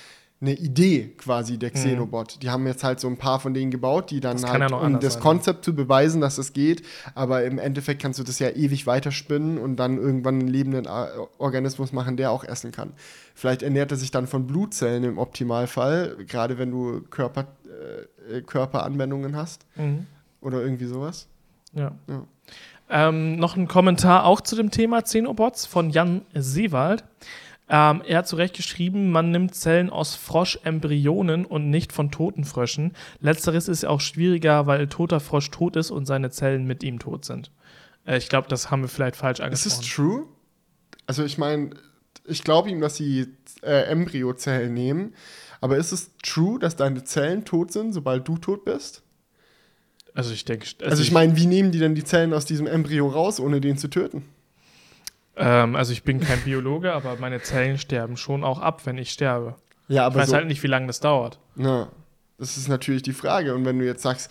eine 0.42 0.54
Idee 0.54 1.14
quasi 1.18 1.58
der 1.58 1.70
mhm. 1.70 1.74
Xenobot. 1.74 2.36
Mhm. 2.36 2.40
Die 2.40 2.50
haben 2.50 2.66
jetzt 2.66 2.84
halt 2.84 3.00
so 3.00 3.08
ein 3.08 3.18
paar 3.18 3.40
von 3.40 3.54
denen 3.54 3.72
gebaut, 3.72 4.10
die 4.10 4.22
dann 4.22 4.38
das 4.42 4.50
halt, 4.50 4.70
ja 4.70 4.76
um 4.76 5.00
das 5.00 5.16
sein. 5.16 5.22
Konzept 5.24 5.66
zu 5.66 5.76
beweisen, 5.76 6.22
dass 6.22 6.38
es 6.38 6.54
geht, 6.54 6.84
aber 7.14 7.44
im 7.44 7.60
Endeffekt 7.60 8.02
kannst 8.02 8.20
du 8.20 8.24
das 8.24 8.40
ja 8.40 8.50
ewig 8.50 8.88
weiterspinnen 8.88 9.58
und 9.58 9.76
dann 9.76 9.98
irgendwann 9.98 10.40
einen 10.40 10.48
lebenden 10.48 10.86
äh, 10.86 11.08
Organismus 11.38 11.92
machen, 11.92 12.16
der 12.16 12.32
auch 12.32 12.46
essen 12.46 12.72
kann. 12.72 12.94
Vielleicht 13.36 13.64
ernährt 13.64 13.92
er 13.92 13.98
sich 13.98 14.12
dann 14.12 14.28
von 14.28 14.48
Blutzellen 14.48 15.04
im 15.04 15.18
Optimalfall, 15.18 16.16
gerade 16.26 16.58
wenn 16.58 16.72
du 16.72 17.02
Körper, 17.10 17.48
äh, 18.30 18.38
äh, 18.38 18.42
Körperanwendungen 18.42 19.36
hast 19.36 19.66
mhm. 19.76 20.08
oder 20.40 20.62
irgendwie 20.62 20.86
sowas. 20.86 21.28
Ja. 21.74 21.92
ja. 22.08 22.24
Ähm, 22.90 23.36
noch 23.36 23.56
ein 23.56 23.68
Kommentar 23.68 24.26
auch 24.26 24.42
zu 24.42 24.56
dem 24.56 24.72
Thema 24.72 25.02
Xenobots 25.02 25.66
von 25.66 25.90
Jan 25.90 26.22
Seewald. 26.34 27.04
Ähm, 27.70 28.02
er 28.06 28.20
hat 28.20 28.28
zu 28.28 28.36
Recht 28.36 28.56
geschrieben, 28.56 29.12
man 29.12 29.30
nimmt 29.30 29.54
Zellen 29.54 29.92
aus 29.92 30.16
Froschembryonen 30.16 31.46
und 31.46 31.70
nicht 31.70 31.94
von 31.94 32.10
toten 32.10 32.44
Fröschen. 32.44 32.94
Letzteres 33.20 33.68
ist 33.68 33.86
auch 33.86 34.02
schwieriger, 34.02 34.66
weil 34.66 34.88
toter 34.88 35.20
Frosch 35.20 35.52
tot 35.52 35.76
ist 35.76 35.92
und 35.92 36.08
seine 36.08 36.32
Zellen 36.32 36.66
mit 36.66 36.84
ihm 36.84 36.98
tot 36.98 37.26
sind. 37.26 37.52
Äh, 38.06 38.18
ich 38.18 38.28
glaube, 38.28 38.48
das 38.48 38.72
haben 38.72 38.82
wir 38.82 38.90
vielleicht 38.90 39.16
falsch 39.16 39.40
angesprochen. 39.40 39.82
Ist 39.82 39.86
es 39.86 39.94
true? 39.94 40.26
Also 41.06 41.24
ich 41.24 41.38
meine, 41.38 41.72
ich 42.26 42.44
glaube 42.44 42.70
ihm, 42.70 42.82
dass 42.82 42.96
sie 42.96 43.28
äh, 43.62 43.84
Embryozellen 43.84 44.74
nehmen. 44.74 45.14
Aber 45.62 45.78
ist 45.78 45.92
es 45.92 46.12
true, 46.24 46.58
dass 46.58 46.76
deine 46.76 47.04
Zellen 47.04 47.46
tot 47.46 47.72
sind, 47.72 47.94
sobald 47.94 48.28
du 48.28 48.38
tot 48.38 48.66
bist? 48.66 49.04
Also 50.16 50.34
ich 50.34 50.44
denke. 50.44 50.66
Also, 50.80 50.92
also 50.92 51.04
ich 51.04 51.12
meine, 51.12 51.36
wie 51.36 51.46
nehmen 51.46 51.72
die 51.72 51.80
denn 51.80 51.96
die 51.96 52.04
Zellen 52.04 52.34
aus 52.34 52.46
diesem 52.46 52.66
Embryo 52.66 53.08
raus, 53.08 53.40
ohne 53.40 53.62
den 53.62 53.78
zu 53.78 53.90
töten? 53.90 54.24
Ähm, 55.40 55.76
also 55.76 55.94
ich 55.94 56.04
bin 56.04 56.20
kein 56.20 56.42
Biologe, 56.42 56.94
aber 56.94 57.16
meine 57.16 57.42
Zellen 57.42 57.78
sterben 57.78 58.18
schon 58.18 58.44
auch 58.44 58.60
ab, 58.60 58.86
wenn 58.86 58.98
ich 58.98 59.12
sterbe. 59.12 59.56
Ja, 59.88 60.06
aber 60.06 60.18
ich 60.18 60.22
weiß 60.24 60.30
so, 60.30 60.36
halt 60.36 60.48
nicht, 60.48 60.62
wie 60.62 60.68
lange 60.68 60.88
das 60.88 61.00
dauert. 61.00 61.40
Ja, 61.56 61.88
das 62.38 62.58
ist 62.58 62.68
natürlich 62.68 63.02
die 63.02 63.14
Frage. 63.14 63.56
Und 63.56 63.66
wenn 63.66 63.80
du 63.80 63.86
jetzt 63.86 64.04
sagst, 64.04 64.30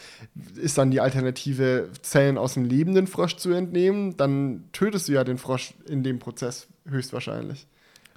ist 0.55 0.77
dann 0.79 0.91
die 0.91 1.01
Alternative, 1.01 1.89
Zellen 2.03 2.39
aus 2.39 2.55
dem 2.55 2.65
lebenden 2.65 3.07
Frosch 3.07 3.37
zu 3.37 3.51
entnehmen, 3.53 4.17
dann 4.17 4.65
tötest 4.73 5.09
du 5.09 5.13
ja 5.13 5.25
den 5.25 5.39
Frosch 5.39 5.75
in 5.87 6.03
dem 6.03 6.19
Prozess 6.19 6.69
höchstwahrscheinlich. 6.89 7.67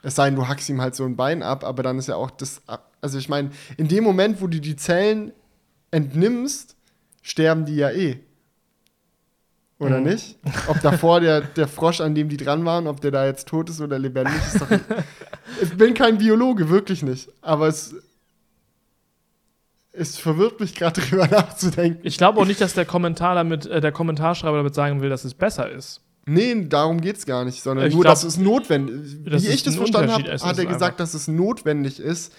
Es 0.04 0.16
sei 0.16 0.30
denn, 0.30 0.36
du 0.36 0.48
hackst 0.48 0.70
ihm 0.70 0.82
halt 0.82 0.96
so 0.96 1.06
ein 1.06 1.16
Bein 1.16 1.44
ab, 1.44 1.64
aber 1.64 1.84
dann 1.84 1.98
ist 1.98 2.08
ja 2.08 2.16
auch 2.16 2.32
das. 2.32 2.62
Also 3.02 3.18
ich 3.18 3.30
meine, 3.30 3.52
in 3.78 3.88
dem 3.88 4.04
Moment, 4.04 4.42
wo 4.42 4.48
du 4.48 4.60
die 4.60 4.76
Zellen 4.76 5.32
entnimmst, 5.92 6.76
sterben 7.22 7.66
die 7.66 7.76
ja 7.76 7.92
eh 7.92 8.20
oder 9.82 10.00
mhm. 10.00 10.06
nicht. 10.06 10.38
Ob 10.68 10.80
davor 10.82 11.20
der, 11.20 11.42
der 11.42 11.68
Frosch, 11.68 12.02
an 12.02 12.14
dem 12.14 12.30
die 12.30 12.38
dran 12.38 12.64
waren, 12.66 12.86
ob 12.86 13.02
der 13.02 13.10
da 13.10 13.26
jetzt 13.26 13.48
tot 13.48 13.70
ist 13.70 13.82
oder 13.82 13.98
lebendig 13.98 14.36
ist. 14.36 14.64
Ich 15.62 15.76
bin 15.76 15.96
kein 15.96 16.20
Biologe, 16.20 16.70
wirklich 16.70 17.02
nicht. 17.02 17.30
Aber 17.42 17.68
es, 17.68 17.96
es 19.92 20.18
verwirrt 20.18 20.60
mich 20.60 20.76
gerade 20.76 21.02
drüber 21.10 21.28
nachzudenken. 21.28 22.00
Ich 22.04 22.18
glaube 22.18 22.40
auch 22.40 22.46
nicht, 22.46 22.62
dass 22.62 22.76
der 22.76 22.86
Kommentar 22.86 23.34
damit, 23.34 23.66
äh, 23.66 23.82
der 23.82 23.92
Kommentarschreiber 23.92 24.58
damit 24.58 24.76
sagen 24.76 25.02
will, 25.02 25.10
dass 25.10 25.26
es 25.26 25.34
besser 25.34 25.70
ist. 25.70 26.02
Nee, 26.28 26.68
darum 26.70 27.02
geht 27.02 27.18
es 27.18 27.26
gar 27.26 27.44
nicht, 27.44 27.64
sondern 27.64 27.88
ich 27.88 27.96
nur, 27.96 28.04
glaub, 28.04 28.14
dass 28.14 28.24
es 28.24 28.38
notwendig 28.38 28.96
ist. 29.26 29.26
Wie 29.26 29.48
ich 29.48 29.64
das 29.64 29.76
verstanden 29.76 30.12
habe, 30.12 30.32
hat 30.32 30.60
er 30.60 30.66
gesagt, 30.66 31.00
dass 31.00 31.16
es 31.16 31.28
notwendig 31.28 32.00
ist, 32.00 32.32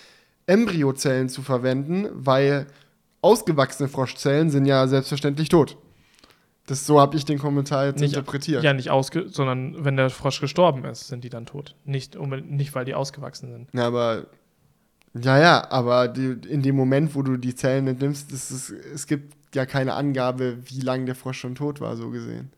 Embryozellen 0.46 1.28
zu 1.28 1.42
verwenden, 1.42 2.06
weil 2.12 2.68
ausgewachsene 3.20 3.88
Froschzellen 3.88 4.50
sind 4.50 4.66
ja 4.66 4.86
selbstverständlich 4.86 5.48
tot. 5.48 5.76
Das, 6.72 6.86
so 6.86 6.98
habe 6.98 7.18
ich 7.18 7.26
den 7.26 7.38
Kommentar 7.38 7.84
jetzt 7.84 8.00
nicht, 8.00 8.14
interpretiert. 8.14 8.64
Ja, 8.64 8.72
nicht 8.72 8.88
ausge, 8.88 9.28
sondern 9.28 9.84
wenn 9.84 9.98
der 9.98 10.08
Frosch 10.08 10.40
gestorben 10.40 10.86
ist, 10.86 11.08
sind 11.08 11.22
die 11.22 11.28
dann 11.28 11.44
tot. 11.44 11.74
Nicht, 11.84 12.18
nicht 12.18 12.74
weil 12.74 12.86
die 12.86 12.94
ausgewachsen 12.94 13.50
sind. 13.52 13.68
Ja, 13.74 13.88
aber 13.88 14.24
ja, 15.12 15.38
ja, 15.38 15.70
aber 15.70 16.08
die, 16.08 16.38
in 16.48 16.62
dem 16.62 16.74
Moment, 16.74 17.14
wo 17.14 17.20
du 17.20 17.36
die 17.36 17.54
Zellen 17.54 17.88
entnimmst, 17.88 18.32
ist 18.32 18.50
es, 18.50 18.70
es 18.70 19.06
gibt 19.06 19.34
ja 19.54 19.66
keine 19.66 19.92
Angabe, 19.92 20.56
wie 20.64 20.80
lange 20.80 21.04
der 21.04 21.14
Frosch 21.14 21.40
schon 21.40 21.56
tot 21.56 21.82
war, 21.82 21.94
so 21.94 22.08
gesehen. 22.08 22.50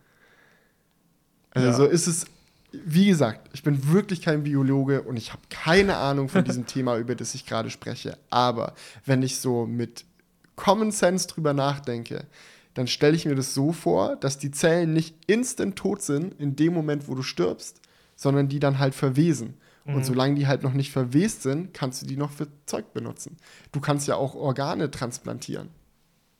Also 1.50 1.66
ja. 1.66 1.74
so 1.74 1.84
ist 1.84 2.06
es, 2.06 2.26
wie 2.70 3.06
gesagt, 3.06 3.50
ich 3.52 3.64
bin 3.64 3.92
wirklich 3.92 4.22
kein 4.22 4.44
Biologe 4.44 5.02
und 5.02 5.16
ich 5.16 5.32
habe 5.32 5.42
keine 5.50 5.96
Ahnung 5.96 6.28
von 6.28 6.44
diesem 6.44 6.66
Thema, 6.68 6.98
über 6.98 7.16
das 7.16 7.34
ich 7.34 7.46
gerade 7.46 7.68
spreche. 7.68 8.16
Aber 8.30 8.74
wenn 9.06 9.24
ich 9.24 9.40
so 9.40 9.66
mit 9.66 10.04
Common 10.54 10.92
Sense 10.92 11.26
drüber 11.26 11.52
nachdenke, 11.52 12.28
dann 12.74 12.86
stelle 12.86 13.14
ich 13.16 13.24
mir 13.24 13.34
das 13.34 13.54
so 13.54 13.72
vor, 13.72 14.16
dass 14.16 14.38
die 14.38 14.50
Zellen 14.50 14.92
nicht 14.92 15.16
instant 15.26 15.76
tot 15.76 16.02
sind 16.02 16.38
in 16.40 16.56
dem 16.56 16.74
Moment, 16.74 17.08
wo 17.08 17.14
du 17.14 17.22
stirbst, 17.22 17.80
sondern 18.16 18.48
die 18.48 18.58
dann 18.58 18.78
halt 18.78 18.94
verwesen. 18.94 19.56
Mhm. 19.84 19.94
Und 19.94 20.04
solange 20.04 20.34
die 20.34 20.46
halt 20.46 20.62
noch 20.62 20.72
nicht 20.72 20.92
verwest 20.92 21.42
sind, 21.42 21.72
kannst 21.72 22.02
du 22.02 22.06
die 22.06 22.16
noch 22.16 22.30
für 22.30 22.48
Zeug 22.66 22.92
benutzen. 22.92 23.36
Du 23.72 23.80
kannst 23.80 24.08
ja 24.08 24.16
auch 24.16 24.34
Organe 24.34 24.90
transplantieren 24.90 25.68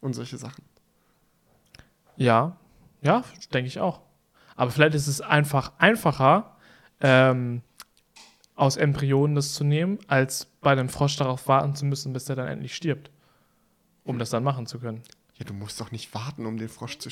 und 0.01 0.15
solche 0.15 0.37
Sachen. 0.37 0.65
Ja, 2.17 2.57
ja, 3.03 3.25
denke 3.53 3.69
ich 3.69 3.81
auch. 3.81 4.01
Aber 4.57 4.71
vielleicht 4.71 4.95
ist 4.95 5.09
es 5.09 5.21
einfach 5.21 5.73
einfacher, 5.79 6.57
ähm, 7.01 7.63
aus 8.57 8.77
Embryonen 8.77 9.35
das 9.35 9.53
zu 9.53 9.65
nehmen, 9.65 9.99
als 10.07 10.47
bei 10.61 10.73
einem 10.73 10.89
Frosch 10.89 11.17
darauf 11.17 11.49
warten 11.49 11.75
zu 11.75 11.85
müssen, 11.85 12.13
bis 12.13 12.25
der 12.25 12.37
dann 12.37 12.47
endlich 12.47 12.75
stirbt, 12.75 13.11
um 14.05 14.19
das 14.19 14.31
dann 14.31 14.45
machen 14.45 14.67
zu 14.67 14.79
können. 14.79 15.03
Ja, 15.37 15.45
du 15.47 15.53
musst 15.53 15.81
doch 15.81 15.91
nicht 15.91 16.15
warten, 16.15 16.47
um 16.47 16.59
den 16.59 16.69
Frosch 16.69 16.99
zu 16.99 17.09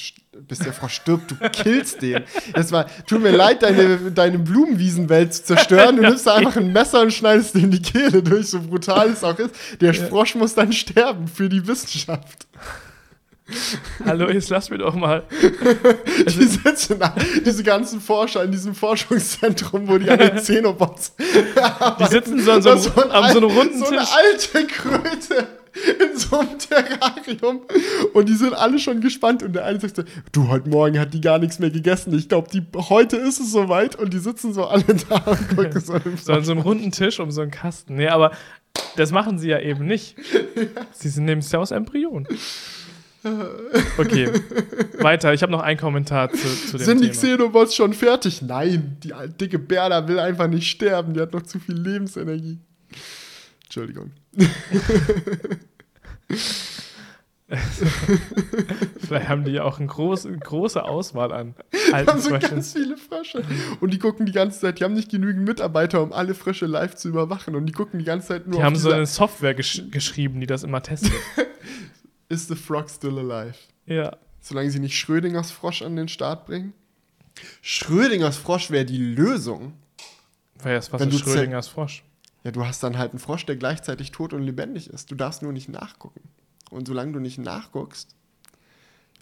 bis 0.46 0.60
der 0.60 0.72
Frosch 0.72 0.94
stirbt. 0.94 1.32
Du 1.32 1.36
killst 1.50 2.02
den. 2.02 2.22
Es 2.54 2.70
war, 2.70 2.86
tut 3.06 3.20
mir 3.20 3.32
leid, 3.32 3.64
deine, 3.64 4.12
deine 4.12 4.38
Blumenwiesenwelt 4.38 5.34
zu 5.34 5.42
zerstören. 5.42 5.96
Du 5.96 6.02
nimmst 6.02 6.28
einfach 6.28 6.54
ein 6.54 6.72
Messer 6.72 7.00
und 7.00 7.12
schneidest 7.12 7.56
in 7.56 7.72
die 7.72 7.82
Kehle 7.82 8.22
durch, 8.22 8.46
so 8.46 8.60
brutal 8.60 9.10
es 9.10 9.24
auch 9.24 9.36
ist. 9.40 9.52
Der 9.80 9.92
ja. 9.92 10.06
Frosch 10.06 10.36
muss 10.36 10.54
dann 10.54 10.72
sterben 10.72 11.26
für 11.26 11.48
die 11.48 11.66
Wissenschaft. 11.66 12.46
Hallo, 14.04 14.30
jetzt 14.30 14.50
lass 14.50 14.70
mir 14.70 14.78
doch 14.78 14.94
mal. 14.94 15.24
die 16.26 16.46
sitzen 16.46 17.00
da, 17.00 17.16
diese 17.44 17.64
ganzen 17.64 18.00
Forscher 18.00 18.44
in 18.44 18.52
diesem 18.52 18.76
Forschungszentrum, 18.76 19.88
wo 19.88 19.98
die 19.98 20.08
an 20.08 20.20
den 20.20 20.36
Xenobots 20.36 21.14
Die 21.18 22.06
sitzen 22.06 22.40
so 22.40 22.52
an 22.52 22.62
so 22.62 22.70
einem, 22.70 22.80
so, 22.82 23.02
ein 23.02 23.10
an 23.10 23.32
so 23.32 23.38
einem 23.38 23.50
runden 23.50 23.78
so 23.80 23.86
eine 23.86 24.00
alte 24.00 24.66
Kröte 24.68 25.61
in 26.12 26.18
so 26.18 26.38
einem 26.38 26.58
Terrarium 26.58 27.62
und 28.12 28.28
die 28.28 28.34
sind 28.34 28.52
alle 28.52 28.78
schon 28.78 29.00
gespannt 29.00 29.42
und 29.42 29.54
der 29.54 29.64
eine 29.64 29.80
sagt 29.80 29.96
so, 29.96 30.02
du, 30.32 30.48
heute 30.48 30.68
Morgen 30.68 30.98
hat 30.98 31.14
die 31.14 31.20
gar 31.20 31.38
nichts 31.38 31.58
mehr 31.58 31.70
gegessen. 31.70 32.12
Ich 32.14 32.28
glaube, 32.28 32.48
heute 32.90 33.16
ist 33.16 33.40
es 33.40 33.52
soweit 33.52 33.96
und 33.96 34.12
die 34.12 34.18
sitzen 34.18 34.52
so 34.52 34.66
alle 34.66 34.84
da 35.08 35.16
und 35.16 35.48
gucken 35.48 35.80
so. 35.80 35.98
so 36.22 36.32
an 36.32 36.44
so 36.44 36.52
einem 36.52 36.60
runden 36.60 36.92
Tisch 36.92 37.20
um 37.20 37.30
so 37.30 37.40
einen 37.40 37.50
Kasten. 37.50 37.96
Nee, 37.96 38.08
aber 38.08 38.32
das 38.96 39.12
machen 39.12 39.38
sie 39.38 39.48
ja 39.48 39.60
eben 39.60 39.86
nicht. 39.86 40.16
Sie 40.92 41.20
nehmen 41.20 41.40
es 41.40 41.52
ja 41.52 41.58
aus 41.58 41.70
Embryonen. 41.70 42.26
Okay, 43.98 44.28
weiter. 44.98 45.32
Ich 45.32 45.42
habe 45.42 45.52
noch 45.52 45.60
einen 45.60 45.78
Kommentar 45.78 46.30
zu, 46.30 46.38
zu 46.38 46.76
dem 46.78 46.84
Sind 46.84 47.02
die 47.02 47.10
Xenobots 47.10 47.74
schon 47.74 47.92
fertig? 47.92 48.42
Nein, 48.42 48.96
die 49.02 49.12
dicke 49.40 49.58
Berda 49.58 50.08
will 50.08 50.18
einfach 50.18 50.48
nicht 50.48 50.68
sterben. 50.68 51.14
Die 51.14 51.20
hat 51.20 51.32
noch 51.32 51.42
zu 51.42 51.60
viel 51.60 51.76
Lebensenergie. 51.76 52.58
Entschuldigung. 53.64 54.10
Vielleicht 58.98 59.28
haben 59.28 59.44
die 59.44 59.50
ja 59.52 59.64
auch 59.64 59.78
eine 59.78 59.86
große, 59.86 60.32
große 60.38 60.82
Auswahl 60.82 61.32
an. 61.32 61.54
Die 61.72 61.92
haben 61.92 62.20
so 62.20 62.30
ganz 62.38 62.72
viele 62.72 62.96
Frösche. 62.96 63.44
Und 63.80 63.92
die 63.92 63.98
gucken 63.98 64.24
die 64.24 64.32
ganze 64.32 64.60
Zeit, 64.60 64.80
die 64.80 64.84
haben 64.84 64.94
nicht 64.94 65.10
genügend 65.10 65.44
Mitarbeiter, 65.46 66.02
um 66.02 66.12
alle 66.12 66.34
Frösche 66.34 66.66
live 66.66 66.94
zu 66.94 67.08
überwachen. 67.08 67.54
Und 67.54 67.66
die 67.66 67.72
gucken 67.72 67.98
die 67.98 68.06
ganze 68.06 68.28
Zeit 68.28 68.46
nur 68.46 68.58
Die 68.58 68.64
haben 68.64 68.76
so 68.76 68.90
eine 68.90 69.06
Software 69.06 69.54
gesch 69.54 69.82
geschrieben, 69.90 70.40
die 70.40 70.46
das 70.46 70.62
immer 70.62 70.82
testet. 70.82 71.12
Is 72.30 72.48
the 72.48 72.54
frog 72.54 72.88
still 72.88 73.18
alive? 73.18 73.58
Ja. 73.84 74.16
Solange 74.40 74.70
sie 74.70 74.80
nicht 74.80 74.96
Schrödingers 74.96 75.50
Frosch 75.50 75.82
an 75.82 75.96
den 75.96 76.08
Start 76.08 76.46
bringen. 76.46 76.72
Schrödingers 77.60 78.38
Frosch 78.38 78.70
wäre 78.70 78.86
die 78.86 78.98
Lösung. 78.98 79.74
Was 80.62 80.88
ist 80.88 81.18
Schrödingers 81.18 81.68
Frosch? 81.68 82.02
Ja, 82.44 82.50
du 82.50 82.64
hast 82.64 82.82
dann 82.82 82.98
halt 82.98 83.12
einen 83.12 83.20
Frosch, 83.20 83.46
der 83.46 83.56
gleichzeitig 83.56 84.10
tot 84.10 84.32
und 84.32 84.42
lebendig 84.42 84.90
ist. 84.90 85.10
Du 85.10 85.14
darfst 85.14 85.42
nur 85.42 85.52
nicht 85.52 85.68
nachgucken. 85.68 86.20
Und 86.70 86.88
solange 86.88 87.12
du 87.12 87.20
nicht 87.20 87.38
nachguckst, 87.38 88.16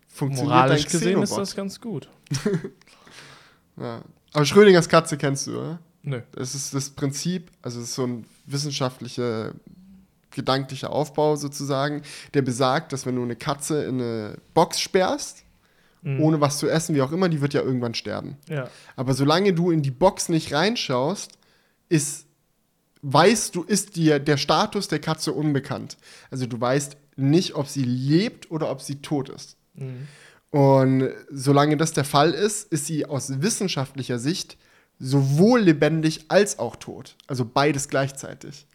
funktioniert 0.09 0.55
Moralisch 0.55 0.84
dein 0.84 0.92
gesehen 0.92 1.22
ist 1.22 1.36
das 1.36 1.55
ganz 1.55 1.80
gut. 1.80 2.09
ja. 3.76 4.02
Aber 4.32 4.44
Schrödingers 4.44 4.88
Katze 4.88 5.16
kennst 5.16 5.47
du, 5.47 5.59
oder? 5.59 5.78
Nö. 6.02 6.22
Das 6.32 6.55
ist 6.55 6.72
das 6.72 6.90
Prinzip, 6.90 7.51
also 7.62 7.80
es 7.80 7.88
ist 7.88 7.94
so 7.94 8.06
ein 8.06 8.26
wissenschaftlicher, 8.47 9.52
gedanklicher 10.30 10.90
Aufbau 10.90 11.36
sozusagen, 11.36 12.02
der 12.34 12.42
besagt, 12.42 12.92
dass 12.92 13.05
wenn 13.05 13.16
du 13.16 13.22
eine 13.22 13.36
Katze 13.36 13.84
in 13.84 14.01
eine 14.01 14.38
Box 14.55 14.80
sperrst, 14.80 15.44
mhm. 16.02 16.20
ohne 16.22 16.40
was 16.40 16.59
zu 16.59 16.68
essen, 16.68 16.94
wie 16.94 17.02
auch 17.02 17.12
immer, 17.12 17.28
die 17.28 17.40
wird 17.40 17.52
ja 17.52 17.62
irgendwann 17.62 17.94
sterben. 17.94 18.36
Ja. 18.48 18.68
Aber 18.97 19.14
solange 19.14 19.52
du 19.52 19.70
in 19.70 19.82
die 19.82 19.90
Box 19.90 20.28
nicht 20.28 20.52
reinschaust, 20.52 21.32
ist 21.88 22.26
weißt 23.02 23.55
du, 23.55 23.62
ist 23.62 23.97
dir 23.97 24.18
der 24.18 24.36
Status 24.36 24.89
der 24.89 24.98
Katze 24.98 25.32
unbekannt. 25.32 25.97
Also 26.31 26.47
du 26.47 26.60
weißt 26.60 26.97
nicht, 27.16 27.55
ob 27.55 27.66
sie 27.66 27.85
lebt 27.85 28.51
oder 28.51 28.70
ob 28.70 28.82
sie 28.82 28.97
tot 28.97 29.28
ist. 29.28 29.56
Mhm. 29.74 30.09
Und 30.51 31.10
solange 31.31 31.77
das 31.77 31.93
der 31.93 32.05
Fall 32.05 32.32
ist, 32.32 32.72
ist 32.72 32.86
sie 32.86 33.06
aus 33.06 33.40
wissenschaftlicher 33.40 34.18
Sicht 34.18 34.56
sowohl 34.98 35.60
lebendig 35.60 36.27
als 36.28 36.59
auch 36.59 36.77
tot. 36.77 37.16
Also 37.27 37.44
beides 37.44 37.89
gleichzeitig. 37.89 38.66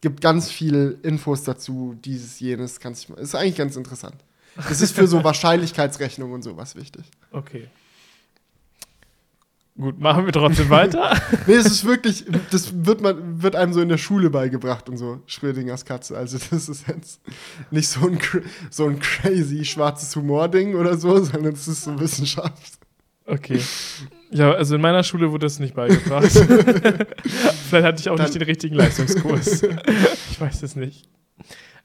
Gibt 0.00 0.20
ganz 0.20 0.50
viele 0.50 0.90
Infos 1.02 1.44
dazu, 1.44 1.96
dieses, 2.04 2.38
jenes, 2.40 2.80
kannst 2.80 3.08
du 3.08 3.14
Ist 3.14 3.34
eigentlich 3.34 3.56
ganz 3.56 3.76
interessant. 3.76 4.16
Das 4.56 4.80
ist 4.80 4.94
für 4.94 5.06
so 5.06 5.24
Wahrscheinlichkeitsrechnung 5.24 6.32
und 6.32 6.42
sowas 6.42 6.76
wichtig. 6.76 7.04
Okay. 7.30 7.68
Gut, 9.78 10.00
machen 10.00 10.24
wir 10.24 10.32
trotzdem 10.32 10.70
weiter. 10.70 11.20
nee, 11.46 11.52
es 11.52 11.66
ist 11.66 11.84
wirklich, 11.84 12.24
das 12.50 12.86
wird, 12.86 13.02
man, 13.02 13.42
wird 13.42 13.54
einem 13.56 13.74
so 13.74 13.82
in 13.82 13.90
der 13.90 13.98
Schule 13.98 14.30
beigebracht 14.30 14.88
und 14.88 14.96
so, 14.96 15.20
Schrödingers 15.26 15.84
Katze. 15.84 16.16
Also, 16.16 16.38
das 16.50 16.68
ist 16.68 16.88
jetzt 16.88 17.20
nicht 17.70 17.88
so 17.88 18.08
ein, 18.08 18.18
so 18.70 18.86
ein 18.86 18.98
crazy 18.98 19.66
schwarzes 19.66 20.16
Humor-Ding 20.16 20.76
oder 20.76 20.96
so, 20.96 21.22
sondern 21.22 21.52
es 21.52 21.68
ist 21.68 21.84
so 21.84 22.00
Wissenschaft. 22.00 22.78
Okay. 23.26 23.60
Ja, 24.30 24.52
also 24.52 24.76
in 24.76 24.80
meiner 24.80 25.02
Schule 25.02 25.30
wurde 25.30 25.46
das 25.46 25.58
nicht 25.58 25.74
beigebracht. 25.74 26.30
Vielleicht 27.68 27.86
hatte 27.86 28.00
ich 28.00 28.08
auch 28.08 28.16
Dann 28.16 28.26
nicht 28.26 28.34
den 28.34 28.42
richtigen 28.42 28.76
Leistungskurs. 28.76 29.62
ich 30.30 30.40
weiß 30.40 30.62
es 30.62 30.76
nicht. 30.76 31.08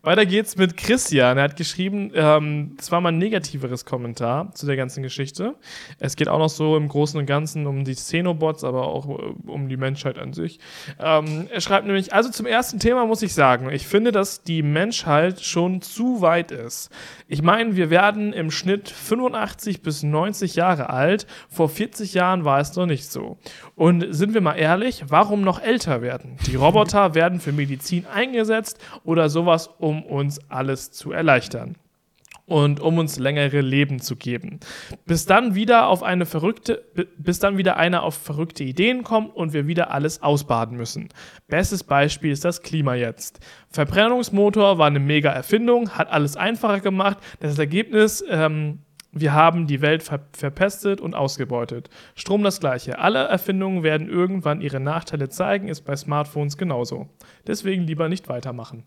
Weiter 0.03 0.25
geht's 0.25 0.57
mit 0.57 0.77
Christian. 0.77 1.37
Er 1.37 1.43
hat 1.43 1.55
geschrieben, 1.55 2.11
ähm, 2.15 2.73
das 2.75 2.91
war 2.91 3.01
mal 3.01 3.09
ein 3.09 3.19
negativeres 3.19 3.85
Kommentar 3.85 4.51
zu 4.55 4.65
der 4.65 4.75
ganzen 4.75 5.03
Geschichte. 5.03 5.53
Es 5.99 6.15
geht 6.15 6.27
auch 6.27 6.39
noch 6.39 6.49
so 6.49 6.75
im 6.75 6.87
Großen 6.87 7.19
und 7.19 7.27
Ganzen 7.27 7.67
um 7.67 7.83
die 7.83 7.93
Xenobots, 7.93 8.63
aber 8.63 8.87
auch 8.87 9.07
äh, 9.07 9.33
um 9.45 9.69
die 9.69 9.77
Menschheit 9.77 10.17
an 10.17 10.33
sich. 10.33 10.59
Ähm, 10.99 11.47
er 11.51 11.61
schreibt 11.61 11.85
nämlich, 11.85 12.13
also 12.13 12.31
zum 12.31 12.47
ersten 12.47 12.79
Thema 12.79 13.05
muss 13.05 13.21
ich 13.21 13.35
sagen, 13.35 13.69
ich 13.69 13.85
finde, 13.85 14.11
dass 14.11 14.41
die 14.41 14.63
Menschheit 14.63 15.41
schon 15.41 15.83
zu 15.83 16.21
weit 16.21 16.49
ist. 16.49 16.89
Ich 17.27 17.43
meine, 17.43 17.75
wir 17.75 17.91
werden 17.91 18.33
im 18.33 18.49
Schnitt 18.49 18.89
85 18.89 19.83
bis 19.83 20.01
90 20.01 20.55
Jahre 20.55 20.89
alt. 20.89 21.27
Vor 21.47 21.69
40 21.69 22.15
Jahren 22.15 22.43
war 22.43 22.59
es 22.59 22.75
noch 22.75 22.87
nicht 22.87 23.05
so. 23.05 23.37
Und 23.75 24.03
sind 24.09 24.33
wir 24.33 24.41
mal 24.41 24.55
ehrlich, 24.55 25.03
warum 25.09 25.41
noch 25.41 25.61
älter 25.61 26.01
werden? 26.01 26.37
Die 26.47 26.55
Roboter 26.55 27.13
werden 27.13 27.39
für 27.39 27.51
Medizin 27.51 28.07
eingesetzt 28.07 28.79
oder 29.03 29.29
sowas, 29.29 29.69
um 29.77 29.90
uns 29.99 30.39
alles 30.49 30.91
zu 30.91 31.11
erleichtern 31.11 31.75
und 32.45 32.81
um 32.81 32.97
uns 32.97 33.17
längere 33.17 33.61
Leben 33.61 33.99
zu 33.99 34.17
geben. 34.17 34.59
Bis 35.05 35.25
dann 35.25 35.55
wieder 35.55 35.87
auf 35.87 36.03
eine 36.03 36.25
verrückte, 36.25 36.83
bis 37.17 37.39
dann 37.39 37.57
wieder 37.57 37.77
einer 37.77 38.03
auf 38.03 38.15
verrückte 38.15 38.63
Ideen 38.63 39.03
kommt 39.03 39.33
und 39.35 39.53
wir 39.53 39.67
wieder 39.67 39.91
alles 39.91 40.21
ausbaden 40.21 40.75
müssen. 40.75 41.09
Bestes 41.47 41.83
Beispiel 41.83 42.31
ist 42.31 42.43
das 42.43 42.61
Klima 42.61 42.95
jetzt. 42.95 43.39
Verbrennungsmotor 43.69 44.77
war 44.77 44.87
eine 44.87 44.99
mega 44.99 45.31
Erfindung, 45.31 45.91
hat 45.91 46.09
alles 46.09 46.35
einfacher 46.35 46.81
gemacht. 46.81 47.19
Das 47.39 47.57
Ergebnis 47.57 48.23
ähm, 48.29 48.79
wir 49.13 49.33
haben 49.33 49.67
die 49.67 49.81
Welt 49.81 50.03
ver 50.03 50.21
verpestet 50.31 51.01
und 51.01 51.15
ausgebeutet. 51.15 51.89
Strom 52.15 52.43
das 52.43 52.61
gleiche. 52.61 52.99
Alle 52.99 53.19
Erfindungen 53.19 53.83
werden 53.83 54.07
irgendwann 54.07 54.61
ihre 54.61 54.79
Nachteile 54.79 55.27
zeigen, 55.27 55.67
ist 55.67 55.81
bei 55.81 55.97
Smartphones 55.97 56.57
genauso. 56.57 57.09
Deswegen 57.45 57.83
lieber 57.83 58.07
nicht 58.07 58.29
weitermachen. 58.29 58.85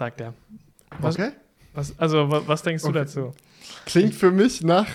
Sagt 0.00 0.22
er. 0.22 0.32
Was, 0.98 1.16
okay. 1.16 1.32
Was, 1.74 1.92
also, 1.98 2.30
was, 2.30 2.48
was 2.48 2.62
denkst 2.62 2.84
okay. 2.84 2.92
du 2.94 2.98
dazu? 3.00 3.34
Klingt 3.84 4.14
für 4.14 4.30
mich 4.30 4.62
nach, 4.62 4.86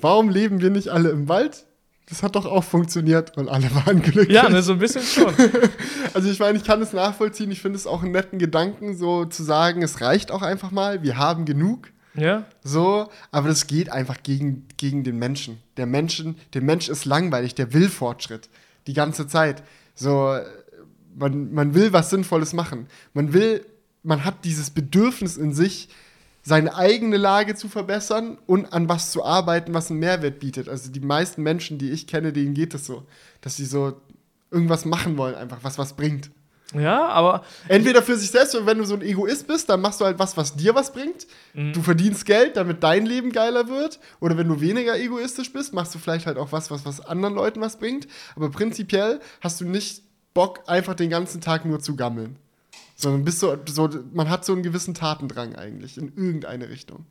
warum 0.00 0.30
leben 0.30 0.62
wir 0.62 0.70
nicht 0.70 0.88
alle 0.88 1.10
im 1.10 1.28
Wald? 1.28 1.66
Das 2.08 2.22
hat 2.22 2.34
doch 2.34 2.46
auch 2.46 2.64
funktioniert 2.64 3.36
und 3.36 3.50
alle 3.50 3.70
waren 3.74 4.00
glücklich. 4.00 4.34
Ja, 4.34 4.48
ne, 4.48 4.62
so 4.62 4.72
ein 4.72 4.78
bisschen 4.78 5.02
schon. 5.02 5.34
also 6.14 6.30
ich 6.30 6.38
meine, 6.38 6.56
ich 6.56 6.64
kann 6.64 6.80
es 6.80 6.94
nachvollziehen. 6.94 7.50
Ich 7.50 7.60
finde 7.60 7.76
es 7.76 7.86
auch 7.86 8.02
einen 8.02 8.12
netten 8.12 8.38
Gedanken, 8.38 8.96
so 8.96 9.26
zu 9.26 9.42
sagen, 9.42 9.82
es 9.82 10.00
reicht 10.00 10.30
auch 10.30 10.40
einfach 10.40 10.70
mal. 10.70 11.02
Wir 11.02 11.18
haben 11.18 11.44
genug. 11.44 11.90
Ja. 12.14 12.46
So, 12.64 13.10
aber 13.30 13.48
das 13.48 13.66
geht 13.66 13.92
einfach 13.92 14.22
gegen, 14.22 14.68
gegen 14.78 15.04
den 15.04 15.18
Menschen. 15.18 15.58
Der 15.76 15.84
Menschen, 15.84 16.38
der 16.54 16.62
Mensch 16.62 16.88
ist 16.88 17.04
langweilig, 17.04 17.56
der 17.56 17.74
will 17.74 17.90
Fortschritt. 17.90 18.48
Die 18.86 18.94
ganze 18.94 19.26
Zeit. 19.26 19.62
So, 19.94 20.34
man, 21.14 21.52
man 21.52 21.74
will 21.74 21.92
was 21.92 22.08
Sinnvolles 22.08 22.54
machen. 22.54 22.86
Man 23.12 23.34
will, 23.34 23.66
man 24.02 24.24
hat 24.24 24.44
dieses 24.44 24.70
Bedürfnis 24.70 25.36
in 25.36 25.52
sich, 25.52 25.88
seine 26.42 26.74
eigene 26.74 27.18
Lage 27.18 27.54
zu 27.54 27.68
verbessern 27.68 28.38
und 28.46 28.72
an 28.72 28.88
was 28.88 29.12
zu 29.12 29.24
arbeiten, 29.24 29.74
was 29.74 29.90
einen 29.90 30.00
Mehrwert 30.00 30.40
bietet. 30.40 30.68
Also 30.68 30.90
die 30.90 31.00
meisten 31.00 31.42
Menschen, 31.42 31.78
die 31.78 31.90
ich 31.90 32.06
kenne, 32.06 32.32
denen 32.32 32.54
geht 32.54 32.74
es 32.74 32.86
so, 32.86 33.04
dass 33.42 33.56
sie 33.56 33.66
so 33.66 34.00
irgendwas 34.50 34.84
machen 34.84 35.18
wollen, 35.18 35.34
einfach 35.34 35.58
was 35.62 35.78
was 35.78 35.94
bringt. 35.94 36.30
Ja, 36.74 37.08
aber. 37.08 37.44
Entweder 37.66 38.02
für 38.02 38.16
sich 38.16 38.30
selbst, 38.30 38.54
wenn 38.66 38.78
du 38.78 38.84
so 38.84 38.94
ein 38.94 39.02
Egoist 39.02 39.46
bist, 39.46 39.70
dann 39.70 39.80
machst 39.80 40.00
du 40.00 40.04
halt 40.04 40.18
was, 40.18 40.36
was 40.36 40.54
dir 40.54 40.74
was 40.74 40.92
bringt. 40.92 41.26
Mhm. 41.54 41.72
Du 41.72 41.82
verdienst 41.82 42.26
Geld, 42.26 42.56
damit 42.56 42.82
dein 42.82 43.06
Leben 43.06 43.32
geiler 43.32 43.68
wird. 43.68 43.98
Oder 44.20 44.36
wenn 44.36 44.48
du 44.48 44.60
weniger 44.60 44.98
egoistisch 44.98 45.52
bist, 45.52 45.72
machst 45.72 45.94
du 45.94 45.98
vielleicht 45.98 46.26
halt 46.26 46.36
auch 46.36 46.52
was, 46.52 46.70
was, 46.70 46.84
was 46.84 47.00
anderen 47.00 47.34
Leuten 47.34 47.60
was 47.60 47.78
bringt. 47.78 48.06
Aber 48.36 48.50
prinzipiell 48.50 49.20
hast 49.40 49.60
du 49.60 49.64
nicht 49.64 50.02
Bock, 50.34 50.60
einfach 50.66 50.94
den 50.94 51.08
ganzen 51.08 51.40
Tag 51.40 51.64
nur 51.64 51.80
zu 51.80 51.96
gammeln. 51.96 52.36
Sondern 53.00 53.24
bist 53.24 53.38
so, 53.38 53.56
so 53.68 53.88
man 54.12 54.28
hat 54.28 54.44
so 54.44 54.52
einen 54.52 54.64
gewissen 54.64 54.92
Tatendrang 54.92 55.54
eigentlich 55.54 55.98
in 55.98 56.08
irgendeine 56.16 56.68
Richtung. 56.68 57.06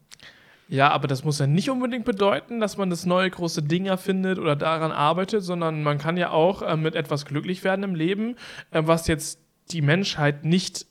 Ja, 0.68 0.92
aber 0.92 1.08
das 1.08 1.24
muss 1.24 1.40
ja 1.40 1.48
nicht 1.48 1.70
unbedingt 1.70 2.04
bedeuten, 2.04 2.60
dass 2.60 2.76
man 2.76 2.90
das 2.90 3.06
neue 3.06 3.30
große 3.30 3.64
Ding 3.64 3.86
erfindet 3.86 4.38
oder 4.38 4.58
daran 4.58 4.92
arbeitet, 4.92 5.44
sondern 5.44 5.84
man 5.84 5.98
kann 5.98 6.18
ja 6.18 6.32
auch 6.32 6.62
äh, 6.62 6.76
mit 6.76 6.96
etwas 6.96 7.26
glücklich 7.26 7.64
werden 7.64 7.84
im 7.84 7.96
Leben, 7.96 8.36
äh, 8.72 8.82
was 8.86 9.08
jetzt 9.08 9.40
die 9.72 9.82
Menschheit 9.82 10.44
nicht, 10.44 10.87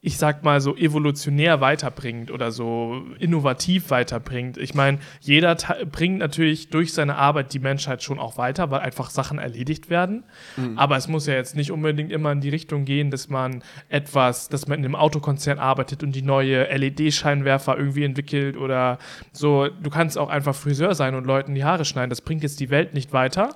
ich 0.00 0.16
sag 0.16 0.44
mal, 0.44 0.60
so 0.60 0.76
evolutionär 0.76 1.60
weiterbringt 1.60 2.30
oder 2.30 2.52
so 2.52 3.02
innovativ 3.18 3.90
weiterbringt. 3.90 4.56
Ich 4.56 4.72
meine, 4.72 4.98
jeder 5.20 5.56
bringt 5.90 6.18
natürlich 6.18 6.70
durch 6.70 6.92
seine 6.92 7.16
Arbeit 7.16 7.52
die 7.52 7.58
Menschheit 7.58 8.04
schon 8.04 8.20
auch 8.20 8.38
weiter, 8.38 8.70
weil 8.70 8.78
einfach 8.80 9.10
Sachen 9.10 9.38
erledigt 9.38 9.90
werden. 9.90 10.22
Mhm. 10.56 10.78
Aber 10.78 10.96
es 10.96 11.08
muss 11.08 11.26
ja 11.26 11.34
jetzt 11.34 11.56
nicht 11.56 11.72
unbedingt 11.72 12.12
immer 12.12 12.30
in 12.30 12.40
die 12.40 12.48
Richtung 12.48 12.84
gehen, 12.84 13.10
dass 13.10 13.28
man 13.28 13.64
etwas, 13.88 14.48
dass 14.48 14.68
man 14.68 14.78
in 14.78 14.84
einem 14.84 14.94
Autokonzern 14.94 15.58
arbeitet 15.58 16.04
und 16.04 16.14
die 16.14 16.22
neue 16.22 16.64
LED-Scheinwerfer 16.64 17.76
irgendwie 17.76 18.04
entwickelt 18.04 18.56
oder 18.56 18.98
so. 19.32 19.66
Du 19.66 19.90
kannst 19.90 20.16
auch 20.16 20.28
einfach 20.28 20.54
Friseur 20.54 20.94
sein 20.94 21.16
und 21.16 21.26
Leuten 21.26 21.56
die 21.56 21.64
Haare 21.64 21.84
schneiden. 21.84 22.10
Das 22.10 22.20
bringt 22.20 22.44
jetzt 22.44 22.60
die 22.60 22.70
Welt 22.70 22.94
nicht 22.94 23.12
weiter 23.12 23.54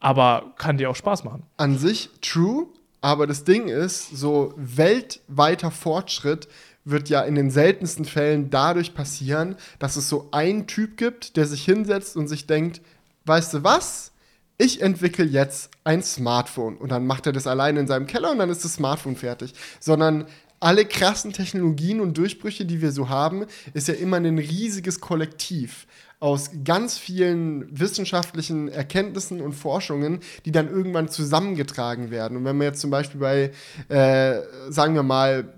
aber 0.00 0.52
kann 0.56 0.78
dir 0.78 0.90
auch 0.90 0.96
Spaß 0.96 1.24
machen. 1.24 1.42
An 1.56 1.76
sich 1.76 2.10
true, 2.20 2.66
Aber 3.00 3.26
das 3.26 3.44
Ding 3.44 3.68
ist, 3.68 4.16
so 4.16 4.52
weltweiter 4.56 5.70
Fortschritt 5.70 6.48
wird 6.84 7.08
ja 7.08 7.22
in 7.22 7.34
den 7.34 7.50
seltensten 7.50 8.04
Fällen 8.04 8.50
dadurch 8.50 8.94
passieren, 8.94 9.56
dass 9.78 9.96
es 9.96 10.08
so 10.08 10.28
einen 10.32 10.66
Typ 10.66 10.96
gibt, 10.96 11.36
der 11.36 11.46
sich 11.46 11.64
hinsetzt 11.64 12.16
und 12.16 12.28
sich 12.28 12.46
denkt, 12.46 12.80
weißt 13.26 13.54
du 13.54 13.64
was? 13.64 14.12
Ich 14.56 14.82
entwickle 14.82 15.24
jetzt 15.24 15.70
ein 15.84 16.02
Smartphone 16.02 16.76
und 16.76 16.90
dann 16.90 17.06
macht 17.06 17.26
er 17.26 17.32
das 17.32 17.46
alleine 17.46 17.80
in 17.80 17.86
seinem 17.86 18.06
Keller 18.06 18.32
und 18.32 18.38
dann 18.38 18.50
ist 18.50 18.64
das 18.64 18.74
Smartphone 18.74 19.16
fertig. 19.16 19.54
Sondern 19.78 20.26
alle 20.60 20.84
krassen 20.84 21.32
Technologien 21.32 22.00
und 22.00 22.18
Durchbrüche, 22.18 22.64
die 22.64 22.80
wir 22.80 22.90
so 22.90 23.08
haben, 23.08 23.46
ist 23.74 23.86
ja 23.86 23.94
immer 23.94 24.16
ein 24.16 24.38
riesiges 24.38 24.98
Kollektiv 24.98 25.86
aus 26.20 26.50
ganz 26.64 26.98
vielen 26.98 27.66
wissenschaftlichen 27.78 28.68
Erkenntnissen 28.68 29.40
und 29.40 29.52
Forschungen, 29.52 30.20
die 30.44 30.52
dann 30.52 30.68
irgendwann 30.68 31.08
zusammengetragen 31.08 32.10
werden. 32.10 32.36
Und 32.36 32.44
wenn 32.44 32.56
man 32.56 32.66
jetzt 32.66 32.80
zum 32.80 32.90
Beispiel 32.90 33.20
bei, 33.20 33.52
äh, 33.88 34.40
sagen 34.68 34.94
wir 34.94 35.04
mal, 35.04 35.54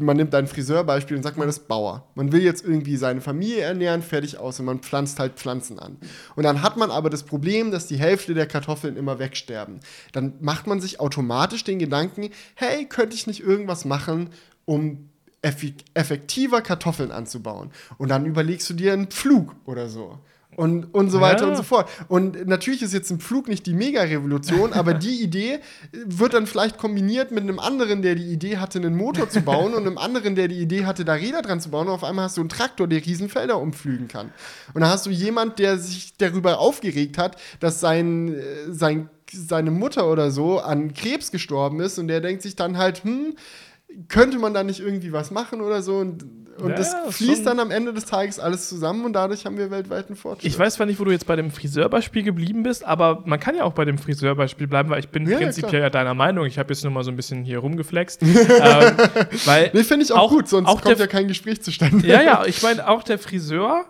man 0.00 0.16
nimmt 0.18 0.34
ein 0.34 0.46
Friseurbeispiel 0.46 1.16
und 1.16 1.22
sagt, 1.22 1.38
man 1.38 1.48
ist 1.48 1.66
Bauer. 1.68 2.06
Man 2.14 2.32
will 2.32 2.42
jetzt 2.42 2.62
irgendwie 2.62 2.96
seine 2.98 3.22
Familie 3.22 3.60
ernähren, 3.60 4.02
fertig 4.02 4.36
aus 4.38 4.60
und 4.60 4.66
man 4.66 4.80
pflanzt 4.80 5.18
halt 5.18 5.34
Pflanzen 5.34 5.78
an. 5.78 5.96
Und 6.36 6.42
dann 6.42 6.62
hat 6.62 6.76
man 6.76 6.90
aber 6.90 7.08
das 7.08 7.22
Problem, 7.22 7.70
dass 7.70 7.86
die 7.86 7.96
Hälfte 7.96 8.34
der 8.34 8.46
Kartoffeln 8.46 8.96
immer 8.96 9.18
wegsterben. 9.18 9.80
Dann 10.12 10.34
macht 10.40 10.66
man 10.66 10.80
sich 10.80 11.00
automatisch 11.00 11.64
den 11.64 11.78
Gedanken, 11.78 12.30
hey, 12.54 12.84
könnte 12.84 13.14
ich 13.16 13.26
nicht 13.26 13.40
irgendwas 13.40 13.86
machen, 13.86 14.30
um 14.66 15.08
effektiver 15.42 16.62
Kartoffeln 16.62 17.12
anzubauen? 17.12 17.70
Und 17.98 18.10
dann 18.10 18.26
überlegst 18.26 18.70
du 18.70 18.74
dir 18.74 18.92
einen 18.92 19.08
Pflug 19.08 19.54
oder 19.66 19.88
so 19.88 20.18
und, 20.56 20.94
und 20.94 21.10
so 21.10 21.20
weiter 21.20 21.44
ja. 21.44 21.50
und 21.50 21.56
so 21.56 21.62
fort. 21.62 21.88
Und 22.08 22.46
natürlich 22.46 22.82
ist 22.82 22.92
jetzt 22.92 23.10
ein 23.10 23.20
Flug 23.20 23.48
nicht 23.48 23.66
die 23.66 23.72
Mega-Revolution, 23.72 24.72
aber 24.74 24.94
die 24.94 25.22
Idee 25.22 25.60
wird 25.92 26.34
dann 26.34 26.46
vielleicht 26.46 26.78
kombiniert 26.78 27.30
mit 27.30 27.42
einem 27.42 27.58
anderen, 27.58 28.02
der 28.02 28.14
die 28.14 28.30
Idee 28.30 28.58
hatte, 28.58 28.78
einen 28.78 28.96
Motor 28.96 29.28
zu 29.28 29.40
bauen 29.40 29.74
und 29.74 29.86
einem 29.86 29.98
anderen, 29.98 30.34
der 30.34 30.48
die 30.48 30.58
Idee 30.60 30.84
hatte, 30.84 31.04
da 31.04 31.14
Räder 31.14 31.42
dran 31.42 31.60
zu 31.60 31.70
bauen. 31.70 31.88
Und 31.88 31.94
auf 31.94 32.04
einmal 32.04 32.26
hast 32.26 32.36
du 32.36 32.42
einen 32.42 32.50
Traktor, 32.50 32.86
der 32.86 33.04
Riesenfelder 33.04 33.58
umflügen 33.58 34.08
kann. 34.08 34.32
Und 34.74 34.82
dann 34.82 34.90
hast 34.90 35.06
du 35.06 35.10
jemand, 35.10 35.58
der 35.58 35.78
sich 35.78 36.16
darüber 36.18 36.58
aufgeregt 36.58 37.18
hat, 37.18 37.36
dass 37.60 37.80
sein, 37.80 38.34
äh, 38.34 38.40
sein, 38.70 39.08
seine 39.32 39.70
Mutter 39.70 40.10
oder 40.10 40.30
so 40.30 40.60
an 40.60 40.92
Krebs 40.92 41.30
gestorben 41.30 41.80
ist 41.80 41.98
und 41.98 42.08
der 42.08 42.20
denkt 42.20 42.42
sich 42.42 42.54
dann 42.56 42.76
halt, 42.76 43.04
hm, 43.04 43.34
könnte 44.08 44.38
man 44.38 44.54
da 44.54 44.62
nicht 44.62 44.80
irgendwie 44.80 45.12
was 45.12 45.30
machen 45.30 45.60
oder 45.60 45.82
so? 45.82 45.96
Und 45.96 46.24
und 46.58 46.70
ja, 46.70 46.76
das 46.76 46.94
fließt 47.16 47.46
dann 47.46 47.60
am 47.60 47.70
Ende 47.70 47.92
des 47.92 48.04
Tages 48.04 48.38
alles 48.38 48.68
zusammen 48.68 49.04
und 49.04 49.14
dadurch 49.14 49.46
haben 49.46 49.56
wir 49.56 49.70
weltweiten 49.70 50.16
Fortschritt. 50.16 50.50
Ich 50.50 50.58
weiß 50.58 50.74
zwar 50.74 50.86
nicht, 50.86 51.00
wo 51.00 51.04
du 51.04 51.10
jetzt 51.10 51.26
bei 51.26 51.36
dem 51.36 51.50
Friseurbeispiel 51.50 52.22
geblieben 52.22 52.62
bist, 52.62 52.84
aber 52.84 53.22
man 53.24 53.40
kann 53.40 53.56
ja 53.56 53.64
auch 53.64 53.72
bei 53.72 53.84
dem 53.84 53.98
Friseurbeispiel 53.98 54.66
bleiben, 54.66 54.90
weil 54.90 55.00
ich 55.00 55.08
bin 55.08 55.26
ja, 55.26 55.38
prinzipiell 55.38 55.82
ja 55.82 55.90
deiner 55.90 56.14
Meinung. 56.14 56.46
Ich 56.46 56.58
habe 56.58 56.72
jetzt 56.72 56.84
nur 56.84 56.92
mal 56.92 57.04
so 57.04 57.10
ein 57.10 57.16
bisschen 57.16 57.44
hier 57.44 57.58
rumgeflext. 57.58 58.22
ähm, 58.22 58.28
weil 59.44 59.70
nee, 59.72 59.82
finde 59.82 60.04
ich 60.04 60.12
auch, 60.12 60.18
auch, 60.18 60.30
gut, 60.30 60.48
sonst 60.48 60.68
auch 60.68 60.82
kommt 60.82 60.98
ja 60.98 61.06
kein 61.06 61.28
Gespräch 61.28 61.62
zustande. 61.62 62.06
Ja, 62.06 62.22
ja, 62.22 62.44
ich 62.46 62.62
meine, 62.62 62.86
auch 62.86 63.02
der 63.02 63.18
Friseur, 63.18 63.86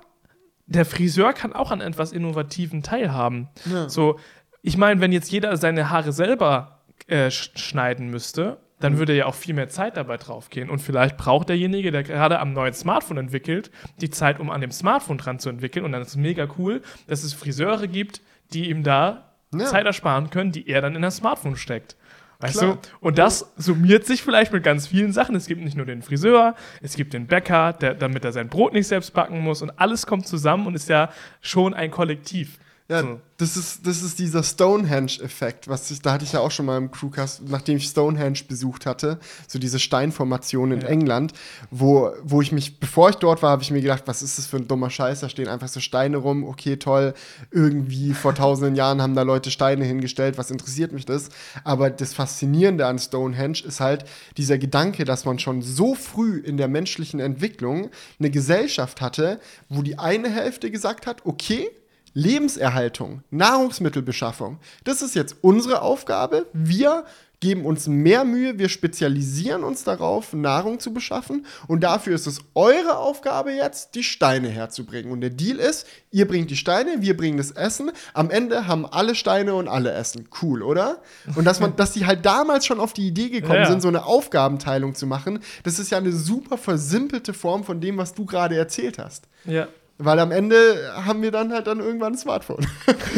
der 0.67 0.85
Friseur 0.85 1.33
kann 1.33 1.53
auch 1.53 1.71
an 1.73 1.81
etwas 1.81 2.13
Innovativen 2.13 2.83
teilhaben. 2.83 3.49
Ja. 3.71 3.89
So, 3.89 4.19
ich 4.63 4.77
meine, 4.77 5.01
wenn 5.01 5.13
jetzt 5.13 5.31
jeder 5.31 5.57
seine 5.57 5.91
Haare 5.91 6.13
selber 6.13 6.83
äh, 7.09 7.31
schneiden 7.31 8.09
müsste, 8.09 8.59
dann 8.83 8.95
mhm. 8.95 8.99
würde 8.99 9.17
ja 9.17 9.27
auch 9.27 9.35
viel 9.35 9.55
mehr 9.55 9.69
Zeit 9.69 9.97
dabei 9.97 10.17
draufgehen. 10.17 10.69
Und 10.69 10.81
vielleicht 10.81 11.17
braucht 11.17 11.49
derjenige, 11.49 11.91
der 11.91 12.03
gerade 12.03 12.41
am 12.41 12.53
neuen 12.53 12.75
Smartphone 12.75 13.19
entwickelt, 13.19 13.71
die 14.01 14.11
Zeit, 14.11 14.41
um 14.41 14.51
an 14.51 14.61
dem 14.61 14.73
Smartphone 14.73 15.19
dran 15.19 15.39
zu 15.39 15.49
entwickeln. 15.49 15.85
Und 15.85 15.93
dann 15.93 16.03
ist 16.03 16.09
es 16.09 16.17
mega 16.17 16.49
cool, 16.59 16.83
dass 17.07 17.23
es 17.23 17.33
Friseure 17.33 17.87
gibt, 17.87 18.21
die 18.53 18.71
ihm 18.71 18.83
da 18.83 19.33
ja. 19.55 19.67
Zeit 19.67 19.87
ersparen 19.87 20.31
können, 20.31 20.53
die 20.53 20.69
er 20.69 20.81
dann 20.81 20.97
in 20.97 21.03
das 21.03 21.17
Smartphone 21.17 21.57
steckt. 21.57 21.97
Weißt 22.41 22.59
Klar. 22.59 22.79
du? 22.83 23.07
Und 23.07 23.19
das 23.19 23.53
summiert 23.57 24.05
sich 24.05 24.23
vielleicht 24.23 24.53
mit 24.53 24.65
ganz 24.65 24.89
vielen 24.89 25.13
Sachen. 25.13 25.37
Es 25.37 25.47
gibt 25.47 25.63
nicht 25.63 25.77
nur 25.77 25.87
den 25.87 26.03
Friseur, 26.03 26.57
es 26.81 26.97
gibt 26.97 27.13
den 27.15 27.29
Bäcker, 27.29 27.73
der, 27.73 27.95
damit 27.95 28.25
er 28.25 28.33
sein 28.33 28.49
Brot 28.49 28.73
nicht 28.73 28.89
selbst 28.89 29.15
backen 29.15 29.41
muss. 29.41 29.63
Und 29.63 29.71
alles 29.79 30.07
kommt 30.07 30.27
zusammen 30.27 30.67
und 30.67 30.75
ist 30.75 30.89
ja 30.89 31.11
schon 31.41 31.73
ein 31.73 31.93
Kollektiv. 31.93 32.59
Ja, 32.93 33.01
so. 33.01 33.21
das, 33.39 33.57
ist, 33.57 33.87
das 33.87 34.03
ist 34.03 34.19
dieser 34.19 34.43
Stonehenge-Effekt, 34.43 35.67
was 35.67 35.91
ich, 35.91 36.03
da 36.03 36.13
hatte 36.13 36.25
ich 36.25 36.33
ja 36.33 36.41
auch 36.41 36.51
schon 36.51 36.67
mal 36.67 36.77
im 36.77 36.91
Crewcast, 36.91 37.41
nachdem 37.49 37.79
ich 37.79 37.87
Stonehenge 37.87 38.41
besucht 38.47 38.85
hatte, 38.85 39.19
so 39.49 39.59
diese 39.59 39.79
Steinformation 39.79 40.73
in 40.73 40.83
ja. 40.83 40.89
England, 40.89 41.33
wo, 41.71 42.11
wo 42.23 42.43
ich 42.43 42.53
mich, 42.53 42.81
bevor 42.81 43.09
ich 43.09 43.17
dort 43.17 43.43
war, 43.43 43.51
habe 43.51 43.63
ich 43.63 43.71
mir 43.71 43.81
gedacht, 43.81 44.03
was 44.05 44.23
ist 44.23 44.37
das 44.37 44.47
für 44.47 44.59
ein 44.59 44.69
dummer 44.69 44.91
Scheiß, 44.91 45.21
da 45.21 45.31
stehen 45.31 45.49
einfach 45.49 45.69
so 45.69 45.81
Steine 45.81 46.19
rum, 46.19 46.45
okay, 46.45 46.77
toll, 46.77 47.15
irgendwie 47.51 48.13
vor 48.13 48.35
tausenden 48.35 48.75
Jahren 48.75 49.01
haben 49.01 49.15
da 49.15 49.23
Leute 49.23 49.51
Steine 49.51 49.87
hingestellt, 49.87 50.37
was 50.37 50.51
interessiert 50.51 50.93
mich 50.93 51.07
das? 51.07 51.31
Aber 51.65 51.89
das 51.89 52.13
Faszinierende 52.13 52.87
an 52.87 52.99
Stonehenge 52.99 53.63
ist 53.65 53.81
halt 53.81 54.05
dieser 54.37 54.59
Gedanke, 54.59 55.07
dass 55.07 55.25
man 55.25 55.39
schon 55.39 55.63
so 55.63 55.95
früh 55.95 56.37
in 56.41 56.59
der 56.59 56.69
menschlichen 56.69 57.21
Entwicklung 57.21 57.91
eine 58.19 58.31
Gesellschaft 58.31 59.01
hatte, 59.01 59.41
wo 59.71 59.81
die 59.81 59.99
eine 59.99 60.29
Hälfte 60.29 60.71
gesagt 60.71 61.07
hat, 61.07 61.25
okay, 61.25 61.71
Lebenserhaltung, 62.15 63.23
Nahrungsmittelbeschaffung, 63.31 64.59
das 64.85 65.03
ist 65.03 65.15
jetzt 65.15 65.37
unsere 65.41 65.83
Aufgabe. 65.83 66.47
Wir 66.53 67.05
geben 67.43 67.67
uns 67.67 67.89
mehr 67.89 68.25
Mühe, 68.25 68.59
wir 68.61 68.69
spezialisieren 68.69 69.65
uns 69.65 69.83
darauf, 69.83 70.33
Nahrung 70.33 70.79
zu 70.79 70.95
beschaffen 70.95 71.45
und 71.67 71.81
dafür 71.83 72.15
ist 72.15 72.29
es 72.29 72.39
eure 72.55 72.99
Aufgabe 72.99 73.53
jetzt, 73.53 73.97
die 73.97 74.05
Steine 74.05 74.49
herzubringen. 74.49 75.11
Und 75.11 75.23
der 75.23 75.31
Deal 75.31 75.59
ist, 75.59 75.85
ihr 76.13 76.29
bringt 76.29 76.51
die 76.51 76.57
Steine, 76.57 77.01
wir 77.01 77.17
bringen 77.17 77.39
das 77.39 77.51
Essen, 77.51 77.91
am 78.15 78.31
Ende 78.31 78.69
haben 78.69 78.87
alle 78.87 79.17
Steine 79.17 79.57
und 79.57 79.67
alle 79.67 79.91
Essen. 79.91 80.29
Cool, 80.41 80.63
oder? 80.63 81.03
Und 81.35 81.45
dass 81.45 81.59
man, 81.59 81.75
dass 81.77 81.93
die 81.93 82.07
halt 82.07 82.25
damals 82.25 82.65
schon 82.65 82.79
auf 82.79 82.93
die 82.93 83.09
Idee 83.09 83.29
gekommen 83.29 83.57
ja. 83.57 83.67
sind, 83.67 83.83
so 83.83 83.89
eine 83.89 84.07
Aufgabenteilung 84.07 84.95
zu 84.95 85.09
machen, 85.09 85.41
das 85.65 85.81
ist 85.81 85.91
ja 85.91 85.99
eine 85.99 86.13
super 86.13 86.57
versimpelte 86.57 87.35
Form 87.35 87.65
von 87.65 87.81
dem, 87.81 87.99
was 87.99 88.15
du 88.15 88.25
gerade 88.25 88.57
erzählt 88.57 89.01
hast. 89.01 89.25
Ja. 89.47 89.67
Weil 90.05 90.19
am 90.19 90.33
Ende 90.33 90.93
haben 90.95 91.23
wir 91.23 91.31
dann 91.31 91.53
halt 91.53 91.67
dann 91.67 91.81
irgendwann 91.81 92.15
ein 92.15 92.19
Smartphone. 92.19 92.67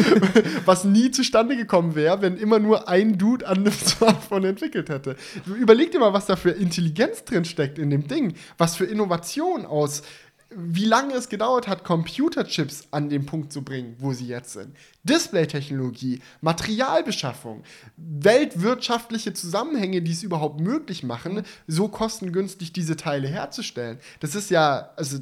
Was 0.65 0.83
nie 0.83 1.11
zustande 1.11 1.55
gekommen 1.57 1.95
wäre, 1.95 2.21
wenn 2.21 2.37
immer 2.37 2.59
nur 2.59 2.87
ein 2.87 3.17
Dude 3.17 3.47
an 3.47 3.57
einem 3.59 3.71
Smartphone 3.73 4.45
entwickelt 4.45 4.89
hätte. 4.89 5.15
Überleg 5.47 5.91
dir 5.91 5.99
mal, 5.99 6.13
was 6.13 6.25
da 6.27 6.35
für 6.35 6.51
Intelligenz 6.51 7.23
drin 7.23 7.45
steckt 7.45 7.79
in 7.79 7.89
dem 7.89 8.07
Ding. 8.07 8.35
Was 8.57 8.75
für 8.75 8.85
Innovation 8.85 9.65
aus 9.65 10.03
wie 10.49 10.85
lange 10.85 11.13
es 11.15 11.29
gedauert 11.29 11.67
hat, 11.67 11.83
Computerchips 11.83 12.87
an 12.91 13.09
den 13.09 13.25
Punkt 13.25 13.51
zu 13.51 13.63
bringen, 13.63 13.95
wo 13.99 14.13
sie 14.13 14.27
jetzt 14.27 14.53
sind. 14.53 14.75
Displaytechnologie, 15.03 16.21
Materialbeschaffung, 16.41 17.63
weltwirtschaftliche 17.97 19.33
Zusammenhänge, 19.33 20.01
die 20.01 20.11
es 20.11 20.23
überhaupt 20.23 20.59
möglich 20.59 21.03
machen, 21.03 21.43
so 21.67 21.87
kostengünstig 21.87 22.73
diese 22.73 22.95
Teile 22.95 23.27
herzustellen. 23.27 23.99
Das 24.19 24.35
ist 24.35 24.49
ja, 24.49 24.91
also 24.95 25.17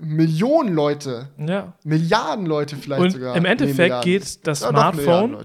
Millionen 0.00 0.74
Leute, 0.74 1.28
ja. 1.38 1.74
Milliarden 1.84 2.46
Leute 2.46 2.76
vielleicht 2.76 3.02
Und 3.02 3.10
sogar. 3.10 3.36
Im 3.36 3.44
Endeffekt 3.44 4.02
geht 4.02 4.46
das 4.46 4.60
ja, 4.60 4.70
Smartphone 4.70 5.36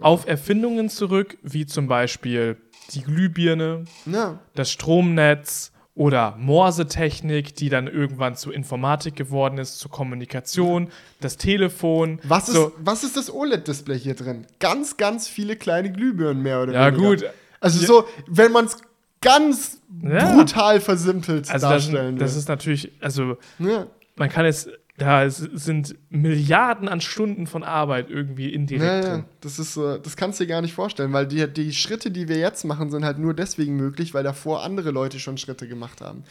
auf 0.00 0.26
Erfindungen 0.26 0.88
zurück, 0.88 1.38
wie 1.42 1.66
zum 1.66 1.88
Beispiel 1.88 2.56
die 2.92 3.02
Glühbirne, 3.02 3.84
ja. 4.06 4.38
das 4.54 4.70
Stromnetz, 4.70 5.72
oder 5.98 6.36
Morse-Technik, 6.38 7.56
die 7.56 7.68
dann 7.70 7.88
irgendwann 7.88 8.36
zu 8.36 8.52
Informatik 8.52 9.16
geworden 9.16 9.58
ist, 9.58 9.80
zur 9.80 9.90
Kommunikation, 9.90 10.90
das 11.20 11.36
Telefon. 11.36 12.20
Was, 12.22 12.46
so. 12.46 12.68
ist, 12.68 12.74
was 12.78 13.02
ist 13.02 13.16
das 13.16 13.34
OLED-Display 13.34 13.98
hier 13.98 14.14
drin? 14.14 14.46
Ganz, 14.60 14.96
ganz 14.96 15.26
viele 15.26 15.56
kleine 15.56 15.90
Glühbirnen 15.90 16.40
mehr 16.40 16.62
oder 16.62 16.72
ja, 16.72 16.86
weniger. 16.86 17.02
Ja, 17.02 17.10
gut. 17.10 17.24
Also 17.60 17.84
so, 17.84 18.04
wenn 18.28 18.52
man 18.52 18.66
es 18.66 18.76
ganz 19.20 19.80
ja. 20.00 20.36
brutal 20.36 20.80
versimpelt 20.80 21.50
also 21.50 21.68
darstellen 21.68 22.16
das, 22.16 22.30
das 22.30 22.38
ist 22.42 22.48
natürlich, 22.48 22.92
also 23.00 23.36
ja. 23.58 23.88
man 24.14 24.28
kann 24.28 24.46
es 24.46 24.70
da 24.98 25.30
sind 25.30 25.94
Milliarden 26.10 26.88
an 26.88 27.00
Stunden 27.00 27.46
von 27.46 27.62
Arbeit 27.62 28.10
irgendwie 28.10 28.52
indirekt 28.52 29.04
ja, 29.04 29.10
drin. 29.12 29.24
Das 29.40 29.60
ist 29.60 29.74
so, 29.74 29.96
das 29.96 30.16
kannst 30.16 30.40
du 30.40 30.44
dir 30.44 30.48
gar 30.48 30.60
nicht 30.60 30.74
vorstellen, 30.74 31.12
weil 31.12 31.26
die, 31.26 31.46
die 31.46 31.72
Schritte, 31.72 32.10
die 32.10 32.28
wir 32.28 32.38
jetzt 32.38 32.64
machen, 32.64 32.90
sind 32.90 33.04
halt 33.04 33.18
nur 33.18 33.32
deswegen 33.32 33.76
möglich, 33.76 34.12
weil 34.12 34.24
davor 34.24 34.64
andere 34.64 34.90
Leute 34.90 35.20
schon 35.20 35.38
Schritte 35.38 35.68
gemacht 35.68 36.00
haben. 36.00 36.24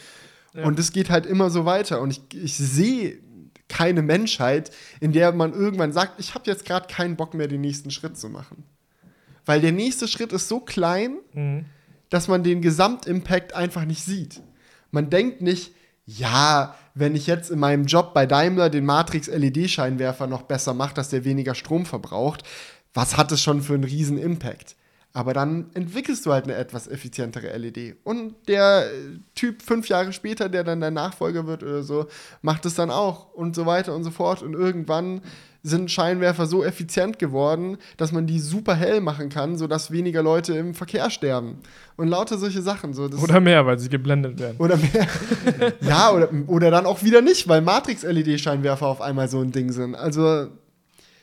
Ja. 0.52 0.64
Und 0.64 0.78
es 0.78 0.92
geht 0.92 1.08
halt 1.08 1.24
immer 1.24 1.48
so 1.48 1.64
weiter. 1.64 2.02
Und 2.02 2.10
ich, 2.10 2.20
ich 2.34 2.56
sehe 2.58 3.18
keine 3.68 4.02
Menschheit, 4.02 4.70
in 5.00 5.12
der 5.12 5.32
man 5.32 5.54
irgendwann 5.54 5.92
sagt, 5.92 6.20
ich 6.20 6.34
habe 6.34 6.44
jetzt 6.46 6.66
gerade 6.66 6.92
keinen 6.92 7.16
Bock 7.16 7.32
mehr, 7.32 7.48
den 7.48 7.62
nächsten 7.62 7.90
Schritt 7.90 8.18
zu 8.18 8.28
machen. 8.28 8.64
Weil 9.46 9.62
der 9.62 9.72
nächste 9.72 10.08
Schritt 10.08 10.34
ist 10.34 10.46
so 10.46 10.60
klein, 10.60 11.16
mhm. 11.32 11.64
dass 12.10 12.28
man 12.28 12.42
den 12.42 12.60
Gesamtimpact 12.60 13.54
einfach 13.54 13.86
nicht 13.86 14.04
sieht. 14.04 14.42
Man 14.90 15.08
denkt 15.08 15.40
nicht, 15.40 15.72
ja, 16.04 16.74
wenn 16.98 17.14
ich 17.14 17.26
jetzt 17.26 17.50
in 17.50 17.58
meinem 17.58 17.84
Job 17.84 18.12
bei 18.12 18.26
Daimler 18.26 18.70
den 18.70 18.84
Matrix-LED-Scheinwerfer 18.84 20.26
noch 20.26 20.42
besser 20.42 20.74
mache, 20.74 20.94
dass 20.94 21.10
der 21.10 21.24
weniger 21.24 21.54
Strom 21.54 21.86
verbraucht, 21.86 22.42
was 22.94 23.16
hat 23.16 23.30
es 23.32 23.42
schon 23.42 23.62
für 23.62 23.74
einen 23.74 23.84
riesen 23.84 24.18
Impact? 24.18 24.74
Aber 25.12 25.32
dann 25.32 25.70
entwickelst 25.74 26.26
du 26.26 26.32
halt 26.32 26.44
eine 26.44 26.54
etwas 26.54 26.86
effizientere 26.86 27.56
LED. 27.56 27.96
Und 28.04 28.34
der 28.46 28.90
Typ 29.34 29.62
fünf 29.62 29.88
Jahre 29.88 30.12
später, 30.12 30.48
der 30.48 30.64
dann 30.64 30.80
dein 30.80 30.94
Nachfolger 30.94 31.46
wird 31.46 31.62
oder 31.62 31.82
so, 31.82 32.06
macht 32.42 32.66
es 32.66 32.74
dann 32.74 32.90
auch 32.90 33.32
und 33.32 33.54
so 33.56 33.64
weiter 33.64 33.94
und 33.94 34.04
so 34.04 34.10
fort. 34.10 34.42
Und 34.42 34.54
irgendwann 34.54 35.22
sind 35.68 35.90
Scheinwerfer 35.90 36.46
so 36.46 36.64
effizient 36.64 37.18
geworden, 37.18 37.78
dass 37.96 38.12
man 38.12 38.26
die 38.26 38.40
super 38.40 38.74
hell 38.74 39.00
machen 39.00 39.28
kann, 39.28 39.56
sodass 39.56 39.90
weniger 39.90 40.22
Leute 40.22 40.54
im 40.54 40.74
Verkehr 40.74 41.10
sterben. 41.10 41.58
Und 41.96 42.08
lauter 42.08 42.38
solche 42.38 42.62
Sachen. 42.62 42.94
So, 42.94 43.04
oder 43.04 43.40
mehr, 43.40 43.66
weil 43.66 43.78
sie 43.78 43.88
geblendet 43.88 44.38
werden. 44.38 44.56
Oder 44.58 44.76
mehr. 44.76 45.06
ja, 45.80 46.12
oder, 46.12 46.28
oder 46.46 46.70
dann 46.70 46.86
auch 46.86 47.02
wieder 47.02 47.22
nicht, 47.22 47.48
weil 47.48 47.60
Matrix-LED-Scheinwerfer 47.60 48.86
auf 48.86 49.00
einmal 49.00 49.28
so 49.28 49.40
ein 49.40 49.52
Ding 49.52 49.72
sind. 49.72 49.94
Also 49.94 50.48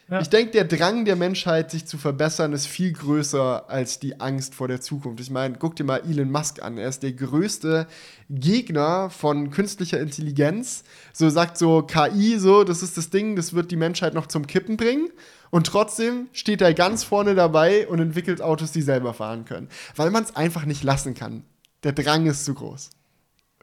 ja. 0.07 0.21
Ich 0.21 0.29
denke, 0.29 0.51
der 0.51 0.65
Drang 0.65 1.05
der 1.05 1.15
Menschheit, 1.15 1.71
sich 1.71 1.87
zu 1.87 1.97
verbessern, 1.97 2.53
ist 2.53 2.67
viel 2.67 2.93
größer 2.93 3.67
als 3.67 3.99
die 3.99 4.19
Angst 4.19 4.53
vor 4.53 4.67
der 4.67 4.79
Zukunft. 4.79 5.19
Ich 5.19 5.31
meine, 5.31 5.55
guck 5.57 5.75
dir 5.75 5.83
mal 5.83 6.01
Elon 6.07 6.31
Musk 6.31 6.61
an. 6.61 6.77
Er 6.77 6.89
ist 6.89 7.01
der 7.01 7.13
größte 7.13 7.87
Gegner 8.29 9.09
von 9.09 9.49
künstlicher 9.49 9.99
Intelligenz. 9.99 10.83
So 11.11 11.29
sagt 11.29 11.57
so 11.57 11.81
KI, 11.81 12.37
so, 12.37 12.63
das 12.63 12.83
ist 12.83 12.97
das 12.97 13.09
Ding, 13.09 13.35
das 13.35 13.53
wird 13.53 13.71
die 13.71 13.77
Menschheit 13.77 14.13
noch 14.13 14.27
zum 14.27 14.45
Kippen 14.45 14.77
bringen. 14.77 15.09
Und 15.49 15.65
trotzdem 15.65 16.27
steht 16.33 16.61
er 16.61 16.75
ganz 16.75 17.03
vorne 17.03 17.33
dabei 17.33 17.87
und 17.87 17.99
entwickelt 17.99 18.41
Autos, 18.41 18.71
die 18.71 18.83
selber 18.83 19.13
fahren 19.15 19.45
können. 19.45 19.69
Weil 19.95 20.11
man 20.11 20.23
es 20.23 20.35
einfach 20.35 20.65
nicht 20.65 20.83
lassen 20.83 21.15
kann. 21.15 21.43
Der 21.83 21.93
Drang 21.93 22.27
ist 22.27 22.45
zu 22.45 22.53
groß. 22.53 22.91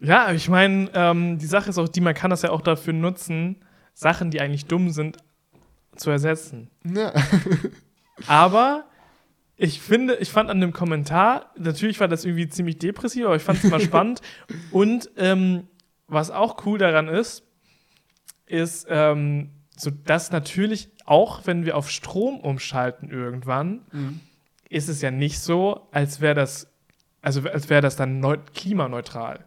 Ja, 0.00 0.32
ich 0.32 0.48
meine, 0.48 0.90
ähm, 0.94 1.38
die 1.38 1.46
Sache 1.46 1.70
ist 1.70 1.78
auch 1.78 1.88
die, 1.88 2.00
man 2.00 2.14
kann 2.14 2.30
das 2.30 2.42
ja 2.42 2.50
auch 2.50 2.62
dafür 2.62 2.92
nutzen, 2.92 3.56
Sachen, 3.94 4.32
die 4.32 4.40
eigentlich 4.40 4.66
dumm 4.66 4.90
sind, 4.90 5.18
zu 5.96 6.10
ersetzen. 6.10 6.70
Ja. 6.84 7.12
aber 8.26 8.84
ich 9.56 9.80
finde, 9.80 10.16
ich 10.16 10.30
fand 10.30 10.50
an 10.50 10.60
dem 10.60 10.72
Kommentar, 10.72 11.52
natürlich 11.56 12.00
war 12.00 12.08
das 12.08 12.24
irgendwie 12.24 12.48
ziemlich 12.48 12.78
depressiv, 12.78 13.26
aber 13.26 13.36
ich 13.36 13.42
fand 13.42 13.58
es 13.58 13.64
immer 13.64 13.80
spannend. 13.80 14.20
Und 14.70 15.10
ähm, 15.16 15.68
was 16.08 16.30
auch 16.30 16.66
cool 16.66 16.78
daran 16.78 17.08
ist, 17.08 17.44
ist, 18.46 18.86
ähm, 18.88 19.50
so 19.76 19.90
dass 19.90 20.30
natürlich 20.30 20.90
auch, 21.06 21.46
wenn 21.46 21.64
wir 21.64 21.76
auf 21.76 21.90
Strom 21.90 22.40
umschalten 22.40 23.10
irgendwann, 23.10 23.82
mhm. 23.92 24.20
ist 24.68 24.88
es 24.88 25.00
ja 25.00 25.10
nicht 25.10 25.40
so, 25.40 25.88
als 25.92 26.20
wäre 26.20 26.34
das, 26.34 26.68
also 27.20 27.42
als 27.48 27.68
wäre 27.68 27.82
das 27.82 27.96
dann 27.96 28.20
klimaneutral. 28.54 29.46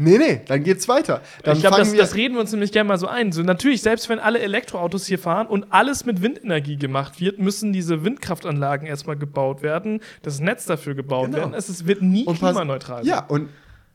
Nee, 0.00 0.16
nee, 0.16 0.40
dann 0.46 0.62
geht's 0.62 0.86
weiter. 0.86 1.22
Dann 1.42 1.56
ich 1.56 1.62
glaube, 1.62 1.78
das, 1.78 1.92
das, 1.92 2.14
reden 2.14 2.34
wir 2.34 2.40
uns 2.40 2.52
nämlich 2.52 2.70
gerne 2.70 2.86
mal 2.86 2.98
so 2.98 3.08
ein. 3.08 3.32
So, 3.32 3.42
natürlich, 3.42 3.82
selbst 3.82 4.08
wenn 4.08 4.20
alle 4.20 4.38
Elektroautos 4.38 5.06
hier 5.06 5.18
fahren 5.18 5.48
und 5.48 5.72
alles 5.72 6.04
mit 6.04 6.22
Windenergie 6.22 6.76
gemacht 6.76 7.20
wird, 7.20 7.40
müssen 7.40 7.72
diese 7.72 8.04
Windkraftanlagen 8.04 8.86
erstmal 8.86 9.16
gebaut 9.16 9.60
werden, 9.60 10.00
das 10.22 10.38
Netz 10.38 10.66
dafür 10.66 10.94
gebaut 10.94 11.26
genau. 11.26 11.38
werden. 11.38 11.54
Es, 11.54 11.84
wird 11.84 12.00
nie 12.00 12.24
und 12.24 12.38
klimaneutral 12.38 12.98
sein. 12.98 13.06
Ja, 13.06 13.26
und, 13.26 13.48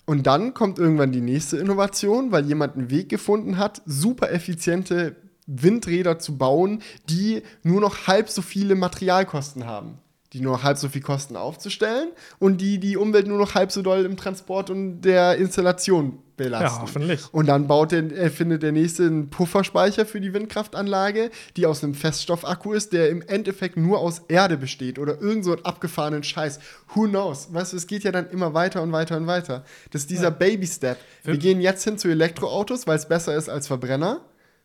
und 0.05 0.27
dann 0.27 0.53
kommt 0.53 0.77
irgendwann 0.77 1.13
die 1.13 1.21
nächste 1.21 1.55
Innovation, 1.55 2.33
weil 2.33 2.45
jemand 2.45 2.75
einen 2.75 2.89
Weg 2.89 3.07
gefunden 3.07 3.57
hat, 3.57 3.81
super 3.85 4.29
effiziente 4.29 5.15
Windräder 5.47 6.19
zu 6.19 6.37
bauen, 6.37 6.81
die 7.09 7.43
nur 7.63 7.79
noch 7.79 8.07
halb 8.07 8.27
so 8.27 8.41
viele 8.41 8.75
Materialkosten 8.75 9.65
haben 9.65 9.99
die 10.33 10.41
nur 10.41 10.53
noch 10.53 10.63
halb 10.63 10.77
so 10.77 10.89
viel 10.89 11.01
kosten 11.01 11.37
aufzustellen 11.37 12.09
und 12.39 12.59
die 12.59 12.79
die 12.79 12.97
Umwelt 12.97 13.27
nur 13.27 13.37
noch 13.37 13.53
halb 13.53 13.71
so 13.71 13.81
doll 13.81 14.03
im 14.03 14.17
Transport 14.17 14.69
und 14.71 15.01
der 15.01 15.37
Installation 15.37 16.19
belasten. 16.35 16.75
Ja, 16.75 16.81
hoffentlich. 16.81 17.21
Und 17.31 17.45
dann 17.45 17.67
baut 17.67 17.91
der, 17.91 18.11
erfindet 18.11 18.63
der 18.63 18.71
nächste 18.71 19.03
einen 19.03 19.29
Pufferspeicher 19.29 20.07
für 20.07 20.19
die 20.19 20.33
Windkraftanlage, 20.33 21.29
die 21.55 21.67
aus 21.67 21.83
einem 21.83 21.93
Feststoffakku 21.93 22.73
ist, 22.73 22.93
der 22.93 23.09
im 23.09 23.21
Endeffekt 23.21 23.77
nur 23.77 23.99
aus 23.99 24.23
Erde 24.27 24.57
besteht 24.57 24.97
oder 24.97 25.21
irgend 25.21 25.45
so 25.45 25.53
einen 25.53 25.65
abgefahrenen 25.65 26.23
Scheiß. 26.23 26.59
Who 26.95 27.03
knows? 27.03 27.53
Weißt 27.53 27.73
du, 27.73 27.77
es 27.77 27.85
geht 27.85 28.03
ja 28.03 28.11
dann 28.11 28.29
immer 28.31 28.55
weiter 28.55 28.81
und 28.81 28.91
weiter 28.91 29.17
und 29.17 29.27
weiter. 29.27 29.63
Das 29.91 30.01
ist 30.01 30.09
dieser 30.09 30.23
ja. 30.23 30.29
Baby-Step. 30.31 30.97
Wir 31.23 31.37
gehen 31.37 31.61
jetzt 31.61 31.83
hin 31.83 31.99
zu 31.99 32.09
Elektroautos, 32.09 32.87
weil 32.87 32.97
es 32.97 33.07
besser 33.07 33.35
ist 33.35 33.49
als 33.49 33.67
Verbrenner 33.67 34.21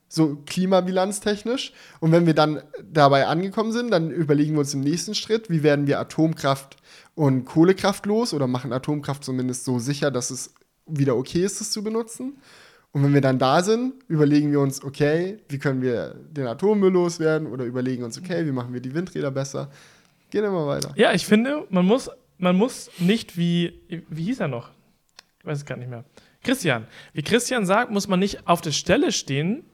so 0.09 0.37
klimabilanztechnisch. 0.47 1.73
Und 2.01 2.13
wenn 2.13 2.27
wir 2.27 2.35
dann 2.35 2.63
dabei 2.83 3.27
angekommen 3.27 3.73
sind, 3.73 3.91
dann 3.91 4.11
überlegen 4.11 4.55
wir 4.55 4.61
uns 4.61 4.75
im 4.75 4.81
nächsten 4.81 5.15
Schritt, 5.15 5.51
wie 5.51 5.63
werden 5.63 5.87
wir 5.87 6.01
Atomkraft 6.01 6.77
und 7.15 7.45
Kohlekraft 7.45 8.07
los 8.07 8.33
oder 8.33 8.47
machen 8.47 8.73
Atomkraft 8.73 9.23
zumindest 9.23 9.65
so 9.65 9.79
sicher, 9.79 10.11
dass 10.11 10.31
es 10.31 10.55
wieder 10.87 11.17
okay 11.17 11.45
ist, 11.45 11.61
es 11.61 11.71
zu 11.71 11.83
benutzen. 11.85 12.39
Und 12.93 13.05
wenn 13.05 13.13
wir 13.13 13.21
dann 13.21 13.39
da 13.39 13.63
sind, 13.63 13.95
überlegen 14.09 14.51
wir 14.51 14.61
uns, 14.61 14.83
okay, 14.83 15.39
wie 15.49 15.59
können 15.59 15.83
wir 15.83 16.15
den 16.31 16.47
Atommüll 16.47 16.91
loswerden 16.91 17.47
oder 17.47 17.65
überlegen 17.65 18.03
uns, 18.03 18.19
okay, 18.19 18.47
wie 18.47 18.53
machen 18.53 18.73
wir 18.73 18.81
die 18.81 18.95
Windräder 18.95 19.31
besser. 19.31 19.71
Gehen 20.31 20.45
immer 20.45 20.67
weiter. 20.67 20.93
Ja, 20.97 21.13
ich 21.13 21.27
finde, 21.27 21.67
man 21.69 21.85
muss, 21.85 22.11
man 22.39 22.57
muss 22.57 22.91
nicht 22.99 23.37
wie, 23.37 23.81
wie 24.09 24.25
hieß 24.25 24.41
er 24.41 24.49
noch? 24.49 24.71
Ich 25.39 25.47
weiß 25.47 25.59
es 25.59 25.65
gar 25.67 25.77
nicht 25.77 25.91
mehr. 25.91 26.05
Christian. 26.43 26.87
Wie 27.13 27.23
Christian 27.23 27.67
sagt, 27.67 27.91
muss 27.91 28.09
man 28.09 28.21
nicht 28.21 28.47
auf 28.47 28.61
der 28.61 28.73
Stelle 28.73 29.13
stehen, 29.13 29.65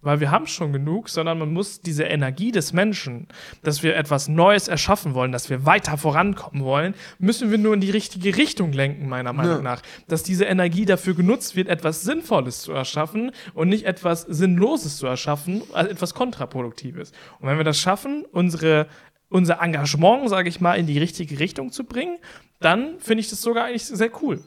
weil 0.00 0.20
wir 0.20 0.30
haben 0.30 0.46
schon 0.46 0.72
genug, 0.72 1.08
sondern 1.08 1.38
man 1.38 1.52
muss 1.52 1.80
diese 1.80 2.04
Energie 2.04 2.52
des 2.52 2.72
Menschen, 2.72 3.26
dass 3.62 3.82
wir 3.82 3.96
etwas 3.96 4.28
Neues 4.28 4.68
erschaffen 4.68 5.14
wollen, 5.14 5.32
dass 5.32 5.50
wir 5.50 5.66
weiter 5.66 5.98
vorankommen 5.98 6.62
wollen, 6.64 6.94
müssen 7.18 7.50
wir 7.50 7.58
nur 7.58 7.74
in 7.74 7.80
die 7.80 7.90
richtige 7.90 8.36
Richtung 8.36 8.72
lenken, 8.72 9.08
meiner 9.08 9.32
Meinung 9.32 9.56
ja. 9.56 9.62
nach. 9.62 9.82
Dass 10.06 10.22
diese 10.22 10.44
Energie 10.44 10.84
dafür 10.84 11.14
genutzt 11.14 11.56
wird, 11.56 11.68
etwas 11.68 12.02
Sinnvolles 12.02 12.62
zu 12.62 12.72
erschaffen 12.72 13.32
und 13.54 13.68
nicht 13.68 13.86
etwas 13.86 14.22
Sinnloses 14.22 14.98
zu 14.98 15.06
erschaffen, 15.06 15.62
also 15.72 15.90
etwas 15.90 16.14
Kontraproduktives. 16.14 17.12
Und 17.40 17.48
wenn 17.48 17.56
wir 17.56 17.64
das 17.64 17.78
schaffen, 17.78 18.24
unsere 18.30 18.86
unser 19.30 19.60
Engagement, 19.60 20.30
sage 20.30 20.48
ich 20.48 20.60
mal, 20.60 20.76
in 20.76 20.86
die 20.86 20.98
richtige 20.98 21.38
Richtung 21.38 21.70
zu 21.70 21.84
bringen, 21.84 22.16
dann 22.60 22.98
finde 22.98 23.20
ich 23.20 23.28
das 23.28 23.42
sogar 23.42 23.66
eigentlich 23.66 23.84
sehr 23.84 24.10
cool 24.22 24.42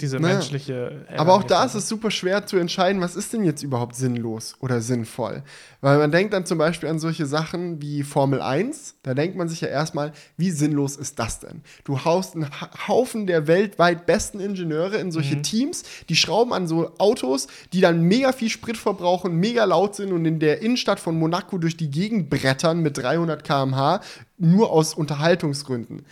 diese 0.00 0.18
naja. 0.18 0.34
menschliche. 0.34 1.06
Aber 1.16 1.34
auch 1.34 1.44
da 1.44 1.64
ist 1.64 1.74
es 1.74 1.88
super 1.88 2.10
schwer 2.10 2.46
zu 2.46 2.56
entscheiden, 2.56 3.00
was 3.00 3.14
ist 3.14 3.32
denn 3.32 3.44
jetzt 3.44 3.62
überhaupt 3.62 3.94
sinnlos 3.94 4.56
oder 4.58 4.80
sinnvoll. 4.80 5.44
Weil 5.80 5.98
man 5.98 6.10
denkt 6.10 6.34
dann 6.34 6.46
zum 6.46 6.58
Beispiel 6.58 6.88
an 6.88 6.98
solche 6.98 7.26
Sachen 7.26 7.80
wie 7.80 8.02
Formel 8.02 8.42
1. 8.42 8.96
Da 9.04 9.14
denkt 9.14 9.36
man 9.36 9.48
sich 9.48 9.60
ja 9.60 9.68
erstmal, 9.68 10.12
wie 10.36 10.50
sinnlos 10.50 10.96
ist 10.96 11.20
das 11.20 11.38
denn? 11.38 11.62
Du 11.84 12.04
haust 12.04 12.34
einen 12.34 12.50
Haufen 12.88 13.28
der 13.28 13.46
weltweit 13.46 14.04
besten 14.04 14.40
Ingenieure 14.40 14.96
in 14.96 15.12
solche 15.12 15.36
mhm. 15.36 15.42
Teams, 15.44 15.84
die 16.08 16.16
schrauben 16.16 16.52
an 16.52 16.66
so 16.66 16.92
Autos, 16.98 17.46
die 17.72 17.80
dann 17.80 18.02
mega 18.02 18.32
viel 18.32 18.50
Sprit 18.50 18.76
verbrauchen, 18.76 19.36
mega 19.36 19.64
laut 19.64 19.94
sind 19.94 20.12
und 20.12 20.24
in 20.24 20.40
der 20.40 20.60
Innenstadt 20.60 20.98
von 20.98 21.16
Monaco 21.16 21.56
durch 21.58 21.76
die 21.76 21.90
Gegend 21.90 22.30
brettern 22.30 22.80
mit 22.80 22.98
300 22.98 23.44
km/h, 23.44 24.00
nur 24.38 24.72
aus 24.72 24.92
Unterhaltungsgründen. 24.94 26.04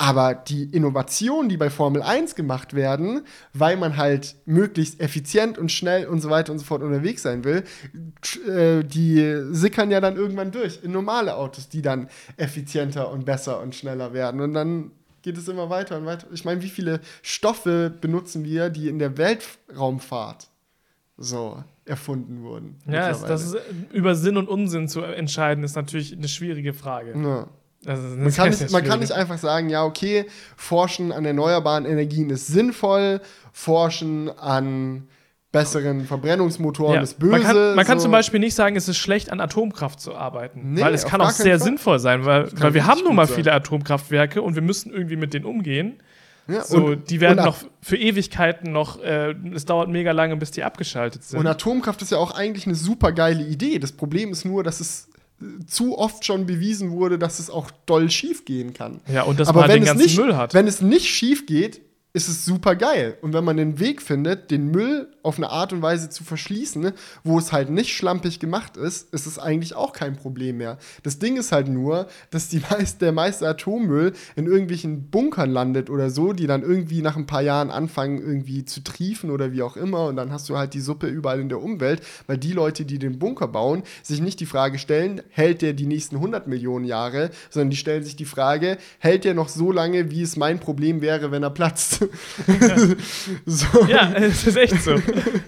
Aber 0.00 0.34
die 0.36 0.62
Innovationen, 0.62 1.48
die 1.48 1.56
bei 1.56 1.70
Formel 1.70 2.02
1 2.02 2.36
gemacht 2.36 2.72
werden, 2.72 3.22
weil 3.52 3.76
man 3.76 3.96
halt 3.96 4.36
möglichst 4.46 5.00
effizient 5.00 5.58
und 5.58 5.72
schnell 5.72 6.06
und 6.06 6.20
so 6.20 6.30
weiter 6.30 6.52
und 6.52 6.60
so 6.60 6.64
fort 6.64 6.84
unterwegs 6.84 7.22
sein 7.22 7.42
will, 7.42 7.64
äh, 8.46 8.84
die 8.84 9.42
sickern 9.50 9.90
ja 9.90 10.00
dann 10.00 10.14
irgendwann 10.14 10.52
durch 10.52 10.84
in 10.84 10.92
normale 10.92 11.34
Autos, 11.34 11.68
die 11.68 11.82
dann 11.82 12.08
effizienter 12.36 13.10
und 13.10 13.24
besser 13.24 13.60
und 13.60 13.74
schneller 13.74 14.12
werden. 14.12 14.40
Und 14.40 14.54
dann 14.54 14.92
geht 15.22 15.36
es 15.36 15.48
immer 15.48 15.68
weiter 15.68 15.98
und 15.98 16.06
weiter. 16.06 16.28
Ich 16.32 16.44
meine, 16.44 16.62
wie 16.62 16.68
viele 16.68 17.00
Stoffe 17.20 17.92
benutzen 18.00 18.44
wir, 18.44 18.70
die 18.70 18.88
in 18.88 19.00
der 19.00 19.18
Weltraumfahrt 19.18 20.46
so 21.16 21.64
erfunden 21.84 22.42
wurden? 22.42 22.76
Ja, 22.86 23.08
das 23.08 23.46
ist, 23.46 23.56
über 23.92 24.14
Sinn 24.14 24.36
und 24.36 24.48
Unsinn 24.48 24.86
zu 24.86 25.02
entscheiden, 25.02 25.64
ist 25.64 25.74
natürlich 25.74 26.12
eine 26.16 26.28
schwierige 26.28 26.72
Frage. 26.72 27.20
Ja. 27.20 27.48
Man, 27.84 28.32
kann 28.32 28.50
nicht, 28.50 28.70
man 28.70 28.84
kann 28.84 29.00
nicht 29.00 29.12
einfach 29.12 29.38
sagen, 29.38 29.68
ja, 29.68 29.84
okay, 29.84 30.26
Forschen 30.56 31.12
an 31.12 31.24
erneuerbaren 31.24 31.86
Energien 31.86 32.30
ist 32.30 32.48
sinnvoll, 32.48 33.20
Forschen 33.52 34.30
an 34.36 35.08
besseren 35.50 36.04
Verbrennungsmotoren 36.04 36.96
ja. 36.96 37.00
ist 37.00 37.18
böse. 37.18 37.32
Man 37.32 37.42
kann, 37.42 37.56
man 37.74 37.84
so. 37.84 37.90
kann, 37.90 38.00
zum 38.00 38.10
Beispiel 38.10 38.40
nicht 38.40 38.54
sagen, 38.54 38.76
es 38.76 38.88
ist 38.88 38.98
schlecht, 38.98 39.32
an 39.32 39.40
Atomkraft 39.40 40.00
zu 40.00 40.14
arbeiten. 40.14 40.74
Nee, 40.74 40.82
weil 40.82 40.92
es 40.92 41.06
kann 41.06 41.20
auch 41.20 41.30
sehr 41.30 41.58
Fall. 41.58 41.66
sinnvoll 41.66 41.98
sein, 41.98 42.24
weil, 42.24 42.50
weil 42.60 42.74
wir 42.74 42.86
haben 42.86 43.02
nun 43.02 43.14
mal 43.14 43.26
sein. 43.26 43.36
viele 43.36 43.52
Atomkraftwerke 43.52 44.42
und 44.42 44.56
wir 44.56 44.62
müssen 44.62 44.92
irgendwie 44.92 45.16
mit 45.16 45.32
denen 45.32 45.46
umgehen. 45.46 46.02
Ja, 46.48 46.64
so, 46.64 46.78
und, 46.78 47.10
die 47.10 47.20
werden 47.20 47.44
noch 47.44 47.58
für 47.82 47.96
Ewigkeiten 47.96 48.72
noch, 48.72 49.02
äh, 49.02 49.34
es 49.54 49.66
dauert 49.66 49.90
mega 49.90 50.12
lange, 50.12 50.36
bis 50.36 50.50
die 50.50 50.64
abgeschaltet 50.64 51.22
sind. 51.22 51.38
Und 51.38 51.46
Atomkraft 51.46 52.00
ist 52.00 52.10
ja 52.10 52.18
auch 52.18 52.30
eigentlich 52.34 52.66
eine 52.66 52.74
super 52.74 53.12
geile 53.12 53.44
Idee. 53.44 53.78
Das 53.78 53.92
Problem 53.92 54.32
ist 54.32 54.44
nur, 54.46 54.64
dass 54.64 54.80
es 54.80 55.08
zu 55.66 55.96
oft 55.96 56.24
schon 56.24 56.46
bewiesen 56.46 56.90
wurde, 56.90 57.18
dass 57.18 57.38
es 57.38 57.50
auch 57.50 57.70
doll 57.86 58.10
schief 58.10 58.44
gehen 58.44 58.74
kann. 58.74 59.00
Ja, 59.12 59.22
und 59.22 59.38
dass 59.38 59.48
Aber 59.48 59.60
man 59.60 59.70
den 59.70 59.84
ganzen 59.84 60.02
nicht, 60.02 60.18
Müll 60.18 60.36
hat. 60.36 60.54
Wenn 60.54 60.66
es 60.66 60.82
nicht 60.82 61.06
schief 61.06 61.46
geht, 61.46 61.80
ist 62.14 62.28
es 62.28 62.46
super 62.46 62.74
geil. 62.74 63.18
Und 63.20 63.34
wenn 63.34 63.44
man 63.44 63.58
den 63.58 63.78
Weg 63.78 64.00
findet, 64.00 64.50
den 64.50 64.70
Müll 64.70 65.08
auf 65.22 65.36
eine 65.36 65.50
Art 65.50 65.74
und 65.74 65.82
Weise 65.82 66.08
zu 66.08 66.24
verschließen, 66.24 66.92
wo 67.22 67.38
es 67.38 67.52
halt 67.52 67.68
nicht 67.68 67.94
schlampig 67.94 68.40
gemacht 68.40 68.78
ist, 68.78 69.12
ist 69.12 69.26
es 69.26 69.38
eigentlich 69.38 69.74
auch 69.74 69.92
kein 69.92 70.16
Problem 70.16 70.56
mehr. 70.56 70.78
Das 71.02 71.18
Ding 71.18 71.36
ist 71.36 71.52
halt 71.52 71.68
nur, 71.68 72.08
dass 72.30 72.48
meist, 72.70 73.02
der 73.02 73.12
meiste 73.12 73.46
Atommüll 73.46 74.14
in 74.36 74.46
irgendwelchen 74.46 75.10
Bunkern 75.10 75.50
landet 75.50 75.90
oder 75.90 76.08
so, 76.08 76.32
die 76.32 76.46
dann 76.46 76.62
irgendwie 76.62 77.02
nach 77.02 77.16
ein 77.16 77.26
paar 77.26 77.42
Jahren 77.42 77.70
anfangen, 77.70 78.18
irgendwie 78.18 78.64
zu 78.64 78.82
triefen 78.82 79.30
oder 79.30 79.52
wie 79.52 79.62
auch 79.62 79.76
immer. 79.76 80.06
Und 80.06 80.16
dann 80.16 80.32
hast 80.32 80.48
du 80.48 80.56
halt 80.56 80.72
die 80.72 80.80
Suppe 80.80 81.08
überall 81.08 81.40
in 81.40 81.50
der 81.50 81.60
Umwelt, 81.60 82.00
weil 82.26 82.38
die 82.38 82.52
Leute, 82.52 82.86
die 82.86 82.98
den 82.98 83.18
Bunker 83.18 83.48
bauen, 83.48 83.82
sich 84.02 84.22
nicht 84.22 84.40
die 84.40 84.46
Frage 84.46 84.78
stellen, 84.78 85.20
hält 85.28 85.60
der 85.60 85.74
die 85.74 85.86
nächsten 85.86 86.16
100 86.16 86.46
Millionen 86.46 86.86
Jahre, 86.86 87.30
sondern 87.50 87.68
die 87.70 87.76
stellen 87.76 88.02
sich 88.02 88.16
die 88.16 88.24
Frage, 88.24 88.78
hält 88.98 89.24
der 89.24 89.34
noch 89.34 89.48
so 89.48 89.72
lange, 89.72 90.10
wie 90.10 90.22
es 90.22 90.36
mein 90.36 90.58
Problem 90.58 91.02
wäre, 91.02 91.30
wenn 91.30 91.42
er 91.42 91.50
platzt. 91.50 91.97
Scheiß. 91.98 92.96
so. 93.46 93.86
Ja, 93.86 94.12
es 94.14 94.46
ist 94.46 94.56
echt 94.56 94.82
so. 94.82 94.96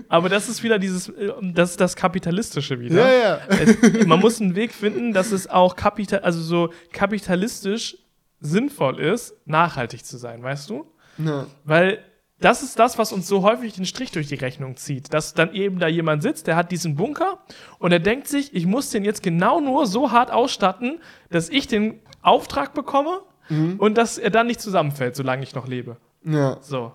Aber 0.09 0.29
das 0.29 0.49
ist 0.49 0.63
wieder 0.63 0.79
dieses, 0.79 1.09
äh, 1.09 1.33
das 1.41 1.73
ist 1.73 1.81
das 1.81 1.97
Kapitalistische 1.97 2.81
wieder. 2.81 2.97
Ja, 2.97 3.13
ja. 3.13 3.41
Es, 3.49 4.07
man 4.07 4.21
muss 4.21 4.41
einen 4.41 4.55
Weg 4.55 4.73
finden, 4.73 5.13
dass 5.13 5.33
es 5.33 5.49
auch 5.49 5.77
kapital, 5.77 6.21
also 6.21 6.41
so 6.41 6.73
kapitalistisch 6.93 7.97
sinnvoll 8.41 9.01
ist, 9.01 9.35
nachhaltig 9.45 10.05
zu 10.05 10.17
sein, 10.17 10.43
weißt 10.43 10.71
du? 10.71 10.87
Ja. 11.19 11.47
Weil 11.65 12.05
das 12.41 12.63
ist 12.63 12.79
das, 12.79 12.99
was 12.99 13.13
uns 13.13 13.29
so 13.29 13.43
häufig 13.43 13.75
den 13.75 13.85
Strich 13.85 14.11
durch 14.13 14.27
die 14.27 14.35
Rechnung 14.35 14.77
zieht. 14.77 15.13
Dass 15.13 15.35
dann 15.35 15.53
eben 15.53 15.79
da 15.79 15.89
jemand 15.89 16.23
sitzt, 16.23 16.47
der 16.47 16.57
hat 16.57 16.73
diesen 16.73 16.97
Bunker 16.97 17.39
und 17.79 17.93
er 17.93 18.01
denkt 18.01 18.29
sich, 18.29 18.55
ich 18.55 18.67
muss 18.67 18.91
den 18.91 19.05
jetzt 19.05 19.23
genau 19.23 19.61
nur 19.61 19.87
so 19.87 20.11
hart 20.11 20.31
ausstatten, 20.31 21.01
dass 21.31 21.51
ich 21.51 21.69
den 21.69 22.01
Auftrag 22.23 22.73
bekomme 22.73 23.21
mhm. 23.51 23.77
und 23.79 23.99
dass 23.99 24.17
er 24.17 24.31
dann 24.31 24.47
nicht 24.47 24.61
zusammenfällt, 24.61 25.17
solange 25.17 25.43
ich 25.43 25.55
noch 25.55 25.69
lebe. 25.69 25.99
Ja. 26.25 26.59
So. 26.63 26.93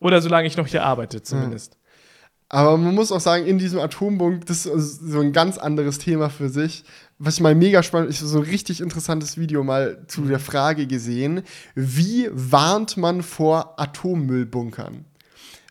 Oder 0.00 0.20
solange 0.22 0.46
ich 0.46 0.56
noch 0.56 0.66
hier 0.66 0.84
arbeite, 0.84 1.22
zumindest. 1.22 1.74
Ja. 1.74 1.80
Aber 2.52 2.76
man 2.76 2.96
muss 2.96 3.12
auch 3.12 3.20
sagen, 3.20 3.46
in 3.46 3.58
diesem 3.58 3.78
Atombunk, 3.78 4.46
das 4.46 4.66
ist 4.66 5.00
so 5.00 5.20
ein 5.20 5.32
ganz 5.32 5.56
anderes 5.56 5.98
Thema 5.98 6.30
für 6.30 6.48
sich. 6.48 6.84
Was 7.18 7.34
ich 7.34 7.40
mal 7.40 7.54
mega 7.54 7.82
spannend, 7.84 8.10
ich 8.10 8.18
habe 8.18 8.28
so 8.28 8.38
ein 8.38 8.44
richtig 8.44 8.80
interessantes 8.80 9.38
Video 9.38 9.62
mal 9.62 10.02
zu 10.08 10.22
der 10.22 10.40
Frage 10.40 10.88
gesehen, 10.88 11.42
wie 11.76 12.28
warnt 12.32 12.96
man 12.96 13.22
vor 13.22 13.78
Atommüllbunkern? 13.78 15.04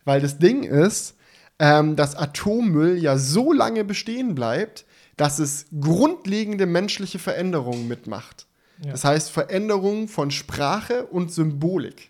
Weil 0.06 0.22
das 0.22 0.38
Ding 0.38 0.64
ist, 0.64 1.18
ähm, 1.60 1.98
dass 1.98 2.16
Atommüll 2.16 2.98
ja 2.98 3.18
so 3.18 3.52
lange 3.52 3.84
bestehen 3.84 4.34
bleibt, 4.34 4.86
dass 5.18 5.40
es 5.40 5.66
grundlegende 5.82 6.66
menschliche 6.66 7.20
Veränderungen 7.20 7.90
mitmacht. 7.90 8.48
Ja. 8.82 8.92
Das 8.92 9.04
heißt 9.04 9.32
Veränderungen 9.32 10.08
von 10.08 10.32
Sprache 10.32 11.08
und 11.08 11.34
Symbolik 11.34 12.09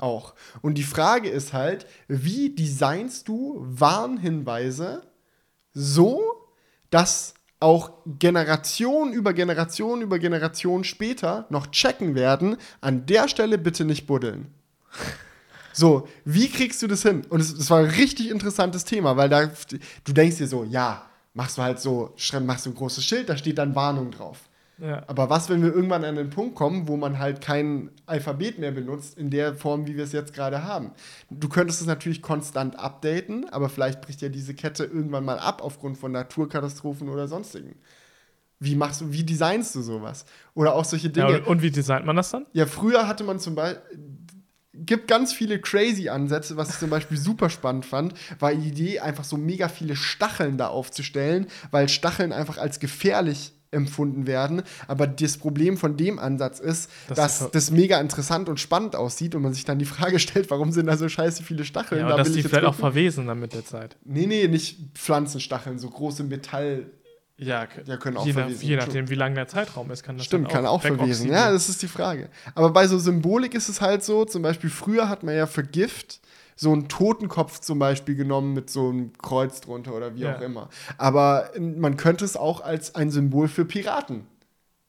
auch. 0.00 0.34
Und 0.62 0.74
die 0.74 0.82
Frage 0.82 1.28
ist 1.28 1.52
halt, 1.52 1.86
wie 2.08 2.54
designst 2.54 3.28
du 3.28 3.56
Warnhinweise 3.60 5.02
so, 5.72 6.22
dass 6.90 7.34
auch 7.60 7.92
Generation 8.06 9.12
über 9.12 9.34
Generation 9.34 10.00
über 10.00 10.18
Generation 10.18 10.82
später 10.82 11.46
noch 11.50 11.66
checken 11.70 12.14
werden, 12.14 12.56
an 12.80 13.04
der 13.06 13.28
Stelle 13.28 13.58
bitte 13.58 13.84
nicht 13.84 14.06
buddeln. 14.06 14.52
So, 15.72 16.08
wie 16.24 16.48
kriegst 16.48 16.82
du 16.82 16.86
das 16.86 17.02
hin? 17.02 17.24
Und 17.28 17.40
es, 17.40 17.70
war 17.70 17.80
ein 17.80 17.90
richtig 17.90 18.30
interessantes 18.30 18.84
Thema, 18.84 19.16
weil 19.16 19.28
da, 19.28 19.50
du 20.04 20.12
denkst 20.12 20.38
dir 20.38 20.48
so, 20.48 20.64
ja, 20.64 21.06
machst 21.34 21.58
du 21.58 21.62
halt 21.62 21.78
so, 21.78 22.14
machst 22.42 22.66
du 22.66 22.70
ein 22.70 22.74
großes 22.74 23.04
Schild, 23.04 23.28
da 23.28 23.36
steht 23.36 23.58
dann 23.58 23.74
Warnung 23.74 24.10
drauf. 24.10 24.49
Ja. 24.80 25.02
Aber 25.06 25.28
was, 25.28 25.48
wenn 25.48 25.62
wir 25.62 25.74
irgendwann 25.74 26.04
an 26.04 26.16
den 26.16 26.30
Punkt 26.30 26.54
kommen, 26.54 26.88
wo 26.88 26.96
man 26.96 27.18
halt 27.18 27.40
kein 27.40 27.90
Alphabet 28.06 28.58
mehr 28.58 28.72
benutzt, 28.72 29.18
in 29.18 29.30
der 29.30 29.54
Form, 29.54 29.86
wie 29.86 29.96
wir 29.96 30.04
es 30.04 30.12
jetzt 30.12 30.32
gerade 30.32 30.64
haben? 30.64 30.92
Du 31.30 31.48
könntest 31.48 31.80
es 31.80 31.86
natürlich 31.86 32.22
konstant 32.22 32.78
updaten, 32.78 33.48
aber 33.50 33.68
vielleicht 33.68 34.00
bricht 34.00 34.22
ja 34.22 34.30
diese 34.30 34.54
Kette 34.54 34.84
irgendwann 34.84 35.24
mal 35.24 35.38
ab 35.38 35.62
aufgrund 35.62 35.98
von 35.98 36.12
Naturkatastrophen 36.12 37.08
oder 37.08 37.28
sonstigen. 37.28 37.76
Wie 38.58 38.74
machst 38.74 39.00
du, 39.00 39.12
wie 39.12 39.24
designst 39.24 39.74
du 39.74 39.82
sowas? 39.82 40.24
Oder 40.54 40.74
auch 40.74 40.84
solche 40.84 41.10
Dinge. 41.10 41.38
Ja, 41.38 41.44
und 41.44 41.62
wie 41.62 41.70
designt 41.70 42.04
man 42.04 42.16
das 42.16 42.30
dann? 42.30 42.46
Ja, 42.52 42.66
früher 42.66 43.06
hatte 43.06 43.24
man 43.24 43.38
zum 43.38 43.54
Beispiel 43.54 43.82
gibt 44.72 45.08
ganz 45.08 45.32
viele 45.32 45.60
crazy 45.60 46.08
Ansätze, 46.08 46.56
was 46.56 46.70
ich 46.70 46.78
zum 46.78 46.90
Beispiel 46.90 47.18
super 47.18 47.50
spannend 47.50 47.86
fand, 47.86 48.14
war 48.38 48.54
die 48.54 48.68
Idee, 48.68 49.00
einfach 49.00 49.24
so 49.24 49.36
mega 49.36 49.68
viele 49.68 49.96
Stacheln 49.96 50.56
da 50.56 50.68
aufzustellen, 50.68 51.48
weil 51.70 51.88
Stacheln 51.88 52.32
einfach 52.32 52.56
als 52.56 52.80
gefährlich 52.80 53.52
empfunden 53.72 54.26
werden. 54.26 54.62
Aber 54.88 55.06
das 55.06 55.36
Problem 55.38 55.76
von 55.76 55.96
dem 55.96 56.18
Ansatz 56.18 56.58
ist, 56.58 56.90
das 57.08 57.16
dass 57.16 57.40
ist 57.42 57.54
das 57.54 57.70
mega 57.70 58.00
interessant 58.00 58.48
und 58.48 58.58
spannend 58.58 58.96
aussieht 58.96 59.34
und 59.34 59.42
man 59.42 59.52
sich 59.52 59.64
dann 59.64 59.78
die 59.78 59.84
Frage 59.84 60.18
stellt, 60.20 60.50
warum 60.50 60.72
sind 60.72 60.86
da 60.86 60.96
so 60.96 61.08
scheiße 61.08 61.42
viele 61.42 61.64
Stacheln? 61.64 62.00
Ja, 62.00 62.08
da 62.08 62.16
dass 62.16 62.32
die 62.32 62.42
vielleicht 62.42 62.64
auch 62.64 62.74
verwesen 62.74 63.26
dann 63.26 63.38
mit 63.38 63.52
der 63.52 63.64
Zeit. 63.64 63.96
Nee, 64.04 64.26
nee, 64.26 64.48
nicht 64.48 64.78
Pflanzenstacheln, 64.94 65.78
so 65.78 65.88
große 65.88 66.24
Metall. 66.24 66.86
Ja, 67.36 67.66
ja 67.86 67.96
können 67.96 68.18
auch 68.18 68.26
je, 68.26 68.34
verwesen. 68.34 68.68
je 68.68 68.76
nachdem, 68.76 69.08
wie 69.08 69.14
lang 69.14 69.34
der 69.34 69.48
Zeitraum 69.48 69.90
ist, 69.90 70.02
kann 70.02 70.18
das 70.18 70.26
Stimmt, 70.26 70.50
kann 70.50 70.66
auch 70.66 70.82
verwesen. 70.82 71.30
Ja, 71.30 71.50
das 71.50 71.70
ist 71.70 71.80
die 71.80 71.88
Frage. 71.88 72.28
Aber 72.54 72.70
bei 72.70 72.86
so 72.86 72.98
Symbolik 72.98 73.54
ist 73.54 73.70
es 73.70 73.80
halt 73.80 74.04
so, 74.04 74.26
zum 74.26 74.42
Beispiel 74.42 74.68
früher 74.68 75.08
hat 75.08 75.22
man 75.22 75.34
ja 75.34 75.46
für 75.46 75.64
Gift 75.64 76.20
so 76.60 76.72
einen 76.72 76.88
Totenkopf 76.88 77.60
zum 77.60 77.78
Beispiel 77.78 78.14
genommen 78.14 78.52
mit 78.52 78.68
so 78.68 78.90
einem 78.90 79.14
Kreuz 79.14 79.62
drunter 79.62 79.94
oder 79.94 80.14
wie 80.14 80.20
ja. 80.20 80.36
auch 80.36 80.42
immer. 80.42 80.68
Aber 80.98 81.50
man 81.58 81.96
könnte 81.96 82.22
es 82.22 82.36
auch 82.36 82.60
als 82.60 82.94
ein 82.94 83.10
Symbol 83.10 83.48
für 83.48 83.64
Piraten 83.64 84.26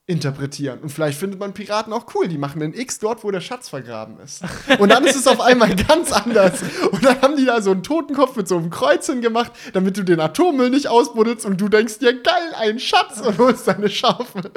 interpretieren. 0.05 0.79
Und 0.79 0.89
vielleicht 0.89 1.17
findet 1.17 1.39
man 1.39 1.53
Piraten 1.53 1.93
auch 1.93 2.13
cool. 2.13 2.27
Die 2.27 2.37
machen 2.37 2.61
einen 2.61 2.73
X 2.73 2.99
dort, 2.99 3.23
wo 3.23 3.31
der 3.31 3.39
Schatz 3.39 3.69
vergraben 3.69 4.19
ist. 4.19 4.43
Und 4.79 4.89
dann 4.89 5.05
ist 5.05 5.15
es 5.15 5.27
auf 5.27 5.39
einmal 5.39 5.73
ganz 5.87 6.11
anders. 6.11 6.61
Und 6.91 7.05
dann 7.05 7.21
haben 7.21 7.37
die 7.37 7.45
da 7.45 7.61
so 7.61 7.71
einen 7.71 7.83
Totenkopf 7.83 8.35
mit 8.35 8.49
so 8.49 8.57
einem 8.57 8.69
Kreuz 8.69 9.05
hingemacht, 9.05 9.53
damit 9.71 9.95
du 9.95 10.03
den 10.03 10.19
Atommüll 10.19 10.71
nicht 10.71 10.89
ausbuddelst 10.89 11.45
und 11.45 11.61
du 11.61 11.69
denkst 11.69 11.99
dir, 11.99 12.21
geil, 12.21 12.53
ein 12.57 12.79
Schatz 12.79 13.21
und 13.21 13.37
holst 13.37 13.69
deine 13.69 13.87
Schaufel. 13.87 14.51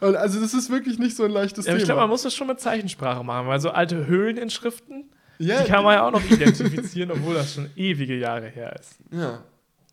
Und 0.00 0.16
also 0.16 0.38
das 0.38 0.52
ist 0.52 0.68
wirklich 0.68 0.98
nicht 0.98 1.16
so 1.16 1.24
ein 1.24 1.30
leichtes 1.30 1.64
ja, 1.64 1.72
Thema. 1.72 1.78
Ich 1.78 1.84
glaube, 1.86 2.02
man 2.02 2.10
muss 2.10 2.24
das 2.24 2.34
schon 2.34 2.48
mit 2.48 2.60
Zeichensprache 2.60 3.24
machen, 3.24 3.48
weil 3.48 3.58
so 3.58 3.70
alte 3.70 4.06
Höhleninschriften 4.06 5.08
ja, 5.38 5.62
die 5.62 5.70
kann 5.70 5.84
man 5.84 5.94
ja 5.94 6.06
auch 6.06 6.12
noch 6.12 6.24
identifizieren, 6.30 7.10
obwohl 7.10 7.34
das 7.34 7.54
schon 7.54 7.70
ewige 7.76 8.16
Jahre 8.16 8.48
her 8.48 8.78
ist. 8.78 8.96
Ja. 9.10 9.42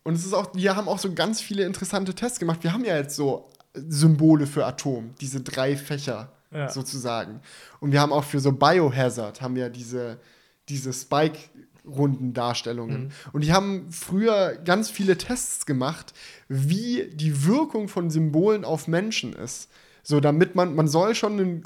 Und 0.02 0.14
es 0.14 0.24
ist 0.24 0.34
auch, 0.34 0.54
wir 0.54 0.76
haben 0.76 0.88
auch 0.88 0.98
so 0.98 1.12
ganz 1.12 1.40
viele 1.40 1.64
interessante 1.64 2.14
Tests 2.14 2.38
gemacht. 2.38 2.62
Wir 2.62 2.72
haben 2.72 2.84
ja 2.84 2.96
jetzt 2.96 3.16
so 3.16 3.48
Symbole 3.74 4.46
für 4.46 4.64
Atom, 4.64 5.14
diese 5.20 5.40
drei 5.40 5.76
Fächer 5.76 6.30
ja. 6.52 6.70
sozusagen. 6.70 7.40
Und 7.80 7.92
wir 7.92 8.00
haben 8.00 8.12
auch 8.12 8.24
für 8.24 8.40
so 8.40 8.52
Biohazard 8.52 9.40
haben 9.40 9.56
wir 9.56 9.68
diese, 9.68 10.18
diese 10.68 10.92
Spike-Rundendarstellungen. 10.92 13.04
Mhm. 13.04 13.10
Und 13.32 13.44
die 13.44 13.52
haben 13.52 13.90
früher 13.90 14.56
ganz 14.64 14.90
viele 14.90 15.18
Tests 15.18 15.66
gemacht, 15.66 16.14
wie 16.48 17.10
die 17.12 17.44
Wirkung 17.44 17.88
von 17.88 18.10
Symbolen 18.10 18.64
auf 18.64 18.86
Menschen 18.88 19.32
ist. 19.32 19.68
So, 20.02 20.20
damit 20.20 20.54
man, 20.54 20.76
man 20.76 20.88
soll 20.88 21.16
schon 21.16 21.32
einen 21.32 21.64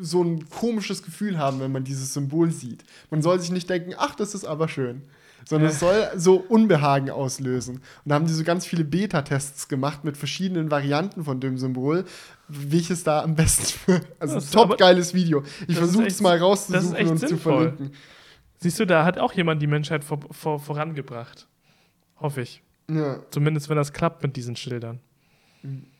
so 0.00 0.22
ein 0.22 0.48
komisches 0.50 1.02
Gefühl 1.02 1.38
haben, 1.38 1.60
wenn 1.60 1.72
man 1.72 1.84
dieses 1.84 2.14
Symbol 2.14 2.50
sieht. 2.50 2.84
Man 3.10 3.22
soll 3.22 3.40
sich 3.40 3.50
nicht 3.50 3.68
denken, 3.70 3.94
ach, 3.96 4.14
das 4.14 4.34
ist 4.34 4.44
aber 4.44 4.68
schön, 4.68 5.02
sondern 5.46 5.70
es 5.70 5.80
soll 5.80 6.10
so 6.16 6.36
Unbehagen 6.36 7.10
auslösen. 7.10 7.76
Und 7.76 7.82
da 8.04 8.14
haben 8.16 8.26
die 8.26 8.32
so 8.32 8.44
ganz 8.44 8.66
viele 8.66 8.84
Beta-Tests 8.84 9.68
gemacht 9.68 10.04
mit 10.04 10.16
verschiedenen 10.16 10.70
Varianten 10.70 11.24
von 11.24 11.40
dem 11.40 11.58
Symbol, 11.58 12.04
welches 12.48 13.04
da 13.04 13.22
am 13.22 13.34
besten 13.34 13.64
für. 13.84 14.00
Also 14.18 14.34
das 14.36 14.50
top 14.50 14.76
geiles 14.78 15.14
Video. 15.14 15.42
Ich 15.66 15.76
versuche 15.76 16.06
es 16.06 16.20
mal 16.20 16.38
rauszusuchen 16.38 17.08
und 17.08 17.18
sinnvoll. 17.18 17.28
zu 17.28 17.38
verlinken. 17.38 17.92
Siehst 18.60 18.80
du, 18.80 18.86
da 18.86 19.04
hat 19.04 19.18
auch 19.18 19.32
jemand 19.32 19.62
die 19.62 19.68
Menschheit 19.68 20.02
vor, 20.02 20.18
vor, 20.32 20.58
vorangebracht. 20.58 21.46
Hoffe 22.20 22.42
ich. 22.42 22.62
Ja. 22.90 23.20
Zumindest 23.30 23.68
wenn 23.68 23.76
das 23.76 23.92
klappt 23.92 24.22
mit 24.22 24.36
diesen 24.36 24.56
Schildern. 24.56 25.00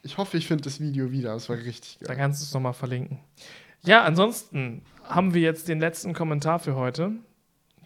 Ich 0.02 0.18
hoffe, 0.18 0.36
ich 0.36 0.46
finde 0.46 0.64
das 0.64 0.80
Video 0.80 1.10
wieder. 1.12 1.34
Das 1.34 1.48
war 1.48 1.56
richtig 1.56 1.98
geil. 2.00 2.08
Da 2.08 2.14
kannst 2.14 2.40
du 2.40 2.44
es 2.44 2.54
nochmal 2.54 2.72
verlinken. 2.72 3.18
Ja, 3.84 4.02
ansonsten 4.04 4.82
haben 5.04 5.34
wir 5.34 5.40
jetzt 5.40 5.68
den 5.68 5.80
letzten 5.80 6.12
Kommentar 6.12 6.58
für 6.58 6.74
heute. 6.74 7.12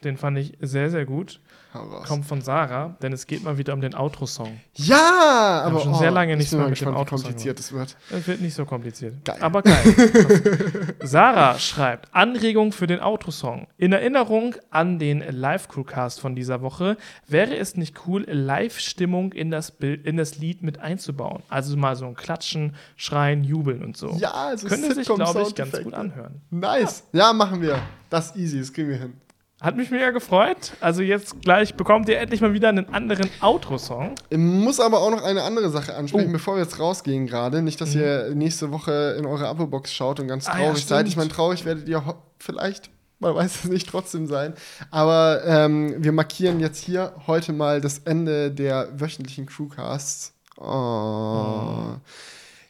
Den 0.05 0.17
fand 0.17 0.39
ich 0.39 0.55
sehr, 0.61 0.91
sehr 0.91 1.05
gut. 1.05 1.41
Kommt 1.73 2.27
von 2.27 2.43
Sarah, 2.43 2.97
denn 3.01 3.13
es 3.13 3.27
geht 3.27 3.43
mal 3.43 3.57
wieder 3.57 3.73
um 3.73 3.81
den 3.81 3.95
Outro-Song. 3.95 4.61
Ja, 4.75 5.63
aber 5.65 5.81
schon 5.81 5.95
oh, 5.95 5.99
sehr 5.99 6.11
lange 6.11 6.37
nicht 6.37 6.53
mehr 6.53 6.69
mit 6.69 6.79
dem 6.79 6.95
Outro-Song. 6.95 7.25
kompliziert 7.25 7.59
es 7.59 7.73
wird. 7.73 7.97
Es 8.11 8.27
wird 8.27 8.43
nicht 8.43 8.55
so 8.55 8.67
kompliziert. 8.67 9.25
Geil. 9.25 9.39
Aber 9.41 9.63
geil. 9.63 10.95
Sarah 11.03 11.59
schreibt: 11.59 12.15
Anregung 12.15 12.73
für 12.73 12.87
den 12.87 13.01
Outro-Song. 13.01 13.69
In 13.79 13.93
Erinnerung 13.93 14.55
an 14.71 14.99
den 14.99 15.21
Live-Crewcast 15.21 16.21
von 16.21 16.37
dieser 16.37 16.61
Woche 16.61 16.99
wäre 17.27 17.57
es 17.57 17.77
nicht 17.77 18.07
cool, 18.07 18.25
Live-Stimmung 18.29 19.33
in 19.33 19.51
das 19.51 19.71
in 19.81 20.19
das 20.19 20.37
Lied 20.37 20.63
mit 20.63 20.79
einzubauen. 20.79 21.43
Also 21.49 21.77
mal 21.79 21.97
so 21.97 22.05
ein 22.05 22.15
Klatschen, 22.15 22.77
Schreien, 22.97 23.45
Jubeln 23.45 23.83
und 23.83 23.97
so. 23.97 24.11
Ja, 24.19 24.33
also 24.33 24.69
Könnte 24.69 24.95
sich, 24.95 25.09
glaube 25.09 25.43
ich, 25.43 25.55
ganz 25.55 25.83
gut 25.83 25.95
anhören. 25.95 26.43
Nice. 26.51 27.05
Ja. 27.13 27.29
ja, 27.29 27.33
machen 27.33 27.63
wir. 27.63 27.79
Das 28.11 28.27
ist 28.27 28.37
easy, 28.37 28.59
das 28.59 28.73
kriegen 28.73 28.91
wir 28.91 28.99
hin. 28.99 29.15
Hat 29.63 29.77
mich 29.77 29.93
mega 29.93 30.11
gefreut. 30.11 30.73
Also 30.81 31.03
jetzt 31.03 31.41
gleich 31.41 31.77
bekommt 31.77 32.09
ihr 32.09 32.19
endlich 32.19 32.41
mal 32.41 32.53
wieder 32.53 32.69
einen 32.69 32.93
anderen 32.93 33.31
Outro-Song. 33.41 34.17
Ich 34.29 34.37
muss 34.37 34.81
aber 34.81 34.99
auch 34.99 35.11
noch 35.13 35.23
eine 35.23 35.45
andere 35.45 35.71
Sache 35.71 35.95
ansprechen, 35.95 36.31
oh. 36.31 36.33
bevor 36.33 36.57
wir 36.57 36.63
jetzt 36.63 36.81
rausgehen 36.81 37.29
gerade. 37.29 37.63
Nicht, 37.63 37.81
dass 37.81 37.95
mhm. 37.95 38.01
ihr 38.01 38.35
nächste 38.35 38.73
Woche 38.73 39.15
in 39.17 39.25
eure 39.25 39.47
Abo-Box 39.47 39.95
schaut 39.95 40.19
und 40.19 40.27
ganz 40.27 40.47
traurig 40.47 40.65
ah, 40.65 40.73
ja, 40.73 40.77
seid. 40.77 41.07
Ich 41.07 41.17
meine, 41.17 41.31
traurig 41.31 41.65
werdet 41.65 41.89
ihr 41.89 42.03
vielleicht, 42.41 42.91
man 43.21 43.37
weiß 43.37 43.65
es 43.65 43.71
nicht, 43.71 43.89
trotzdem 43.89 44.27
sein. 44.27 44.55
Aber 44.91 45.43
ähm, 45.47 45.95
wir 46.03 46.11
markieren 46.11 46.59
jetzt 46.59 46.83
hier 46.83 47.13
heute 47.29 47.53
mal 47.53 47.81
das 47.81 48.01
Ende 48.01 48.51
der 48.51 48.89
wöchentlichen 48.99 49.47
Crewcasts. 49.47 50.35
Oh. 50.57 50.65
Mhm. 50.65 52.01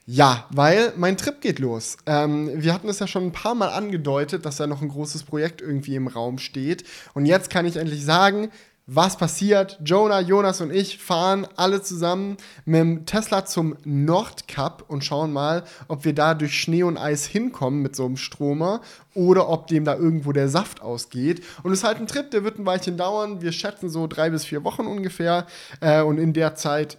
Ja, 0.05 0.47
weil 0.51 0.93
mein 0.97 1.17
Trip 1.17 1.41
geht 1.41 1.61
los. 1.61 1.97
Ähm, 2.07 2.51
wir 2.57 2.75
hatten 2.75 2.89
es 2.89 2.99
ja 2.99 3.07
schon 3.07 3.27
ein 3.27 3.33
paar 3.33 3.55
Mal 3.55 3.69
angedeutet, 3.69 4.45
dass 4.45 4.57
da 4.57 4.67
noch 4.67 4.83
ein 4.83 4.89
großes 4.89 5.23
Projekt 5.23 5.61
irgendwie 5.61 5.95
im 5.95 6.09
Raum 6.09 6.39
steht. 6.39 6.85
Und 7.15 7.27
jetzt 7.27 7.51
kann 7.51 7.67
ich 7.67 7.77
endlich 7.77 8.05
sagen, 8.05 8.51
was 8.87 9.17
passiert? 9.17 9.79
Jonah, 9.85 10.21
Jonas 10.21 10.61
und 10.61 10.73
ich 10.73 10.99
fahren 10.99 11.47
alle 11.55 11.83
zusammen 11.83 12.37
mit 12.65 12.81
dem 12.81 13.07
Tesla 13.07 13.45
zum 13.45 13.77
Nordkap 13.85 14.85
und 14.89 15.05
schauen 15.05 15.33
mal, 15.33 15.63
ob 15.87 16.05
wir 16.05 16.15
da 16.15 16.35
durch 16.35 16.59
Schnee 16.59 16.83
und 16.83 16.99
Eis 16.99 17.25
hinkommen 17.25 17.81
mit 17.81 17.95
so 17.95 18.05
einem 18.05 18.17
Stromer 18.17 18.81
oder 19.15 19.49
ob 19.49 19.69
dem 19.69 19.85
da 19.85 19.95
irgendwo 19.95 20.33
der 20.33 20.49
Saft 20.49 20.83
ausgeht. 20.83 21.45
Und 21.63 21.71
es 21.71 21.79
ist 21.79 21.85
halt 21.85 21.99
ein 21.99 22.09
Trip, 22.09 22.29
der 22.33 22.43
wird 22.43 22.59
ein 22.59 22.67
Weilchen 22.67 22.97
dauern. 22.97 23.41
Wir 23.41 23.53
schätzen 23.53 23.89
so 23.89 24.09
drei 24.09 24.31
bis 24.31 24.45
vier 24.45 24.65
Wochen 24.65 24.87
ungefähr. 24.87 25.47
Äh, 25.81 26.03
und 26.03 26.19
in 26.19 26.33
der 26.33 26.57
Zeit 26.57 26.99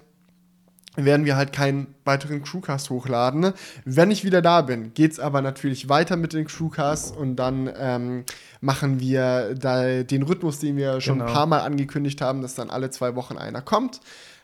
werden 0.95 1.25
wir 1.25 1.35
halt 1.35 1.53
keinen 1.53 1.95
weiteren 2.05 2.43
Crewcast 2.43 2.89
hochladen. 2.89 3.53
Wenn 3.85 4.11
ich 4.11 4.23
wieder 4.23 4.41
da 4.41 4.61
bin, 4.61 4.93
geht 4.93 5.13
es 5.13 5.19
aber 5.19 5.41
natürlich 5.41 5.89
weiter 5.89 6.17
mit 6.17 6.33
den 6.33 6.45
Crewcasts 6.45 7.11
und 7.11 7.35
dann 7.37 7.69
ähm, 7.77 8.25
machen 8.61 8.99
wir 8.99 9.55
da 9.55 10.03
den 10.03 10.23
Rhythmus, 10.23 10.59
den 10.59 10.77
wir 10.77 11.01
schon 11.01 11.19
genau. 11.19 11.27
ein 11.27 11.33
paar 11.33 11.45
Mal 11.47 11.61
angekündigt 11.61 12.21
haben, 12.21 12.41
dass 12.41 12.55
dann 12.55 12.69
alle 12.69 12.91
zwei 12.91 13.15
Wochen 13.15 13.37
einer 13.37 13.61
kommt 13.61 14.01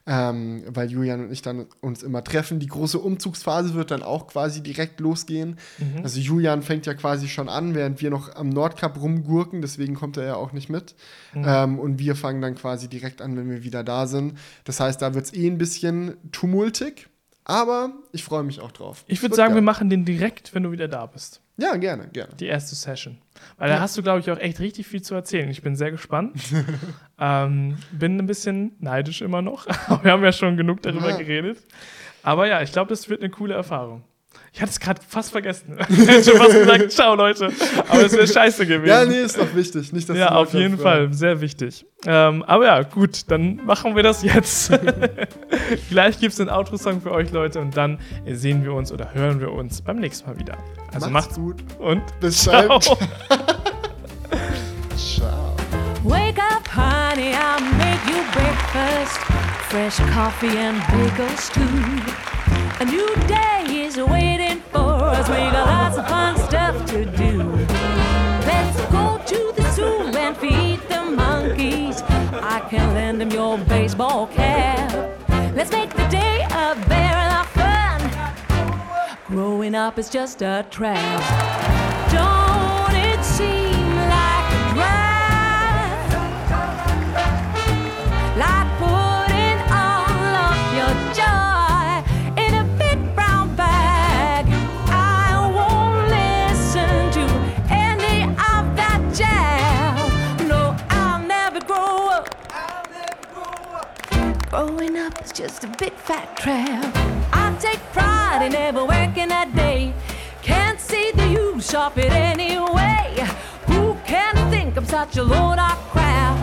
ähm, 0.10 0.64
weil 0.66 0.90
Julian 0.90 1.26
und 1.26 1.32
ich 1.32 1.44
dann 1.44 1.68
uns 1.82 2.02
immer 2.02 2.24
treffen. 2.24 2.60
Die 2.60 2.68
große 2.68 2.98
Umzugsphase 2.98 3.76
wird 3.76 3.92
dann 3.92 4.02
auch 4.02 4.26
quasi 4.26 4.64
direkt 4.64 5.00
losgehen. 5.00 5.60
Mhm. 5.78 6.02
Also 6.02 6.20
Julian 6.20 6.64
fängt 6.64 6.88
ja 6.88 6.96
quasi 6.96 7.28
schon 7.28 7.48
an, 7.48 7.76
während 7.76 8.02
wir 8.02 8.10
noch 8.10 8.36
am 8.36 8.50
Nordkap 8.50 9.00
rumgurken, 9.00 9.62
deswegen 9.62 9.94
kommt 9.94 10.18
er 10.18 10.26
ja 10.26 10.36
auch 10.36 10.52
nicht 10.52 10.68
mit. 10.68 10.96
Mhm. 11.36 11.44
Ähm, 11.46 11.80
und 11.80 12.00
wir 12.00 12.16
fangen 12.16 12.42
dann 12.42 12.56
quasi 12.56 12.90
direkt 12.90 13.22
an, 13.22 13.38
wenn 13.38 13.52
wir 13.52 13.64
wieder 13.64 13.84
da 13.84 14.08
sind. 14.08 14.34
Das 14.64 14.80
heißt, 14.80 15.00
da 15.00 15.14
wird 15.14 15.26
es 15.26 15.34
eh 15.34 15.46
ein 15.46 15.60
bisschen 15.60 16.18
tumultig, 16.32 17.08
aber 17.44 17.92
ich 18.12 18.24
freue 18.24 18.42
mich 18.42 18.62
auch 18.62 18.72
drauf. 18.72 19.04
Ich 19.06 19.22
würde 19.22 19.36
sagen, 19.36 19.50
geil. 19.50 19.58
wir 19.58 19.64
machen 19.64 19.92
den 19.92 20.06
direkt, 20.06 20.56
wenn 20.56 20.64
du 20.64 20.72
wieder 20.72 20.88
da 20.88 21.06
bist. 21.06 21.42
Ja, 21.60 21.76
gerne, 21.76 22.08
gerne. 22.08 22.34
Die 22.40 22.46
erste 22.46 22.76
Session. 22.76 23.18
Weil 23.58 23.70
ja. 23.70 23.76
da 23.76 23.82
hast 23.82 23.98
du, 23.98 24.04
glaube 24.04 24.20
ich, 24.20 24.32
auch 24.32 24.40
echt 24.40 24.60
richtig 24.60 24.88
viel 24.88 25.02
zu 25.02 25.16
erzählen. 25.16 25.50
Ich 25.50 25.62
bin 25.62 25.76
sehr 25.76 25.92
gespannt. 25.92 26.38
ähm, 27.20 27.78
bin 27.92 28.18
ein 28.18 28.28
bisschen 28.28 28.76
neidisch 28.80 29.22
immer 29.22 29.42
noch. 29.42 29.66
Wir 30.04 30.12
haben 30.12 30.24
ja 30.24 30.32
schon 30.32 30.58
genug 30.58 30.82
darüber 30.82 31.10
ja. 31.10 31.18
geredet. 31.18 31.60
Aber 32.24 32.48
ja, 32.48 32.62
ich 32.62 32.72
glaube, 32.72 32.90
das 32.90 33.10
wird 33.10 33.22
eine 33.22 33.30
coole 33.30 33.54
Erfahrung. 33.54 34.04
Ich 34.54 34.62
hatte 34.62 34.72
es 34.72 34.80
gerade 34.80 35.02
fast 35.08 35.32
vergessen. 35.32 35.78
ich 35.90 36.08
hätte 36.08 36.32
schon 36.32 36.38
fast 36.38 36.54
gesagt, 36.54 36.92
ciao 36.92 37.16
Leute. 37.16 37.52
Aber 37.88 38.06
es 38.06 38.14
wäre 38.14 38.28
scheiße 38.28 38.66
gewesen. 38.66 38.90
Ja, 38.90 39.06
nee, 39.06 39.22
ist 39.22 39.38
doch 39.38 39.54
wichtig. 39.56 39.94
Nicht, 39.94 40.10
dass 40.10 40.18
ja, 40.18 40.32
auf 40.32 40.54
jeden 40.54 40.78
Fall. 40.78 41.14
Sehr 41.14 41.40
wichtig. 41.42 41.86
Ähm, 42.06 42.44
aber 42.44 42.66
ja, 42.66 42.82
gut, 42.84 43.30
dann 43.30 43.58
machen 43.66 43.96
wir 43.96 44.04
das 44.04 44.24
jetzt. 44.24 44.72
Gleich 45.90 46.20
gibt 46.20 46.34
es 46.34 46.40
einen 46.40 46.50
Outro-Song 46.50 47.02
für 47.02 47.12
euch, 47.12 47.32
Leute. 47.32 47.60
Und 47.60 47.78
dann 47.78 48.00
sehen 48.26 48.64
wir 48.64 48.74
uns 48.74 48.92
oder 48.92 49.14
hören 49.14 49.40
wir 49.40 49.52
uns 49.52 49.82
beim 49.82 49.98
nächsten 49.98 50.30
Mal 50.30 50.40
wieder. 50.40 50.58
Also 50.94 51.10
macht's, 51.10 51.38
macht's 51.38 51.40
gut. 51.40 51.64
Und 51.78 52.02
bis 52.20 52.44
ciao. 52.44 52.80
ciao. 54.98 55.56
Wake 56.04 56.40
up, 56.40 56.66
honey, 56.74 57.34
I'll 57.34 57.62
make 57.78 58.04
you 58.08 58.24
breakfast. 58.32 59.20
Fresh 59.70 59.98
coffee 60.12 60.58
and 60.58 60.82
bagels 60.88 61.50
too. 61.54 62.39
A 62.82 62.86
new 62.86 63.14
day 63.28 63.66
is 63.68 63.98
waiting 63.98 64.62
for 64.72 64.80
us. 64.80 65.28
We 65.28 65.36
got 65.36 65.68
lots 65.68 65.98
of 65.98 66.08
fun 66.08 66.38
stuff 66.38 66.86
to 66.92 67.04
do. 67.04 67.44
Let's 68.48 68.80
go 68.90 69.20
to 69.26 69.54
the 69.54 69.70
zoo 69.74 70.18
and 70.18 70.38
feed 70.38 70.80
the 70.88 71.02
monkeys. 71.04 72.02
I 72.02 72.62
can 72.70 72.94
lend 72.94 73.20
them 73.20 73.32
your 73.32 73.58
baseball 73.58 74.28
cap. 74.28 74.94
Let's 75.54 75.72
make 75.72 75.94
the 75.94 76.08
day 76.08 76.44
a 76.46 76.76
barrel 76.88 77.34
of 77.42 77.48
fun. 77.50 78.00
Growing 79.28 79.76
up 79.76 80.00
is 80.00 80.10
just 80.10 80.42
a 80.42 80.66
trap. 80.72 81.22
Don't 82.14 82.96
it 82.96 83.22
seem 83.26 83.96
like 84.16 84.54
a? 84.78 85.00
Like 88.40 88.69
Growing 104.50 104.98
up 104.98 105.24
is 105.24 105.32
just 105.32 105.64
a 105.64 105.68
big 105.78 105.94
fat 105.94 106.36
trap. 106.36 106.92
I 107.32 107.56
take 107.60 107.80
pride 107.94 108.44
in 108.44 108.54
never 108.54 108.84
working 108.84 109.32
a 109.32 109.46
day. 109.56 109.94
Can't 110.42 110.80
see 110.80 111.12
the 111.12 111.28
use 111.28 111.76
of 111.76 111.96
it 112.00 112.12
anyway. 112.12 113.28
Who 113.68 113.96
can 114.08 114.36
think 114.50 114.76
I'm 114.76 114.86
such 114.86 115.18
a 115.18 115.24
load 115.24 115.60
of 115.60 115.78
crap? 115.92 116.38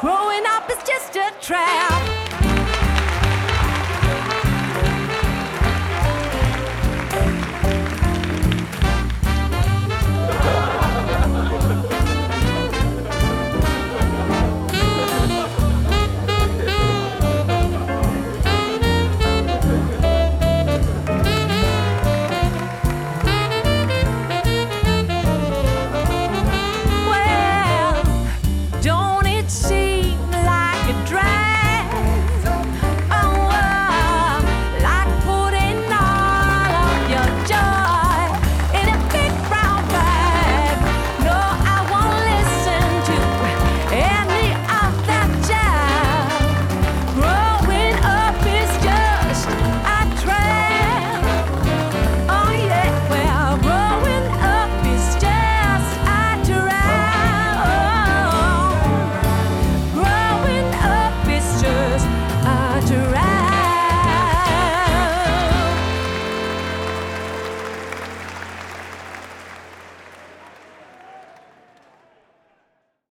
Growing 0.00 0.42
up 0.48 0.68
is 0.68 0.82
just 0.82 1.14
a 1.14 1.32
trap. 1.40 2.11